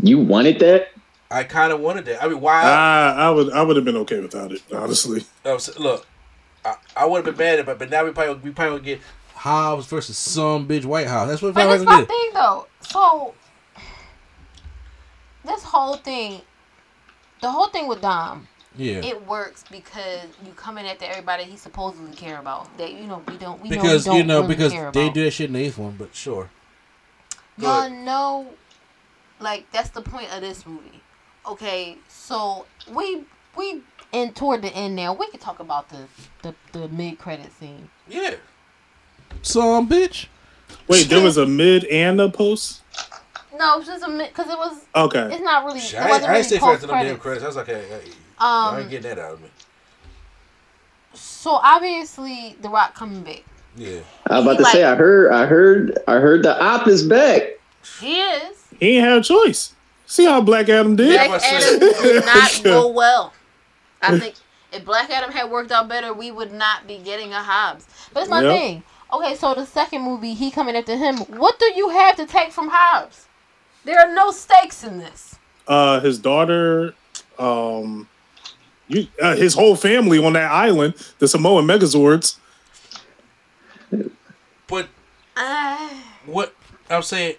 You 0.00 0.18
wanted 0.18 0.58
that? 0.60 0.90
I 1.30 1.44
kind 1.44 1.72
of 1.72 1.80
wanted 1.80 2.04
that. 2.06 2.22
I 2.22 2.28
mean, 2.28 2.40
why? 2.40 2.62
I, 2.62 3.12
I 3.26 3.30
would. 3.30 3.52
I 3.52 3.62
would 3.62 3.76
have 3.76 3.84
been 3.84 3.96
okay 3.98 4.20
without 4.20 4.52
it, 4.52 4.62
honestly. 4.72 5.24
Oh, 5.44 5.50
I 5.50 5.54
was- 5.54 5.78
look, 5.78 6.06
I, 6.64 6.74
I 6.96 7.06
would 7.06 7.24
have 7.24 7.36
been 7.36 7.44
mad 7.44 7.58
at 7.60 7.68
it, 7.68 7.78
but 7.78 7.90
now 7.90 8.04
we 8.04 8.10
probably 8.12 8.34
we 8.34 8.50
probably 8.50 8.78
gonna 8.78 8.84
get 8.84 9.00
Hobbs 9.34 9.86
versus 9.86 10.16
some 10.18 10.66
bitch 10.68 10.84
White 10.84 11.06
House. 11.06 11.28
That's 11.28 11.40
what 11.42 11.54
but 11.54 11.62
probably 11.62 11.78
that's 11.78 11.84
gonna 11.84 11.96
my 11.96 12.00
get. 12.02 12.08
thing 12.08 12.30
though. 12.34 12.66
So 12.80 13.34
this 15.44 15.62
whole 15.62 15.96
thing, 15.96 16.42
the 17.40 17.50
whole 17.50 17.68
thing 17.68 17.86
with 17.88 18.00
Dom, 18.02 18.46
Yeah, 18.76 19.04
it 19.04 19.26
works 19.26 19.64
because 19.70 20.26
you 20.46 20.52
coming 20.52 20.86
after 20.86 21.04
everybody 21.04 21.42
he 21.44 21.56
supposedly 21.56 22.14
care 22.14 22.38
about. 22.38 22.76
That 22.78 22.92
you 22.92 23.06
know 23.06 23.22
we 23.26 23.36
don't. 23.36 23.60
We 23.60 23.68
know 23.68 23.76
because 23.76 24.04
we 24.06 24.10
don't 24.10 24.16
you 24.18 24.24
know 24.24 24.40
really 24.42 24.54
because 24.54 24.72
they 24.72 24.78
about. 24.78 25.14
do 25.14 25.24
that 25.24 25.30
shit 25.32 25.46
in 25.48 25.54
the 25.54 25.60
eighth 25.60 25.76
one, 25.78 25.96
but 25.98 26.14
sure. 26.14 26.50
Y'all 27.58 27.86
ahead. 27.86 27.92
know, 28.04 28.46
like 29.40 29.70
that's 29.72 29.90
the 29.90 30.00
point 30.02 30.32
of 30.34 30.40
this 30.40 30.64
movie. 30.66 31.02
Okay, 31.46 31.98
so 32.08 32.66
we 32.92 33.24
we 33.56 33.82
in 34.12 34.32
toward 34.34 34.62
the 34.62 34.72
end 34.74 34.94
now. 34.94 35.14
We 35.14 35.28
can 35.30 35.40
talk 35.40 35.58
about 35.58 35.88
the 35.88 36.06
the, 36.42 36.54
the 36.72 36.88
mid 36.88 37.18
credit 37.18 37.52
scene. 37.52 37.90
Yeah, 38.08 38.34
some 39.42 39.88
bitch. 39.88 40.26
Wait, 40.86 41.08
there 41.08 41.22
was 41.22 41.36
a 41.36 41.46
mid 41.46 41.84
and 41.86 42.20
a 42.20 42.28
post. 42.30 42.82
No, 43.58 43.78
it's 43.78 43.88
just 43.88 44.04
a 44.04 44.08
mid 44.08 44.28
because 44.28 44.48
it 44.48 44.56
was. 44.56 44.84
Okay. 44.94 45.34
It's 45.34 45.42
not 45.42 45.64
really. 45.64 45.80
Shit, 45.80 45.94
It 45.94 45.98
I, 45.98 46.02
ain't- 46.02 46.10
wasn't 46.10 46.24
I 46.24 46.28
really 46.28 46.38
ain't 46.38 46.46
stay 46.46 46.58
for 46.58 46.64
post 46.66 46.80
damn 46.82 46.90
credits. 46.90 47.20
credits. 47.22 47.44
I 47.44 47.46
was 47.48 47.56
like, 47.56 47.66
hey, 47.66 47.84
hey, 47.88 48.10
I 48.40 48.70
ain't 48.76 48.84
Um. 48.84 48.90
getting 48.90 49.08
that 49.14 49.18
out 49.18 49.34
of 49.34 49.40
me. 49.42 49.48
So 51.14 51.50
obviously, 51.52 52.56
The 52.60 52.68
Rock 52.68 52.94
coming 52.94 53.22
back. 53.22 53.42
Yeah, 53.76 54.00
I 54.28 54.36
was 54.38 54.44
about 54.44 54.56
He 54.58 54.64
to 54.64 54.70
say 54.70 54.84
I 54.84 54.94
heard 54.94 55.32
I 55.32 55.46
heard 55.46 55.98
I 56.08 56.14
heard 56.14 56.42
the 56.42 56.60
op 56.62 56.86
is 56.88 57.02
back. 57.02 57.42
He 58.00 58.20
is. 58.20 58.56
He 58.78 58.96
ain't 58.96 59.04
have 59.04 59.18
a 59.20 59.24
choice. 59.24 59.74
See 60.06 60.24
how 60.24 60.40
Black 60.40 60.68
Adam 60.68 60.96
did? 60.96 61.14
Black 61.28 61.42
Adam 61.42 61.78
did 62.02 62.24
not 62.24 62.60
go 62.64 62.88
well. 62.88 63.32
I 64.02 64.18
think 64.18 64.34
if 64.72 64.84
Black 64.84 65.10
Adam 65.10 65.30
had 65.30 65.50
worked 65.50 65.70
out 65.70 65.88
better, 65.88 66.12
we 66.12 66.30
would 66.30 66.52
not 66.52 66.86
be 66.86 66.98
getting 66.98 67.32
a 67.32 67.42
Hobbs. 67.42 67.86
But 68.12 68.22
it's 68.22 68.30
my 68.30 68.42
Yep. 68.42 68.52
thing. 68.52 68.82
Okay, 69.12 69.34
so 69.36 69.54
the 69.54 69.66
second 69.66 70.02
movie, 70.02 70.34
he 70.34 70.50
coming 70.50 70.76
after 70.76 70.96
him. 70.96 71.18
What 71.18 71.58
do 71.58 71.72
you 71.74 71.88
have 71.90 72.16
to 72.16 72.26
take 72.26 72.52
from 72.52 72.68
Hobbs? 72.72 73.26
There 73.84 73.98
are 73.98 74.12
no 74.14 74.30
stakes 74.30 74.84
in 74.84 74.98
this. 74.98 75.36
Uh, 75.66 76.00
his 76.00 76.18
daughter, 76.18 76.94
um, 77.38 78.08
you, 78.90 79.06
uh, 79.22 79.36
his 79.36 79.54
whole 79.54 79.76
family 79.76 80.22
on 80.24 80.34
that 80.34 80.50
island, 80.50 80.94
the 81.18 81.28
Samoan 81.28 81.66
Megazords. 81.66 82.36
but 84.68 84.88
Uh, 85.36 85.88
what 86.26 86.54
I'm 86.90 87.02
saying, 87.02 87.36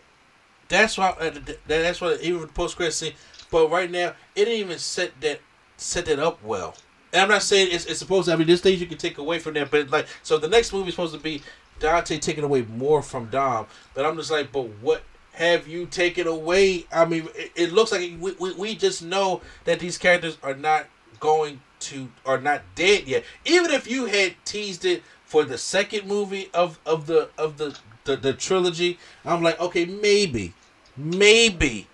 that's 0.69 0.97
why 0.97 1.09
uh, 1.19 1.29
th- 1.31 1.45
th- 1.45 1.59
that's 1.67 2.01
what 2.01 2.21
even 2.21 2.41
the 2.41 2.47
post 2.47 2.75
credit 2.77 2.93
scene. 2.93 3.13
But 3.51 3.69
right 3.69 3.91
now, 3.91 4.09
it 4.35 4.45
didn't 4.45 4.53
even 4.59 4.79
set 4.79 5.19
that 5.21 5.41
set 5.77 6.05
that 6.05 6.19
up 6.19 6.43
well. 6.43 6.75
And 7.13 7.21
I'm 7.23 7.29
not 7.29 7.43
saying 7.43 7.69
it's, 7.71 7.85
it's 7.85 7.99
supposed 7.99 8.27
to. 8.27 8.33
I 8.33 8.37
mean, 8.37 8.47
there's 8.47 8.61
things 8.61 8.79
you 8.81 8.87
can 8.87 8.97
take 8.97 9.17
away 9.17 9.39
from 9.39 9.53
that, 9.55 9.69
but 9.69 9.89
like, 9.91 10.07
so 10.23 10.37
the 10.37 10.47
next 10.47 10.71
movie 10.73 10.87
is 10.89 10.95
supposed 10.95 11.13
to 11.13 11.19
be 11.19 11.41
Dante 11.79 12.17
taking 12.19 12.43
away 12.45 12.61
more 12.63 13.01
from 13.01 13.27
Dom. 13.29 13.67
But 13.93 14.05
I'm 14.05 14.15
just 14.17 14.31
like, 14.31 14.51
but 14.51 14.67
what 14.81 15.03
have 15.33 15.67
you 15.67 15.85
taken 15.87 16.27
away? 16.27 16.85
I 16.91 17.05
mean, 17.05 17.27
it, 17.35 17.51
it 17.55 17.71
looks 17.73 17.91
like 17.91 18.11
we, 18.19 18.31
we 18.39 18.53
we 18.53 18.75
just 18.75 19.03
know 19.03 19.41
that 19.65 19.79
these 19.79 19.97
characters 19.97 20.37
are 20.41 20.55
not 20.55 20.87
going 21.21 21.61
to 21.79 22.09
are 22.25 22.39
not 22.41 22.61
dead 22.75 23.07
yet. 23.07 23.23
Even 23.45 23.71
if 23.71 23.89
you 23.89 24.05
had 24.05 24.35
teased 24.43 24.83
it 24.83 25.01
for 25.23 25.45
the 25.45 25.57
second 25.57 26.05
movie 26.05 26.49
of 26.53 26.77
of 26.85 27.07
the 27.07 27.29
of 27.37 27.57
the 27.57 27.77
the, 28.03 28.17
the 28.17 28.33
trilogy, 28.33 28.99
I'm 29.23 29.41
like, 29.41 29.59
okay, 29.61 29.85
maybe, 29.85 30.53
maybe. 30.97 31.87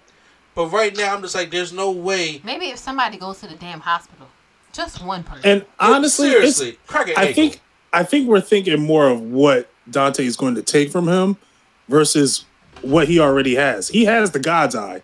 But 0.55 0.67
right 0.67 0.95
now, 0.97 1.13
I'm 1.13 1.21
just 1.21 1.35
like, 1.35 1.51
there's 1.51 1.71
no 1.71 1.91
way. 1.91 2.41
maybe 2.43 2.65
if 2.67 2.79
somebody 2.79 3.17
goes 3.17 3.41
to 3.41 3.47
the 3.47 3.55
damn 3.55 3.81
hospital, 3.81 4.27
just 4.73 5.03
one 5.05 5.23
person. 5.23 5.43
And 5.45 5.65
honestly, 5.79 6.29
it's, 6.29 6.55
seriously, 6.57 6.79
crack 6.87 7.09
an 7.09 7.13
I 7.17 7.27
ankle. 7.27 7.33
think 7.35 7.61
I 7.93 8.03
think 8.03 8.27
we're 8.27 8.41
thinking 8.41 8.81
more 8.81 9.07
of 9.07 9.21
what 9.21 9.69
Dante 9.89 10.25
is 10.25 10.35
going 10.35 10.55
to 10.55 10.63
take 10.63 10.91
from 10.91 11.07
him 11.07 11.37
versus 11.87 12.45
what 12.81 13.07
he 13.07 13.19
already 13.19 13.55
has. 13.55 13.89
He 13.89 14.05
has 14.05 14.31
the 14.31 14.39
God's 14.39 14.75
eye. 14.75 15.01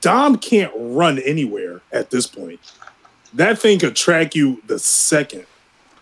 Dom 0.00 0.36
can't 0.38 0.72
run 0.74 1.18
anywhere 1.18 1.82
at 1.92 2.10
this 2.10 2.26
point. 2.26 2.60
That 3.34 3.58
thing 3.58 3.78
could 3.78 3.96
track 3.96 4.34
you 4.34 4.62
the 4.66 4.78
second. 4.78 5.46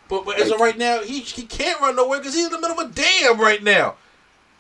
But, 0.09 0.25
but 0.27 0.39
as 0.41 0.51
of 0.51 0.61
right 0.61 0.77
now, 0.77 1.01
he 1.03 1.21
he 1.21 1.43
can't 1.45 1.81
run 1.81 1.97
nowhere 1.97 2.19
because 2.19 2.35
he's 2.35 2.47
in 2.47 2.53
the 2.53 2.61
middle 2.61 2.79
of 2.79 2.91
a 2.91 2.93
dam 2.93 3.41
right 3.41 3.63
now. 3.63 3.95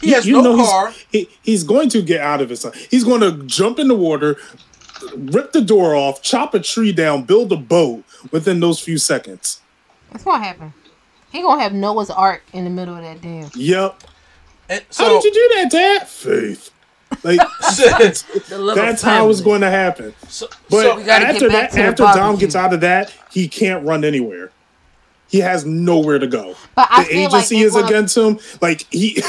He 0.00 0.08
You- 0.08 0.14
has 0.14 0.26
you 0.26 0.34
no 0.34 0.42
know 0.42 0.56
he's- 0.56 0.68
car. 0.70 0.92
He, 1.10 1.28
he's 1.42 1.62
going 1.64 1.88
to 1.90 2.02
get 2.02 2.20
out 2.20 2.40
of 2.40 2.48
his. 2.48 2.64
He's 2.90 3.04
going 3.04 3.20
to 3.20 3.44
jump 3.44 3.78
in 3.78 3.88
the 3.88 3.94
water, 3.94 4.36
rip 5.14 5.52
the 5.52 5.60
door 5.60 5.94
off, 5.94 6.22
chop 6.22 6.54
a 6.54 6.60
tree 6.60 6.92
down, 6.92 7.24
build 7.24 7.52
a 7.52 7.56
boat 7.56 8.04
within 8.30 8.60
those 8.60 8.80
few 8.80 8.98
seconds. 8.98 9.60
What's 10.10 10.24
gonna 10.24 10.42
happen? 10.44 10.72
He 11.30 11.40
gonna 11.42 11.62
have 11.62 11.72
Noah's 11.72 12.10
Ark 12.10 12.42
in 12.52 12.64
the 12.64 12.70
middle 12.70 12.94
of 12.96 13.02
that 13.02 13.20
dam. 13.22 13.50
Yep. 13.54 14.02
And 14.68 14.82
How 14.96 15.08
did 15.08 15.24
you 15.24 15.32
do 15.32 15.50
that, 15.56 15.70
Dad? 15.70 16.08
Faith. 16.08 16.70
Like 17.22 17.38
The 17.76 18.72
that's 18.74 19.02
how 19.02 19.28
it's 19.28 19.38
family. 19.40 19.44
going 19.44 19.60
to 19.62 19.70
happen. 19.70 20.14
so, 20.28 20.48
But 20.70 20.82
so 20.82 20.96
We 20.96 21.02
after 21.10 21.48
that, 21.48 21.76
after 21.76 22.02
Dom 22.04 22.14
barbecue. 22.16 22.46
gets 22.46 22.56
out 22.56 22.72
of 22.72 22.80
that, 22.82 23.12
he 23.30 23.48
can't 23.48 23.84
run 23.86 24.04
anywhere. 24.04 24.50
He 25.28 25.38
has 25.40 25.64
nowhere 25.64 26.18
to 26.18 26.26
go. 26.26 26.54
But 26.74 26.88
I 26.90 27.04
the 27.04 27.08
feel 27.10 27.28
agency 27.28 27.56
they're 27.58 27.66
is 27.66 27.72
gonna- 27.74 27.86
against 27.86 28.16
him. 28.16 28.38
Like 28.60 28.86
he, 28.90 29.22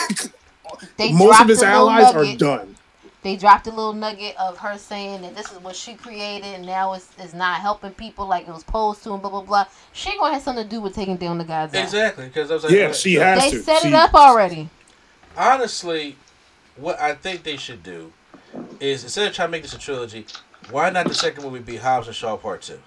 most 1.13 1.41
of 1.41 1.47
his 1.47 1.61
a 1.61 1.65
little 1.65 1.89
allies 1.89 2.13
are 2.13 2.35
done. 2.37 2.75
They 3.21 3.37
dropped 3.37 3.67
a 3.67 3.69
little 3.69 3.93
nugget 3.93 4.35
of 4.37 4.57
her 4.57 4.77
saying 4.77 5.21
that 5.21 5.33
this 5.33 5.49
is 5.49 5.57
what 5.59 5.77
she 5.77 5.93
created 5.93 6.55
and 6.55 6.65
now 6.65 6.91
it's, 6.91 7.07
it's 7.17 7.33
not 7.33 7.61
helping 7.61 7.91
people 7.91 8.27
like 8.27 8.45
it 8.49 8.51
was 8.51 8.65
posed 8.65 9.01
to 9.03 9.13
and 9.13 9.21
blah 9.21 9.31
blah 9.31 9.41
blah. 9.43 9.65
She 9.93 10.17
gonna 10.17 10.33
have 10.33 10.41
something 10.43 10.65
to 10.65 10.69
do 10.69 10.81
with 10.81 10.93
taking 10.93 11.15
down 11.15 11.37
the 11.37 11.45
guy's 11.45 11.73
exactly 11.73 12.25
because 12.25 12.51
I 12.51 12.55
was 12.55 12.63
like, 12.65 12.73
Yeah, 12.73 12.91
she 12.91 13.13
has 13.15 13.41
They 13.41 13.51
to. 13.51 13.63
set 13.63 13.81
She- 13.81 13.87
it 13.87 13.93
up 13.93 14.13
already. 14.13 14.69
honestly, 15.37 16.17
what 16.75 16.99
I 16.99 17.13
think 17.13 17.43
they 17.43 17.57
should 17.57 17.83
do 17.83 18.11
is 18.79 19.03
instead 19.03 19.27
of 19.27 19.33
trying 19.33 19.47
to 19.47 19.51
make 19.51 19.61
this 19.63 19.73
a 19.73 19.77
trilogy, 19.79 20.25
why 20.69 20.89
not 20.89 21.07
the 21.07 21.13
second 21.13 21.43
movie 21.43 21.59
be 21.59 21.77
Hobbs 21.77 22.07
and 22.07 22.15
Shaw 22.15 22.37
Part 22.37 22.61
Two? 22.63 22.79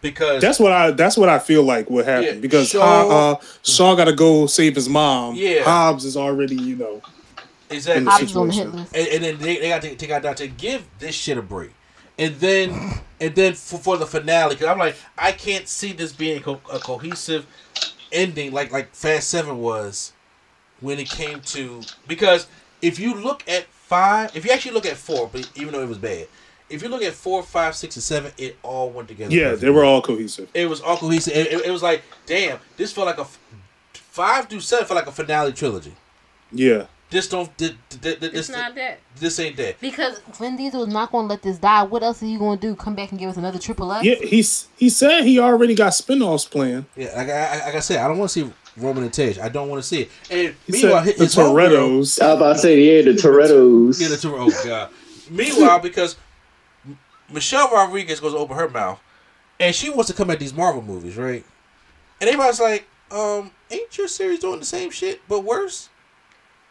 Because 0.00 0.40
That's 0.40 0.60
what 0.60 0.72
I. 0.72 0.90
That's 0.92 1.16
what 1.16 1.28
I 1.28 1.38
feel 1.40 1.64
like 1.64 1.90
would 1.90 2.04
happen 2.04 2.24
Yeah, 2.24 2.40
because 2.40 2.68
Shaw- 2.68 3.08
uh, 3.08 3.32
uh, 3.32 3.40
Shaw 3.64 3.96
got 3.96 4.04
to 4.04 4.12
go 4.12 4.46
save 4.46 4.76
his 4.76 4.88
mom. 4.88 5.34
Yeah. 5.34 5.64
Hobbs 5.64 6.04
is 6.04 6.16
already, 6.16 6.54
you 6.54 6.76
know, 6.76 7.02
exactly, 7.68 7.98
in 7.98 8.04
the 8.04 8.10
on 8.12 8.14
the 8.14 8.20
hit 8.20 8.28
situation. 8.28 8.72
list. 8.76 8.94
and, 8.94 9.08
and 9.08 9.24
then 9.24 9.38
they, 9.38 9.58
they 9.58 9.68
got 9.68 9.82
to 9.82 9.96
take 9.96 10.10
out 10.10 10.22
Dante, 10.22 10.46
give 10.48 10.84
this 11.00 11.16
shit 11.16 11.36
a 11.36 11.42
break, 11.42 11.72
and 12.16 12.36
then 12.36 13.00
and 13.20 13.34
then 13.34 13.54
for, 13.54 13.78
for 13.78 13.96
the 13.96 14.06
finale, 14.06 14.54
because 14.54 14.68
I'm 14.68 14.78
like, 14.78 14.94
I 15.16 15.32
can't 15.32 15.66
see 15.66 15.92
this 15.92 16.12
being 16.12 16.42
co- 16.42 16.60
a 16.72 16.78
cohesive 16.78 17.46
ending 18.12 18.52
like 18.52 18.70
like 18.70 18.94
Fast 18.94 19.28
Seven 19.28 19.58
was 19.58 20.12
when 20.80 21.00
it 21.00 21.10
came 21.10 21.40
to 21.40 21.82
because 22.06 22.46
if 22.82 22.98
you 22.98 23.14
look 23.14 23.48
at 23.48 23.64
five, 23.64 24.34
if 24.36 24.44
you 24.44 24.50
actually 24.50 24.72
look 24.72 24.86
at 24.86 24.96
four, 24.96 25.28
but 25.32 25.50
even 25.54 25.72
though 25.72 25.82
it 25.82 25.88
was 25.88 25.98
bad, 25.98 26.26
if 26.70 26.82
you 26.82 26.88
look 26.88 27.02
at 27.02 27.14
four, 27.14 27.42
five, 27.42 27.74
six, 27.74 27.96
and 27.96 28.02
seven, 28.02 28.32
it 28.36 28.58
all 28.62 28.90
went 28.90 29.08
together. 29.08 29.34
Yeah, 29.34 29.54
they 29.54 29.70
were 29.70 29.84
all 29.84 30.02
cohesive. 30.02 30.48
It 30.52 30.68
was 30.68 30.80
all 30.80 30.96
cohesive. 30.96 31.34
It, 31.34 31.52
it, 31.52 31.66
it 31.66 31.70
was 31.70 31.82
like, 31.82 32.02
damn, 32.26 32.58
this 32.76 32.92
felt 32.92 33.06
like 33.06 33.18
a 33.18 33.26
five 33.92 34.48
through 34.48 34.60
seven 34.60 34.86
felt 34.86 34.96
like 34.96 35.06
a 35.06 35.12
finale 35.12 35.52
trilogy. 35.52 35.94
Yeah. 36.52 36.86
This 37.10 37.26
don't. 37.26 37.56
This, 37.56 37.72
this, 38.02 38.16
It's 38.20 38.32
this, 38.32 38.48
not 38.50 38.74
that. 38.74 38.98
this 39.16 39.40
ain't 39.40 39.56
that. 39.56 39.80
Because 39.80 40.20
Vin 40.38 40.58
Diesel 40.58 40.82
is 40.82 40.92
not 40.92 41.10
going 41.10 41.26
to 41.26 41.30
let 41.30 41.40
this 41.42 41.56
die. 41.56 41.82
What 41.84 42.02
else 42.02 42.22
are 42.22 42.26
you 42.26 42.38
going 42.38 42.58
to 42.58 42.66
do? 42.68 42.74
Come 42.76 42.94
back 42.94 43.12
and 43.12 43.18
give 43.18 43.30
us 43.30 43.38
another 43.38 43.58
triple 43.58 43.90
X? 43.90 44.04
Yeah, 44.04 44.16
he's 44.16 44.68
he 44.76 44.90
said 44.90 45.22
he 45.22 45.38
already 45.38 45.74
got 45.74 45.94
spin-offs 45.94 46.44
planned. 46.44 46.84
Yeah, 46.94 47.16
like 47.16 47.30
I, 47.30 47.64
like 47.64 47.74
I 47.76 47.80
said, 47.80 48.00
I 48.00 48.08
don't 48.08 48.18
want 48.18 48.30
to 48.30 48.44
see 48.44 48.52
Roman 48.80 49.04
and 49.04 49.12
Tej. 49.12 49.40
I 49.40 49.48
don't 49.48 49.68
want 49.68 49.82
to 49.82 49.88
see 49.88 50.02
it. 50.02 50.10
And 50.30 50.54
He 50.66 50.72
meanwhile, 50.72 51.04
said 51.04 51.06
his, 51.06 51.16
the 51.16 51.24
his 51.24 51.36
homegirl- 51.36 51.68
Torettos. 51.68 52.20
I 52.22 52.26
was 52.28 52.36
about 52.36 52.52
to 52.54 52.58
say, 52.58 52.80
yeah, 52.80 53.02
the 53.02 53.12
Torettos. 53.12 54.00
Yeah, 54.00 54.08
the 54.08 54.16
Tor- 54.16 54.38
Oh 54.38 54.50
god. 54.64 54.90
Meanwhile, 55.30 55.80
because 55.80 56.16
Michelle 57.30 57.70
Rodriguez 57.70 58.20
goes 58.20 58.32
to 58.32 58.38
open 58.38 58.56
her 58.56 58.68
mouth, 58.68 59.00
and 59.60 59.74
she 59.74 59.90
wants 59.90 60.08
to 60.10 60.16
come 60.16 60.30
at 60.30 60.38
these 60.38 60.54
Marvel 60.54 60.82
movies, 60.82 61.16
right? 61.16 61.44
And 62.20 62.28
everybody's 62.28 62.60
like, 62.60 62.86
um, 63.10 63.50
ain't 63.70 63.96
your 63.98 64.08
series 64.08 64.38
doing 64.40 64.58
the 64.60 64.66
same 64.66 64.90
shit 64.90 65.20
but 65.28 65.40
worse? 65.44 65.88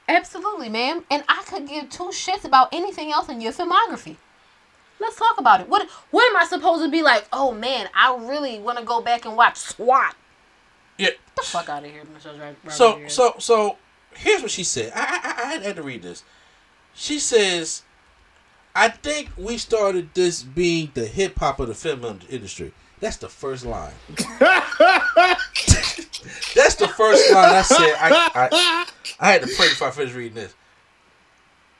Absolutely, 0.07 0.69
ma'am. 0.69 1.03
And 1.11 1.23
I 1.27 1.43
could 1.45 1.67
give 1.67 1.89
two 1.89 2.05
shits 2.05 2.45
about 2.45 2.69
anything 2.73 3.11
else 3.11 3.29
in 3.29 3.41
your 3.41 3.51
filmography. 3.51 4.15
Let's 4.99 5.15
talk 5.17 5.37
about 5.37 5.61
it. 5.61 5.69
What 5.69 5.87
what 6.09 6.27
am 6.31 6.37
I 6.37 6.45
supposed 6.45 6.83
to 6.83 6.89
be 6.89 7.03
like? 7.03 7.27
Oh 7.31 7.51
man, 7.51 7.87
I 7.93 8.15
really 8.17 8.59
want 8.59 8.79
to 8.79 8.83
go 8.85 8.99
back 9.01 9.25
and 9.25 9.35
watch 9.37 9.57
SWAT. 9.57 10.15
Yeah. 10.97 11.07
Get 11.07 11.17
the 11.35 11.41
fuck 11.43 11.69
out 11.69 11.83
of 11.85 11.91
here, 11.91 12.03
Michelle 12.13 12.37
Rod- 12.37 12.55
So 12.71 12.89
Rodriguez. 12.91 13.13
so 13.13 13.35
so 13.39 13.77
here's 14.15 14.41
what 14.41 14.51
she 14.51 14.63
said. 14.63 14.91
I 14.95 15.01
I, 15.01 15.43
I 15.59 15.63
had 15.63 15.75
to 15.75 15.83
read 15.83 16.01
this. 16.01 16.23
She 16.95 17.19
says, 17.19 17.83
"I 18.75 18.89
think 18.89 19.29
we 19.37 19.57
started 19.57 20.09
this 20.13 20.41
being 20.43 20.91
the 20.95 21.05
hip 21.05 21.37
hop 21.39 21.59
of 21.59 21.67
the 21.67 21.75
film 21.75 22.19
industry." 22.29 22.71
That's 22.99 23.17
the 23.17 23.29
first 23.29 23.63
line. 23.63 23.93
That's 26.55 26.75
the 26.75 26.87
first 26.87 27.31
line 27.31 27.55
I 27.55 27.61
said. 27.61 27.95
I, 27.99 28.31
I 28.33 28.87
I 29.19 29.31
had 29.31 29.41
to 29.43 29.47
pray 29.55 29.69
before 29.69 29.89
I 29.89 29.91
finished 29.91 30.15
reading 30.15 30.35
this. 30.35 30.55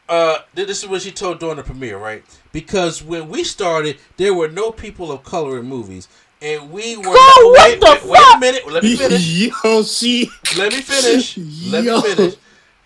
Uh, 0.07 0.39
this 0.53 0.83
is 0.83 0.87
what 0.89 1.01
she 1.01 1.11
told 1.11 1.39
during 1.39 1.57
the 1.57 1.63
premiere, 1.63 1.97
right? 1.97 2.23
Because 2.53 3.03
when 3.03 3.27
we 3.29 3.43
started, 3.43 3.97
there 4.15 4.33
were 4.33 4.47
no 4.47 4.71
people 4.71 5.11
of 5.11 5.23
color 5.23 5.59
in 5.59 5.65
movies, 5.65 6.07
and 6.41 6.71
we 6.71 6.97
were. 6.97 7.03
Girl, 7.03 7.13
what 7.13 7.69
wait, 7.69 7.79
the 7.79 7.85
wait, 7.85 8.05
wait 8.05 8.35
a 8.35 8.39
minute. 8.39 8.71
Let 8.71 8.83
me 8.83 8.95
finish. 8.95 9.27
Yo, 9.63 9.83
she. 9.83 10.29
Let 10.57 10.71
me 10.71 10.81
finish. 10.81 11.37
Let 11.71 11.83
Yo. 11.83 12.01
me 12.01 12.13
finish. 12.13 12.35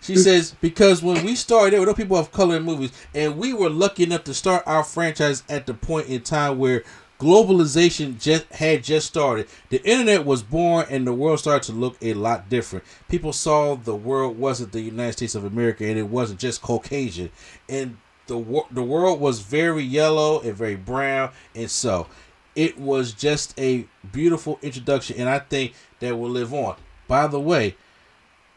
She 0.00 0.16
says 0.16 0.56
because 0.60 1.00
when 1.00 1.24
we 1.24 1.36
started, 1.36 1.72
there 1.72 1.80
were 1.80 1.86
no 1.86 1.94
people 1.94 2.16
of 2.16 2.32
color 2.32 2.56
in 2.56 2.64
movies, 2.64 2.90
and 3.14 3.36
we 3.36 3.52
were 3.52 3.70
lucky 3.70 4.02
enough 4.02 4.24
to 4.24 4.34
start 4.34 4.64
our 4.66 4.82
franchise 4.82 5.44
at 5.48 5.66
the 5.66 5.74
point 5.74 6.08
in 6.08 6.22
time 6.22 6.58
where 6.58 6.82
globalization 7.20 8.18
just 8.20 8.46
had 8.52 8.82
just 8.82 9.06
started. 9.06 9.46
The 9.70 9.80
internet 9.88 10.26
was 10.26 10.42
born, 10.42 10.86
and 10.90 11.06
the 11.06 11.12
world 11.12 11.38
started 11.38 11.62
to 11.66 11.72
look 11.72 11.96
a 12.02 12.14
lot 12.14 12.48
different. 12.48 12.84
People 13.08 13.32
saw 13.32 13.76
the 13.76 13.94
world 13.94 14.36
wasn't 14.36 14.72
the 14.72 14.80
United 14.80 15.12
States 15.12 15.36
of 15.36 15.44
America, 15.44 15.86
and 15.86 15.96
it 15.96 16.08
wasn't 16.08 16.40
just 16.40 16.62
Caucasian, 16.62 17.30
and 17.68 17.96
the 18.26 18.38
wor- 18.38 18.66
the 18.72 18.82
world 18.82 19.20
was 19.20 19.38
very 19.38 19.84
yellow 19.84 20.40
and 20.40 20.54
very 20.54 20.76
brown, 20.76 21.30
and 21.54 21.70
so 21.70 22.08
it 22.54 22.78
was 22.78 23.12
just 23.12 23.58
a 23.58 23.86
beautiful 24.12 24.58
introduction, 24.62 25.16
and 25.18 25.28
I 25.28 25.38
think 25.38 25.74
that 26.00 26.16
will 26.16 26.30
live 26.30 26.52
on. 26.52 26.76
By 27.08 27.26
the 27.26 27.40
way, 27.40 27.76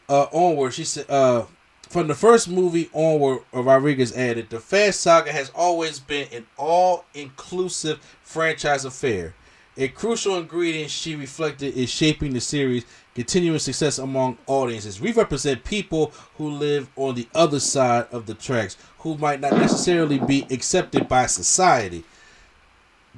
uh, 0.09 0.27
onward, 0.31 0.73
she 0.73 0.83
said, 0.83 1.09
uh, 1.09 1.45
from 1.89 2.07
the 2.07 2.15
first 2.15 2.49
movie 2.49 2.89
onward, 2.93 3.43
Rodriguez 3.53 4.15
added, 4.15 4.49
the 4.49 4.59
Fast 4.59 5.01
Saga 5.01 5.31
has 5.31 5.51
always 5.55 5.99
been 5.99 6.27
an 6.33 6.45
all-inclusive 6.57 7.99
franchise 8.23 8.85
affair. 8.85 9.33
A 9.77 9.89
crucial 9.89 10.37
ingredient 10.37 10.89
she 10.89 11.15
reflected 11.15 11.75
is 11.75 11.89
shaping 11.89 12.33
the 12.33 12.41
series' 12.41 12.85
continuing 13.13 13.59
success 13.59 13.97
among 13.97 14.37
audiences. 14.47 15.01
We 15.01 15.11
represent 15.11 15.63
people 15.63 16.13
who 16.37 16.49
live 16.49 16.89
on 16.95 17.15
the 17.15 17.27
other 17.35 17.59
side 17.59 18.07
of 18.11 18.25
the 18.25 18.33
tracks, 18.33 18.77
who 18.99 19.17
might 19.17 19.41
not 19.41 19.53
necessarily 19.53 20.17
be 20.17 20.47
accepted 20.49 21.07
by 21.07 21.25
society 21.25 22.03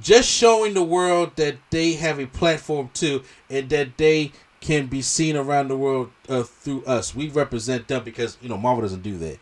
just 0.02 0.30
showing 0.30 0.74
the 0.74 0.84
world 0.84 1.32
that 1.38 1.56
they 1.72 1.94
have 1.94 2.20
a 2.20 2.26
platform 2.28 2.90
too 2.94 3.24
and 3.50 3.70
that 3.70 3.98
they 3.98 4.32
can 4.62 4.88
be 4.88 5.02
seen 5.02 5.36
around 5.38 5.68
the 5.70 5.78
world 5.78 6.12
uh, 6.30 6.44
through 6.44 6.84
us 6.86 7.16
we 7.16 7.30
represent 7.30 7.88
them 7.88 8.04
because 8.04 8.38
you 8.42 8.50
know 8.50 8.58
marvel 8.58 8.82
doesn't 8.82 9.04
do 9.04 9.18
that 9.18 9.38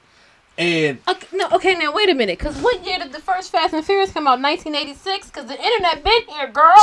and 0.57 0.99
Okay, 1.07 1.27
no, 1.33 1.49
okay, 1.51 1.75
now 1.75 1.91
wait 1.93 2.09
a 2.09 2.13
minute. 2.13 2.39
Cause 2.39 2.55
what 2.61 2.85
year 2.85 2.97
did 2.97 3.11
the 3.11 3.19
first 3.19 3.51
Fast 3.51 3.73
and 3.73 3.83
Furious 3.85 4.13
come 4.13 4.25
out? 4.25 4.39
1986. 4.41 5.29
Cause 5.31 5.47
the 5.47 5.61
internet 5.61 6.01
been 6.01 6.21
here, 6.29 6.47
girl. 6.47 6.73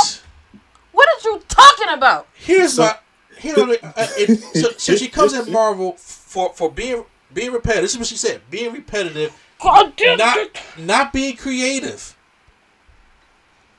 What 0.91 1.09
are 1.09 1.29
you 1.31 1.41
talking 1.47 1.87
about? 1.91 2.27
here's 2.35 2.73
So- 2.73 2.83
my 2.83 2.95
here's 3.35 3.57
what 3.57 3.69
it- 3.71 3.83
uh, 3.83 3.91
it- 3.97 4.39
so, 4.61 4.69
so 4.77 4.95
she 4.95 5.07
comes 5.07 5.33
at 5.33 5.47
marvel 5.49 5.93
for 5.93 6.53
for 6.53 6.71
being 6.71 7.03
being 7.33 7.51
repetitive 7.51 7.81
this 7.85 7.93
is 7.93 7.97
what 7.97 8.05
she 8.07 8.15
said 8.15 8.41
being 8.51 8.71
repetitive 8.71 9.35
God 9.59 9.93
not 10.19 10.47
not 10.77 11.11
being 11.11 11.35
creative 11.35 12.15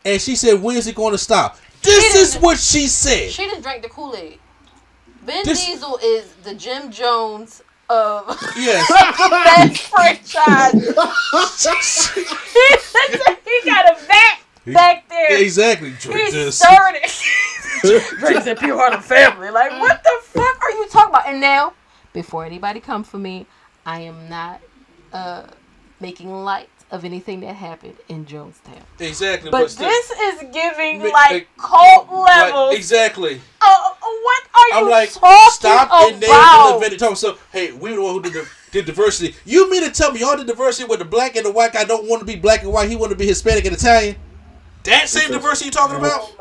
and 0.04 0.20
she 0.20 0.36
said 0.36 0.60
when 0.62 0.76
is 0.76 0.86
it 0.86 0.94
going 0.94 1.12
to 1.12 1.18
stop 1.18 1.58
this 1.82 2.14
is 2.14 2.36
what 2.40 2.58
she 2.58 2.86
said 2.86 3.30
She 3.30 3.44
just 3.46 3.62
drank 3.62 3.82
the 3.82 3.88
Kool 3.90 4.14
Aid. 4.16 4.38
Vin 5.22 5.42
This- 5.44 5.66
Diesel 5.66 5.98
is 6.02 6.32
the 6.44 6.54
Jim 6.54 6.90
Jones 6.90 7.62
of 7.90 8.26
yes 8.56 8.88
the 9.18 9.28
best 9.30 9.82
franchise. 9.82 10.72
he 13.44 13.60
got 13.70 13.92
a 13.92 13.94
vat 14.06 14.38
back 14.72 15.06
there. 15.08 15.42
exactly 15.42 15.90
drink 16.00 16.20
He's 16.22 16.32
this. 16.32 16.58
stirring 16.58 16.94
it. 16.96 17.12
Drinks 18.18 18.44
that 18.46 18.58
pure 18.58 18.76
heart 18.78 18.94
of 18.94 19.04
family. 19.04 19.50
Like, 19.50 19.72
what 19.72 20.02
the 20.02 20.18
fuck 20.22 20.62
are 20.62 20.70
you 20.70 20.88
talking 20.88 21.10
about? 21.10 21.26
And 21.28 21.38
now, 21.40 21.74
before 22.14 22.46
anybody 22.46 22.80
come 22.80 23.04
for 23.04 23.18
me, 23.18 23.44
I 23.84 24.00
am 24.00 24.28
not 24.30 24.60
uh, 25.12 25.48
making 26.00 26.32
light 26.32 26.70
of 26.94 27.04
anything 27.04 27.40
that 27.40 27.54
happened 27.56 27.96
in 28.08 28.24
Jonestown. 28.24 28.80
exactly 29.00 29.50
But 29.50 29.70
still- 29.70 29.88
this 29.88 30.10
is 30.10 30.44
giving 30.52 31.00
Ma- 31.00 31.08
like 31.08 31.48
ma- 31.58 31.66
cult 31.68 32.12
like, 32.12 32.52
levels. 32.52 32.74
exactly 32.76 33.40
Uh, 33.60 33.74
what 34.00 34.42
are 34.54 34.68
you 34.80 34.86
I'm 34.86 34.90
like, 34.90 35.12
talking 35.12 35.50
stop 35.52 35.90
and 35.92 36.20
name 36.20 36.30
about? 36.30 36.68
the 36.68 36.74
invented 36.76 36.98
talking. 37.00 37.16
So, 37.16 37.36
hey, 37.52 37.72
we 37.72 37.90
were 37.90 37.96
the 37.96 38.02
one 38.02 38.14
who 38.14 38.22
did 38.22 38.32
the 38.34 38.46
did 38.70 38.86
diversity. 38.86 39.34
You 39.44 39.70
mean 39.70 39.82
to 39.84 39.90
tell 39.90 40.12
me 40.12 40.20
y'all 40.20 40.36
the 40.36 40.44
diversity 40.44 40.88
with 40.88 40.98
the 40.98 41.04
black 41.04 41.36
and 41.36 41.44
the 41.46 41.50
white 41.52 41.72
guy 41.72 41.84
don't 41.84 42.08
want 42.08 42.20
to 42.20 42.26
be 42.26 42.36
black 42.36 42.62
and 42.62 42.72
white? 42.72 42.88
He 42.88 42.96
want 42.96 43.10
to 43.10 43.16
be 43.16 43.26
Hispanic 43.26 43.64
and 43.64 43.74
Italian. 43.76 44.16
That 44.84 45.08
same 45.08 45.30
diversity 45.30 45.66
you 45.66 45.70
talking 45.72 45.96
about? 45.96 46.30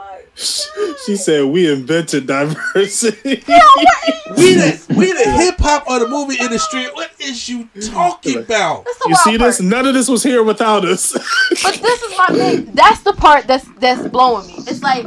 She 1.05 1.15
said 1.15 1.45
we 1.45 1.71
invented 1.71 2.25
diversity. 2.25 3.43
We 4.35 4.55
the 4.55 4.85
we 4.97 5.13
the 5.13 5.31
hip 5.31 5.59
hop 5.59 5.87
of 5.87 5.99
the 5.99 6.07
movie 6.07 6.37
industry. 6.39 6.85
What 6.93 7.11
is 7.19 7.47
you 7.47 7.69
talking 7.91 8.39
about? 8.39 8.85
You 9.05 9.11
wild 9.11 9.17
see 9.19 9.37
this? 9.37 9.61
None 9.61 9.85
of 9.85 9.93
this 9.93 10.09
was 10.09 10.23
here 10.23 10.41
without 10.41 10.85
us. 10.85 11.11
But 11.61 11.75
this 11.75 12.01
is 12.01 12.17
my 12.17 12.27
thing. 12.27 12.71
That's 12.73 13.01
the 13.01 13.13
part 13.13 13.45
that's 13.45 13.65
that's 13.77 14.07
blowing 14.07 14.47
me. 14.47 14.55
It's 14.65 14.81
like 14.81 15.05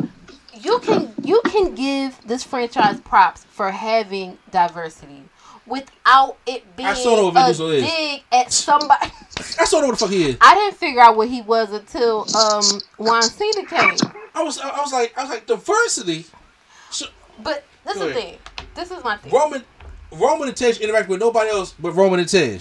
you 0.61 0.79
can 0.79 1.13
you 1.25 1.41
can 1.47 1.75
give 1.75 2.21
this 2.25 2.45
franchise 2.45 3.01
props 3.01 3.45
for 3.45 3.73
having 3.73 4.39
diversity 4.53 5.25
without 5.67 6.37
it 6.47 6.77
being 6.77 6.89
I 6.89 6.95
still 6.95 7.17
know 7.17 7.29
what 7.31 7.43
a 7.45 7.47
Diesel 7.49 7.71
is. 7.71 7.85
dig 7.85 8.23
at 8.33 8.53
somebody. 8.53 9.11
I 9.59 9.65
still 9.65 9.81
know 9.81 9.89
what 9.89 9.99
the 9.99 10.05
fuck 10.05 10.11
he 10.11 10.31
is. 10.31 10.37
I 10.41 10.55
didn't 10.55 10.77
figure 10.77 11.01
out 11.01 11.17
what 11.17 11.29
he 11.29 11.43
was 11.43 11.73
until 11.73 12.27
um 12.37 12.65
Juan 12.99 13.23
Cena 13.23 13.67
came. 13.67 13.97
I 14.35 14.43
was 14.43 14.59
I 14.59 14.81
was 14.81 14.93
like 14.93 15.17
I 15.19 15.23
was 15.23 15.31
like 15.31 15.47
diversity. 15.47 16.27
So, 16.91 17.07
But 17.43 17.65
this 17.85 17.97
is 17.97 18.03
the 18.03 18.15
thing. 18.15 18.39
This 18.75 18.91
is 18.91 19.03
my 19.05 19.17
thing. 19.17 19.33
Roman 19.33 19.65
Roman 20.13 20.49
and 20.49 20.57
Tej 20.57 20.79
interact 20.83 21.09
with 21.09 21.21
nobody 21.21 21.51
else 21.51 21.75
but 21.79 21.93
Roman 21.93 22.21
and 22.21 22.29
Tej. 22.29 22.61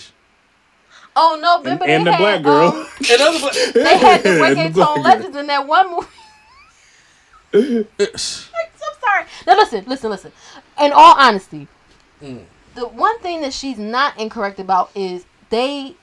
Oh 1.18 1.40
no, 1.42 1.56
and 1.58 1.64
remember 1.66 1.86
and 1.86 2.06
they 2.08 2.12
the 2.12 2.16
had, 2.18 2.44
black 2.44 2.44
girl. 2.44 2.68
um, 2.68 2.88
And 3.10 3.22
other 3.22 3.40
black. 3.40 3.54
they 3.74 3.98
had 3.98 4.24
the 4.24 4.30
And 4.46 4.58
reggaeton 4.58 4.74
black 4.74 5.04
legends 5.18 5.38
in 5.38 5.48
that 5.48 5.66
one 5.66 5.92
movie. 5.92 6.08
I'm 7.54 7.86
sorry. 9.02 9.26
Now 9.48 9.56
listen, 9.56 9.84
listen, 9.88 10.10
listen. 10.10 10.32
In 10.82 10.92
all 10.92 11.16
honesty, 11.18 11.68
Mm. 12.22 12.46
The 12.76 12.88
one 12.88 13.18
thing 13.20 13.42
that 13.42 13.54
she's 13.54 13.78
not 13.78 14.20
incorrect 14.20 14.60
about 14.60 14.92
is 14.96 15.26
they 15.50 15.96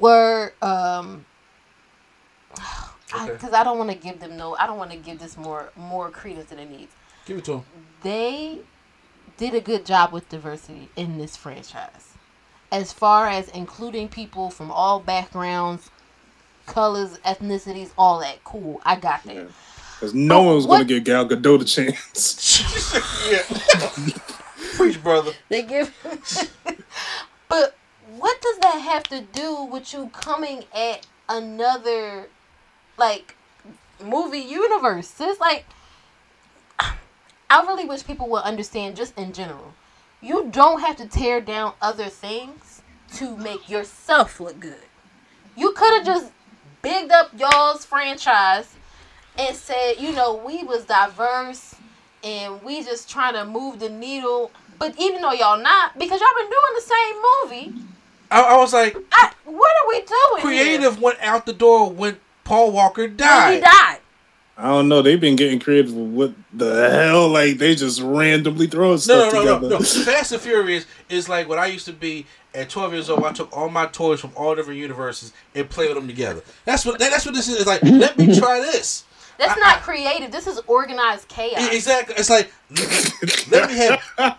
were 0.00 0.52
um 0.62 1.24
Okay. 3.14 3.32
because 3.32 3.52
I, 3.52 3.62
don't 3.62 3.78
want 3.78 3.90
to 3.90 3.96
give 3.96 4.18
them 4.18 4.36
no 4.36 4.56
I 4.56 4.66
don't 4.66 4.78
want 4.78 4.90
to 4.90 4.96
give 4.96 5.20
this 5.20 5.36
more 5.36 5.70
more 5.76 6.10
credence 6.10 6.50
than 6.50 6.58
it 6.58 6.68
needs. 6.68 6.92
Give 7.24 7.38
it 7.38 7.44
to 7.44 7.52
them 7.52 7.64
They 8.02 8.58
did 9.36 9.54
a 9.54 9.60
good 9.60 9.86
job 9.86 10.12
with 10.12 10.28
diversity 10.28 10.88
in 10.96 11.16
this 11.16 11.36
franchise. 11.36 12.14
As 12.72 12.92
far 12.92 13.28
as 13.28 13.48
including 13.50 14.08
people 14.08 14.50
from 14.50 14.72
all 14.72 14.98
backgrounds, 14.98 15.90
colors, 16.66 17.18
ethnicities, 17.18 17.90
all 17.96 18.18
that. 18.20 18.42
Cool. 18.42 18.80
I 18.84 18.96
got 18.96 19.22
that. 19.24 19.46
Because 19.94 20.12
no 20.12 20.40
But 20.40 20.44
one 20.46 20.54
was 20.56 20.66
going 20.66 20.80
to 20.80 20.84
give 20.86 21.04
Gal 21.04 21.28
Gadot 21.28 21.62
a 21.62 21.64
chance. 21.64 22.60
yeah. 23.30 24.18
Preach, 24.74 25.02
brother. 25.02 25.32
They 25.48 25.62
give. 25.62 25.94
but 27.48 27.76
what 28.16 28.40
does 28.40 28.58
that 28.58 28.78
have 28.78 29.02
to 29.04 29.20
do 29.20 29.64
with 29.64 29.92
you 29.92 30.10
coming 30.12 30.64
at 30.74 31.06
another, 31.28 32.28
like, 32.96 33.36
movie 34.02 34.38
universe? 34.38 35.12
It's 35.20 35.40
like, 35.40 35.66
I 36.78 37.62
really 37.62 37.84
wish 37.84 38.06
people 38.06 38.28
would 38.30 38.42
understand 38.42 38.96
just 38.96 39.16
in 39.16 39.32
general. 39.32 39.74
You 40.20 40.48
don't 40.50 40.80
have 40.80 40.96
to 40.96 41.06
tear 41.06 41.40
down 41.40 41.74
other 41.80 42.08
things 42.08 42.82
to 43.14 43.36
make 43.36 43.68
yourself 43.68 44.40
look 44.40 44.58
good. 44.58 44.82
You 45.56 45.72
could 45.72 45.94
have 45.94 46.06
just 46.06 46.32
bigged 46.82 47.12
up 47.12 47.30
y'all's 47.38 47.84
franchise 47.84 48.74
and 49.38 49.54
said, 49.54 49.94
you 49.98 50.12
know, 50.12 50.34
we 50.34 50.64
was 50.64 50.84
diverse 50.84 51.76
and 52.26 52.62
we 52.62 52.82
just 52.82 53.08
trying 53.08 53.34
to 53.34 53.44
move 53.44 53.78
the 53.78 53.88
needle. 53.88 54.50
But 54.78 54.94
even 55.00 55.22
though 55.22 55.32
y'all 55.32 55.58
not, 55.62 55.98
because 55.98 56.20
y'all 56.20 56.28
been 56.36 56.50
doing 56.50 56.74
the 56.74 56.80
same 56.82 57.70
movie, 57.72 57.82
I, 58.30 58.42
I 58.42 58.56
was 58.58 58.72
like, 58.74 58.96
I, 59.12 59.30
what 59.44 59.70
are 59.82 59.88
we 59.88 60.00
doing? 60.00 60.42
creative 60.42 61.00
went 61.00 61.18
out 61.22 61.46
the 61.46 61.52
door 61.52 61.88
when 61.90 62.18
Paul 62.44 62.72
Walker 62.72 63.02
Here? 63.02 63.10
died. 63.10 63.54
He 63.54 63.60
died. 63.60 63.98
I 64.58 64.68
don't 64.68 64.88
know. 64.88 65.02
They've 65.02 65.20
been 65.20 65.36
getting 65.36 65.60
creative 65.60 65.92
with 65.94 66.08
what 66.14 66.34
the 66.52 66.90
hell? 66.90 67.28
Like, 67.28 67.58
they 67.58 67.74
just 67.74 68.00
randomly 68.00 68.66
throwing 68.66 68.92
No, 68.92 68.96
stuff 68.96 69.32
no, 69.32 69.42
no, 69.44 69.44
no, 69.44 69.54
together. 69.60 69.68
no. 69.68 69.78
Fast 70.04 70.32
and 70.32 70.40
Furious 70.40 70.86
is 71.10 71.28
like 71.28 71.48
what 71.48 71.58
I 71.58 71.66
used 71.66 71.84
to 71.86 71.92
be 71.92 72.26
at 72.54 72.70
12 72.70 72.92
years 72.94 73.10
old. 73.10 73.22
I 73.24 73.32
took 73.32 73.54
all 73.56 73.68
my 73.68 73.84
toys 73.86 74.18
from 74.20 74.32
all 74.34 74.54
different 74.54 74.80
universes 74.80 75.32
and 75.54 75.68
played 75.68 75.88
with 75.88 75.96
them 75.98 76.06
together. 76.06 76.42
That's 76.64 76.84
what 76.86 76.98
that, 76.98 77.10
that's 77.10 77.26
what 77.26 77.34
this 77.34 77.48
is. 77.48 77.56
It's 77.56 77.66
like, 77.66 77.82
let 77.82 78.16
me 78.18 78.34
try 78.38 78.58
this. 78.60 79.04
That's 79.38 79.56
I- 79.56 79.60
not 79.60 79.76
I- 79.78 79.80
creative. 79.80 80.30
This 80.30 80.46
is 80.46 80.60
organized 80.66 81.28
chaos. 81.28 81.72
Exactly. 81.72 82.14
It's 82.16 82.30
like 82.30 82.52
let 83.50 83.68
me 83.70 83.76
have 83.76 84.00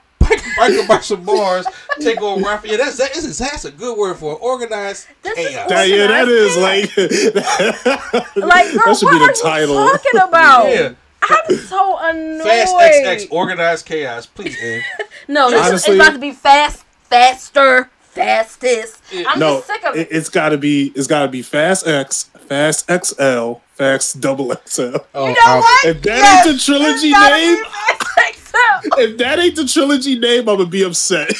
Michael 0.59 0.85
Michael 0.85 1.17
Mars 1.17 1.65
take 2.01 2.21
over 2.21 2.41
Raphael. 2.43 2.71
Yeah, 2.71 2.77
that's 2.77 2.97
that 2.97 3.15
is 3.15 3.37
that's 3.37 3.63
a 3.65 3.71
good 3.71 3.97
word 3.97 4.17
for 4.17 4.33
it. 4.33 4.39
organized 4.41 5.07
This 5.23 5.37
is 5.37 5.47
chaos. 5.49 5.69
That- 5.69 5.87
yeah, 5.89 6.07
that 6.07 6.27
is 6.27 6.57
Organized 6.57 6.97
like. 6.97 8.33
Like, 8.35 8.71
girl, 8.73 8.85
that 8.85 8.97
should 8.99 9.05
what 9.05 9.19
be 9.19 9.23
are 9.23 9.27
the 9.27 9.39
title. 9.41 9.75
you 9.85 9.91
talking 9.91 10.21
about? 10.29 10.67
Yeah. 10.69 10.93
I'm 11.21 11.57
so 11.57 11.97
annoyed. 11.99 12.43
Fast 12.43 12.75
XX 12.75 13.27
organized 13.31 13.85
chaos. 13.85 14.25
Please, 14.25 14.55
Ed. 14.61 14.81
no, 15.27 15.47
Honestly- 15.47 15.93
it's 15.93 16.01
about 16.01 16.13
to 16.13 16.19
be 16.19 16.31
fast, 16.31 16.85
faster, 17.03 17.89
fastest. 18.01 19.01
Yeah. 19.11 19.23
I'm 19.27 19.39
no, 19.39 19.55
just 19.57 19.67
sick 19.67 19.85
of 19.85 19.95
it, 19.95 19.99
it. 20.01 20.07
it's 20.11 20.29
got 20.29 20.49
to 20.49 20.57
be. 20.57 20.91
It's 20.95 21.07
got 21.07 21.23
to 21.23 21.27
be 21.27 21.41
Fast 21.41 21.87
X, 21.87 22.29
Fast 22.47 22.89
XL, 22.89 23.53
Fast 23.73 24.21
Double 24.21 24.53
XL. 24.65 24.95
Oh, 25.13 25.27
You 25.27 25.35
know 25.35 25.57
what? 25.59 25.85
If 25.85 26.01
that 26.03 26.17
Yes, 26.17 26.47
ain't 26.47 26.57
the 26.57 26.63
trilogy 26.63 27.07
it's 27.09 27.17
gotta 27.17 27.35
be 27.35 27.41
name, 27.41 27.65
Fast 27.65 28.37
XL. 28.37 28.89
if 29.01 29.17
that 29.17 29.39
ain't 29.39 29.55
the 29.55 29.65
trilogy 29.65 30.17
name, 30.17 30.47
I'm 30.47 30.57
gonna 30.57 30.65
be 30.65 30.83
upset. 30.83 31.29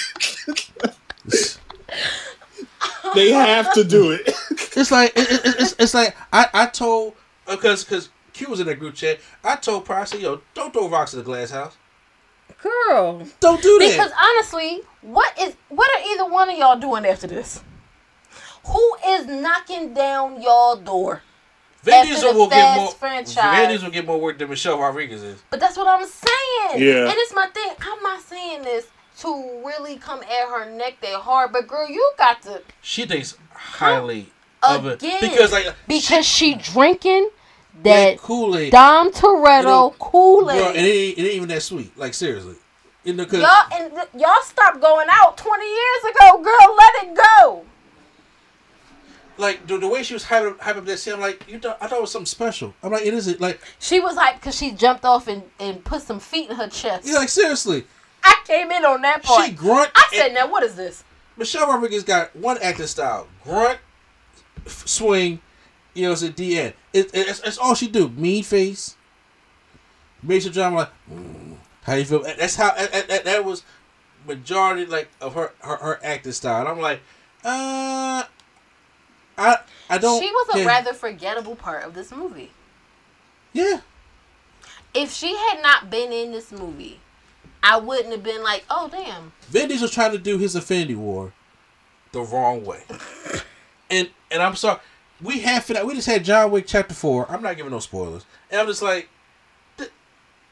they 3.16 3.32
have 3.32 3.74
to 3.74 3.84
do 3.84 4.12
it. 4.12 4.22
It's 4.76 4.92
like 4.92 5.14
it, 5.16 5.32
it, 5.32 5.56
it's, 5.60 5.76
it's 5.80 5.94
like 5.94 6.16
I 6.34 6.48
I 6.54 6.66
told 6.68 7.14
uh, 7.48 7.56
because 7.56 7.84
because 7.84 8.10
Q 8.34 8.50
was 8.50 8.60
in 8.60 8.68
that 8.68 8.76
group 8.76 8.96
chat. 8.96 9.20
I 9.44 9.56
told 9.56 9.86
Pryor, 9.86 10.02
I 10.02 10.04
said, 10.04 10.20
"Yo, 10.22 10.42
don't 10.54 10.74
throw 10.74 10.90
rocks 10.90 11.14
in 11.14 11.20
the 11.20 11.26
glass 11.26 11.52
house. 11.52 11.78
Girl. 12.62 13.26
Don't 13.40 13.62
do 13.62 13.80
that." 13.80 13.92
Because 13.92 14.12
honestly, 14.22 14.82
what 15.02 15.40
is 15.40 15.56
what 15.70 15.90
are 15.96 16.04
either 16.14 16.26
one 16.32 16.50
of 16.50 16.58
y'all 16.58 16.78
doing 16.80 17.06
after 17.06 17.28
this? 17.28 17.64
Who 18.68 18.95
is 19.07 19.26
knocking 19.27 19.94
down 19.94 20.41
y'all 20.41 20.76
door? 20.76 21.22
Vin 21.84 21.94
after 21.94 22.14
Diesel 22.14 22.34
the 22.34 22.39
will 22.39 22.49
get 22.49 22.76
more. 22.76 22.91
franchise. 22.91 23.57
Vin 23.57 23.69
Diesel 23.69 23.85
will 23.85 23.94
get 23.94 24.06
more 24.06 24.19
work 24.19 24.38
than 24.38 24.49
Michelle 24.49 24.80
Rodriguez 24.80 25.23
is. 25.23 25.41
But 25.49 25.60
that's 25.60 25.77
what 25.77 25.88
I'm 25.88 26.06
saying. 26.06 26.84
Yeah. 26.84 27.03
And 27.10 27.14
it's 27.15 27.34
my 27.34 27.48
thing. 27.48 27.69
I'm 27.80 28.03
not 28.03 28.22
saying 28.22 28.64
this 28.64 28.88
to 29.19 29.61
really 29.65 29.98
come 29.98 30.22
at 30.22 30.49
her 30.49 30.69
neck 30.69 30.98
that 31.02 31.15
hard, 31.22 31.52
but 31.52 31.68
girl, 31.68 31.89
you 31.89 32.11
got 32.18 32.41
to 32.44 32.61
She 32.81 33.06
thinks 33.06 33.35
highly 33.52 34.27
of 34.64 34.85
it 34.85 34.99
because 34.99 35.52
like 35.52 35.73
because 35.88 36.26
she 36.26 36.56
drinking 36.56 37.30
that 37.84 38.11
that 38.11 38.18
Kool 38.18 38.57
Aid. 38.57 38.72
Dom 38.72 39.11
Toretto 39.11 39.60
You 39.60 39.64
know, 39.64 39.95
Kool 39.99 40.45
Bro, 40.45 40.56
it 40.56 40.76
Aid. 40.76 40.76
ain't, 40.77 41.18
it 41.18 41.22
ain't 41.22 41.34
even 41.35 41.48
that 41.49 41.61
sweet. 41.61 41.95
Like 41.98 42.14
seriously, 42.14 42.56
you 43.03 43.14
know, 43.14 43.26
cause 43.26 43.39
Y'all 43.39 43.80
and 43.80 43.94
th- 43.94 44.07
y'all 44.18 44.41
stopped 44.44 44.81
going 44.81 45.07
out 45.10 45.38
20 45.38 45.64
years 45.65 46.15
ago, 46.15 46.41
girl. 46.44 46.76
Let 46.77 47.03
it 47.06 47.15
go. 47.39 47.65
Like 49.38 49.68
the, 49.68 49.78
the 49.78 49.88
way 49.88 50.04
she 50.04 50.14
was 50.14 50.24
hyping, 50.24 50.58
hyping 50.58 50.78
up 50.78 50.86
that 50.86 50.98
scene, 51.00 51.14
I'm 51.14 51.20
like, 51.20 51.44
you 51.48 51.60
thought, 51.60 51.78
I 51.82 51.88
thought 51.88 51.98
it 52.00 52.02
was 52.02 52.12
something 52.12 52.26
special. 52.26 52.74
I'm 52.84 52.92
like, 52.92 53.06
it 53.06 53.14
isn't. 53.14 53.40
Like, 53.40 53.60
She 53.80 54.00
was 54.00 54.16
like, 54.16 54.36
because 54.36 54.56
she 54.58 54.72
jumped 54.72 55.06
off 55.06 55.28
and, 55.28 55.44
and 55.60 55.84
put 55.84 56.02
some 56.02 56.20
feet 56.20 56.50
in 56.50 56.56
her 56.56 56.68
chest. 56.68 57.08
yeah, 57.08 57.16
like 57.16 57.30
seriously, 57.30 57.86
I 58.24 58.36
came 58.46 58.72
in 58.72 58.84
on 58.86 59.02
that 59.02 59.24
part. 59.24 59.46
she 59.46 59.52
grunt. 59.52 59.92
I 59.96 60.08
said, 60.12 60.34
now 60.34 60.50
what 60.50 60.64
is 60.64 60.76
this? 60.76 61.04
Michelle 61.38 61.68
Rodriguez 61.68 62.04
got 62.04 62.36
one 62.36 62.58
acting 62.62 62.88
style: 62.88 63.28
grunt, 63.44 63.80
f- 64.66 64.88
swing. 64.88 65.40
You 65.94 66.04
know, 66.08 66.12
it's 66.12 66.22
the 66.22 66.60
end. 66.60 66.74
It, 66.94 67.08
it, 67.08 67.28
it's, 67.28 67.40
it's 67.42 67.58
all 67.58 67.74
she 67.76 67.88
do. 67.88 68.10
Mean 68.10 68.44
face. 68.44 68.96
Major 70.24 70.50
drama. 70.50 70.76
Like, 70.78 70.90
mm, 71.12 71.56
how 71.84 71.94
you 71.94 72.06
feel? 72.06 72.24
That's 72.24 72.56
how. 72.56 72.74
That, 72.76 73.08
that, 73.08 73.26
that 73.26 73.46
was 73.46 73.64
majority 74.28 74.86
like 74.86 75.10
of 75.22 75.36
her 75.36 75.54
her, 75.60 75.76
her 75.78 76.00
acting 76.04 76.32
style. 76.34 76.62
And 76.62 76.70
I'm 76.70 76.80
like, 76.80 77.02
uh, 77.44 78.24
I 79.38 79.58
I 79.90 79.98
don't. 79.98 80.22
She 80.22 80.32
was 80.32 80.56
a 80.56 80.60
yeah. 80.60 80.66
rather 80.66 80.94
forgettable 80.94 81.56
part 81.56 81.84
of 81.84 81.94
this 81.94 82.12
movie. 82.12 82.52
yeah. 83.54 83.82
If 84.94 85.12
she 85.12 85.36
had 85.36 85.62
not 85.62 85.90
been 85.91 86.12
in 86.12 86.32
this 86.32 86.52
movie, 86.52 86.99
I 87.62 87.78
wouldn't 87.78 88.12
have 88.12 88.24
been 88.24 88.41
like, 88.44 88.66
oh 88.70 88.88
damn. 88.90 89.34
Vin 89.49 89.68
Diesel 89.68 89.90
trying 89.90 90.12
to 90.12 90.18
do 90.18 90.38
his 90.38 90.56
Infinity 90.56 90.96
War 90.96 91.34
the 92.12 92.22
wrong 92.22 92.66
way. 92.66 92.84
And 93.90 94.10
and 94.30 94.41
I'm 94.41 94.57
sorry, 94.57 94.82
we 95.22 95.40
have 95.40 95.70
it. 95.70 95.86
We 95.86 95.94
just 95.94 96.07
had 96.07 96.26
John 96.26 96.52
Wick 96.52 96.66
Chapter 96.68 96.94
Four. 96.94 97.26
I'm 97.32 97.41
not 97.41 97.56
giving 97.56 97.72
no 97.72 97.80
spoilers. 97.80 98.26
And 98.52 98.60
I'm 98.60 98.68
just 98.68 98.82
like, 98.82 99.07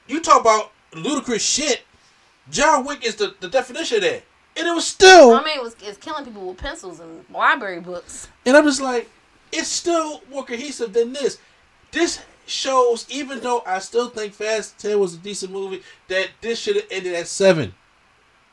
you 0.08 0.22
talk 0.22 0.40
about 0.40 0.72
ludicrous 0.94 1.44
shit. 1.44 1.82
John 2.50 2.86
Wick 2.86 3.06
is 3.06 3.16
the, 3.18 3.36
the 3.42 3.50
definition 3.50 3.98
of 3.98 4.04
that, 4.04 4.24
and 4.58 4.68
it 4.68 4.74
was 4.74 4.88
still. 4.88 5.34
I 5.34 5.44
mean, 5.44 5.58
it 5.58 5.64
was 5.64 5.76
it's 5.82 5.98
killing 5.98 6.26
people 6.26 6.48
with 6.48 6.58
pencils 6.58 7.00
and 7.00 7.26
library 7.32 7.80
books. 7.82 8.28
And 8.46 8.56
I'm 8.56 8.64
just 8.64 8.82
like, 8.82 9.10
it's 9.52 9.68
still 9.68 10.22
more 10.32 10.44
cohesive 10.44 10.94
than 10.94 11.14
this. 11.14 11.38
This 11.92 12.22
shows, 12.48 13.06
even 13.10 13.40
though 13.40 13.64
I 13.66 13.80
still 13.80 14.10
think 14.10 14.34
Fast 14.34 14.78
10 14.80 15.00
was 15.00 15.16
a 15.16 15.18
decent 15.18 15.52
movie, 15.52 15.82
that 16.08 16.30
this 16.42 16.60
should 16.60 16.76
have 16.76 16.86
ended 16.92 17.16
at 17.16 17.28
seven. 17.28 17.74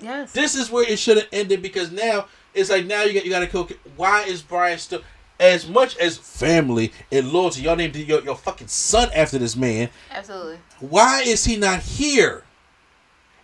Yes. 0.01 0.33
This 0.33 0.55
is 0.55 0.71
where 0.71 0.89
it 0.89 0.99
should 0.99 1.17
have 1.19 1.29
ended 1.33 1.63
because 1.63 1.93
now 1.93 2.27
it's 2.55 2.71
like 2.71 2.87
now 2.87 3.03
you 3.03 3.15
got 3.15 3.25
you 3.25 3.31
got 3.31 3.41
to 3.41 3.47
go. 3.47 3.69
Why 3.97 4.23
is 4.23 4.43
Brian 4.43 4.79
still 4.79 5.03
as 5.39 5.69
much 5.69 5.97
as 5.99 6.19
family 6.19 6.93
and 7.11 7.33
loyalty? 7.33 7.63
Y'all 7.63 7.77
named 7.77 7.97
your, 7.97 8.23
your 8.23 8.37
fucking 8.37 8.69
son 8.69 9.11
after 9.15 9.39
this 9.39 9.57
man. 9.57 9.91
Absolutely. 10.11 10.59
Why 10.81 11.23
is 11.23 11.45
he 11.45 11.57
not 11.57 11.81
here? 11.81 12.45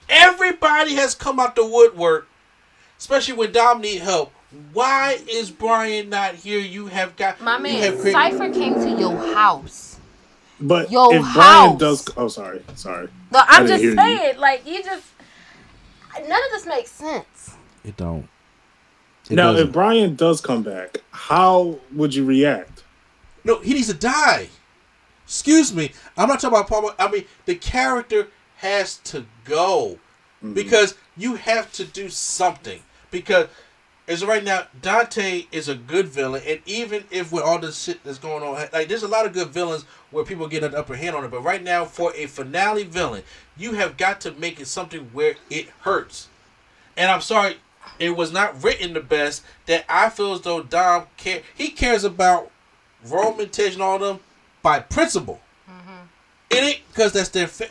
Everybody 0.08 0.94
has 0.94 1.14
come 1.14 1.38
out 1.38 1.54
the 1.54 1.66
woodwork, 1.66 2.28
especially 2.98 3.34
when 3.34 3.52
Dom 3.52 3.80
need 3.80 4.00
help. 4.00 4.32
Why 4.72 5.18
is 5.28 5.50
Brian 5.50 6.08
not 6.08 6.34
here? 6.34 6.58
You 6.58 6.86
have 6.86 7.16
got 7.16 7.40
My 7.40 7.58
man, 7.58 7.82
have 7.82 7.98
created- 8.00 8.12
Cipher 8.12 8.52
came 8.52 8.74
to 8.74 8.90
your 8.90 9.34
house. 9.34 9.98
But 10.60 10.90
Yo, 10.90 11.10
if 11.10 11.22
house. 11.22 11.34
Brian 11.34 11.78
does, 11.78 12.08
oh 12.16 12.28
sorry, 12.28 12.64
sorry. 12.74 13.08
No, 13.30 13.38
I 13.40 13.58
I'm 13.58 13.66
just 13.66 13.80
hear 13.82 13.90
you. 13.92 13.96
saying, 13.96 14.38
like 14.38 14.66
you 14.66 14.82
just 14.82 15.06
none 16.18 16.44
of 16.44 16.50
this 16.50 16.66
makes 16.66 16.90
sense. 16.90 17.54
It 17.84 17.96
don't. 17.96 18.28
It 19.30 19.34
now, 19.36 19.52
doesn't. 19.52 19.68
if 19.68 19.72
Brian 19.72 20.16
does 20.16 20.40
come 20.40 20.62
back, 20.62 20.98
how 21.10 21.78
would 21.92 22.14
you 22.14 22.24
react? 22.24 22.82
No, 23.44 23.60
he 23.60 23.74
needs 23.74 23.88
to 23.88 23.94
die. 23.94 24.48
Excuse 25.24 25.74
me. 25.74 25.92
I'm 26.16 26.28
not 26.28 26.40
talking 26.40 26.56
about 26.56 26.68
Paul. 26.68 26.92
I 26.98 27.10
mean, 27.10 27.24
the 27.44 27.54
character 27.54 28.28
has 28.56 28.96
to 28.98 29.26
go 29.44 29.98
mm-hmm. 30.42 30.54
because 30.54 30.96
you 31.16 31.34
have 31.34 31.70
to 31.72 31.84
do 31.84 32.08
something. 32.08 32.80
Because 33.10 33.48
as 34.08 34.22
of 34.22 34.28
right 34.28 34.42
now, 34.42 34.66
Dante 34.80 35.46
is 35.52 35.68
a 35.68 35.74
good 35.74 36.06
villain, 36.06 36.42
and 36.46 36.60
even 36.64 37.04
if 37.10 37.30
with 37.30 37.44
all 37.44 37.58
this 37.58 37.82
shit 37.82 38.02
that's 38.04 38.18
going 38.18 38.42
on, 38.42 38.54
like 38.72 38.88
there's 38.88 39.02
a 39.02 39.08
lot 39.08 39.26
of 39.26 39.34
good 39.34 39.48
villains 39.48 39.84
where 40.10 40.24
people 40.24 40.48
get 40.48 40.64
an 40.64 40.74
upper 40.74 40.96
hand 40.96 41.14
on 41.14 41.24
it. 41.24 41.30
But 41.30 41.42
right 41.44 41.62
now, 41.62 41.84
for 41.84 42.14
a 42.14 42.26
finale 42.26 42.84
villain, 42.84 43.22
you 43.56 43.72
have 43.74 43.98
got 43.98 44.20
to 44.22 44.32
make 44.32 44.60
it 44.60 44.66
something 44.66 45.10
where 45.12 45.36
it 45.50 45.68
hurts. 45.80 46.28
And 46.96 47.10
I'm 47.10 47.20
sorry, 47.20 47.58
it 47.98 48.16
was 48.16 48.32
not 48.32 48.62
written 48.64 48.94
the 48.94 49.00
best. 49.00 49.44
That 49.66 49.84
I 49.88 50.08
feel 50.08 50.32
as 50.32 50.40
though 50.40 50.62
Dom 50.62 51.04
care. 51.18 51.42
He 51.54 51.68
cares 51.68 52.02
about 52.02 52.50
Roman, 53.06 53.50
Tej, 53.50 53.74
and 53.74 53.82
all 53.82 53.98
them 53.98 54.20
by 54.62 54.80
principle. 54.80 55.40
Mm-hmm. 55.68 56.04
It 56.50 56.56
ain't 56.56 56.88
because 56.88 57.12
that's 57.12 57.28
their. 57.28 57.46
Fa- 57.46 57.70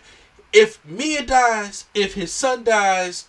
if 0.53 0.83
Mia 0.85 1.25
dies, 1.25 1.85
if 1.95 2.14
his 2.14 2.32
son 2.32 2.64
dies, 2.64 3.25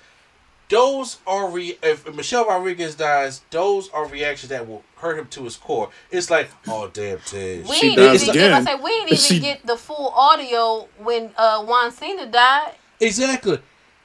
those 0.70 1.18
are 1.26 1.48
re- 1.50 1.78
if 1.82 2.12
Michelle 2.14 2.46
Rodriguez 2.46 2.94
dies, 2.94 3.42
those 3.50 3.88
are 3.90 4.06
reactions 4.06 4.50
that 4.50 4.68
will 4.68 4.82
hurt 4.96 5.18
him 5.18 5.26
to 5.28 5.44
his 5.44 5.56
core. 5.56 5.90
It's 6.10 6.30
like, 6.30 6.50
oh 6.66 6.90
damn, 6.92 7.18
Ted. 7.20 7.66
We 7.68 7.74
She 7.76 7.94
didn't 7.94 8.14
even 8.22 8.34
get. 8.34 8.52
I 8.52 8.58
again. 8.58 8.64
said 8.66 8.82
we 8.82 8.90
didn't 8.90 9.06
even 9.08 9.18
She- 9.18 9.40
get 9.40 9.66
the 9.66 9.76
full 9.76 10.08
audio 10.14 10.88
when 10.98 11.30
uh, 11.36 11.64
Juan 11.64 11.90
Cena 11.92 12.26
died. 12.26 12.72
Exactly. 13.00 13.60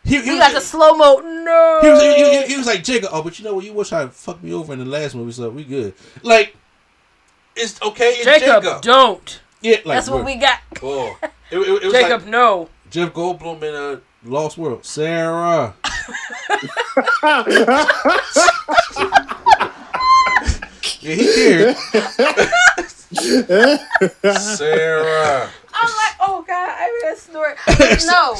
He, 0.06 0.16
he 0.22 0.22
We 0.22 0.30
was, 0.32 0.40
like 0.40 0.53
a 0.56 0.61
slow 0.61 0.95
mo. 0.95 1.19
No. 1.19 1.80
he, 1.82 1.90
was, 1.90 2.01
he, 2.01 2.14
he- 2.42 2.48
he 2.48 2.58
was 2.58 2.67
like 2.67 2.83
Jacob. 2.83 3.09
Oh, 3.14 3.22
but 3.24 3.40
you 3.40 3.45
know 3.45 3.56
what? 3.56 3.64
You 3.66 3.74
wish 3.74 3.92
I 3.93 4.08
fucked 4.08 4.43
me 4.43 4.53
over 4.53 4.74
in 4.74 4.80
the 4.80 4.85
last 4.85 5.16
movie, 5.16 5.32
so 5.32 5.50
we 5.50 5.64
good. 5.64 5.93
Like, 6.24 6.56
it's 7.56 7.82
okay. 7.82 8.09
It's 8.16 8.25
Jacob, 8.25 8.64
Jacob. 8.64 8.82
don't. 8.82 9.42
Yeah, 9.61 9.77
like 9.85 9.98
That's 9.98 10.09
what 10.09 10.24
we're- 10.25 10.35
we 10.35 10.42
got. 10.42 10.59
Oh, 10.82 11.17
it, 11.51 11.58
it, 11.58 11.67
it 11.67 11.83
was 11.85 11.93
Jacob, 11.93 12.22
like 12.24 12.30
no. 12.30 12.69
Jeff 12.90 13.14
Goldblum 13.14 13.64
in 13.64 13.74
a 13.74 14.01
Lost 14.26 14.58
World. 14.58 14.85
Sarah. 14.85 15.76
Yeah, 21.02 21.16
he 21.16 21.26
cared. 21.35 21.76
Sarah. 24.38 25.50
I'm 25.74 25.90
like, 25.90 26.16
oh 26.22 26.43
god, 26.48 26.69
I 26.77 27.02
mean, 27.03 27.14
a 27.14 27.18
snort. 27.18 27.58
No, 28.08 28.35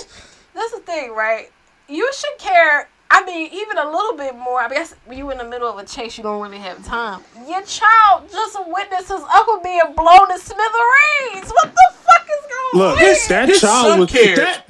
that's 0.54 0.72
the 0.72 0.80
thing, 0.86 1.12
right? 1.14 1.52
You 1.90 2.10
should 2.14 2.38
care. 2.38 2.88
I 3.12 3.26
mean, 3.26 3.50
even 3.54 3.78
a 3.78 3.86
little 3.90 4.16
bit 4.18 4.36
more. 4.38 4.62
I 4.62 4.70
guess 4.70 4.96
when 5.06 5.18
you 5.18 5.30
in 5.32 5.38
the 5.38 5.44
middle 5.44 5.70
of 5.70 5.78
a 5.78 5.86
chase, 5.86 6.18
you 6.18 6.24
don't 6.24 6.42
really 6.42 6.58
have 6.60 6.84
time. 6.86 7.22
Your 7.48 7.62
child 7.64 8.30
just 8.32 8.58
witnessed 8.66 9.10
his 9.10 9.22
uncle 9.22 9.60
being 9.64 9.82
blown 9.96 10.28
to 10.30 10.40
smithereens. 10.40 11.52
What 11.52 11.74
the 11.76 11.94
fuck 11.94 12.26
is 12.26 12.46
going 12.50 12.74
Look, 12.76 12.98
on? 12.98 13.04
His- 13.06 13.28
that 13.28 13.50
his 13.50 13.60
child 13.62 13.88
son 13.88 14.00
was 14.00 14.10
cared. 14.12 14.38
that 14.40 14.66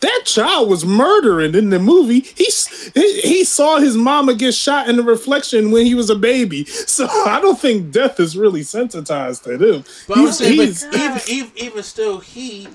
that 0.00 0.22
child 0.26 0.68
was 0.68 0.84
murdering 0.84 1.54
in 1.54 1.70
the 1.70 1.78
movie. 1.78 2.20
He, 2.20 2.48
he 2.94 3.20
he 3.22 3.44
saw 3.44 3.78
his 3.78 3.96
mama 3.96 4.34
get 4.34 4.54
shot 4.54 4.88
in 4.88 4.96
the 4.96 5.02
reflection 5.02 5.70
when 5.70 5.86
he 5.86 5.94
was 5.94 6.10
a 6.10 6.14
baby. 6.16 6.64
So 6.66 7.06
I 7.10 7.40
don't 7.40 7.58
think 7.58 7.90
death 7.92 8.20
is 8.20 8.36
really 8.36 8.62
sensitized 8.62 9.44
to 9.44 9.52
him. 9.52 9.84
But 10.06 10.18
He's- 10.18 10.38
saying, 10.38 10.52
he's- 10.60 10.84
but 10.84 10.96
even, 10.98 11.20
even 11.28 11.52
even 11.56 11.82
still, 11.82 12.18
he 12.20 12.68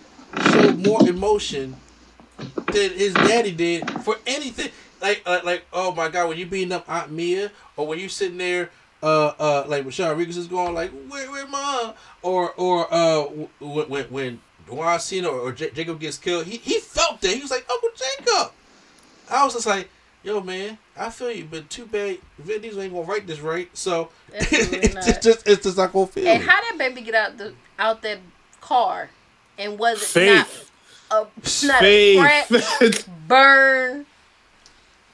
showed 0.51 0.79
more 0.85 1.07
emotion 1.07 1.75
than 2.71 2.91
his 2.91 3.13
daddy 3.13 3.51
did 3.51 3.89
for 4.03 4.15
anything. 4.25 4.71
Like 5.01 5.21
uh, 5.25 5.41
like 5.43 5.65
oh 5.73 5.93
my 5.93 6.09
god, 6.09 6.29
when 6.29 6.37
you 6.37 6.45
beating 6.45 6.71
up 6.71 6.89
Aunt 6.89 7.11
Mia, 7.11 7.51
or 7.77 7.85
when 7.87 7.99
you 7.99 8.09
sitting 8.09 8.37
there, 8.37 8.69
uh 9.03 9.27
uh 9.39 9.65
like 9.67 9.85
Michelle 9.85 10.09
Rodriguez 10.09 10.37
is 10.37 10.47
going 10.47 10.73
like 10.73 10.91
where 11.07 11.29
where 11.31 11.47
mom, 11.47 11.93
or 12.23 12.51
or 12.53 12.87
uh 12.93 13.21
when 13.59 13.89
when 13.89 14.03
when 14.05 14.41
Juan 14.71 14.99
Cena 14.99 15.27
or, 15.27 15.39
or 15.39 15.51
J- 15.51 15.71
Jacob 15.71 15.99
gets 15.99 16.17
killed, 16.17 16.45
he 16.45 16.57
he 16.57 16.79
felt 16.79 17.21
that 17.21 17.31
he 17.31 17.41
was 17.41 17.51
like 17.51 17.65
Uncle 17.69 17.89
Jacob. 17.95 18.51
I 19.29 19.43
was 19.45 19.53
just 19.53 19.67
like. 19.67 19.89
Yo, 20.23 20.39
man, 20.39 20.77
I 20.95 21.09
feel 21.09 21.31
you, 21.31 21.47
but 21.49 21.67
too 21.71 21.87
bad 21.87 22.19
Vin 22.37 22.61
Diesel 22.61 22.79
ain't 22.83 22.93
gonna 22.93 23.07
write 23.07 23.25
this 23.25 23.39
right. 23.39 23.67
So 23.75 24.09
Absolutely 24.35 24.77
it's 24.83 24.93
just, 24.93 25.23
just 25.23 25.47
it's 25.47 25.63
just 25.63 25.77
not 25.77 25.91
gonna 25.91 26.05
feel. 26.05 26.27
And 26.27 26.43
it. 26.43 26.47
how 26.47 26.61
that 26.61 26.75
baby 26.77 27.01
get 27.01 27.15
out 27.15 27.39
the 27.39 27.55
out 27.79 28.03
that 28.03 28.19
car 28.61 29.09
and 29.57 29.79
was 29.79 29.99
it 29.99 30.05
Faith. 30.05 30.71
not 31.09 31.27
a 31.31 31.65
not 31.65 31.83
a 31.83 32.45
scratch, 32.45 33.05
burn? 33.27 34.05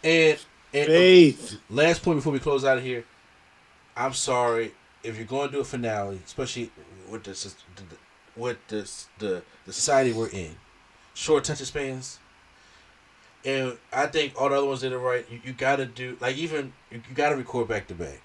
And, 0.03 0.37
and 0.73 0.87
faith. 0.87 1.57
last 1.69 2.03
point 2.03 2.17
before 2.17 2.33
we 2.33 2.39
close 2.39 2.65
out 2.65 2.77
of 2.77 2.83
here, 2.83 3.05
I'm 3.95 4.13
sorry 4.13 4.73
if 5.03 5.15
you're 5.15 5.25
going 5.25 5.47
to 5.47 5.55
do 5.55 5.61
a 5.61 5.65
finale, 5.65 6.19
especially 6.25 6.69
with 7.09 7.23
the 7.23 7.31
sys- 8.37 8.57
the- 8.67 8.75
the- 8.77 8.83
with 8.83 9.07
the 9.19 9.43
the 9.65 9.73
society 9.73 10.13
we're 10.13 10.29
in, 10.29 10.55
short 11.13 11.43
attention 11.43 11.65
spans. 11.65 12.19
And 13.45 13.77
I 13.93 14.07
think 14.07 14.33
all 14.39 14.49
the 14.49 14.55
other 14.57 14.67
ones 14.67 14.81
did 14.81 14.91
it 14.91 14.97
right. 14.97 15.25
You, 15.31 15.39
you 15.45 15.53
got 15.53 15.77
to 15.77 15.85
do 15.85 16.17
like 16.19 16.35
even 16.37 16.73
you, 16.91 17.01
you 17.07 17.15
got 17.15 17.29
to 17.29 17.35
record 17.35 17.67
back 17.67 17.87
to 17.87 17.93
back. 17.93 18.21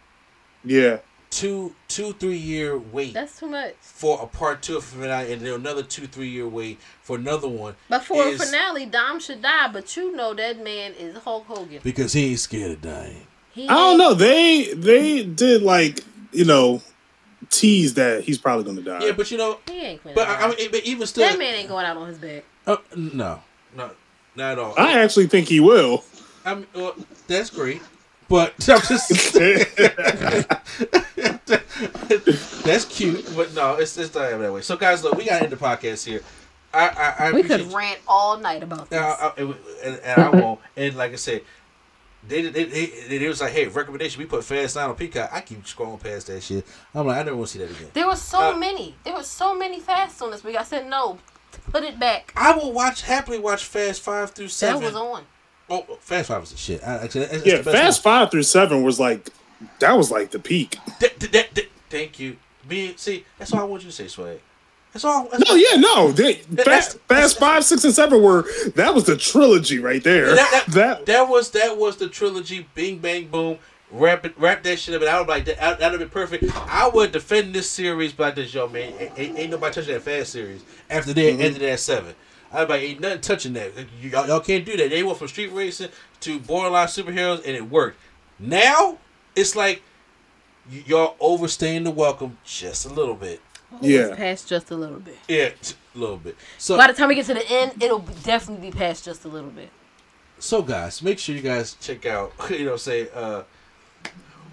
Yeah, 0.64 0.98
Two 1.30 1.74
two 1.88 2.12
three 2.14 2.36
year 2.36 2.78
wait 2.78 3.14
That's 3.14 3.38
too 3.38 3.48
much. 3.48 3.74
for 3.80 4.20
a 4.22 4.26
part 4.26 4.62
two 4.62 4.76
of 4.76 4.82
a 4.84 4.86
finale, 4.86 5.32
and 5.32 5.40
then 5.42 5.54
another 5.54 5.82
two 5.82 6.06
three 6.06 6.28
year 6.28 6.46
wait 6.46 6.78
for 7.02 7.16
another 7.16 7.48
one 7.48 7.74
But 7.88 8.04
for 8.04 8.22
Is- 8.24 8.40
a 8.40 8.46
finale, 8.46 8.86
Dom 8.86 9.18
should 9.20 9.42
die. 9.42 9.68
But 9.72 9.96
you 9.96 10.14
know 10.14 10.34
that 10.34 10.62
man 10.62 10.92
is 10.92 11.16
Hulk 11.18 11.46
Hogan. 11.46 11.80
because 11.82 12.12
he 12.12 12.30
ain't 12.30 12.38
scared 12.40 12.72
of 12.72 12.82
dying. 12.82 13.26
He 13.52 13.68
I 13.68 13.74
don't 13.74 13.98
know. 13.98 14.14
They 14.14 14.72
they 14.74 15.24
did 15.24 15.62
like 15.62 16.00
you 16.32 16.44
know 16.44 16.82
tease 17.50 17.94
that 17.94 18.24
he's 18.24 18.38
probably 18.38 18.64
gonna 18.64 18.82
die. 18.82 19.06
Yeah, 19.06 19.12
but 19.12 19.30
you 19.30 19.38
know, 19.38 19.58
He 19.68 19.80
ain't 19.80 20.02
quitting. 20.02 20.14
but 20.14 20.28
I, 20.28 20.46
I 20.46 20.54
mean, 20.54 20.70
but 20.70 20.82
even 20.84 21.06
still, 21.06 21.28
that 21.28 21.38
man 21.38 21.54
ain't 21.54 21.68
going 21.68 21.86
out 21.86 21.96
on 21.96 22.08
his 22.08 22.18
back. 22.18 22.44
Uh, 22.66 22.76
no, 22.96 23.40
no, 23.76 23.90
not 24.36 24.52
at 24.52 24.58
all. 24.58 24.74
I 24.76 25.00
actually 25.00 25.26
think 25.26 25.48
he 25.48 25.60
will. 25.60 26.04
I 26.44 26.54
mean, 26.56 26.66
well, 26.74 26.94
that's 27.26 27.50
great, 27.50 27.82
but 28.28 28.52
I'm 28.68 28.80
just 28.80 29.34
that's 32.64 32.84
cute, 32.86 33.28
but 33.36 33.54
no, 33.54 33.74
it's 33.76 33.96
it's 33.98 34.14
not 34.14 34.30
that 34.30 34.52
way. 34.52 34.60
So, 34.62 34.76
guys, 34.76 35.02
look, 35.04 35.16
we 35.16 35.24
got 35.24 35.38
to 35.38 35.44
end 35.44 35.52
the 35.52 35.56
podcast 35.56 36.04
here. 36.06 36.22
I 36.74 36.88
I, 36.88 37.14
I 37.28 37.32
We 37.32 37.40
appreciate 37.40 37.64
could 37.66 37.74
rant 37.74 38.00
all 38.08 38.38
night 38.38 38.62
about 38.62 38.88
this. 38.90 38.98
Yeah, 38.98 39.16
I, 39.20 39.26
I, 39.26 39.32
and, 39.84 40.00
and 40.04 40.22
I 40.22 40.30
won't. 40.30 40.60
And 40.76 40.96
like 40.96 41.12
I 41.12 41.16
said, 41.16 41.42
they 42.26 42.42
they, 42.42 42.64
they, 42.64 42.86
they, 42.86 43.18
they 43.18 43.28
was 43.28 43.40
like, 43.40 43.52
hey, 43.52 43.66
recommendation. 43.66 44.20
We 44.20 44.26
put 44.26 44.44
Fast 44.44 44.76
Nine 44.76 44.90
on 44.90 44.96
Peacock. 44.96 45.30
I 45.32 45.40
keep 45.40 45.64
scrolling 45.64 46.00
past 46.02 46.28
that 46.28 46.42
shit. 46.42 46.64
I'm 46.94 47.06
like, 47.06 47.18
I 47.18 47.22
never 47.24 47.36
want 47.36 47.48
to 47.48 47.52
see 47.58 47.64
that 47.64 47.70
again. 47.70 47.88
There 47.92 48.06
were 48.06 48.16
so 48.16 48.52
Uh, 48.54 48.56
many. 48.56 48.94
There 49.04 49.14
were 49.14 49.22
so 49.22 49.54
many 49.56 49.80
fasts 49.80 50.22
on 50.22 50.30
this 50.30 50.44
week. 50.44 50.56
I 50.56 50.62
said 50.64 50.86
no. 50.88 51.18
Put 51.70 51.84
it 51.84 51.98
back. 51.98 52.32
I 52.36 52.56
will 52.56 52.72
watch 52.72 53.02
happily 53.02 53.38
watch 53.38 53.64
Fast 53.64 54.00
Five 54.02 54.30
through 54.30 54.48
Seven. 54.48 54.80
That 54.82 54.86
Seven. 54.92 55.00
was 55.00 55.16
on. 55.18 55.24
Oh, 55.70 55.96
Fast 56.00 56.28
Five 56.28 56.40
was 56.40 56.50
the 56.52 56.56
shit. 56.56 56.82
I, 56.82 57.04
actually, 57.04 57.20
that's, 57.22 57.32
that's 57.34 57.46
Yeah, 57.46 57.56
the 57.58 57.62
best 57.64 57.76
Fast 57.76 58.02
Five 58.02 58.30
through 58.30 58.42
Seven 58.44 58.82
was 58.82 58.98
like 59.00 59.28
that 59.80 59.92
was 59.96 60.10
like 60.10 60.30
the 60.30 60.38
peak. 60.38 60.78
Th- 60.98 61.16
th- 61.18 61.30
th- 61.32 61.54
th- 61.54 61.70
thank 61.90 62.18
you. 62.18 62.36
Me, 62.68 62.94
see, 62.96 63.24
that's 63.38 63.52
all 63.52 63.60
I 63.60 63.64
want 63.64 63.82
you 63.82 63.90
to 63.90 63.94
say, 63.96 64.06
Swag. 64.08 64.40
That's 64.92 65.04
all. 65.04 65.28
That's 65.30 65.48
No, 65.48 65.54
yeah, 65.54 65.76
no. 65.76 66.12
They, 66.12 66.34
Fast, 66.34 66.98
Fast 67.08 67.38
Five, 67.38 67.64
Six, 67.64 67.84
and 67.84 67.94
Seven 67.94 68.22
were 68.22 68.44
that 68.74 68.94
was 68.94 69.04
the 69.04 69.16
trilogy 69.16 69.78
right 69.78 70.02
there. 70.04 70.34
that, 70.34 70.50
that, 70.50 70.66
that 70.74 71.06
that 71.06 71.28
was 71.28 71.50
that 71.52 71.78
was 71.78 71.96
the 71.96 72.08
trilogy. 72.08 72.66
Bing 72.74 72.98
bang 72.98 73.28
boom. 73.28 73.58
Wrap 73.90 74.24
it, 74.24 74.38
wrap 74.38 74.62
that 74.62 74.78
shit 74.78 74.94
up, 74.94 75.02
and 75.02 75.10
I 75.10 75.20
was 75.20 75.28
like, 75.28 75.44
that 75.44 75.58
that'd 75.58 75.82
have 75.82 75.98
been 75.98 76.08
perfect. 76.08 76.44
I 76.66 76.88
would 76.88 77.12
defend 77.12 77.54
this 77.54 77.70
series 77.70 78.12
by 78.14 78.30
this, 78.30 78.54
yo, 78.54 78.66
man. 78.66 78.94
Ain't, 79.18 79.38
ain't, 79.38 79.50
nobody 79.50 79.74
touching 79.74 79.92
that 79.92 80.02
fast 80.02 80.32
series 80.32 80.64
after 80.88 81.12
they 81.12 81.32
mm-hmm. 81.32 81.42
ended 81.42 81.62
at 81.62 81.78
seven. 81.78 82.14
I'd 82.50 82.70
like, 82.70 82.82
ain't 82.82 83.00
nothing 83.00 83.20
touching 83.20 83.52
that. 83.54 83.72
Y'all, 84.00 84.26
y'all 84.26 84.40
can't 84.40 84.64
do 84.64 84.78
that. 84.78 84.88
They 84.88 85.02
went 85.02 85.18
from 85.18 85.28
street 85.28 85.52
racing 85.52 85.90
to 86.20 86.40
borderline 86.40 86.86
superheroes, 86.86 87.38
and 87.44 87.54
it 87.54 87.68
worked. 87.68 87.98
Now 88.38 88.96
it's 89.36 89.56
like 89.56 89.82
y'all 90.70 91.16
overstaying 91.20 91.84
the 91.84 91.90
welcome 91.90 92.38
just 92.44 92.86
a 92.86 92.88
little 92.88 93.14
bit. 93.14 93.40
Yeah. 93.80 94.14
Past 94.14 94.48
just 94.48 94.70
a 94.70 94.76
little 94.76 95.00
bit. 95.00 95.16
Yeah, 95.28 95.50
a 95.94 95.98
little 95.98 96.16
bit. 96.16 96.36
So 96.58 96.76
By 96.76 96.86
the 96.86 96.92
time 96.92 97.08
we 97.08 97.14
get 97.14 97.26
to 97.26 97.34
the 97.34 97.50
end, 97.50 97.82
it'll 97.82 98.00
definitely 98.22 98.70
be 98.70 98.76
past 98.76 99.04
just 99.04 99.24
a 99.24 99.28
little 99.28 99.50
bit. 99.50 99.70
So 100.38 100.62
guys, 100.62 101.02
make 101.02 101.18
sure 101.18 101.34
you 101.34 101.42
guys 101.42 101.74
check 101.80 102.04
out, 102.06 102.32
you 102.50 102.64
know, 102.64 102.76
say 102.76 103.08
uh 103.14 103.42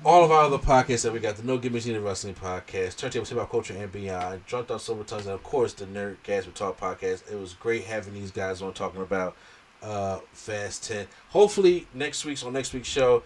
all 0.06 0.24
of 0.24 0.32
our 0.32 0.44
other 0.44 0.58
podcasts 0.58 1.04
that 1.04 1.12
we 1.12 1.20
got, 1.20 1.36
the 1.36 1.44
No 1.44 1.58
Gimmicks 1.58 1.86
Needed 1.86 2.00
Wrestling 2.02 2.34
Podcast, 2.34 2.96
Turntable 2.96 3.26
Hip 3.26 3.38
Hop 3.38 3.52
Culture 3.52 3.74
and 3.78 3.92
Beyond, 3.92 4.46
Drunk 4.46 4.72
Out 4.72 4.80
Silver 4.80 5.04
Tongues, 5.04 5.26
and 5.26 5.36
of 5.36 5.44
course 5.44 5.74
the 5.74 5.86
Nerdcast 5.86 6.46
We 6.46 6.52
Talk 6.54 6.80
podcast. 6.80 7.30
It 7.30 7.38
was 7.38 7.54
great 7.54 7.84
having 7.84 8.14
these 8.14 8.32
guys 8.32 8.62
on 8.62 8.74
talking 8.74 9.02
about 9.02 9.36
uh 9.82 10.20
Fast 10.32 10.86
10. 10.86 11.08
Hopefully 11.30 11.88
next 11.94 12.24
week's 12.24 12.44
on 12.44 12.54
next 12.54 12.74
week's 12.74 12.88
show, 12.88 13.24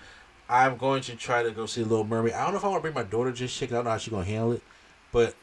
I'm 0.49 0.77
going 0.77 1.01
to 1.03 1.15
try 1.15 1.43
to 1.43 1.51
go 1.51 1.65
see 1.65 1.83
Little 1.83 2.05
Mermaid. 2.05 2.33
I 2.33 2.43
don't 2.43 2.53
know 2.53 2.57
if 2.59 2.65
I 2.65 2.69
want 2.69 2.79
to 2.83 2.91
bring 2.91 2.93
my 2.95 3.09
daughter 3.09 3.31
just 3.31 3.57
check 3.57 3.71
out. 3.71 3.73
I 3.73 3.77
don't 3.77 3.85
know 3.85 3.91
how 3.91 3.97
she's 3.97 4.11
gonna 4.11 4.25
handle 4.25 4.51
it. 4.53 4.63
But 5.11 5.35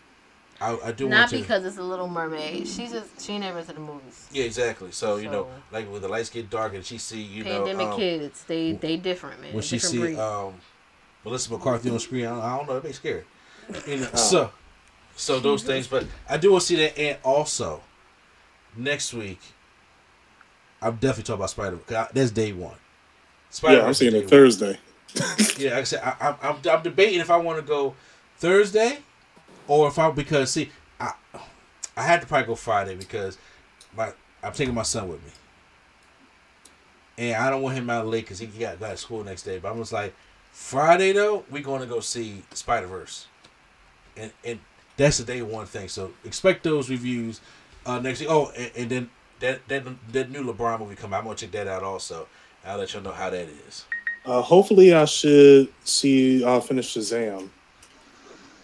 I, 0.61 0.79
I 0.85 0.93
do 0.93 1.09
Not 1.09 1.19
want 1.19 1.31
to 1.31 1.39
because 1.39 1.65
it's 1.65 1.79
a 1.79 1.83
Little 1.83 2.09
Mermaid. 2.09 2.69
She's 2.69 2.93
just 2.93 3.21
she 3.21 3.39
never 3.39 3.63
to 3.63 3.73
the 3.73 3.81
movies. 3.81 4.29
Yeah, 4.31 4.45
exactly. 4.45 4.93
So, 4.93 5.17
you 5.17 5.31
know, 5.31 5.49
like 5.73 5.91
when 5.91 6.03
the 6.03 6.09
lights 6.09 6.29
get 6.29 6.51
dark 6.51 6.75
and 6.75 6.85
she 6.85 6.99
see, 6.99 7.23
you 7.23 7.45
know, 7.45 7.65
Pandemic 7.65 7.87
um, 7.87 7.97
kids, 7.97 8.45
they 8.45 8.73
they 8.73 8.97
different 8.99 9.41
man. 9.41 9.55
when 9.55 9.63
she 9.63 9.77
different 9.77 9.93
see 9.93 9.99
breed. 9.99 10.19
um, 10.19 10.55
Melissa 11.25 11.53
McCarthy 11.53 11.91
on 11.91 11.99
screen, 11.99 12.27
I 12.27 12.31
don't, 12.31 12.41
I 12.41 12.57
don't 12.59 12.69
know, 12.69 12.77
it 12.77 12.85
makes 12.85 12.97
scary. 12.97 13.25
You 13.87 13.99
know, 13.99 14.09
Oh. 14.13 14.17
So, 14.17 14.51
so 15.17 15.41
those 15.41 15.63
things, 15.63 15.87
but 15.87 16.07
I 16.29 16.37
do 16.37 16.53
want 16.53 16.63
to 16.63 16.67
see 16.67 16.77
that. 16.77 16.99
And 16.99 17.19
also, 17.25 17.81
next 18.77 19.15
week, 19.15 19.41
I'm 20.83 20.95
definitely 20.95 21.25
talking 21.25 21.35
about 21.41 21.51
Spider. 21.51 21.77
Cause 21.79 22.09
that's 22.13 22.31
day 22.31 22.53
one. 22.53 22.77
Spider. 23.51 23.79
Yeah, 23.79 23.87
I'm 23.87 23.95
seeing 23.95 24.15
it. 24.15 24.29
Thursday. 24.29 24.79
Yeah, 25.59 25.71
like 25.73 25.81
I 25.81 25.85
said, 25.85 26.01
I, 26.03 26.17
I'm, 26.21 26.37
I'm 26.43 26.57
I'm 26.71 26.83
debating 26.83 27.21
if 27.21 27.31
I 27.31 27.37
want 27.37 27.59
to 27.59 27.67
go 27.67 27.95
Thursday 28.39 29.01
or 29.71 29.87
if 29.87 30.01
I 30.01 30.11
because 30.11 30.51
see, 30.51 30.69
I 30.99 31.13
I 31.97 32.03
had 32.03 32.21
to 32.23 32.27
probably 32.27 32.49
go 32.49 32.55
Friday 32.57 32.97
because 32.97 33.39
my 33.97 34.13
I'm 34.43 34.53
taking 34.53 34.75
my 34.75 34.83
son 34.83 35.09
with 35.09 35.25
me, 35.25 35.31
and 37.19 37.37
I 37.37 37.51
don't 37.51 37.63
want 37.63 37.77
him 37.77 37.89
out 37.89 38.07
late 38.09 38.25
because 38.25 38.41
he 38.41 38.47
got 38.47 38.81
got 38.81 38.91
to 38.91 38.97
school 38.97 39.23
next 39.23 39.45
day. 39.45 39.61
But 39.61 39.71
I'm 39.71 39.79
just 39.79 39.93
like 39.93 40.13
Friday 40.51 41.13
though, 41.13 41.45
we're 41.51 41.63
going 41.63 41.83
to 41.83 41.87
go 41.87 42.01
see 42.01 42.43
Spider 42.53 42.89
Verse, 42.89 43.29
and 44.17 44.33
and 44.45 44.59
that's 44.97 45.19
the 45.19 45.25
day 45.25 45.41
one 45.41 45.67
thing. 45.67 45.89
So 45.89 46.11
expect 46.25 46.65
those 46.65 46.91
reviews 46.91 47.41
uh, 47.87 48.01
next 48.01 48.19
week. 48.19 48.29
Oh, 48.29 48.51
and, 48.57 48.73
and 48.77 48.91
then 48.91 49.11
that 49.39 49.69
that 49.69 49.85
that 50.13 50.31
new 50.33 50.43
LeBron 50.53 50.81
movie 50.81 50.97
come 50.97 51.15
out. 51.15 51.19
I'm 51.19 51.25
gonna 51.27 51.37
check 51.37 51.53
that 51.53 51.69
out 51.69 51.85
also. 51.85 52.27
I'll 52.67 52.79
let 52.79 52.93
y'all 52.93 53.03
know 53.03 53.13
how 53.13 53.31
that 53.31 53.49
is. 53.69 53.85
Uh, 54.27 54.43
hopefully, 54.43 54.93
I 54.93 55.05
should 55.05 55.69
see. 55.85 56.45
I'll 56.45 56.61
finish 56.61 56.97
Shazam. 56.97 57.51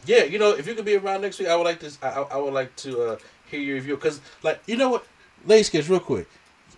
Yeah, 0.06 0.24
you 0.24 0.38
know, 0.38 0.50
if 0.50 0.66
you 0.66 0.74
could 0.74 0.84
be 0.84 0.96
around 0.96 1.22
next 1.22 1.38
week, 1.38 1.48
I 1.48 1.56
would 1.56 1.64
like 1.64 1.80
to. 1.80 1.90
I, 2.02 2.22
I 2.22 2.36
would 2.36 2.54
like 2.54 2.74
to 2.76 3.02
uh, 3.02 3.18
hear 3.50 3.60
your 3.60 3.74
review 3.74 3.96
because, 3.96 4.20
like, 4.42 4.62
you 4.66 4.76
know 4.76 4.90
what, 4.90 5.06
ladies, 5.44 5.66
sketch 5.66 5.88
real 5.88 6.00
quick. 6.00 6.28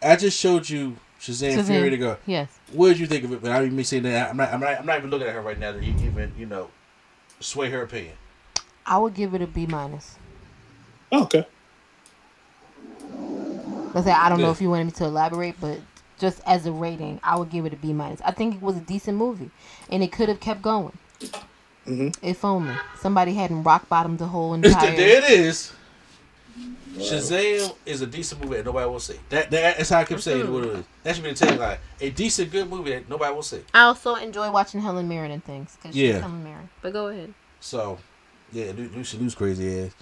I 0.02 0.16
just 0.16 0.39
showed 0.39 0.68
you 0.68 0.97
Shazam, 1.20 1.57
Shazam. 1.57 1.66
Fury 1.66 1.90
to 1.90 1.97
go. 1.97 2.16
Yes. 2.26 2.48
What 2.73 2.89
did 2.89 3.00
you 3.00 3.07
think 3.07 3.24
of 3.24 3.32
it? 3.32 3.42
But 3.42 3.50
I 3.50 3.68
mean, 3.68 3.84
saying 3.84 4.05
that 4.05 4.31
I'm 4.31 4.36
not, 4.36 4.52
I'm 4.52 4.60
not. 4.60 4.78
I'm 4.81 4.86
not 4.86 4.98
even 4.98 5.10
looking 5.10 5.26
at 5.26 5.34
her 5.34 5.42
right 5.42 5.58
now 5.58 5.73
to 5.73 5.81
even 5.81 6.32
you 6.39 6.47
know 6.47 6.70
sway 7.40 7.70
her 7.70 7.82
opinion. 7.82 8.15
I 8.86 8.98
would 8.98 9.15
give 9.15 9.34
it 9.34 9.42
a 9.42 9.47
B 9.47 9.66
minus. 9.66 10.16
Oh, 11.12 11.24
okay. 11.24 11.47
But 13.92 14.05
say 14.05 14.12
I 14.12 14.28
don't 14.28 14.40
know 14.40 14.50
if 14.50 14.60
you 14.60 14.70
wanted 14.70 14.84
me 14.84 14.90
to 14.92 15.05
elaborate, 15.05 15.60
but 15.60 15.81
just 16.18 16.40
as 16.47 16.66
a 16.66 16.73
rating, 16.73 17.20
I 17.23 17.36
would 17.36 17.50
give 17.50 17.66
it 17.66 17.73
a 17.73 17.76
B 17.76 17.92
minus. 17.92 18.20
I 18.23 18.31
think 18.31 18.57
it 18.57 18.62
was 18.62 18.76
a 18.76 18.81
decent 18.81 19.16
movie, 19.16 19.50
and 19.90 20.02
it 20.02 20.12
could 20.12 20.28
have 20.28 20.40
kept 20.40 20.62
going. 20.62 20.97
Mhm. 21.89 22.15
If 22.23 22.44
only 22.44 22.75
somebody 23.00 23.34
hadn't 23.34 23.62
rock 23.62 23.89
bottomed 23.89 24.18
the 24.18 24.26
whole 24.26 24.55
It's 24.55 24.62
the- 24.62 24.68
entire. 24.68 24.97
there 24.97 25.18
it 25.25 25.31
is. 25.31 25.73
Shazam 26.97 27.75
is 27.86 28.00
a 28.02 28.07
decent 28.07 28.42
movie 28.42 28.57
that 28.57 28.65
nobody 28.65 28.89
will 28.91 28.99
see. 28.99 29.15
That, 29.28 29.50
that 29.52 29.76
that's 29.76 29.89
how 29.91 30.00
I 30.00 30.05
kept 30.05 30.20
saying 30.20 30.52
what 30.52 30.65
it 30.65 30.70
is. 30.78 30.84
That 31.05 31.15
should 31.15 31.25
be 31.25 31.33
the 31.33 31.47
tagline. 31.47 31.78
A 32.00 32.10
decent, 32.10 32.50
good 32.50 32.68
movie 32.68 32.91
that 32.91 33.08
nobody 33.08 33.33
will 33.34 33.42
see. 33.42 33.60
I 33.73 33.83
also 33.83 34.17
enjoy 34.17 34.50
watching 34.50 34.81
Helen 34.81 35.07
Mirren 35.08 35.31
and 35.31 35.44
things 35.44 35.76
because 35.81 35.97
Yeah. 35.97 36.15
she's 36.15 36.20
Helen 36.23 36.42
Mirren. 36.44 36.68
But 36.83 36.92
go 36.92 37.07
ahead, 37.08 37.34
So, 37.60 37.99
yeah, 38.52 38.73
Lu- 38.76 38.91
Lucy 38.97 39.17
Liu's 39.18 39.34
crazy 39.36 39.84
ass. 39.84 39.92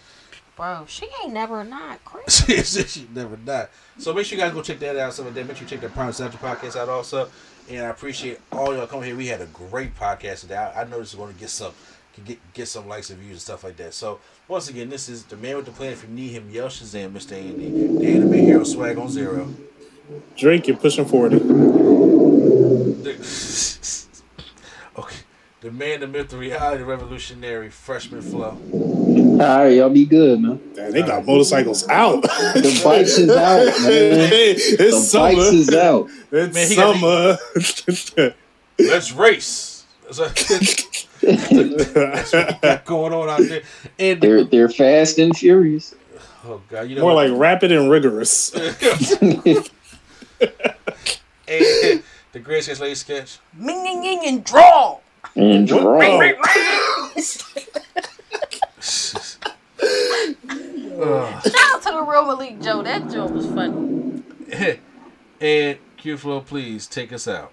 bro. 0.57 0.85
She 0.89 1.07
ain't 1.23 1.35
never 1.35 1.65
not 1.65 2.03
crazy. 2.03 2.55
she 2.57 2.63
said 2.63 2.89
she 2.89 3.07
never 3.15 3.37
died. 3.37 3.69
So 3.99 4.15
make 4.15 4.25
sure 4.25 4.39
you 4.39 4.45
guys 4.45 4.55
go 4.55 4.63
check 4.63 4.79
that 4.79 4.97
out. 4.97 5.13
Some 5.13 5.27
of 5.27 5.35
that. 5.35 5.47
Make 5.47 5.57
sure 5.59 5.65
you 5.65 5.71
check 5.71 5.81
the 5.83 5.91
Prime 5.91 6.13
Central 6.13 6.43
podcast 6.43 6.77
out 6.77 6.89
also. 6.89 7.29
And 7.69 7.85
I 7.85 7.89
appreciate 7.89 8.39
all 8.53 8.75
y'all 8.75 8.87
coming 8.87 9.07
here. 9.07 9.17
We 9.17 9.27
had 9.27 9.41
a 9.41 9.47
great 9.47 9.97
podcast 9.97 10.41
today. 10.43 10.57
I, 10.57 10.83
I 10.83 10.85
know 10.85 11.01
this 11.01 11.11
is 11.11 11.15
going 11.17 11.33
to 11.35 11.39
get 11.41 11.51
some 11.51 11.73
get 12.25 12.39
get 12.55 12.69
some 12.69 12.89
likes 12.89 13.11
and 13.11 13.19
views 13.19 13.33
and 13.33 13.41
stuff 13.41 13.65
like 13.65 13.77
that. 13.77 13.93
So 13.93 14.21
once 14.49 14.69
again, 14.69 14.89
this 14.89 15.09
is 15.09 15.25
the 15.25 15.37
man 15.37 15.57
with 15.57 15.67
the 15.67 15.73
plan. 15.73 15.93
If 15.93 16.03
you 16.05 16.09
need 16.09 16.29
him, 16.29 16.49
yell 16.51 16.69
Shazam, 16.69 17.13
Mr. 17.13 17.33
Andy. 17.33 17.71
The 17.71 18.07
anime 18.07 18.33
hero 18.33 18.65
swag 18.65 18.97
on 18.99 19.09
zero. 19.11 19.53
Drake, 20.37 20.69
you're 20.69 20.77
pushing 20.77 21.05
forty. 21.05 21.39
Okay. 24.99 25.17
The 25.67 25.73
man, 25.73 25.99
the 25.99 26.07
myth, 26.07 26.29
the 26.29 26.37
reality, 26.37 26.79
the 26.79 26.85
revolutionary, 26.85 27.71
freshman 27.71 28.23
flow. 28.23 28.57
All 28.73 29.37
right, 29.39 29.71
y'all 29.71 29.91
be 29.91 30.05
good, 30.05 30.39
man. 30.39 30.61
Damn, 30.77 30.93
they 30.93 31.03
got 31.03 31.27
motorcycles 31.27 31.89
out. 31.89 32.23
The 32.23 32.81
bikes 32.85 33.19
is 33.19 33.31
out, 33.31 33.67
man. 33.83 34.29
Hey, 34.31 34.53
The 34.55 34.77
it's 34.79 35.13
bikes 35.13 35.37
summer. 35.41 35.43
is 35.57 35.75
out. 35.75 36.09
It's 36.31 36.55
Man, 36.55 36.69
he 36.69 36.77
got- 36.77 37.39
summer. 38.07 38.35
Let's 38.79 39.11
race. 39.11 39.85
That's 40.05 40.21
what 40.21 40.37
got 42.63 42.85
going 42.85 43.13
on 43.13 43.29
out 43.29 43.41
there. 43.49 43.63
And 43.99 44.21
They're 44.21 44.45
they're 44.45 44.69
fast 44.69 45.19
and 45.19 45.37
furious. 45.37 45.97
oh 46.45 46.63
god, 46.69 46.83
you 46.89 46.95
know 46.95 47.03
More 47.03 47.17
what? 47.17 47.29
like 47.29 47.37
rapid 47.41 47.73
and 47.73 47.91
rigorous. 47.91 48.53
And 51.49 52.03
the 52.33 52.39
greatest 52.41 52.67
Sketch 52.69 52.81
Lady 52.81 52.95
sketch. 52.95 53.39
Ming 53.57 53.85
ying 53.85 54.05
ying 54.05 54.21
and 54.27 54.45
draw. 54.45 54.99
And 55.35 55.67
draw. 55.67 56.01
Shout 61.01 61.75
out 61.75 61.83
to 61.83 61.91
the 61.91 62.07
real 62.07 62.25
Malik 62.27 62.61
Joe. 62.61 62.83
That 62.83 63.11
joke 63.11 63.33
was 63.33 63.47
funny. 63.47 64.23
and 65.41 65.79
Q 65.97 66.17
Flow, 66.17 66.41
please 66.41 66.87
take 66.87 67.13
us 67.13 67.27
out. 67.29 67.53